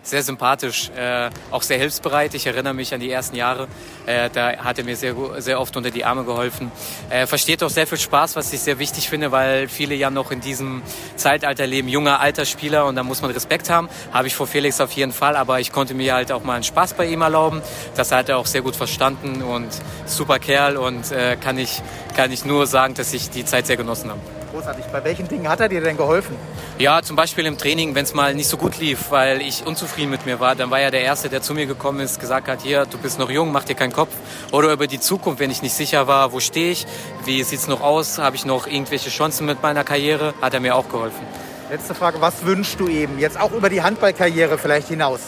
sehr 0.02 0.22
sympathisch, 0.22 0.90
äh, 0.96 1.30
auch 1.50 1.62
sehr 1.62 1.78
hilfsbereit. 1.78 2.34
Ich 2.34 2.46
erinnere 2.46 2.74
mich 2.74 2.92
an 2.92 3.00
die 3.00 3.10
ersten 3.10 3.36
Jahre. 3.36 3.68
Äh, 4.06 4.30
da 4.32 4.56
hat 4.58 4.78
er 4.78 4.84
mir 4.84 4.96
sehr, 4.96 5.14
sehr 5.38 5.60
oft 5.60 5.76
unter 5.76 5.90
die 5.90 6.04
Arme 6.04 6.24
geholfen. 6.24 6.70
Er 7.10 7.26
versteht 7.26 7.62
auch 7.62 7.70
sehr 7.70 7.86
viel 7.86 7.98
Spaß, 7.98 8.36
was 8.36 8.52
ich 8.52 8.60
sehr 8.60 8.78
wichtig 8.78 9.08
finde, 9.08 9.32
weil 9.32 9.68
viele 9.68 9.94
ja 9.94 10.10
noch 10.10 10.30
in 10.30 10.40
diesem 10.40 10.82
Zeitalter 11.16 11.66
leben, 11.66 11.88
junger 11.88 12.20
Altersspieler 12.20 12.86
und 12.86 12.96
da 12.96 13.02
muss 13.02 13.22
man 13.22 13.30
Respekt 13.30 13.70
haben. 13.70 13.88
Habe 14.12 14.26
ich 14.26 14.34
vor 14.34 14.46
Felix 14.46 14.80
auf 14.80 14.92
jeden 14.92 15.12
Fall, 15.12 15.36
aber 15.36 15.60
ich 15.60 15.72
konnte 15.72 15.94
mir 15.94 16.14
halt 16.14 16.32
auch 16.32 16.42
mal 16.42 16.54
einen 16.54 16.64
Spaß 16.64 16.94
bei 16.94 17.06
ihm 17.06 17.22
erlauben. 17.22 17.62
Das 17.96 18.12
hat 18.12 18.28
er 18.28 18.38
auch 18.38 18.46
sehr 18.46 18.62
gut 18.62 18.76
verstanden 18.76 19.42
und 19.42 19.68
super 20.06 20.38
Kerl 20.38 20.76
und 20.76 21.10
äh, 21.12 21.36
kann, 21.36 21.58
ich, 21.58 21.80
kann 22.16 22.32
ich 22.32 22.44
nur 22.44 22.66
sagen, 22.66 22.94
dass 22.94 23.12
ich 23.12 23.30
die 23.30 23.44
Zeit 23.44 23.66
sehr 23.66 23.76
genossen 23.76 24.10
habe. 24.10 24.41
Großartig. 24.52 24.84
Bei 24.92 25.02
welchen 25.02 25.28
Dingen 25.28 25.48
hat 25.48 25.60
er 25.60 25.68
dir 25.68 25.80
denn 25.80 25.96
geholfen? 25.96 26.36
Ja, 26.78 27.00
zum 27.00 27.16
Beispiel 27.16 27.46
im 27.46 27.56
Training, 27.56 27.94
wenn 27.94 28.04
es 28.04 28.12
mal 28.12 28.34
nicht 28.34 28.48
so 28.48 28.58
gut 28.58 28.78
lief, 28.78 29.10
weil 29.10 29.40
ich 29.40 29.64
unzufrieden 29.66 30.10
mit 30.10 30.26
mir 30.26 30.40
war, 30.40 30.54
dann 30.54 30.70
war 30.70 30.78
er 30.78 30.90
der 30.90 31.00
Erste, 31.00 31.30
der 31.30 31.40
zu 31.40 31.54
mir 31.54 31.64
gekommen 31.64 32.00
ist, 32.00 32.20
gesagt 32.20 32.48
hat, 32.48 32.60
hier, 32.60 32.84
du 32.84 32.98
bist 32.98 33.18
noch 33.18 33.30
jung, 33.30 33.50
mach 33.50 33.64
dir 33.64 33.74
keinen 33.74 33.94
Kopf. 33.94 34.10
Oder 34.50 34.70
über 34.72 34.86
die 34.86 35.00
Zukunft, 35.00 35.40
wenn 35.40 35.50
ich 35.50 35.62
nicht 35.62 35.74
sicher 35.74 36.06
war, 36.06 36.32
wo 36.32 36.40
stehe 36.40 36.72
ich, 36.72 36.86
wie 37.24 37.42
sieht 37.42 37.60
es 37.60 37.66
noch 37.66 37.80
aus, 37.80 38.18
habe 38.18 38.36
ich 38.36 38.44
noch 38.44 38.66
irgendwelche 38.66 39.08
Chancen 39.08 39.46
mit 39.46 39.62
meiner 39.62 39.84
Karriere, 39.84 40.34
hat 40.42 40.52
er 40.52 40.60
mir 40.60 40.76
auch 40.76 40.88
geholfen. 40.88 41.26
Letzte 41.70 41.94
Frage, 41.94 42.20
was 42.20 42.44
wünschst 42.44 42.78
du 42.78 42.88
eben, 42.88 43.18
jetzt 43.18 43.40
auch 43.40 43.52
über 43.52 43.70
die 43.70 43.80
Handballkarriere 43.80 44.58
vielleicht 44.58 44.88
hinaus? 44.88 45.20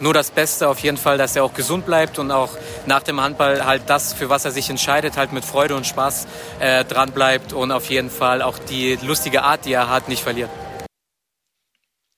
Nur 0.00 0.14
das 0.14 0.30
Beste 0.30 0.68
auf 0.68 0.78
jeden 0.80 0.96
Fall, 0.96 1.18
dass 1.18 1.36
er 1.36 1.44
auch 1.44 1.54
gesund 1.54 1.86
bleibt 1.86 2.18
und 2.18 2.30
auch 2.30 2.56
nach 2.86 3.02
dem 3.02 3.20
Handball 3.20 3.64
halt 3.64 3.82
das, 3.86 4.12
für 4.12 4.28
was 4.28 4.44
er 4.44 4.50
sich 4.50 4.70
entscheidet, 4.70 5.16
halt 5.16 5.32
mit 5.32 5.44
Freude 5.44 5.74
und 5.76 5.86
Spaß 5.86 6.26
äh, 6.60 6.84
dran 6.84 7.12
bleibt 7.12 7.52
und 7.52 7.72
auf 7.72 7.90
jeden 7.90 8.10
Fall 8.10 8.42
auch 8.42 8.58
die 8.58 8.98
lustige 9.02 9.42
Art, 9.42 9.64
die 9.64 9.72
er 9.72 9.88
hat, 9.88 10.08
nicht 10.08 10.22
verliert. 10.22 10.50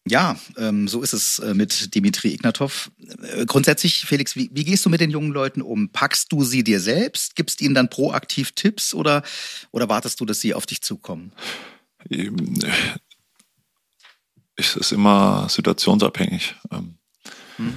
Ja, 0.09 0.37
ähm, 0.57 0.89
so 0.89 1.03
ist 1.03 1.13
es 1.13 1.39
äh, 1.39 1.55
mit 1.55 1.95
Dimitri 1.95 2.33
Ignatov. 2.33 2.91
Äh, 2.99 3.45
grundsätzlich, 3.47 4.07
Felix, 4.07 4.35
wie, 4.35 4.51
wie, 4.53 4.65
gehst 4.65 4.85
du 4.85 4.91
mit 4.91 5.01
den 5.01 5.11
jungen 5.11 5.31
Leuten 5.31 5.63
um? 5.63 5.91
Packst 5.91 6.33
du 6.33 6.43
sie 6.43 6.65
dir 6.65 6.81
selbst? 6.81 7.37
Gibst 7.37 7.61
ihnen 7.61 7.75
dann 7.75 7.91
proaktiv 7.91 8.53
Tipps 8.53 8.95
oder, 8.95 9.23
oder 9.71 9.89
wartest 9.89 10.19
du, 10.21 10.25
dass 10.25 10.41
sie 10.41 10.55
auf 10.55 10.67
dich 10.67 10.81
zukommen? 10.81 11.33
Ähm, 12.11 12.59
es 14.57 14.75
ist 14.75 14.93
immer 14.93 15.49
situationsabhängig. 15.49 16.55
Ähm, 16.73 16.97
hm. 17.61 17.75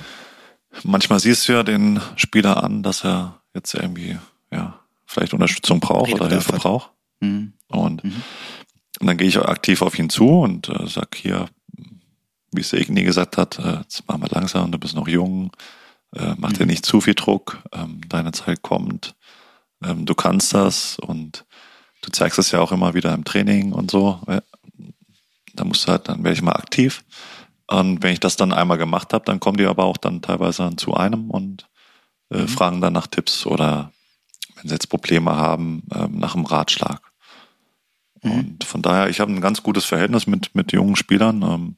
Manchmal 0.83 1.19
siehst 1.19 1.47
du 1.47 1.53
ja 1.53 1.63
den 1.63 2.01
Spieler 2.15 2.63
an, 2.63 2.81
dass 2.81 3.03
er 3.05 3.41
jetzt 3.53 3.75
irgendwie, 3.75 4.17
ja, 4.51 4.79
vielleicht 5.05 5.33
Unterstützung 5.33 5.79
braucht 5.79 6.11
oder 6.13 6.27
Hilfe 6.27 6.53
braucht. 6.53 6.91
Mhm. 7.19 7.53
Und, 7.67 8.03
mhm. 8.03 8.23
und, 8.99 9.07
dann 9.07 9.17
gehe 9.17 9.27
ich 9.27 9.39
aktiv 9.39 9.81
auf 9.81 9.97
ihn 9.99 10.09
zu 10.09 10.27
und 10.41 10.69
äh, 10.69 10.87
sag 10.87 11.15
hier, 11.15 11.47
wie 12.51 12.61
es 12.61 12.73
Egni 12.73 13.03
gesagt 13.03 13.37
hat, 13.37 13.59
äh, 13.59 13.81
jetzt 13.81 14.03
mach 14.07 14.17
mal 14.17 14.29
langsam, 14.31 14.71
du 14.71 14.79
bist 14.79 14.95
noch 14.95 15.07
jung, 15.07 15.51
äh, 16.15 16.33
mach 16.37 16.49
mhm. 16.49 16.53
dir 16.53 16.65
nicht 16.65 16.85
zu 16.85 17.01
viel 17.01 17.13
Druck, 17.13 17.61
ähm, 17.71 18.01
deine 18.09 18.31
Zeit 18.31 18.63
kommt, 18.63 19.15
ähm, 19.83 20.05
du 20.05 20.15
kannst 20.15 20.53
das 20.53 20.97
und 20.97 21.45
du 22.01 22.09
zeigst 22.11 22.39
es 22.39 22.51
ja 22.51 22.59
auch 22.59 22.71
immer 22.71 22.95
wieder 22.95 23.13
im 23.13 23.23
Training 23.23 23.73
und 23.73 23.91
so. 23.91 24.19
Äh, 24.27 24.41
da 25.53 25.65
musst 25.65 25.87
du 25.87 25.91
halt, 25.91 26.09
dann 26.09 26.23
werde 26.23 26.33
ich 26.33 26.41
mal 26.41 26.53
aktiv 26.53 27.03
und 27.79 28.03
wenn 28.03 28.13
ich 28.13 28.19
das 28.19 28.35
dann 28.35 28.53
einmal 28.53 28.77
gemacht 28.77 29.13
habe, 29.13 29.25
dann 29.25 29.39
kommen 29.39 29.57
die 29.57 29.65
aber 29.65 29.85
auch 29.85 29.97
dann 29.97 30.21
teilweise 30.21 30.75
zu 30.75 30.93
einem 30.93 31.29
und 31.29 31.67
äh, 32.29 32.41
mhm. 32.41 32.47
fragen 32.47 32.81
dann 32.81 32.93
nach 32.93 33.07
Tipps 33.07 33.45
oder 33.45 33.91
wenn 34.55 34.69
sie 34.69 34.75
jetzt 34.75 34.89
Probleme 34.89 35.35
haben, 35.35 35.83
äh, 35.93 36.07
nach 36.07 36.35
einem 36.35 36.45
Ratschlag. 36.45 37.01
Mhm. 38.21 38.31
Und 38.31 38.63
von 38.63 38.81
daher, 38.81 39.09
ich 39.09 39.19
habe 39.19 39.31
ein 39.31 39.41
ganz 39.41 39.63
gutes 39.63 39.85
Verhältnis 39.85 40.27
mit, 40.27 40.55
mit 40.55 40.71
jungen 40.71 40.95
Spielern. 40.95 41.41
Ähm, 41.41 41.75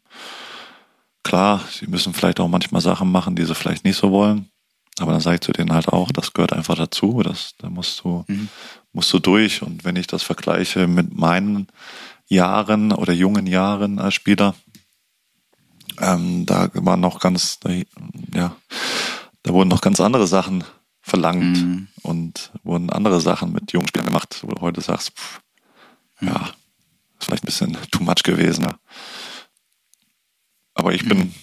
klar, 1.23 1.61
sie 1.72 1.88
müssen 1.88 2.13
vielleicht 2.13 2.39
auch 2.39 2.47
manchmal 2.47 2.81
Sachen 2.81 3.11
machen, 3.11 3.35
die 3.35 3.45
sie 3.45 3.55
vielleicht 3.55 3.84
nicht 3.84 3.97
so 3.97 4.11
wollen. 4.11 4.49
Aber 4.99 5.11
dann 5.11 5.22
sage 5.22 5.35
ich 5.35 5.41
zu 5.41 5.51
denen 5.51 5.73
halt 5.73 5.89
auch, 5.89 6.11
das 6.11 6.31
gehört 6.31 6.53
einfach 6.53 6.76
dazu. 6.76 7.22
Das, 7.22 7.55
da 7.57 7.69
musst 7.69 8.03
du, 8.03 8.23
mhm. 8.27 8.47
musst 8.93 9.11
du 9.11 9.19
durch. 9.19 9.61
Und 9.61 9.84
wenn 9.84 9.97
ich 9.97 10.07
das 10.07 10.23
vergleiche 10.23 10.88
mit 10.88 11.13
meinen 11.13 11.67
Jahren 12.27 12.91
oder 12.91 13.11
jungen 13.13 13.45
Jahren 13.45 13.99
als 13.99 14.13
Spieler, 14.13 14.55
ähm, 15.99 16.45
da 16.45 16.69
waren 16.73 16.99
noch 16.99 17.19
ganz, 17.19 17.59
ja, 18.34 18.55
da 19.43 19.53
wurden 19.53 19.69
noch 19.69 19.81
ganz 19.81 19.99
andere 19.99 20.27
Sachen 20.27 20.63
verlangt 21.01 21.57
mhm. 21.57 21.88
und 22.01 22.51
wurden 22.63 22.89
andere 22.89 23.22
Sachen 23.22 23.51
mit 23.51 23.72
jungen 23.72 23.88
Spielern 23.88 24.07
gemacht, 24.07 24.39
wo 24.41 24.53
du 24.53 24.61
heute 24.61 24.81
sagst, 24.81 25.11
pff, 25.11 25.41
mhm. 26.19 26.27
ja, 26.30 26.49
ist 27.19 27.26
vielleicht 27.26 27.43
ein 27.43 27.47
bisschen 27.47 27.77
too 27.91 28.03
much 28.03 28.23
gewesen. 28.23 28.63
Ja. 28.63 28.80
Aber 30.73 30.93
ich 30.93 31.07
bin 31.07 31.17
mhm. 31.19 31.34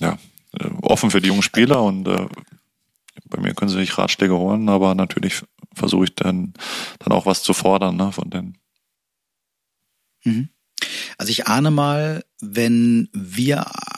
ja 0.00 0.18
offen 0.82 1.10
für 1.10 1.20
die 1.20 1.28
jungen 1.28 1.42
Spieler 1.42 1.82
und 1.82 2.06
äh, 2.08 2.26
bei 3.26 3.40
mir 3.40 3.54
können 3.54 3.70
sie 3.70 3.78
sich 3.78 3.98
Ratschläge 3.98 4.36
holen, 4.36 4.68
aber 4.68 4.94
natürlich 4.94 5.42
versuche 5.74 6.04
ich 6.04 6.14
dann, 6.14 6.54
dann 6.98 7.12
auch 7.12 7.26
was 7.26 7.42
zu 7.42 7.52
fordern 7.52 7.96
ne, 7.96 8.12
von 8.12 8.30
denen. 8.30 8.58
Mhm. 10.24 10.48
Also 11.18 11.30
ich 11.30 11.46
ahne 11.46 11.70
mal, 11.70 12.24
wenn 12.40 13.08
wir 13.12 13.66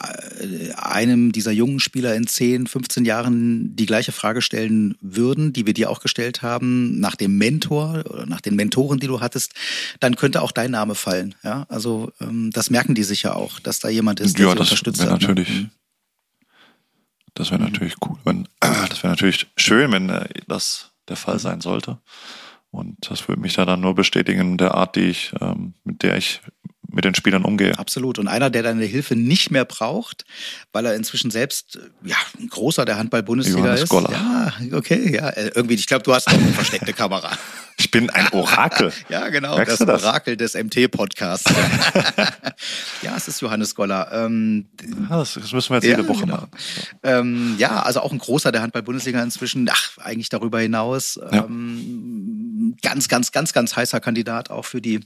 einem 0.75 1.31
dieser 1.31 1.51
jungen 1.51 1.79
Spieler 1.79 2.15
in 2.15 2.27
10, 2.27 2.67
15 2.67 3.05
Jahren 3.05 3.75
die 3.75 3.85
gleiche 3.85 4.11
Frage 4.11 4.41
stellen 4.41 4.95
würden, 5.01 5.53
die 5.53 5.65
wir 5.65 5.73
dir 5.73 5.89
auch 5.89 5.99
gestellt 5.99 6.41
haben, 6.41 6.99
nach 6.99 7.15
dem 7.15 7.37
Mentor 7.37 8.03
oder 8.09 8.25
nach 8.25 8.41
den 8.41 8.55
Mentoren, 8.55 8.99
die 8.99 9.07
du 9.07 9.19
hattest, 9.21 9.53
dann 9.99 10.15
könnte 10.15 10.41
auch 10.41 10.51
dein 10.51 10.71
Name 10.71 10.95
fallen. 10.95 11.35
Ja, 11.43 11.65
also 11.69 12.11
ähm, 12.19 12.51
das 12.51 12.69
merken 12.69 12.95
die 12.95 13.03
sicher 13.03 13.35
auch, 13.35 13.59
dass 13.59 13.79
da 13.79 13.89
jemand 13.89 14.19
ist, 14.19 14.37
der 14.37 14.45
ja, 14.45 14.51
sie 14.51 14.57
das 14.57 14.67
unterstützt 14.69 15.01
hat. 15.01 15.07
Ne? 15.07 15.13
Natürlich, 15.13 15.49
mhm. 15.49 15.69
Das 17.33 17.51
wäre 17.51 17.61
natürlich 17.61 17.95
cool, 18.05 18.17
wenn 18.23 18.47
das 18.59 19.03
wäre 19.03 19.13
natürlich 19.13 19.47
schön, 19.57 19.91
wenn 19.91 20.09
äh, 20.09 20.27
das 20.47 20.91
der 21.07 21.15
Fall 21.15 21.39
sein 21.39 21.61
sollte. 21.61 21.97
Und 22.71 22.97
das 23.09 23.27
würde 23.27 23.41
mich 23.41 23.53
da 23.53 23.65
dann 23.65 23.81
nur 23.81 23.95
bestätigen 23.95 24.57
der 24.57 24.75
Art, 24.75 24.95
die 24.95 25.09
ich, 25.09 25.33
ähm, 25.41 25.73
mit 25.83 26.03
der 26.03 26.17
ich 26.17 26.41
mit 26.91 27.05
den 27.05 27.15
Spielern 27.15 27.43
umgehe. 27.43 27.77
Absolut. 27.77 28.19
Und 28.19 28.27
einer, 28.27 28.49
der 28.49 28.63
deine 28.63 28.85
Hilfe 28.85 29.15
nicht 29.15 29.51
mehr 29.51 29.65
braucht, 29.65 30.25
weil 30.71 30.85
er 30.85 30.95
inzwischen 30.95 31.31
selbst 31.31 31.79
ja 32.03 32.15
ein 32.39 32.47
großer 32.47 32.85
der 32.85 32.97
Handball-Bundesliga 32.97 33.73
ist. 33.73 33.89
Goller. 33.89 34.11
Ja, 34.11 34.53
okay, 34.77 35.13
ja. 35.15 35.29
Äh, 35.29 35.51
irgendwie, 35.55 35.75
ich 35.75 35.87
glaube, 35.87 36.03
du 36.03 36.13
hast 36.13 36.27
eine 36.27 36.47
versteckte 36.53 36.93
Kamera. 36.93 37.31
Ich 37.81 37.89
bin 37.89 38.11
ein 38.11 38.27
Orakel. 38.31 38.93
ja, 39.09 39.29
genau, 39.29 39.55
Merkst 39.55 39.81
das, 39.81 39.87
das 39.87 40.03
Orakel 40.03 40.37
des 40.37 40.53
MT-Podcasts. 40.53 41.51
ja, 43.01 43.15
es 43.15 43.27
ist 43.27 43.41
Johannes 43.41 43.73
Goller. 43.73 44.07
Ähm, 44.13 44.67
das, 45.09 45.33
das, 45.33 45.51
müssen 45.51 45.71
wir 45.71 45.77
jetzt 45.77 45.85
ja, 45.85 45.97
jede 45.97 46.07
Woche 46.07 46.25
genau. 46.25 46.35
machen. 46.35 46.51
Ähm, 47.01 47.55
ja, 47.57 47.81
also 47.81 48.01
auch 48.01 48.11
ein 48.11 48.19
großer 48.19 48.51
der 48.51 48.61
Handball-Bundesliga 48.61 49.23
inzwischen. 49.23 49.67
Ach, 49.71 49.97
eigentlich 49.97 50.29
darüber 50.29 50.59
hinaus. 50.59 51.19
Ja. 51.31 51.45
Ähm, 51.45 52.40
ganz, 52.81 53.07
ganz, 53.07 53.31
ganz, 53.31 53.53
ganz 53.53 53.75
heißer 53.75 53.99
Kandidat 53.99 54.49
auch 54.49 54.65
für 54.65 54.81
die 54.81 55.01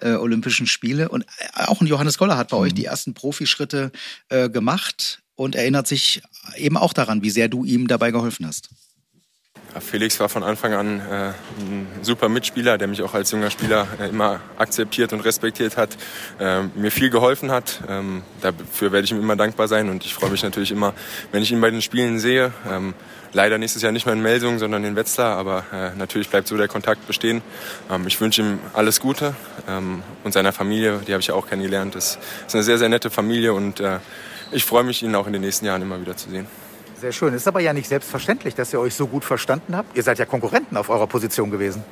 äh, 0.00 0.12
Olympischen 0.12 0.66
Spiele. 0.66 1.08
Und 1.08 1.22
äh, 1.22 1.64
auch 1.66 1.80
ein 1.80 1.86
Johannes 1.86 2.18
Goller 2.18 2.36
hat 2.36 2.48
bei 2.48 2.56
mhm. 2.56 2.62
euch 2.64 2.74
die 2.74 2.84
ersten 2.84 3.14
Profischritte 3.14 3.92
äh, 4.28 4.48
gemacht 4.48 5.22
und 5.34 5.54
erinnert 5.54 5.86
sich 5.86 6.22
eben 6.56 6.76
auch 6.76 6.92
daran, 6.92 7.22
wie 7.22 7.30
sehr 7.30 7.48
du 7.48 7.64
ihm 7.64 7.86
dabei 7.86 8.10
geholfen 8.10 8.46
hast. 8.46 8.70
Felix 9.80 10.18
war 10.18 10.28
von 10.28 10.42
Anfang 10.42 10.72
an 10.72 11.00
äh, 11.00 11.32
ein 11.60 11.86
super 12.02 12.28
Mitspieler, 12.28 12.78
der 12.78 12.88
mich 12.88 13.02
auch 13.02 13.14
als 13.14 13.30
junger 13.30 13.50
Spieler 13.50 13.86
äh, 14.00 14.08
immer 14.08 14.40
akzeptiert 14.56 15.12
und 15.12 15.20
respektiert 15.20 15.76
hat, 15.76 15.96
äh, 16.40 16.62
mir 16.62 16.90
viel 16.90 17.10
geholfen 17.10 17.50
hat. 17.50 17.82
Ähm, 17.88 18.22
dafür 18.40 18.92
werde 18.92 19.04
ich 19.04 19.10
ihm 19.10 19.20
immer 19.20 19.36
dankbar 19.36 19.68
sein 19.68 19.88
und 19.90 20.04
ich 20.04 20.14
freue 20.14 20.30
mich 20.30 20.42
natürlich 20.42 20.72
immer, 20.72 20.94
wenn 21.32 21.42
ich 21.42 21.52
ihn 21.52 21.60
bei 21.60 21.70
den 21.70 21.82
Spielen 21.82 22.18
sehe. 22.18 22.52
Ähm, 22.68 22.94
leider 23.32 23.58
nächstes 23.58 23.82
Jahr 23.82 23.92
nicht 23.92 24.06
mehr 24.06 24.14
in 24.14 24.22
Melsung, 24.22 24.58
sondern 24.58 24.84
in 24.84 24.96
Wetzlar, 24.96 25.36
aber 25.36 25.64
äh, 25.72 25.96
natürlich 25.96 26.28
bleibt 26.28 26.48
so 26.48 26.56
der 26.56 26.68
Kontakt 26.68 27.06
bestehen. 27.06 27.42
Ähm, 27.90 28.06
ich 28.06 28.20
wünsche 28.20 28.42
ihm 28.42 28.58
alles 28.74 29.00
Gute 29.00 29.34
ähm, 29.68 30.02
und 30.24 30.32
seiner 30.32 30.52
Familie, 30.52 31.00
die 31.06 31.12
habe 31.12 31.20
ich 31.20 31.28
ja 31.28 31.34
auch 31.34 31.48
kennengelernt. 31.48 31.94
Das 31.94 32.18
ist 32.46 32.54
eine 32.54 32.64
sehr, 32.64 32.78
sehr 32.78 32.88
nette 32.88 33.10
Familie 33.10 33.52
und 33.52 33.80
äh, 33.80 33.98
ich 34.50 34.64
freue 34.64 34.84
mich, 34.84 35.02
ihn 35.02 35.14
auch 35.14 35.26
in 35.26 35.32
den 35.32 35.42
nächsten 35.42 35.66
Jahren 35.66 35.82
immer 35.82 36.00
wieder 36.00 36.16
zu 36.16 36.30
sehen. 36.30 36.46
Sehr 37.00 37.12
schön. 37.12 37.32
Ist 37.32 37.46
aber 37.46 37.60
ja 37.60 37.72
nicht 37.72 37.88
selbstverständlich, 37.88 38.56
dass 38.56 38.72
ihr 38.72 38.80
euch 38.80 38.94
so 38.94 39.06
gut 39.06 39.24
verstanden 39.24 39.76
habt. 39.76 39.96
Ihr 39.96 40.02
seid 40.02 40.18
ja 40.18 40.24
Konkurrenten 40.24 40.76
auf 40.76 40.90
eurer 40.90 41.06
Position 41.06 41.50
gewesen. 41.50 41.84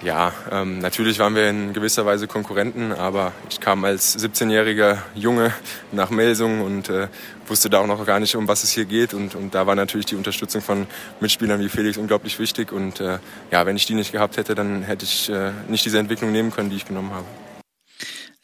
Ja, 0.00 0.32
ähm, 0.52 0.78
natürlich 0.78 1.18
waren 1.18 1.34
wir 1.34 1.50
in 1.50 1.72
gewisser 1.72 2.06
Weise 2.06 2.28
Konkurrenten, 2.28 2.92
aber 2.92 3.32
ich 3.50 3.58
kam 3.58 3.84
als 3.84 4.16
17-jähriger 4.16 4.98
Junge 5.16 5.52
nach 5.90 6.10
Melsung 6.10 6.60
und 6.60 6.88
äh, 6.88 7.08
wusste 7.48 7.68
da 7.68 7.80
auch 7.80 7.86
noch 7.88 8.06
gar 8.06 8.20
nicht, 8.20 8.36
um 8.36 8.46
was 8.46 8.62
es 8.62 8.70
hier 8.70 8.84
geht. 8.84 9.12
Und, 9.12 9.34
und 9.34 9.56
da 9.56 9.66
war 9.66 9.74
natürlich 9.74 10.06
die 10.06 10.14
Unterstützung 10.14 10.62
von 10.62 10.86
Mitspielern 11.18 11.58
wie 11.58 11.68
Felix 11.68 11.98
unglaublich 11.98 12.38
wichtig. 12.38 12.70
Und 12.70 13.00
äh, 13.00 13.18
ja, 13.50 13.66
wenn 13.66 13.74
ich 13.74 13.86
die 13.86 13.94
nicht 13.94 14.12
gehabt 14.12 14.36
hätte, 14.36 14.54
dann 14.54 14.84
hätte 14.84 15.04
ich 15.04 15.30
äh, 15.30 15.50
nicht 15.66 15.84
diese 15.84 15.98
Entwicklung 15.98 16.30
nehmen 16.30 16.52
können, 16.52 16.70
die 16.70 16.76
ich 16.76 16.86
genommen 16.86 17.10
habe. 17.10 17.26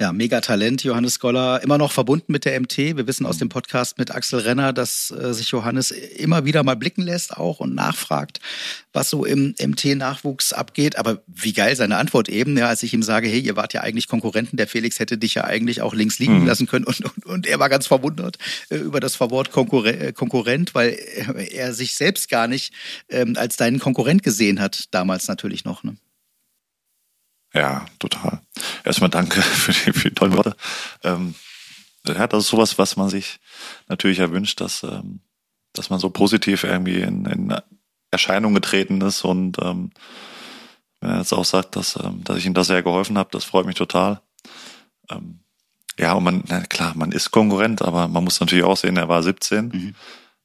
Ja, 0.01 0.13
mega 0.13 0.41
Talent, 0.41 0.83
Johannes 0.83 1.21
Goller. 1.21 1.63
Immer 1.63 1.79
noch 1.79 1.93
verbunden 1.93 2.33
mit 2.33 2.45
der 2.45 2.61
MT. 2.61 2.79
Wir 2.79 3.07
wissen 3.07 3.27
aus 3.27 3.39
dem 3.39 3.49
Podcast 3.49 3.97
mit 3.97 4.11
Axel 4.11 4.41
Renner, 4.41 4.73
dass 4.73 5.13
äh, 5.13 5.33
sich 5.33 5.51
Johannes 5.51 5.93
immer 5.93 6.45
wieder 6.45 6.65
mal 6.65 6.75
blicken 6.75 7.03
lässt 7.03 7.37
auch 7.37 7.61
und 7.61 7.77
nachfragt, 7.77 8.41
was 8.93 9.09
so 9.09 9.25
im 9.25 9.55
MT-Nachwuchs 9.57 10.53
abgeht. 10.53 10.99
Aber 10.99 11.23
wie 11.29 11.53
geil 11.53 11.77
seine 11.77 11.97
Antwort 11.97 12.29
eben, 12.29 12.59
ja, 12.59 12.67
als 12.67 12.83
ich 12.83 12.93
ihm 12.93 13.05
sage, 13.05 13.29
hey, 13.29 13.39
ihr 13.39 13.55
wart 13.55 13.73
ja 13.73 13.83
eigentlich 13.83 14.09
Konkurrenten, 14.09 14.57
der 14.57 14.67
Felix 14.67 14.99
hätte 14.99 15.17
dich 15.17 15.35
ja 15.35 15.45
eigentlich 15.45 15.81
auch 15.81 15.95
links 15.95 16.19
liegen 16.19 16.41
mhm. 16.41 16.47
lassen 16.47 16.67
können. 16.67 16.87
Und, 16.87 17.05
und, 17.05 17.25
und 17.25 17.47
er 17.47 17.61
war 17.61 17.69
ganz 17.69 17.87
verwundert 17.87 18.39
äh, 18.71 18.79
über 18.79 18.99
das 18.99 19.15
Verwort 19.15 19.53
Konkurre 19.53 19.97
äh, 19.97 20.13
Konkurrent, 20.13 20.75
weil 20.75 20.99
er 21.53 21.73
sich 21.73 21.95
selbst 21.95 22.29
gar 22.29 22.49
nicht 22.49 22.75
ähm, 23.11 23.37
als 23.37 23.57
deinen 23.57 23.79
Konkurrent 23.79 24.25
gesehen 24.25 24.61
hat, 24.61 24.93
damals 24.93 25.29
natürlich 25.29 25.65
noch. 25.65 25.85
Ne? 25.85 25.95
Ja, 27.55 27.87
total. 27.99 28.41
Erstmal 28.85 29.11
danke 29.11 29.41
für 29.43 29.73
die, 29.73 29.99
für 29.99 30.09
die 30.11 30.15
tollen 30.15 30.37
Worte. 30.37 30.57
Ähm, 31.03 31.35
ja, 32.07 32.27
das 32.27 32.45
ist 32.45 32.51
sowas, 32.51 32.79
was 32.79 32.97
man 32.97 33.09
sich 33.09 33.41
natürlich 33.89 34.19
erwünscht, 34.19 34.61
dass, 34.61 34.83
ähm, 34.83 35.21
dass 35.73 35.89
man 35.91 35.99
so 35.99 36.11
positiv 36.11 36.65
irgendwie 36.65 37.01
in, 37.01 37.25
in 37.27 37.57
Erscheinung 38.11 38.55
getreten 38.55 39.01
ist 39.01 39.25
und 39.25 39.59
ähm, 39.59 39.91
wenn 41.01 41.11
er 41.11 41.19
jetzt 41.19 41.33
auch 41.33 41.45
sagt, 41.45 41.77
dass, 41.77 41.97
ähm, 42.03 42.23
dass 42.25 42.39
ich 42.39 42.47
ihm 42.47 42.55
da 42.55 42.65
sehr 42.65 42.83
geholfen 42.83 43.19
habe, 43.19 43.31
das 43.33 43.45
freut 43.45 43.67
mich 43.67 43.77
total. 43.77 44.21
Ähm, 45.11 45.41
ja, 45.99 46.15
und 46.15 46.25
man, 46.25 46.45
na 46.49 46.61
klar, 46.61 46.95
man 46.97 47.13
ist 47.13 47.31
Konkurrent, 47.31 47.83
aber 47.83 48.09
man 48.09 48.25
muss 48.25 48.41
natürlich 48.41 48.65
auch 48.65 48.77
sehen, 48.77 48.97
er 48.97 49.09
war 49.09 49.23
17. 49.23 49.69
Mhm. 49.69 49.95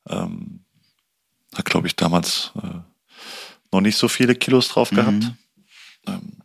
Ähm, 0.07 0.65
hat, 1.56 1.65
glaube 1.65 1.88
ich, 1.88 1.95
damals 1.95 2.52
äh, 2.61 2.80
noch 3.72 3.81
nicht 3.81 3.98
so 3.98 4.07
viele 4.07 4.36
Kilos 4.36 4.68
drauf 4.68 4.91
gehabt. 4.91 5.23
Mhm. 5.23 5.38
Ähm, 6.07 6.38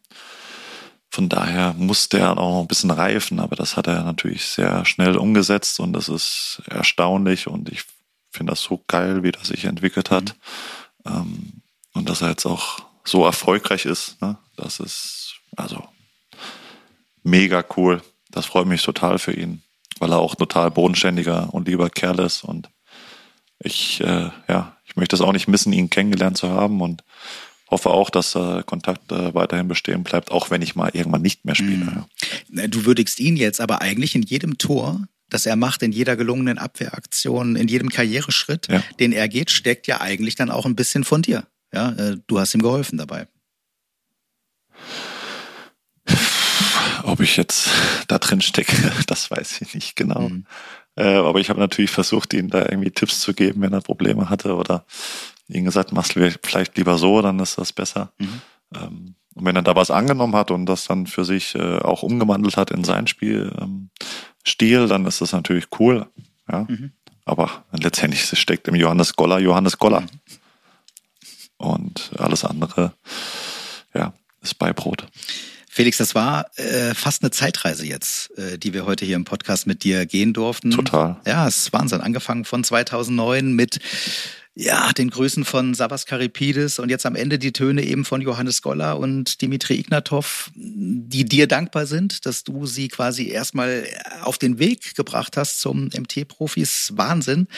von 1.15 1.29
daher 1.29 1.75
muss 1.75 2.09
der 2.09 2.33
auch 2.33 2.35
noch 2.35 2.61
ein 2.63 2.67
bisschen 2.67 2.91
reifen, 2.91 3.39
aber 3.39 3.55
das 3.55 3.77
hat 3.77 3.87
er 3.87 4.03
natürlich 4.03 4.47
sehr 4.47 4.85
schnell 4.85 5.17
umgesetzt 5.17 5.79
und 5.79 5.93
das 5.93 6.09
ist 6.09 6.61
erstaunlich 6.67 7.47
und 7.47 7.69
ich 7.69 7.85
finde 8.33 8.51
das 8.51 8.63
so 8.63 8.83
geil, 8.89 9.23
wie 9.23 9.31
das 9.31 9.47
sich 9.47 9.65
entwickelt 9.65 10.11
hat. 10.11 10.35
Mhm. 11.05 11.13
Ähm, 11.13 11.53
und 11.93 12.09
dass 12.09 12.23
er 12.23 12.31
jetzt 12.31 12.47
auch 12.47 12.81
so 13.05 13.25
erfolgreich 13.25 13.85
ist, 13.85 14.21
ne? 14.21 14.37
das 14.57 14.81
ist 14.81 15.37
also 15.57 15.87
mega 17.23 17.65
cool. 17.77 18.03
Das 18.33 18.47
freut 18.47 18.67
mich 18.67 18.83
total 18.83 19.21
für 19.21 19.33
ihn, 19.33 19.63
weil 20.01 20.11
er 20.11 20.19
auch 20.19 20.35
total 20.35 20.73
bodenständiger 20.73 21.55
und 21.55 21.69
lieber 21.69 21.91
Kerl 21.91 22.19
ist 22.19 22.43
und 22.43 22.69
ich, 23.61 24.01
äh, 24.01 24.31
ja, 24.49 24.77
ich 24.85 24.97
möchte 24.97 25.15
es 25.15 25.23
auch 25.23 25.33
nicht 25.33 25.47
missen, 25.47 25.73
ihn 25.73 25.91
kennengelernt 25.91 26.37
zu 26.37 26.51
haben 26.51 26.81
und 26.81 27.05
hoffe 27.71 27.91
auch, 27.91 28.11
dass 28.11 28.35
äh, 28.35 28.63
Kontakt 28.65 29.11
äh, 29.13 29.35
weiterhin 29.35 29.69
bestehen 29.69 30.05
bleibt, 30.05 30.31
auch 30.31 30.51
wenn 30.51 30.63
ich 30.63 30.75
mal 30.75 30.91
irgendwann 30.93 31.23
nicht 31.23 31.45
mehr 31.45 31.55
spiele. 31.55 32.05
Mhm. 32.49 32.71
Du 32.71 32.85
würdigst 32.85 33.21
ihn 33.21 33.37
jetzt 33.37 33.61
aber 33.61 33.81
eigentlich 33.83 34.15
in 34.15 34.23
jedem 34.23 34.59
Tor, 34.59 35.07
das 35.29 35.47
er 35.47 35.57
macht, 35.57 35.83
in 35.83 35.93
jeder 35.93 36.17
gelungenen 36.17 36.59
Abwehraktion, 36.59 37.57
in 37.57 37.69
jedem 37.69 37.89
Karriereschritt, 37.89 38.69
ja. 38.69 38.83
den 39.01 39.13
er 39.13 39.29
geht, 39.29 39.51
steckt 39.51 39.87
ja 39.87 40.01
eigentlich 40.01 40.35
dann 40.35 40.51
auch 40.51 40.67
ein 40.67 40.77
bisschen 40.77 41.05
von 41.05 41.23
dir. 41.23 41.47
Ja, 41.73 41.91
äh, 41.93 42.17
du 42.27 42.39
hast 42.39 42.55
ihm 42.55 42.63
geholfen 42.63 42.99
dabei. 42.99 43.27
Ob 47.03 47.21
ich 47.21 47.37
jetzt 47.37 47.69
da 48.09 48.19
drin 48.19 48.41
stecke, 48.41 48.93
das 49.07 49.31
weiß 49.31 49.61
ich 49.61 49.75
nicht 49.75 49.97
genau. 49.97 50.29
Mhm. 50.29 50.47
Äh, 50.97 51.15
aber 51.15 51.41
ich 51.41 51.51
habe 51.51 51.61
natürlich 51.61 51.91
versucht, 51.91 52.33
ihm 52.35 52.51
da 52.51 52.63
irgendwie 52.63 52.91
Tipps 52.91 53.21
zu 53.21 53.35
geben, 53.35 53.63
wenn 53.63 53.73
er 53.73 53.81
Probleme 53.81 54.31
hatte 54.31 54.55
oder 54.55 54.85
ihm 55.49 55.65
gesagt, 55.65 55.93
machst 55.93 56.17
du 56.17 56.31
vielleicht 56.43 56.77
lieber 56.77 56.99
so, 56.99 57.21
dann 57.21 57.39
ist 57.41 57.59
das 57.59 57.73
besser. 57.73 58.13
Mhm. 58.19 58.41
Ähm, 58.75 59.15
und 59.35 59.45
wenn 59.45 59.57
er 59.57 59.63
da 59.63 59.75
was 59.75 59.91
angenommen 59.91 60.37
hat 60.37 60.51
und 60.51 60.67
das 60.67 60.87
dann 60.87 61.07
für 61.07 61.25
sich 61.25 61.55
äh, 61.57 61.79
auch 61.79 62.03
umgewandelt 62.03 62.57
hat 62.57 62.71
in 62.71 62.85
sein 62.85 63.09
Spielstil, 63.09 63.51
ähm, 63.61 64.89
dann 64.89 65.07
ist 65.07 65.21
das 65.21 65.33
natürlich 65.33 65.67
cool. 65.79 66.07
Ja. 66.51 66.67
Mhm. 66.69 66.93
Aber 67.25 67.65
letztendlich 67.73 68.27
steckt 68.39 68.69
im 68.69 68.75
Johannes 68.75 69.17
Goller 69.17 69.41
Johannes 69.41 69.79
Goller. 69.79 70.03
Mhm. 70.03 70.09
Und 71.57 72.11
alles 72.19 72.45
andere, 72.45 72.93
ja, 73.95 74.13
ist 74.41 74.59
Beibrot. 74.59 75.07
Felix, 75.75 75.97
das 75.97 76.15
war 76.15 76.47
äh, 76.55 76.95
fast 76.95 77.25
eine 77.25 77.33
Zeitreise 77.33 77.85
jetzt, 77.85 78.31
äh, 78.39 78.59
die 78.59 78.73
wir 78.73 78.87
heute 78.87 79.05
hier 79.05 79.17
im 79.17 79.25
Podcast 79.25 79.67
mit 79.67 79.83
dir 79.83 80.07
gehen 80.07 80.33
durften. 80.33 80.71
Total. 80.71 81.17
Ja, 81.27 81.49
es 81.49 81.57
ist 81.57 81.73
Wahnsinn. 81.73 82.01
Angefangen 82.01 82.45
von 82.45 82.63
2009 82.63 83.53
mit 83.53 83.81
ja, 84.55 84.93
den 84.93 85.11
Grüßen 85.11 85.45
von 85.45 85.75
Sabas 85.75 86.07
Karipidis 86.07 86.79
und 86.79 86.91
jetzt 86.91 87.07
am 87.07 87.17
Ende 87.17 87.41
die 87.41 87.53
Töne 87.53 87.83
eben 87.83 88.05
von 88.05 88.21
Johannes 88.21 88.63
Goller 88.63 89.01
und 89.01 89.43
Dimitri 89.43 89.75
Ignatov, 89.75 90.53
die 90.55 91.25
dir 91.25 91.49
dankbar 91.49 91.87
sind, 91.87 92.25
dass 92.25 92.45
du 92.45 92.67
sie 92.67 92.87
quasi 92.87 93.27
erstmal 93.27 93.85
auf 94.23 94.39
den 94.39 94.61
Weg 94.61 94.95
gebracht 94.95 95.37
hast 95.37 95.61
zum 95.61 95.87
MT-Profis. 95.87 96.93
Wahnsinn. 96.95 97.49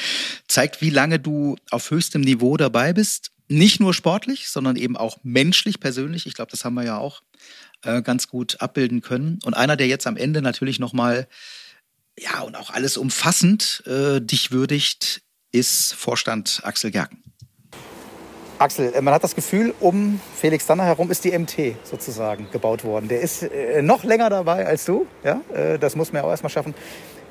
Zeigt, 0.48 0.80
wie 0.80 0.88
lange 0.88 1.18
du 1.18 1.56
auf 1.70 1.90
höchstem 1.90 2.22
Niveau 2.22 2.56
dabei 2.56 2.94
bist. 2.94 3.30
Nicht 3.48 3.78
nur 3.78 3.92
sportlich, 3.92 4.48
sondern 4.48 4.76
eben 4.76 4.96
auch 4.96 5.18
menschlich, 5.22 5.80
persönlich. 5.80 6.26
Ich 6.26 6.32
glaube, 6.32 6.50
das 6.50 6.64
haben 6.64 6.74
wir 6.74 6.84
ja 6.84 6.96
auch 6.96 7.20
äh, 7.86 8.02
ganz 8.02 8.28
gut 8.28 8.60
abbilden 8.60 9.00
können. 9.00 9.38
Und 9.44 9.54
einer, 9.54 9.76
der 9.76 9.86
jetzt 9.86 10.06
am 10.06 10.16
Ende 10.16 10.42
natürlich 10.42 10.78
nochmal, 10.78 11.26
ja, 12.18 12.40
und 12.40 12.56
auch 12.56 12.70
alles 12.70 12.96
umfassend 12.96 13.82
äh, 13.86 14.20
dich 14.20 14.50
würdigt, 14.50 15.22
ist 15.52 15.94
Vorstand 15.94 16.60
Axel 16.64 16.90
Gerken. 16.90 17.22
Axel, 18.58 18.92
äh, 18.94 19.00
man 19.00 19.14
hat 19.14 19.24
das 19.24 19.34
Gefühl, 19.34 19.74
um 19.80 20.20
Felix 20.34 20.66
Danner 20.66 20.84
herum 20.84 21.10
ist 21.10 21.24
die 21.24 21.36
MT 21.36 21.76
sozusagen 21.84 22.48
gebaut 22.50 22.84
worden. 22.84 23.08
Der 23.08 23.20
ist 23.20 23.42
äh, 23.42 23.82
noch 23.82 24.04
länger 24.04 24.30
dabei 24.30 24.66
als 24.66 24.84
du. 24.84 25.06
Ja? 25.24 25.40
Äh, 25.54 25.78
das 25.78 25.96
muss 25.96 26.12
man 26.12 26.22
ja 26.22 26.26
auch 26.26 26.30
erstmal 26.30 26.50
schaffen. 26.50 26.74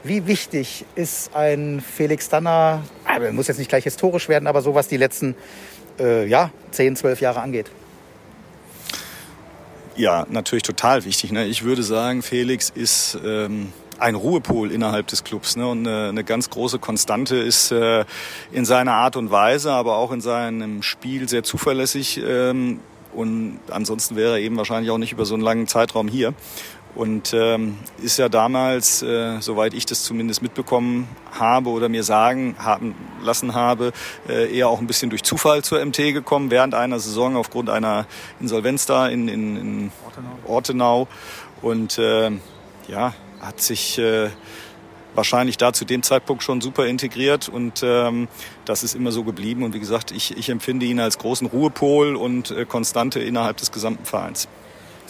Wie 0.04 0.28
wichtig 0.28 0.86
ist 0.94 1.36
ein 1.36 1.82
Felix 1.82 2.30
Danner, 2.30 2.84
äh, 3.10 3.32
muss 3.32 3.48
jetzt 3.48 3.58
nicht 3.58 3.70
gleich 3.70 3.86
historisch 3.86 4.30
werden, 4.30 4.48
aber 4.48 4.62
so 4.62 4.76
was 4.76 4.88
die 4.88 4.98
letzten 4.98 5.36
äh, 6.00 6.28
ja, 6.28 6.52
10, 6.72 6.96
12 6.96 7.22
Jahre 7.22 7.42
angeht? 7.42 7.72
Ja, 9.98 10.26
natürlich 10.30 10.64
total 10.64 11.06
wichtig. 11.06 11.32
Ne? 11.32 11.46
Ich 11.46 11.64
würde 11.64 11.82
sagen, 11.82 12.22
Felix 12.22 12.70
ist 12.70 13.18
ähm, 13.26 13.72
ein 13.98 14.16
Ruhepol 14.16 14.72
innerhalb 14.72 15.08
des 15.08 15.24
Clubs. 15.24 15.56
Ne? 15.56 15.66
Und 15.68 15.88
eine, 15.88 16.10
eine 16.10 16.24
ganz 16.26 16.50
große 16.50 16.80
Konstante 16.80 17.38
ist 17.38 17.72
äh, 17.72 18.04
in 18.52 18.66
seiner 18.66 18.94
Art 18.94 19.16
und 19.16 19.32
Weise, 19.32 19.72
aber 19.72 19.96
auch 19.96 20.12
in 20.12 20.20
seinem 20.20 20.84
Spiel 20.84 21.30
sehr 21.30 21.44
zuverlässig. 21.44 22.22
Ähm, 22.22 22.82
und 23.14 23.60
ansonsten 23.72 24.18
wäre 24.18 24.34
er 24.34 24.40
eben 24.40 24.58
wahrscheinlich 24.58 24.92
auch 24.92 24.98
nicht 24.98 25.14
über 25.14 25.26
so 25.26 25.34
einen 25.34 25.44
langen 25.44 25.68
Zeitraum 25.68 26.10
hier. 26.10 26.34
Und 26.96 27.34
ähm, 27.34 27.78
ist 28.02 28.18
ja 28.18 28.30
damals, 28.30 29.02
äh, 29.04 29.42
soweit 29.42 29.74
ich 29.74 29.86
das 29.86 30.04
zumindest 30.04 30.42
mitbekommen 30.42 31.10
habe 31.38 31.70
oder 31.70 31.90
mir 31.90 32.04
sagen 32.04 32.56
haben 32.58 32.96
lassen 33.22 33.54
habe, 33.54 33.92
äh, 34.30 34.56
eher 34.56 34.70
auch 34.70 34.80
ein 34.80 34.88
bisschen 34.88 35.10
durch 35.10 35.24
Zufall 35.24 35.62
zur 35.62 35.84
MT 35.84 35.98
gekommen, 36.14 36.52
während 36.52 36.74
einer 36.74 37.00
Saison 37.00 37.36
aufgrund 37.36 37.70
einer 37.70 38.06
Insolvenz 38.40 38.86
da 38.86 39.08
in, 39.10 39.28
in, 39.28 39.58
in 39.58 39.92
Ortenau. 40.48 41.10
Und 41.62 41.98
äh, 41.98 42.32
ja, 42.88 43.14
hat 43.42 43.60
sich 43.60 43.98
äh, 43.98 44.30
wahrscheinlich 45.16 45.58
da 45.58 45.74
zu 45.74 45.86
dem 45.86 46.04
Zeitpunkt 46.04 46.44
schon 46.44 46.62
super 46.62 46.86
integriert 46.86 47.50
und 47.50 47.82
ähm, 47.84 48.28
das 48.66 48.84
ist 48.84 48.96
immer 48.96 49.12
so 49.12 49.24
geblieben. 49.24 49.64
Und 49.64 49.74
wie 49.74 49.80
gesagt, 49.80 50.12
ich, 50.12 50.38
ich 50.38 50.50
empfinde 50.50 50.86
ihn 50.86 51.00
als 51.00 51.18
großen 51.18 51.48
Ruhepol 51.48 52.16
und 52.16 52.52
äh, 52.52 52.66
Konstante 52.66 53.20
innerhalb 53.20 53.58
des 53.58 53.72
gesamten 53.72 54.06
Vereins. 54.06 54.48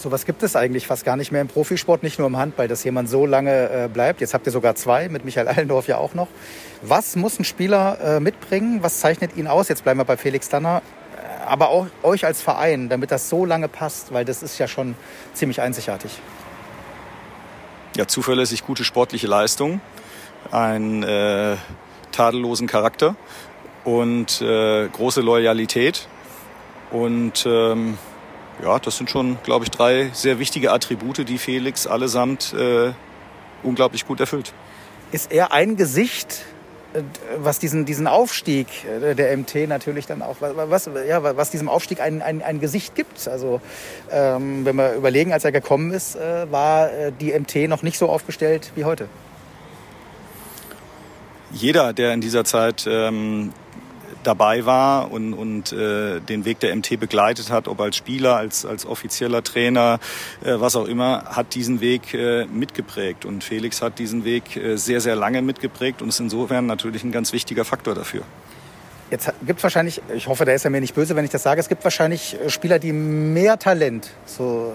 So 0.05 0.11
was 0.11 0.27
gibt 0.27 0.43
es 0.43 0.55
eigentlich 0.55 0.85
fast 0.85 1.03
gar 1.03 1.15
nicht 1.15 1.31
mehr 1.31 1.41
im 1.41 1.47
Profisport, 1.47 2.03
nicht 2.03 2.19
nur 2.19 2.27
im 2.27 2.37
Handball, 2.37 2.67
dass 2.67 2.83
jemand 2.83 3.09
so 3.09 3.25
lange 3.25 3.69
äh, 3.71 3.89
bleibt. 3.91 4.21
Jetzt 4.21 4.35
habt 4.35 4.45
ihr 4.45 4.51
sogar 4.51 4.75
zwei, 4.75 5.09
mit 5.09 5.25
Michael 5.25 5.47
Allendorf 5.47 5.87
ja 5.87 5.97
auch 5.97 6.13
noch. 6.13 6.27
Was 6.83 7.15
muss 7.15 7.39
ein 7.39 7.43
Spieler 7.43 7.97
äh, 7.99 8.19
mitbringen? 8.19 8.83
Was 8.83 8.99
zeichnet 8.99 9.35
ihn 9.35 9.47
aus? 9.47 9.67
Jetzt 9.67 9.83
bleiben 9.83 9.99
wir 9.99 10.05
bei 10.05 10.15
Felix 10.15 10.47
Danner. 10.47 10.83
Äh, 11.17 11.45
aber 11.47 11.69
auch 11.69 11.87
euch 12.03 12.23
als 12.23 12.39
Verein, 12.43 12.87
damit 12.87 13.09
das 13.09 13.29
so 13.29 13.45
lange 13.45 13.67
passt, 13.67 14.13
weil 14.13 14.25
das 14.25 14.43
ist 14.43 14.59
ja 14.59 14.67
schon 14.67 14.93
ziemlich 15.33 15.59
einzigartig. 15.59 16.11
Ja, 17.97 18.07
zuverlässig 18.07 18.63
gute 18.63 18.83
sportliche 18.83 19.25
Leistung, 19.25 19.81
einen 20.51 21.01
äh, 21.01 21.55
tadellosen 22.11 22.67
Charakter 22.67 23.15
und 23.83 24.39
äh, 24.39 24.87
große 24.87 25.21
Loyalität 25.21 26.07
und 26.91 27.43
ähm, 27.47 27.97
ja, 28.63 28.79
das 28.79 28.97
sind 28.97 29.09
schon, 29.09 29.37
glaube 29.43 29.65
ich, 29.65 29.71
drei 29.71 30.09
sehr 30.13 30.39
wichtige 30.39 30.71
Attribute, 30.71 31.27
die 31.27 31.37
Felix 31.37 31.87
allesamt 31.87 32.53
äh, 32.53 32.91
unglaublich 33.63 34.05
gut 34.05 34.19
erfüllt. 34.19 34.53
Ist 35.11 35.31
er 35.31 35.51
ein 35.51 35.75
Gesicht, 35.75 36.45
äh, 36.93 37.01
was 37.37 37.59
diesen, 37.59 37.85
diesen 37.85 38.07
Aufstieg 38.07 38.67
äh, 38.85 39.13
der 39.15 39.35
MT 39.35 39.67
natürlich 39.67 40.07
dann 40.07 40.21
auch, 40.21 40.37
was, 40.39 40.89
ja, 41.07 41.37
was 41.37 41.51
diesem 41.51 41.69
Aufstieg 41.69 41.99
ein, 41.99 42.21
ein, 42.21 42.41
ein 42.41 42.59
Gesicht 42.59 42.95
gibt. 42.95 43.27
Also 43.27 43.61
ähm, 44.11 44.65
wenn 44.65 44.75
wir 44.75 44.93
überlegen, 44.93 45.33
als 45.33 45.43
er 45.43 45.51
gekommen 45.51 45.91
ist, 45.91 46.15
äh, 46.15 46.51
war 46.51 46.91
äh, 46.91 47.11
die 47.11 47.37
MT 47.37 47.67
noch 47.67 47.83
nicht 47.83 47.97
so 47.97 48.09
aufgestellt 48.09 48.71
wie 48.75 48.85
heute. 48.85 49.09
Jeder, 51.51 51.93
der 51.93 52.13
in 52.13 52.21
dieser 52.21 52.43
Zeit 52.43 52.85
ähm, 52.87 53.53
dabei 54.25 54.65
war 54.65 55.11
und, 55.11 55.33
und 55.33 55.71
äh, 55.71 56.19
den 56.19 56.45
Weg 56.45 56.59
der 56.59 56.75
MT 56.75 56.99
begleitet 56.99 57.49
hat, 57.51 57.67
ob 57.67 57.79
als 57.79 57.95
Spieler, 57.95 58.35
als, 58.35 58.65
als 58.65 58.85
offizieller 58.85 59.43
Trainer, 59.43 59.99
äh, 60.43 60.59
was 60.59 60.75
auch 60.75 60.85
immer, 60.85 61.23
hat 61.25 61.55
diesen 61.55 61.81
Weg 61.81 62.13
äh, 62.13 62.45
mitgeprägt. 62.45 63.25
Und 63.25 63.43
Felix 63.43 63.81
hat 63.81 63.99
diesen 63.99 64.25
Weg 64.25 64.55
äh, 64.55 64.77
sehr, 64.77 65.01
sehr 65.01 65.15
lange 65.15 65.41
mitgeprägt 65.41 66.01
und 66.01 66.09
ist 66.09 66.19
insofern 66.19 66.65
natürlich 66.65 67.03
ein 67.03 67.11
ganz 67.11 67.33
wichtiger 67.33 67.65
Faktor 67.65 67.95
dafür. 67.95 68.23
Jetzt 69.11 69.31
gibt 69.45 69.59
es 69.59 69.63
wahrscheinlich, 69.63 70.01
ich 70.15 70.27
hoffe, 70.27 70.45
der 70.45 70.55
ist 70.55 70.63
ja 70.63 70.71
mir 70.71 70.81
nicht 70.81 70.95
böse, 70.95 71.15
wenn 71.15 71.25
ich 71.25 71.31
das 71.31 71.43
sage, 71.43 71.61
es 71.61 71.69
gibt 71.69 71.83
wahrscheinlich 71.83 72.37
äh, 72.39 72.49
Spieler, 72.49 72.79
die 72.79 72.91
mehr 72.91 73.59
Talent 73.59 74.09
so, 74.25 74.73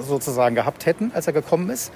sozusagen 0.00 0.54
gehabt 0.54 0.86
hätten, 0.86 1.12
als 1.14 1.26
er 1.26 1.32
gekommen 1.32 1.70
ist. 1.70 1.92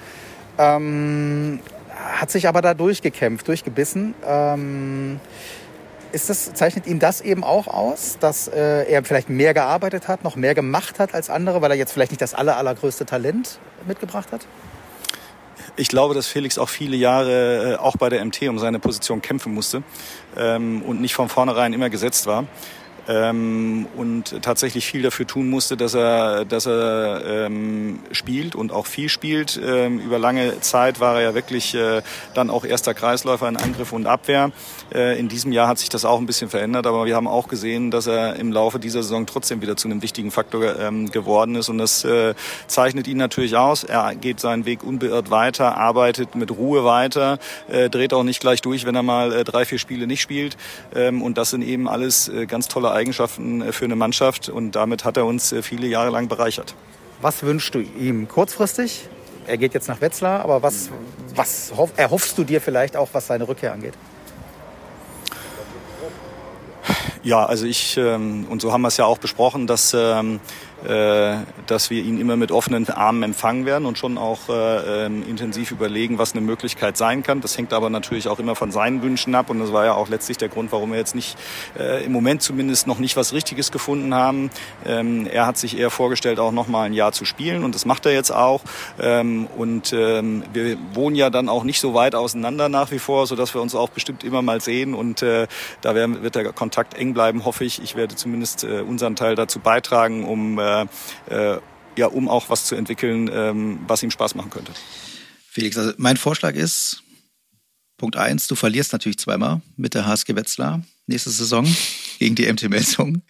Ähm, 0.58 1.60
hat 1.88 2.30
sich 2.30 2.48
aber 2.48 2.62
da 2.62 2.74
durchgekämpft, 2.74 3.48
durchgebissen. 3.48 4.14
Ähm, 4.26 5.20
ist 6.12 6.30
das, 6.30 6.52
zeichnet 6.54 6.86
ihn 6.86 6.98
das 6.98 7.20
eben 7.20 7.42
auch 7.44 7.66
aus, 7.66 8.18
dass 8.20 8.48
äh, 8.48 8.84
er 8.84 9.04
vielleicht 9.04 9.28
mehr 9.28 9.54
gearbeitet 9.54 10.08
hat, 10.08 10.24
noch 10.24 10.36
mehr 10.36 10.54
gemacht 10.54 10.98
hat 10.98 11.14
als 11.14 11.30
andere, 11.30 11.62
weil 11.62 11.70
er 11.70 11.76
jetzt 11.76 11.92
vielleicht 11.92 12.12
nicht 12.12 12.22
das 12.22 12.34
aller, 12.34 12.56
allergrößte 12.56 13.06
Talent 13.06 13.58
mitgebracht 13.86 14.30
hat? 14.32 14.46
Ich 15.76 15.88
glaube, 15.88 16.14
dass 16.14 16.26
Felix 16.26 16.58
auch 16.58 16.68
viele 16.68 16.96
Jahre 16.96 17.72
äh, 17.72 17.76
auch 17.76 17.96
bei 17.96 18.10
der 18.10 18.24
MT 18.24 18.42
um 18.42 18.58
seine 18.58 18.78
Position 18.78 19.22
kämpfen 19.22 19.54
musste 19.54 19.82
ähm, 20.36 20.82
und 20.82 21.00
nicht 21.00 21.14
von 21.14 21.28
vornherein 21.28 21.72
immer 21.72 21.88
gesetzt 21.88 22.26
war 22.26 22.44
ähm, 23.08 23.86
und 23.96 24.42
tatsächlich 24.42 24.86
viel 24.86 25.02
dafür 25.02 25.26
tun 25.26 25.50
musste, 25.50 25.76
dass 25.76 25.94
er, 25.94 26.44
dass 26.44 26.66
er 26.66 27.46
ähm, 27.46 28.00
spielt 28.12 28.54
und 28.54 28.72
auch 28.72 28.86
viel 28.86 29.08
spielt. 29.08 29.60
Ähm, 29.64 29.98
über 30.00 30.18
lange 30.18 30.60
Zeit 30.60 31.00
war 31.00 31.16
er 31.16 31.22
ja 31.22 31.34
wirklich 31.34 31.74
äh, 31.74 32.02
dann 32.34 32.50
auch 32.50 32.64
erster 32.64 32.94
Kreisläufer 32.94 33.48
in 33.48 33.56
Angriff 33.56 33.92
und 33.92 34.06
Abwehr. 34.06 34.52
Äh, 34.94 35.18
in 35.18 35.28
diesem 35.28 35.52
Jahr 35.52 35.68
hat 35.68 35.78
sich 35.78 35.88
das 35.88 36.04
auch 36.04 36.18
ein 36.18 36.26
bisschen 36.26 36.48
verändert, 36.48 36.86
aber 36.86 37.06
wir 37.06 37.16
haben 37.16 37.26
auch 37.26 37.48
gesehen, 37.48 37.90
dass 37.90 38.06
er 38.06 38.36
im 38.36 38.52
Laufe 38.52 38.78
dieser 38.78 39.02
Saison 39.02 39.26
trotzdem 39.26 39.62
wieder 39.62 39.76
zu 39.76 39.88
einem 39.88 40.02
wichtigen 40.02 40.30
Faktor 40.30 40.78
ähm, 40.78 41.10
geworden 41.10 41.56
ist 41.56 41.68
und 41.68 41.78
das 41.78 42.04
äh, 42.04 42.34
zeichnet 42.66 43.08
ihn 43.08 43.16
natürlich 43.16 43.56
aus. 43.56 43.84
Er 43.84 44.14
geht 44.14 44.38
seinen 44.38 44.64
Weg 44.64 44.84
unbeirrt 44.84 45.30
weiter, 45.30 45.76
arbeitet 45.76 46.34
mit 46.34 46.50
Ruhe 46.50 46.84
weiter, 46.84 47.38
äh, 47.68 47.90
dreht 47.90 48.14
auch 48.14 48.22
nicht 48.22 48.40
gleich 48.40 48.62
durch, 48.62 48.86
wenn 48.86 48.94
er 48.94 49.02
mal 49.02 49.32
äh, 49.32 49.44
drei, 49.44 49.64
vier 49.64 49.78
Spiele 49.78 50.06
nicht 50.06 50.20
spielt 50.20 50.56
ähm, 50.94 51.22
und 51.22 51.36
das 51.38 51.50
sind 51.50 51.62
eben 51.62 51.88
alles 51.88 52.28
äh, 52.28 52.46
ganz 52.46 52.68
tolle 52.68 52.91
Eigenschaften 52.92 53.62
äh, 53.62 53.72
für 53.72 53.84
eine 53.84 53.96
Mannschaft 53.96 54.48
und 54.48 54.72
damit 54.72 55.04
hat 55.04 55.16
er 55.16 55.26
uns 55.26 55.52
äh, 55.52 55.62
viele 55.62 55.86
Jahre 55.86 56.10
lang 56.10 56.28
bereichert. 56.28 56.74
Was 57.20 57.42
wünschst 57.42 57.74
du 57.74 57.80
ihm 57.80 58.28
kurzfristig? 58.28 59.08
Er 59.46 59.58
geht 59.58 59.74
jetzt 59.74 59.88
nach 59.88 60.00
Wetzlar, 60.00 60.40
aber 60.40 60.62
was, 60.62 60.90
was 61.34 61.72
erhoffst 61.96 62.38
du 62.38 62.44
dir 62.44 62.60
vielleicht 62.60 62.96
auch, 62.96 63.08
was 63.12 63.26
seine 63.26 63.46
Rückkehr 63.48 63.72
angeht? 63.72 63.94
Ja, 67.24 67.46
also 67.46 67.66
ich, 67.66 67.96
ähm, 67.96 68.46
und 68.50 68.60
so 68.60 68.72
haben 68.72 68.82
wir 68.82 68.88
es 68.88 68.96
ja 68.96 69.04
auch 69.04 69.18
besprochen, 69.18 69.68
dass 69.68 69.94
ähm, 69.94 70.36
äh, 70.36 70.71
dass 70.82 71.90
wir 71.90 72.02
ihn 72.02 72.20
immer 72.20 72.36
mit 72.36 72.52
offenen 72.52 72.88
Armen 72.88 73.22
empfangen 73.22 73.66
werden 73.66 73.86
und 73.86 73.98
schon 73.98 74.18
auch 74.18 74.48
äh, 74.48 75.06
ähm, 75.06 75.24
intensiv 75.28 75.70
überlegen, 75.70 76.18
was 76.18 76.32
eine 76.32 76.40
Möglichkeit 76.40 76.96
sein 76.96 77.22
kann. 77.22 77.40
Das 77.40 77.56
hängt 77.56 77.72
aber 77.72 77.90
natürlich 77.90 78.28
auch 78.28 78.38
immer 78.38 78.56
von 78.56 78.72
seinen 78.72 79.02
Wünschen 79.02 79.34
ab 79.34 79.50
und 79.50 79.60
das 79.60 79.72
war 79.72 79.84
ja 79.84 79.94
auch 79.94 80.08
letztlich 80.08 80.38
der 80.38 80.48
Grund, 80.48 80.72
warum 80.72 80.90
wir 80.90 80.98
jetzt 80.98 81.14
nicht 81.14 81.36
äh, 81.78 82.04
im 82.04 82.12
Moment 82.12 82.42
zumindest 82.42 82.86
noch 82.86 82.98
nicht 82.98 83.16
was 83.16 83.32
Richtiges 83.32 83.70
gefunden 83.70 84.14
haben. 84.14 84.50
Ähm, 84.86 85.26
er 85.26 85.46
hat 85.46 85.56
sich 85.56 85.78
eher 85.78 85.90
vorgestellt, 85.90 86.38
auch 86.40 86.52
noch 86.52 86.66
mal 86.66 86.82
ein 86.82 86.92
Jahr 86.92 87.12
zu 87.12 87.24
spielen 87.24 87.64
und 87.64 87.74
das 87.74 87.84
macht 87.84 88.06
er 88.06 88.12
jetzt 88.12 88.32
auch. 88.32 88.62
Ähm, 89.00 89.46
und 89.56 89.92
ähm, 89.92 90.42
wir 90.52 90.76
wohnen 90.94 91.16
ja 91.16 91.30
dann 91.30 91.48
auch 91.48 91.64
nicht 91.64 91.80
so 91.80 91.94
weit 91.94 92.14
auseinander 92.14 92.68
nach 92.68 92.90
wie 92.90 92.98
vor, 92.98 93.26
so 93.26 93.36
dass 93.36 93.54
wir 93.54 93.60
uns 93.60 93.74
auch 93.74 93.88
bestimmt 93.88 94.24
immer 94.24 94.42
mal 94.42 94.60
sehen 94.60 94.94
und 94.94 95.22
äh, 95.22 95.46
da 95.80 95.94
wird 95.94 96.34
der 96.34 96.52
Kontakt 96.52 96.94
eng 96.94 97.14
bleiben, 97.14 97.44
hoffe 97.44 97.64
ich. 97.64 97.82
Ich 97.82 97.96
werde 97.96 98.16
zumindest 98.16 98.64
äh, 98.64 98.80
unseren 98.80 99.16
Teil 99.16 99.34
dazu 99.34 99.60
beitragen, 99.60 100.24
um 100.24 100.58
äh, 101.28 101.54
äh, 101.54 101.60
ja, 101.96 102.06
um 102.06 102.28
auch 102.28 102.48
was 102.48 102.64
zu 102.66 102.74
entwickeln, 102.74 103.30
ähm, 103.32 103.80
was 103.86 104.02
ihm 104.02 104.10
Spaß 104.10 104.34
machen 104.34 104.50
könnte. 104.50 104.72
Felix, 105.48 105.76
also 105.76 105.92
mein 105.98 106.16
Vorschlag 106.16 106.54
ist, 106.54 107.02
Punkt 107.98 108.16
eins, 108.16 108.48
du 108.48 108.54
verlierst 108.54 108.92
natürlich 108.92 109.18
zweimal 109.18 109.60
mit 109.76 109.94
der 109.94 110.06
HSG 110.06 110.34
Wetzlar 110.34 110.82
nächste 111.06 111.30
Saison 111.30 111.66
gegen 112.18 112.34
die 112.34 112.50
MT 112.50 112.68
Melsung. 112.68 113.22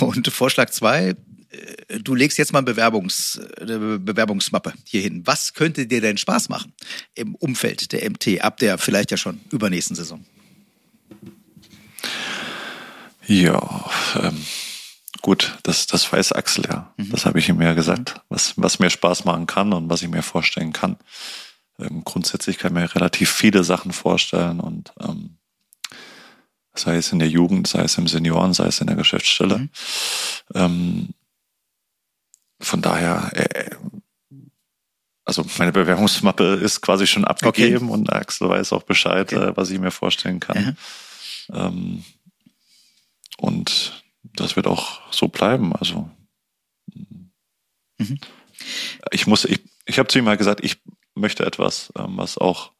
Und 0.00 0.28
Vorschlag 0.28 0.70
zwei, 0.70 1.14
äh, 1.50 1.98
du 2.00 2.14
legst 2.14 2.38
jetzt 2.38 2.52
mal 2.52 2.62
Bewerbungs, 2.62 3.40
eine 3.60 3.98
Bewerbungsmappe 3.98 4.74
hier 4.84 5.00
hin. 5.00 5.22
Was 5.24 5.54
könnte 5.54 5.86
dir 5.86 6.00
denn 6.00 6.18
Spaß 6.18 6.48
machen 6.48 6.72
im 7.14 7.34
Umfeld 7.34 7.92
der 7.92 8.08
MT 8.08 8.40
ab 8.40 8.58
der 8.58 8.78
vielleicht 8.78 9.10
ja 9.10 9.16
schon 9.16 9.40
übernächsten 9.50 9.96
Saison? 9.96 10.24
Ja, 13.26 13.90
ähm, 14.22 14.44
gut, 15.28 15.58
das, 15.62 15.86
das 15.86 16.10
weiß 16.10 16.32
Axel 16.32 16.64
ja. 16.64 16.90
Mhm. 16.96 17.10
Das 17.10 17.26
habe 17.26 17.38
ich 17.38 17.50
ihm 17.50 17.60
ja 17.60 17.74
gesagt, 17.74 18.22
was, 18.30 18.54
was 18.56 18.78
mir 18.78 18.88
Spaß 18.88 19.26
machen 19.26 19.46
kann 19.46 19.74
und 19.74 19.90
was 19.90 20.00
ich 20.00 20.08
mir 20.08 20.22
vorstellen 20.22 20.72
kann. 20.72 20.96
Ähm, 21.78 22.02
grundsätzlich 22.02 22.56
kann 22.56 22.74
ich 22.74 22.80
mir 22.80 22.94
relativ 22.94 23.30
viele 23.30 23.62
Sachen 23.62 23.92
vorstellen 23.92 24.58
und 24.58 24.90
ähm, 24.98 25.36
sei 26.74 26.96
es 26.96 27.12
in 27.12 27.18
der 27.18 27.28
Jugend, 27.28 27.68
sei 27.68 27.82
es 27.82 27.98
im 27.98 28.08
Senioren, 28.08 28.54
sei 28.54 28.68
es 28.68 28.80
in 28.80 28.86
der 28.86 28.96
Geschäftsstelle. 28.96 29.58
Mhm. 29.58 29.70
Ähm, 30.54 31.08
von 32.60 32.80
daher, 32.80 33.30
äh, 33.34 33.76
also 35.26 35.44
meine 35.58 35.72
Bewerbungsmappe 35.72 36.54
ist 36.54 36.80
quasi 36.80 37.06
schon 37.06 37.26
abgegeben 37.26 37.90
okay. 37.90 37.92
und 37.92 38.10
Axel 38.14 38.48
weiß 38.48 38.72
auch 38.72 38.84
Bescheid, 38.84 39.30
okay. 39.30 39.50
äh, 39.50 39.56
was 39.58 39.68
ich 39.68 39.78
mir 39.78 39.90
vorstellen 39.90 40.40
kann. 40.40 40.78
Ähm, 41.52 42.02
und 43.36 43.97
das 44.40 44.56
wird 44.56 44.66
auch 44.66 45.00
so 45.12 45.28
bleiben. 45.28 45.74
Also 45.74 46.10
mhm. 47.98 48.20
ich 49.10 49.26
muss, 49.26 49.44
ich, 49.44 49.60
ich 49.84 49.98
habe 49.98 50.08
zu 50.08 50.18
ihm 50.18 50.24
mal 50.24 50.36
gesagt, 50.36 50.62
ich 50.62 50.80
möchte 51.14 51.44
etwas, 51.44 51.92
ähm, 51.96 52.16
was 52.16 52.38
auch, 52.38 52.72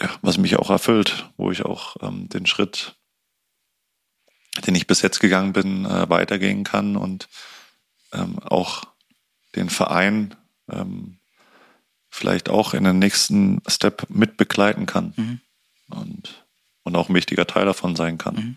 ja, 0.00 0.10
was 0.22 0.38
mich 0.38 0.56
auch 0.56 0.70
erfüllt, 0.70 1.30
wo 1.36 1.50
ich 1.50 1.64
auch 1.64 1.96
ähm, 2.00 2.28
den 2.28 2.46
Schritt, 2.46 2.96
den 4.66 4.74
ich 4.74 4.86
bis 4.86 5.02
jetzt 5.02 5.20
gegangen 5.20 5.52
bin, 5.52 5.84
äh, 5.84 6.08
weitergehen 6.08 6.64
kann 6.64 6.96
und 6.96 7.28
ähm, 8.12 8.38
auch 8.40 8.84
den 9.54 9.70
Verein 9.70 10.34
ähm, 10.70 11.18
vielleicht 12.10 12.48
auch 12.48 12.74
in 12.74 12.84
den 12.84 12.98
nächsten 12.98 13.62
Step 13.66 14.08
mit 14.10 14.36
begleiten 14.36 14.86
kann 14.86 15.14
mhm. 15.16 15.40
und, 15.88 16.44
und 16.82 16.96
auch 16.96 17.08
ein 17.08 17.14
wichtiger 17.14 17.46
Teil 17.46 17.64
davon 17.64 17.96
sein 17.96 18.18
kann. 18.18 18.34
Mhm. 18.34 18.56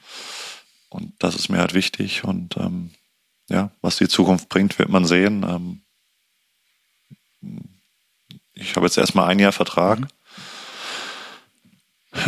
Und 0.96 1.14
das 1.20 1.36
ist 1.36 1.50
mir 1.50 1.58
halt 1.58 1.74
wichtig. 1.74 2.24
Und 2.24 2.56
ähm, 2.58 2.92
ja, 3.50 3.70
was 3.82 3.98
die 3.98 4.08
Zukunft 4.08 4.48
bringt, 4.48 4.80
wird 4.80 4.90
man 4.90 5.06
sehen. 5.06 5.44
Ähm, 5.44 5.82
ich 8.54 8.76
habe 8.76 8.86
jetzt 8.86 8.98
erstmal 8.98 9.28
ein 9.28 9.40
Jahr 9.40 9.52
Vertrag. 9.52 10.00
Mhm. 10.00 10.08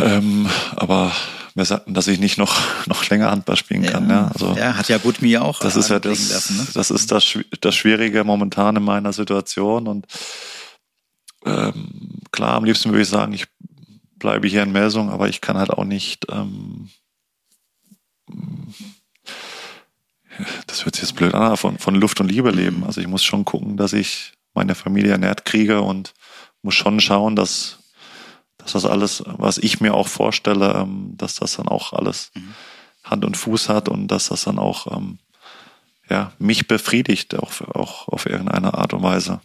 Ähm, 0.00 0.50
aber 0.76 1.12
wir 1.54 1.64
sagten, 1.64 1.94
dass 1.94 2.06
ich 2.08 2.20
nicht 2.20 2.36
noch, 2.36 2.60
noch 2.86 3.08
länger 3.08 3.30
Handball 3.30 3.56
spielen 3.56 3.84
kann. 3.84 4.10
Ja, 4.10 4.28
also, 4.28 4.54
ja 4.54 4.76
hat 4.76 4.90
ja 4.90 4.98
gut 4.98 5.22
mir 5.22 5.42
auch. 5.42 5.60
Das 5.60 5.76
ist 5.76 5.88
ja 5.88 5.98
das, 5.98 6.30
lassen, 6.30 6.58
ne? 6.58 6.66
das 6.74 6.90
ist 6.90 7.10
das, 7.10 7.38
das 7.60 7.74
Schwierige 7.74 8.22
momentan 8.22 8.76
in 8.76 8.84
meiner 8.84 9.14
Situation. 9.14 9.88
Und 9.88 10.06
ähm, 11.46 12.20
klar, 12.32 12.54
am 12.54 12.64
liebsten 12.64 12.90
würde 12.90 13.02
ich 13.02 13.08
sagen, 13.08 13.32
ich 13.32 13.46
bleibe 14.16 14.46
hier 14.46 14.62
in 14.62 14.72
Melsung, 14.72 15.10
aber 15.10 15.28
ich 15.28 15.40
kann 15.40 15.56
halt 15.56 15.70
auch 15.70 15.84
nicht 15.84 16.26
ähm, 16.30 16.90
das 20.66 20.84
hört 20.84 20.94
sich 20.94 21.04
jetzt 21.04 21.16
blöd 21.16 21.34
an, 21.34 21.56
von, 21.56 21.78
von 21.78 21.94
Luft 21.94 22.20
und 22.20 22.30
Liebe 22.30 22.50
leben. 22.50 22.84
Also 22.84 23.00
ich 23.00 23.08
muss 23.08 23.24
schon 23.24 23.44
gucken, 23.44 23.76
dass 23.76 23.92
ich 23.92 24.32
meine 24.54 24.74
Familie 24.74 25.12
ernährt 25.12 25.44
kriege 25.44 25.80
und 25.80 26.14
muss 26.62 26.74
schon 26.74 27.00
schauen, 27.00 27.36
dass, 27.36 27.78
dass 28.56 28.72
das 28.72 28.84
alles, 28.84 29.22
was 29.26 29.58
ich 29.58 29.80
mir 29.80 29.94
auch 29.94 30.08
vorstelle, 30.08 30.74
ähm, 30.74 31.14
dass 31.16 31.36
das 31.36 31.56
dann 31.56 31.68
auch 31.68 31.92
alles 31.92 32.30
mhm. 32.34 32.54
Hand 33.04 33.24
und 33.24 33.36
Fuß 33.36 33.68
hat 33.68 33.88
und 33.88 34.08
dass 34.08 34.28
das 34.28 34.44
dann 34.44 34.58
auch 34.58 34.96
ähm, 34.96 35.18
ja, 36.08 36.32
mich 36.38 36.68
befriedigt, 36.68 37.36
auch, 37.36 37.60
auch 37.60 38.08
auf 38.08 38.26
irgendeine 38.26 38.74
Art 38.74 38.94
und 38.94 39.02
Weise. 39.02 39.40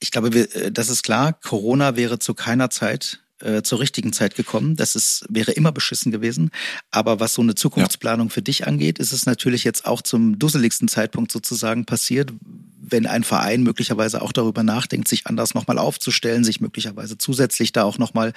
Ich 0.00 0.10
glaube, 0.10 0.32
wir, 0.32 0.54
äh, 0.54 0.72
das 0.72 0.88
ist 0.88 1.02
klar. 1.02 1.32
Corona 1.32 1.96
wäre 1.96 2.18
zu 2.18 2.34
keiner 2.34 2.70
Zeit 2.70 3.20
äh, 3.42 3.62
zur 3.62 3.80
richtigen 3.80 4.12
Zeit 4.12 4.34
gekommen. 4.34 4.76
Das 4.76 4.96
ist, 4.96 5.24
wäre 5.28 5.52
immer 5.52 5.72
beschissen 5.72 6.12
gewesen. 6.12 6.50
Aber 6.90 7.20
was 7.20 7.34
so 7.34 7.42
eine 7.42 7.54
Zukunftsplanung 7.54 8.28
ja. 8.28 8.32
für 8.32 8.42
dich 8.42 8.66
angeht, 8.66 8.98
ist 8.98 9.12
es 9.12 9.26
natürlich 9.26 9.64
jetzt 9.64 9.86
auch 9.86 10.02
zum 10.02 10.38
dusseligsten 10.38 10.88
Zeitpunkt 10.88 11.32
sozusagen 11.32 11.84
passiert, 11.84 12.32
wenn 12.80 13.06
ein 13.06 13.24
Verein 13.24 13.62
möglicherweise 13.62 14.22
auch 14.22 14.32
darüber 14.32 14.62
nachdenkt, 14.62 15.08
sich 15.08 15.26
anders 15.26 15.54
nochmal 15.54 15.78
aufzustellen, 15.78 16.44
sich 16.44 16.60
möglicherweise 16.60 17.18
zusätzlich 17.18 17.72
da 17.72 17.84
auch 17.84 17.98
nochmal 17.98 18.32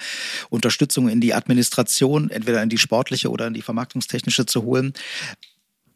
Unterstützung 0.50 1.08
in 1.08 1.20
die 1.20 1.34
Administration, 1.34 2.30
entweder 2.30 2.62
in 2.62 2.68
die 2.68 2.78
sportliche 2.78 3.30
oder 3.30 3.46
in 3.46 3.54
die 3.54 3.62
vermarktungstechnische 3.62 4.46
zu 4.46 4.62
holen. 4.62 4.92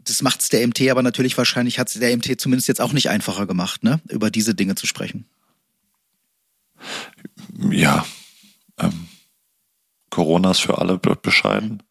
Das 0.00 0.22
macht 0.22 0.40
es 0.40 0.48
der 0.48 0.66
MT 0.66 0.88
aber 0.90 1.02
natürlich 1.02 1.36
wahrscheinlich, 1.36 1.78
hat 1.78 1.88
es 1.88 2.00
der 2.00 2.16
MT 2.16 2.40
zumindest 2.40 2.68
jetzt 2.68 2.80
auch 2.80 2.92
nicht 2.92 3.10
einfacher 3.10 3.46
gemacht, 3.46 3.84
ne, 3.84 4.00
über 4.08 4.30
diese 4.30 4.54
Dinge 4.54 4.74
zu 4.74 4.86
sprechen. 4.86 5.26
Ja, 7.70 8.06
ähm, 8.78 9.08
Corona 10.10 10.50
ist 10.50 10.60
für 10.60 10.78
alle 10.78 10.98
bescheiden. 10.98 11.82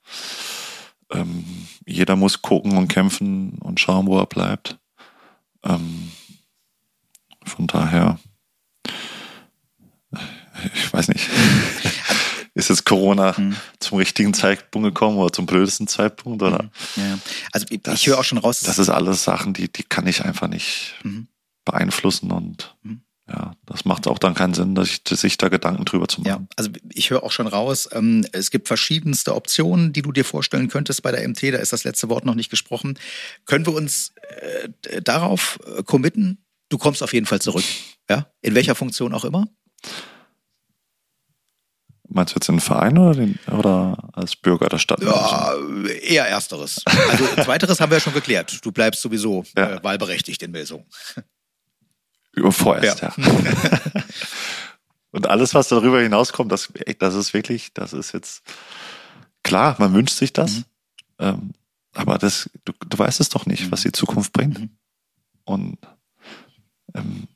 Ähm, 1.12 1.68
jeder 1.86 2.16
muss 2.16 2.42
gucken 2.42 2.78
und 2.78 2.88
kämpfen 2.88 3.58
und 3.60 3.80
schauen, 3.80 4.08
wo 4.08 4.18
er 4.20 4.26
bleibt. 4.26 4.78
Ähm, 5.64 6.12
von 7.46 7.68
daher, 7.68 8.20
ich 10.74 10.92
weiß 10.92 11.08
nicht, 11.10 11.30
ist 12.54 12.70
jetzt 12.70 12.86
Corona 12.86 13.36
mhm. 13.38 13.56
zum 13.80 14.00
richtigen 14.00 14.34
Zeitpunkt 14.34 14.88
gekommen 14.88 15.18
oder 15.18 15.32
zum 15.32 15.46
blödesten 15.46 15.88
Zeitpunkt? 15.88 16.42
Oder? 16.42 16.64
Mhm. 16.64 16.70
Ja. 16.96 17.20
Also 17.54 17.68
ich, 17.70 17.82
das, 17.84 18.02
ich 18.02 18.08
höre 18.08 18.20
auch 18.20 18.24
schon 18.24 18.40
raus. 18.40 18.62
Das 18.62 18.80
ist 18.80 18.90
alles 18.90 19.24
Sachen, 19.24 19.54
die, 19.54 19.72
die 19.72 19.84
kann 19.84 20.08
ich 20.08 20.26
einfach 20.26 20.48
nicht 20.48 20.96
mhm. 21.04 21.28
beeinflussen 21.64 22.32
und 22.32 22.76
mhm 22.84 23.07
ja, 23.30 23.54
das 23.66 23.84
macht 23.84 24.08
auch 24.08 24.20
dann 24.20 24.34
keinen 24.36 24.54
Sinn, 24.54 24.74
dass 24.74 24.88
ich, 24.90 25.02
sich 25.06 25.38
da 25.38 25.50
Gedanken 25.50 25.84
drüber 25.84 26.08
zu 26.08 26.22
machen. 26.22 26.30
Ja, 26.30 26.48
also 26.56 26.70
ich 26.94 27.10
höre 27.10 27.24
auch 27.24 27.32
schon 27.32 27.48
raus, 27.48 27.90
ähm, 27.92 28.26
es 28.32 28.52
gibt 28.52 28.68
verschiedenste 28.68 29.36
Optionen, 29.36 29.92
die 29.92 30.02
du 30.02 30.14
dir 30.14 30.24
vorstellen 30.24 30.70
könntest 30.70 31.04
bei 31.04 31.12
der 31.12 31.28
MT. 31.28 31.44
Da 31.44 31.58
ist 31.58 31.74
das 31.74 31.84
letzte 31.84 32.08
Wort 32.08 32.24
noch 32.24 32.36
nicht 32.36 32.50
gesprochen. 32.50 32.98
Können 33.46 33.66
wir 33.66 33.74
uns 33.74 34.14
äh, 34.84 35.02
darauf 35.02 35.60
äh, 35.78 35.84
committen? 35.84 36.38
Du 36.70 36.78
kommst 36.78 37.04
auf 37.04 37.14
jeden 37.14 37.26
Fall 37.26 37.42
zurück. 37.42 37.66
Ja, 38.10 38.28
in 38.42 38.56
welcher 38.56 38.76
Funktion 38.76 39.14
auch 39.14 39.26
immer? 39.26 39.48
Meinst 42.10 42.34
du 42.34 42.38
jetzt 42.38 42.48
den 42.48 42.62
Verein 42.62 42.98
oder, 42.98 43.14
den, 43.14 43.38
oder 43.52 44.10
als 44.14 44.38
Bürger 44.38 44.70
der 44.70 44.78
Stadt? 44.78 45.02
Ja, 45.02 45.54
eher 46.02 46.26
ersteres. 46.26 46.82
Also 46.86 47.26
zweiteres 47.44 47.82
haben 47.82 47.92
wir 47.92 47.98
ja 47.98 48.02
schon 48.02 48.14
geklärt. 48.14 48.66
Du 48.66 48.72
bleibst 48.72 49.02
sowieso 49.02 49.44
ja. 49.58 49.76
äh, 49.76 49.84
wahlberechtigt 49.84 50.42
in 50.44 50.52
Melsung. 50.52 50.86
Vorerst, 52.50 53.02
ja. 53.02 53.14
ja. 53.18 53.24
Und 55.12 55.28
alles, 55.28 55.54
was 55.54 55.70
darüber 55.70 56.02
hinauskommt, 56.02 56.52
das, 56.52 56.72
das 57.00 57.16
ist 57.16 57.34
wirklich, 57.34 57.74
das 57.74 57.94
ist 57.94 58.12
jetzt 58.12 58.44
klar, 59.44 59.76
man 59.80 59.94
wünscht 59.94 60.16
sich 60.16 60.34
das. 60.34 60.58
Mhm. 60.58 60.64
Ähm, 61.20 61.52
aber 61.94 62.18
das, 62.18 62.50
du, 62.66 62.74
du 62.88 62.98
weißt 63.00 63.20
es 63.20 63.30
doch 63.30 63.46
nicht, 63.46 63.66
mhm. 63.66 63.72
was 63.72 63.82
die 63.82 63.92
Zukunft 63.92 64.34
bringt. 64.34 64.60
Mhm. 64.60 64.70
Und 65.46 65.78
ähm, 66.94 67.28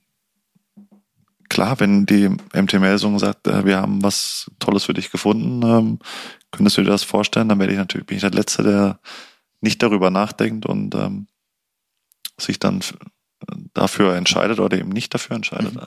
klar, 1.50 1.80
wenn 1.80 2.06
die 2.06 2.30
MT 2.30 2.74
Melsung 2.74 3.18
sagt, 3.18 3.48
äh, 3.48 3.66
wir 3.66 3.78
haben 3.78 4.04
was 4.04 4.52
Tolles 4.60 4.84
für 4.84 4.94
dich 4.94 5.10
gefunden, 5.10 5.64
ähm, 5.64 6.00
könntest 6.52 6.78
du 6.78 6.84
dir 6.84 6.90
das 6.90 7.04
vorstellen, 7.04 7.50
dann 7.50 7.60
werde 7.60 7.74
ich 7.74 7.80
natürlich, 7.80 8.06
bin 8.06 8.18
ich 8.18 8.22
der 8.22 8.32
Letzte, 8.32 8.64
der 8.64 9.00
nicht 9.62 9.82
darüber 9.82 10.12
nachdenkt 10.12 10.66
und 10.66 10.94
ähm, 10.96 11.28
sich 12.40 12.60
dann 12.60 12.82
dafür 13.74 14.16
entscheidet 14.16 14.60
oder 14.60 14.78
eben 14.78 14.90
nicht 14.90 15.14
dafür 15.14 15.36
entscheidet. 15.36 15.76
Mhm. 15.76 15.82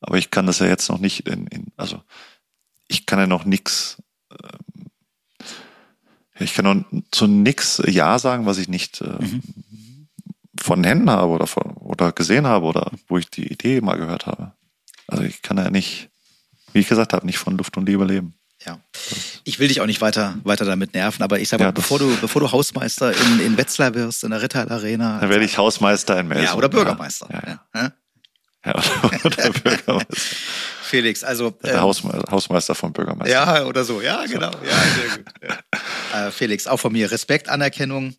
Aber 0.00 0.18
ich 0.18 0.30
kann 0.30 0.46
das 0.46 0.58
ja 0.58 0.66
jetzt 0.66 0.88
noch 0.88 0.98
nicht 0.98 1.28
in, 1.28 1.46
in 1.46 1.66
also 1.76 2.02
ich 2.88 3.06
kann 3.06 3.18
ja 3.18 3.26
noch 3.26 3.44
nichts, 3.44 4.02
ähm, 4.30 4.88
ich 6.38 6.54
kann 6.54 6.64
noch 6.64 7.02
zu 7.10 7.26
nichts 7.26 7.82
Ja 7.86 8.18
sagen, 8.18 8.46
was 8.46 8.58
ich 8.58 8.68
nicht 8.68 9.00
äh, 9.00 9.22
mhm. 9.22 10.08
von 10.60 10.82
Händen 10.84 11.10
habe 11.10 11.32
oder, 11.32 11.46
von, 11.46 11.72
oder 11.74 12.12
gesehen 12.12 12.46
habe 12.46 12.66
oder 12.66 12.90
wo 13.08 13.18
ich 13.18 13.30
die 13.30 13.50
Idee 13.50 13.80
mal 13.80 13.96
gehört 13.96 14.26
habe. 14.26 14.52
Also 15.06 15.24
ich 15.24 15.42
kann 15.42 15.56
ja 15.58 15.70
nicht, 15.70 16.10
wie 16.72 16.80
ich 16.80 16.88
gesagt 16.88 17.12
habe, 17.12 17.26
nicht 17.26 17.38
von 17.38 17.56
Luft 17.56 17.76
und 17.76 17.86
Liebe 17.86 18.04
leben. 18.04 18.34
Ja. 18.66 18.80
Ich 19.44 19.58
will 19.58 19.68
dich 19.68 19.80
auch 19.80 19.86
nicht 19.86 20.00
weiter, 20.00 20.36
weiter 20.44 20.64
damit 20.64 20.94
nerven, 20.94 21.22
aber 21.22 21.40
ich 21.40 21.48
sag 21.48 21.58
mal, 21.58 21.66
ja, 21.66 21.70
bevor 21.72 21.98
du, 21.98 22.16
bevor 22.20 22.40
du 22.40 22.52
Hausmeister 22.52 23.12
in, 23.12 23.40
in 23.40 23.56
Wetzlar 23.56 23.94
wirst, 23.94 24.24
in 24.24 24.30
der 24.30 24.42
Rittal 24.42 24.70
Arena. 24.70 25.18
Dann 25.20 25.30
werde 25.30 25.44
ich 25.44 25.58
Hausmeister 25.58 26.18
in 26.20 26.28
Melsung. 26.28 26.46
Ja, 26.46 26.54
oder 26.54 26.68
Bürgermeister. 26.68 27.28
Ja, 27.32 27.60
ja. 27.74 27.92
ja. 28.64 28.74
oder, 29.24 29.50
Bürgermeister. 29.50 30.06
Felix, 30.82 31.24
also. 31.24 31.58
Ähm, 31.64 31.80
Hausmeister, 31.80 32.30
Hausmeister 32.30 32.74
vom 32.74 32.92
Bürgermeister. 32.92 33.32
Ja, 33.32 33.64
oder 33.64 33.84
so. 33.84 34.00
Ja, 34.00 34.24
genau. 34.26 34.50
Äh, 36.14 36.30
Felix, 36.30 36.66
auch 36.66 36.76
von 36.76 36.92
mir 36.92 37.10
Respekt, 37.10 37.48
Anerkennung. 37.48 38.14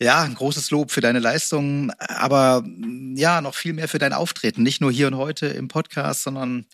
Ja, 0.00 0.22
ein 0.22 0.36
großes 0.36 0.70
Lob 0.70 0.92
für 0.92 1.00
deine 1.00 1.18
Leistungen, 1.18 1.90
aber 1.98 2.64
ja, 3.16 3.40
noch 3.40 3.56
viel 3.56 3.72
mehr 3.72 3.88
für 3.88 3.98
dein 3.98 4.12
Auftreten. 4.12 4.62
Nicht 4.62 4.80
nur 4.80 4.92
hier 4.92 5.08
und 5.08 5.16
heute 5.16 5.46
im 5.48 5.66
Podcast, 5.66 6.22
sondern 6.22 6.66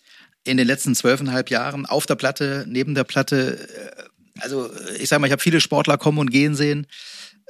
in 0.47 0.57
den 0.57 0.67
letzten 0.67 0.95
zwölfeinhalb 0.95 1.51
Jahren 1.51 1.87
auf 1.87 2.07
der 2.07 2.15
Platte, 2.15 2.65
neben 2.69 2.95
der 2.95 3.05
Platte. 3.05 3.59
Äh, 3.59 4.03
also 4.41 4.71
ich 4.99 5.09
sage 5.09 5.21
mal, 5.21 5.27
ich 5.27 5.33
habe 5.33 5.43
viele 5.43 5.61
Sportler 5.61 5.97
kommen 5.97 6.19
und 6.19 6.31
gehen 6.31 6.55
sehen 6.55 6.87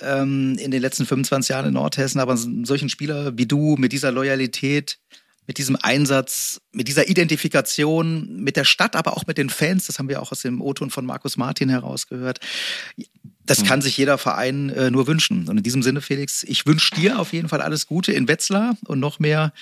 ähm, 0.00 0.56
in 0.58 0.70
den 0.70 0.80
letzten 0.80 1.06
25 1.06 1.50
Jahren 1.50 1.66
in 1.66 1.74
Nordhessen, 1.74 2.20
aber 2.20 2.36
solchen 2.36 2.88
Spieler 2.88 3.36
wie 3.36 3.46
du 3.46 3.76
mit 3.76 3.92
dieser 3.92 4.12
Loyalität, 4.12 4.98
mit 5.46 5.58
diesem 5.58 5.76
Einsatz, 5.80 6.60
mit 6.72 6.88
dieser 6.88 7.08
Identifikation 7.08 8.42
mit 8.42 8.56
der 8.56 8.64
Stadt, 8.64 8.96
aber 8.96 9.16
auch 9.16 9.26
mit 9.26 9.38
den 9.38 9.50
Fans. 9.50 9.86
Das 9.86 9.98
haben 9.98 10.08
wir 10.08 10.20
auch 10.20 10.32
aus 10.32 10.40
dem 10.40 10.60
O-Ton 10.60 10.90
von 10.90 11.06
Markus 11.06 11.36
Martin 11.36 11.68
herausgehört. 11.68 12.40
Das 13.44 13.64
kann 13.64 13.80
sich 13.80 13.96
jeder 13.96 14.18
Verein 14.18 14.70
äh, 14.70 14.90
nur 14.90 15.06
wünschen. 15.06 15.48
Und 15.48 15.56
in 15.56 15.62
diesem 15.62 15.82
Sinne, 15.82 16.00
Felix, 16.00 16.42
ich 16.42 16.66
wünsche 16.66 16.94
dir 16.96 17.20
auf 17.20 17.32
jeden 17.32 17.48
Fall 17.48 17.62
alles 17.62 17.86
Gute 17.86 18.12
in 18.12 18.26
Wetzlar 18.26 18.76
und 18.86 18.98
noch 18.98 19.20
mehr 19.20 19.52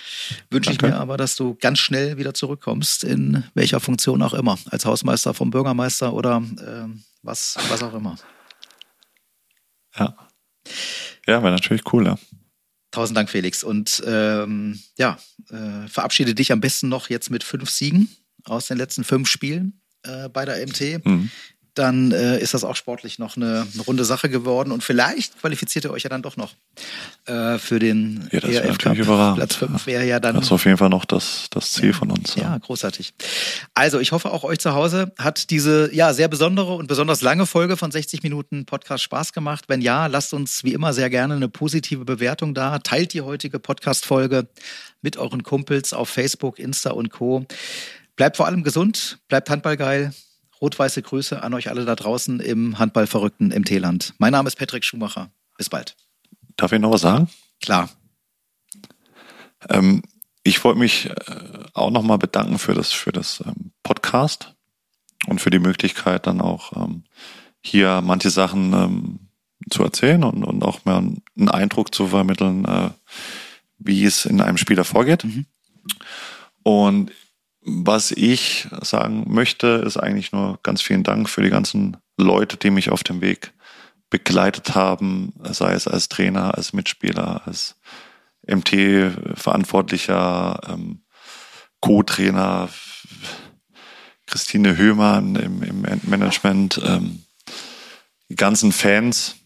wünsche 0.51 0.73
ich 0.73 0.81
mir 0.81 0.97
aber, 0.97 1.19
dass 1.19 1.37
du 1.37 1.55
ganz 1.61 1.81
schnell 1.81 2.17
wieder 2.17 2.33
zurückkommst, 2.33 3.05
in 3.05 3.45
welcher 3.53 3.81
Funktion 3.81 4.23
auch 4.23 4.33
immer, 4.33 4.59
als 4.71 4.87
Hausmeister 4.87 5.35
vom 5.35 5.51
Bürgermeister 5.51 6.15
oder 6.15 6.43
äh, 6.59 6.89
was, 7.23 7.57
was 7.69 7.83
auch 7.83 7.93
immer. 7.93 8.17
Ja. 9.97 10.17
Ja, 11.27 11.43
wäre 11.43 11.53
natürlich 11.53 11.83
cool, 11.93 12.07
ja. 12.07 12.19
Tausend 12.95 13.17
Dank, 13.17 13.29
Felix. 13.29 13.65
Und 13.65 14.03
ähm, 14.07 14.79
ja, 14.97 15.19
äh, 15.51 15.89
verabschiede 15.89 16.35
dich 16.35 16.53
am 16.53 16.61
besten 16.61 16.89
noch 16.89 17.11
jetzt 17.11 17.29
mit 17.29 17.43
fünf 17.43 17.69
Siegen 17.69 18.09
aus 18.45 18.69
den 18.69 18.79
letzten 18.79 19.03
fünf 19.03 19.29
Spielen 19.29 19.81
äh, 20.05 20.29
bei 20.29 20.45
der 20.45 20.65
MT. 20.65 21.05
Mhm 21.05 21.31
dann 21.75 22.13
äh, 22.13 22.39
ist 22.39 22.55
das 22.55 22.63
auch 22.63 22.77
sportlich 22.77 23.19
noch 23.19 23.37
eine, 23.37 23.67
eine, 23.73 23.83
runde 23.83 24.05
Sache 24.05 24.29
geworden. 24.29 24.71
Und 24.71 24.85
vielleicht 24.85 25.41
qualifiziert 25.41 25.85
ihr 25.85 25.91
euch 25.91 26.05
ja 26.05 26.11
dann 26.11 26.23
doch 26.23 26.37
noch 26.37 26.55
äh, 27.27 27.59
für 27.59 27.79
den 27.79 28.29
ja, 28.31 28.41
das 28.41 28.51
ERF 28.51 28.79
Cup. 28.79 28.97
Überragend. 28.97 29.37
Platz 29.39 29.57
5 29.57 29.87
wäre 29.87 30.07
ja 30.07 30.21
dann. 30.21 30.37
Das 30.37 30.45
ist 30.45 30.53
auf 30.53 30.65
jeden 30.65 30.77
Fall 30.77 30.89
noch 30.89 31.05
das, 31.05 31.47
das 31.51 31.73
Ziel 31.73 31.91
ja, 31.91 31.93
von 31.93 32.11
uns. 32.13 32.37
Ja. 32.37 32.43
ja, 32.43 32.59
großartig. 32.59 33.15
Also, 33.75 33.99
ich 33.99 34.13
hoffe, 34.13 34.31
auch 34.31 34.45
euch 34.45 34.61
zu 34.61 34.75
Hause 34.75 35.13
hat 35.19 35.51
diese 35.51 35.93
ja 35.93 36.15
sehr 36.15 36.29
besondere 36.29 36.75
und 36.75 36.87
besonders 36.87 37.23
lange 37.23 37.47
Folge 37.47 37.77
von 37.77 37.91
60 37.91 38.23
Minuten 38.23 38.67
Podcast 38.67 39.03
Spaß 39.03 39.33
gemacht. 39.33 39.65
Wenn 39.67 39.81
ja, 39.81 40.07
lasst 40.07 40.33
uns 40.33 40.63
wie 40.63 40.73
immer 40.73 40.93
sehr 40.93 41.11
gerne 41.11 41.35
eine 41.35 41.49
positive 41.49 42.05
Bewertung 42.05 42.55
da. 42.55 42.79
Teilt 42.79 43.13
die 43.13 43.23
heutige 43.23 43.59
Podcast-Folge 43.59 44.47
mit 45.03 45.17
euren 45.17 45.43
Kumpels 45.43 45.93
auf 45.93 46.09
Facebook, 46.09 46.59
Insta 46.59 46.93
und 46.93 47.11
Co. 47.11 47.47
Bleibt 48.17 48.37
vor 48.37 48.47
allem 48.47 48.63
gesund, 48.63 49.19
bleibt 49.27 49.51
handballgeil 49.51 50.13
Rot-weiße 50.61 51.03
Grüße 51.03 51.43
an 51.43 51.55
euch 51.55 51.69
alle 51.69 51.85
da 51.85 51.95
draußen 51.95 52.41
im 52.41 52.79
Handballverrückten 52.79 53.49
MT-Land. 53.49 54.15
Mein 54.19 54.33
Name 54.33 54.47
ist 54.47 54.57
Patrick 54.57 54.85
Schumacher. 54.85 55.31
Bis 55.57 55.69
bald. 55.69 55.97
Darf 56.57 56.73
ich 56.73 56.81
noch 56.81 56.93
was 56.93 57.03
sagen? 57.03 57.29
Klar. 57.61 57.89
Ähm, 59.69 60.03
ich 60.43 60.63
wollte 60.63 60.79
mich 60.79 61.11
äh, 61.11 61.15
auch 61.73 61.91
nochmal 61.91 62.19
bedanken 62.19 62.59
für 62.59 62.75
das, 62.75 62.93
für 62.93 63.13
das 63.13 63.43
ähm, 63.47 63.73
Podcast 63.83 64.55
und 65.27 65.41
für 65.41 65.51
die 65.51 65.59
Möglichkeit, 65.59 66.27
dann 66.27 66.41
auch 66.41 66.73
ähm, 66.77 67.05
hier 67.63 68.03
manche 68.03 68.31
Sachen 68.31 68.73
ähm, 68.73 69.19
zu 69.71 69.83
erzählen 69.83 70.23
und, 70.23 70.45
und 70.45 70.63
auch 70.63 70.85
mal 70.85 70.99
einen 70.99 71.49
Eindruck 71.49 71.95
zu 71.95 72.09
vermitteln, 72.09 72.65
äh, 72.67 72.91
wie 73.79 74.05
es 74.05 74.27
in 74.27 74.41
einem 74.41 74.59
Spieler 74.59 74.85
vorgeht. 74.85 75.25
Mhm. 75.25 75.47
Und 76.63 77.11
was 77.65 78.11
ich 78.11 78.69
sagen 78.83 79.25
möchte, 79.27 79.83
ist 79.87 79.97
eigentlich 79.97 80.33
nur 80.33 80.59
ganz 80.63 80.83
vielen 80.83 81.03
Dank 81.03 81.31
für 81.31 81.43
die 81.43 81.51
ganzen 81.51 81.97
Leute, 82.19 82.59
die 82.59 82.71
mich 82.71 82.91
auf 82.91 83.03
dem 83.03 83.23
Weg 83.23 83.55
begleitet 84.11 84.75
haben, 84.75 85.33
sei 85.43 85.73
es 85.73 85.89
als 85.89 86.09
Trainer, 86.09 86.57
als 86.57 86.75
Mitspieler, 86.75 87.43
als 87.47 87.77
MT-Verantwortlicher, 88.47 90.61
ähm, 90.69 91.01
Co-Trainer, 91.81 92.69
Christine 94.27 94.77
Höhmann 94.77 95.37
im, 95.37 95.63
im 95.63 95.87
Management, 96.05 96.83
ähm, 96.85 97.25
die 98.29 98.37
ganzen 98.37 98.73
Fans, 98.73 99.37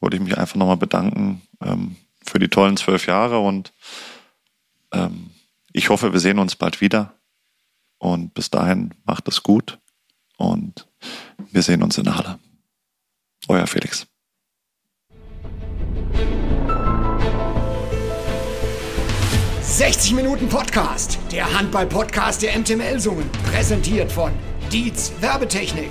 wollte 0.00 0.16
ich 0.16 0.22
mich 0.22 0.38
einfach 0.38 0.56
nochmal 0.56 0.78
bedanken 0.78 1.42
ähm, 1.62 1.96
für 2.24 2.38
die 2.38 2.48
tollen 2.48 2.76
zwölf 2.76 3.06
Jahre 3.06 3.38
und 3.38 3.72
ähm, 4.92 5.30
ich 5.72 5.88
hoffe, 5.90 6.12
wir 6.12 6.20
sehen 6.20 6.38
uns 6.38 6.54
bald 6.56 6.80
wieder. 6.80 7.16
Und 7.98 8.34
bis 8.34 8.50
dahin 8.50 8.94
macht 9.04 9.28
es 9.28 9.42
gut 9.42 9.78
und 10.36 10.86
wir 11.50 11.62
sehen 11.62 11.82
uns 11.82 11.98
in 11.98 12.04
der 12.04 12.16
Halle. 12.16 12.38
Euer 13.48 13.66
Felix. 13.66 14.06
»60 19.62 20.14
Minuten 20.14 20.48
Podcast«, 20.48 21.18
der 21.30 21.52
Handball-Podcast 21.58 22.42
der 22.42 22.58
MTML-Sungen, 22.58 23.30
präsentiert 23.50 24.10
von 24.10 24.32
Dietz 24.72 25.12
Werbetechnik. 25.20 25.90